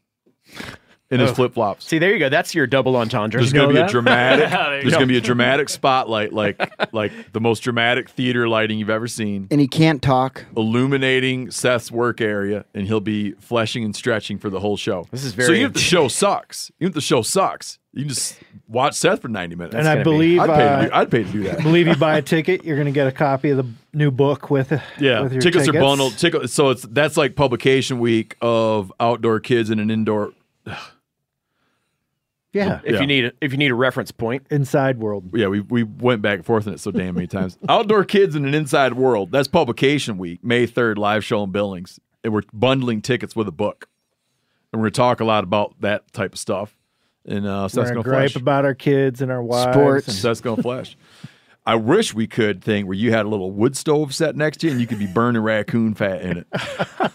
in 1.10 1.20
his 1.20 1.30
Oh. 1.30 1.34
flip 1.34 1.54
flops. 1.54 1.86
See, 1.86 1.98
there 1.98 2.12
you 2.12 2.18
go. 2.18 2.28
That's 2.28 2.54
your 2.54 2.66
double 2.66 2.96
entendre. 2.96 3.38
There's 3.40 3.52
You 3.52 3.58
going 3.60 3.68
to 3.68 3.74
know 3.74 3.80
be 3.82 3.88
a 3.88 3.90
dramatic. 3.92 4.50
There's 4.50 4.84
go. 4.84 4.90
going 4.90 5.00
to 5.02 5.06
be 5.06 5.16
a 5.16 5.20
dramatic 5.20 5.68
spotlight, 5.68 6.32
like 6.32 6.60
like 6.92 7.12
the 7.32 7.40
most 7.40 7.60
dramatic 7.60 8.08
theater 8.10 8.48
lighting 8.48 8.78
you've 8.78 8.90
ever 8.90 9.06
seen, 9.06 9.46
And 9.50 9.60
he 9.60 9.68
can't 9.68 10.02
talk. 10.02 10.44
illuminating 10.56 11.50
Seth's 11.50 11.90
work 11.90 12.20
area, 12.20 12.64
and 12.74 12.86
he'll 12.86 13.00
be 13.00 13.32
fleshing 13.32 13.84
and 13.84 13.94
stretching 13.94 14.38
for 14.38 14.50
the 14.50 14.60
whole 14.60 14.76
show. 14.76 15.06
This 15.10 15.24
is 15.24 15.32
so. 15.32 15.36
very- 15.36 15.58
Even 15.58 15.66
if 15.68 15.72
the 15.74 15.80
show 15.80 16.08
sucks, 16.08 16.70
even 16.80 16.88
if 16.90 16.94
the 16.94 17.00
show 17.00 17.22
sucks, 17.22 17.78
you 17.92 18.02
can 18.02 18.08
just 18.10 18.38
watch 18.68 18.94
Seth 18.94 19.22
for 19.22 19.28
90 19.28 19.56
minutes. 19.56 19.74
And 19.74 19.88
I 19.88 20.02
believe 20.02 20.38
I'd 20.40 20.48
pay, 20.50 20.56
to 20.56 20.70
uh, 20.70 20.84
do, 20.84 20.90
I'd 20.92 21.10
pay 21.10 21.24
to 21.24 21.32
do 21.32 21.42
that. 21.44 21.62
Believe 21.62 21.86
you 21.86 21.96
buy 21.96 22.18
a 22.18 22.22
ticket, 22.22 22.62
you're 22.64 22.76
going 22.76 22.86
to 22.86 22.92
get 22.92 23.06
a 23.06 23.12
copy 23.12 23.50
of 23.50 23.56
the 23.56 23.66
new 23.94 24.10
book 24.10 24.50
with 24.50 24.70
Yeah, 24.98 25.22
with 25.22 25.32
your 25.32 25.40
tickets, 25.40 25.66
are 25.68 25.72
bundled. 25.72 26.18
Ticket, 26.18 26.50
so 26.50 26.68
it's 26.70 26.82
that's 26.82 27.16
like 27.16 27.36
publication 27.36 27.98
week 27.98 28.36
of 28.42 28.92
outdoor 29.00 29.40
kids 29.40 29.70
in 29.70 29.78
an 29.78 29.90
indoor. 29.90 30.32
Yeah, 32.56 32.80
If 32.84 32.94
Yeah. 32.94 33.00
you 33.00 33.06
need 33.06 33.24
a, 33.26 33.32
if 33.40 33.52
you 33.52 33.58
need 33.58 33.70
a 33.70 33.74
reference 33.74 34.10
point, 34.10 34.46
inside 34.50 34.98
world. 34.98 35.30
Yeah, 35.34 35.48
we 35.48 35.60
we 35.60 35.82
went 35.82 36.22
back 36.22 36.36
and 36.38 36.46
forth 36.46 36.66
in 36.66 36.72
it 36.74 36.80
so 36.80 36.90
damn 36.90 37.14
many 37.14 37.26
times. 37.26 37.58
outdoor 37.68 38.04
kids 38.04 38.34
in 38.36 38.44
an 38.44 38.54
inside 38.54 38.94
world. 38.94 39.30
That's 39.30 39.48
publication 39.48 40.18
week, 40.18 40.42
May 40.44 40.66
third, 40.66 40.98
live 40.98 41.24
show 41.24 41.42
in 41.44 41.50
Billings, 41.52 42.00
and 42.24 42.32
we're 42.32 42.42
bundling 42.52 43.02
tickets 43.02 43.34
with 43.36 43.46
a 43.48 43.52
book, 43.52 43.88
and 44.72 44.80
we're 44.80 44.86
gonna 44.88 44.92
talk 44.92 45.20
a 45.20 45.24
lot 45.24 45.44
about 45.44 45.74
that 45.80 46.12
type 46.12 46.32
of 46.32 46.38
stuff. 46.38 46.76
And 47.28 47.44
uh, 47.46 47.62
We're 47.64 47.68
Seth's 47.68 47.74
going 47.74 47.86
to 47.88 47.94
gonna 47.94 48.02
gripe 48.04 48.30
flash. 48.32 48.40
about 48.42 48.64
our 48.64 48.74
kids 48.74 49.20
and 49.20 49.32
our 49.32 49.42
wives. 49.42 49.72
Sports. 49.74 50.06
and- 50.08 50.16
Seth's 50.16 50.40
gonna 50.40 50.62
flash. 50.62 50.96
I 51.66 51.74
wish 51.74 52.14
we 52.14 52.28
could 52.28 52.62
thing 52.62 52.86
where 52.86 52.94
you 52.96 53.10
had 53.10 53.26
a 53.26 53.28
little 53.28 53.50
wood 53.50 53.76
stove 53.76 54.14
set 54.14 54.36
next 54.36 54.58
to 54.58 54.66
you 54.68 54.70
and 54.72 54.80
you 54.80 54.86
could 54.86 55.00
be 55.00 55.08
burning 55.08 55.42
raccoon 55.42 55.94
fat 55.94 56.22
in 56.22 56.36
it. 56.38 56.46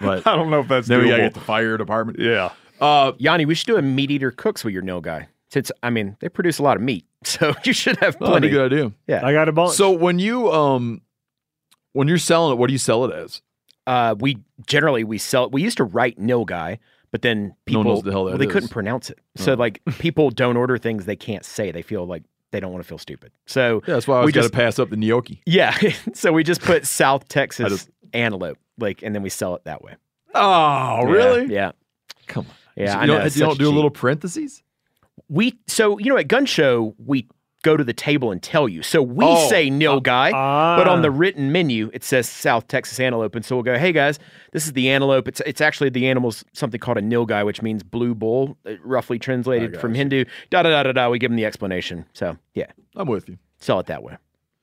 But 0.00 0.24
I 0.28 0.36
don't 0.36 0.48
know 0.50 0.60
if 0.60 0.68
that's 0.68 0.86
then 0.86 1.00
we 1.02 1.08
gotta 1.08 1.22
doable. 1.22 1.26
get 1.26 1.34
the 1.34 1.40
fire 1.40 1.76
department. 1.76 2.20
Yeah. 2.20 2.50
Uh, 2.80 3.12
Jani, 3.18 3.44
we 3.46 3.54
should 3.54 3.66
do 3.66 3.76
a 3.76 3.82
MeatEater 3.82 4.34
cooks 4.34 4.64
with 4.64 4.72
your 4.74 4.82
nilgai. 4.82 5.26
Since 5.50 5.72
I 5.82 5.90
mean, 5.90 6.16
they 6.20 6.28
produce 6.28 6.58
a 6.58 6.62
lot 6.62 6.76
of 6.76 6.82
meat, 6.82 7.04
so 7.24 7.54
you 7.64 7.72
should 7.72 7.96
have 7.98 8.16
oh, 8.20 8.26
that'd 8.26 8.32
plenty. 8.32 8.48
be 8.48 8.56
a 8.56 8.58
good 8.68 8.72
idea. 8.72 8.92
Yeah. 9.06 9.24
I 9.26 9.32
got 9.32 9.48
a 9.48 9.52
bunch. 9.52 9.74
So 9.74 9.90
when 9.90 10.18
you 10.18 10.52
um 10.52 11.00
when 11.92 12.06
you're 12.08 12.18
selling 12.18 12.52
it, 12.52 12.56
what 12.58 12.66
do 12.68 12.72
you 12.72 12.78
sell 12.78 13.04
it 13.06 13.14
as? 13.14 13.40
Uh, 13.86 14.14
we 14.18 14.38
generally 14.66 15.04
we 15.04 15.16
sell. 15.18 15.48
We 15.48 15.62
used 15.62 15.78
to 15.78 15.84
write 15.84 16.18
nilgai, 16.20 16.78
but 17.10 17.22
then 17.22 17.54
people 17.64 17.82
one 17.84 17.94
knows 17.94 18.02
the 18.02 18.10
hell 18.12 18.24
that 18.26 18.32
well, 18.32 18.38
they 18.38 18.46
is. 18.46 18.52
couldn't 18.52 18.68
pronounce 18.68 19.08
it. 19.08 19.18
So 19.36 19.52
Oh. 19.52 19.56
like 19.56 19.80
people 19.98 20.30
don't 20.30 20.56
order 20.58 20.76
things 20.76 21.06
they 21.06 21.16
can't 21.16 21.44
say. 21.46 21.70
They 21.72 21.80
feel 21.82 22.06
like 22.06 22.24
they 22.50 22.60
don't 22.60 22.70
want 22.72 22.84
to 22.84 22.88
feel 22.88 22.98
stupid. 22.98 23.32
So 23.46 23.82
Yeah, 23.86 23.94
that's 23.94 24.06
why 24.06 24.20
I 24.20 24.24
we 24.26 24.32
got 24.32 24.42
to 24.44 24.50
pass 24.50 24.78
up 24.78 24.90
the 24.90 24.96
gnocchi. 24.96 25.40
yeah. 25.46 25.76
so 26.14 26.32
we 26.32 26.44
just 26.44 26.60
put 26.60 26.86
South 26.86 27.26
Texas 27.28 27.68
just- 27.70 27.90
antelope, 28.12 28.58
like, 28.78 29.02
and 29.02 29.14
then 29.14 29.22
we 29.22 29.28
sell 29.30 29.54
it 29.54 29.64
that 29.64 29.82
way. 29.82 29.94
Oh, 30.34 31.00
Yeah, 31.04 31.10
really? 31.10 31.54
Yeah. 31.54 31.72
Come 32.26 32.44
on. 32.46 32.52
Yeah, 32.78 32.94
you 32.94 33.00
I 33.00 33.06
don't, 33.06 33.18
know, 33.18 33.24
you 33.24 33.30
don't 33.40 33.58
do 33.58 33.64
a 33.64 33.68
cheap. 33.68 33.74
little 33.74 33.90
parentheses? 33.90 34.62
We 35.28 35.58
so 35.66 35.98
you 35.98 36.06
know 36.10 36.16
at 36.16 36.28
Gunshow 36.28 36.94
we 37.04 37.26
go 37.64 37.76
to 37.76 37.82
the 37.82 37.92
table 37.92 38.30
and 38.30 38.40
tell 38.40 38.68
you. 38.68 38.82
So 38.82 39.02
we 39.02 39.24
Oh, 39.24 39.48
say 39.48 39.68
nilgai, 39.68 40.30
but 40.30 40.86
on 40.86 40.98
Ah. 41.00 41.02
the 41.02 41.10
written 41.10 41.50
menu 41.50 41.90
it 41.92 42.04
says 42.04 42.28
South 42.28 42.68
Texas 42.68 43.00
antelope, 43.00 43.34
and 43.34 43.44
so 43.44 43.56
we'll 43.56 43.64
go, 43.64 43.76
hey 43.76 43.90
guys, 43.92 44.20
this 44.52 44.64
is 44.64 44.74
the 44.74 44.88
antelope. 44.90 45.26
It's 45.26 45.42
it's 45.44 45.60
actually 45.60 45.90
the 45.90 46.06
animal's 46.08 46.44
something 46.52 46.78
called 46.78 46.98
a 46.98 47.02
nilgai, 47.02 47.44
which 47.44 47.60
means 47.62 47.82
blue 47.82 48.14
bull, 48.14 48.56
uh, 48.64 48.74
roughly 48.84 49.18
translated 49.18 49.78
from 49.80 49.94
Hindu. 49.94 50.24
Da 50.50 50.62
da 50.62 50.70
da 50.70 50.84
da 50.84 50.92
da. 50.92 51.08
We 51.10 51.18
give 51.18 51.30
them 51.30 51.36
the 51.36 51.44
explanation. 51.46 52.04
So 52.12 52.38
yeah, 52.54 52.66
I'm 52.94 53.08
with 53.08 53.28
you. 53.28 53.38
sell 53.58 53.80
it 53.80 53.86
that 53.86 54.04
way, 54.04 54.16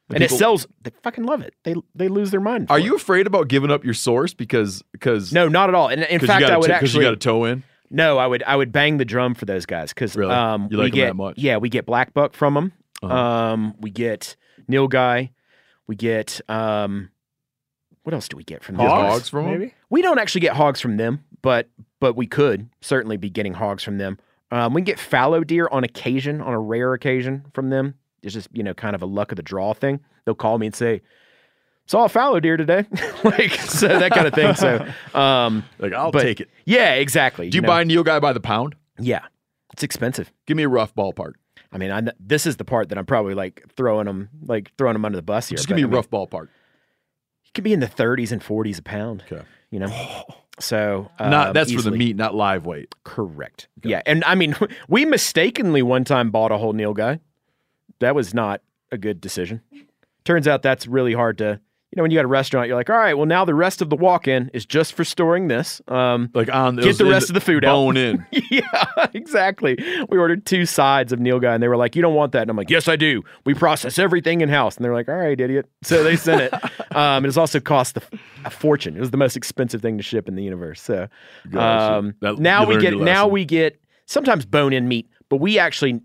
And 0.10 0.16
and 0.16 0.24
it 0.24 0.32
sells. 0.32 0.66
They 0.84 0.92
fucking 1.04 1.26
love 1.26 1.42
it. 1.42 1.54
They 1.64 1.76
they 1.94 2.08
lose 2.08 2.32
their 2.32 2.40
mind. 2.40 2.68
Are 2.72 2.80
it. 2.80 2.86
you 2.86 2.96
afraid 2.96 3.28
about 3.28 3.50
giving 3.50 3.72
up 3.72 3.84
your 3.84 3.94
source 3.94 4.34
because 4.34 4.84
because 4.94 5.34
No, 5.34 5.50
not 5.50 5.68
at 5.70 5.76
all. 5.76 5.90
And 5.90 6.02
in 6.04 6.22
fact, 6.22 6.46
I 6.46 6.58
would 6.58 6.68
t- 6.68 6.72
actually 6.72 7.04
you 7.04 7.12
got 7.12 7.14
a 7.14 7.18
toe 7.18 7.44
in? 7.44 7.64
No, 7.90 8.18
I 8.18 8.28
would 8.28 8.44
I 8.44 8.56
would 8.56 8.72
bang 8.72 8.98
the 8.98 9.06
drum 9.06 9.36
for 9.36 9.45
those 9.45 9.66
guys 9.66 9.94
because 9.94 10.16
Really? 10.16 10.34
um, 10.34 10.68
You 10.72 10.78
we 10.78 10.84
like 10.86 10.94
'em 10.94 10.95
get 10.95 11.06
that 11.07 11.14
much? 11.16 11.38
yeah 11.38 11.57
we 11.57 11.70
get 11.70 11.86
black 11.86 12.14
buck 12.14 12.34
from 12.34 12.53
them. 12.56 12.72
Uh-huh. 13.03 13.14
Um, 13.16 13.76
we 13.80 13.90
get 13.92 14.35
nilgai. 14.69 15.30
We 15.88 15.95
get 15.95 16.42
um, 16.50 17.10
what 18.03 18.14
else 18.14 18.27
do 18.27 18.38
we 18.38 18.43
get 18.43 18.64
from 18.64 18.76
You 18.76 18.82
get 18.82 18.88
them? 18.88 18.98
hogs 19.06 19.30
from 19.30 19.45
'em? 19.45 19.51
maybe. 19.51 19.74
We 19.90 20.01
don't 20.01 20.19
actually 20.19 20.42
get 20.42 20.53
hogs 20.56 20.82
from 20.82 20.98
them, 20.98 21.24
but 21.42 21.69
but 22.00 22.16
we 22.16 22.27
could 22.27 22.69
certainly 22.82 23.18
be 23.18 23.30
getting 23.30 23.53
hogs 23.53 23.84
from 23.84 23.98
them. 23.98 24.18
Um, 24.51 24.74
we 24.74 24.82
can 24.82 24.85
get 24.85 25.00
fallow 25.00 25.43
deer 25.43 25.68
on 25.72 25.84
occasion, 25.84 26.40
on 26.42 26.53
a 26.53 26.60
rare 26.60 26.93
occasion 26.93 27.45
from 27.53 27.69
them. 27.69 27.95
It's 28.24 28.34
just 28.34 28.48
you 28.53 28.64
know 28.64 28.74
kind 28.74 28.95
of 28.95 29.01
a 29.01 29.06
luck 29.06 29.32
of 29.32 29.35
the 29.38 29.43
draw 29.43 29.74
thing. 29.74 30.00
They'll 30.26 30.35
call 30.35 30.58
me 30.58 30.66
and 30.68 30.76
say, 30.76 31.01
"Saw 31.88 32.06
a 32.06 32.10
fallow 32.10 32.40
deer 32.40 32.58
today," 32.58 32.86
like 33.24 33.52
so 33.54 33.88
that 33.88 34.12
kind 34.12 34.28
of 34.28 34.34
thing. 34.34 34.56
So 34.56 34.86
um, 35.18 35.64
Like 35.80 35.94
I'll 35.94 36.12
but- 36.12 36.24
take 36.24 36.40
it. 36.42 36.50
yeah, 36.66 36.94
exactly. 36.94 37.50
Do 37.50 37.58
you 37.58 37.62
know? 37.62 37.68
buy 37.68 37.84
nilgai 37.84 38.22
by 38.22 38.34
the 38.34 38.40
pound? 38.40 38.76
Yeah, 39.00 39.22
it's 39.74 39.84
expensive. 39.84 40.32
Give 40.46 40.56
me 40.58 40.64
a 40.64 40.70
rough 40.70 40.94
ballpark. 40.96 41.34
I 41.72 41.78
mean, 41.78 41.92
I, 41.92 42.02
this 42.20 42.46
is 42.46 42.56
the 42.58 42.64
part 42.66 42.90
that 42.90 42.98
I'm 42.98 43.06
probably 43.06 43.34
like 43.34 43.64
throwing 43.76 44.06
them, 44.06 44.30
like 44.46 44.72
throwing 44.78 44.94
them 44.94 45.04
under 45.04 45.18
the 45.18 45.22
bus 45.22 45.50
here. 45.50 45.58
Just 45.58 45.68
give 45.68 45.76
me 45.76 45.82
I 45.84 45.86
a 45.86 45.88
mean, 45.90 45.96
rough 45.98 46.10
ballpark. 46.10 46.48
It 47.46 47.54
could 47.54 47.64
be 47.66 47.74
in 47.74 47.82
the 47.82 47.88
30s 47.88 48.32
and 48.32 48.42
40s 48.42 48.80
a 48.80 48.82
pound. 48.82 49.24
Okay. 49.30 49.44
You 49.72 49.80
know, 49.80 50.24
so 50.60 51.12
not 51.20 51.48
um, 51.48 51.54
that's 51.54 51.74
for 51.74 51.82
the 51.82 51.92
meat, 51.92 52.16
not 52.16 52.34
live 52.34 52.66
weight. 52.66 52.96
Correct. 53.04 53.68
Yeah, 53.84 54.02
and 54.06 54.24
I 54.24 54.36
mean, 54.36 54.56
we 54.88 55.04
mistakenly 55.04 55.82
one 55.82 56.06
time 56.06 56.32
bought 56.32 56.52
a 56.54 56.58
whole 56.58 56.74
nilgai. 56.74 57.20
That 58.00 58.16
was 58.16 58.34
not 58.34 58.62
a 58.92 58.98
good 58.98 59.20
decision. 59.20 59.62
Turns 60.24 60.48
out 60.48 60.62
that's 60.62 60.88
really 60.88 61.14
hard 61.14 61.38
to. 61.40 61.60
You 61.95 62.01
know, 62.01 62.03
when 62.03 62.11
you 62.11 62.17
got 62.17 62.25
a 62.25 62.27
restaurant, 62.27 62.67
you're 62.67 62.75
like, 62.75 62.90
all 62.90 62.98
right, 62.98 63.14
well, 63.14 63.25
now 63.25 63.45
the 63.45 63.56
rest 63.56 63.82
of 63.82 63.90
the 63.90 63.95
walk-in 63.95 64.51
is 64.53 64.65
just 64.65 64.91
for 64.91 65.06
storing 65.06 65.48
this. 65.48 65.82
Um, 65.88 66.30
Like 66.33 66.53
on 66.53 66.75
get 66.75 66.98
the 66.98 67.06
rest 67.06 67.30
of 67.30 67.35
the 67.35 67.40
food 67.40 67.64
out. 67.64 67.72
bone 67.74 67.95
in. 67.95 68.25
yeah, 68.51 68.83
exactly. 69.14 69.77
We 70.09 70.17
ordered 70.17 70.45
two 70.45 70.65
sides 70.65 71.14
of 71.14 71.19
nilgai, 71.19 71.53
and 71.53 71.64
they 71.64 71.69
were 71.69 71.77
like, 71.77 71.95
"You 71.95 72.01
don't 72.01 72.14
want 72.14 72.33
that," 72.33 72.41
and 72.41 72.49
I'm 72.51 72.57
like, 72.57 72.69
"Yes, 72.69 72.90
I 72.90 72.98
do. 72.98 73.24
We 73.45 73.53
process 73.53 73.98
everything 73.98 74.41
in 74.41 74.49
house." 74.49 74.75
And 74.75 74.83
they're 74.83 74.93
like, 74.93 75.07
"All 75.07 75.15
right, 75.15 75.40
idiot." 75.40 75.69
So 75.83 76.03
they 76.03 76.17
sent 76.17 76.41
it. 76.41 76.53
um, 76.98 77.24
it 77.24 77.30
has 77.30 77.38
also 77.38 77.61
cost 77.61 77.95
the, 77.95 78.01
a 78.43 78.49
fortune. 78.49 78.98
It 78.98 78.99
was 78.99 79.11
the 79.11 79.17
most 79.17 79.38
expensive 79.38 79.82
thing 79.82 79.95
to 79.95 80.03
ship 80.03 80.27
in 80.27 80.35
the 80.35 80.43
universe. 80.43 80.82
So 80.82 81.07
um, 81.57 82.14
That- 82.19 82.40
now 82.40 82.65
we 82.67 82.77
get 82.77 82.98
now 82.98 83.25
we 83.25 83.45
get 83.45 83.80
sometimes 84.06 84.45
bone-in 84.45 84.90
meat, 84.90 85.07
but 85.30 85.38
we 85.38 85.57
actually 85.59 86.01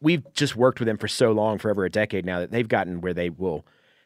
we've 0.00 0.24
just 0.34 0.56
worked 0.56 0.80
with 0.80 0.88
them 0.88 0.98
for 0.98 1.06
so 1.06 1.30
long, 1.30 1.58
for 1.58 1.70
over 1.70 1.84
a 1.84 1.90
decade 1.90 2.26
now, 2.26 2.40
that 2.40 2.50
they've 2.50 2.66
gotten 2.68 3.00
where 3.00 3.14
they 3.14 3.30
will 3.30 3.64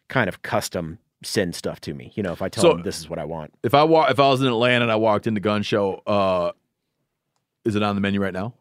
kind 0.08 0.28
of 0.28 0.42
custom 0.42 0.98
send 1.24 1.54
stuff 1.54 1.80
to 1.80 1.94
me. 1.94 2.12
You 2.14 2.22
know, 2.22 2.32
if 2.32 2.42
I 2.42 2.48
tell 2.48 2.62
So- 2.62 2.68
them 2.74 2.82
this 2.82 2.98
is 3.00 3.08
what 3.08 3.18
I 3.18 3.24
want. 3.24 3.52
If 3.62 3.74
I 3.74 3.84
walk, 3.84 4.10
if 4.10 4.20
I 4.20 4.28
was 4.28 4.40
in 4.40 4.46
Atlanta 4.46 4.84
and 4.84 4.92
I 4.92 4.96
walked 4.96 5.26
into 5.26 5.40
Gunshow, 5.40 6.00
uh, 6.06 6.52
is 7.64 7.76
it 7.76 7.82
on 7.82 7.94
the 7.94 8.00
menu 8.00 8.20
right 8.20 8.32
now? 8.32 8.54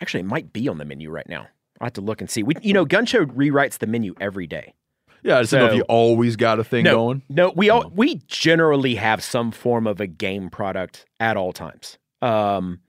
Actually, 0.00 0.20
it 0.20 0.26
might 0.26 0.52
be 0.52 0.68
on 0.68 0.78
the 0.78 0.84
menu 0.84 1.10
right 1.10 1.28
now. 1.28 1.46
I'll 1.80 1.86
have 1.86 1.92
to 1.94 2.00
look 2.00 2.20
and 2.20 2.28
see. 2.30 2.42
We, 2.42 2.54
you 2.62 2.72
know, 2.72 2.84
Gunshow 2.84 3.24
rewrites 3.26 3.78
the 3.78 3.86
menu 3.86 4.14
every 4.20 4.46
day. 4.46 4.74
Yeah, 5.22 5.38
I 5.38 5.40
just 5.42 5.52
don't 5.52 5.62
know 5.62 5.66
if 5.68 5.74
you 5.74 5.82
always 5.82 6.36
got 6.36 6.60
a 6.60 6.64
thing 6.64 6.84
no, 6.84 6.94
going. 6.94 7.22
No, 7.28 7.52
we 7.54 7.70
all 7.70 7.90
we 7.94 8.16
generally 8.28 8.94
have 8.94 9.22
some 9.22 9.50
form 9.50 9.86
of 9.86 10.00
a 10.00 10.06
game 10.06 10.48
product 10.50 11.06
at 11.18 11.36
all 11.36 11.52
times. 11.52 11.98
Um, 12.22 12.80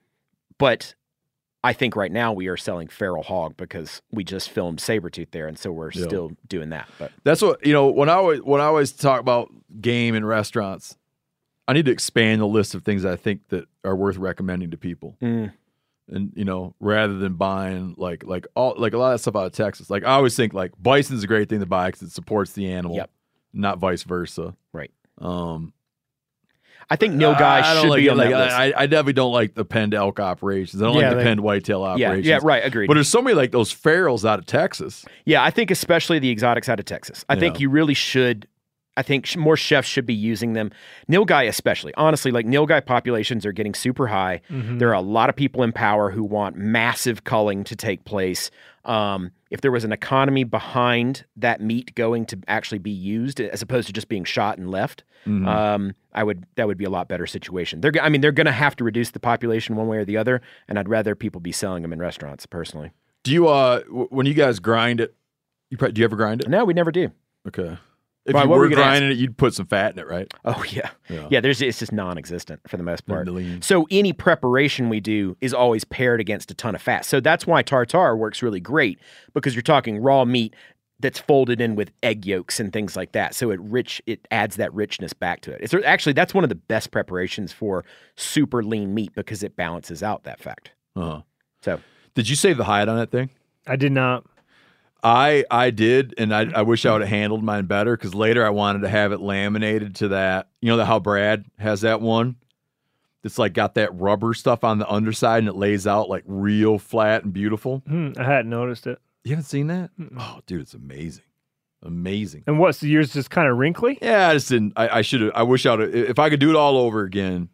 but 0.59 0.93
I 1.63 1.73
think 1.73 1.95
right 1.95 2.11
now 2.11 2.31
we 2.31 2.47
are 2.47 2.55
selling 2.57 2.87
feral 2.87 3.23
hog 3.23 3.57
because 3.57 4.01
we 4.11 4.23
just 4.23 4.49
filmed 4.49 4.79
Sabretooth 4.79 5.31
there, 5.31 5.47
and 5.47 5.59
so 5.59 5.71
we're 5.71 5.91
Yeah. 5.91 6.05
still 6.05 6.31
doing 6.47 6.69
that. 6.69 6.87
But 6.97 7.11
That's 7.23 7.41
what 7.41 7.65
you 7.65 7.73
know. 7.73 7.89
When 7.89 8.07
I 8.09 8.13
always 8.13 8.41
when 8.41 8.61
I 8.61 8.65
always 8.65 8.91
talk 8.93 9.19
about 9.19 9.49
game 9.81 10.15
and 10.15 10.25
restaurants, 10.27 10.97
I 11.67 11.73
need 11.73 11.85
to 11.85 11.91
expand 11.91 12.39
the 12.41 12.47
list 12.47 12.75
of 12.75 12.83
things 12.83 13.03
I 13.05 13.15
think 13.17 13.49
that 13.49 13.65
are 13.83 13.95
worth 13.95 14.17
recommending 14.17 14.71
to 14.71 14.77
people. 14.77 15.17
Mm. 15.21 15.51
And 16.07 16.31
you 16.35 16.45
know, 16.45 16.73
rather 16.79 17.17
than 17.17 17.33
buying 17.33 17.93
like 17.97 18.23
like 18.25 18.47
all 18.55 18.73
like 18.77 18.93
a 18.93 18.97
lot 18.97 19.13
of 19.13 19.19
stuff 19.21 19.35
out 19.35 19.45
of 19.47 19.51
Texas, 19.51 19.89
like 19.89 20.03
I 20.03 20.11
always 20.13 20.35
think 20.35 20.53
like 20.53 20.71
bison's 20.81 21.23
a 21.23 21.27
great 21.27 21.49
thing 21.49 21.59
to 21.59 21.65
buy 21.65 21.89
because 21.89 22.03
it 22.03 22.11
supports 22.11 22.53
the 22.53 22.71
animal, 22.71 22.95
Yep. 22.95 23.09
not 23.53 23.77
vice 23.79 24.03
versa. 24.03 24.55
Right. 24.73 24.91
Um, 25.19 25.73
I 26.91 26.95
think 26.95 27.13
nilgai 27.15 27.39
I 27.41 27.81
should 27.81 27.89
like 27.89 27.99
be 27.99 28.07
it, 28.07 28.11
on 28.11 28.17
like, 28.17 28.29
that 28.31 28.37
list. 28.45 28.55
I, 28.55 28.73
I 28.75 28.85
definitely 28.87 29.13
don't 29.13 29.31
like 29.31 29.53
the 29.53 29.63
penned 29.65 29.93
elk 29.93 30.19
operations. 30.19 30.81
I 30.81 30.85
don't 30.85 30.95
Yeah, 30.95 31.01
like 31.01 31.09
the 31.11 31.15
they- 31.17 31.23
penned 31.23 31.41
whitetail 31.41 31.81
Yeah, 31.97 32.07
operations. 32.07 32.27
yeah, 32.27 32.39
right, 32.41 32.65
agreed. 32.65 32.87
But 32.87 32.95
there's 32.95 33.07
so 33.09 33.21
many 33.21 33.35
like 33.35 33.51
those 33.51 33.73
ferals 33.73 34.27
out 34.27 34.39
of 34.39 34.45
Texas. 34.47 35.05
Yeah, 35.25 35.43
I 35.43 35.51
think 35.51 35.69
especially 35.71 36.17
the 36.19 36.29
exotics 36.31 36.67
out 36.67 36.79
of 36.79 36.85
Texas. 36.85 37.23
I 37.29 37.35
think 37.35 37.55
Yeah. 37.55 37.61
you 37.63 37.69
really 37.69 37.93
should. 37.93 38.47
I 38.97 39.01
think 39.03 39.27
sh- 39.27 39.37
more 39.37 39.55
chefs 39.55 39.87
should 39.87 40.05
be 40.05 40.13
using 40.15 40.53
them. 40.53 40.71
Nilgai, 41.09 41.47
especially. 41.47 41.93
Honestly, 41.95 42.31
like 42.31 42.45
Nilgai 42.45 42.85
populations 42.85 43.45
are 43.45 43.51
getting 43.53 43.73
super 43.73 44.07
high. 44.07 44.41
Mhm. 44.51 44.79
There 44.79 44.89
are 44.89 44.93
a 44.95 44.99
lot 45.01 45.29
of 45.29 45.35
people 45.37 45.63
in 45.63 45.71
power 45.71 46.09
who 46.11 46.23
want 46.23 46.57
massive 46.57 47.23
culling 47.23 47.63
to 47.65 47.75
take 47.77 48.03
place. 48.03 48.51
Um, 48.83 49.31
if 49.49 49.61
there 49.61 49.71
was 49.71 49.83
an 49.83 49.91
economy 49.91 50.43
behind 50.43 51.25
that 51.35 51.59
meat 51.61 51.95
going 51.95 52.25
to 52.27 52.37
actually 52.47 52.77
be 52.79 52.91
used, 52.91 53.39
as 53.41 53.61
opposed 53.61 53.87
to 53.87 53.93
just 53.93 54.07
being 54.09 54.23
shot 54.23 54.57
and 54.57 54.69
left, 54.69 55.03
Mhm. 55.25 55.47
um, 55.47 55.95
I 56.13 56.23
would 56.23 56.45
that 56.55 56.67
would 56.67 56.77
be 56.77 56.85
a 56.85 56.89
lot 56.89 57.07
better 57.09 57.25
situation. 57.27 57.81
They're, 57.81 57.91
I 58.01 58.09
mean, 58.09 58.21
they're 58.21 58.31
going 58.31 58.45
to 58.45 58.51
have 58.51 58.75
to 58.77 58.83
reduce 58.83 59.11
the 59.11 59.19
population 59.19 59.75
one 59.75 59.87
way 59.87 59.97
or 59.97 60.05
the 60.05 60.17
other, 60.17 60.41
and 60.67 60.77
I'd 60.79 60.87
rather 60.89 61.15
people 61.15 61.41
be 61.41 61.51
selling 61.51 61.81
them 61.81 61.91
in 61.93 61.99
restaurants 61.99 62.45
personally. 62.45 62.91
Do 63.23 63.31
you 63.33 63.47
uh 63.47 63.79
w- 63.83 64.07
when 64.11 64.25
you 64.25 64.33
guys 64.33 64.59
grind 64.59 65.01
it? 65.01 65.15
You 65.69 65.77
probably, 65.77 65.93
do 65.93 65.99
you 66.01 66.05
ever 66.05 66.15
grind 66.15 66.41
it? 66.41 66.47
No, 66.49 66.63
we 66.65 66.73
never 66.73 66.91
do. 66.91 67.11
Okay. 67.47 67.77
If 68.25 68.35
Why, 68.35 68.43
you 68.43 68.49
were 68.49 68.57
were 68.57 68.63
you 68.65 68.71
gonna 68.75 68.81
ask? 68.83 68.99
grinding 68.99 69.11
it, 69.11 69.17
you'd 69.21 69.37
put 69.37 69.53
some 69.53 69.65
fat 69.65 69.93
in 69.93 69.99
it, 69.99 70.07
right? 70.07 70.31
Oh 70.45 70.63
yeah. 70.69 70.89
Yeah. 71.09 71.27
yeah, 71.31 71.39
There's 71.39 71.61
it's 71.61 71.79
just 71.79 71.91
non-existent 71.91 72.61
for 72.67 72.77
the 72.77 72.83
most 72.83 73.05
part. 73.07 73.27
lean. 73.27 73.61
So 73.61 73.87
any 73.89 74.13
preparation 74.13 74.89
we 74.89 74.99
do 74.99 75.35
is 75.41 75.53
always 75.53 75.83
paired 75.85 76.19
against 76.19 76.51
a 76.51 76.53
ton 76.53 76.75
of 76.75 76.81
fat. 76.81 77.05
So 77.05 77.19
that's 77.19 77.47
why 77.47 77.63
tartare 77.63 78.15
works 78.15 78.43
really 78.43 78.59
great 78.59 78.99
because 79.33 79.55
you're 79.55 79.61
talking 79.63 79.97
raw 79.99 80.25
meat 80.25 80.55
that's 80.99 81.17
folded 81.17 81.61
in 81.61 81.75
with 81.75 81.91
egg 82.03 82.25
yolks 82.25 82.59
and 82.59 82.73
things 82.73 82.97
like 82.97 83.13
that. 83.13 83.33
So 83.33 83.51
it 83.51 83.59
rich 83.61 84.01
it 84.05 84.27
adds 84.31 84.57
that 84.57 84.71
richness 84.73 85.13
back 85.13 85.39
to 85.41 85.51
it. 85.51 85.61
It's 85.61 85.73
actually 85.85 86.13
that's 86.13 86.33
one 86.33 86.43
of 86.43 86.49
the 86.49 86.55
best 86.55 86.91
preparations 86.91 87.51
for 87.53 87.85
super 88.15 88.61
lean 88.61 88.93
meat 88.93 89.15
because 89.15 89.41
it 89.41 89.55
balances 89.55 90.03
out 90.03 90.23
that 90.25 90.39
fact. 90.39 90.71
Uh-huh. 90.95 91.21
So 91.61 91.79
Did 92.15 92.27
you 92.29 92.35
save 92.35 92.57
the 92.57 92.65
hide 92.65 92.89
on 92.89 92.97
that 92.97 93.11
thing? 93.11 93.29
I 93.65 93.75
did 93.77 93.91
not. 93.93 94.25
I 95.03 95.45
I 95.49 95.69
did, 95.69 96.13
and 96.17 96.33
I, 96.33 96.51
I 96.53 96.61
wish 96.63 96.85
I 96.85 96.91
would 96.91 97.01
have 97.01 97.09
handled 97.09 97.43
mine 97.43 97.65
better 97.65 97.95
because 97.95 98.13
later 98.13 98.45
I 98.45 98.49
wanted 98.49 98.81
to 98.81 98.89
have 98.89 99.11
it 99.11 99.21
laminated 99.21 99.95
to 99.95 100.09
that. 100.09 100.49
You 100.61 100.69
know 100.69 100.77
that 100.77 100.85
how 100.85 100.99
Brad 100.99 101.45
has 101.57 101.81
that 101.81 102.01
one. 102.01 102.35
It's 103.23 103.37
like 103.37 103.53
got 103.53 103.75
that 103.75 103.93
rubber 103.99 104.33
stuff 104.33 104.63
on 104.63 104.79
the 104.79 104.89
underside, 104.89 105.39
and 105.39 105.47
it 105.47 105.55
lays 105.55 105.85
out 105.87 106.09
like 106.09 106.23
real 106.25 106.79
flat 106.79 107.23
and 107.23 107.33
beautiful. 107.33 107.83
Hmm, 107.87 108.11
I 108.17 108.23
hadn't 108.23 108.49
noticed 108.49 108.87
it. 108.87 108.99
You 109.23 109.31
haven't 109.31 109.45
seen 109.45 109.67
that? 109.67 109.91
Oh, 110.17 110.39
dude, 110.45 110.61
it's 110.61 110.73
amazing, 110.73 111.25
amazing. 111.83 112.43
And 112.47 112.59
what's 112.59 112.81
yours? 112.81 113.13
Just 113.13 113.29
kind 113.29 113.49
of 113.49 113.57
wrinkly? 113.57 113.99
Yeah, 114.01 114.29
I 114.29 114.33
just 114.33 114.49
didn't. 114.49 114.73
I, 114.75 114.99
I 114.99 115.01
should 115.01 115.21
have. 115.21 115.31
I 115.35 115.43
wish 115.43 115.65
I 115.65 115.75
would. 115.75 115.93
If 115.93 116.19
I 116.19 116.29
could 116.29 116.39
do 116.39 116.49
it 116.49 116.55
all 116.55 116.77
over 116.77 117.03
again, 117.03 117.49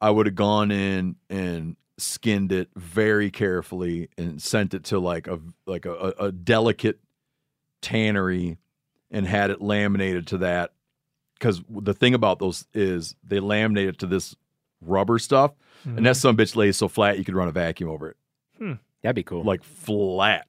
I 0.00 0.10
would 0.10 0.26
have 0.26 0.34
gone 0.34 0.70
in 0.70 1.16
and 1.30 1.76
skinned 1.98 2.50
it 2.52 2.68
very 2.76 3.30
carefully 3.30 4.08
and 4.18 4.40
sent 4.42 4.74
it 4.74 4.84
to 4.84 4.98
like 4.98 5.26
a 5.26 5.38
like 5.66 5.86
a, 5.86 5.92
a, 5.92 6.08
a 6.26 6.32
delicate 6.32 6.98
tannery 7.82 8.58
and 9.10 9.26
had 9.26 9.50
it 9.50 9.60
laminated 9.60 10.26
to 10.28 10.38
that. 10.38 10.72
Because 11.38 11.62
the 11.68 11.94
thing 11.94 12.14
about 12.14 12.38
those 12.38 12.66
is 12.74 13.14
they 13.24 13.38
laminate 13.38 13.88
it 13.88 13.98
to 13.98 14.06
this 14.06 14.34
rubber 14.80 15.18
stuff, 15.18 15.52
and 15.84 16.06
that 16.06 16.16
some 16.16 16.36
bitch 16.36 16.56
lays 16.56 16.76
so 16.76 16.88
flat 16.88 17.18
you 17.18 17.24
could 17.24 17.34
run 17.34 17.48
a 17.48 17.52
vacuum 17.52 17.90
over 17.90 18.10
it, 18.10 18.16
Hmm. 18.58 18.72
That'd 19.02 19.16
be 19.16 19.22
cool. 19.22 19.42
like 19.44 19.62
flat. 19.62 20.46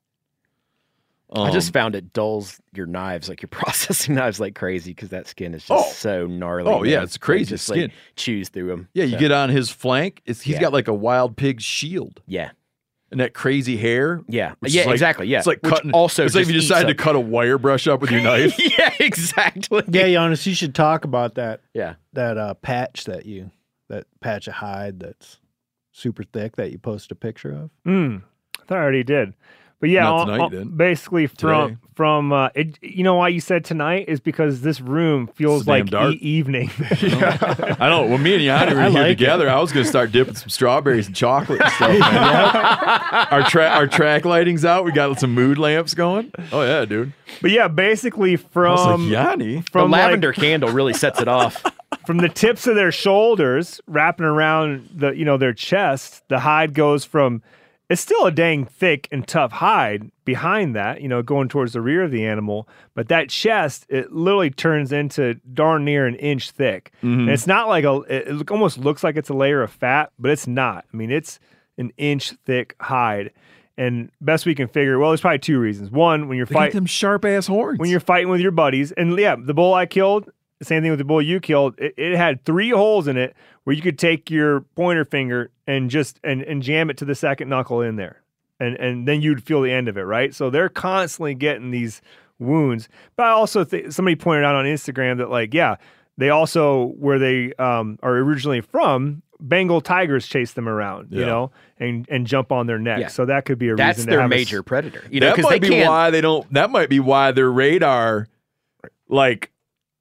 I 1.43 1.51
just 1.51 1.69
Um, 1.69 1.73
found 1.73 1.95
it 1.95 2.14
dulls 2.14 2.59
your 2.73 2.85
knives, 2.85 3.27
like 3.30 3.41
your 3.41 3.49
processing 3.51 4.15
knives, 4.15 4.39
like 4.39 4.55
crazy 4.55 4.91
because 4.91 5.09
that 5.09 5.27
skin 5.27 5.53
is 5.53 5.65
just 5.65 5.72
Oh. 5.88 5.91
so 5.91 6.27
gnarly. 6.27 6.72
Oh, 6.72 6.83
yeah, 6.83 7.03
it's 7.03 7.17
crazy 7.17 7.43
Like, 7.45 7.49
just 7.49 7.67
skin. 7.67 7.81
Like, 7.83 7.91
chews 8.15 8.49
through 8.49 8.67
them. 8.67 8.88
Yeah, 8.93 9.03
you 9.05 9.17
get 9.17 9.31
on 9.31 9.49
his 9.49 9.69
flank. 9.69 10.22
It's 10.25 10.41
he's 10.41 10.55
Yeah. 10.55 10.61
got 10.61 10.73
like 10.73 10.88
a 10.88 10.93
wild 10.93 11.35
pig 11.38 11.59
shield. 11.61 12.22
Yeah. 12.27 12.51
And 13.11 13.19
that 13.19 13.33
crazy 13.33 13.77
hair. 13.77 14.22
Yeah. 14.27 14.55
Yeah, 14.64 14.83
like- 14.85 14.93
exactly, 14.93 15.27
yeah. 15.27 15.38
It's 15.38 15.47
like 15.47 15.61
Which 15.61 15.73
cutting. 15.73 15.91
also 15.91 16.25
it's 16.25 16.35
like 16.35 16.43
if 16.43 16.47
you 16.47 16.53
just 16.55 16.67
decided 16.67 16.88
to 16.88 16.93
up- 16.93 17.05
cut 17.05 17.15
a 17.15 17.19
wire 17.19 17.57
brush 17.57 17.88
up 17.88 18.01
with 18.01 18.11
your 18.11 18.22
knife. 18.22 18.55
yeah, 18.80 18.93
exactly. 18.99 19.83
Yeah, 19.88 20.07
Janis, 20.07 20.45
you 20.47 20.55
should 20.55 20.73
talk 20.75 21.05
about 21.05 21.35
that. 21.35 21.61
Yeah. 21.73 21.95
That 22.14 22.38
uh, 22.38 22.53
patch 22.55 23.05
that 23.05 23.25
you, 23.25 23.51
that 23.89 24.05
patch 24.22 24.47
of 24.47 24.55
hide 24.55 24.99
that's 24.99 25.39
super 25.91 26.23
thick 26.23 26.55
that 26.57 26.72
you 26.72 26.77
posted 26.77 27.11
a 27.11 27.15
picture 27.15 27.51
of. 27.51 27.69
Hmm. 27.85 28.17
I 28.59 28.65
thought 28.65 28.77
I 28.80 28.81
already 28.81 29.03
did. 29.03 29.33
But 29.81 29.89
yeah, 29.89 30.03
Not 30.03 30.13
all- 30.13 30.25
tonight, 30.25 30.39
all- 30.39 30.51
you 30.51 30.57
didn't. 30.59 30.77
basically 30.77 31.27
from 31.27 31.69
Today. 31.69 31.77
from 31.95 32.31
uh, 32.33 32.49
it, 32.55 32.77
you 32.81 33.03
know 33.03 33.15
why 33.15 33.27
you 33.27 33.41
said 33.41 33.65
tonight 33.65 34.05
is 34.07 34.19
because 34.19 34.61
this 34.61 34.79
room 34.81 35.27
feels 35.35 35.67
like 35.67 35.87
dark. 35.87 36.13
e- 36.13 36.17
evening. 36.17 36.71
I 36.79 37.89
know. 37.89 38.05
Well, 38.07 38.17
me 38.17 38.35
and 38.35 38.43
Jani 38.43 38.73
were 38.73 38.81
I 38.81 38.89
here 38.89 38.99
like 39.01 39.05
it. 39.11 39.17
together. 39.17 39.49
I 39.49 39.59
was 39.59 39.71
going 39.73 39.83
to 39.83 39.89
start 39.89 40.11
dipping 40.11 40.35
some 40.35 40.49
strawberries 40.49 41.07
and 41.07 41.15
chocolate 41.15 41.61
and 41.61 41.71
stuff. 41.73 41.89
Man. 41.89 42.01
our 43.31 43.43
track, 43.49 43.75
our 43.75 43.87
track 43.87 44.25
lighting's 44.25 44.65
out. 44.65 44.85
We 44.85 44.91
got 44.91 45.19
some 45.19 45.33
mood 45.33 45.57
lamps 45.57 45.93
going. 45.93 46.31
Oh 46.51 46.61
yeah, 46.63 46.85
dude. 46.85 47.13
But 47.41 47.51
yeah, 47.51 47.67
basically 47.67 48.37
from 48.37 49.09
like, 49.09 49.11
Jani. 49.11 49.61
from 49.71 49.91
the 49.91 49.97
like- 49.97 50.03
lavender 50.05 50.31
candle 50.33 50.69
really 50.71 50.93
sets 50.93 51.19
it 51.19 51.27
off. 51.27 51.63
from 52.07 52.17
the 52.17 52.29
tips 52.29 52.65
of 52.67 52.75
their 52.75 52.91
shoulders 52.91 53.81
wrapping 53.87 54.25
around 54.25 54.89
the 54.93 55.11
you 55.11 55.25
know 55.25 55.37
their 55.37 55.53
chest 55.53 56.23
the 56.29 56.39
hide 56.39 56.73
goes 56.73 57.03
from 57.05 57.41
it's 57.89 58.01
still 58.01 58.25
a 58.25 58.31
dang 58.31 58.65
thick 58.65 59.07
and 59.11 59.27
tough 59.27 59.51
hide 59.51 60.09
behind 60.25 60.75
that 60.75 61.01
you 61.01 61.07
know 61.07 61.22
going 61.22 61.47
towards 61.47 61.73
the 61.73 61.81
rear 61.81 62.01
of 62.03 62.11
the 62.11 62.25
animal 62.25 62.67
but 62.95 63.07
that 63.09 63.30
chest 63.30 63.85
it 63.89 64.11
literally 64.11 64.49
turns 64.49 64.91
into 64.91 65.35
darn 65.53 65.85
near 65.85 66.07
an 66.07 66.15
inch 66.15 66.51
thick 66.51 66.91
Mhm. 67.03 67.19
and 67.22 67.30
it's 67.30 67.45
not 67.47 67.67
like 67.67 67.83
a 67.85 68.01
it 68.09 68.49
almost 68.49 68.77
looks 68.80 69.03
like 69.03 69.15
it's 69.17 69.30
a 69.30 69.33
layer 69.35 69.61
of 69.61 69.72
fat 69.72 70.11
but 70.17 70.31
it's 70.31 70.47
not 70.47 70.85
i 70.93 70.97
mean 70.97 71.11
it's 71.11 71.39
an 71.77 71.91
inch 71.97 72.31
thick 72.45 72.75
hide 72.80 73.31
and 73.77 74.09
best 74.22 74.45
we 74.45 74.55
can 74.55 74.67
figure 74.67 74.97
well 74.97 75.09
there's 75.11 75.22
probably 75.22 75.38
two 75.39 75.59
reasons 75.59 75.91
one 75.91 76.27
when 76.27 76.38
you're 76.38 76.45
fighting 76.47 76.73
them 76.75 76.85
sharp 76.85 77.23
ass 77.25 77.45
horns. 77.45 77.77
when 77.77 77.89
you're 77.89 77.99
fighting 77.99 78.30
with 78.30 78.39
your 78.41 78.51
buddies. 78.51 78.91
And 78.93 79.17
yeah, 79.19 79.35
the 79.38 79.53
bull 79.53 79.73
I 79.73 79.85
killed, 79.85 80.30
same 80.64 80.82
thing 80.82 80.92
with 80.92 81.00
the 81.00 81.06
bull 81.06 81.22
you 81.22 81.40
killed. 81.40 81.75
It, 81.77 81.93
it 81.98 82.16
had 82.16 82.45
three 82.45 82.69
holes 82.69 83.08
in 83.08 83.17
it 83.17 83.35
where 83.66 83.75
you 83.75 83.82
could 83.82 84.00
take 84.00 84.32
your 84.32 84.61
pointer 84.75 85.03
finger 85.03 85.51
and 85.67 85.90
just 85.90 86.19
and, 86.24 86.42
and 86.43 86.61
jam 86.64 86.90
it 86.90 86.98
to 86.98 87.06
the 87.06 87.16
second 87.16 87.50
knuckle 87.50 87.82
in 87.82 87.98
there. 87.98 88.22
And 88.59 88.75
and 88.77 89.08
then 89.08 89.22
you'd 89.22 89.43
feel 89.43 89.61
the 89.61 89.72
end 89.72 89.90
of 89.90 89.98
it, 89.98 90.03
right? 90.03 90.34
So 90.34 90.50
they're 90.50 90.69
constantly 90.69 91.35
getting 91.35 91.72
these 91.72 92.01
wounds. 92.40 92.88
But 93.17 93.25
I 93.25 93.32
also 93.32 93.66
think 93.66 93.92
somebody 93.92 94.16
pointed 94.16 94.45
out 94.45 94.56
on 94.56 94.64
Instagram 94.66 95.17
that 95.17 95.30
like, 95.30 95.53
yeah, 95.53 95.75
they 96.17 96.30
also 96.30 96.93
where 96.98 97.19
they 97.19 97.51
um, 97.56 98.00
are 98.01 98.16
originally 98.16 98.61
from, 98.61 99.24
Bengal 99.42 99.82
tigers 99.82 100.25
chase 100.25 100.53
them 100.53 100.69
around, 100.69 101.11
you 101.11 101.25
know, 101.25 101.51
and 101.77 102.08
and 102.09 102.25
jump 102.25 102.53
on 102.53 102.67
their 102.67 102.80
neck. 102.80 103.01
Yeah. 103.01 103.08
So 103.09 103.25
that 103.25 103.43
could 103.43 103.59
be 103.59 103.67
a 103.67 103.75
That's 103.75 103.98
reason. 103.98 104.11
to 104.11 104.11
their 104.11 104.22
have 104.22 104.32
a 104.32 104.35
s- 104.35 104.40
major 104.40 104.64
predator. 104.64 105.03
You 105.11 105.19
know, 105.19 105.27
that 105.27 105.35
because 105.35 105.51
might 105.51 105.61
they 105.61 105.67
be 105.67 105.75
can't. 105.75 105.90
why 105.90 106.09
they 106.11 106.22
don't. 106.22 106.51
That 106.53 106.69
might 106.69 106.88
be 106.90 107.01
why 107.01 107.34
their 107.34 107.51
radar, 107.51 108.27
like 109.09 109.51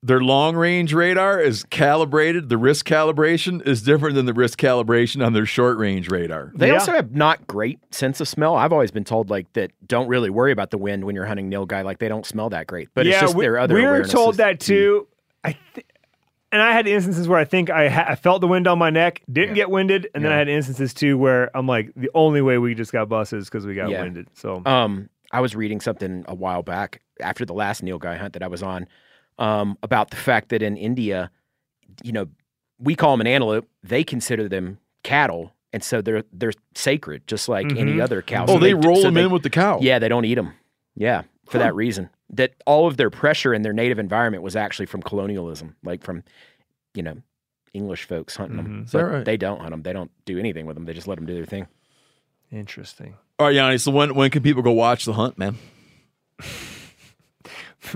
their 0.06 0.20
long 0.20 0.54
range 0.54 0.92
radar, 0.92 1.40
is 1.40 1.64
calibrated. 1.64 2.50
The 2.50 2.58
risk 2.58 2.86
calibration 2.86 3.66
is 3.66 3.80
different 3.80 4.14
than 4.16 4.26
the 4.26 4.34
risk 4.34 4.58
calibration 4.60 5.24
on 5.24 5.32
their 5.32 5.46
short 5.46 5.78
range 5.78 6.10
radar. 6.10 6.52
They 6.54 6.70
also 6.72 6.92
have 6.92 7.12
not 7.14 7.46
great 7.46 7.78
sense 7.92 8.20
of 8.20 8.28
smell. 8.28 8.54
I've 8.54 8.72
always 8.72 8.90
been 8.90 9.04
told 9.04 9.30
like 9.30 9.50
that. 9.54 9.70
Don't 9.88 10.06
really 10.06 10.28
worry 10.28 10.52
about 10.52 10.70
the 10.70 10.78
wind 10.78 11.04
when 11.06 11.14
you're 11.14 11.24
hunting 11.24 11.50
nilgai. 11.50 11.82
Like 11.84 12.00
they 12.00 12.08
don't 12.08 12.26
smell 12.26 12.50
that 12.50 12.66
great. 12.66 12.90
But 12.94 13.06
it's 13.06 13.18
just 13.18 13.34
we, 13.34 13.44
their 13.46 13.56
other. 13.58 13.74
we 13.74 13.82
were 13.82 14.04
told 14.04 14.36
that 14.36 14.60
too. 14.60 15.08
I 15.42 15.56
th- 15.74 15.86
and 16.52 16.62
I 16.62 16.72
had 16.72 16.86
instances 16.86 17.26
where 17.26 17.38
I 17.38 17.44
think 17.44 17.68
I, 17.70 17.88
ha- 17.88 18.04
I 18.06 18.14
felt 18.14 18.40
the 18.40 18.46
wind 18.46 18.68
on 18.68 18.78
my 18.78 18.90
neck, 18.90 19.22
didn't 19.32 19.54
get 19.54 19.70
winded, 19.70 20.08
and 20.14 20.24
then 20.24 20.30
I 20.30 20.36
had 20.36 20.48
instances 20.48 20.94
too 20.94 21.18
where 21.18 21.50
I'm 21.56 21.66
like, 21.66 21.90
the 21.96 22.10
only 22.14 22.42
way 22.42 22.58
we 22.58 22.74
just 22.76 22.92
got 22.92 23.08
busted 23.08 23.40
is 23.40 23.46
because 23.46 23.66
we 23.66 23.74
got 23.74 23.88
Yeah. 23.90 24.02
winded. 24.02 24.28
So 24.34 24.62
Um, 24.64 25.08
I 25.32 25.40
was 25.40 25.56
reading 25.56 25.80
something 25.80 26.24
a 26.28 26.34
while 26.34 26.62
back 26.62 27.00
after 27.20 27.44
the 27.44 27.54
last 27.54 27.82
nilgai 27.82 28.18
hunt 28.18 28.34
that 28.34 28.42
I 28.44 28.46
was 28.46 28.62
on, 28.62 28.86
um, 29.38 29.76
about 29.82 30.10
the 30.10 30.16
fact 30.16 30.48
that 30.50 30.62
in 30.62 30.76
India, 30.76 31.30
you 32.02 32.12
know, 32.12 32.26
we 32.78 32.94
call 32.94 33.12
them 33.12 33.20
an 33.20 33.26
antelope. 33.26 33.68
They 33.82 34.04
consider 34.04 34.48
them 34.48 34.78
cattle, 35.02 35.52
and 35.72 35.82
so 35.82 36.00
they're 36.00 36.24
they're 36.32 36.52
sacred, 36.74 37.26
just 37.26 37.48
like 37.48 37.66
any 37.76 37.94
Mhm. 37.94 38.02
other 38.02 38.22
cow. 38.22 38.44
Oh, 38.48 38.54
So 38.54 38.58
they 38.58 38.70
do- 38.72 38.86
roll 38.88 38.96
so 38.96 39.02
them 39.02 39.14
they- 39.14 39.22
in 39.24 39.30
with 39.30 39.42
the 39.42 39.50
cow. 39.50 39.78
Yeah, 39.80 39.98
they 39.98 40.08
don't 40.08 40.24
eat 40.24 40.34
them. 40.36 40.52
Yeah, 40.96 41.22
for 41.48 41.58
that 41.58 41.74
reason. 41.74 42.10
That 42.30 42.54
all 42.66 42.86
of 42.86 42.96
their 42.96 43.10
pressure 43.10 43.52
in 43.54 43.62
their 43.62 43.72
native 43.72 43.98
environment 43.98 44.42
was 44.42 44.56
actually 44.56 44.86
from 44.86 45.02
colonialism, 45.02 45.76
like 45.84 46.02
from, 46.02 46.24
you 46.94 47.02
know, 47.02 47.16
English 47.74 48.04
folks 48.04 48.34
hunting 48.36 48.56
them. 48.56 48.66
Mm-hmm. 48.66 48.82
Is 48.84 48.92
But 48.92 49.04
right? 49.04 49.24
They 49.24 49.36
don't 49.36 49.58
hunt 49.60 49.70
them. 49.72 49.82
They 49.82 49.92
don't 49.92 50.10
do 50.24 50.38
anything 50.38 50.64
with 50.66 50.74
them. 50.76 50.84
They 50.84 50.94
just 50.94 51.06
let 51.06 51.16
them 51.16 51.26
do 51.26 51.34
their 51.34 51.44
thing. 51.44 51.66
interesting. 52.50 53.14
All 53.38 53.46
right, 53.48 53.54
Jani. 53.56 53.78
So 53.78 53.90
when 53.90 54.14
when 54.14 54.30
can 54.30 54.42
people 54.42 54.62
go 54.62 54.70
watch 54.72 55.04
the 55.04 55.12
hunt, 55.12 55.36
man? 55.38 55.56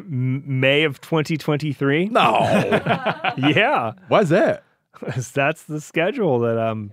May 0.04 0.84
of 0.84 1.00
2023. 1.00 2.06
No. 2.06 2.38
yeah. 3.36 3.92
Why's 4.08 4.30
that? 4.30 4.64
That's 5.34 5.64
the 5.64 5.80
schedule 5.80 6.40
that 6.40 6.58
I'm 6.58 6.92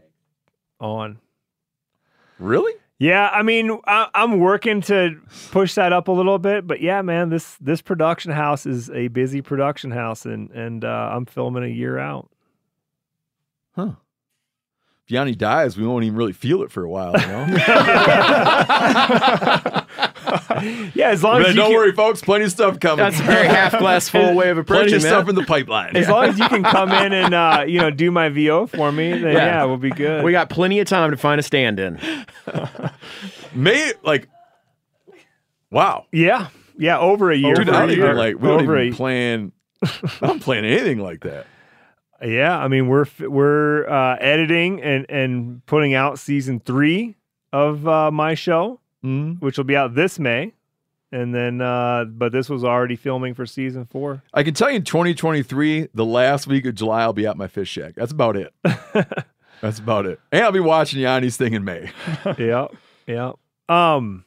on. 0.79 1.19
Really? 2.39 2.73
Yeah, 2.97 3.29
I 3.29 3.41
mean, 3.41 3.77
I, 3.85 4.07
I'm 4.13 4.39
working 4.39 4.79
to 4.81 5.19
push 5.51 5.73
that 5.73 5.91
up 5.91 6.07
a 6.07 6.13
little 6.13 6.39
bit, 6.39 6.65
but 6.65 6.79
yeah, 6.79 7.01
man, 7.01 7.29
this 7.29 7.57
this 7.59 7.81
production 7.81 8.31
house 8.31 8.65
is 8.65 8.89
a 8.89 9.09
busy 9.09 9.41
production 9.41 9.91
house, 9.91 10.25
and 10.25 10.49
and 10.51 10.85
uh, 10.85 11.09
I'm 11.11 11.25
filming 11.25 11.65
a 11.65 11.67
year 11.67 11.99
out. 11.99 12.29
Huh. 13.75 13.95
If 15.03 15.11
Jani 15.11 15.35
dies, 15.35 15.77
we 15.77 15.85
won't 15.85 16.05
even 16.05 16.17
really 16.17 16.31
feel 16.31 16.63
it 16.63 16.71
for 16.71 16.83
a 16.83 16.89
while. 16.89 17.11
You 17.19 17.27
know. 17.27 17.45
yeah, 20.63 20.89
Yeah, 20.95 21.09
as 21.09 21.23
long 21.23 21.39
But 21.41 21.49
as 21.49 21.55
you 21.55 21.61
don't 21.61 21.69
can, 21.71 21.77
worry, 21.77 21.91
folks. 21.91 22.21
Plenty 22.21 22.45
of 22.45 22.51
stuff 22.51 22.79
coming. 22.79 22.97
That's 23.03 23.19
a 23.19 23.23
very 23.23 23.47
half 23.47 23.77
glass 23.77 24.09
full 24.09 24.35
way 24.35 24.49
of 24.49 24.55
Plenty 24.65 24.79
approaching 24.81 24.95
of 24.95 25.01
stuff 25.01 25.25
that. 25.25 25.29
in 25.29 25.35
the 25.35 25.43
pipeline. 25.45 25.95
as 25.95 26.07
long 26.09 26.25
as 26.25 26.39
you 26.39 26.47
can 26.49 26.63
come 26.63 26.91
in 26.91 27.13
and 27.13 27.33
uh, 27.33 27.65
you 27.67 27.79
know 27.79 27.91
do 27.91 28.11
my 28.11 28.29
VO 28.29 28.67
for 28.67 28.91
me, 28.91 29.11
then 29.11 29.21
Yeah. 29.23 29.31
yeah, 29.33 29.63
we'll 29.65 29.77
be 29.77 29.89
good. 29.91 30.23
We 30.23 30.31
got 30.31 30.49
plenty 30.49 30.79
of 30.79 30.87
time 30.87 31.11
to 31.11 31.17
find 31.17 31.39
a 31.39 31.43
stand-in. 31.43 31.99
May 33.53 33.93
like, 34.03 34.27
wow, 35.71 36.05
yeah, 36.11 36.47
yeah, 36.77 36.99
over 36.99 37.31
a 37.31 37.37
year. 37.37 37.55
dude. 37.55 37.67
for 37.67 37.73
I 37.73 37.77
a 37.77 37.79
don't 37.81 37.91
even 37.91 38.03
year. 38.03 38.15
like. 38.15 38.35
We 38.39 38.47
don't 38.47 38.61
over 38.63 38.79
even 38.79 38.93
a, 38.93 38.95
plan. 38.95 39.51
I 39.83 40.27
don't 40.27 40.41
plan 40.41 40.65
anything 40.65 40.99
like 40.99 41.21
that. 41.21 41.45
Yeah, 42.21 42.57
I 42.57 42.67
mean 42.69 42.87
we're 42.87 43.05
we're 43.19 43.87
uh, 43.87 44.15
editing 44.19 44.81
and 44.81 45.05
and 45.09 45.65
putting 45.65 45.93
out 45.93 46.17
season 46.17 46.59
three 46.59 47.15
of 47.53 47.87
uh, 47.87 48.09
my 48.11 48.33
show, 48.35 48.79
Mhm. 49.05 49.39
which 49.41 49.57
will 49.57 49.63
be 49.65 49.75
out 49.75 49.93
this 49.95 50.17
May, 50.19 50.53
and 51.11 51.33
then 51.35 51.61
uh, 51.61 52.05
but 52.05 52.31
this 52.31 52.49
was 52.49 52.63
already 52.63 52.95
filming 52.95 53.33
for 53.35 53.45
season 53.45 53.85
four. 53.85 54.23
I 54.33 54.43
can 54.43 54.53
tell 54.53 54.69
you 54.69 54.77
in 54.77 54.83
2023, 54.83 55.89
the 55.93 56.05
last 56.05 56.47
week 56.47 56.65
of 56.65 56.75
July, 56.75 57.01
I'll 57.01 57.13
be 57.13 57.27
at 57.27 57.37
my 57.37 57.47
fish 57.47 57.69
shack. 57.69 57.93
That's 57.95 58.11
about 58.11 58.35
it. 58.35 58.53
That's 59.61 59.79
about 59.79 60.05
it. 60.05 60.19
And 60.31 60.43
I'll 60.43 60.51
be 60.51 60.59
watching 60.59 60.99
Jani's 61.01 61.37
thing 61.37 61.53
in 61.53 61.63
May. 61.63 61.89
yeah, 62.37 62.67
yeah. 63.07 63.31
Um, 63.69 64.25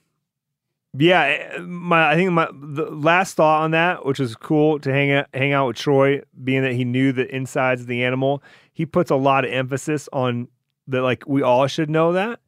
yeah. 0.97 1.23
eh, 1.57 1.59
My 1.61 2.11
I 2.13 2.15
think 2.15 2.33
my 2.33 2.49
the 2.53 2.85
last 2.91 3.35
thought 3.37 3.63
on 3.63 3.73
that, 3.73 4.05
which 4.07 4.19
was 4.19 4.35
cool 4.37 4.79
to 4.81 4.91
hang 4.93 5.13
out, 5.13 5.27
hang 5.35 5.53
out 5.53 5.67
with 5.69 5.77
Troy, 5.77 6.23
being 6.43 6.63
that 6.63 6.73
he 6.73 6.85
knew 6.85 7.13
the 7.13 7.33
insides 7.35 7.83
of 7.83 7.87
the 7.89 8.03
animal. 8.05 8.43
He 8.73 8.87
puts 8.87 9.11
a 9.11 9.17
lot 9.17 9.45
of 9.45 9.53
emphasis 9.53 10.09
on 10.13 10.49
that. 10.87 11.03
Like 11.03 11.25
we 11.27 11.43
all 11.43 11.67
should 11.67 11.91
know 11.91 12.13
that, 12.15 12.41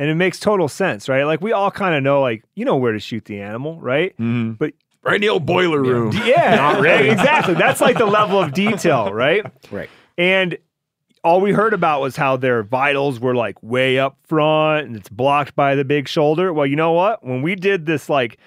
and 0.00 0.08
it 0.10 0.14
makes 0.16 0.40
total 0.40 0.66
sense, 0.66 1.08
right? 1.08 1.22
Like 1.24 1.40
we 1.40 1.52
all 1.52 1.70
kind 1.70 1.94
of 1.94 2.02
know, 2.02 2.20
like 2.20 2.42
you 2.56 2.64
know 2.64 2.76
where 2.76 2.92
to 2.92 2.98
shoot 2.98 3.26
the 3.26 3.40
animal, 3.40 3.80
right? 3.80 4.16
Mhm. 4.18 4.58
But 4.58 4.72
Right 5.02 5.14
in 5.14 5.20
the 5.22 5.28
old 5.30 5.46
boiler 5.46 5.80
room. 5.80 6.12
yeah, 6.26 6.56
Not 6.56 6.80
really. 6.82 7.08
exactly. 7.10 7.54
That's 7.54 7.80
like 7.80 7.96
the 7.96 8.04
level 8.06 8.38
of 8.42 8.52
detail, 8.52 9.12
right? 9.14 9.46
Right. 9.70 9.88
And 10.18 10.58
all 11.24 11.40
we 11.40 11.52
heard 11.52 11.72
about 11.74 12.00
was 12.02 12.16
how 12.16 12.36
their 12.36 12.62
vitals 12.62 13.18
were 13.20 13.34
like 13.34 13.62
way 13.62 13.98
up 13.98 14.16
front 14.26 14.86
and 14.88 14.96
it's 14.96 15.08
blocked 15.08 15.54
by 15.56 15.74
the 15.74 15.84
big 15.84 16.06
shoulder. 16.08 16.52
Well, 16.52 16.66
you 16.66 16.76
know 16.76 16.92
what? 16.92 17.24
When 17.24 17.40
we 17.42 17.54
did 17.54 17.86
this 17.86 18.08
like 18.10 18.38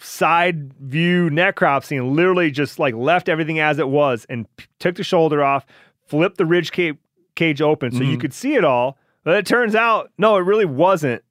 side 0.00 0.72
view 0.74 1.30
necropsy 1.30 1.96
and 1.96 2.14
literally 2.16 2.50
just 2.50 2.78
like 2.78 2.94
left 2.94 3.28
everything 3.28 3.60
as 3.60 3.78
it 3.78 3.88
was 3.88 4.26
and 4.28 4.46
p- 4.56 4.66
took 4.80 4.96
the 4.96 5.04
shoulder 5.04 5.42
off, 5.44 5.64
flipped 6.06 6.38
the 6.38 6.46
ridge 6.46 6.72
cage, 6.72 6.96
cage 7.36 7.60
open 7.62 7.92
so 7.92 8.02
you 8.02 8.16
Mhm. 8.16 8.20
could 8.20 8.34
see 8.34 8.54
it 8.54 8.64
all. 8.64 8.98
But 9.24 9.36
it 9.36 9.46
turns 9.46 9.74
out, 9.74 10.10
no, 10.18 10.36
it 10.36 10.40
really 10.40 10.66
wasn't 10.66 11.24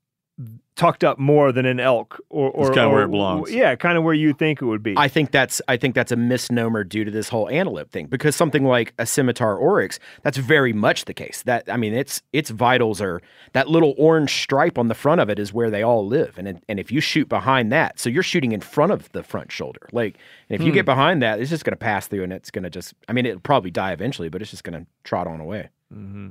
tucked 0.76 1.04
up 1.04 1.20
more 1.20 1.52
than 1.52 1.66
an 1.66 1.80
elk 1.80 2.20
or, 2.30 2.50
or 2.50 2.72
kinda 2.72 2.90
where 2.90 3.04
it 3.04 3.12
belongs. 3.12 3.54
Yeah, 3.54 3.76
kind 3.76 3.98
of 3.98 4.04
where 4.04 4.14
you 4.14 4.34
think 4.34 4.62
it 4.62 4.66
would 4.66 4.82
be. 4.82 4.96
I 4.98 5.08
think 5.08 5.32
that's 5.32 5.62
I 5.68 5.78
think 5.78 5.94
that's 5.94 6.12
a 6.12 6.16
misnomer 6.16 6.84
due 6.84 7.06
to 7.06 7.12
this 7.12 7.30
whole 7.30 7.48
antelope 7.50 7.92
thing 7.92 8.08
because 8.08 8.36
something 8.36 8.66
like 8.66 8.94
a 8.98 9.06
scimitar 9.06 9.56
oryx 9.56 10.00
that's 10.24 10.38
very 10.38 10.74
much 10.74 11.06
the 11.06 11.14
case. 11.14 11.44
That 11.44 11.72
I 11.72 11.78
mean 11.78 11.94
its 11.94 12.22
its 12.34 12.50
vitals 12.50 13.02
are 13.02 13.22
that 13.54 13.70
little 13.70 13.94
orange 13.98 14.34
stripe 14.42 14.78
on 14.78 14.88
the 14.88 14.96
front 14.96 15.22
of 15.22 15.30
it 15.30 15.38
is 15.38 15.54
where 15.54 15.70
they 15.70 15.84
all 15.84 16.08
live 16.08 16.38
and 16.38 16.60
and 16.68 16.80
if 16.80 16.92
you 16.92 17.00
shoot 17.00 17.30
behind 17.30 17.72
that 17.72 18.00
so 18.00 18.10
you're 18.10 18.24
shooting 18.24 18.52
in 18.52 18.62
front 18.62 18.92
of 18.92 19.12
the 19.12 19.24
front 19.24 19.52
shoulder 19.52 19.88
like 19.92 20.18
and 20.50 20.60
if 20.60 20.66
you 20.66 20.72
get 20.72 20.82
hmm. 20.82 20.86
behind 20.86 21.22
that 21.22 21.40
it's 21.40 21.50
just 21.50 21.64
going 21.64 21.74
to 21.74 21.78
pass 21.78 22.08
through 22.08 22.24
and 22.24 22.34
it's 22.34 22.50
going 22.50 22.64
to 22.64 22.70
just 22.70 22.94
I 23.08 23.14
mean 23.14 23.26
it'll 23.26 23.40
probably 23.40 23.72
die 23.72 23.92
eventually 23.92 24.30
but 24.30 24.42
it's 24.42 24.52
just 24.52 24.64
going 24.64 24.80
to 24.80 24.88
trot 25.04 25.28
on 25.28 25.40
away. 25.40 25.70
Mm-hmm. 25.94 26.30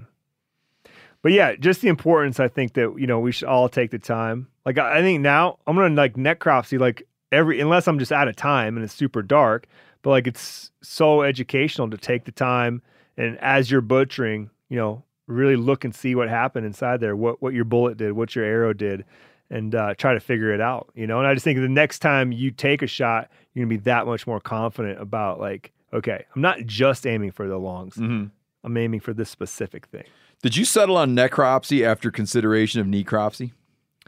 But 1.22 1.32
yeah, 1.32 1.54
just 1.54 1.80
the 1.80 1.88
importance. 1.88 2.40
I 2.40 2.48
think 2.48 2.74
that 2.74 2.94
you 2.98 3.06
know 3.06 3.20
we 3.20 3.32
should 3.32 3.48
all 3.48 3.68
take 3.68 3.90
the 3.90 3.98
time. 3.98 4.48
Like 4.66 4.78
I 4.78 4.98
I 4.98 5.02
think 5.02 5.20
now 5.20 5.58
I'm 5.66 5.76
gonna 5.76 5.94
like 5.94 6.14
necropsy 6.14 6.78
like 6.78 7.06
every 7.30 7.60
unless 7.60 7.86
I'm 7.88 7.98
just 7.98 8.12
out 8.12 8.28
of 8.28 8.36
time 8.36 8.76
and 8.76 8.84
it's 8.84 8.94
super 8.94 9.22
dark. 9.22 9.66
But 10.02 10.10
like 10.10 10.26
it's 10.26 10.70
so 10.82 11.22
educational 11.22 11.88
to 11.90 11.96
take 11.96 12.24
the 12.24 12.32
time 12.32 12.82
and 13.16 13.38
as 13.38 13.70
you're 13.70 13.80
butchering, 13.82 14.50
you 14.68 14.76
know, 14.76 15.04
really 15.28 15.54
look 15.56 15.84
and 15.84 15.94
see 15.94 16.14
what 16.14 16.28
happened 16.28 16.66
inside 16.66 17.00
there, 17.00 17.14
what 17.14 17.40
what 17.40 17.54
your 17.54 17.64
bullet 17.64 17.96
did, 17.98 18.12
what 18.12 18.34
your 18.34 18.44
arrow 18.44 18.72
did, 18.72 19.04
and 19.48 19.74
uh, 19.76 19.94
try 19.94 20.14
to 20.14 20.20
figure 20.20 20.52
it 20.52 20.60
out. 20.60 20.90
You 20.94 21.06
know, 21.06 21.18
and 21.18 21.26
I 21.28 21.34
just 21.34 21.44
think 21.44 21.60
the 21.60 21.68
next 21.68 22.00
time 22.00 22.32
you 22.32 22.50
take 22.50 22.82
a 22.82 22.86
shot, 22.88 23.30
you're 23.54 23.64
gonna 23.64 23.76
be 23.78 23.82
that 23.84 24.06
much 24.06 24.26
more 24.26 24.40
confident 24.40 25.00
about 25.00 25.38
like, 25.38 25.70
okay, 25.92 26.24
I'm 26.34 26.42
not 26.42 26.66
just 26.66 27.06
aiming 27.06 27.30
for 27.30 27.46
the 27.46 27.58
longs. 27.58 27.94
Mhm. 27.94 28.30
I'm 28.64 28.76
aiming 28.76 29.00
for 29.00 29.12
this 29.12 29.30
specific 29.30 29.86
thing. 29.86 30.04
Did 30.42 30.56
you 30.56 30.64
settle 30.64 30.96
on 30.96 31.14
necropsy 31.16 31.84
after 31.86 32.10
consideration 32.10 32.80
of 32.80 32.86
necropsy? 32.86 33.52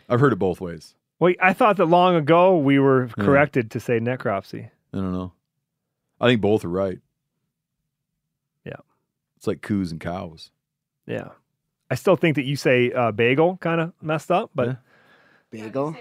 I've 0.09 0.21
heard 0.21 0.33
it 0.33 0.37
both 0.39 0.61
ways. 0.61 0.95
Well, 1.21 1.33
I 1.41 1.53
thought 1.53 1.77
that 1.79 1.87
long 1.87 2.17
ago 2.17 2.59
we 2.59 2.79
were 2.79 3.07
Yeah. 3.17 3.25
corrected 3.25 3.71
to 3.71 3.81
say 3.81 4.01
necropsy. 4.01 4.67
I 4.93 4.97
don't 4.97 5.13
know. 5.13 5.33
I 6.21 6.27
think 6.29 6.41
both 6.41 6.65
are 6.65 6.69
right. 6.69 6.99
Yeah. 8.65 8.73
It's 9.37 9.47
like 9.47 9.63
coos 9.63 9.93
and 9.93 10.01
cows. 10.01 10.51
Yeah. 11.07 11.29
I 11.91 11.95
still 11.95 12.17
think 12.17 12.35
that 12.37 12.45
you 12.45 12.57
say 12.57 12.91
uh, 12.93 13.13
bagel 13.13 13.57
kind 13.59 13.81
of 13.81 13.93
messed 14.03 14.31
up, 14.31 14.51
but 14.55 14.79
Bagel. 15.51 15.95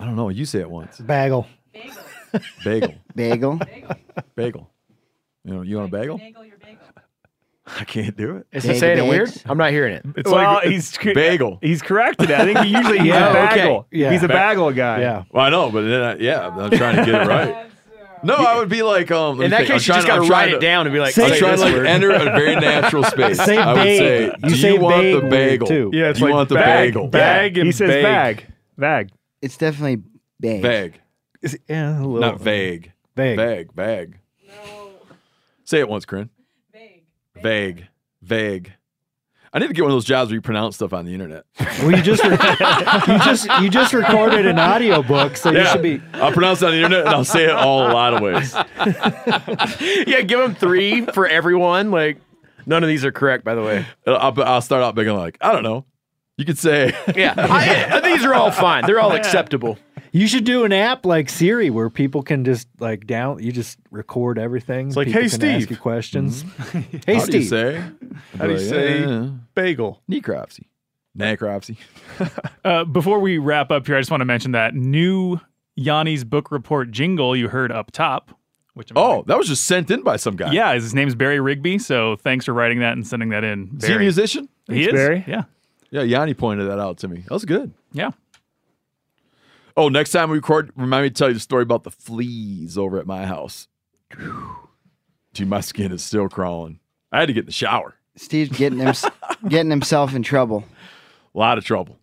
I 0.00 0.04
don't 0.06 0.16
know. 0.16 0.30
You 0.30 0.46
say 0.46 0.60
it 0.60 0.70
once. 0.70 0.98
Bagel. 0.98 1.46
Bagel. 2.64 2.94
Bagel. 3.14 3.56
Bagel. 3.58 3.96
Bagel. 4.34 4.70
You 5.44 5.54
know, 5.54 5.62
you 5.62 5.76
want 5.76 5.88
a 5.88 5.92
bagel? 5.92 6.16
Bagel 6.18 6.44
your 6.44 6.56
bagel? 6.58 6.85
I 7.80 7.84
can't 7.84 8.16
do 8.16 8.36
it. 8.36 8.46
Is 8.52 8.64
it 8.64 8.68
Bagel 8.68 8.80
saying 8.80 8.98
it 8.98 9.08
weird? 9.08 9.28
bags? 9.28 9.42
I'm 9.46 9.58
not 9.58 9.70
hearing 9.72 9.94
it. 9.94 10.06
It's 10.16 10.30
well, 10.30 10.54
like 10.54 10.68
he's 10.68 10.96
cor- 10.96 11.14
bagel. 11.14 11.58
He's 11.60 11.82
corrected. 11.82 12.30
it. 12.30 12.38
I 12.38 12.44
think 12.44 12.58
he 12.60 12.68
usually 12.76 12.98
he's 12.98 13.08
Yeah, 13.08 13.26
a 13.26 13.46
okay. 13.46 13.56
bagel. 13.62 13.86
Yeah. 13.90 14.12
He's 14.12 14.22
a 14.22 14.28
bagel 14.28 14.72
guy. 14.72 15.00
Yeah. 15.00 15.24
Well, 15.30 15.44
I 15.44 15.50
know, 15.50 15.70
but 15.70 15.82
then 15.82 16.02
I, 16.02 16.16
yeah, 16.16 16.46
I'm 16.48 16.70
trying 16.70 16.96
to 16.96 17.04
get 17.04 17.22
it 17.22 17.26
right. 17.28 17.66
No, 18.22 18.34
I 18.34 18.56
would 18.58 18.68
be 18.70 18.82
like, 18.82 19.10
um. 19.10 19.38
let 19.38 19.44
In 19.46 19.50
me 19.50 19.56
that 19.56 19.58
think. 19.58 19.70
I'm 19.70 19.76
case, 19.78 19.88
you 19.88 19.94
just 19.94 20.06
trying- 20.06 20.18
got 20.18 20.22
I'm 20.22 20.26
to 20.28 20.32
write 20.32 20.44
trying 20.46 20.54
it 20.56 20.60
down 20.60 20.86
and 20.86 20.94
be 20.94 21.00
like, 21.00 21.18
I'm 21.18 21.28
say 21.30 21.38
trying 21.38 21.50
this 21.52 21.60
to 21.60 21.66
like 21.66 21.74
word. 21.76 21.86
enter 21.86 22.10
a 22.12 22.18
very 22.24 22.56
natural 22.56 23.04
space. 23.04 23.36
Say 23.44 23.56
I 23.58 23.72
would 23.72 23.78
bag. 23.78 23.98
say, 23.98 24.24
You 24.24 24.48
do 24.48 24.54
say 24.56 24.74
you 24.74 24.80
want 24.80 25.02
the 25.02 25.20
bag 25.20 25.30
bagel? 25.60 25.66
too. 25.66 25.90
Yeah, 25.92 26.08
it's 26.10 26.18
do 26.18 26.24
you 26.24 26.30
like 26.30 26.34
want 26.36 26.48
the 26.48 26.54
bag, 26.54 26.88
bagel? 26.94 27.08
bag, 27.08 27.58
and 27.58 27.66
He 27.66 27.72
says 27.72 27.88
bag. 27.90 28.02
bag. 28.02 28.46
Bag. 28.78 29.10
It's 29.42 29.56
definitely 29.56 30.02
bag. 30.40 30.62
Vague, 30.62 31.00
Yeah, 31.68 31.98
a 31.98 32.06
little. 32.06 32.20
not 32.20 32.40
vague. 32.40 32.92
Vague. 33.16 33.36
Vague, 33.36 33.72
vague. 33.74 34.18
No. 34.48 34.88
Say 35.64 35.80
it 35.80 35.88
once, 35.88 36.04
Corinne. 36.04 36.30
Vague. 37.46 37.76
Vague. 37.76 37.86
Vague. 38.22 38.72
I 39.52 39.58
need 39.58 39.68
to 39.68 39.72
get 39.72 39.82
one 39.82 39.90
of 39.90 39.94
those 39.94 40.04
jobs 40.04 40.30
where 40.30 40.34
you 40.34 40.42
pronounce 40.42 40.74
stuff 40.74 40.92
on 40.92 41.06
the 41.06 41.14
internet. 41.14 41.44
Well, 41.80 41.92
you 41.92 42.02
just 42.02 42.22
re- 42.22 42.30
you 43.14 43.18
just 43.20 43.48
you 43.62 43.70
just 43.70 43.94
recorded 43.94 44.44
an 44.44 44.58
audio 44.58 45.02
book, 45.02 45.36
so 45.36 45.50
you 45.50 45.64
should 45.64 45.82
be. 45.82 46.02
I'll 46.12 46.32
pronounce 46.32 46.60
it 46.60 46.66
on 46.66 46.72
the 46.72 46.78
internet 46.78 47.06
and 47.06 47.08
I'll 47.14 47.24
say 47.24 47.44
it 47.44 47.52
all 47.52 47.86
a 47.86 47.92
lot 47.92 48.12
of 48.12 48.20
ways. 48.20 48.54
yeah, 50.06 50.20
give 50.20 50.40
them 50.40 50.54
three 50.54 51.06
for 51.06 51.26
everyone. 51.26 51.90
Like 51.90 52.18
none 52.66 52.82
of 52.82 52.88
these 52.88 53.04
are 53.04 53.12
correct, 53.12 53.44
by 53.44 53.54
the 53.54 53.62
way. 53.62 53.86
I'll, 54.06 54.42
I'll 54.42 54.60
start 54.60 54.82
out 54.82 54.94
big 54.94 55.06
and 55.06 55.16
like, 55.16 55.38
I 55.40 55.52
don't 55.52 55.62
know. 55.62 55.86
You 56.36 56.44
could 56.44 56.58
say, 56.58 56.92
Yeah, 57.14 57.32
I, 57.38 58.00
these 58.00 58.24
are 58.26 58.34
all 58.34 58.50
fine. 58.50 58.84
They're 58.84 59.00
all 59.00 59.12
acceptable. 59.12 59.78
You 60.16 60.26
should 60.26 60.44
do 60.44 60.64
an 60.64 60.72
app 60.72 61.04
like 61.04 61.28
Siri 61.28 61.68
where 61.70 61.90
people 61.90 62.22
can 62.22 62.44
just 62.44 62.68
like 62.80 63.06
down. 63.06 63.42
You 63.42 63.52
just 63.52 63.78
record 63.90 64.38
everything. 64.38 64.88
It's 64.88 64.96
like, 64.96 65.06
People 65.08 65.22
"Hey, 65.22 65.28
can 65.28 65.38
Steve." 65.38 65.56
ask 65.62 65.70
you 65.70 65.76
questions. 65.76 66.42
hey, 66.42 66.48
Mm-hmm. 66.48 67.12
how 67.12 67.18
Steve. 67.20 67.32
do 67.32 67.38
you 67.38 67.44
say? 67.44 67.82
How 68.38 68.46
do 68.46 68.52
you 68.52 68.58
say 68.58 69.00
yeah, 69.00 69.28
bagel? 69.54 70.00
necropsy? 70.10 70.64
Necropsy. 71.16 71.76
Uh, 72.64 72.84
before 72.84 73.20
we 73.20 73.38
wrap 73.38 73.70
up 73.70 73.86
here, 73.86 73.96
I 73.96 74.00
just 74.00 74.10
want 74.10 74.22
to 74.22 74.24
mention 74.24 74.50
that 74.52 74.74
new 74.74 75.38
Jani's 75.78 76.24
book 76.24 76.50
report 76.50 76.90
jingle 76.90 77.36
you 77.36 77.48
heard 77.48 77.70
up 77.70 77.92
top. 77.92 78.32
Which 78.74 78.90
I'm 78.90 78.98
Oh, 78.98 79.22
that 79.28 79.38
was 79.38 79.46
just 79.46 79.64
sent 79.64 79.88
in 79.90 80.02
by 80.02 80.16
some 80.16 80.34
guy. 80.34 80.50
yeah, 80.50 80.74
his 80.74 80.92
name's 80.92 81.14
Barry 81.14 81.38
Rigby. 81.38 81.78
So 81.78 82.16
thanks 82.16 82.44
for 82.44 82.52
writing 82.52 82.80
that 82.80 82.94
and 82.94 83.06
sending 83.06 83.28
that 83.28 83.44
in. 83.44 83.70
Is 83.78 83.84
he 83.84 83.92
a 83.92 83.94
Barry. 83.94 84.04
musician? 84.04 84.48
He 84.68 84.84
is. 84.86 84.92
Barry. 84.92 85.24
Yeah, 85.28 85.44
Yeah, 85.90 86.02
Yanni 86.02 86.34
pointed 86.34 86.68
that 86.68 86.80
out 86.80 86.98
to 86.98 87.08
me. 87.08 87.18
That 87.20 87.30
was 87.30 87.44
good. 87.44 87.72
yeah. 87.92 88.10
Oh, 89.76 89.88
next 89.88 90.10
time 90.10 90.30
we 90.30 90.36
record, 90.36 90.72
remind 90.74 91.04
me 91.04 91.10
to 91.10 91.14
tell 91.14 91.28
you 91.28 91.34
the 91.34 91.40
story 91.40 91.62
about 91.62 91.84
the 91.84 91.90
fleas 91.90 92.78
over 92.78 92.98
at 92.98 93.06
my 93.06 93.26
house. 93.26 93.68
Dude, 95.34 95.48
my 95.48 95.60
skin 95.60 95.92
is 95.92 96.02
still 96.02 96.30
crawling. 96.30 96.80
I 97.12 97.20
had 97.20 97.26
to 97.26 97.34
get 97.34 97.40
in 97.40 97.46
the 97.46 97.52
shower. 97.52 97.94
Steve's 98.16 98.56
getting 98.56 98.78
him, 98.78 98.94
getting 99.48 99.70
himself 99.70 100.14
in 100.14 100.22
trouble. 100.22 100.64
A 101.34 101.38
lot 101.38 101.58
of 101.58 101.64
trouble. 101.64 101.98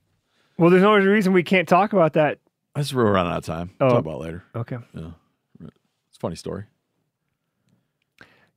Well, 0.60 0.70
there's 0.70 0.84
no 0.84 0.94
reason 0.96 1.34
we 1.34 1.42
can't 1.42 1.68
talk 1.68 1.94
about 1.94 2.14
that. 2.14 2.38
I 2.76 2.82
just 2.82 2.94
we're 2.94 3.12
running 3.12 3.32
out 3.32 3.40
of 3.40 3.46
time. 3.46 3.72
Oh. 3.82 3.90
Talk 3.90 4.00
about 4.00 4.16
it 4.16 4.24
later. 4.24 4.44
Okay. 4.56 4.78
Yeah. 4.94 5.12
It's 5.62 6.18
a 6.18 6.20
funny 6.20 6.36
story. 6.36 6.66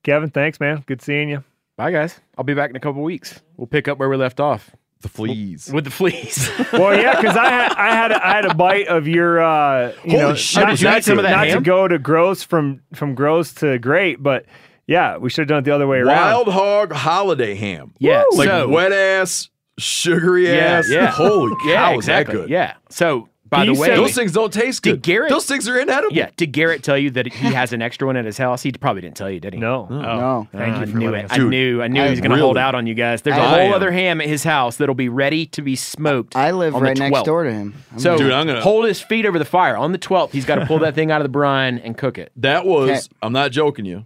Kevin, 0.02 0.30
thanks, 0.30 0.60
man. 0.60 0.84
Good 0.86 1.00
seeing 1.00 1.30
you. 1.30 1.42
Bye, 1.76 1.90
guys. 1.90 2.20
I'll 2.36 2.44
be 2.44 2.54
back 2.54 2.68
in 2.68 2.76
a 2.76 2.80
couple 2.80 3.02
weeks. 3.02 3.40
We'll 3.56 3.66
pick 3.66 3.88
up 3.88 3.98
where 3.98 4.10
we 4.10 4.16
left 4.16 4.40
off 4.40 4.70
The 5.02 5.08
fleas. 5.08 5.70
with 5.72 5.84
the 5.84 5.90
fleas. 5.90 6.50
Well, 6.72 6.94
yeah, 6.98 7.20
because 7.20 7.36
I 7.36 7.48
had 7.48 7.72
I 7.72 7.94
had 7.94 8.12
a, 8.12 8.26
I 8.26 8.30
had 8.32 8.44
a 8.46 8.54
bite 8.54 8.88
of 8.88 9.06
your 9.06 9.40
uh, 9.40 9.92
you 10.04 10.12
Holy 10.12 10.16
know 10.22 10.34
shit, 10.34 10.62
not, 10.62 10.70
was 10.72 10.80
that 10.80 10.90
not, 10.94 11.02
to, 11.04 11.12
of 11.12 11.22
that 11.22 11.30
not 11.48 11.54
to 11.54 11.60
go 11.60 11.86
to 11.86 11.98
gross 11.98 12.42
from 12.42 12.80
from 12.94 13.14
gross 13.14 13.52
to 13.54 13.78
great, 13.78 14.22
but 14.22 14.46
yeah, 14.86 15.16
we 15.18 15.30
should 15.30 15.42
have 15.42 15.48
done 15.48 15.58
it 15.58 15.64
the 15.64 15.74
other 15.74 15.86
way 15.86 15.98
around. 15.98 16.16
Wild 16.16 16.48
hog 16.48 16.92
holiday 16.92 17.54
ham. 17.54 17.92
yeah, 17.98 18.24
Like 18.32 18.48
so, 18.48 18.68
wet 18.68 18.92
ass, 18.92 19.50
sugary 19.78 20.46
Yeah, 20.48 20.78
ass. 20.78 20.88
yeah. 20.90 21.06
Holy 21.10 21.54
cow, 21.56 21.68
yeah, 21.68 21.90
is 21.92 21.96
exactly. 21.98 22.34
that 22.36 22.40
good? 22.42 22.50
Yeah. 22.50 22.74
So 22.88 23.28
By 23.48 23.64
the 23.64 23.72
way, 23.74 23.88
said- 23.88 23.96
Those 23.98 24.14
things 24.14 24.32
don't 24.32 24.52
taste 24.52 24.82
Did 24.82 24.90
good. 24.96 25.02
Garrett- 25.02 25.30
Those 25.30 25.46
things 25.46 25.68
are 25.68 25.78
inedible. 25.78 26.14
yeah, 26.16 26.30
did 26.36 26.52
Garrett 26.52 26.82
tell 26.82 26.98
you 26.98 27.10
that 27.12 27.26
he 27.32 27.52
has 27.52 27.72
an 27.72 27.80
extra 27.80 28.06
one 28.06 28.16
at 28.16 28.24
his 28.24 28.36
house? 28.36 28.62
He 28.62 28.72
probably 28.72 29.02
didn't 29.02 29.16
tell 29.16 29.30
you, 29.30 29.38
did 29.40 29.54
he? 29.54 29.60
No. 29.60 29.86
No. 29.88 30.48
Uh, 30.52 30.58
Thank 30.58 30.76
you 30.76 30.82
I 30.82 30.86
for 30.86 30.96
knew 30.98 31.10
letting 31.10 31.24
it. 31.26 31.32
us 31.32 31.38
I 31.38 31.42
knew. 31.42 31.82
I 31.82 31.88
knew 31.88 32.00
I 32.02 32.04
he 32.06 32.10
was 32.10 32.20
going 32.20 32.32
to 32.32 32.38
hold 32.38 32.58
out 32.58 32.74
on 32.74 32.86
you 32.86 32.94
guys. 32.94 33.22
There's 33.22 33.36
a 33.36 33.40
I 33.40 33.48
whole 33.48 33.58
am. 33.68 33.72
other 33.74 33.92
ham 33.92 34.20
at 34.20 34.26
his 34.26 34.42
house 34.44 34.76
that'll 34.78 34.94
be 34.96 35.08
ready 35.08 35.46
to 35.46 35.62
be 35.62 35.76
smoked. 35.76 36.34
I 36.34 36.50
live 36.50 36.74
right 36.74 36.98
next 36.98 37.22
door 37.22 37.44
to 37.44 37.52
him. 37.52 37.74
I'm 37.92 37.98
So 38.00 38.18
Dude, 38.18 38.32
I'm 38.32 38.46
gonna- 38.46 38.60
hold 38.62 38.84
his 38.86 39.00
feet 39.00 39.24
over 39.26 39.38
the 39.38 39.44
fire 39.44 39.76
on 39.76 39.92
the 39.92 39.98
12th. 39.98 40.32
He's 40.32 40.44
got 40.44 40.56
to 40.56 40.66
pull 40.66 40.80
that 40.80 40.94
thing 40.94 41.10
out 41.12 41.20
of 41.20 41.24
the 41.24 41.28
brine 41.30 41.78
and 41.78 41.96
cook 41.96 42.18
it. 42.18 42.32
That 42.36 42.66
was. 42.66 42.90
Okay. 42.90 43.00
I'm 43.22 43.32
not 43.32 43.52
joking 43.52 43.84
you. 43.84 44.04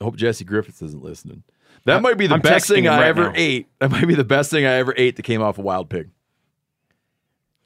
I 0.00 0.04
hope 0.04 0.16
Jesse 0.16 0.44
Griffiths 0.44 0.80
isn't 0.82 1.02
listening. 1.02 1.42
That 1.84 2.02
might 2.02 2.18
be 2.18 2.26
the 2.26 2.34
I'm 2.34 2.40
best 2.40 2.68
thing 2.68 2.86
I 2.86 2.98
right 2.98 3.06
ever 3.06 3.24
now. 3.24 3.32
ate. 3.34 3.66
That 3.80 3.90
might 3.90 4.06
be 4.06 4.14
the 4.14 4.22
best 4.24 4.50
thing 4.50 4.66
I 4.66 4.74
ever 4.74 4.92
ate 4.96 5.16
that 5.16 5.22
came 5.22 5.40
off 5.42 5.58
a 5.58 5.62
wild 5.62 5.88
pig. 5.88 6.10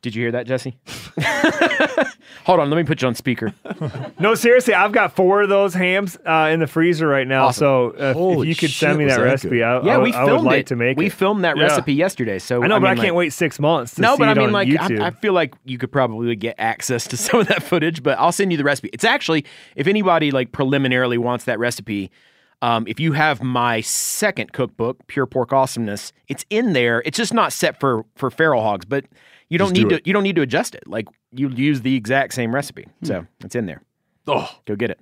Did 0.02 0.14
you 0.16 0.22
hear 0.24 0.32
that, 0.32 0.46
Jesse? 0.46 0.76
Hold 2.44 2.58
on, 2.58 2.70
let 2.70 2.76
me 2.76 2.82
put 2.82 3.00
you 3.02 3.08
on 3.08 3.14
speaker. 3.14 3.52
No, 4.18 4.34
seriously, 4.34 4.74
I've 4.74 4.90
got 4.90 5.14
four 5.14 5.42
of 5.42 5.48
those 5.48 5.74
hams 5.74 6.18
uh, 6.26 6.48
in 6.52 6.58
the 6.60 6.66
freezer 6.66 7.06
right 7.06 7.26
now. 7.26 7.46
Awesome. 7.46 7.60
So 7.60 7.90
uh, 8.36 8.40
if- 8.40 8.48
you 8.48 8.54
could 8.56 8.70
shit, 8.70 8.88
send 8.88 8.98
me 8.98 9.04
that 9.06 9.18
that 9.18 9.22
recipe, 9.24 9.58
good. 9.58 9.62
I, 9.62 9.82
Yeah, 9.84 9.94
I, 9.94 9.98
we 9.98 10.12
I 10.12 10.24
would 10.24 10.28
filmed 10.30 10.44
like 10.46 10.60
it. 10.60 10.66
to 10.68 10.76
make 10.76 10.96
we 10.98 11.06
it. 11.06 11.12
filmed 11.12 11.44
that 11.44 11.56
Yeah. 11.56 11.62
recipe 11.64 11.94
yesterday. 11.94 12.38
So 12.40 12.62
I 12.62 12.66
know, 12.66 12.80
but 12.80 12.88
I 12.90 12.94
can't 12.96 13.08
like- 13.08 13.14
wait 13.14 13.32
six 13.32 13.60
months. 13.60 13.94
To 13.94 14.00
No, 14.00 14.14
see 14.14 14.18
but 14.20 14.28
I 14.28 14.34
mean, 14.34 14.50
like, 14.50 14.68
I, 14.76 15.06
I 15.06 15.10
feel 15.10 15.34
like 15.34 15.54
you 15.64 15.78
could 15.78 15.92
probably 15.92 16.34
get 16.34 16.56
access 16.58 17.06
to 17.08 17.16
some 17.16 17.40
of 17.40 17.48
that 17.48 17.62
footage, 17.62 18.02
but 18.02 18.18
I'll 18.18 18.32
send 18.32 18.50
you 18.50 18.58
the 18.58 18.64
recipe. 18.64 18.90
It's 18.92 19.04
actually, 19.04 19.44
if 19.76 19.86
anybody 19.86 20.32
like 20.32 20.50
preliminarily 20.50 21.18
wants 21.18 21.44
that 21.44 21.60
recipe, 21.60 22.10
um, 22.60 22.86
if 22.88 22.98
you 22.98 23.12
have 23.12 23.40
my 23.42 23.80
second 23.82 24.52
cookbook, 24.52 25.06
Pure 25.06 25.26
Pork 25.26 25.52
Awesomeness, 25.52 26.12
it's 26.28 26.44
in 26.50 26.72
there. 26.72 27.02
It's 27.04 27.16
just 27.18 27.32
not 27.34 27.52
set 27.52 27.78
for 27.78 28.04
for 28.16 28.30
feral 28.32 28.62
hogs, 28.62 28.84
but 28.84 29.04
you 29.52 29.58
don't 29.58 29.68
Just 29.68 29.74
need 29.82 29.88
do 29.90 29.98
to 29.98 30.02
you 30.06 30.12
don't 30.12 30.22
need 30.22 30.36
to 30.36 30.42
adjust 30.42 30.74
it. 30.74 30.86
Like 30.86 31.06
you 31.30 31.48
use 31.50 31.82
the 31.82 31.94
exact 31.94 32.32
same 32.34 32.54
recipe, 32.54 32.86
hmm. 33.00 33.06
so 33.06 33.26
it's 33.44 33.54
in 33.54 33.66
there. 33.66 33.82
Oh, 34.26 34.48
Go 34.66 34.76
get 34.76 34.90
it. 34.90 34.98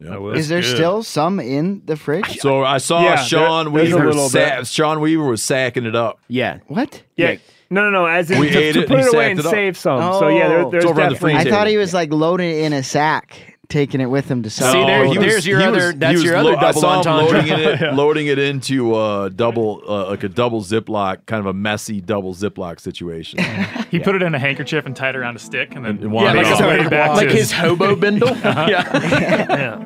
yeah. 0.00 0.18
Is 0.32 0.48
there 0.48 0.62
still 0.62 1.02
some 1.02 1.40
in 1.40 1.82
the 1.86 1.96
fridge? 1.96 2.38
So 2.40 2.62
I 2.64 2.78
saw 2.78 3.02
Yeah, 3.02 3.16
Sean 3.16 3.72
there- 3.72 3.84
there's 3.84 3.94
a 3.94 4.06
Weaver. 4.06 4.28
Sa- 4.28 4.62
Sean 4.64 5.00
Weaver 5.00 5.24
was 5.24 5.42
sacking 5.42 5.86
it 5.86 5.96
up. 5.96 6.18
Yeah, 6.28 6.58
What? 6.66 7.02
yeah. 7.16 7.36
No, 7.70 7.82
no, 7.82 7.90
no. 7.90 8.06
As 8.06 8.30
in 8.30 8.38
We 8.40 8.48
to, 8.50 8.58
ate 8.58 8.72
to 8.72 8.82
it 8.82 8.88
put 8.88 8.98
it 9.00 9.12
away 9.14 9.28
sacked 9.28 9.30
and 9.30 9.40
it 9.40 9.50
save 9.50 9.76
some. 9.76 10.00
so 10.14 10.28
yeah, 10.28 10.48
there, 10.48 10.58
Oh. 10.60 10.70
there's 10.70 10.84
It's 10.84 10.90
over 10.90 11.02
on 11.02 11.08
the 11.08 11.14
definitely. 11.14 11.40
I 11.40 11.50
thought 11.50 11.66
he 11.66 11.76
was 11.76 11.92
like 11.94 12.12
loading 12.12 12.48
it 12.50 12.64
in 12.64 12.72
a 12.72 12.82
sack, 12.82 13.57
taking 13.68 14.00
it 14.00 14.06
with 14.06 14.30
him 14.30 14.42
to 14.44 14.50
sell. 14.50 14.72
See, 14.72 14.84
there- 14.84 15.04
he 15.04 15.18
there's 15.18 15.46
your 15.46 15.60
he 15.60 15.66
other- 15.66 15.92
he 15.92 15.98
that's 15.98 16.22
your 16.22 16.36
other 16.36 16.56
I 16.56 16.60
double 16.60 16.80
saw 16.80 16.92
him 17.02 17.08
entendre. 17.08 17.38
loading 17.42 17.58
it, 17.58 17.94
loading 17.94 18.26
it 18.28 18.38
into 18.38 18.98
a 18.98 19.28
double, 19.30 19.82
uh, 19.86 20.06
like 20.08 20.22
a 20.24 20.28
double 20.28 20.62
Ziploc, 20.62 21.26
kind 21.26 21.40
of 21.40 21.46
a 21.46 21.52
messy 21.52 22.00
double 22.00 22.34
Ziploc 22.34 22.80
situation. 22.80 23.40
He 23.90 23.98
put 23.98 24.14
it 24.14 24.22
in 24.22 24.34
a 24.34 24.38
handkerchief 24.38 24.84
and 24.84 24.94
tied 24.94 25.14
it 25.14 25.18
around 25.18 25.36
a 25.36 25.38
stick, 25.38 25.74
and 25.74 25.82
then 25.82 25.96
And 26.02 26.12
wanted 26.12 26.34
made 26.34 26.40
it 26.42 26.46
his 26.48 26.60
way 26.60 26.86
back 26.88 27.16
like 27.16 27.28
to 27.28 27.34
his 27.34 27.50
hobo 27.50 27.96
bindle. 27.96 28.28
Yeah. 28.44 29.82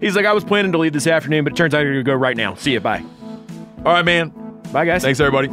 He's 0.00 0.16
like, 0.16 0.26
I 0.26 0.32
was 0.32 0.42
planning 0.44 0.72
to 0.72 0.78
leave 0.78 0.92
this 0.92 1.06
afternoon, 1.06 1.44
but 1.44 1.52
it 1.52 1.56
turns 1.56 1.74
out 1.74 1.80
you're 1.80 1.92
gonna 1.92 2.02
go 2.02 2.14
right 2.14 2.36
now. 2.36 2.54
See 2.54 2.72
you. 2.72 2.80
Bye. 2.80 3.04
All 3.84 3.92
right, 3.92 4.04
man. 4.04 4.30
Bye, 4.72 4.84
guys. 4.84 5.02
Thanks, 5.02 5.20
everybody. 5.20 5.48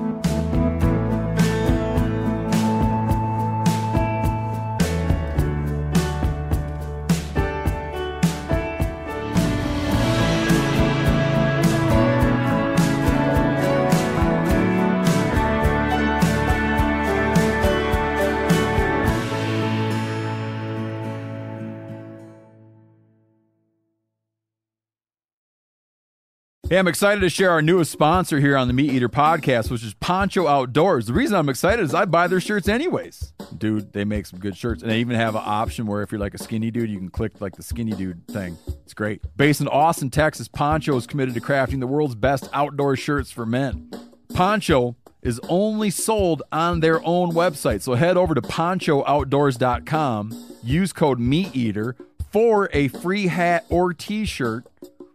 Hey, 26.69 26.77
I'm 26.77 26.88
excited 26.88 27.22
to 27.22 27.30
share 27.30 27.49
our 27.49 27.64
newest 27.64 27.91
sponsor 27.91 28.39
here 28.39 28.56
on 28.56 28.67
the 28.67 28.75
MeatEater 28.75 29.07
podcast, 29.07 29.72
which 29.72 29.83
is 29.83 29.95
Poncho 29.95 30.45
Outdoors. 30.45 31.07
The 31.07 31.14
reason 31.14 31.35
I'm 31.35 31.49
excited 31.49 31.81
is 31.81 31.95
I 31.95 32.06
buy 32.06 32.27
their 32.27 32.39
shirts 32.39 32.67
anyways. 32.67 33.33
Dude, 33.57 33.91
they 33.91 34.06
make 34.06 34.27
some 34.27 34.39
good 34.39 34.56
shirts. 34.56 34.83
And 34.83 34.91
they 34.91 34.99
even 34.99 35.15
have 35.15 35.33
an 35.33 35.41
option 35.43 35.88
where 35.88 36.03
if 36.03 36.11
you're 36.11 36.22
like 36.22 36.35
a 36.35 36.38
skinny 36.38 36.69
dude, 36.69 36.91
you 36.91 36.99
can 36.99 37.09
click 37.09 37.41
like 37.41 37.56
the 37.56 37.64
skinny 37.64 37.93
dude 37.93 38.27
thing. 38.27 38.56
It's 38.83 38.93
great. 38.93 39.23
Based 39.35 39.61
in 39.61 39.67
Austin, 39.67 40.11
Texas, 40.11 40.48
Poncho 40.48 40.95
is 40.95 41.07
committed 41.07 41.33
to 41.33 41.41
crafting 41.41 41.80
the 41.80 41.88
world's 41.88 42.14
best 42.14 42.48
outdoor 42.53 42.95
shirts 42.95 43.31
for 43.31 43.48
men. 43.48 43.89
Poncho 44.35 44.95
is 45.23 45.41
only 45.49 45.89
sold 45.89 46.43
on 46.51 46.81
their 46.81 47.03
own 47.03 47.31
website. 47.31 47.81
So 47.81 47.95
head 47.95 48.15
over 48.15 48.35
to 48.35 48.43
ponchooutdoors.com, 48.43 50.56
use 50.61 50.93
code 50.93 51.17
MeatEater 51.17 51.95
for 52.31 52.69
a 52.73 52.89
free 52.89 53.25
hat 53.25 53.65
or 53.69 53.91
t 53.91 54.25
shirt 54.25 54.67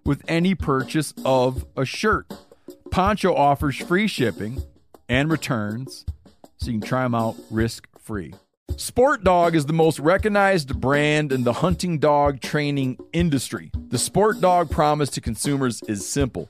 with 0.05 0.23
any 0.29 0.55
purchase 0.55 1.15
of 1.25 1.65
a 1.77 1.85
shirt. 1.85 2.27
Poncho 2.91 3.35
offers 3.35 3.77
free 3.77 4.07
shipping 4.07 4.63
and 5.09 5.31
returns, 5.31 6.05
so 6.57 6.71
you 6.71 6.79
can 6.79 6.89
try 6.89 7.03
them 7.03 7.15
out 7.15 7.37
risk 7.51 7.89
free. 7.99 8.35
Sport 8.77 9.23
Dog 9.23 9.55
is 9.55 9.67
the 9.67 9.73
most 9.73 10.01
recognized 10.01 10.81
brand 10.81 11.31
in 11.33 11.45
the 11.45 11.53
hunting 11.53 11.99
dog 11.99 12.41
training 12.41 12.99
industry. 13.13 13.71
The 13.89 13.99
Sport 13.99 14.41
Dog 14.41 14.71
promise 14.71 15.11
to 15.11 15.21
consumers 15.21 15.81
is 15.83 16.09
simple 16.09 16.49